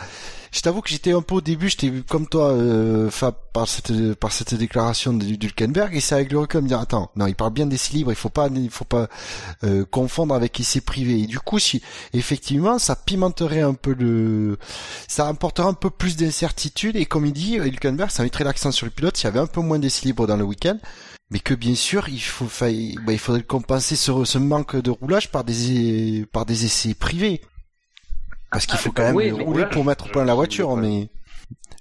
je 0.52 0.60
t'avoue 0.60 0.80
que 0.80 0.90
j'étais 0.90 1.12
un 1.12 1.22
peu 1.22 1.36
au 1.36 1.40
début, 1.40 1.68
j'étais 1.68 1.92
comme 2.08 2.26
toi, 2.26 2.50
euh, 2.50 3.10
par 3.52 3.68
cette 3.68 4.14
par 4.14 4.32
cette 4.32 4.54
déclaration 4.54 5.12
d'Hulkenberg, 5.12 5.94
et 5.94 6.00
c'est 6.00 6.14
avec 6.14 6.32
le 6.32 6.38
recul 6.38 6.62
me 6.62 6.68
dire 6.68 6.80
attends, 6.80 7.10
non, 7.16 7.26
il 7.26 7.34
parle 7.34 7.52
bien 7.52 7.66
d'essais 7.66 7.94
libres, 7.94 8.12
il 8.12 8.16
faut 8.16 8.28
pas 8.28 8.48
il 8.52 8.70
faut 8.70 8.84
pas 8.84 9.08
euh, 9.64 9.84
confondre 9.84 10.34
avec 10.34 10.58
essais 10.58 10.80
privés. 10.80 11.20
Et 11.20 11.26
du 11.26 11.38
coup, 11.38 11.58
si 11.58 11.82
effectivement, 12.12 12.78
ça 12.78 12.96
pimenterait 12.96 13.60
un 13.60 13.74
peu 13.74 13.94
le, 13.94 14.58
ça 15.08 15.28
apporterait 15.28 15.68
un 15.68 15.74
peu 15.74 15.90
plus 15.90 16.16
d'incertitude. 16.16 16.96
Et 16.96 17.06
comme 17.06 17.26
il 17.26 17.32
dit, 17.32 17.56
Hülkenberg, 17.56 18.10
ça 18.10 18.22
mettrait 18.22 18.44
l'accent 18.44 18.72
sur 18.72 18.86
le 18.86 18.90
pilote 18.90 19.16
s'il 19.16 19.26
y 19.26 19.28
avait 19.28 19.40
un 19.40 19.46
peu 19.46 19.60
moins 19.60 19.78
d'essais 19.78 20.06
libres 20.06 20.26
dans 20.26 20.36
le 20.36 20.44
week-end 20.44 20.78
mais 21.30 21.38
que 21.38 21.54
bien 21.54 21.74
sûr 21.74 22.08
il 22.08 22.20
faut 22.20 22.48
bah, 22.60 22.68
il 23.12 23.18
faudrait 23.18 23.42
compenser 23.42 23.96
ce, 23.96 24.24
ce 24.24 24.38
manque 24.38 24.76
de 24.76 24.90
roulage 24.90 25.30
par 25.30 25.44
des 25.44 26.26
par 26.32 26.44
des 26.44 26.64
essais 26.64 26.94
privés 26.94 27.40
parce 28.50 28.66
qu'il 28.66 28.76
ah, 28.76 28.82
faut 28.82 28.92
quand 28.92 29.12
même 29.12 29.42
rouler 29.42 29.66
pour 29.66 29.84
mettre 29.84 30.06
au 30.06 30.08
point 30.08 30.24
la 30.24 30.34
voiture, 30.34 30.76
mais 30.76 31.08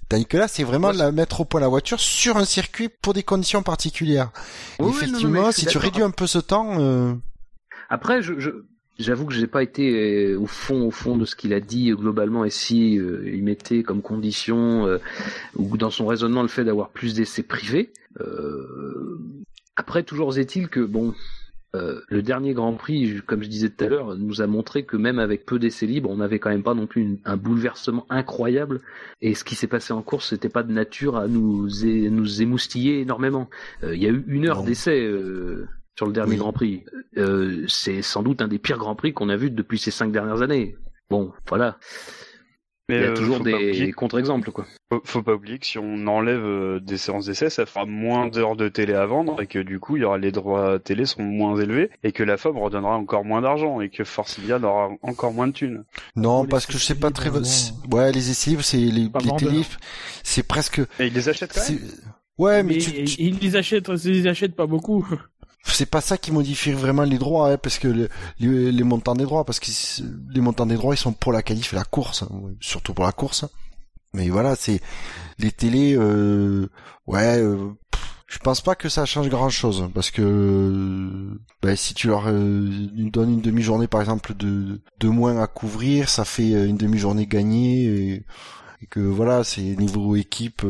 tandis 0.08 0.26
que 0.26 0.36
là, 0.36 0.48
c'est 0.48 0.64
vraiment 0.64 0.92
la 0.92 1.12
mettre 1.12 1.40
au 1.40 1.44
point 1.44 1.60
la 1.60 1.68
voiture 1.68 2.00
sur 2.00 2.36
un 2.36 2.44
circuit 2.44 2.88
pour 2.88 3.12
des 3.12 3.22
conditions 3.22 3.62
particulières. 3.62 4.30
Effectivement, 4.78 5.52
si 5.52 5.66
tu 5.66 5.78
réduis 5.78 6.02
un 6.02 6.10
peu 6.10 6.26
ce 6.26 6.38
temps. 6.38 6.80
Euh... 6.80 7.14
Après, 7.88 8.22
je, 8.22 8.38
je... 8.38 8.50
J'avoue 9.00 9.24
que 9.24 9.32
j'ai 9.32 9.46
pas 9.46 9.62
été 9.62 10.34
euh, 10.34 10.38
au 10.38 10.44
fond, 10.44 10.82
au 10.82 10.90
fond 10.90 11.16
de 11.16 11.24
ce 11.24 11.34
qu'il 11.34 11.54
a 11.54 11.60
dit 11.60 11.90
globalement 11.90 12.44
et 12.44 12.50
si 12.50 12.98
euh, 12.98 13.22
il 13.32 13.42
mettait 13.42 13.82
comme 13.82 14.02
condition 14.02 14.86
euh, 14.86 14.98
ou 15.56 15.78
dans 15.78 15.88
son 15.88 16.06
raisonnement 16.06 16.42
le 16.42 16.48
fait 16.48 16.64
d'avoir 16.64 16.90
plus 16.90 17.14
d'essais 17.14 17.42
privés. 17.42 17.92
Après, 19.76 20.02
toujours 20.02 20.36
est-il 20.36 20.68
que 20.68 20.80
bon, 20.80 21.14
euh, 21.74 22.00
le 22.08 22.22
dernier 22.22 22.52
Grand 22.52 22.72
Prix, 22.74 23.20
comme 23.26 23.42
je 23.42 23.48
disais 23.48 23.70
tout 23.70 23.84
à 23.84 23.88
l'heure, 23.88 24.16
nous 24.16 24.42
a 24.42 24.46
montré 24.46 24.84
que 24.84 24.96
même 24.96 25.18
avec 25.18 25.46
peu 25.46 25.58
d'essais 25.58 25.86
libres, 25.86 26.10
on 26.10 26.16
n'avait 26.16 26.38
quand 26.38 26.50
même 26.50 26.62
pas 26.62 26.74
non 26.74 26.86
plus 26.86 27.18
un 27.24 27.36
bouleversement 27.36 28.06
incroyable. 28.10 28.80
Et 29.20 29.34
ce 29.34 29.44
qui 29.44 29.54
s'est 29.54 29.68
passé 29.68 29.92
en 29.92 30.02
course, 30.02 30.30
c'était 30.30 30.48
pas 30.48 30.62
de 30.62 30.72
nature 30.72 31.16
à 31.16 31.28
nous, 31.28 31.68
nous 31.84 32.42
émoustiller 32.42 33.00
énormément. 33.00 33.48
Euh, 33.84 33.94
il 33.94 34.02
y 34.02 34.06
a 34.06 34.10
eu 34.10 34.24
une 34.26 34.48
heure 34.48 34.64
d'essai 34.64 35.00
euh, 35.00 35.68
sur 35.96 36.06
le 36.06 36.12
dernier 36.12 36.36
Grand 36.36 36.52
Prix. 36.52 36.84
c'est 37.68 38.02
sans 38.02 38.22
doute 38.22 38.42
un 38.42 38.48
des 38.48 38.58
pires 38.58 38.78
Grands 38.78 38.96
Prix 38.96 39.12
qu'on 39.12 39.28
a 39.28 39.36
vu 39.36 39.50
depuis 39.50 39.78
ces 39.78 39.90
cinq 39.90 40.10
dernières 40.10 40.42
années. 40.42 40.76
Bon, 41.08 41.32
voilà. 41.48 41.78
Mais 42.90 42.98
il 42.98 43.02
y 43.02 43.06
a 43.06 43.14
toujours 43.14 43.40
des 43.40 43.92
contre-exemples, 43.92 44.50
quoi. 44.50 44.66
Faut, 45.04 45.22
pas 45.22 45.34
oublier 45.34 45.58
que 45.60 45.66
si 45.66 45.78
on 45.78 46.08
enlève 46.08 46.44
euh, 46.44 46.80
des 46.80 46.96
séances 46.96 47.26
d'essai, 47.26 47.48
ça 47.48 47.64
fera 47.64 47.86
moins 47.86 48.26
d'heures 48.26 48.56
de 48.56 48.68
télé 48.68 48.94
à 48.94 49.06
vendre 49.06 49.40
et 49.40 49.46
que 49.46 49.60
du 49.60 49.78
coup, 49.78 49.96
il 49.96 50.02
y 50.02 50.04
aura 50.04 50.18
les 50.18 50.32
droits 50.32 50.80
télé 50.80 51.06
sont 51.06 51.22
moins 51.22 51.54
élevés 51.60 51.90
et 52.02 52.10
que 52.10 52.24
la 52.24 52.36
FOM 52.36 52.58
redonnera 52.58 52.96
encore 52.96 53.24
moins 53.24 53.40
d'argent 53.40 53.80
et 53.80 53.88
que 53.88 54.02
Force 54.02 54.40
India 54.40 54.58
aura 54.58 54.90
encore 55.02 55.32
moins 55.32 55.46
de 55.46 55.52
thunes. 55.52 55.84
Non, 56.16 56.44
parce 56.44 56.66
que 56.66 56.72
je 56.72 56.78
sais 56.78 56.96
pas 56.96 57.12
très. 57.12 57.30
Ouais, 57.30 58.10
les 58.10 58.30
essais 58.30 58.56
c'est 58.62 58.78
les, 58.78 58.90
les 58.90 59.36
télé, 59.38 59.62
c'est 60.24 60.42
presque. 60.42 60.80
Et 60.98 61.06
ils 61.06 61.14
les 61.14 61.28
achètent 61.28 61.52
quand 61.54 61.68
même? 61.68 61.78
Ouais, 62.38 62.62
mais, 62.62 62.78
ils 62.78 63.38
les 63.38 63.54
achètent, 63.54 63.88
ils 64.04 64.12
les 64.12 64.26
achètent 64.26 64.56
pas 64.56 64.66
beaucoup 64.66 65.06
c'est 65.62 65.86
pas 65.86 66.00
ça 66.00 66.18
qui 66.18 66.32
modifie 66.32 66.72
vraiment 66.72 67.04
les 67.04 67.18
droits, 67.18 67.52
hein, 67.52 67.58
parce 67.58 67.78
que 67.78 68.08
les, 68.38 68.84
montants 68.84 69.14
des 69.14 69.24
droits, 69.24 69.44
parce 69.44 69.60
que 69.60 69.70
les 70.32 70.40
montants 70.40 70.66
des 70.66 70.76
droits 70.76 70.94
ils 70.94 70.98
sont 70.98 71.12
pour 71.12 71.32
la 71.32 71.42
qualif 71.42 71.72
et 71.72 71.76
la 71.76 71.84
course, 71.84 72.22
hein, 72.22 72.28
surtout 72.60 72.94
pour 72.94 73.04
la 73.04 73.12
course. 73.12 73.44
Mais 74.12 74.28
voilà, 74.28 74.56
c'est 74.56 74.80
les 75.38 75.52
télés, 75.52 75.94
euh, 75.96 76.68
ouais, 77.06 77.38
euh, 77.38 77.70
je 78.26 78.38
pense 78.38 78.60
pas 78.60 78.74
que 78.74 78.88
ça 78.88 79.04
change 79.06 79.28
grand 79.28 79.50
chose, 79.50 79.88
parce 79.94 80.10
que 80.10 81.38
ben, 81.62 81.76
si 81.76 81.94
tu 81.94 82.08
leur 82.08 82.24
euh, 82.26 82.68
donnes 82.94 83.34
une 83.34 83.40
demi-journée 83.40 83.86
par 83.86 84.00
exemple 84.00 84.34
de, 84.34 84.80
de 84.98 85.08
moins 85.08 85.40
à 85.40 85.46
couvrir, 85.46 86.08
ça 86.08 86.24
fait 86.24 86.50
une 86.50 86.76
demi-journée 86.76 87.26
gagnée 87.26 87.84
et, 87.84 88.24
et, 88.82 88.86
que 88.86 89.00
voilà, 89.00 89.44
c'est 89.44 89.62
niveau 89.62 90.16
équipe 90.16 90.64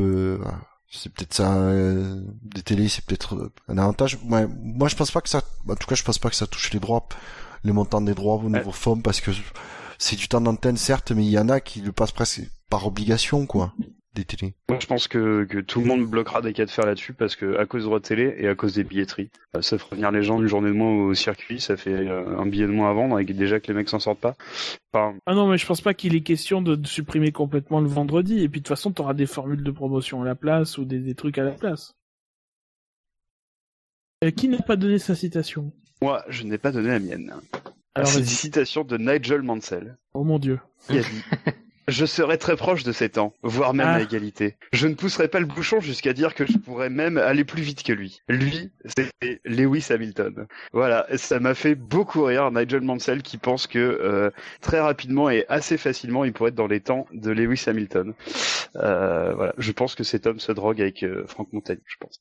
c'est 0.90 1.12
peut-être 1.12 1.34
ça 1.34 1.54
euh, 1.54 2.20
des 2.42 2.62
télés 2.62 2.88
c'est 2.88 3.04
peut-être 3.04 3.52
un 3.68 3.78
avantage. 3.78 4.18
Ouais, 4.28 4.46
moi 4.62 4.88
je 4.88 4.96
pense 4.96 5.10
pas 5.10 5.20
que 5.20 5.28
ça 5.28 5.42
en 5.68 5.74
tout 5.74 5.86
cas 5.86 5.94
je 5.94 6.02
pense 6.02 6.18
pas 6.18 6.30
que 6.30 6.36
ça 6.36 6.46
touche 6.46 6.72
les 6.72 6.80
droits 6.80 7.08
les 7.64 7.72
montants 7.72 8.00
des 8.00 8.14
droits 8.14 8.36
au 8.36 8.48
niveau 8.50 8.72
FOM 8.72 9.02
parce 9.02 9.20
que 9.20 9.30
c'est 9.98 10.16
du 10.16 10.28
temps 10.28 10.40
d'antenne 10.40 10.76
certes 10.76 11.12
mais 11.12 11.24
il 11.24 11.30
y 11.30 11.38
en 11.38 11.48
a 11.48 11.60
qui 11.60 11.80
le 11.80 11.92
passent 11.92 12.12
presque 12.12 12.42
par 12.68 12.86
obligation 12.86 13.46
quoi 13.46 13.72
des 14.14 14.24
télés. 14.24 14.54
Moi, 14.68 14.78
je 14.80 14.86
pense 14.86 15.06
que, 15.08 15.44
que 15.44 15.58
tout 15.58 15.80
le 15.80 15.86
monde 15.86 16.04
bloquera 16.04 16.42
des 16.42 16.52
cas 16.52 16.64
de 16.64 16.70
fer 16.70 16.84
là-dessus 16.84 17.12
parce 17.12 17.36
que 17.36 17.56
à 17.58 17.66
cause 17.66 17.82
des 17.82 17.86
droits 17.86 18.00
de 18.00 18.04
télé 18.04 18.34
et 18.38 18.48
à 18.48 18.54
cause 18.54 18.74
des 18.74 18.84
billetteries, 18.84 19.30
euh, 19.56 19.62
ça 19.62 19.78
fera 19.78 19.94
venir 19.94 20.10
les 20.10 20.22
gens 20.22 20.40
une 20.40 20.48
journée 20.48 20.68
de 20.68 20.74
moins 20.74 20.92
au 20.92 21.14
circuit, 21.14 21.60
ça 21.60 21.76
fait 21.76 21.90
euh, 21.90 22.38
un 22.38 22.46
billet 22.46 22.66
de 22.66 22.72
moins 22.72 22.90
à 22.90 22.92
vendre 22.92 23.20
et 23.20 23.24
déjà 23.24 23.60
que 23.60 23.68
les 23.68 23.74
mecs 23.74 23.88
s'en 23.88 24.00
sortent 24.00 24.20
pas. 24.20 24.34
Ah 24.92 25.34
non, 25.34 25.46
mais 25.46 25.58
je 25.58 25.66
pense 25.66 25.80
pas 25.80 25.94
qu'il 25.94 26.16
est 26.16 26.22
question 26.22 26.62
de, 26.62 26.78
supprimer 26.86 27.30
complètement 27.30 27.80
le 27.80 27.88
vendredi 27.88 28.42
et 28.42 28.48
puis 28.48 28.60
de 28.60 28.64
toute 28.64 28.76
façon, 28.76 28.90
t'auras 28.90 29.14
des 29.14 29.26
formules 29.26 29.62
de 29.62 29.70
promotion 29.70 30.22
à 30.22 30.24
la 30.24 30.34
place 30.34 30.78
ou 30.78 30.84
des, 30.84 31.14
trucs 31.14 31.38
à 31.38 31.44
la 31.44 31.52
place. 31.52 31.94
Euh, 34.24 34.30
qui 34.30 34.48
n'a 34.48 34.58
pas 34.58 34.76
donné 34.76 34.98
sa 34.98 35.14
citation? 35.14 35.72
Moi, 36.02 36.24
je 36.28 36.42
n'ai 36.42 36.58
pas 36.58 36.72
donné 36.72 36.88
la 36.88 36.98
mienne. 36.98 37.32
Alors, 37.94 38.08
c'est 38.08 38.20
une 38.20 38.24
citation 38.24 38.84
de 38.84 38.96
Nigel 38.96 39.42
Mansell. 39.42 39.96
Oh 40.14 40.24
mon 40.24 40.38
dieu. 40.38 40.60
Il 40.88 40.98
a 40.98 41.02
dit 41.02 41.22
Je 41.88 42.06
serai 42.06 42.38
très 42.38 42.56
proche 42.56 42.84
de 42.84 42.92
ces 42.92 43.08
temps, 43.08 43.34
voire 43.42 43.74
même 43.74 43.88
à 43.88 43.94
ah. 43.94 44.00
égalité. 44.00 44.56
Je 44.72 44.86
ne 44.86 44.94
pousserai 44.94 45.28
pas 45.28 45.40
le 45.40 45.46
bouchon 45.46 45.80
jusqu'à 45.80 46.12
dire 46.12 46.34
que 46.34 46.46
je 46.46 46.56
pourrais 46.58 46.90
même 46.90 47.18
aller 47.18 47.44
plus 47.44 47.62
vite 47.62 47.82
que 47.82 47.92
lui. 47.92 48.22
Lui, 48.28 48.70
c'était 48.84 49.40
Lewis 49.44 49.86
Hamilton. 49.90 50.46
Voilà, 50.72 51.06
ça 51.16 51.40
m'a 51.40 51.54
fait 51.54 51.74
beaucoup 51.74 52.22
rire 52.22 52.50
Nigel 52.52 52.82
Mansell 52.82 53.22
qui 53.22 53.38
pense 53.38 53.66
que 53.66 53.78
euh, 53.78 54.30
très 54.60 54.80
rapidement 54.80 55.30
et 55.30 55.44
assez 55.48 55.76
facilement 55.78 56.24
il 56.24 56.32
pourrait 56.32 56.50
être 56.50 56.54
dans 56.54 56.66
les 56.66 56.80
temps 56.80 57.06
de 57.12 57.30
Lewis 57.30 57.64
Hamilton. 57.66 58.14
Euh, 58.76 59.34
voilà, 59.34 59.54
je 59.58 59.72
pense 59.72 59.94
que 59.94 60.04
cet 60.04 60.26
homme 60.26 60.38
se 60.38 60.52
drogue 60.52 60.80
avec 60.80 61.02
euh, 61.02 61.24
Franck 61.26 61.52
Montagny, 61.52 61.82
je 61.86 61.96
pense. 61.98 62.20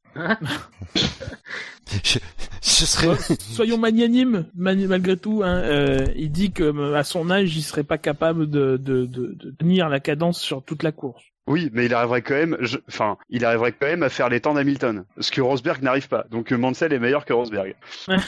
ce 2.62 2.86
serait. 2.86 3.16
Soyons 3.40 3.78
magnanimes, 3.78 4.46
malgré 4.56 5.18
tout. 5.18 5.42
Hein, 5.44 5.62
euh, 5.64 6.06
il 6.16 6.32
dit 6.32 6.52
que 6.52 6.94
à 6.94 7.04
son 7.04 7.30
âge, 7.30 7.56
il 7.56 7.62
serait 7.62 7.84
pas 7.84 7.98
capable 7.98 8.50
de, 8.50 8.78
de, 8.78 9.06
de, 9.06 9.34
de 9.34 9.49
tenir 9.52 9.90
la 9.90 10.00
cadence 10.00 10.40
sur 10.40 10.64
toute 10.64 10.84
la 10.84 10.92
course. 10.92 11.24
Oui, 11.50 11.72
mais 11.74 11.86
il 11.86 11.94
arriverait 11.96 12.22
quand 12.22 12.36
même, 12.36 12.58
enfin, 12.88 13.18
il 13.30 13.44
arriverait 13.44 13.72
quand 13.72 13.88
même 13.88 14.04
à 14.04 14.10
faire 14.10 14.30
les 14.30 14.40
temps 14.40 14.54
d'Hamilton, 14.54 15.06
ce 15.20 15.32
que 15.32 15.42
Rosberg 15.42 15.82
n'arrive 15.82 16.08
pas. 16.08 16.26
Donc 16.30 16.52
Mansell 16.52 16.94
est 16.94 17.00
meilleur 17.00 17.26
que 17.26 17.34
Rosberg. 17.34 17.76
enfin, 18.08 18.20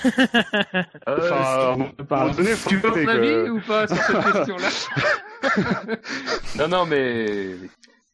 euh, 1.08 1.76
donné, 2.34 2.52
tu 2.68 2.78
veux 2.78 2.90
mon 2.90 3.08
avis 3.08 3.50
ou 3.52 3.62
pas 3.62 3.86
sur 3.88 3.96
cette 3.98 4.24
question-là 4.24 4.70
Non, 6.58 6.68
non, 6.68 6.86
mais 6.88 7.58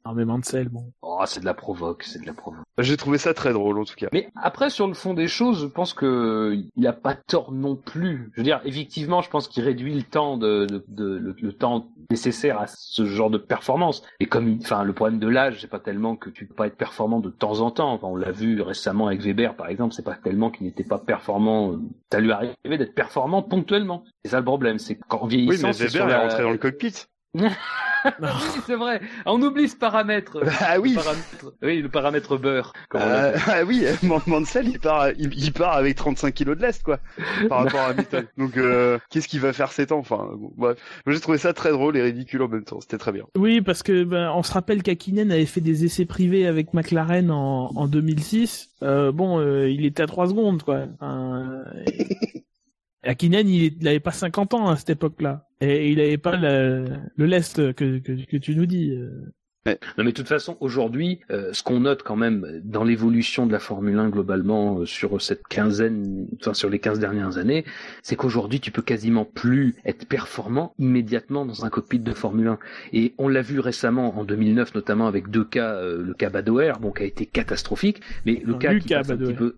non 0.07 0.13
mais 0.13 0.23
Mansell, 0.23 0.69
bon. 0.69 0.93
Oh, 1.01 1.21
c'est 1.25 1.41
de 1.41 1.45
la 1.45 1.53
provoque, 1.53 2.03
c'est 2.03 2.21
de 2.21 2.25
la 2.25 2.33
provoque. 2.33 2.63
J'ai 2.77 2.95
trouvé 2.95 3.17
ça 3.17 3.33
très 3.33 3.51
drôle 3.51 3.77
en 3.77 3.83
tout 3.83 3.95
cas. 3.95 4.07
Mais 4.13 4.29
après, 4.41 4.69
sur 4.69 4.87
le 4.87 4.93
fond 4.93 5.13
des 5.13 5.27
choses, 5.27 5.61
je 5.61 5.65
pense 5.65 5.93
que 5.93 6.57
il 6.75 6.87
a 6.87 6.93
pas 6.93 7.13
tort 7.13 7.51
non 7.51 7.75
plus. 7.75 8.31
Je 8.33 8.39
veux 8.39 8.43
dire, 8.43 8.61
effectivement, 8.63 9.21
je 9.21 9.29
pense 9.29 9.49
qu'il 9.49 9.63
réduit 9.63 9.93
le 9.93 10.03
temps 10.03 10.37
de, 10.37 10.65
de, 10.65 10.85
de 10.87 11.33
le, 11.41 11.53
temps 11.53 11.87
nécessaire 12.09 12.59
à 12.59 12.67
ce 12.67 13.05
genre 13.05 13.29
de 13.29 13.37
performance. 13.37 14.01
Et 14.21 14.27
comme, 14.27 14.59
enfin, 14.61 14.83
le 14.83 14.93
problème 14.93 15.19
de 15.19 15.27
l'âge, 15.27 15.59
c'est 15.59 15.69
pas 15.69 15.79
tellement 15.79 16.15
que 16.15 16.29
tu 16.29 16.45
peux 16.45 16.55
pas 16.55 16.67
être 16.67 16.77
performant 16.77 17.19
de 17.19 17.29
temps 17.29 17.59
en 17.59 17.71
temps. 17.71 17.91
Enfin, 17.91 18.07
on 18.07 18.15
l'a 18.15 18.31
vu 18.31 18.61
récemment 18.61 19.07
avec 19.07 19.21
Weber, 19.21 19.55
par 19.55 19.67
exemple, 19.67 19.93
c'est 19.93 20.05
pas 20.05 20.15
tellement 20.15 20.51
qu'il 20.51 20.67
n'était 20.67 20.85
pas 20.85 20.99
performant. 20.99 21.75
Ça 22.11 22.21
lui 22.21 22.31
arrivé 22.31 22.55
d'être 22.63 22.95
performant 22.95 23.41
ponctuellement. 23.41 24.05
C'est 24.23 24.31
ça 24.31 24.39
le 24.39 24.45
problème, 24.45 24.79
c'est 24.79 24.95
qu'en 24.95 25.25
vieillissant, 25.25 25.71
oui, 25.71 25.75
mais 25.79 25.87
Weber 25.87 26.09
est 26.09 26.15
rentré 26.15 26.43
dans 26.43 26.51
le 26.51 26.57
cockpit. 26.57 26.93
c'est 28.65 28.75
vrai. 28.75 29.01
On 29.25 29.41
oublie 29.41 29.67
ce 29.67 29.75
paramètre. 29.75 30.39
Ah 30.61 30.79
oui. 30.79 30.91
Le 30.91 30.95
paramètre, 30.95 31.53
oui, 31.61 31.81
le 31.81 31.89
paramètre 31.89 32.37
beurre. 32.37 32.73
Euh, 32.95 33.37
ah 33.47 33.63
oui, 33.67 33.85
Mansell, 34.27 34.67
il 34.67 34.79
part, 34.79 35.09
il, 35.17 35.53
part 35.53 35.73
avec 35.73 35.95
35 35.95 36.33
kilos 36.33 36.57
de 36.57 36.61
lest, 36.61 36.83
quoi, 36.83 36.99
par 37.49 37.63
rapport 37.63 37.81
à 37.81 37.87
Hamilton. 37.87 38.25
Donc, 38.37 38.57
euh, 38.57 38.97
qu'est-ce 39.09 39.27
qu'il 39.27 39.39
va 39.39 39.53
faire 39.53 39.71
ces 39.71 39.87
temps 39.87 39.99
Enfin, 39.99 40.29
bref. 40.55 40.77
J'ai 41.05 41.19
trouvé 41.19 41.37
ça 41.37 41.53
très 41.53 41.71
drôle 41.71 41.97
et 41.97 42.01
ridicule 42.01 42.41
en 42.41 42.47
même 42.47 42.63
temps. 42.63 42.79
C'était 42.81 42.97
très 42.97 43.11
bien. 43.11 43.25
Oui, 43.35 43.61
parce 43.61 43.83
que 43.83 44.03
ben, 44.03 44.31
on 44.35 44.43
se 44.43 44.53
rappelle 44.53 44.83
qu'Akinen 44.83 45.31
avait 45.31 45.45
fait 45.45 45.61
des 45.61 45.85
essais 45.85 46.05
privés 46.05 46.47
avec 46.47 46.73
McLaren 46.73 47.31
en, 47.31 47.71
en 47.75 47.87
2006. 47.87 48.69
Euh, 48.83 49.11
bon, 49.11 49.39
euh, 49.39 49.69
il 49.69 49.85
était 49.85 50.03
à 50.03 50.07
3 50.07 50.27
secondes, 50.27 50.63
quoi. 50.63 50.83
Enfin, 50.99 51.63
Akinen, 53.07 53.47
il 53.47 53.77
n'avait 53.81 53.99
pas 53.99 54.11
50 54.11 54.53
ans 54.53 54.69
à 54.69 54.75
cette 54.75 54.91
époque-là. 54.91 55.47
Et 55.61 55.91
il 55.91 55.97
n'avait 55.97 56.17
pas 56.17 56.35
le, 56.35 56.85
le 57.15 57.25
lest 57.25 57.73
que, 57.73 57.97
que, 57.99 58.25
que, 58.25 58.37
tu 58.37 58.55
nous 58.55 58.65
dis. 58.65 58.91
Euh. 58.91 59.33
Non 59.97 60.05
mais 60.05 60.11
de 60.11 60.15
toute 60.15 60.29
façon 60.29 60.55
aujourd'hui, 60.61 61.19
euh, 61.29 61.51
ce 61.51 61.61
qu'on 61.61 61.81
note 61.81 62.01
quand 62.01 62.15
même 62.15 62.61
dans 62.63 62.85
l'évolution 62.85 63.45
de 63.45 63.51
la 63.51 63.59
Formule 63.59 63.99
1 63.99 64.09
globalement 64.09 64.79
euh, 64.79 64.85
sur 64.85 65.21
cette 65.21 65.45
quinzaine, 65.45 66.27
enfin 66.39 66.53
sur 66.53 66.69
les 66.69 66.79
15 66.79 66.99
dernières 66.99 67.37
années, 67.37 67.65
c'est 68.01 68.15
qu'aujourd'hui 68.15 68.61
tu 68.61 68.71
peux 68.71 68.81
quasiment 68.81 69.25
plus 69.25 69.75
être 69.83 70.07
performant 70.07 70.73
immédiatement 70.79 71.45
dans 71.45 71.65
un 71.65 71.69
cockpit 71.69 71.99
de 71.99 72.13
Formule 72.13 72.47
1. 72.47 72.59
Et 72.93 73.13
on 73.17 73.27
l'a 73.27 73.41
vu 73.41 73.59
récemment 73.59 74.17
en 74.17 74.23
2009 74.23 74.73
notamment 74.73 75.07
avec 75.07 75.29
deux 75.29 75.43
cas, 75.43 75.81
le 75.81 76.13
cas 76.13 76.29
Badoer, 76.29 76.73
bon 76.79 76.91
qui 76.91 77.03
a 77.03 77.05
été 77.05 77.25
catastrophique, 77.25 77.99
mais 78.25 78.41
le 78.45 78.53
cas 78.53 78.73
qui 78.75 78.87
passe 78.87 79.09
un 79.09 79.17
petit 79.17 79.33
peu 79.33 79.57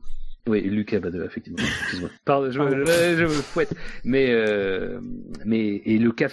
oui, 0.50 0.62
Lucas 0.62 1.00
Badoer, 1.00 1.26
effectivement. 1.26 1.60
Pardon, 2.26 2.50
je, 2.50 2.60
je, 2.60 3.24
me 3.24 3.30
fouette. 3.30 3.76
Mais, 4.04 4.32
euh, 4.32 5.00
mais 5.46 5.82
et 5.86 6.00
le 6.00 6.12
cas 6.12 6.28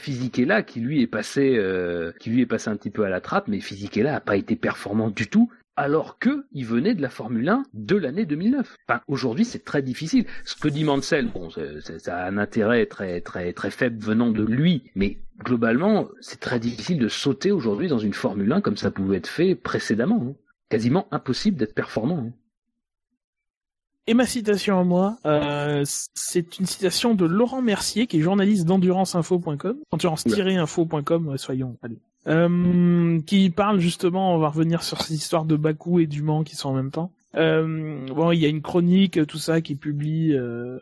là, 0.47 0.62
qui 0.62 0.80
lui 0.80 1.02
est 1.02 1.06
passé, 1.06 1.56
euh, 1.59 2.12
qui 2.18 2.30
lui 2.30 2.40
est 2.40 2.47
passé 2.47 2.70
un 2.70 2.76
petit 2.76 2.90
peu 2.90 3.05
à 3.05 3.10
la 3.10 3.20
trappe, 3.20 3.48
mais 3.48 3.60
là 3.97 4.16
a 4.16 4.20
pas 4.20 4.36
été 4.36 4.56
performant 4.56 5.10
du 5.10 5.28
tout. 5.28 5.51
Alors 5.78 6.18
que 6.18 6.47
il 6.52 6.64
venait 6.64 6.94
de 6.94 7.02
la 7.02 7.10
Formule 7.10 7.51
1 7.51 7.64
de 7.74 7.97
l'année 7.97 8.24
2009. 8.24 8.76
Enfin, 8.88 9.02
aujourd'hui, 9.09 9.44
c'est 9.44 9.62
très 9.62 9.82
difficile. 9.82 10.24
Ce 10.47 10.56
que 10.56 10.68
dit 10.68 10.84
Mansell, 10.84 11.28
bon, 11.28 11.51
ça 11.51 12.16
a 12.16 12.26
un 12.26 12.38
intérêt 12.38 12.86
très, 12.86 13.20
très, 13.20 13.52
très 13.52 13.70
faible 13.70 14.02
venant 14.02 14.30
de 14.30 14.43
lui, 14.43 14.84
mais 14.94 15.18
globalement, 15.44 16.09
c'est 16.20 16.40
très 16.40 16.59
difficile 16.59 16.98
de 16.98 17.09
sauter 17.09 17.52
aujourd'hui 17.52 17.88
dans 17.88 17.98
une 17.98 18.14
Formule 18.14 18.51
1 18.51 18.62
comme 18.62 18.78
ça 18.78 18.90
pouvait 18.90 19.18
être 19.18 19.26
fait 19.26 19.55
précédemment. 19.55 20.24
Hein. 20.26 20.34
Quasiment 20.70 21.09
impossible 21.10 21.59
d'être 21.59 21.74
performant. 21.74 22.24
Hein. 22.26 22.32
Et 24.08 24.14
ma 24.14 24.26
citation 24.26 24.78
à 24.78 24.84
moi, 24.84 25.18
euh, 25.26 25.82
c'est 26.14 26.58
une 26.58 26.66
citation 26.66 27.14
de 27.14 27.24
Laurent 27.24 27.60
Mercier, 27.60 28.06
qui 28.06 28.18
est 28.18 28.22
journaliste 28.22 28.64
d'enduranceinfo.com, 28.64 29.78
endurance-info.com, 29.90 31.36
soyons, 31.38 31.76
allez. 31.82 31.98
Euh, 32.28 33.20
qui 33.22 33.50
parle 33.50 33.78
justement, 33.78 34.34
on 34.34 34.38
va 34.38 34.48
revenir 34.48 34.82
sur 34.82 35.00
ces 35.00 35.14
histoires 35.14 35.44
de 35.44 35.56
Bakou 35.56 36.00
et 36.00 36.06
du 36.06 36.22
Mans 36.22 36.42
qui 36.42 36.56
sont 36.56 36.70
en 36.70 36.74
même 36.74 36.90
temps, 36.90 37.12
euh, 37.36 38.06
bon, 38.08 38.32
il 38.32 38.40
y 38.40 38.46
a 38.46 38.48
une 38.48 38.62
chronique, 38.62 39.26
tout 39.26 39.38
ça, 39.38 39.60
qui 39.60 39.74
publie 39.74 40.32
euh, 40.32 40.78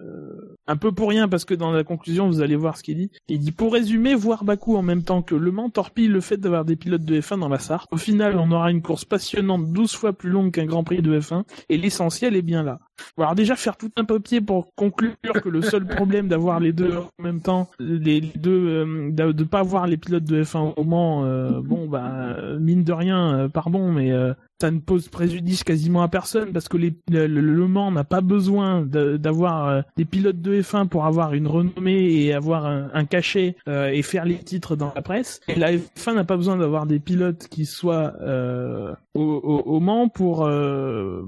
un 0.66 0.76
peu 0.76 0.92
pour 0.92 1.08
rien, 1.08 1.28
parce 1.28 1.44
que 1.44 1.54
dans 1.54 1.70
la 1.70 1.84
conclusion, 1.84 2.26
vous 2.26 2.40
allez 2.40 2.56
voir 2.56 2.76
ce 2.76 2.82
qu'il 2.82 2.96
dit. 2.96 3.10
Il 3.28 3.40
dit, 3.40 3.52
pour 3.52 3.72
résumer, 3.72 4.14
voir 4.14 4.44
Bakou 4.44 4.76
en 4.76 4.82
même 4.82 5.02
temps 5.02 5.22
que 5.22 5.34
Le 5.34 5.50
Mans 5.50 5.70
torpille 5.70 6.08
le 6.08 6.20
fait 6.20 6.36
d'avoir 6.36 6.64
des 6.64 6.76
pilotes 6.76 7.04
de 7.04 7.20
F1 7.20 7.38
dans 7.38 7.48
la 7.48 7.58
Sarthe. 7.58 7.88
Au 7.92 7.96
final, 7.96 8.36
on 8.38 8.50
aura 8.50 8.70
une 8.70 8.82
course 8.82 9.04
passionnante 9.04 9.72
12 9.72 9.94
fois 9.94 10.12
plus 10.12 10.30
longue 10.30 10.52
qu'un 10.52 10.66
Grand 10.66 10.84
Prix 10.84 11.02
de 11.02 11.18
F1, 11.18 11.44
et 11.68 11.76
l'essentiel 11.76 12.36
est 12.36 12.42
bien 12.42 12.62
là. 12.62 12.80
Alors 13.18 13.34
déjà, 13.34 13.56
faire 13.56 13.76
tout 13.76 13.90
un 13.96 14.04
papier 14.04 14.40
pour 14.40 14.74
conclure 14.76 15.14
que 15.42 15.48
le 15.48 15.62
seul 15.62 15.84
problème 15.84 16.28
d'avoir 16.28 16.60
les 16.60 16.72
deux 16.72 16.96
en 16.96 17.22
même 17.22 17.40
temps, 17.40 17.68
les 17.80 18.20
deux, 18.20 18.68
euh, 18.68 19.10
de, 19.10 19.44
pas 19.44 19.60
avoir 19.60 19.86
les 19.86 19.96
pilotes 19.96 20.24
de 20.24 20.44
F1 20.44 20.74
au 20.76 20.84
Mans, 20.84 21.24
euh, 21.24 21.60
bon, 21.60 21.88
bah, 21.88 22.36
mine 22.60 22.84
de 22.84 22.92
rien, 22.92 23.48
pardon, 23.52 23.90
mais 23.92 24.12
ça 24.60 24.70
ne 24.70 24.78
pose 24.78 25.08
préjudice 25.08 25.64
quasiment 25.64 26.02
à 26.02 26.08
personne 26.08 26.52
parce 26.52 26.68
que 26.68 26.76
les, 26.76 26.94
le, 27.10 27.68
Mans 27.68 27.90
n'a 27.90 28.04
pas 28.04 28.20
besoin 28.20 28.80
d'avoir 28.82 29.68
euh, 29.68 29.82
des 29.96 30.04
pilotes 30.04 30.40
de 30.40 30.53
F1 30.54 30.88
pour 30.88 31.04
avoir 31.04 31.34
une 31.34 31.46
renommée 31.46 32.24
et 32.24 32.32
avoir 32.32 32.66
un, 32.66 33.04
cachet 33.04 33.56
euh, 33.68 33.88
et 33.88 34.02
faire 34.02 34.24
les 34.24 34.38
titres 34.38 34.76
dans 34.76 34.92
la 34.94 35.02
presse. 35.02 35.40
La 35.56 35.72
F1 35.72 36.14
n'a 36.14 36.24
pas 36.24 36.36
besoin 36.36 36.56
d'avoir 36.56 36.86
des 36.86 36.98
pilotes 36.98 37.48
qui 37.48 37.66
soient 37.66 38.14
euh, 38.20 38.94
au, 39.14 39.80
Mans 39.80 40.08
pour 40.08 40.48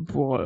pour 0.08 0.40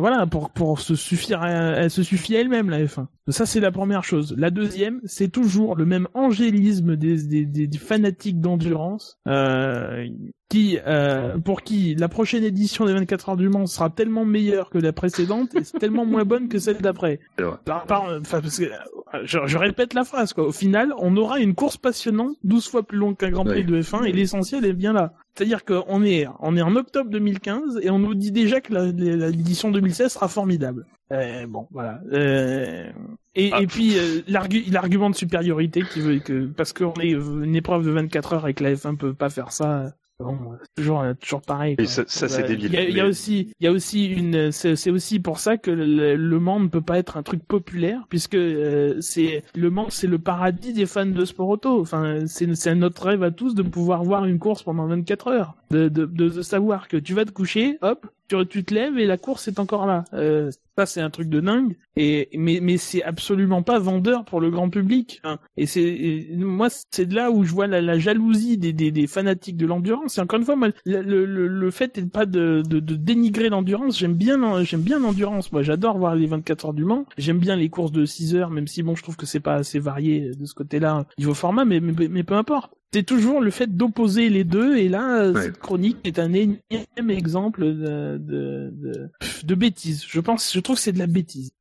voilà, 0.00 0.26
pour, 0.26 0.50
pour 0.50 0.80
se 0.80 0.94
suffire, 0.94 1.44
elle 1.44 1.90
se 1.90 2.02
suffit 2.02 2.34
elle-même, 2.34 2.70
la 2.70 2.82
F1. 2.82 3.06
Ça, 3.28 3.44
c'est 3.44 3.60
la 3.60 3.70
première 3.70 4.02
chose. 4.02 4.34
La 4.36 4.50
deuxième, 4.50 5.00
c'est 5.04 5.28
toujours 5.28 5.76
le 5.76 5.84
même 5.84 6.08
angélisme 6.14 6.96
des, 6.96 7.44
des, 7.44 7.44
des, 7.44 7.78
fanatiques 7.78 8.40
d'endurance, 8.40 9.18
euh, 9.28 10.08
qui, 10.50 10.78
euh, 10.84 11.38
pour 11.38 11.62
qui 11.62 11.94
la 11.94 12.08
prochaine 12.08 12.42
édition 12.42 12.84
des 12.84 12.92
24 12.92 13.30
heures 13.30 13.36
du 13.36 13.48
Mans 13.48 13.66
sera 13.66 13.88
tellement 13.88 14.24
meilleure 14.24 14.68
que 14.68 14.78
la 14.78 14.92
précédente 14.92 15.54
et 15.54 15.62
tellement 15.78 16.04
moins 16.04 16.24
bonne 16.24 16.48
que 16.48 16.58
celle 16.58 16.78
d'après. 16.78 17.20
je, 17.38 19.38
je, 19.46 19.58
répète 19.58 19.94
la 19.94 20.04
phrase, 20.04 20.32
quoi. 20.32 20.44
Au 20.44 20.52
final, 20.52 20.92
on 20.98 21.16
aura 21.16 21.38
une 21.38 21.54
course 21.54 21.76
passionnante, 21.76 22.36
12 22.42 22.68
fois 22.68 22.82
plus 22.82 22.98
longue 22.98 23.16
qu'un 23.16 23.30
Grand 23.30 23.44
Prix 23.44 23.64
de 23.64 23.80
F1 23.80 24.04
et 24.04 24.12
l'essentiel 24.12 24.64
est 24.64 24.72
bien 24.72 24.92
là. 24.92 25.14
C'est-à-dire 25.34 25.64
qu'on 25.64 26.02
est, 26.02 26.26
on 26.40 26.56
est 26.56 26.62
en 26.62 26.74
octobre 26.74 27.10
2015 27.10 27.78
et 27.82 27.90
on 27.90 28.00
nous 28.00 28.14
dit 28.14 28.32
déjà 28.32 28.60
que 28.60 28.74
l'édition 28.74 29.70
2016 29.70 30.12
sera 30.12 30.26
formidable. 30.26 30.84
Euh, 31.12 31.46
bon, 31.46 31.68
voilà. 31.70 32.00
Euh, 32.12 32.90
et, 33.34 33.50
ah. 33.52 33.62
et, 33.62 33.66
puis 33.66 33.96
euh, 33.96 34.22
l'argument 34.26 35.10
de 35.10 35.14
supériorité 35.14 35.82
qui 35.82 36.00
veut 36.00 36.18
que 36.18 36.46
parce 36.46 36.72
qu'on 36.72 36.94
est 36.94 37.10
une 37.10 37.56
épreuve 37.56 37.84
de 37.84 37.90
24 37.90 38.32
heures 38.32 38.48
et 38.48 38.54
que 38.54 38.64
la 38.64 38.74
F1 38.74 38.96
peut 38.96 39.14
pas 39.14 39.30
faire 39.30 39.52
ça, 39.52 39.92
Bon, 40.20 40.36
toujours, 40.76 41.04
toujours 41.20 41.42
pareil. 41.42 41.76
ça, 41.86 42.04
ça 42.06 42.28
c'est 42.28 42.44
débile. 42.44 42.74
Il 42.74 42.96
y, 42.96 43.00
a, 43.00 43.06
aussi, 43.06 43.52
il 43.58 43.64
y 43.64 43.66
a 43.66 43.72
aussi 43.72 44.06
une, 44.06 44.52
c'est 44.52 44.90
aussi 44.90 45.18
pour 45.18 45.38
ça 45.38 45.56
que 45.56 45.70
le, 45.70 46.16
le, 46.16 46.40
Mans 46.40 46.60
ne 46.60 46.68
peut 46.68 46.80
pas 46.80 46.98
être 46.98 47.16
un 47.16 47.22
truc 47.22 47.42
populaire, 47.44 48.04
puisque 48.08 48.34
euh, 48.34 48.96
c'est 49.00 49.42
le 49.54 49.70
Mans, 49.70 49.90
c'est 49.90 50.06
le 50.06 50.18
paradis 50.18 50.72
des 50.72 50.86
fans 50.86 51.06
de 51.06 51.24
sport 51.24 51.48
auto. 51.48 51.80
Enfin, 51.80 52.26
c'est 52.26 52.74
notre 52.74 53.06
rêve 53.06 53.22
à 53.22 53.30
tous 53.30 53.54
de 53.54 53.62
pouvoir 53.62 54.04
voir 54.04 54.26
une 54.26 54.38
course 54.38 54.62
pendant 54.62 54.86
24 54.86 55.28
heures, 55.28 55.54
de, 55.70 55.88
de, 55.88 56.06
de, 56.06 56.42
savoir 56.42 56.88
que 56.88 56.96
tu 56.96 57.14
vas 57.14 57.24
te 57.24 57.30
coucher, 57.30 57.78
hop, 57.82 58.06
tu, 58.28 58.46
tu 58.46 58.64
te 58.64 58.74
lèves 58.74 58.98
et 58.98 59.06
la 59.06 59.16
course 59.16 59.48
est 59.48 59.58
encore 59.58 59.86
là. 59.86 60.04
Euh, 60.14 60.50
ça, 60.76 60.86
c'est 60.86 61.00
un 61.00 61.10
truc 61.10 61.28
de 61.28 61.40
dingue. 61.40 61.76
Et 61.96 62.28
mais 62.36 62.60
mais 62.62 62.76
c'est 62.76 63.02
absolument 63.02 63.62
pas 63.62 63.78
vendeur 63.78 64.24
pour 64.24 64.40
le 64.40 64.50
grand 64.50 64.70
public. 64.70 65.20
Hein. 65.24 65.38
Et 65.56 65.66
c'est 65.66 66.28
moi, 66.36 66.68
c'est 66.90 67.06
de 67.06 67.14
là 67.14 67.30
où 67.30 67.44
je 67.44 67.52
vois 67.52 67.66
la, 67.66 67.80
la 67.80 67.98
jalousie 67.98 68.56
des, 68.56 68.72
des, 68.72 68.90
des, 68.90 69.06
fanatiques 69.06 69.56
de 69.56 69.66
l'endurance. 69.66 70.18
Et 70.18 70.20
encore 70.20 70.38
une 70.38 70.44
fois, 70.44 70.56
moi, 70.56 70.68
le, 70.86 71.02
le, 71.02 71.46
le 71.46 71.70
fait 71.70 71.96
n'est 71.98 72.06
pas 72.06 72.26
de, 72.26 72.62
de, 72.66 72.80
de 72.80 72.94
dénigrer 72.94 73.48
l'endurance. 73.48 73.98
J'aime 73.98 74.14
bien 74.14 74.62
j'aime 74.64 74.82
bien 74.82 74.98
l'endurance. 74.98 75.52
Moi, 75.52 75.62
j'adore 75.62 75.98
voir 75.98 76.14
les 76.14 76.26
24 76.26 76.66
heures 76.66 76.74
du 76.74 76.84
Mans. 76.84 77.06
J'aime 77.18 77.38
bien 77.38 77.56
les 77.56 77.68
courses 77.68 77.92
de 77.92 78.04
6 78.04 78.34
heures, 78.36 78.50
même 78.50 78.66
si 78.66 78.82
bon, 78.82 78.94
je 78.96 79.02
trouve 79.02 79.16
que 79.16 79.26
c'est 79.26 79.40
pas 79.40 79.54
assez 79.54 79.78
varié 79.78 80.30
de 80.30 80.46
ce 80.46 80.54
côté-là 80.54 81.06
niveau 81.18 81.34
format, 81.34 81.64
mais, 81.64 81.80
mais, 81.80 82.08
mais 82.08 82.22
peu 82.24 82.34
importe 82.34 82.72
c'est 82.92 83.04
toujours 83.04 83.40
le 83.40 83.50
fait 83.50 83.76
d'opposer 83.76 84.28
les 84.28 84.44
deux 84.44 84.76
et 84.76 84.88
là 84.88 85.32
cette 85.34 85.58
chronique 85.58 85.98
est 86.04 86.18
un 86.18 86.32
énième 86.32 87.10
exemple 87.10 87.64
de, 87.64 88.18
de, 88.18 88.70
de, 88.72 89.10
de 89.44 89.54
bêtise. 89.54 90.04
Je 90.06 90.20
pense, 90.20 90.52
je 90.52 90.60
trouve 90.60 90.76
que 90.76 90.82
c'est 90.82 90.92
de 90.92 90.98
la 90.98 91.06
bêtise. 91.06 91.52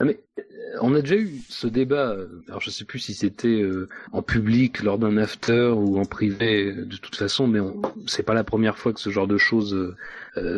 Ah, 0.00 0.04
mais 0.04 0.20
euh, 0.38 0.42
on 0.80 0.94
a 0.94 1.00
déjà 1.00 1.16
eu 1.16 1.40
ce 1.48 1.66
débat. 1.66 2.12
Euh, 2.12 2.42
alors 2.46 2.60
je 2.60 2.70
sais 2.70 2.84
plus 2.84 3.00
si 3.00 3.14
c'était 3.14 3.60
euh, 3.60 3.88
en 4.12 4.22
public 4.22 4.82
lors 4.82 4.98
d'un 4.98 5.16
after 5.16 5.72
ou 5.74 5.98
en 5.98 6.04
privé. 6.04 6.72
De 6.72 6.96
toute 6.96 7.16
façon, 7.16 7.48
mais 7.48 7.58
c'est 8.06 8.22
pas 8.22 8.34
la 8.34 8.44
première 8.44 8.78
fois 8.78 8.92
que 8.92 9.00
ce 9.00 9.10
genre 9.10 9.26
de 9.26 9.38
choses 9.38 9.96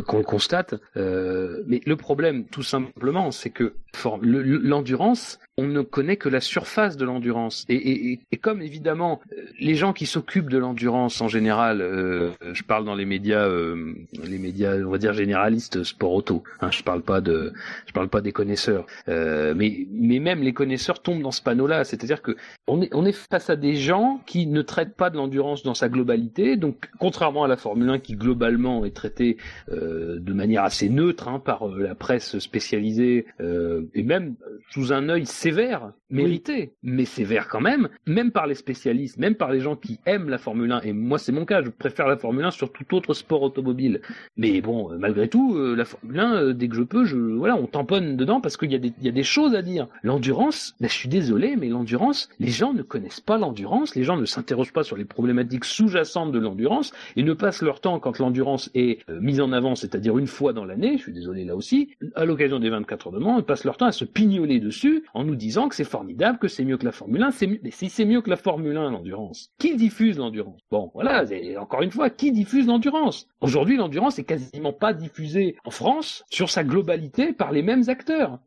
qu'on 0.07 0.19
le 0.19 0.25
constate. 0.25 0.75
mais 0.97 1.81
le 1.85 1.97
problème, 1.97 2.45
tout 2.47 2.63
simplement, 2.63 3.31
c'est 3.31 3.51
que 3.51 3.75
l'endurance, 4.23 5.39
on 5.59 5.67
ne 5.67 5.83
connaît 5.83 6.17
que 6.17 6.29
la 6.29 6.41
surface 6.41 6.97
de 6.97 7.05
l'endurance. 7.05 7.67
Et, 7.69 8.21
comme 8.41 8.63
évidemment 8.63 9.21
les 9.59 9.75
gens 9.75 9.93
qui 9.93 10.07
s'occupent 10.07 10.49
de 10.49 10.59
l'endurance 10.59 11.21
en 11.21 11.29
général, 11.29 11.83
euh, 11.83 12.31
je 12.53 12.63
parle 12.63 12.85
dans 12.85 12.95
les 12.95 13.05
médias, 13.05 13.47
euh, 13.47 13.95
les 14.25 14.39
médias, 14.39 14.77
on 14.77 14.91
va 14.91 14.99
dire 14.99 15.13
généralistes, 15.13 15.83
sport 15.83 16.13
auto. 16.13 16.43
Hein, 16.61 16.71
je 16.71 16.83
parle 16.83 17.03
pas 17.03 17.21
de, 17.21 17.53
je 17.87 17.93
parle 17.93 18.09
pas 18.09 18.21
des 18.21 18.33
connaisseurs. 18.33 18.87
Euh, 19.09 19.55
mais 19.57 19.87
mais 19.93 20.19
même 20.19 20.43
les 20.43 20.55
connaisseurs 20.55 21.03
tombent 21.03 21.23
dans 21.23 21.31
ce 21.31 21.43
panneau-là. 21.43 21.85
C'est-à-dire 21.85 22.23
que 22.23 22.37
on 22.67 22.81
est 22.81 22.89
on 22.93 23.05
est 23.05 23.13
face 23.13 23.51
à 23.51 23.57
des 23.57 23.75
gens 23.75 24.21
qui 24.27 24.47
ne 24.47 24.63
traitent 24.63 24.97
pas 24.97 25.11
de 25.11 25.17
l'endurance 25.17 25.63
dans 25.63 25.75
sa 25.75 25.89
globalité. 25.89 26.57
Donc 26.57 26.89
contrairement 26.99 27.45
à 27.45 27.49
la 27.49 27.57
Formule 27.57 27.91
1 27.91 27.99
qui 27.99 28.15
globalement 28.15 28.85
est 28.85 28.95
traitée 28.95 29.37
de 29.69 30.33
manière 30.33 30.65
assez 30.65 30.89
neutre 30.89 31.29
hein, 31.29 31.39
par 31.39 31.69
la 31.69 31.95
presse 31.95 32.39
spécialisée 32.39 33.27
et 33.41 34.03
même 34.03 34.37
sous 34.71 34.93
un 34.93 35.09
œil 35.09 35.27
sévère, 35.27 35.93
mérité, 36.11 36.75
mais 36.83 37.05
sévère 37.05 37.49
quand 37.49 37.61
même, 37.61 37.89
même 38.07 38.31
par 38.31 38.47
les 38.47 38.55
spécialistes, 38.55 39.19
même 39.19 39.35
par 39.35 39.51
les 39.51 39.61
gens 39.61 39.77
qui 39.77 39.99
aiment 40.07 40.29
la 40.29 40.39
Formule 40.39 40.73
1. 40.73 40.81
Et 40.83 40.93
moi, 40.93 41.19
c'est 41.19 41.33
mon 41.33 41.45
cas, 41.45 41.63
je 41.63 41.71
préfère 41.71 42.07
la 42.07 42.17
Formule 42.17 42.45
1 42.45 42.51
sur 42.51 42.73
tout 42.73 42.95
autre 42.95 43.15
sport 43.15 43.43
automobile. 43.43 44.01
Mais 44.37 44.61
bon, 44.61 44.93
euh, 44.93 44.99
malgré 44.99 45.29
tout, 45.29 45.57
euh, 45.57 45.75
la 45.75 45.85
Formule 45.85 46.21
1, 46.21 46.35
euh, 46.35 46.53
dès 46.53 46.69
que 46.69 46.77
je 46.77 46.83
peux, 46.83 47.05
je, 47.05 47.17
voilà, 47.17 47.57
on 47.57 47.67
tamponne 47.67 48.17
dedans 48.17 48.41
parce 48.41 48.57
qu'il 48.57 48.73
y, 48.73 48.75
a 48.75 48.79
des, 48.79 48.93
y 49.01 49.09
a 49.09 49.13
des 49.13 49.23
choses 49.23 49.55
à 49.55 49.63
dire. 49.63 49.87
L'endurance, 50.03 50.75
ben, 50.81 50.89
je 50.89 50.95
suis 50.95 51.09
désolé, 51.09 51.57
mais 51.57 51.69
l'endurance, 51.69 52.29
les 52.39 52.51
gens 52.51 52.73
ne 52.73 52.83
connaissent 52.83 53.21
pas 53.21 53.39
l'endurance, 53.39 53.95
les 53.95 54.05
gens 54.05 54.17
ne 54.17 54.25
s'interrogent 54.27 54.73
pas 54.73 54.83
sur 54.83 54.97
les 54.97 55.05
problématiques 55.05 55.65
sous-jacentes 55.65 56.33
de 56.33 56.39
l'endurance 56.39 56.93
et 57.17 57.23
ne 57.23 57.33
passent 57.33 57.63
leur 57.63 57.81
temps 57.81 57.99
quand 58.01 58.19
l'endurance 58.19 58.71
est 58.75 59.01
mise 59.09 59.41
en 59.41 59.53
avant, 59.53 59.75
c'est-à-dire 59.75 60.19
une 60.19 60.27
fois 60.27 60.53
dans 60.53 60.65
l'année, 60.65 60.97
je 60.99 61.03
suis 61.03 61.13
désolé 61.13 61.45
là 61.45 61.57
aussi, 61.57 61.91
à 62.15 62.25
l'occasion 62.25 62.59
des 62.59 62.71
24 62.71 63.07
heures 63.09 63.13
de 63.13 63.19
Mans, 63.19 63.39
ils 63.39 63.45
passent 63.45 63.65
leur 63.65 63.77
temps 63.77 63.87
à 63.87 63.93
se 63.93 64.05
pignoler 64.05 64.61
dessus 64.61 65.05
en 65.15 65.25
nous 65.25 65.37
disant 65.37 65.69
que 65.69 65.75
c'est 65.75 65.85
formidable, 66.01 66.39
que 66.39 66.49
c'est 66.49 66.65
mieux 66.65 66.79
que 66.79 66.87
la 66.87 66.93
Formule 66.93 67.23
1. 67.23 67.31
Mais 67.63 67.71
si 67.71 67.91
c'est 67.91 68.07
mieux 68.07 68.23
que 68.23 68.31
la 68.31 68.37
Formule 68.37 68.75
1, 68.75 68.91
l'endurance, 68.91 69.51
qui 69.59 69.77
diffuse 69.77 70.17
l'endurance? 70.17 70.59
Bon, 70.71 70.91
voilà, 70.95 71.25
encore 71.59 71.83
une 71.83 71.91
fois, 71.91 72.09
qui 72.09 72.33
diffuse 72.33 72.67
l'endurance? 72.67 73.29
Aujourd'hui, 73.43 73.77
l'endurance 73.77 74.19
est 74.19 74.25
quasiment 74.25 74.73
pas 74.73 74.95
diffusée 74.95 75.57
en 75.63 75.71
France 75.71 76.25
sur 76.31 76.49
sa 76.49 76.65
globalité 76.65 77.35
par 77.35 77.53
les 77.53 77.63
mêmes 77.63 77.85
acteurs. 77.89 78.39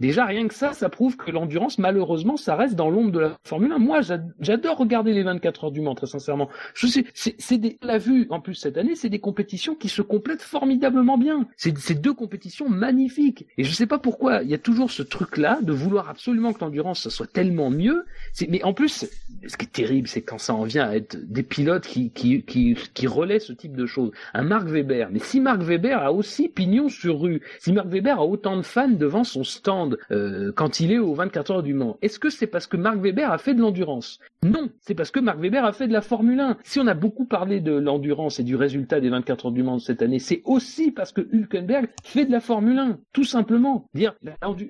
Déjà, 0.00 0.26
rien 0.26 0.46
que 0.46 0.54
ça, 0.54 0.72
ça 0.72 0.88
prouve 0.88 1.16
que 1.16 1.30
l'endurance, 1.30 1.78
malheureusement, 1.78 2.36
ça 2.36 2.54
reste 2.54 2.74
dans 2.74 2.90
l'ombre 2.90 3.10
de 3.10 3.20
la 3.20 3.36
Formule 3.44 3.72
1. 3.72 3.78
Moi, 3.78 4.00
j'adore 4.40 4.78
regarder 4.78 5.12
les 5.12 5.22
24 5.22 5.64
heures 5.64 5.72
du 5.72 5.80
Mans, 5.80 5.94
très 5.94 6.06
sincèrement. 6.06 6.48
Je 6.74 6.86
sais, 6.86 7.04
c'est 7.14 7.58
des, 7.58 7.78
la 7.82 7.98
vue, 7.98 8.26
en 8.30 8.40
plus 8.40 8.54
cette 8.54 8.78
année, 8.78 8.94
c'est 8.94 9.08
des 9.08 9.18
compétitions 9.20 9.74
qui 9.74 9.88
se 9.88 10.02
complètent 10.02 10.42
formidablement 10.42 11.18
bien. 11.18 11.48
C'est 11.56 12.00
deux 12.00 12.14
compétitions 12.14 12.68
magnifiques. 12.68 13.46
Et 13.58 13.64
je 13.64 13.72
sais 13.72 13.86
pas 13.86 13.98
pourquoi, 13.98 14.42
il 14.42 14.50
y 14.50 14.54
a 14.54 14.58
toujours 14.58 14.90
ce 14.90 15.02
truc-là 15.02 15.58
de 15.62 15.72
vouloir 15.72 16.08
absolument 16.08 16.47
que 16.52 16.60
l'endurance 16.60 17.08
soit 17.08 17.30
tellement 17.30 17.70
mieux. 17.70 18.04
Mais 18.48 18.62
en 18.62 18.72
plus, 18.72 19.08
ce 19.46 19.56
qui 19.56 19.66
est 19.66 19.72
terrible, 19.72 20.08
c'est 20.08 20.22
quand 20.22 20.38
ça 20.38 20.54
en 20.54 20.64
vient 20.64 20.88
à 20.88 20.94
être 20.94 21.16
des 21.30 21.42
pilotes 21.42 21.86
qui, 21.86 22.10
qui, 22.10 22.42
qui, 22.42 23.06
relaient 23.06 23.40
ce 23.40 23.52
type 23.52 23.76
de 23.76 23.86
choses. 23.86 24.10
Un 24.34 24.42
Marc 24.42 24.66
Weber. 24.68 25.08
Mais 25.10 25.18
si 25.18 25.40
Marc 25.40 25.62
Weber 25.62 26.02
a 26.02 26.12
aussi 26.12 26.48
pignon 26.48 26.88
sur 26.88 27.20
rue, 27.20 27.40
si 27.58 27.72
Marc 27.72 27.88
Weber 27.88 28.18
a 28.18 28.24
autant 28.24 28.56
de 28.56 28.62
fans 28.62 28.88
devant 28.88 29.24
son 29.24 29.44
stand 29.44 29.98
euh, 30.10 30.52
quand 30.54 30.80
il 30.80 30.92
est 30.92 30.98
aux 30.98 31.14
24 31.14 31.50
heures 31.50 31.62
du 31.62 31.74
Mans, 31.74 31.98
est-ce 32.02 32.18
que 32.18 32.30
c'est 32.30 32.46
parce 32.46 32.66
que 32.66 32.76
Marc 32.76 32.98
Weber 32.98 33.30
a 33.30 33.38
fait 33.38 33.54
de 33.54 33.60
l'endurance? 33.60 34.18
Non, 34.44 34.68
c'est 34.80 34.94
parce 34.94 35.10
que 35.10 35.20
Marc 35.20 35.38
Weber 35.40 35.64
a 35.64 35.72
fait 35.72 35.88
de 35.88 35.92
la 35.92 36.02
Formule 36.02 36.40
1. 36.40 36.58
Si 36.62 36.78
on 36.78 36.86
a 36.86 36.94
beaucoup 36.94 37.24
parlé 37.24 37.60
de 37.60 37.72
l'endurance 37.72 38.38
et 38.38 38.44
du 38.44 38.56
résultat 38.56 39.00
des 39.00 39.08
24 39.08 39.46
heures 39.46 39.52
du 39.52 39.62
Mans 39.62 39.78
cette 39.78 40.02
année, 40.02 40.18
c'est 40.18 40.42
aussi 40.44 40.90
parce 40.90 41.12
que 41.12 41.26
Hülkenberg 41.32 41.88
fait 42.04 42.24
de 42.24 42.32
la 42.32 42.40
Formule 42.40 42.78
1, 42.78 42.98
tout 43.12 43.24
simplement. 43.24 43.86
Dire 43.94 44.14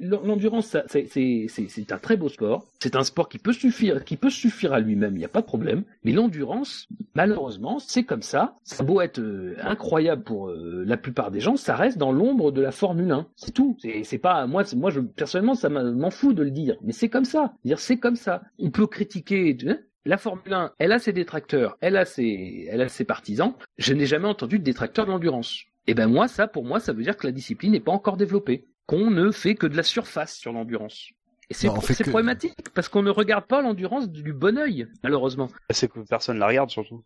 l'endurance, 0.00 0.76
c'est 0.86 1.67
un 1.92 1.98
très 1.98 2.16
beau 2.16 2.28
sport, 2.28 2.64
c'est 2.80 2.96
un 2.96 3.04
sport 3.04 3.28
qui 3.28 3.38
peut 3.38 3.52
suffire, 3.52 4.04
qui 4.04 4.16
peut 4.16 4.30
suffire 4.30 4.72
à 4.72 4.80
lui-même, 4.80 5.14
il 5.14 5.18
n'y 5.18 5.24
a 5.24 5.28
pas 5.28 5.40
de 5.40 5.46
problème. 5.46 5.84
Mais 6.04 6.12
l'endurance, 6.12 6.88
malheureusement, 7.14 7.78
c'est 7.78 8.04
comme 8.04 8.22
ça. 8.22 8.56
Ça 8.64 8.84
beau 8.84 9.00
être 9.00 9.20
euh, 9.20 9.56
incroyable 9.62 10.22
pour 10.22 10.48
euh, 10.48 10.84
la 10.86 10.96
plupart 10.96 11.30
des 11.30 11.40
gens, 11.40 11.56
ça 11.56 11.76
reste 11.76 11.98
dans 11.98 12.12
l'ombre 12.12 12.52
de 12.52 12.60
la 12.60 12.72
Formule 12.72 13.10
1. 13.10 13.26
C'est 13.36 13.52
tout. 13.52 13.76
C'est 14.02 14.18
pas 14.18 14.46
moi, 14.46 14.64
moi, 14.76 14.90
personnellement, 15.16 15.54
ça 15.54 15.68
m'en 15.68 16.10
fout 16.10 16.34
de 16.34 16.42
le 16.42 16.50
dire, 16.50 16.76
mais 16.82 16.92
c'est 16.92 17.08
comme 17.08 17.24
ça. 17.24 17.54
Dire 17.64 17.78
c'est 17.78 17.98
comme 17.98 18.16
ça. 18.16 18.42
On 18.58 18.70
peut 18.70 18.86
critiquer. 18.86 19.56
La 20.04 20.16
Formule 20.16 20.52
1, 20.52 20.72
elle 20.78 20.92
a 20.92 20.98
ses 20.98 21.12
détracteurs, 21.12 21.76
elle 21.80 21.96
a 21.96 22.04
ses, 22.04 22.66
elle 22.70 22.80
a 22.80 22.88
ses 22.88 23.04
partisans. 23.04 23.52
Je 23.76 23.92
n'ai 23.92 24.06
jamais 24.06 24.28
entendu 24.28 24.58
de 24.58 24.64
détracteurs 24.64 25.04
de 25.04 25.10
l'endurance. 25.10 25.64
Et 25.86 25.92
eh 25.92 25.94
ben 25.94 26.06
moi, 26.06 26.28
ça, 26.28 26.46
pour 26.46 26.64
moi, 26.64 26.80
ça 26.80 26.92
veut 26.92 27.02
dire 27.02 27.16
que 27.16 27.26
la 27.26 27.32
discipline 27.32 27.72
n'est 27.72 27.80
pas 27.80 27.92
encore 27.92 28.16
développée, 28.16 28.66
qu'on 28.86 29.10
ne 29.10 29.30
fait 29.30 29.54
que 29.54 29.66
de 29.66 29.76
la 29.76 29.82
surface 29.82 30.34
sur 30.36 30.52
l'endurance. 30.52 31.10
Et 31.50 31.54
c'est 31.54 31.68
problématique 32.04 32.54
parce 32.74 32.88
qu'on 32.88 33.02
ne 33.02 33.10
regarde 33.10 33.46
pas 33.46 33.62
l'endurance 33.62 34.08
du 34.08 34.34
bon 34.34 34.58
oeil, 34.58 34.86
malheureusement. 35.02 35.48
C'est 35.70 35.90
que 35.90 36.00
personne 36.00 36.38
la 36.38 36.46
regarde 36.46 36.68
surtout. 36.70 37.02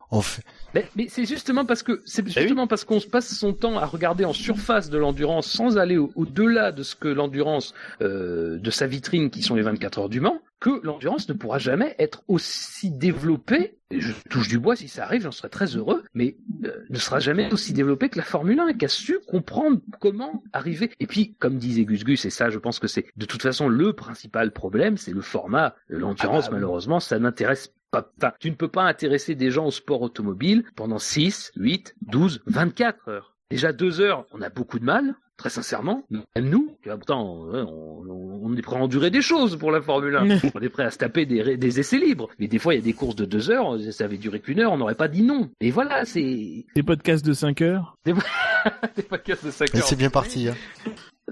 Mais, 0.75 0.89
c'est 1.09 1.27
justement 1.27 1.65
parce 1.65 1.83
que 1.83 2.03
c'est 2.05 2.25
eh 2.27 2.31
justement 2.31 2.67
parce 2.67 2.85
qu'on 2.85 2.99
se 2.99 3.07
passe 3.07 3.33
son 3.33 3.53
temps 3.53 3.79
à 3.79 3.87
regarder 3.87 4.25
en 4.25 4.33
surface 4.33 4.91
de 4.91 4.99
l'endurance 4.99 5.47
sans 5.47 5.79
aller 5.79 5.97
au-delà 5.97 6.73
de 6.73 6.83
ce 6.83 6.97
que 6.97 7.09
l'endurance 7.09 7.73
euh, 8.01 8.59
de 8.59 8.71
sa 8.71 8.87
vitrine 8.87 9.31
qui 9.31 9.43
sont 9.43 9.55
les 9.55 9.63
24 9.63 9.99
heures 9.99 10.09
du 10.09 10.21
Mans 10.21 10.41
que 10.63 10.81
l'endurance 10.87 11.29
ne 11.29 11.35
pourra 11.35 11.59
jamais 11.59 11.97
être 11.99 12.23
aussi 12.29 12.93
développée. 12.93 13.79
Je 13.91 14.13
touche 14.31 14.47
du 14.47 14.61
bois 14.61 14.77
si 14.77 14.87
ça 14.87 15.03
arrive, 15.03 15.23
j'en 15.23 15.33
serais 15.33 15.49
très 15.49 15.77
heureux, 15.77 16.05
mais 16.15 16.37
euh, 16.65 16.85
ne 16.89 16.99
sera 16.99 17.19
jamais 17.19 17.53
aussi 17.53 17.73
développée 17.73 18.09
que 18.09 18.17
la 18.17 18.25
Formule 18.25 18.61
1, 18.61 18.75
qui 18.75 18.85
a 18.85 18.89
su 18.89 19.19
comprendre 19.27 19.81
comment 20.01 20.45
arriver. 20.53 20.93
Et 21.01 21.09
puis, 21.09 21.35
comme 21.41 21.59
disait 21.59 21.85
Gus 21.85 22.05
Gus, 22.05 22.25
et 22.25 22.31
ça, 22.31 22.49
je 22.49 22.59
pense 22.59 22.79
que 22.79 22.87
c'est 22.87 23.07
de 23.17 23.27
toute 23.27 23.43
façon 23.43 23.69
le 23.69 23.93
principal 23.93 24.53
problème, 24.53 24.97
c'est 24.97 25.13
le 25.13 25.21
format. 25.21 25.75
L'endurance, 25.89 26.45
ah 26.47 26.51
bah 26.51 26.57
malheureusement, 26.59 27.01
ça 27.01 27.19
n'intéresse 27.19 27.75
pas. 27.91 28.09
Enfin, 28.19 28.33
tu 28.39 28.49
ne 28.49 28.55
peux 28.55 28.69
pas 28.69 28.85
intéresser 28.85 29.35
des 29.35 29.51
gens 29.51 29.67
au 29.67 29.73
sport 29.73 30.01
automobile 30.01 30.65
pendant 30.77 31.01
6, 31.01 31.53
8, 31.57 31.97
12, 32.03 32.41
24 32.47 33.09
heures. 33.09 33.37
Déjà 33.51 33.73
deux 33.73 34.01
heures, 34.01 34.27
on 34.31 34.41
a 34.41 34.49
beaucoup 34.49 34.79
de 34.79 34.85
mal 34.85 35.17
très 35.37 35.51
sincèrement, 35.51 36.05
même 36.11 36.49
nous, 36.49 36.77
pourtant, 36.85 37.47
on, 37.53 38.57
est 38.57 38.63
prêt 38.63 38.77
à 38.77 38.81
endurer 38.81 39.11
des 39.11 39.23
choses 39.23 39.57
pour 39.57 39.71
la 39.71 39.81
Formule 39.81 40.17
1. 40.17 40.39
on 40.55 40.61
est 40.61 40.69
prêt 40.69 40.85
à 40.85 40.91
se 40.91 40.99
taper 40.99 41.27
des, 41.27 41.81
essais 41.81 41.99
libres. 41.99 42.29
Mais 42.39 42.49
des 42.49 42.59
fois, 42.59 42.75
il 42.75 42.79
y 42.79 42.81
a 42.81 42.85
des 42.85 42.93
courses 42.93 43.17
de 43.17 43.25
deux 43.25 43.51
heures, 43.51 43.79
ça 43.91 44.05
avait 44.05 44.19
duré 44.19 44.41
qu'une 44.41 44.61
heure, 44.61 44.73
on 44.73 44.77
n'aurait 44.77 44.95
pas 44.95 45.09
dit 45.09 45.23
non. 45.23 45.51
Et 45.61 45.71
voilà, 45.71 46.05
c'est... 46.05 46.67
Des 46.75 46.83
podcasts 46.83 47.25
de 47.25 47.33
5 47.33 47.61
heures 47.63 47.97
Des, 48.97 49.03
podcasts 49.03 49.45
de 49.45 49.51
5 49.51 49.75
heures. 49.75 49.83
c'est 49.83 49.97
bien 49.97 50.11
parti. 50.11 50.49
Hein. 50.49 50.55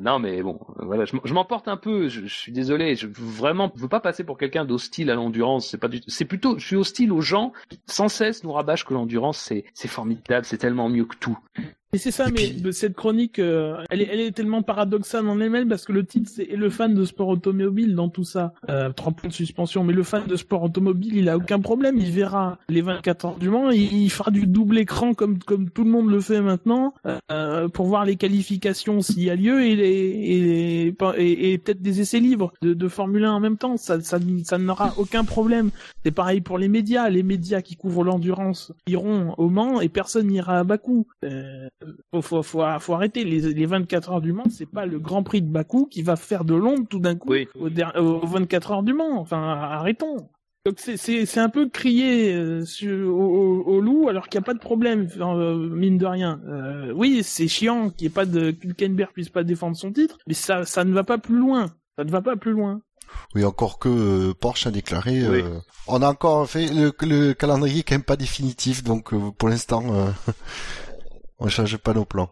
Non, 0.01 0.19
mais 0.19 0.43
bon, 0.43 0.59
voilà, 0.77 1.05
je, 1.05 1.33
m'emporte 1.35 1.69
un 1.69 1.77
peu. 1.77 2.09
Je, 2.09 2.27
suis 2.27 2.53
désolé. 2.53 2.95
Je 2.95 3.07
vraiment, 3.13 3.73
je 3.77 3.83
veux 3.83 3.89
pas 3.89 4.01
passer 4.01 4.25
pour 4.25 4.39
quelqu'un 4.39 4.65
d'hostile 4.65 5.11
à 5.11 5.15
l'endurance. 5.15 5.69
C'est 5.69 5.79
pas 5.79 5.89
du, 5.89 6.01
c'est 6.07 6.25
plutôt, 6.25 6.59
je 6.59 6.67
suis 6.67 6.77
hostile 6.77 7.13
aux 7.13 7.21
gens 7.21 7.53
qui 7.69 7.81
sans 7.87 8.09
cesse 8.09 8.45
nous 8.45 8.53
rabâchent 8.53 8.85
que 8.85 8.95
l'endurance 8.95 9.39
c'est, 9.39 9.65
c'est 9.75 9.89
formidable, 9.89 10.47
c'est 10.47 10.59
tellement 10.59 10.89
mieux 10.89 11.05
que 11.05 11.17
tout. 11.17 11.39
Et 11.93 11.99
c'est 11.99 12.13
ça, 12.13 12.27
mais 12.31 12.71
cette 12.71 12.95
chronique, 12.95 13.41
euh, 13.41 13.83
elle, 13.91 14.01
est, 14.01 14.09
elle 14.13 14.21
est 14.21 14.31
tellement 14.31 14.63
paradoxale 14.63 15.27
en 15.27 15.41
elle-même 15.41 15.69
parce 15.69 15.85
que 15.85 15.93
le 15.93 16.05
titre 16.05 16.31
c'est 16.33 16.45
le 16.45 16.71
fan 16.71 16.95
de 16.95 17.05
sport 17.05 17.27
automobile 17.27 17.97
dans 17.97 18.09
tout 18.09 18.23
ça. 18.23 18.53
Euh, 18.69 18.91
trois 18.93 19.11
points 19.11 19.29
de 19.29 19.35
suspension, 19.35 19.83
mais 19.83 19.93
le 19.93 20.05
fan 20.05 20.25
de 20.25 20.37
sport 20.37 20.63
automobile, 20.63 21.17
il 21.17 21.29
a 21.29 21.37
aucun 21.37 21.59
problème, 21.59 21.97
il 21.99 22.13
verra 22.13 22.59
les 22.69 22.81
24 22.81 23.25
heures 23.25 23.39
du 23.39 23.49
Mans, 23.49 23.71
il, 23.71 24.09
fera 24.09 24.31
du 24.31 24.47
double 24.47 24.79
écran 24.79 25.15
comme 25.15 25.41
comme 25.41 25.69
tout 25.69 25.83
le 25.83 25.91
monde 25.91 26.09
le 26.11 26.21
fait 26.21 26.41
maintenant 26.41 26.95
euh, 27.33 27.69
pour 27.69 27.87
voir 27.87 28.05
les 28.05 28.15
qualifications 28.15 29.01
s'il 29.01 29.25
y 29.25 29.31
a 29.31 29.35
lieu 29.35 29.65
et 29.65 29.73
et, 29.73 30.95
et, 31.17 31.53
et 31.53 31.59
peut-être 31.59 31.83
des 31.83 32.01
essais 32.01 32.21
libres 32.21 32.53
de, 32.63 32.73
de 32.73 32.89
Formule 32.89 33.25
1 33.25 33.33
en 33.33 33.41
même 33.41 33.57
temps. 33.57 33.77
Ça 33.77 34.01
ça, 34.01 34.21
ça 34.45 34.59
n'aura 34.59 34.95
aucun 34.97 35.25
problème. 35.25 35.71
C'est 36.05 36.13
pareil 36.13 36.41
pour 36.41 36.57
les 36.57 36.69
médias, 36.69 37.09
les 37.09 37.25
médias 37.25 37.63
qui 37.63 37.75
couvrent 37.75 38.05
l'endurance 38.05 38.73
iront 38.87 39.35
au 39.39 39.49
Mans 39.49 39.81
et 39.81 39.89
personne 39.89 40.29
n'ira 40.29 40.61
à 40.61 40.65
Bakou. 40.65 41.09
Euh, 41.25 41.69
faut, 42.13 42.23
faut, 42.23 42.43
faut, 42.43 42.65
faut, 42.79 42.95
arrêter 42.95 43.25
les, 43.25 43.53
les 43.53 43.67
24 43.67 44.11
heures 44.11 44.21
du 44.21 44.33
Mans, 44.33 44.45
c'est 44.51 44.71
pas 44.71 44.87
le 44.87 44.99
Grand 44.99 45.23
Prix 45.23 45.43
de 45.43 45.51
Bakou 45.51 45.87
qui 45.87 46.03
va 46.03 46.17
faire 46.17 46.45
de 46.45 46.55
l'ombre 46.55 46.87
tout 46.89 47.01
d'un 47.01 47.17
coup 47.17 47.33
aux, 47.55 48.27
24 48.27 48.73
heures 48.73 48.83
du 48.83 48.93
Mans. 48.93 49.19
Enfin, 49.21 49.43
arrêtons. 49.43 50.29
Donc 50.67 50.79
c'est 50.79 51.39
un 51.39 51.49
peu 51.49 51.71
crier 51.71 52.35
euh, 52.35 52.63
au, 53.07 53.63
au, 53.67 53.81
loup 53.81 54.11
alors 54.11 54.29
qu'il 54.29 54.39
n'y 54.39 54.45
a 54.45 54.47
pas 54.47 54.53
de 54.53 54.59
problème, 54.59 55.09
euh, 55.19 55.71
mine 55.71 55.97
de 55.97 56.05
rien. 56.05 56.39
Euh, 56.47 56.93
oui, 56.95 57.23
c'est 57.25 57.49
chiant 57.49 57.89
qu'il 57.89 58.07
n'y 58.07 58.13
ait 58.13 58.15
pas 58.15 58.27
de 58.27 58.51
Kulkenberg 58.51 59.11
puisse 59.13 59.31
pas 59.31 59.43
défendre 59.43 59.75
son 59.75 59.91
titre, 59.91 60.19
mais 60.27 60.35
ça 60.35 60.67
ça 60.67 60.85
ne 60.85 60.93
va 60.93 61.03
pas 61.03 61.17
plus 61.17 61.39
loin. 61.39 61.71
Ça 61.97 62.05
ne 62.05 62.11
va 62.11 62.21
pas 62.21 62.37
plus 62.37 62.53
loin. 62.53 62.83
Oui, 63.35 63.43
encore 63.43 63.79
que 63.79 64.33
Porsche 64.33 64.67
a 64.67 64.71
déclaré. 64.71 65.23
on 65.89 66.03
a 66.03 66.09
encore 66.09 66.49
fait 66.49 66.69
le, 66.69 66.93
le 67.01 67.33
calendrier 67.33 67.83
quand 67.83 67.95
même 67.95 68.03
pas 68.03 68.17
définitif, 68.17 68.85
donc 68.85 69.15
pour 69.37 69.49
l'instant, 69.49 69.83
on 71.41 71.49
change 71.49 71.77
pas 71.79 71.95
nos 71.95 72.05
plans. 72.05 72.31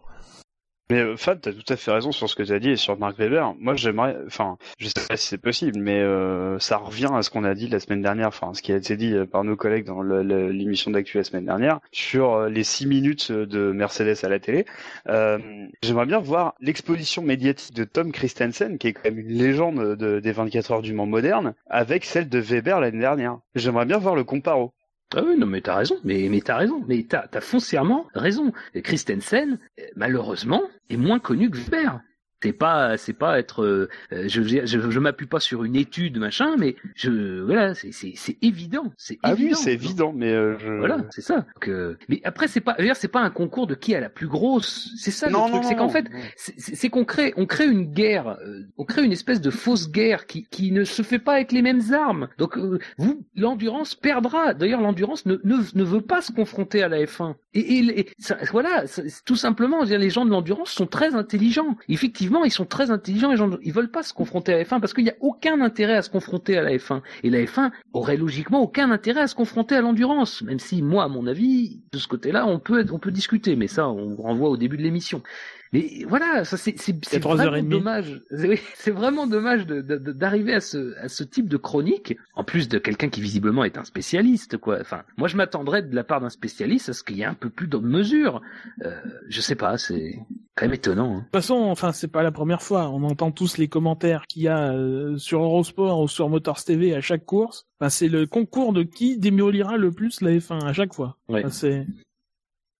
Mais 0.91 1.01
euh, 1.01 1.15
Fab, 1.17 1.39
t'as 1.39 1.53
tout 1.53 1.71
à 1.71 1.75
fait 1.75 1.91
raison 1.91 2.11
sur 2.11 2.27
ce 2.27 2.35
que 2.35 2.41
tu 2.41 2.59
dit 2.59 2.71
et 2.71 2.75
sur 2.75 2.97
Mark 2.97 3.15
Weber. 3.19 3.53
Moi, 3.59 3.75
j'aimerais, 3.75 4.17
enfin, 4.25 4.57
je 4.79 4.87
sais 4.87 5.07
pas 5.07 5.17
si 5.17 5.27
c'est 5.27 5.37
possible, 5.37 5.79
mais 5.79 5.99
euh, 5.99 6.57
ça 6.57 6.77
revient 6.77 7.09
à 7.13 7.21
ce 7.21 7.29
qu'on 7.29 7.43
a 7.43 7.53
dit 7.53 7.67
la 7.67 7.79
semaine 7.79 8.01
dernière, 8.01 8.29
enfin, 8.29 8.55
ce 8.55 8.63
qui 8.63 8.71
a 8.71 8.75
été 8.75 8.97
dit 8.97 9.13
par 9.31 9.43
nos 9.43 9.55
collègues 9.55 9.85
dans 9.85 10.01
l'émission 10.01 10.89
d'actu 10.89 11.17
la 11.17 11.23
semaine 11.23 11.45
dernière 11.45 11.79
sur 11.91 12.33
euh, 12.33 12.49
les 12.49 12.63
six 12.63 12.87
minutes 12.87 13.31
de 13.31 13.71
Mercedes 13.71 14.15
à 14.23 14.29
la 14.29 14.39
télé. 14.39 14.65
Euh, 15.07 15.37
j'aimerais 15.83 16.07
bien 16.07 16.17
voir 16.17 16.55
l'exposition 16.59 17.21
médiatique 17.21 17.75
de 17.75 17.83
Tom 17.83 18.11
Christensen, 18.11 18.79
qui 18.79 18.87
est 18.87 18.93
quand 18.93 19.05
même 19.05 19.19
une 19.19 19.37
légende 19.37 19.95
de, 19.95 20.19
des 20.19 20.31
24 20.31 20.71
heures 20.71 20.81
du 20.81 20.93
Mans 20.93 21.05
moderne, 21.05 21.53
avec 21.69 22.03
celle 22.03 22.29
de 22.29 22.39
Weber 22.39 22.79
l'année 22.79 22.99
dernière. 22.99 23.37
J'aimerais 23.53 23.85
bien 23.85 23.99
voir 23.99 24.15
le 24.15 24.23
comparo. 24.23 24.73
Ah 25.15 25.23
oui, 25.25 25.37
non, 25.37 25.47
mais 25.47 25.61
t'as 25.61 25.75
raison, 25.75 25.95
mais, 26.03 26.29
t'as 26.43 26.57
raison, 26.57 26.83
mais 26.87 27.03
t'as, 27.03 27.27
t'as 27.27 27.41
foncièrement 27.41 28.07
raison. 28.13 28.53
Christensen, 28.83 29.57
malheureusement, 29.95 30.61
est 30.89 30.97
moins 30.97 31.19
connu 31.19 31.49
que 31.49 31.57
Weber. 31.57 31.99
C'est 32.41 32.53
pas, 32.53 32.95
c'est 32.95 33.13
pas 33.13 33.37
être, 33.37 33.63
euh, 33.65 33.89
je, 34.11 34.41
je, 34.41 34.65
je, 34.65 34.99
m'appuie 34.99 35.25
pas 35.25 35.41
sur 35.41 35.65
une 35.65 35.75
étude 35.75 36.17
machin, 36.19 36.55
mais 36.57 36.77
je, 36.95 37.41
voilà, 37.41 37.75
c'est, 37.75 37.91
c'est, 37.91 38.13
c'est 38.15 38.37
évident, 38.41 38.93
c'est 38.95 39.19
ah 39.23 39.33
évident. 39.33 39.49
oui, 39.49 39.55
c'est 39.61 39.73
évident, 39.73 40.13
mais 40.15 40.31
euh, 40.31 40.57
je... 40.57 40.71
voilà, 40.71 40.99
c'est 41.09 41.21
ça. 41.21 41.45
Que, 41.59 41.97
mais 42.07 42.21
après, 42.23 42.47
c'est 42.47 42.61
pas, 42.61 42.77
c'est 42.93 43.09
pas 43.09 43.19
un 43.19 43.29
concours 43.29 43.67
de 43.67 43.75
qui 43.75 43.93
a 43.93 43.99
la 43.99 44.09
plus 44.09 44.27
grosse. 44.27 44.89
C'est 44.95 45.11
ça 45.11 45.29
non, 45.29 45.47
le 45.47 45.51
truc, 45.51 45.63
c'est 45.65 45.75
qu'en 45.75 45.89
fait, 45.89 46.05
c'est, 46.37 46.89
qu'on 46.89 47.03
crée, 47.03 47.33
on 47.35 47.45
crée 47.45 47.67
une 47.67 47.91
guerre, 47.91 48.37
euh, 48.41 48.61
on 48.77 48.85
crée 48.85 49.03
une 49.03 49.11
espèce 49.11 49.41
de 49.41 49.49
fausse 49.49 49.91
guerre 49.91 50.25
qui, 50.25 50.45
qui 50.45 50.71
ne 50.71 50.85
se 50.85 51.01
fait 51.01 51.19
pas 51.19 51.33
avec 51.33 51.51
les 51.51 51.61
mêmes 51.61 51.81
armes. 51.91 52.29
Donc, 52.37 52.57
vous, 52.97 53.25
l'endurance 53.35 53.95
perdra. 53.95 54.53
D'ailleurs, 54.53 54.79
l'endurance 54.79 55.25
ne, 55.25 55.35
ne, 55.43 55.57
ne 55.75 55.83
veut 55.83 56.01
pas 56.01 56.21
se 56.21 56.31
confronter 56.31 56.83
à 56.83 56.87
la 56.87 57.03
F1. 57.03 57.35
Et, 57.53 57.99
et, 57.99 58.09
ça, 58.17 58.37
voilà, 58.51 58.85
tout 59.25 59.35
simplement, 59.35 59.83
les 59.83 60.09
gens 60.09 60.23
de 60.23 60.29
l'endurance 60.29 60.71
sont 60.71 60.87
très 60.87 61.15
intelligents. 61.15 61.75
Effectivement 61.89 62.28
ils 62.45 62.51
sont 62.51 62.65
très 62.65 62.91
intelligents, 62.91 63.35
gens, 63.35 63.49
ils 63.61 63.73
veulent 63.73 63.91
pas 63.91 64.03
se 64.03 64.13
confronter 64.13 64.53
à 64.53 64.57
la 64.57 64.63
F1 64.63 64.79
parce 64.79 64.93
qu'il 64.93 65.03
n'y 65.03 65.09
a 65.09 65.15
aucun 65.19 65.61
intérêt 65.61 65.95
à 65.95 66.01
se 66.01 66.09
confronter 66.09 66.57
à 66.57 66.63
la 66.63 66.71
F1. 66.71 67.01
Et 67.23 67.29
la 67.29 67.39
F1 67.39 67.71
aurait 67.93 68.17
logiquement 68.17 68.61
aucun 68.61 68.91
intérêt 68.91 69.21
à 69.21 69.27
se 69.27 69.35
confronter 69.35 69.75
à 69.75 69.81
l'endurance, 69.81 70.41
même 70.41 70.59
si 70.59 70.81
moi, 70.81 71.03
à 71.03 71.07
mon 71.07 71.27
avis, 71.27 71.81
de 71.91 71.97
ce 71.97 72.07
côté-là, 72.07 72.45
on 72.47 72.59
peut, 72.59 72.83
discuter, 73.11 73.55
mais 73.55 73.67
ça, 73.67 73.89
on 73.89 74.15
renvoie 74.15 74.49
au 74.49 74.57
début 74.57 74.77
de 74.77 74.83
l'émission. 74.83 75.23
Mais 75.71 76.03
voilà, 76.07 76.43
ça 76.45 76.57
c'est 76.57 76.75
c'est 76.79 77.19
vraiment 77.19 77.61
dommage. 77.61 78.21
C'est 78.75 78.91
vraiment 78.91 79.27
dommage 79.27 79.67
d'arriver 79.67 80.53
à 80.55 80.61
ce 80.61 80.97
à 80.97 81.09
ce 81.09 81.23
type 81.23 81.47
de 81.47 81.57
chronique, 81.57 82.17
en 82.33 82.43
plus 82.43 82.67
de 82.69 82.79
quelqu'un 82.79 83.09
qui 83.09 83.21
visiblement 83.21 83.63
est 83.63 83.77
un 83.77 83.83
spécialiste, 83.83 84.57
quoi. 84.57 84.79
Enfin, 84.81 85.03
moi 85.17 85.27
je 85.27 85.37
m'attendrais 85.37 85.83
de 85.83 85.93
la 85.93 86.03
part 86.03 86.21
d'un 86.21 86.29
spécialiste 86.29 86.89
à 86.89 86.93
ce 86.93 87.03
qu'il 87.03 87.17
y 87.17 87.21
ait 87.21 87.25
un 87.25 87.35
peu 87.35 87.49
plus 87.49 87.67
de 87.67 87.77
mesure. 87.77 88.41
Euh, 88.83 88.99
je 89.27 89.41
sais 89.41 89.55
pas, 89.55 89.77
c'est 89.77 90.19
quand 90.55 90.65
même 90.65 90.73
étonnant. 90.73 91.11
Hein. 91.11 91.17
De 91.17 91.23
toute 91.23 91.31
façon, 91.33 91.55
enfin 91.55 91.91
c'est 91.91 92.07
pas 92.07 92.23
la 92.23 92.31
première 92.31 92.63
fois. 92.63 92.89
On 92.89 93.03
entend 93.03 93.31
tous 93.31 93.57
les 93.57 93.67
commentaires 93.67 94.25
qu'il 94.27 94.43
y 94.43 94.47
a 94.47 94.71
euh, 94.73 95.17
sur 95.17 95.43
Eurosport 95.43 96.01
ou 96.01 96.07
sur 96.07 96.29
Motors 96.29 96.63
TV 96.63 96.95
à 96.95 97.01
chaque 97.01 97.25
course. 97.25 97.67
Enfin, 97.79 97.89
c'est 97.89 98.07
le 98.07 98.25
concours 98.25 98.73
de 98.73 98.83
qui 98.83 99.17
démolira 99.17 99.77
le 99.77 99.91
plus 99.91 100.21
la 100.21 100.31
F1 100.31 100.65
à 100.65 100.73
chaque 100.73 100.93
fois. 100.93 101.17
c'est 101.49 101.85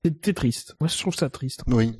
c'est 0.03 0.33
triste. 0.33 0.75
Moi, 0.79 0.87
je 0.87 0.97
trouve 0.97 1.15
ça 1.15 1.29
triste. 1.29 1.61
Oui. 1.67 1.99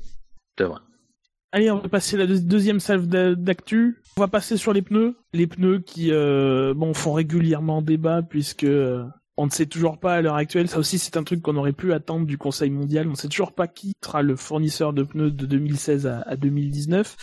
Allez, 1.52 1.70
on 1.70 1.78
va 1.78 1.88
passer 1.88 2.16
à 2.16 2.24
la 2.24 2.26
deuxième 2.26 2.78
salve 2.78 3.06
d'actu. 3.06 4.00
On 4.16 4.20
va 4.20 4.28
passer 4.28 4.56
sur 4.56 4.72
les 4.72 4.82
pneus. 4.82 5.16
Les 5.32 5.46
pneus 5.46 5.80
qui, 5.80 6.12
euh, 6.12 6.74
bon, 6.74 6.94
font 6.94 7.12
régulièrement 7.12 7.82
débat 7.82 8.22
puisque 8.22 8.64
euh, 8.64 9.04
on 9.36 9.46
ne 9.46 9.50
sait 9.50 9.66
toujours 9.66 9.98
pas 9.98 10.14
à 10.14 10.20
l'heure 10.20 10.36
actuelle. 10.36 10.68
Ça 10.68 10.78
aussi, 10.78 10.98
c'est 10.98 11.16
un 11.16 11.24
truc 11.24 11.42
qu'on 11.42 11.56
aurait 11.56 11.72
pu 11.72 11.92
attendre 11.92 12.26
du 12.26 12.38
Conseil 12.38 12.70
mondial. 12.70 13.08
On 13.08 13.12
ne 13.12 13.16
sait 13.16 13.28
toujours 13.28 13.52
pas 13.52 13.66
qui 13.66 13.94
sera 14.04 14.22
le 14.22 14.36
fournisseur 14.36 14.92
de 14.92 15.02
pneus 15.02 15.30
de 15.30 15.46
2016 15.46 16.06
à, 16.06 16.36
2019. 16.36 17.16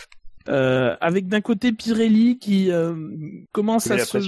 Euh, 0.48 0.96
avec 1.00 1.28
d'un 1.28 1.40
côté 1.40 1.72
Pirelli 1.72 2.38
qui 2.38 2.72
euh, 2.72 2.94
commence 3.52 3.90
à 3.90 3.98
se... 3.98 4.18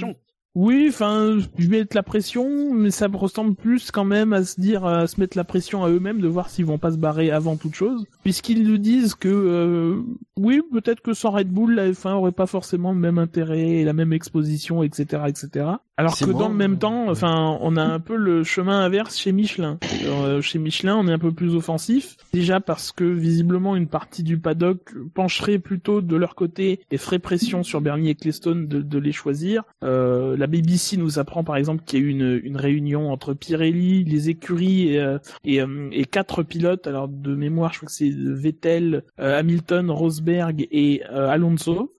Oui, 0.57 0.87
enfin, 0.89 1.39
je 1.59 1.69
vais 1.69 1.87
la 1.93 2.03
pression, 2.03 2.75
mais 2.75 2.91
ça 2.91 3.07
me 3.07 3.17
ressemble 3.17 3.55
plus 3.55 3.93
quand 3.93 4.05
même 4.05 4.33
à 4.33 4.43
se 4.43 4.61
dire, 4.61 4.85
à 4.85 5.07
se 5.07 5.21
mettre 5.21 5.37
la 5.37 5.45
pression 5.45 5.85
à 5.85 5.89
eux-mêmes 5.89 6.21
de 6.21 6.27
voir 6.27 6.51
s'ils 6.51 6.65
vont 6.65 6.79
pas 6.79 6.91
se 6.91 6.97
barrer 6.97 7.31
avant 7.31 7.57
toute 7.57 7.75
chose, 7.75 8.05
puisqu'ils 8.25 8.67
nous 8.67 8.79
disent 8.79 9.15
que 9.15 9.29
euh, 9.29 10.03
oui, 10.37 10.61
peut-être 10.73 11.03
que 11.03 11.15
sans 11.15 11.31
Red 11.31 11.51
Bull, 11.51 11.75
la 11.77 11.93
F1 11.93 12.15
aurait 12.15 12.33
pas 12.33 12.47
forcément 12.47 12.93
le 12.93 12.99
même 12.99 13.19
intérêt 13.19 13.85
la 13.85 13.93
même 13.93 14.13
exposition, 14.13 14.83
etc., 14.83 15.23
etc. 15.29 15.67
Alors 16.01 16.17
que 16.17 16.31
dans 16.31 16.49
le 16.49 16.55
même 16.55 16.79
temps, 16.79 17.11
enfin, 17.11 17.59
on 17.61 17.77
a 17.77 17.83
un 17.83 18.01
peu 18.01 18.17
le 18.17 18.43
chemin 18.43 18.81
inverse 18.81 19.19
chez 19.19 19.33
Michelin. 19.33 19.79
Euh, 20.07 20.41
chez 20.41 20.59
Michelin, 20.59 20.97
on 20.97 21.07
est 21.07 21.13
un 21.13 21.19
peu 21.19 21.31
plus 21.31 21.55
offensif, 21.55 22.17
déjà 22.33 22.59
parce 22.59 22.91
que 22.91 23.05
visiblement 23.05 23.77
une 23.77 23.87
partie 23.87 24.23
du 24.23 24.39
paddock 24.39 24.95
pencherait 25.13 25.59
plutôt 25.59 26.01
de 26.01 26.17
leur 26.17 26.35
côté 26.35 26.81
et 26.91 26.97
ferait 26.97 27.19
pression 27.19 27.63
sur 27.63 27.83
Bernie 27.83 28.09
Ecclestone 28.09 28.67
de, 28.67 28.81
de 28.81 28.99
les 28.99 29.13
choisir. 29.13 29.65
Euh, 29.85 30.39
la 30.39 30.47
BBC 30.47 30.97
nous 30.97 31.19
apprend 31.19 31.45
par 31.45 31.57
exemple 31.57 31.83
qu'il 31.85 32.01
y 32.01 32.03
a 32.03 32.07
eu 32.07 32.09
une, 32.09 32.41
une 32.45 32.57
réunion 32.57 33.13
entre 33.13 33.35
Pirelli, 33.35 34.03
les 34.05 34.31
écuries 34.31 34.95
et, 34.95 35.01
euh, 35.01 35.19
et, 35.45 35.61
euh, 35.61 35.91
et, 35.93 36.07
quatre 36.07 36.43
pilotes. 36.43 36.87
Alors 36.87 37.09
de 37.09 37.35
mémoire, 37.35 37.75
je 37.75 37.81
crois 37.81 37.89
que 37.89 37.93
c'est 37.93 38.11
Vettel, 38.11 39.05
Hamilton, 39.19 39.91
Rosberg 39.91 40.67
et 40.71 41.03
Alonso. 41.05 41.93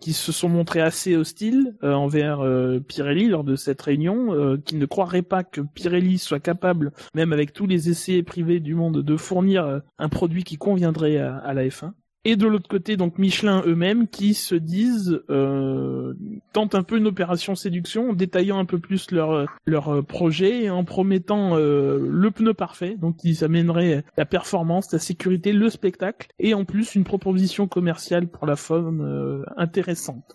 Qui 0.00 0.12
se 0.12 0.32
sont 0.32 0.48
montrés 0.48 0.80
assez 0.80 1.16
hostiles 1.16 1.74
envers 1.82 2.40
Pirelli 2.86 3.28
lors 3.28 3.44
de 3.44 3.56
cette 3.56 3.80
réunion, 3.82 4.58
qui 4.64 4.76
ne 4.76 4.86
croiraient 4.86 5.22
pas 5.22 5.44
que 5.44 5.60
Pirelli 5.60 6.18
soit 6.18 6.40
capable, 6.40 6.92
même 7.14 7.32
avec 7.32 7.52
tous 7.52 7.66
les 7.66 7.88
essais 7.88 8.22
privés 8.22 8.60
du 8.60 8.74
monde, 8.74 9.02
de 9.02 9.16
fournir 9.16 9.82
un 9.98 10.08
produit 10.08 10.44
qui 10.44 10.56
conviendrait 10.56 11.18
à, 11.18 11.36
à 11.38 11.54
la 11.54 11.64
F1 11.64 11.92
et 12.24 12.36
de 12.36 12.46
l'autre 12.46 12.68
côté 12.68 12.96
donc 12.96 13.18
Michelin 13.18 13.62
eux-mêmes 13.66 14.08
qui 14.08 14.34
se 14.34 14.54
disent 14.54 15.22
euh, 15.30 16.14
tentent 16.52 16.74
un 16.74 16.82
peu 16.82 16.96
une 16.96 17.06
opération 17.06 17.54
séduction 17.54 18.10
en 18.10 18.12
détaillant 18.12 18.58
un 18.58 18.64
peu 18.64 18.78
plus 18.78 19.10
leur 19.10 19.46
leur 19.66 20.04
projet 20.04 20.64
et 20.64 20.70
en 20.70 20.84
promettant 20.84 21.56
euh, 21.56 21.98
le 21.98 22.30
pneu 22.30 22.54
parfait 22.54 22.96
donc 22.96 23.16
qui 23.16 23.44
amènerait 23.44 24.04
la 24.16 24.24
performance, 24.24 24.92
la 24.92 24.98
sécurité, 24.98 25.52
le 25.52 25.68
spectacle 25.68 26.28
et 26.38 26.54
en 26.54 26.64
plus 26.64 26.94
une 26.94 27.04
proposition 27.04 27.66
commerciale 27.68 28.28
pour 28.28 28.46
la 28.46 28.56
faune 28.56 29.00
euh, 29.02 29.44
intéressante. 29.56 30.34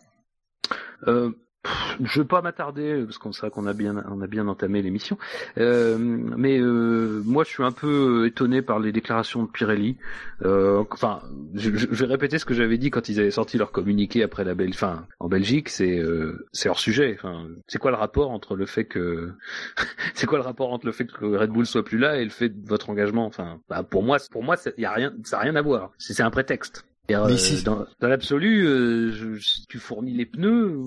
Euh, 1.68 1.70
je 2.06 2.22
vais 2.22 2.28
pas 2.28 2.42
m'attarder 2.42 3.04
parce 3.04 3.18
qu'on 3.18 3.32
sait 3.32 3.50
qu'on 3.50 3.68
a 3.68 3.74
bien 3.74 4.04
on 4.10 4.22
a 4.22 4.28
bien 4.28 4.48
entamé 4.48 4.82
l'émission, 4.82 5.18
euh, 5.58 5.98
mais 6.00 6.58
euh, 6.60 7.22
moi 7.26 7.44
je 7.44 7.50
suis 7.50 7.64
un 7.64 7.72
peu 7.72 8.26
étonné 8.28 8.62
par 8.62 8.80
les 8.80 8.92
déclarations 8.92 9.44
de 9.44 9.50
Pirelli. 9.50 9.98
Euh, 10.44 10.84
enfin, 10.92 11.22
je, 11.54 11.70
vais 11.70 12.06
répéter 12.06 12.40
ce 12.40 12.46
que 12.46 12.54
j'avais 12.54 12.78
dit 12.78 12.92
quand 12.92 13.10
ils 13.10 13.20
avaient 13.20 13.32
sorti 13.32 13.58
leur 13.58 13.72
communiqué 13.72 14.24
après 14.24 14.44
la 14.44 14.56
Belgique. 14.56 14.76
Enfin, 14.76 15.08
en 15.20 15.28
Belgique, 15.28 15.70
c'est 15.70 16.02
c'est 16.54 16.70
hors 16.70 16.80
sujet. 16.80 17.18
Enfin, 17.18 17.48
c'est 17.68 17.80
quoi 17.80 17.92
le 17.92 17.98
rapport 17.98 18.32
entre 18.32 18.56
le 18.56 18.66
fait 18.66 18.86
que 18.86 19.34
c'est 20.14 20.28
quoi 20.28 20.38
le 20.38 20.46
rapport 20.46 20.72
entre 20.72 20.86
le 20.86 20.92
fait 20.92 21.06
que 21.12 21.26
Red 21.26 21.50
Bull 21.50 21.66
soit 21.66 21.84
plus 21.84 21.98
là 21.98 22.18
et 22.18 22.24
le 22.24 22.30
fait 22.30 22.50
de 22.50 22.68
votre 22.70 22.90
engagement? 22.90 23.26
Enfin, 23.26 23.60
bah, 23.70 23.84
pour 23.84 24.04
moi, 24.04 24.18
pour 24.32 24.44
moi, 24.44 24.56
y 24.78 24.86
a 24.86 24.92
rien, 24.92 25.14
ça 25.24 25.38
a 25.38 25.42
rien 25.42 25.56
à 25.56 25.62
voir. 25.62 25.92
C'est 25.98 26.22
un 26.22 26.32
prétexte. 26.32 26.86
Euh, 27.12 27.62
dans, 27.64 27.86
dans 28.00 28.08
l'absolu, 28.08 28.66
euh, 28.66 29.40
si 29.40 29.66
tu 29.68 29.80
fournis 29.80 30.14
les 30.14 30.26
pneus, 30.26 30.78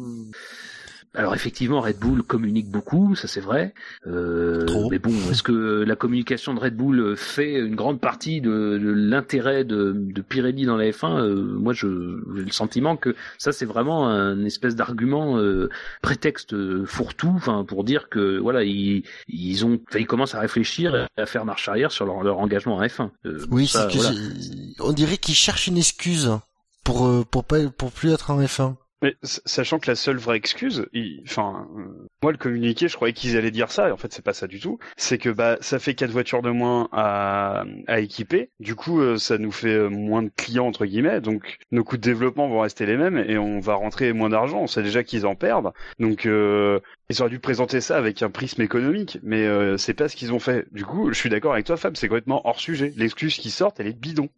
alors 1.14 1.34
effectivement, 1.34 1.80
Red 1.80 1.98
Bull 1.98 2.22
communique 2.22 2.70
beaucoup, 2.70 3.14
ça 3.14 3.28
c'est 3.28 3.40
vrai. 3.40 3.74
Euh, 4.06 4.66
mais 4.90 4.98
bon, 4.98 5.12
est-ce 5.30 5.42
que 5.42 5.84
la 5.86 5.94
communication 5.94 6.54
de 6.54 6.60
Red 6.60 6.74
Bull 6.74 7.16
fait 7.18 7.52
une 7.52 7.74
grande 7.74 8.00
partie 8.00 8.40
de, 8.40 8.78
l'intérêt 8.80 9.64
de, 9.64 9.92
de, 9.94 10.22
Pirelli 10.22 10.64
dans 10.64 10.76
la 10.76 10.90
F1 10.90 11.20
euh, 11.20 11.34
Moi, 11.34 11.74
j'ai 11.74 11.86
le 11.86 12.50
sentiment 12.50 12.96
que 12.96 13.14
ça 13.36 13.52
c'est 13.52 13.66
vraiment 13.66 14.08
un 14.08 14.42
espèce 14.46 14.74
d'argument 14.74 15.36
euh, 15.36 15.68
prétexte 16.00 16.54
fourre-tout, 16.86 17.32
enfin 17.34 17.64
pour 17.64 17.84
dire 17.84 18.08
que 18.08 18.38
voilà, 18.38 18.64
ils, 18.64 19.02
ils 19.28 19.66
ont, 19.66 19.78
ils 19.94 20.06
commencent 20.06 20.34
à 20.34 20.40
réfléchir 20.40 20.96
et 20.96 21.20
à 21.20 21.26
faire 21.26 21.44
marche 21.44 21.68
arrière 21.68 21.92
sur 21.92 22.06
leur, 22.06 22.22
leur 22.22 22.38
engagement 22.38 22.76
en 22.76 22.82
F1. 22.82 23.10
oui, 23.50 23.66
c'est 23.66 23.86
que 23.88 24.82
on 24.82 24.92
dirait 24.92 25.18
qu'ils 25.18 25.34
cherchent 25.34 25.66
une 25.66 25.76
excuse 25.78 26.30
pour 26.84 27.26
pour 27.26 27.44
pas 27.44 27.68
pour 27.68 27.92
plus 27.92 28.12
être 28.12 28.30
en 28.30 28.40
F1. 28.40 28.76
Mais 29.02 29.16
sachant 29.22 29.80
que 29.80 29.90
la 29.90 29.96
seule 29.96 30.18
vraie 30.18 30.36
excuse, 30.36 30.86
enfin, 31.24 31.68
euh, 31.76 32.08
moi 32.22 32.30
le 32.30 32.38
communiqué, 32.38 32.86
je 32.86 32.94
croyais 32.94 33.12
qu'ils 33.12 33.36
allaient 33.36 33.50
dire 33.50 33.72
ça, 33.72 33.88
et 33.88 33.90
en 33.92 33.96
fait 33.96 34.12
c'est 34.12 34.24
pas 34.24 34.32
ça 34.32 34.46
du 34.46 34.60
tout. 34.60 34.78
C'est 34.96 35.18
que 35.18 35.28
bah 35.28 35.58
ça 35.60 35.80
fait 35.80 35.94
quatre 35.94 36.12
voitures 36.12 36.40
de 36.40 36.50
moins 36.50 36.88
à, 36.92 37.64
à 37.88 37.98
équiper. 38.00 38.50
Du 38.60 38.76
coup, 38.76 39.00
euh, 39.00 39.16
ça 39.18 39.38
nous 39.38 39.50
fait 39.50 39.74
euh, 39.74 39.88
moins 39.88 40.22
de 40.22 40.30
clients 40.36 40.66
entre 40.66 40.86
guillemets, 40.86 41.20
donc 41.20 41.58
nos 41.72 41.82
coûts 41.82 41.96
de 41.96 42.02
développement 42.02 42.48
vont 42.48 42.60
rester 42.60 42.86
les 42.86 42.96
mêmes 42.96 43.18
et 43.18 43.38
on 43.38 43.58
va 43.58 43.74
rentrer 43.74 44.12
moins 44.12 44.30
d'argent. 44.30 44.60
On 44.60 44.66
sait 44.68 44.82
déjà 44.82 45.02
qu'ils 45.02 45.26
en 45.26 45.34
perdent, 45.34 45.72
donc 45.98 46.26
euh, 46.26 46.78
ils 47.10 47.20
auraient 47.20 47.30
dû 47.30 47.40
présenter 47.40 47.80
ça 47.80 47.96
avec 47.98 48.22
un 48.22 48.30
prisme 48.30 48.62
économique, 48.62 49.18
mais 49.22 49.46
c'est 49.76 49.94
pas 49.94 50.08
ce 50.08 50.16
qu'ils 50.16 50.32
ont 50.32 50.38
fait. 50.38 50.66
Du 50.72 50.84
coup, 50.84 51.12
je 51.12 51.18
suis 51.18 51.28
d'accord 51.28 51.52
avec 51.52 51.66
toi, 51.66 51.76
Fab, 51.76 51.96
c'est 51.96 52.08
complètement 52.08 52.46
hors 52.46 52.60
sujet. 52.60 52.92
L'excuse 52.96 53.36
qui 53.36 53.50
sort, 53.50 53.74
elle 53.78 53.88
est 53.88 53.98
bidon. 53.98 54.28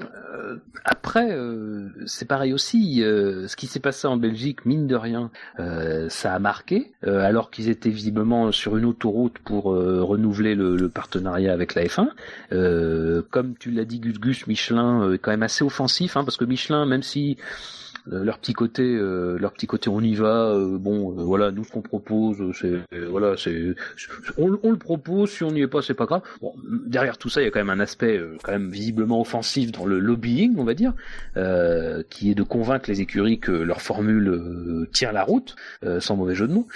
Euh, 0.00 0.56
après, 0.84 1.30
euh, 1.30 1.88
c'est 2.06 2.26
pareil 2.26 2.52
aussi. 2.52 3.02
Euh, 3.02 3.46
ce 3.46 3.54
qui 3.56 3.66
s'est 3.66 3.80
passé 3.80 4.08
en 4.08 4.16
Belgique, 4.16 4.66
mine 4.66 4.86
de 4.86 4.96
rien, 4.96 5.30
ça 6.08 6.34
a 6.34 6.38
marqué. 6.38 6.92
alors 7.02 7.50
qu'ils 7.50 7.68
étaient 7.68 7.90
visiblement 7.90 8.52
sur 8.52 8.76
une 8.76 8.84
autoroute 8.84 9.38
pour 9.38 9.64
renouveler 9.64 10.54
le, 10.54 10.76
le, 10.76 10.88
partenariat 10.88 11.52
avec 11.52 11.74
la 11.74 11.84
F1. 11.84 12.08
comme 13.30 13.54
tu 13.58 13.70
l'as 13.70 13.84
dit, 13.84 14.00
Gus 14.00 14.18
Gus, 14.18 14.46
Michelin 14.46 15.12
est 15.12 15.18
quand 15.18 15.30
même 15.30 15.42
assez 15.42 15.64
offensif, 15.64 16.16
hein, 16.16 16.24
parce 16.24 16.36
que 16.36 16.44
Michelin, 16.44 16.86
même 16.86 17.02
si 17.02 17.36
euh, 17.38 17.83
leur 18.06 18.38
petit 18.38 18.52
côté, 18.52 18.82
euh, 18.82 19.38
leur 19.38 19.52
petit 19.52 19.66
côté, 19.66 19.88
on 19.88 20.00
y 20.00 20.14
va. 20.14 20.50
Euh, 20.50 20.78
bon, 20.78 21.10
voilà, 21.10 21.50
nous 21.50 21.64
ce 21.64 21.72
qu'on 21.72 21.80
propose, 21.80 22.36
c'est 22.52 22.74
voilà, 23.08 23.36
c'est 23.36 23.74
on, 24.36 24.48
le 24.48 24.76
propose. 24.76 25.30
Si 25.30 25.42
on 25.42 25.50
n'y 25.50 25.62
est 25.62 25.66
pas, 25.66 25.80
c'est 25.80 25.94
pas 25.94 26.04
grave. 26.04 26.22
Bon, 26.40 26.54
derrière 26.86 27.16
tout 27.16 27.28
ça, 27.28 27.40
il 27.40 27.44
y 27.44 27.46
a 27.46 27.50
quand 27.50 27.60
même 27.60 27.70
un 27.70 27.80
aspect 27.80 28.20
quand 28.42 28.52
même 28.52 28.70
visiblement 28.70 29.20
offensif 29.20 29.72
dans 29.72 29.86
le 29.86 29.98
lobbying, 29.98 30.54
on 30.58 30.64
va 30.64 30.74
dire, 30.74 30.92
qui 32.10 32.30
est 32.30 32.34
de 32.34 32.42
convaincre 32.42 32.90
les 32.90 33.00
écuries 33.00 33.38
que 33.38 33.52
leur 33.52 33.80
formule 33.80 34.86
tient 34.92 35.12
la 35.12 35.24
route, 35.24 35.56
sans 36.00 36.16
mauvais 36.16 36.34
jeu 36.34 36.46
de 36.46 36.52
mots. 36.52 36.68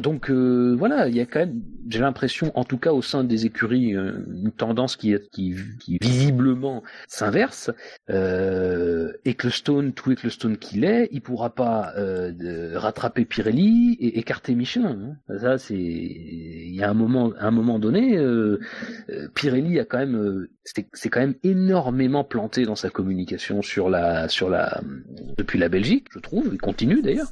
donc 0.00 0.30
voilà, 0.30 1.08
il 1.08 1.16
y 1.16 1.20
a 1.20 1.26
quand 1.26 1.40
même, 1.40 1.60
j'ai 1.88 2.00
l'impression, 2.00 2.52
en 2.54 2.64
tout 2.64 2.78
cas 2.78 2.92
au 2.92 3.02
sein 3.02 3.24
des 3.24 3.44
écuries, 3.44 3.90
une 3.90 4.52
tendance 4.56 4.96
qui, 4.96 5.14
qui, 5.30 5.54
qui 5.78 5.98
visiblement 6.00 6.82
s'inverse 7.06 7.70
et 8.08 9.34
que 9.34 9.46
le 9.46 9.52
Stone, 9.58 9.92
tout 9.92 10.14
Stone 10.28 10.56
qu'il 10.56 10.84
est, 10.84 11.08
il 11.12 11.20
pourra 11.20 11.50
pas 11.50 11.92
euh, 11.96 12.72
rattraper 12.74 13.24
Pirelli 13.24 13.96
et 14.00 14.18
écarter 14.18 14.54
Michelin. 14.54 15.16
Hein. 15.28 15.38
Ça, 15.38 15.58
c'est, 15.58 15.74
il 15.74 16.74
y 16.74 16.82
a 16.82 16.90
un 16.90 16.94
moment, 16.94 17.32
un 17.38 17.50
moment 17.50 17.78
donné, 17.78 18.16
euh, 18.16 18.60
euh, 19.10 19.28
Pirelli 19.34 19.78
a 19.78 19.84
quand 19.84 19.98
même, 19.98 20.46
c'est 20.64 21.08
quand 21.08 21.20
même 21.20 21.34
énormément 21.42 22.24
planté 22.24 22.64
dans 22.64 22.76
sa 22.76 22.90
communication 22.90 23.60
depuis 25.36 25.58
la 25.58 25.68
Belgique, 25.68 26.06
je 26.12 26.18
trouve, 26.18 26.50
il 26.52 26.60
continue 26.60 27.02
d'ailleurs 27.02 27.30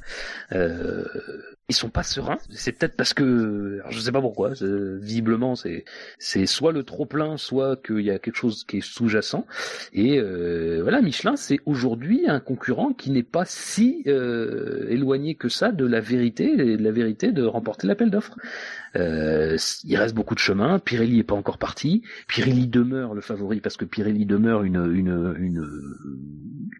ils 1.69 1.75
sont 1.75 1.89
pas 1.89 2.03
sereins. 2.03 2.37
C'est 2.49 2.71
peut-être 2.71 2.95
parce 2.95 3.13
que, 3.13 3.79
alors 3.79 3.91
je 3.91 3.99
sais 3.99 4.11
pas 4.11 4.21
pourquoi. 4.21 4.51
Visiblement, 5.01 5.55
c'est 5.55 5.83
c'est 6.17 6.45
soit 6.45 6.71
le 6.71 6.83
trop 6.83 7.05
plein, 7.05 7.37
soit 7.37 7.75
qu'il 7.83 8.01
y 8.01 8.11
a 8.11 8.19
quelque 8.19 8.37
chose 8.37 8.63
qui 8.63 8.77
est 8.77 8.81
sous-jacent. 8.81 9.45
Et 9.91 10.17
euh, 10.17 10.79
voilà, 10.81 11.01
Michelin, 11.01 11.35
c'est 11.35 11.59
aujourd'hui 11.65 12.16
un 12.25 12.39
concurrent 12.39 12.93
qui 12.93 13.11
n'est 13.11 13.23
pas 13.23 13.45
si 13.45 14.03
euh, 14.07 14.87
éloigné 14.89 15.35
que 15.35 15.49
ça 15.49 15.71
de 15.71 15.85
la 15.85 15.99
vérité, 15.99 16.55
de 16.55 16.83
la 16.83 16.91
vérité 16.91 17.31
de 17.31 17.43
remporter 17.43 17.85
l'appel 17.85 18.09
d'offres. 18.09 18.37
Euh, 18.97 19.57
il 19.83 19.95
reste 19.95 20.15
beaucoup 20.15 20.33
de 20.33 20.39
chemin. 20.39 20.79
Pirelli 20.79 21.19
est 21.19 21.23
pas 21.23 21.35
encore 21.35 21.57
parti. 21.57 22.03
Pirelli 22.27 22.67
demeure 22.67 23.13
le 23.13 23.21
favori 23.21 23.61
parce 23.61 23.77
que 23.77 23.85
Pirelli 23.85 24.25
demeure 24.25 24.63
une, 24.63 24.91
une, 24.93 25.35
une 25.39 25.65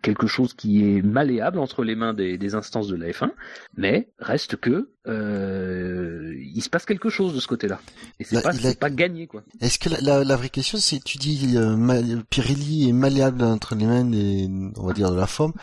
quelque 0.01 0.27
chose 0.27 0.53
qui 0.53 0.83
est 0.83 1.01
malléable 1.01 1.59
entre 1.59 1.83
les 1.83 1.95
mains 1.95 2.13
des, 2.13 2.37
des 2.37 2.55
instances 2.55 2.87
de 2.87 2.95
la 2.95 3.09
F1, 3.09 3.31
mais 3.75 4.09
reste 4.19 4.55
que 4.55 4.89
euh, 5.07 6.33
il 6.53 6.61
se 6.61 6.69
passe 6.69 6.85
quelque 6.85 7.09
chose 7.09 7.33
de 7.33 7.39
ce 7.39 7.47
côté-là. 7.47 7.79
Et 8.19 8.23
c'est 8.23 8.41
pas, 8.41 8.51
pas 8.79 8.89
gagné 8.89 9.27
quoi. 9.27 9.43
Est-ce 9.61 9.79
que 9.79 9.89
la, 9.89 10.23
la, 10.23 10.35
vraie 10.35 10.49
question 10.49 10.77
c'est 10.77 11.03
tu 11.03 11.17
dis 11.17 11.55
euh, 11.55 12.21
Pirelli 12.29 12.89
est 12.89 12.93
malléable 12.93 13.43
entre 13.43 13.75
les 13.75 13.85
mains 13.85 14.03
des 14.03 14.49
on 14.77 14.85
va 14.85 14.93
dire 14.93 15.11
de 15.11 15.17
la 15.17 15.27
forme 15.27 15.53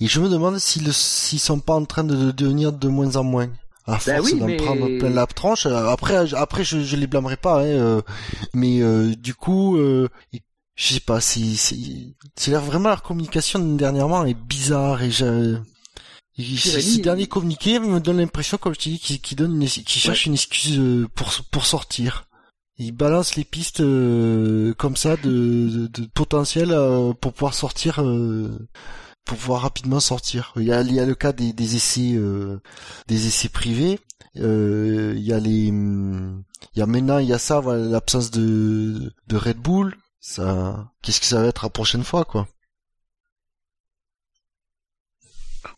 et 0.00 0.06
je 0.06 0.20
me 0.20 0.28
demande 0.28 0.58
s'ils 0.58 0.92
s'ils 0.92 1.38
sont 1.38 1.60
pas 1.60 1.74
en 1.74 1.84
train 1.84 2.04
de 2.04 2.30
devenir 2.30 2.72
de 2.72 2.88
moins 2.88 3.16
en 3.16 3.24
moins 3.24 3.48
à 3.86 3.98
ben 4.06 4.16
force 4.18 4.34
d'en 4.34 4.56
prendre 4.56 4.98
plein 4.98 5.10
la 5.10 5.26
tranche. 5.26 5.66
Euh, 5.66 5.88
après, 5.88 6.34
après, 6.34 6.64
je, 6.64 6.80
je 6.80 6.96
les 6.96 7.06
blâmerai 7.06 7.36
pas, 7.36 7.60
hein, 7.60 7.66
euh, 7.66 8.02
mais 8.54 8.80
euh, 8.80 9.14
du 9.14 9.34
coup, 9.34 9.76
euh, 9.76 10.08
je 10.76 10.94
sais 10.94 11.00
pas, 11.00 11.20
si, 11.20 11.56
si, 11.56 12.16
c'est 12.36 12.52
vraiment 12.52 12.88
leur 12.88 13.02
communication 13.02 13.58
dernièrement 13.76 14.24
est 14.24 14.34
bizarre 14.34 15.02
et 15.02 15.10
je, 15.10 15.58
ces 16.36 16.98
derniers 16.98 17.28
communiqués 17.28 17.78
me 17.78 18.00
donnent 18.00 18.18
l'impression, 18.18 18.56
comme 18.56 18.74
je 18.74 18.80
te 18.80 18.88
dis, 18.88 18.98
qu'ils 18.98 19.20
qui 19.20 19.34
donne 19.36 19.62
une, 19.62 19.68
qui 19.68 19.98
cherchent 20.00 20.26
une 20.26 20.34
excuse 20.34 21.06
pour 21.14 21.32
pour 21.50 21.66
sortir. 21.66 22.26
Ils 22.76 22.90
balancent 22.90 23.36
les 23.36 23.44
pistes 23.44 23.78
comme 23.78 24.96
ça 24.96 25.16
de, 25.16 25.86
de, 25.86 25.86
de 25.86 26.06
potentiel 26.06 26.76
pour 27.20 27.32
pouvoir 27.32 27.54
sortir 27.54 28.02
pour 29.24 29.38
pouvoir 29.38 29.62
rapidement 29.62 30.00
sortir. 30.00 30.52
Il 30.56 30.64
y 30.64 30.72
a, 30.72 30.82
il 30.82 30.92
y 30.92 31.00
a 31.00 31.06
le 31.06 31.14
cas 31.14 31.32
des, 31.32 31.52
des 31.52 31.76
essais 31.76 32.12
euh, 32.14 32.60
des 33.06 33.26
essais 33.26 33.48
privés. 33.48 33.98
Euh, 34.36 35.14
il 35.16 35.22
y 35.22 35.32
a 35.32 35.38
les 35.38 35.66
il 35.68 36.78
y 36.78 36.82
a 36.82 36.86
maintenant 36.86 37.18
il 37.18 37.28
y 37.28 37.32
a 37.32 37.38
ça 37.38 37.60
voilà, 37.60 37.84
l'absence 37.84 38.30
de 38.30 39.12
de 39.26 39.36
Red 39.36 39.58
Bull. 39.58 39.96
Ça 40.20 40.92
qu'est-ce 41.02 41.20
que 41.20 41.26
ça 41.26 41.40
va 41.42 41.48
être 41.48 41.64
la 41.64 41.70
prochaine 41.70 42.04
fois 42.04 42.24
quoi? 42.24 42.48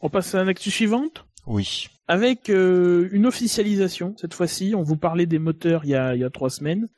On 0.01 0.11
passe 0.11 0.35
à 0.35 0.45
l'actu 0.45 0.71
suivante? 0.71 1.25
Oui 1.47 1.89
avec 2.09 2.51
euh, 2.51 3.09
une 3.13 3.27
officialisation 3.27 4.15
cette 4.17 4.35
fois-ci. 4.35 4.75
On 4.77 4.83
vous 4.83 4.97
parlait 4.97 5.27
des 5.27 5.39
moteurs 5.39 5.85
il 5.85 5.91
y 5.91 5.95
a, 5.95 6.15
il 6.15 6.21
y 6.21 6.25
a 6.25 6.31
trois 6.31 6.51
semaines. 6.51 6.89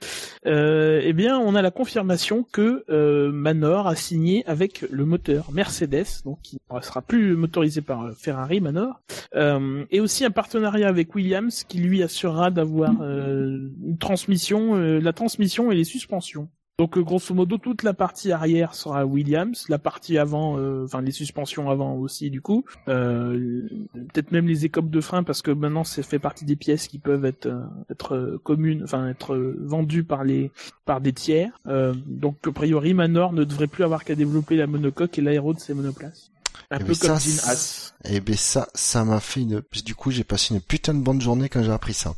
Euh, 0.46 1.00
eh 1.02 1.12
bien, 1.12 1.38
on 1.38 1.54
a 1.54 1.62
la 1.62 1.70
confirmation 1.70 2.44
que 2.44 2.84
euh, 2.90 3.32
Manor 3.32 3.86
a 3.86 3.96
signé 3.96 4.44
avec 4.46 4.84
le 4.90 5.04
moteur 5.04 5.50
Mercedes, 5.52 6.22
donc 6.24 6.40
qui 6.42 6.58
ne 6.72 6.80
sera 6.80 7.02
plus 7.02 7.36
motorisé 7.36 7.80
par 7.80 8.12
Ferrari 8.16 8.60
Manor, 8.60 9.00
euh, 9.34 9.84
et 9.90 10.00
aussi 10.00 10.24
un 10.24 10.30
partenariat 10.30 10.88
avec 10.88 11.14
Williams 11.14 11.64
qui 11.64 11.78
lui 11.78 12.02
assurera 12.02 12.50
d'avoir 12.50 12.92
une 13.00 13.98
transmission, 13.98 14.76
la 14.76 15.12
transmission 15.12 15.70
et 15.72 15.74
les 15.74 15.84
suspensions. 15.84 16.48
Donc 16.78 16.96
euh, 16.96 17.02
grosso 17.02 17.34
modo 17.34 17.58
toute 17.58 17.82
la 17.82 17.92
partie 17.92 18.30
arrière 18.30 18.72
sera 18.72 19.04
Williams, 19.04 19.64
la 19.68 19.80
partie 19.80 20.16
avant, 20.16 20.58
euh, 20.58 20.84
enfin 20.84 21.02
les 21.02 21.10
suspensions 21.10 21.70
avant 21.70 21.96
aussi 21.96 22.30
du 22.30 22.40
coup, 22.40 22.64
euh, 22.86 23.68
peut-être 23.92 24.30
même 24.30 24.46
les 24.46 24.64
écopes 24.64 24.88
de 24.88 25.00
frein 25.00 25.24
parce 25.24 25.42
que 25.42 25.50
maintenant 25.50 25.82
ça 25.82 26.04
fait 26.04 26.20
partie 26.20 26.44
des 26.44 26.54
pièces 26.54 26.86
qui 26.86 27.00
peuvent 27.00 27.24
être 27.24 27.50
être 27.90 28.38
communes, 28.44 28.84
enfin 28.84 29.08
être 29.08 29.36
vendues 29.58 30.04
par 30.04 30.22
les 30.22 30.52
par 30.84 31.00
des 31.00 31.12
tiers. 31.12 31.58
donc 32.06 32.36
a 32.46 32.52
priori 32.52 32.94
Manor 32.94 33.32
ne 33.32 33.42
devrait 33.42 33.66
plus 33.66 33.82
avoir 33.82 34.04
qu'à 34.04 34.14
développer 34.14 34.54
la 34.54 34.68
monocoque 34.68 35.18
et 35.18 35.20
l'aéro 35.20 35.54
de 35.54 35.58
ses 35.58 35.74
monoplaces. 35.74 36.30
Un 36.70 36.78
et 36.78 36.84
peu 36.84 36.94
comme 36.94 37.10
As. 37.10 37.94
Et 38.04 38.16
eh 38.16 38.20
ben 38.20 38.36
ça, 38.36 38.68
ça 38.74 39.04
m'a 39.04 39.20
fait 39.20 39.40
une. 39.40 39.62
Du 39.84 39.94
coup, 39.94 40.10
j'ai 40.10 40.24
passé 40.24 40.54
une 40.54 40.60
putain 40.60 40.94
de 40.94 41.00
bonne 41.00 41.20
journée 41.20 41.48
quand 41.48 41.62
j'ai 41.62 41.72
appris 41.72 41.94
ça. 41.94 42.14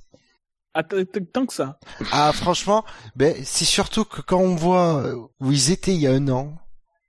Ah, 0.73 0.85
tant 0.85 1.47
que 1.47 1.53
ça. 1.53 1.79
Ah, 2.13 2.33
franchement, 2.33 2.85
ben, 3.17 3.35
c'est 3.45 3.65
surtout 3.65 4.05
que 4.05 4.21
quand 4.21 4.39
on 4.39 4.55
voit 4.55 5.05
où 5.41 5.51
ils 5.51 5.73
étaient 5.73 5.95
il 5.95 6.01
y 6.01 6.07
a 6.07 6.13
un 6.13 6.29
an, 6.29 6.57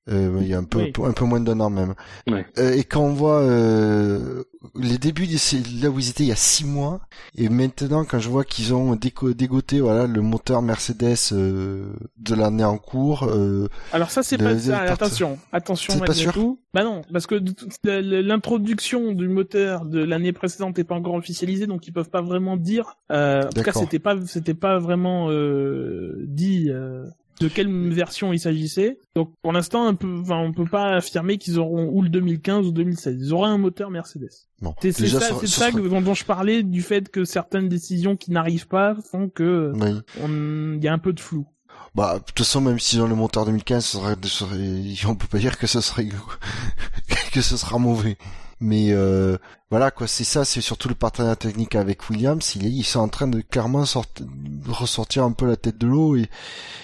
euh, 0.09 0.39
il 0.41 0.47
y 0.47 0.53
a 0.53 0.57
un 0.57 0.63
peu, 0.63 0.79
un 0.79 1.11
peu 1.11 1.25
moins 1.25 1.39
d'un 1.39 1.59
an 1.59 1.69
même, 1.69 1.93
euh, 2.29 2.73
et 2.73 2.83
quand 2.83 3.01
on 3.01 3.13
voit 3.13 3.41
euh, 3.41 4.43
les 4.75 4.97
débuts 4.97 5.25
de 5.25 5.81
là 5.83 5.89
où 5.89 5.99
ils 5.99 6.09
étaient 6.09 6.23
il 6.23 6.29
y 6.29 6.31
a 6.31 6.35
six 6.35 6.65
mois 6.65 7.01
et 7.35 7.49
maintenant 7.49 8.05
quand 8.05 8.19
je 8.19 8.29
vois 8.29 8.43
qu'ils 8.43 8.73
ont 8.75 8.95
dégoté 8.95 9.79
voilà 9.79 10.05
le 10.05 10.21
moteur 10.21 10.61
Mercedes 10.61 11.15
euh, 11.31 11.93
de 12.17 12.35
l'année 12.35 12.63
en 12.63 12.77
cours 12.77 13.23
euh, 13.23 13.67
alors 13.91 14.11
ça 14.11 14.21
c'est 14.21 14.37
pas 14.37 14.57
ça 14.57 14.81
attention 14.81 15.39
attention 15.51 15.97
pas 15.99 16.13
sûr. 16.13 16.33
tout. 16.33 16.59
Bah 16.73 16.83
non 16.83 17.01
parce 17.11 17.25
que 17.25 17.41
l'introduction 17.83 19.13
du 19.13 19.27
moteur 19.27 19.85
de 19.85 20.03
l'année 20.03 20.31
précédente 20.31 20.77
n'est 20.77 20.83
pas 20.83 20.95
encore 20.95 21.15
officialisée 21.15 21.65
donc 21.65 21.87
ils 21.87 21.91
peuvent 21.91 22.11
pas 22.11 22.21
vraiment 22.21 22.55
dire 22.55 22.97
euh, 23.11 23.43
en 23.43 23.49
tout 23.49 23.63
cas 23.63 23.73
c'était 23.73 23.99
pas 23.99 24.15
c'était 24.27 24.53
pas 24.53 24.77
vraiment 24.77 25.31
euh, 25.31 26.23
dit 26.27 26.69
euh, 26.69 27.05
de 27.39 27.47
quelle 27.47 27.91
version 27.93 28.33
il 28.33 28.39
s'agissait. 28.39 28.99
Donc 29.15 29.33
pour 29.41 29.51
l'instant, 29.51 29.87
on 29.87 29.95
peut, 29.95 30.19
enfin, 30.21 30.37
on 30.37 30.53
peut 30.53 30.65
pas 30.69 30.95
affirmer 30.95 31.37
qu'ils 31.37 31.59
auront 31.59 31.89
ou 31.91 32.01
le 32.01 32.09
2015 32.09 32.67
ou 32.67 32.71
2016. 32.71 33.17
Ils 33.19 33.33
auront 33.33 33.45
un 33.45 33.57
moteur 33.57 33.89
Mercedes. 33.89 34.29
Bon, 34.61 34.75
c'est 34.81 34.91
ça, 34.91 35.19
ça 35.45 35.71
dont, 35.71 36.13
je 36.13 36.25
parlais 36.25 36.61
du 36.61 36.81
fait 36.81 37.09
que 37.09 37.25
certaines 37.25 37.67
décisions 37.67 38.15
qui 38.15 38.31
n'arrivent 38.31 38.67
pas 38.67 38.95
font 39.11 39.29
que 39.29 39.73
il 39.75 40.83
y 40.83 40.87
a 40.87 40.93
un 40.93 40.99
peu 40.99 41.13
de 41.13 41.19
flou. 41.19 41.47
Bah, 41.93 42.19
de 42.19 42.23
toute 42.23 42.37
façon, 42.37 42.61
même 42.61 42.79
s'ils 42.79 43.01
ont 43.01 43.07
le 43.07 43.15
moteur 43.15 43.45
2015, 43.45 43.83
ce 43.85 43.97
serait, 43.97 44.15
on 45.07 45.15
peut 45.15 45.27
pas 45.27 45.39
dire 45.39 45.57
que 45.57 45.67
ce 45.67 45.81
serait 45.81 46.07
que 47.33 47.41
ce 47.41 47.57
sera 47.57 47.77
mauvais. 47.79 48.17
Mais 48.61 48.91
euh, 48.91 49.37
voilà 49.71 49.89
quoi, 49.89 50.07
c'est 50.07 50.23
ça, 50.23 50.45
c'est 50.45 50.61
surtout 50.61 50.87
le 50.87 50.93
partenariat 50.93 51.35
technique 51.35 51.75
avec 51.75 52.07
Williams. 52.11 52.55
Ils 52.55 52.83
sont 52.83 52.99
en 52.99 53.07
train 53.07 53.27
de 53.27 53.41
clairement 53.41 53.85
ressortir 54.67 55.23
un 55.23 55.31
peu 55.31 55.47
la 55.47 55.55
tête 55.57 55.79
de 55.79 55.87
l'eau 55.87 56.15
et, 56.15 56.29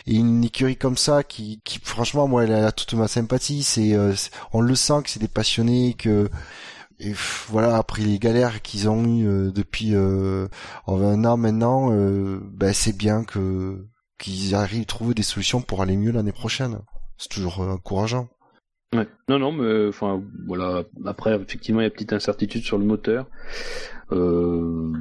une 0.08 0.44
écurie 0.44 0.76
comme 0.76 0.98
ça 0.98 1.24
qui, 1.24 1.62
qui 1.64 1.80
franchement, 1.84 2.28
moi, 2.28 2.46
elle 2.46 2.54
a 2.54 2.72
toute 2.72 2.96
ma 2.96 3.08
sympathie. 3.08 3.62
C'est, 3.62 3.94
euh, 3.94 4.16
on 4.54 4.62
le 4.62 4.74
sent 4.74 5.04
que 5.04 5.12
c'est 5.12 5.20
des 5.20 5.28
passionnés, 5.28 5.94
que 5.94 6.30
et 7.00 7.14
voilà 7.50 7.78
après 7.78 8.02
les 8.02 8.18
galères 8.18 8.64
qu'ils 8.64 8.90
ont 8.90 9.06
eu 9.06 9.28
euh, 9.28 9.52
depuis 9.52 9.94
euh, 9.94 10.48
un 10.88 11.26
an 11.26 11.38
maintenant, 11.38 11.92
ben 11.92 12.74
c'est 12.74 12.98
bien 12.98 13.24
que 13.24 13.86
qu'ils 14.18 14.56
arrivent 14.56 14.82
à 14.82 14.86
trouver 14.86 15.14
des 15.14 15.22
solutions 15.22 15.62
pour 15.62 15.84
aller 15.84 15.96
mieux 15.96 16.12
l'année 16.12 16.32
prochaine. 16.32 16.80
C'est 17.20 17.30
toujours 17.30 17.60
encourageant. 17.60 18.30
Non, 18.94 19.40
non, 19.40 19.52
mais 19.52 19.88
enfin 19.88 20.24
voilà. 20.46 20.84
Après, 21.06 21.36
effectivement, 21.36 21.82
il 21.82 21.84
y 21.84 21.88
a 21.88 21.90
petite 21.90 22.14
incertitude 22.14 22.64
sur 22.64 22.78
le 22.78 22.86
moteur. 22.86 23.28
Euh, 24.12 24.94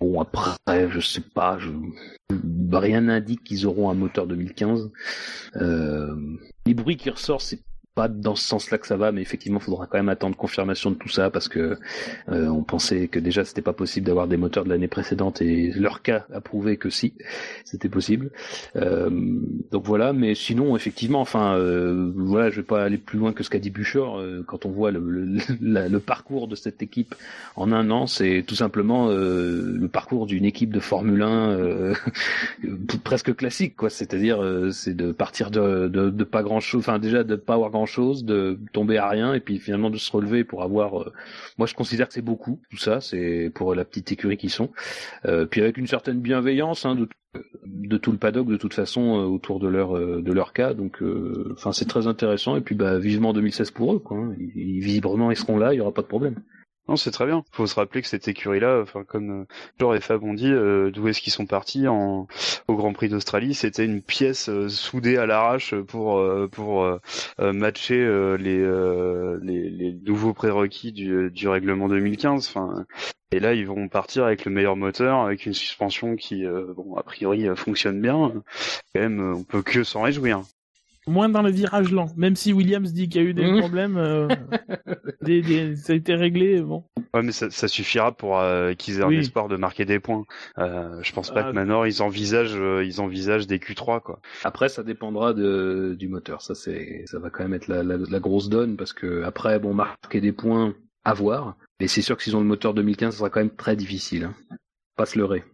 Bon 0.00 0.20
après, 0.20 0.90
je 0.90 1.00
sais 1.00 1.20
pas, 1.20 1.58
rien 2.72 3.02
n'indique 3.02 3.44
qu'ils 3.44 3.66
auront 3.66 3.90
un 3.90 3.94
moteur 3.94 4.26
2015. 4.26 4.90
Euh... 5.56 6.16
Les 6.66 6.74
bruits 6.74 6.96
qui 6.96 7.10
ressortent, 7.10 7.42
c'est 7.42 7.60
pas 7.94 8.08
dans 8.08 8.34
ce 8.34 8.44
sens-là 8.44 8.78
que 8.78 8.86
ça 8.86 8.96
va, 8.96 9.12
mais 9.12 9.22
effectivement, 9.22 9.60
il 9.60 9.64
faudra 9.64 9.86
quand 9.86 9.98
même 9.98 10.08
attendre 10.08 10.36
confirmation 10.36 10.90
de 10.90 10.96
tout 10.96 11.08
ça 11.08 11.30
parce 11.30 11.48
que 11.48 11.78
euh, 12.28 12.48
on 12.48 12.62
pensait 12.62 13.06
que 13.06 13.20
déjà 13.20 13.44
c'était 13.44 13.62
pas 13.62 13.72
possible 13.72 14.06
d'avoir 14.06 14.26
des 14.26 14.36
moteurs 14.36 14.64
de 14.64 14.68
l'année 14.68 14.88
précédente 14.88 15.40
et 15.40 15.70
leur 15.72 16.02
cas 16.02 16.26
a 16.32 16.40
prouvé 16.40 16.76
que 16.76 16.90
si 16.90 17.14
c'était 17.64 17.88
possible. 17.88 18.30
Euh, 18.74 19.10
donc 19.70 19.84
voilà, 19.84 20.12
mais 20.12 20.34
sinon 20.34 20.74
effectivement, 20.74 21.20
enfin 21.20 21.56
euh, 21.56 22.12
voilà, 22.16 22.50
je 22.50 22.56
vais 22.56 22.62
pas 22.62 22.82
aller 22.82 22.98
plus 22.98 23.18
loin 23.18 23.32
que 23.32 23.44
ce 23.44 23.50
qu'a 23.50 23.60
dit 23.60 23.70
Buchor. 23.70 24.20
quand 24.46 24.66
on 24.66 24.70
voit 24.70 24.90
le, 24.90 25.00
le, 25.00 25.38
le, 25.88 26.00
parcours 26.00 26.48
de 26.48 26.56
cette 26.56 26.82
équipe 26.82 27.14
en 27.54 27.70
un 27.70 27.90
an, 27.90 28.08
c'est 28.08 28.44
tout 28.46 28.56
simplement 28.56 29.08
le 29.08 29.86
parcours 29.86 30.26
d'une 30.26 30.44
équipe 30.44 30.72
de 30.72 30.80
Formule 30.80 31.22
1 31.22 31.92
presque 33.04 33.36
classique, 33.36 33.76
quoi. 33.76 33.88
C'est-à-dire 33.88 34.42
c'est 34.72 34.96
de 34.96 35.12
partir 35.12 35.50
de, 35.52 35.86
de, 35.88 36.10
de 36.10 36.24
pas 36.24 36.42
grand 36.42 36.60
chose, 36.60 36.80
enfin 36.80 36.98
déjà 36.98 37.22
de 37.22 37.36
pas 37.36 37.54
avoir 37.54 37.70
grand 37.70 37.83
chose, 37.86 38.24
de 38.24 38.58
tomber 38.72 38.98
à 38.98 39.08
rien 39.08 39.34
et 39.34 39.40
puis 39.40 39.58
finalement 39.58 39.90
de 39.90 39.98
se 39.98 40.10
relever 40.10 40.44
pour 40.44 40.62
avoir. 40.62 41.02
Euh, 41.02 41.12
moi, 41.58 41.66
je 41.66 41.74
considère 41.74 42.08
que 42.08 42.14
c'est 42.14 42.22
beaucoup 42.22 42.60
tout 42.70 42.76
ça, 42.76 43.00
c'est 43.00 43.50
pour 43.54 43.74
la 43.74 43.84
petite 43.84 44.12
écurie 44.12 44.36
qui 44.36 44.48
sont. 44.48 44.70
Euh, 45.26 45.46
puis 45.46 45.60
avec 45.60 45.76
une 45.76 45.86
certaine 45.86 46.20
bienveillance 46.20 46.86
hein, 46.86 46.94
de, 46.94 47.08
de 47.64 47.96
tout 47.96 48.12
le 48.12 48.18
paddock 48.18 48.48
de 48.48 48.56
toute 48.56 48.74
façon 48.74 49.18
euh, 49.18 49.24
autour 49.24 49.60
de 49.60 49.68
leur 49.68 49.94
de 49.94 50.32
leur 50.32 50.52
cas. 50.52 50.74
Donc, 50.74 51.02
enfin, 51.52 51.72
c'est 51.72 51.88
très 51.88 52.06
intéressant 52.06 52.56
et 52.56 52.60
puis 52.60 52.74
bah 52.74 52.98
vivement 52.98 53.32
2016 53.32 53.70
pour 53.70 53.94
eux. 53.94 53.98
Quoi, 53.98 54.18
hein. 54.18 54.34
visiblement, 54.38 55.30
ils 55.30 55.36
seront 55.36 55.58
là, 55.58 55.74
il 55.74 55.78
y 55.78 55.80
aura 55.80 55.92
pas 55.92 56.02
de 56.02 56.08
problème. 56.08 56.36
Non, 56.86 56.96
c'est 56.96 57.10
très 57.12 57.24
bien. 57.24 57.44
Faut 57.50 57.66
se 57.66 57.74
rappeler 57.76 58.02
que 58.02 58.08
cette 58.08 58.28
écurie-là, 58.28 58.80
enfin 58.82 59.04
comme 59.04 59.46
George 59.78 59.96
et 59.96 60.00
Fab 60.00 60.22
ont 60.22 60.34
dit, 60.34 60.50
euh, 60.50 60.90
d'où 60.90 61.08
est-ce 61.08 61.22
qu'ils 61.22 61.32
sont 61.32 61.46
partis 61.46 61.88
en, 61.88 62.26
au 62.68 62.74
Grand 62.76 62.92
Prix 62.92 63.08
d'Australie, 63.08 63.54
c'était 63.54 63.86
une 63.86 64.02
pièce 64.02 64.50
euh, 64.50 64.68
soudée 64.68 65.16
à 65.16 65.24
l'arrache 65.24 65.74
pour 65.74 66.18
euh, 66.18 66.46
pour 66.46 66.86
matcher 67.38 67.96
les, 68.38 68.58
les, 69.42 69.70
les 69.70 69.92
nouveaux 70.04 70.34
prérequis 70.34 70.92
du, 70.92 71.30
du 71.30 71.48
règlement 71.48 71.88
2015. 71.88 72.48
Enfin, 72.48 72.84
et 73.32 73.40
là, 73.40 73.54
ils 73.54 73.66
vont 73.66 73.88
partir 73.88 74.24
avec 74.24 74.44
le 74.44 74.52
meilleur 74.52 74.76
moteur, 74.76 75.20
avec 75.20 75.46
une 75.46 75.54
suspension 75.54 76.16
qui, 76.16 76.44
bon, 76.76 76.96
a 76.96 77.02
priori, 77.02 77.46
fonctionne 77.56 78.00
bien. 78.00 78.32
Quand 78.94 79.00
même, 79.00 79.34
on 79.36 79.44
peut 79.44 79.62
que 79.62 79.84
s'en 79.84 80.02
réjouir 80.02 80.42
moins 81.06 81.28
dans 81.28 81.42
le 81.42 81.50
virage 81.50 81.90
lent. 81.92 82.06
Même 82.16 82.36
si 82.36 82.52
Williams 82.52 82.92
dit 82.92 83.08
qu'il 83.08 83.22
y 83.22 83.24
a 83.24 83.28
eu 83.28 83.34
des 83.34 83.50
mmh. 83.50 83.60
problèmes, 83.60 83.96
euh, 83.96 84.28
des, 85.22 85.42
des, 85.42 85.76
ça 85.76 85.92
a 85.92 85.96
été 85.96 86.14
réglé. 86.14 86.60
Bon. 86.60 86.84
Ouais, 87.14 87.22
mais 87.22 87.32
ça, 87.32 87.50
ça 87.50 87.68
suffira 87.68 88.12
pour 88.12 88.40
euh, 88.40 88.74
qu'ils 88.74 88.98
aient 88.98 89.04
un 89.04 89.10
espoir 89.10 89.48
de 89.48 89.56
marquer 89.56 89.84
des 89.84 90.00
points. 90.00 90.24
Euh, 90.58 91.00
je 91.02 91.12
pense 91.12 91.30
pas 91.32 91.42
ah. 91.44 91.50
que 91.50 91.54
maintenant 91.54 91.84
ils 91.84 92.02
envisagent, 92.02 92.56
euh, 92.56 92.84
ils 92.84 93.00
envisagent 93.00 93.46
des 93.46 93.58
Q3 93.58 94.00
quoi. 94.00 94.20
Après, 94.42 94.68
ça 94.68 94.82
dépendra 94.82 95.32
de, 95.32 95.94
du 95.98 96.08
moteur. 96.08 96.42
Ça 96.42 96.54
c'est, 96.54 97.04
ça 97.06 97.18
va 97.18 97.30
quand 97.30 97.44
même 97.44 97.54
être 97.54 97.68
la, 97.68 97.82
la, 97.82 97.96
la, 97.96 98.20
grosse 98.20 98.48
donne 98.48 98.76
parce 98.76 98.92
que 98.92 99.22
après, 99.22 99.58
bon, 99.58 99.74
marquer 99.74 100.20
des 100.20 100.32
points 100.32 100.74
à 101.04 101.14
voir. 101.14 101.56
Mais 101.80 101.86
c'est 101.86 102.02
sûr 102.02 102.16
que 102.16 102.22
s'ils 102.22 102.36
ont 102.36 102.40
le 102.40 102.46
moteur 102.46 102.74
2015, 102.74 103.12
ça 103.12 103.18
sera 103.18 103.30
quand 103.30 103.40
même 103.40 103.54
très 103.54 103.76
difficile. 103.76 104.24
Hein. 104.24 104.56
Pas 104.96 105.06
se 105.06 105.18
leurrer. 105.18 105.44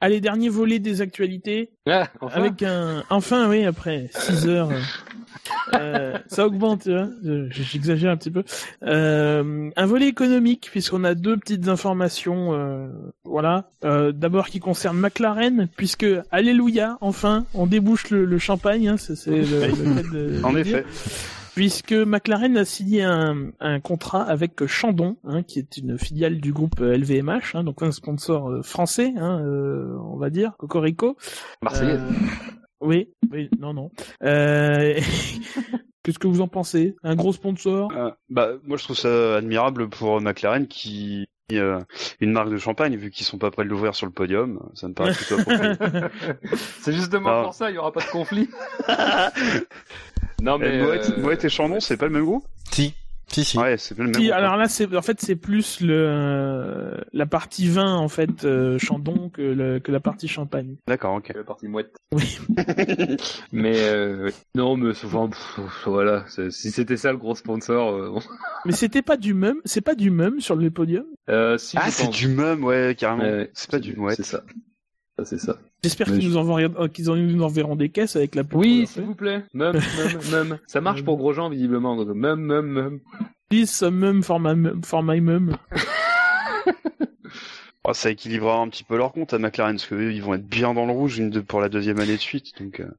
Allez, 0.00 0.20
dernier 0.20 0.48
volet 0.48 0.78
des 0.78 1.00
actualités. 1.02 1.70
Ah, 1.86 2.08
enfin. 2.20 2.40
Avec 2.40 2.62
un, 2.62 3.04
enfin, 3.10 3.48
oui, 3.48 3.64
après 3.64 4.08
6 4.12 4.48
heures. 4.48 4.70
euh, 5.74 6.16
ça 6.26 6.46
augmente, 6.46 6.82
tu 6.84 6.90
vois. 6.92 7.08
J'exagère 7.50 8.10
un 8.12 8.16
petit 8.16 8.30
peu. 8.30 8.42
Euh, 8.82 9.70
un 9.76 9.86
volet 9.86 10.08
économique, 10.08 10.68
puisqu'on 10.70 11.04
a 11.04 11.14
deux 11.14 11.36
petites 11.36 11.68
informations, 11.68 12.54
euh, 12.54 12.88
voilà. 13.24 13.70
Euh, 13.84 14.12
D'abord 14.12 14.48
qui 14.48 14.58
concerne 14.60 14.98
McLaren, 14.98 15.68
puisque 15.76 16.06
alléluia, 16.30 16.96
enfin, 17.00 17.44
on 17.54 17.66
débouche 17.66 18.10
le, 18.10 18.24
le 18.24 18.38
champagne. 18.38 18.88
Hein, 18.88 18.96
c'est 18.96 19.26
le, 19.26 19.36
le 19.40 19.44
fait 19.44 20.10
de. 20.12 20.40
en 20.44 20.56
effet 20.56 20.84
puisque 21.54 21.92
McLaren 21.92 22.56
a 22.56 22.64
signé 22.64 23.02
un, 23.02 23.50
un 23.60 23.80
contrat 23.80 24.22
avec 24.22 24.66
Chandon, 24.66 25.16
hein, 25.24 25.42
qui 25.42 25.58
est 25.58 25.76
une 25.76 25.98
filiale 25.98 26.40
du 26.40 26.52
groupe 26.52 26.80
LVMH, 26.80 27.30
euh, 27.30 27.58
hein, 27.58 27.64
donc 27.64 27.82
un 27.82 27.92
sponsor 27.92 28.50
euh, 28.50 28.62
français, 28.62 29.12
hein, 29.16 29.40
euh, 29.40 29.96
on 30.04 30.16
va 30.16 30.30
dire, 30.30 30.56
Cocorico. 30.56 31.16
Marseillais. 31.62 31.92
Euh, 31.92 32.10
oui, 32.80 33.10
oui, 33.30 33.50
non, 33.58 33.74
non. 33.74 33.90
Euh... 34.22 35.00
Qu'est-ce 36.02 36.18
que 36.18 36.26
vous 36.26 36.40
en 36.40 36.48
pensez? 36.48 36.96
Un 37.02 37.14
gros 37.14 37.34
sponsor? 37.34 37.92
Bah, 38.30 38.52
moi 38.64 38.78
je 38.78 38.84
trouve 38.84 38.96
ça 38.96 39.36
admirable 39.36 39.90
pour 39.90 40.18
McLaren 40.22 40.66
qui 40.66 41.28
une 42.20 42.32
marque 42.32 42.50
de 42.50 42.56
champagne 42.56 42.96
vu 42.96 43.10
qu'ils 43.10 43.26
sont 43.26 43.38
pas 43.38 43.50
prêts 43.50 43.64
de 43.64 43.68
l'ouvrir 43.68 43.94
sur 43.94 44.06
le 44.06 44.12
podium. 44.12 44.60
Ça 44.74 44.88
me 44.88 44.94
paraît 44.94 45.12
plutôt 45.12 45.38
approprié. 45.40 45.74
C'est 46.80 46.92
justement 46.92 47.44
pour 47.44 47.54
ça, 47.54 47.70
il 47.70 47.74
y 47.74 47.78
aura 47.78 47.92
pas 47.92 48.00
de 48.00 48.10
conflit. 48.10 48.48
Non 50.40 50.58
mais 50.58 50.80
euh... 50.80 51.36
et 51.42 51.48
Chandon, 51.48 51.80
c'est 51.80 51.96
pas 51.96 52.06
le 52.06 52.12
même 52.12 52.24
groupe? 52.24 52.44
Si. 52.70 52.94
Si, 53.32 53.44
si. 53.44 53.58
Ouais, 53.58 53.76
c'est 53.78 53.96
le 53.96 54.04
même. 54.04 54.14
Si, 54.14 54.32
alors 54.32 54.56
là, 54.56 54.66
c'est 54.66 54.92
en 54.96 55.02
fait 55.02 55.20
c'est 55.20 55.36
plus 55.36 55.80
le 55.80 56.96
la 57.12 57.26
partie 57.26 57.68
vin 57.68 57.94
en 57.94 58.08
fait 58.08 58.44
euh, 58.44 58.76
Chandon 58.78 59.30
que 59.32 59.42
le, 59.42 59.78
que 59.78 59.92
la 59.92 60.00
partie 60.00 60.26
champagne. 60.26 60.76
D'accord, 60.88 61.14
ok. 61.14 61.32
La 61.34 61.44
partie 61.44 61.68
mouette. 61.68 61.94
Oui. 62.12 62.38
mais 63.52 63.78
euh, 63.78 64.30
non, 64.56 64.76
mais 64.76 64.94
souvent 64.94 65.30
voilà, 65.86 66.24
si 66.28 66.72
c'était 66.72 66.96
ça 66.96 67.12
le 67.12 67.18
gros 67.18 67.36
sponsor. 67.36 67.94
Euh, 67.94 68.18
mais 68.64 68.72
c'était 68.72 69.02
pas 69.02 69.16
du 69.16 69.32
même, 69.32 69.60
c'est 69.64 69.80
pas 69.80 69.94
du 69.94 70.10
même 70.10 70.40
sur 70.40 70.56
le 70.56 70.70
podium? 70.70 71.04
Euh, 71.28 71.56
si, 71.56 71.76
ah, 71.78 71.90
c'est 71.90 72.10
du 72.10 72.26
même, 72.26 72.64
ouais, 72.64 72.96
carrément. 72.98 73.44
c'est 73.54 73.70
pas 73.70 73.78
du 73.78 73.96
ouais. 73.96 74.16
C'est 74.16 74.24
ça. 74.24 74.42
Ça 75.20 75.26
c'est 75.26 75.38
ça. 75.38 75.58
J'espère 75.82 76.06
qu'ils 76.06 76.30
nous 76.30 76.36
enverront, 76.38 76.88
qu'ils 76.88 77.04
nous 77.04 77.42
enverront 77.42 77.76
des 77.76 77.90
caisses 77.90 78.16
avec 78.16 78.34
la 78.34 78.42
Oui, 78.54 78.86
s'il 78.86 79.02
vous 79.02 79.14
plaît. 79.14 79.44
Même, 79.52 79.74
même, 79.74 80.20
même. 80.32 80.58
Ça 80.66 80.80
marche 80.80 81.04
pour 81.04 81.18
gros 81.18 81.34
gens, 81.34 81.50
visiblement. 81.50 81.94
Donc, 81.94 82.08
même, 82.14 82.40
même, 82.40 82.66
même. 82.66 83.00
Please, 83.50 83.66
some 83.66 83.96
mum 83.98 84.22
for 84.22 84.40
my, 84.40 84.54
for 84.82 85.02
my 85.02 85.20
mum. 85.20 85.56
Oh, 87.88 87.94
ça 87.94 88.10
équilibrera 88.10 88.58
un 88.58 88.68
petit 88.68 88.84
peu 88.84 88.98
leur 88.98 89.10
compte 89.10 89.32
à 89.32 89.38
McLaren 89.38 89.76
parce 89.76 89.86
qu'ils 89.86 90.12
ils 90.12 90.22
vont 90.22 90.34
être 90.34 90.46
bien 90.46 90.74
dans 90.74 90.84
le 90.84 90.92
rouge 90.92 91.16
une 91.16 91.42
pour 91.42 91.62
la 91.62 91.70
deuxième 91.70 91.98
année 91.98 92.16
de 92.16 92.20
suite. 92.20 92.52
Donc. 92.60 92.80
Euh. 92.80 92.90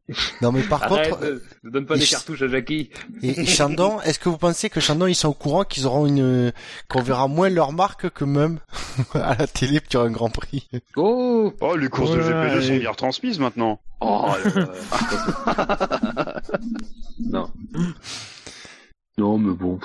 Non 0.41 0.51
mais 0.51 0.63
par 0.63 0.81
contre, 0.87 1.21
euh, 1.21 1.39
ne 1.63 1.69
donne 1.69 1.85
pas 1.85 1.97
des 1.97 2.05
cartouches 2.07 2.41
à 2.41 2.47
Jackie. 2.47 2.89
Et, 3.21 3.45
Chandon, 3.45 4.01
est-ce 4.01 4.17
que 4.17 4.27
vous 4.27 4.39
pensez 4.39 4.71
que 4.71 4.79
Chandon 4.79 5.05
ils 5.05 5.13
sont 5.13 5.29
au 5.29 5.35
courant 5.35 5.65
qu'ils 5.65 5.85
auront 5.85 6.07
une 6.07 6.51
qu'on 6.87 7.03
verra 7.03 7.27
moins 7.27 7.49
leur 7.49 7.73
marque 7.73 8.09
que 8.09 8.25
même 8.25 8.57
à 9.13 9.35
la 9.35 9.45
télé 9.45 9.79
sur 9.87 10.01
un 10.01 10.09
Grand 10.09 10.31
Prix? 10.31 10.67
Oh, 10.95 11.53
oh 11.61 11.75
les 11.75 11.87
courses 11.87 12.15
de 12.15 12.21
GP2 12.21 12.61
sont 12.61 12.77
bien 12.77 12.89
retransmises 12.89 13.39
maintenant. 13.39 13.79
Oh. 13.99 14.29
non. 17.19 17.51
Non 19.19 19.37
mais 19.37 19.53
bon, 19.53 19.79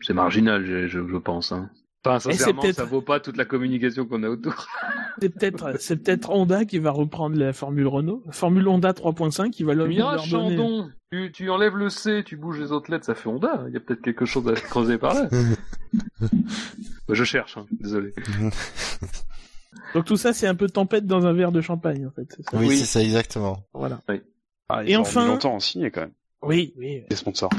c'est 0.00 0.14
marginal, 0.14 0.66
je, 0.66 0.88
je 0.88 1.16
pense. 1.18 1.52
Hein. 1.52 1.70
Enfin, 2.04 2.18
sincèrement, 2.18 2.62
ça 2.72 2.84
vaut 2.84 3.00
pas 3.00 3.20
toute 3.20 3.36
la 3.36 3.44
communication 3.44 4.06
qu'on 4.06 4.22
a 4.24 4.28
autour. 4.28 4.66
c'est 5.20 5.28
peut-être, 5.28 5.80
c'est 5.80 5.96
peut-être 5.96 6.30
Honda 6.30 6.64
qui 6.64 6.78
va 6.78 6.90
reprendre 6.90 7.36
la 7.36 7.52
Formule 7.52 7.86
Renault, 7.86 8.24
Formule 8.30 8.66
Honda 8.66 8.92
3.5 8.92 9.50
qui 9.50 9.62
va 9.62 9.74
leur, 9.74 9.86
leur 9.86 10.24
Chandon, 10.24 10.90
tu, 11.12 11.30
tu 11.30 11.50
enlèves 11.50 11.76
le 11.76 11.90
C, 11.90 12.22
tu 12.24 12.36
bouges 12.36 12.58
les 12.58 12.72
autres 12.72 12.90
lettres, 12.90 13.04
ça 13.04 13.14
fait 13.14 13.28
Honda. 13.28 13.64
Il 13.68 13.74
y 13.74 13.76
a 13.76 13.80
peut-être 13.80 14.02
quelque 14.02 14.24
chose 14.24 14.48
à 14.48 14.54
creuser 14.54 14.98
par 14.98 15.14
là. 15.14 15.28
Je 17.08 17.24
cherche, 17.24 17.56
hein, 17.56 17.66
désolé. 17.70 18.14
Donc 19.94 20.06
tout 20.06 20.16
ça, 20.16 20.32
c'est 20.32 20.46
un 20.46 20.54
peu 20.54 20.68
tempête 20.68 21.06
dans 21.06 21.26
un 21.26 21.32
verre 21.32 21.52
de 21.52 21.60
champagne, 21.60 22.06
en 22.06 22.10
fait. 22.10 22.34
Ça 22.50 22.56
oui, 22.56 22.76
c'est 22.78 22.86
ça 22.86 23.02
exactement. 23.02 23.62
Voilà. 23.74 24.00
Oui. 24.08 24.22
Ah, 24.68 24.82
Et 24.86 24.96
enfin, 24.96 25.26
longtemps 25.26 25.54
en 25.54 25.60
signé 25.60 25.90
quand 25.90 26.00
même. 26.00 26.12
Oui, 26.42 26.72
oui. 26.76 27.02
Les 27.08 27.16
sponsors. 27.16 27.50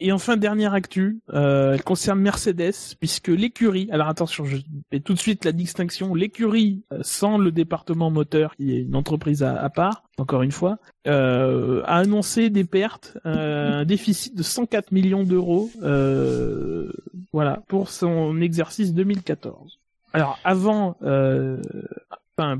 Et 0.00 0.12
enfin, 0.12 0.36
dernière 0.36 0.74
actu, 0.74 1.20
euh, 1.32 1.72
elle 1.74 1.82
concerne 1.82 2.20
Mercedes, 2.20 2.94
puisque 3.00 3.28
l'écurie, 3.28 3.88
alors 3.90 4.06
attention, 4.06 4.44
je 4.44 4.58
fais 4.92 5.00
tout 5.00 5.12
de 5.12 5.18
suite 5.18 5.44
la 5.44 5.50
distinction, 5.50 6.14
l'écurie 6.14 6.84
euh, 6.92 7.00
sans 7.02 7.36
le 7.36 7.50
département 7.50 8.08
moteur, 8.08 8.54
qui 8.54 8.76
est 8.76 8.82
une 8.82 8.94
entreprise 8.94 9.42
à, 9.42 9.68
part, 9.70 10.04
encore 10.16 10.42
une 10.42 10.52
fois, 10.52 10.78
euh, 11.08 11.82
a 11.84 11.96
annoncé 11.96 12.48
des 12.48 12.64
pertes, 12.64 13.18
euh, 13.26 13.80
un 13.80 13.84
déficit 13.84 14.36
de 14.36 14.42
104 14.44 14.92
millions 14.92 15.24
d'euros, 15.24 15.68
euh, 15.82 16.92
voilà, 17.32 17.62
pour 17.66 17.90
son 17.90 18.40
exercice 18.40 18.94
2014. 18.94 19.80
Alors 20.12 20.38
avant, 20.44 20.96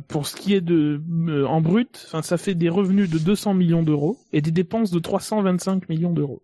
pour 0.08 0.26
ce 0.26 0.36
qui 0.36 0.54
est 0.54 0.60
de 0.60 1.00
en 1.46 1.60
brut, 1.60 2.08
ça 2.22 2.36
fait 2.36 2.54
des 2.54 2.68
revenus 2.68 3.08
de 3.08 3.18
200 3.18 3.54
millions 3.54 3.82
d'euros 3.84 4.18
et 4.32 4.42
des 4.42 4.50
dépenses 4.50 4.90
de 4.90 4.98
325 4.98 5.88
millions 5.88 6.12
d'euros. 6.12 6.42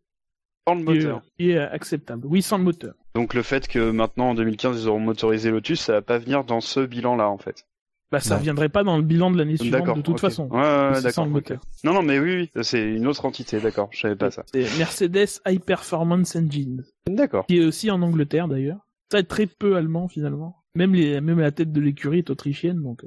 Sans 0.66 0.74
le 0.74 0.82
moteur. 0.82 1.22
Qui 1.38 1.50
est, 1.50 1.58
acceptable. 1.58 2.26
Oui, 2.26 2.42
sans 2.42 2.58
le 2.58 2.64
moteur. 2.64 2.94
Donc 3.14 3.34
le 3.34 3.42
fait 3.42 3.68
que 3.68 3.90
maintenant 3.90 4.30
en 4.30 4.34
2015 4.34 4.82
ils 4.82 4.88
auront 4.88 5.00
motorisé 5.00 5.50
Lotus, 5.50 5.80
ça 5.80 5.92
va 5.94 6.02
pas 6.02 6.18
venir 6.18 6.44
dans 6.44 6.60
ce 6.60 6.80
bilan-là 6.80 7.28
en 7.28 7.38
fait. 7.38 7.66
Bah 8.10 8.20
ça 8.20 8.36
ne 8.38 8.42
viendrait 8.42 8.68
pas 8.68 8.84
dans 8.84 8.96
le 8.96 9.02
bilan 9.02 9.30
de 9.30 9.38
l'année 9.38 9.56
suivante 9.56 9.96
de 9.96 10.02
toute 10.02 10.20
façon. 10.20 10.48
Ouais, 10.48 10.60
ouais 10.60 11.02
d'accord. 11.02 11.26
moteur. 11.26 11.60
Non 11.82 11.92
non 11.92 12.02
mais 12.02 12.18
oui, 12.18 12.50
oui 12.54 12.62
c'est 12.62 12.82
une 12.82 13.06
autre 13.06 13.24
entité, 13.24 13.60
d'accord. 13.60 13.88
Je 13.92 14.00
savais 14.00 14.16
pas 14.16 14.30
ça. 14.30 14.44
C'est 14.52 14.78
Mercedes 14.78 15.40
High 15.46 15.60
Performance 15.60 16.36
Engine. 16.36 16.84
D'accord. 17.08 17.46
Qui 17.46 17.58
est 17.58 17.64
aussi 17.64 17.90
en 17.90 18.02
Angleterre 18.02 18.48
d'ailleurs. 18.48 18.78
Ça 19.10 19.18
est 19.18 19.24
très 19.24 19.46
peu 19.46 19.76
allemand 19.76 20.08
finalement. 20.08 20.64
Même 20.76 20.94
les, 20.94 21.20
même 21.20 21.38
la 21.38 21.52
tête 21.52 21.72
de 21.72 21.80
l'écurie 21.80 22.18
est 22.18 22.30
autrichienne, 22.30 22.82
donc. 22.82 23.04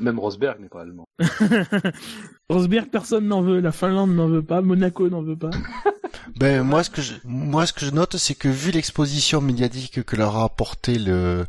Même 0.00 0.18
Rosberg 0.18 0.58
n'est 0.60 0.68
pas 0.68 0.82
allemand. 0.82 1.06
Rosberg, 2.48 2.88
personne 2.90 3.28
n'en 3.28 3.42
veut. 3.42 3.60
La 3.60 3.72
Finlande 3.72 4.14
n'en 4.14 4.26
veut 4.26 4.42
pas. 4.42 4.62
Monaco 4.62 5.08
n'en 5.08 5.22
veut 5.22 5.36
pas. 5.36 5.50
ben 6.36 6.62
moi 6.62 6.82
ce 6.84 6.90
que 6.90 7.02
je 7.02 7.14
moi 7.24 7.66
ce 7.66 7.72
que 7.72 7.84
je 7.84 7.90
note 7.90 8.16
c'est 8.16 8.34
que 8.34 8.48
vu 8.48 8.70
l'exposition 8.70 9.40
médiatique 9.40 10.02
que 10.04 10.16
leur 10.16 10.36
a 10.36 10.44
apporté 10.44 10.98
le 10.98 11.46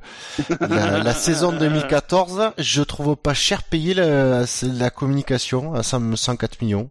la, 0.60 1.14
saison 1.14 1.52
2014, 1.52 2.52
je 2.58 2.82
trouve 2.82 3.16
pas 3.16 3.34
cher 3.34 3.64
payé 3.64 3.94
la, 3.94 4.46
la 4.64 4.90
communication 4.90 5.74
à 5.74 5.84
104 5.84 6.62
millions. 6.62 6.90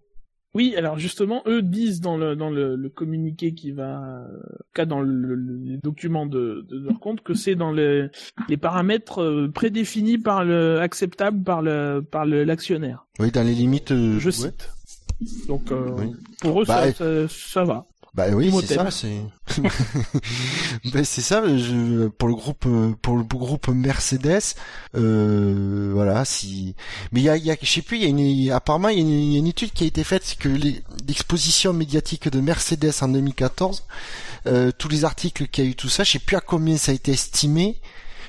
Oui, 0.55 0.75
alors 0.77 0.99
justement, 0.99 1.43
eux 1.47 1.63
disent 1.63 2.01
dans 2.01 2.19
le 2.19 2.37
dans 2.37 2.51
le, 2.51 2.77
le 2.77 2.89
communiqué 2.91 3.55
qui 3.55 3.73
va, 3.73 4.27
cas 4.75 4.85
dans 4.85 5.01
le, 5.01 5.35
le, 5.35 5.79
document 5.83 6.27
de, 6.27 6.67
de, 6.69 6.79
leur 6.79 7.01
compte, 7.01 7.23
que 7.23 7.33
c'est 7.33 7.55
dans 7.55 7.73
les, 7.73 8.09
les 8.49 8.59
paramètres 8.59 9.23
euh, 9.23 9.51
prédéfinis 9.51 10.19
par 10.19 10.45
le 10.45 10.79
acceptable 10.81 11.43
par 11.43 11.63
le 11.63 12.05
par 12.09 12.27
l'actionnaire. 12.27 13.07
Oui, 13.19 13.31
dans 13.31 13.47
les 13.47 13.55
limites. 13.55 13.93
Euh, 13.93 14.19
Je 14.19 14.31
cite. 14.31 14.71
Donc 15.49 15.73
euh, 15.73 15.89
pour 16.41 16.61
eux, 16.61 16.65
bah, 16.67 16.93
ça, 16.93 17.29
ça, 17.29 17.65
va. 17.65 17.87
Bah 18.15 18.27
oui, 18.35 18.53
c'est 18.61 18.75
ça, 18.75 18.91
c'est. 18.91 19.23
ben, 20.93 21.03
c'est 21.03 21.23
ça. 21.23 21.43
Je... 21.57 22.09
Pour 22.09 22.29
le 22.29 22.35
groupe, 22.35 22.67
pour 23.01 23.17
le 23.17 23.25
groupe 23.25 23.69
Mercedes, 23.69 24.55
euh, 24.95 25.93
voilà. 25.95 26.27
Si, 26.27 26.75
mais 27.11 27.21
il 27.21 27.25
y 27.25 27.29
a, 27.31 27.39
y 27.39 27.51
a, 27.51 27.57
je 27.61 27.67
sais 27.67 27.81
plus. 27.81 27.97
Il 27.97 28.03
y 28.03 28.07
a 28.07 28.09
une, 28.09 28.53
apparemment, 28.53 28.91
il 28.91 28.99
y, 28.99 29.37
a 29.37 29.39
une, 29.39 29.47
étude 29.47 29.73
qui 29.73 29.85
a 29.85 29.87
été 29.87 30.05
faite, 30.05 30.25
c'est 30.27 30.39
que 30.39 30.51
l'exposition 31.09 31.73
médiatique 31.73 32.29
de 32.29 32.41
Mercedes 32.43 32.93
en 33.01 33.09
2014, 33.09 33.85
euh, 34.47 34.73
tous 34.77 34.89
les 34.89 35.07
articles 35.07 35.49
qu'il 35.49 35.65
y 35.65 35.67
a 35.69 35.71
eu, 35.71 35.75
tout 35.75 35.89
ça, 35.89 36.05
je 36.05 36.13
sais 36.13 36.19
plus 36.19 36.37
à 36.37 36.41
combien 36.41 36.77
ça 36.77 36.93
a 36.93 36.95
été 36.95 37.13
estimé 37.13 37.81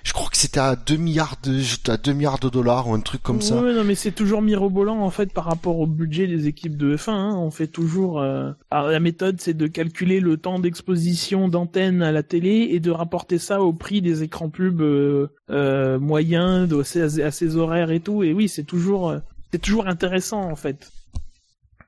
je 0.04 0.12
crois 0.12 0.30
que 0.30 0.36
c'était 0.36 0.60
à 0.60 0.76
2 0.76 0.98
milliards 0.98 1.38
de 1.44 1.62
à 1.90 1.98
2 1.98 2.12
milliards 2.14 2.40
de 2.40 2.50
dollars 2.50 2.90
ou 2.90 2.94
un 2.94 3.00
truc 3.00 3.24
comme 3.24 3.42
ça. 3.42 3.62
Oui, 3.62 3.74
non 3.74 3.86
mais 3.86 3.96
c'est 3.96 4.12
toujours 4.12 4.42
mirobolant 4.42 5.00
en 5.00 5.10
fait 5.10 5.32
par 5.32 5.46
rapport 5.46 5.80
au 5.80 5.88
budget 5.88 6.28
des 6.28 6.48
équipes 6.48 6.76
de 6.76 6.98
F1 6.98 7.12
hein. 7.12 7.36
on 7.38 7.52
fait 7.52 7.68
toujours 7.68 8.20
euh... 8.20 8.52
Alors, 8.70 8.90
la 8.90 9.00
méthode 9.00 9.40
c'est 9.40 9.54
de 9.54 9.68
calculer 9.68 10.20
le 10.20 10.36
temps 10.38 10.60
d'exposition 10.60 11.48
d'antenne 11.48 12.02
à 12.02 12.12
la 12.12 12.22
télé 12.22 12.68
et 12.72 12.82
de 12.82 12.92
rapporter 12.92 13.38
ça 13.38 13.62
au 13.62 13.72
prix 13.72 14.02
des 14.02 14.24
écrans 14.24 14.50
pubs 14.50 14.82
euh, 14.82 15.28
euh, 15.50 16.00
moyens 16.00 16.68
de, 16.68 17.22
à, 17.22 17.32
ses 17.32 17.56
horaires 17.56 17.92
et 17.92 18.02
tout 18.02 18.24
et 18.24 18.34
oui, 18.34 18.50
c'est 18.50 18.66
toujours 18.66 19.10
euh, 19.10 19.20
c'est 19.52 19.62
toujours 19.62 19.88
intéressant 19.88 20.42
en 20.42 20.56
fait. 20.56 20.92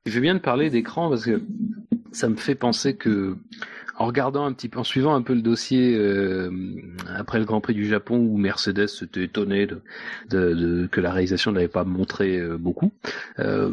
Je 0.06 0.20
viens 0.20 0.34
de 0.34 0.40
parler 0.40 0.70
d'écran 0.70 1.10
parce 1.10 1.24
que 1.24 1.42
ça 2.12 2.28
me 2.28 2.36
fait 2.36 2.54
penser 2.54 2.96
que 2.96 3.36
en 3.98 4.06
regardant 4.06 4.44
un 4.44 4.52
petit 4.52 4.68
peu, 4.68 4.78
en 4.78 4.84
suivant 4.84 5.14
un 5.14 5.22
peu 5.22 5.34
le 5.34 5.42
dossier 5.42 5.94
euh, 5.96 6.50
après 7.14 7.38
le 7.38 7.44
Grand 7.44 7.60
Prix 7.60 7.74
du 7.74 7.86
Japon 7.86 8.16
où 8.16 8.36
Mercedes 8.36 8.88
s'était 8.88 9.24
étonné 9.24 9.66
de, 9.66 9.80
de, 10.30 10.54
de, 10.54 10.86
que 10.86 11.00
la 11.00 11.12
réalisation 11.12 11.52
n'avait 11.52 11.68
pas 11.68 11.84
montré 11.84 12.38
euh, 12.38 12.56
beaucoup, 12.58 12.92
euh, 13.38 13.70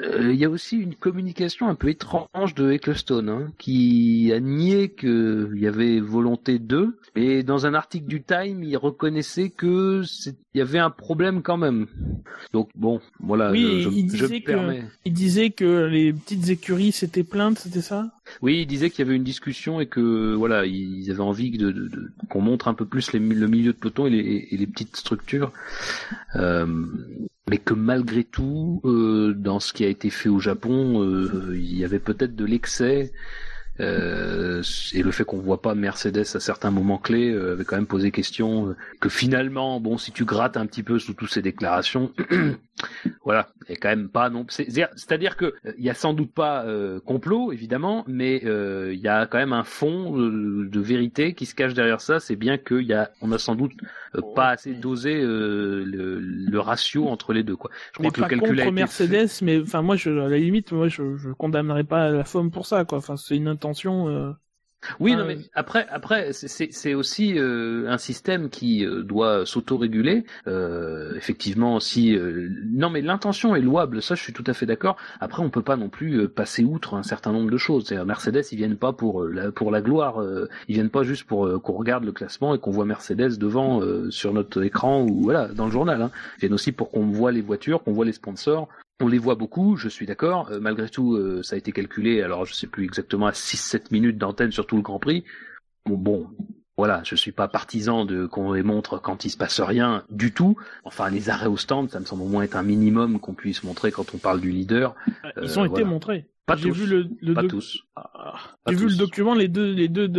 il 0.00 0.36
y 0.36 0.44
a 0.44 0.50
aussi 0.50 0.76
une 0.76 0.94
communication 0.94 1.68
un 1.68 1.74
peu 1.74 1.88
étrange 1.88 2.54
de 2.54 2.70
Ecclestone 2.72 3.28
hein, 3.28 3.52
qui 3.58 4.32
a 4.34 4.40
nié 4.40 4.90
qu'il 4.90 5.56
y 5.56 5.66
avait 5.66 6.00
volonté 6.00 6.58
d'eux 6.58 6.98
et 7.16 7.42
dans 7.42 7.66
un 7.66 7.74
article 7.74 8.06
du 8.06 8.22
Time 8.22 8.62
il 8.62 8.76
reconnaissait 8.76 9.50
que 9.50 10.02
il 10.54 10.58
y 10.58 10.60
avait 10.60 10.78
un 10.78 10.90
problème 10.90 11.42
quand 11.42 11.56
même. 11.56 11.86
Donc 12.52 12.70
bon, 12.76 13.00
voilà. 13.18 13.50
Oui, 13.50 13.82
je, 13.82 13.88
il, 13.88 14.06
disait 14.06 14.40
que, 14.40 14.52
il 15.04 15.12
disait 15.12 15.50
que 15.50 15.86
les 15.86 16.12
petites 16.12 16.48
écuries 16.48 16.92
s'étaient 16.92 17.24
plaintes, 17.24 17.58
c'était 17.58 17.82
ça? 17.82 18.12
Oui, 18.40 18.60
il 18.60 18.66
disait 18.66 18.90
qu'il 18.90 19.04
y 19.04 19.08
avait 19.08 19.16
une 19.16 19.24
discussion 19.24 19.63
et 19.80 19.86
que 19.86 20.34
voilà, 20.34 20.66
ils 20.66 21.10
avaient 21.10 21.20
envie 21.20 21.58
qu'on 22.28 22.40
montre 22.40 22.68
un 22.68 22.74
peu 22.74 22.84
plus 22.84 23.12
le 23.12 23.20
milieu 23.20 23.72
de 23.72 23.78
peloton 23.78 24.06
et 24.06 24.10
les, 24.10 24.48
et 24.50 24.56
les 24.56 24.66
petites 24.66 24.96
structures. 24.96 25.52
Euh, 26.36 26.66
mais 27.48 27.58
que 27.58 27.74
malgré 27.74 28.24
tout, 28.24 28.80
euh, 28.84 29.34
dans 29.34 29.60
ce 29.60 29.72
qui 29.72 29.84
a 29.84 29.88
été 29.88 30.10
fait 30.10 30.28
au 30.28 30.38
Japon, 30.38 31.02
euh, 31.02 31.52
il 31.54 31.76
y 31.76 31.84
avait 31.84 31.98
peut-être 31.98 32.34
de 32.34 32.44
l'excès 32.44 33.12
euh, 33.80 34.62
et 34.92 35.02
le 35.02 35.10
fait 35.10 35.24
qu'on 35.24 35.38
voit 35.38 35.60
pas 35.60 35.74
Mercedes 35.74 36.20
à 36.34 36.40
certains 36.40 36.70
moments 36.70 36.98
clés 36.98 37.32
euh, 37.32 37.52
avait 37.52 37.64
quand 37.64 37.76
même 37.76 37.86
posé 37.86 38.12
question 38.12 38.68
euh, 38.68 38.76
que 39.00 39.08
finalement, 39.08 39.80
bon, 39.80 39.98
si 39.98 40.12
tu 40.12 40.24
grattes 40.24 40.56
un 40.56 40.66
petit 40.66 40.84
peu 40.84 40.98
sous 40.98 41.14
toutes 41.14 41.30
ces 41.30 41.42
déclarations, 41.42 42.12
voilà, 43.24 43.48
et 43.68 43.76
quand 43.76 43.88
même 43.88 44.08
pas 44.08 44.30
non. 44.30 44.46
C'est-à-dire 44.48 45.36
que 45.36 45.54
il 45.76 45.84
y 45.84 45.90
a 45.90 45.94
sans 45.94 46.14
doute 46.14 46.32
pas 46.32 46.64
complot 47.04 47.52
évidemment, 47.52 48.04
mais 48.06 48.42
il 48.44 49.00
y 49.00 49.08
a 49.08 49.26
quand 49.26 49.38
même 49.38 49.52
un 49.52 49.64
fond 49.64 50.16
de 50.16 50.80
vérité 50.80 51.34
qui 51.34 51.46
se 51.46 51.54
cache 51.54 51.74
derrière 51.74 52.00
ça. 52.00 52.20
C'est 52.20 52.36
bien 52.36 52.58
qu'il 52.58 52.82
y 52.82 52.92
a, 52.92 53.10
on 53.20 53.32
a 53.32 53.38
sans 53.38 53.54
doute 53.54 53.72
pas 54.34 54.50
assez 54.50 54.74
dosé 54.74 55.20
le, 55.20 55.84
le, 55.84 56.60
ratio 56.60 57.08
entre 57.08 57.32
les 57.32 57.42
deux 57.42 57.56
quoi. 57.56 57.70
Je 57.92 57.98
crois 57.98 58.04
mais 58.04 58.10
que 58.10 58.20
pas 58.20 58.28
le 58.28 58.36
calcul 58.38 58.58
contre 58.58 58.72
Mercedes, 58.72 59.30
mais 59.42 59.60
enfin 59.60 59.82
moi, 59.82 59.96
je, 59.96 60.10
à 60.10 60.28
la 60.28 60.38
limite, 60.38 60.72
moi 60.72 60.88
je, 60.88 61.16
je 61.16 61.30
condamnerais 61.30 61.84
pas 61.84 62.10
la 62.10 62.24
FOM 62.24 62.50
pour 62.50 62.66
ça 62.66 62.84
quoi. 62.84 62.98
Enfin 62.98 63.16
c'est 63.16 63.36
une 63.36 63.48
euh, 63.48 64.32
oui, 65.00 65.16
non, 65.16 65.24
mais 65.24 65.38
après, 65.54 65.86
après, 65.90 66.32
c'est 66.32 66.94
aussi 66.94 67.38
euh, 67.38 67.88
un 67.88 67.98
système 67.98 68.48
qui 68.48 68.84
euh, 68.84 69.02
doit 69.02 69.46
s'autoréguler. 69.46 70.24
effectivement, 71.16 71.80
si 71.80 72.16
non, 72.72 72.90
mais 72.90 73.00
l'intention 73.00 73.54
est 73.54 73.60
louable, 73.60 74.02
ça, 74.02 74.14
je 74.14 74.22
suis 74.22 74.32
tout 74.32 74.44
à 74.46 74.52
fait 74.52 74.66
d'accord. 74.66 74.96
Après, 75.20 75.42
on 75.42 75.50
peut 75.50 75.62
pas 75.62 75.76
non 75.76 75.88
plus 75.88 76.28
passer 76.28 76.64
outre 76.64 76.94
un 76.94 77.02
certain 77.02 77.32
nombre 77.32 77.50
de 77.50 77.56
choses. 77.56 77.92
Mercedes, 77.92 78.44
ils 78.52 78.56
viennent 78.56 78.76
pas 78.76 78.92
pour 78.92 79.24
la 79.24 79.52
pour 79.52 79.70
la 79.70 79.80
gloire, 79.80 80.22
ils 80.68 80.74
viennent 80.74 80.90
pas 80.90 81.02
juste 81.02 81.24
pour 81.24 81.62
qu'on 81.62 81.72
regarde 81.72 82.04
le 82.04 82.12
classement 82.12 82.54
et 82.54 82.58
qu'on 82.58 82.70
voit 82.70 82.84
Mercedes 82.84 83.38
devant 83.38 83.80
sur 84.10 84.32
notre 84.32 84.62
écran 84.62 85.02
ou 85.02 85.22
voilà 85.22 85.48
dans 85.48 85.66
le 85.66 85.72
journal. 85.72 86.02
Hein. 86.02 86.10
Ils 86.38 86.40
viennent 86.40 86.54
aussi 86.54 86.72
pour 86.72 86.90
qu'on 86.90 87.06
voit 87.06 87.32
les 87.32 87.42
voitures, 87.42 87.82
qu'on 87.82 87.92
voit 87.92 88.04
les 88.04 88.12
sponsors, 88.12 88.68
on 89.00 89.08
les 89.08 89.18
voit 89.18 89.34
beaucoup, 89.34 89.76
je 89.76 89.88
suis 89.88 90.06
d'accord. 90.06 90.50
Euh, 90.50 90.60
malgré 90.60 90.88
tout, 90.88 91.14
euh, 91.14 91.42
ça 91.42 91.56
a 91.56 91.58
été 91.58 91.72
calculé, 91.72 92.22
alors 92.22 92.44
je 92.44 92.54
sais 92.54 92.66
plus 92.66 92.84
exactement, 92.84 93.26
à 93.26 93.32
6-7 93.32 93.92
minutes 93.92 94.18
d'antenne 94.18 94.52
sur 94.52 94.66
tout 94.66 94.76
le 94.76 94.82
Grand 94.82 94.98
Prix. 94.98 95.24
Bon, 95.86 95.96
bon, 95.96 96.30
voilà, 96.76 97.02
je 97.04 97.14
suis 97.14 97.32
pas 97.32 97.48
partisan 97.48 98.04
de 98.04 98.26
qu'on 98.26 98.52
les 98.52 98.62
montre 98.62 98.98
quand 98.98 99.24
il 99.24 99.30
se 99.30 99.36
passe 99.36 99.60
rien 99.60 100.04
du 100.10 100.32
tout. 100.32 100.56
Enfin, 100.84 101.08
les 101.10 101.30
arrêts 101.30 101.46
au 101.46 101.56
stand, 101.56 101.90
ça 101.90 102.00
me 102.00 102.04
semble 102.04 102.22
au 102.22 102.28
moins 102.28 102.42
être 102.42 102.56
un 102.56 102.62
minimum 102.62 103.20
qu'on 103.20 103.34
puisse 103.34 103.62
montrer 103.62 103.92
quand 103.92 104.14
on 104.14 104.18
parle 104.18 104.40
du 104.40 104.50
leader. 104.50 104.94
Euh, 105.36 105.42
ils 105.42 105.58
ont 105.58 105.64
été 105.64 105.84
montrés. 105.84 106.28
Pas 106.46 106.56
tous. 106.56 106.72
Vu 106.72 106.86
le, 106.86 107.08
le 107.22 107.34
pas 107.34 107.44
tous. 107.44 107.84
Ah, 107.96 108.34
J'ai 108.68 108.74
vu 108.74 108.88
le 108.88 108.96
document, 108.96 109.34
les 109.34 109.48
deux, 109.48 109.72
les 109.72 109.88
deux 109.88 110.10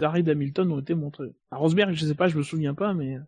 arrêts 0.00 0.22
d'Hamilton 0.22 0.70
ont 0.70 0.78
été 0.78 0.94
montrés. 0.94 1.34
À 1.50 1.56
Rosberg, 1.56 1.92
je 1.94 2.06
sais 2.06 2.14
pas, 2.14 2.28
je 2.28 2.36
me 2.36 2.42
souviens 2.42 2.74
pas, 2.74 2.94
mais. 2.94 3.18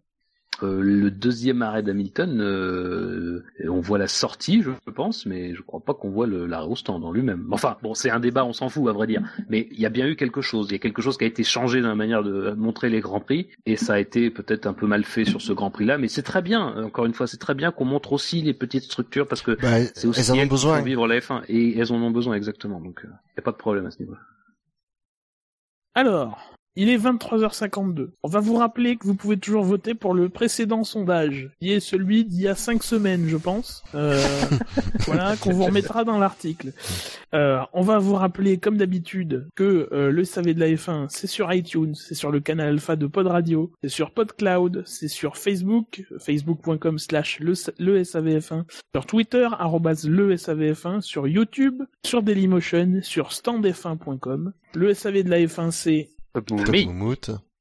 Euh, 0.62 0.80
le 0.80 1.10
deuxième 1.10 1.62
arrêt 1.62 1.82
d'Hamilton, 1.82 2.40
euh, 2.40 3.44
on 3.68 3.80
voit 3.80 3.98
la 3.98 4.08
sortie, 4.08 4.62
je 4.62 4.70
pense, 4.90 5.26
mais 5.26 5.54
je 5.54 5.62
crois 5.62 5.80
pas 5.80 5.94
qu'on 5.94 6.10
voit 6.10 6.26
l'arrêt 6.26 6.68
au 6.68 6.76
stand 6.76 7.04
en 7.04 7.12
lui-même. 7.12 7.46
Enfin, 7.50 7.76
bon, 7.82 7.94
c'est 7.94 8.10
un 8.10 8.20
débat, 8.20 8.44
on 8.44 8.52
s'en 8.52 8.68
fout 8.68 8.88
à 8.88 8.92
vrai 8.92 9.06
dire. 9.06 9.22
Mais 9.48 9.68
il 9.70 9.80
y 9.80 9.86
a 9.86 9.90
bien 9.90 10.06
eu 10.06 10.16
quelque 10.16 10.40
chose. 10.40 10.68
Il 10.70 10.72
y 10.72 10.76
a 10.76 10.78
quelque 10.78 11.02
chose 11.02 11.18
qui 11.18 11.24
a 11.24 11.26
été 11.26 11.44
changé 11.44 11.80
dans 11.80 11.88
la 11.88 11.94
manière 11.94 12.22
de 12.22 12.52
montrer 12.52 12.88
les 12.88 13.00
grands 13.00 13.20
prix, 13.20 13.48
et 13.66 13.76
ça 13.76 13.94
a 13.94 13.98
été 13.98 14.30
peut-être 14.30 14.66
un 14.66 14.72
peu 14.72 14.86
mal 14.86 15.04
fait 15.04 15.24
sur 15.24 15.40
ce 15.40 15.52
Grand 15.52 15.70
Prix-là. 15.70 15.98
Mais 15.98 16.08
c'est 16.08 16.22
très 16.22 16.42
bien. 16.42 16.84
Encore 16.84 17.06
une 17.06 17.14
fois, 17.14 17.26
c'est 17.26 17.36
très 17.36 17.54
bien 17.54 17.70
qu'on 17.70 17.84
montre 17.84 18.12
aussi 18.12 18.42
les 18.42 18.54
petites 18.54 18.84
structures 18.84 19.28
parce 19.28 19.42
que 19.42 19.52
bah, 19.60 19.84
c'est 19.94 20.06
aussi 20.06 20.20
elles, 20.20 20.38
elles 20.38 20.44
ont 20.44 20.48
besoin. 20.48 20.80
vivre 20.82 21.06
la 21.06 21.18
F1 21.18 21.42
et 21.48 21.78
elles 21.78 21.92
en 21.92 21.96
ont 21.96 22.10
besoin 22.10 22.34
exactement. 22.34 22.80
Donc, 22.80 23.00
il 23.04 23.08
euh, 23.08 23.12
n'y 23.12 23.40
a 23.40 23.42
pas 23.42 23.52
de 23.52 23.56
problème 23.56 23.86
à 23.86 23.90
ce 23.90 23.98
niveau-là. 24.00 24.20
Alors, 25.94 26.55
il 26.76 26.90
est 26.90 26.98
23h52. 26.98 28.10
On 28.22 28.28
va 28.28 28.40
vous 28.40 28.56
rappeler 28.56 28.96
que 28.96 29.06
vous 29.06 29.14
pouvez 29.14 29.36
toujours 29.36 29.64
voter 29.64 29.94
pour 29.94 30.14
le 30.14 30.28
précédent 30.28 30.84
sondage, 30.84 31.50
qui 31.60 31.72
est 31.72 31.80
celui 31.80 32.24
d'il 32.24 32.42
y 32.42 32.48
a 32.48 32.54
5 32.54 32.82
semaines, 32.82 33.26
je 33.28 33.36
pense. 33.36 33.82
Euh, 33.94 34.22
voilà, 35.06 35.36
qu'on 35.36 35.52
vous 35.52 35.64
remettra 35.64 36.04
dans 36.04 36.18
l'article. 36.18 36.72
Euh, 37.34 37.60
on 37.72 37.82
va 37.82 37.98
vous 37.98 38.14
rappeler, 38.14 38.58
comme 38.58 38.76
d'habitude, 38.76 39.48
que 39.54 39.88
euh, 39.92 40.10
le 40.10 40.24
SAV 40.24 40.54
de 40.54 40.60
la 40.60 40.68
F1, 40.68 41.06
c'est 41.08 41.26
sur 41.26 41.52
iTunes, 41.52 41.94
c'est 41.94 42.14
sur 42.14 42.30
le 42.30 42.40
canal 42.40 42.68
alpha 42.68 42.96
de 42.96 43.06
Pod 43.06 43.26
Radio, 43.26 43.72
c'est 43.82 43.88
sur 43.88 44.10
PodCloud, 44.10 44.82
c'est 44.86 45.08
sur 45.08 45.36
Facebook, 45.36 46.04
facebook.com 46.18 46.98
slash 46.98 47.40
le 47.40 47.54
SAVF1, 47.54 48.64
sur 48.94 49.06
Twitter, 49.06 49.48
arrobas 49.58 50.04
le 50.06 50.34
SAVF1, 50.34 51.00
sur 51.00 51.26
YouTube, 51.26 51.82
sur 52.04 52.22
Dailymotion, 52.22 53.00
sur 53.02 53.30
standf1.com. 53.30 54.52
Le 54.74 54.94
SAV 54.94 55.22
de 55.22 55.30
la 55.30 55.40
F1, 55.40 55.70
c'est 55.70 56.10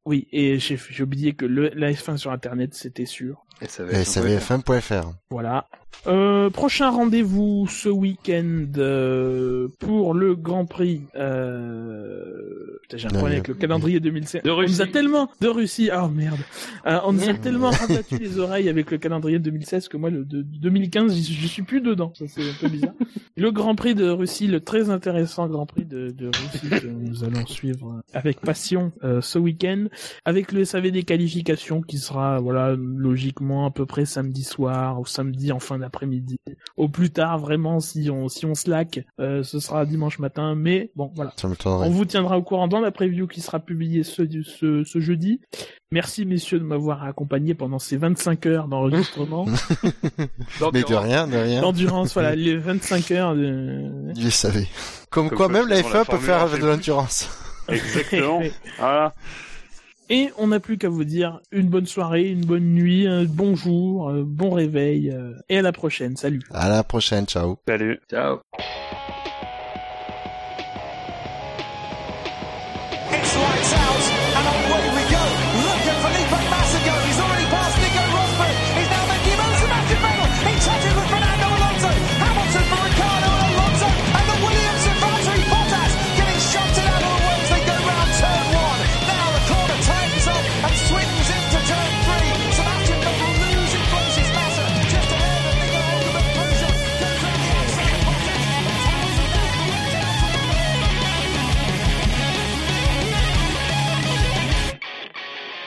oui, 0.05 0.27
et 0.31 0.59
j'ai 0.59 0.77
oublié 1.01 1.33
que 1.33 1.45
le, 1.45 1.69
la 1.69 1.91
F1 1.91 2.17
sur 2.17 2.31
Internet, 2.31 2.75
c'était 2.75 3.05
sûr. 3.05 3.44
SAVF1.fr. 3.61 5.13
Voilà. 5.29 5.67
Euh, 6.07 6.49
prochain 6.51 6.91
rendez-vous 6.91 7.67
ce 7.67 7.89
week-end 7.89 8.65
euh, 8.77 9.67
pour 9.79 10.13
le 10.13 10.35
Grand 10.35 10.65
Prix. 10.65 11.01
Euh... 11.15 12.79
J'ai 12.93 13.07
un 13.07 13.09
problème 13.09 13.31
avec 13.33 13.47
le 13.47 13.55
calendrier 13.55 13.99
2016. 13.99 14.43
De 14.43 14.51
Russie. 14.51 14.73
On 14.73 14.75
nous 14.75 14.89
a 14.89 14.91
tellement 14.91 15.29
de 15.41 15.47
Russie. 15.47 15.89
Oh 15.91 16.07
merde. 16.07 16.39
Euh, 16.85 16.99
on 17.05 17.13
nous 17.13 17.27
a 17.27 17.33
tellement 17.33 17.69
rabattu 17.71 18.17
les 18.19 18.37
oreilles 18.37 18.69
avec 18.69 18.91
le 18.91 18.99
calendrier 18.99 19.39
2016 19.39 19.87
que 19.87 19.97
moi 19.97 20.11
le 20.11 20.23
de 20.23 20.41
2015 20.43 21.15
je 21.15 21.47
suis 21.47 21.63
plus 21.63 21.81
dedans. 21.81 22.13
Ça 22.15 22.25
c'est 22.27 22.47
un 22.47 22.53
peu 22.59 22.67
bizarre. 22.67 22.93
le 23.37 23.51
Grand 23.51 23.75
Prix 23.75 23.95
de 23.95 24.07
Russie, 24.07 24.47
le 24.47 24.59
très 24.59 24.91
intéressant 24.91 25.47
Grand 25.47 25.65
Prix 25.65 25.85
de, 25.85 26.11
de 26.11 26.27
Russie 26.27 26.69
que 26.69 26.87
nous 26.87 27.23
allons 27.23 27.45
suivre 27.47 28.01
avec 28.13 28.39
passion 28.39 28.91
euh, 29.03 29.21
ce 29.21 29.39
week-end, 29.39 29.85
avec 30.23 30.51
le 30.51 30.63
SAV 30.63 30.91
des 30.91 31.03
qualifications 31.03 31.81
qui 31.81 31.97
sera 31.97 32.39
voilà 32.39 32.75
logiquement 32.77 33.44
à 33.65 33.71
peu 33.71 33.85
près 33.85 34.05
samedi 34.05 34.43
soir 34.43 34.99
ou 34.99 35.05
samedi 35.05 35.51
en 35.51 35.59
fin 35.59 35.79
d'après-midi. 35.79 36.37
Au 36.77 36.89
plus 36.89 37.11
tard, 37.11 37.37
vraiment, 37.39 37.79
si 37.79 38.09
on 38.09 38.27
si 38.27 38.45
on 38.45 38.55
slack, 38.55 39.05
euh, 39.19 39.43
ce 39.43 39.59
sera 39.59 39.85
dimanche 39.85 40.19
matin. 40.19 40.55
Mais 40.55 40.91
bon, 40.95 41.11
voilà. 41.15 41.33
On 41.65 41.89
vous 41.89 42.05
tiendra 42.05 42.37
au 42.37 42.43
courant 42.43 42.67
dans 42.67 42.79
la 42.79 42.91
preview 42.91 43.27
qui 43.27 43.41
sera 43.41 43.59
publiée 43.59 44.03
ce, 44.03 44.23
ce, 44.43 44.83
ce 44.83 44.99
jeudi. 44.99 45.41
Merci 45.91 46.25
messieurs 46.25 46.59
de 46.59 46.63
m'avoir 46.63 47.03
accompagné 47.03 47.53
pendant 47.53 47.79
ces 47.79 47.95
25 47.95 48.45
heures 48.47 48.67
d'enregistrement. 48.67 49.45
mais 50.73 50.83
de 50.83 50.95
rien, 50.95 51.27
de 51.27 51.37
rien. 51.37 51.61
D'endurance, 51.61 52.13
voilà, 52.13 52.35
les 52.35 52.57
25 52.57 53.11
heures 53.11 53.35
de... 53.35 54.11
Je 54.17 54.29
savais. 54.29 54.67
Comme, 55.09 55.29
quoi 55.29 55.47
même 55.47 55.67
la 55.67 55.81
F1 55.81 56.05
peut 56.05 56.17
faire 56.17 56.49
de 56.49 56.65
l'endurance. 56.65 57.29
Exactement. 57.69 58.41
voilà. 58.79 59.13
Et 60.09 60.29
on 60.37 60.47
n'a 60.47 60.59
plus 60.59 60.77
qu'à 60.77 60.89
vous 60.89 61.03
dire 61.03 61.39
une 61.51 61.67
bonne 61.67 61.87
soirée, 61.87 62.29
une 62.29 62.45
bonne 62.45 62.73
nuit, 62.73 63.07
un 63.07 63.23
bon 63.23 63.55
jour, 63.55 64.09
un 64.09 64.21
bon 64.21 64.51
réveil, 64.51 65.09
euh, 65.09 65.33
et 65.49 65.57
à 65.57 65.61
la 65.61 65.71
prochaine. 65.71 66.15
Salut. 66.15 66.41
À 66.51 66.69
la 66.69 66.83
prochaine. 66.83 67.25
Ciao. 67.25 67.57
Salut. 67.67 67.99
Ciao. 68.09 68.39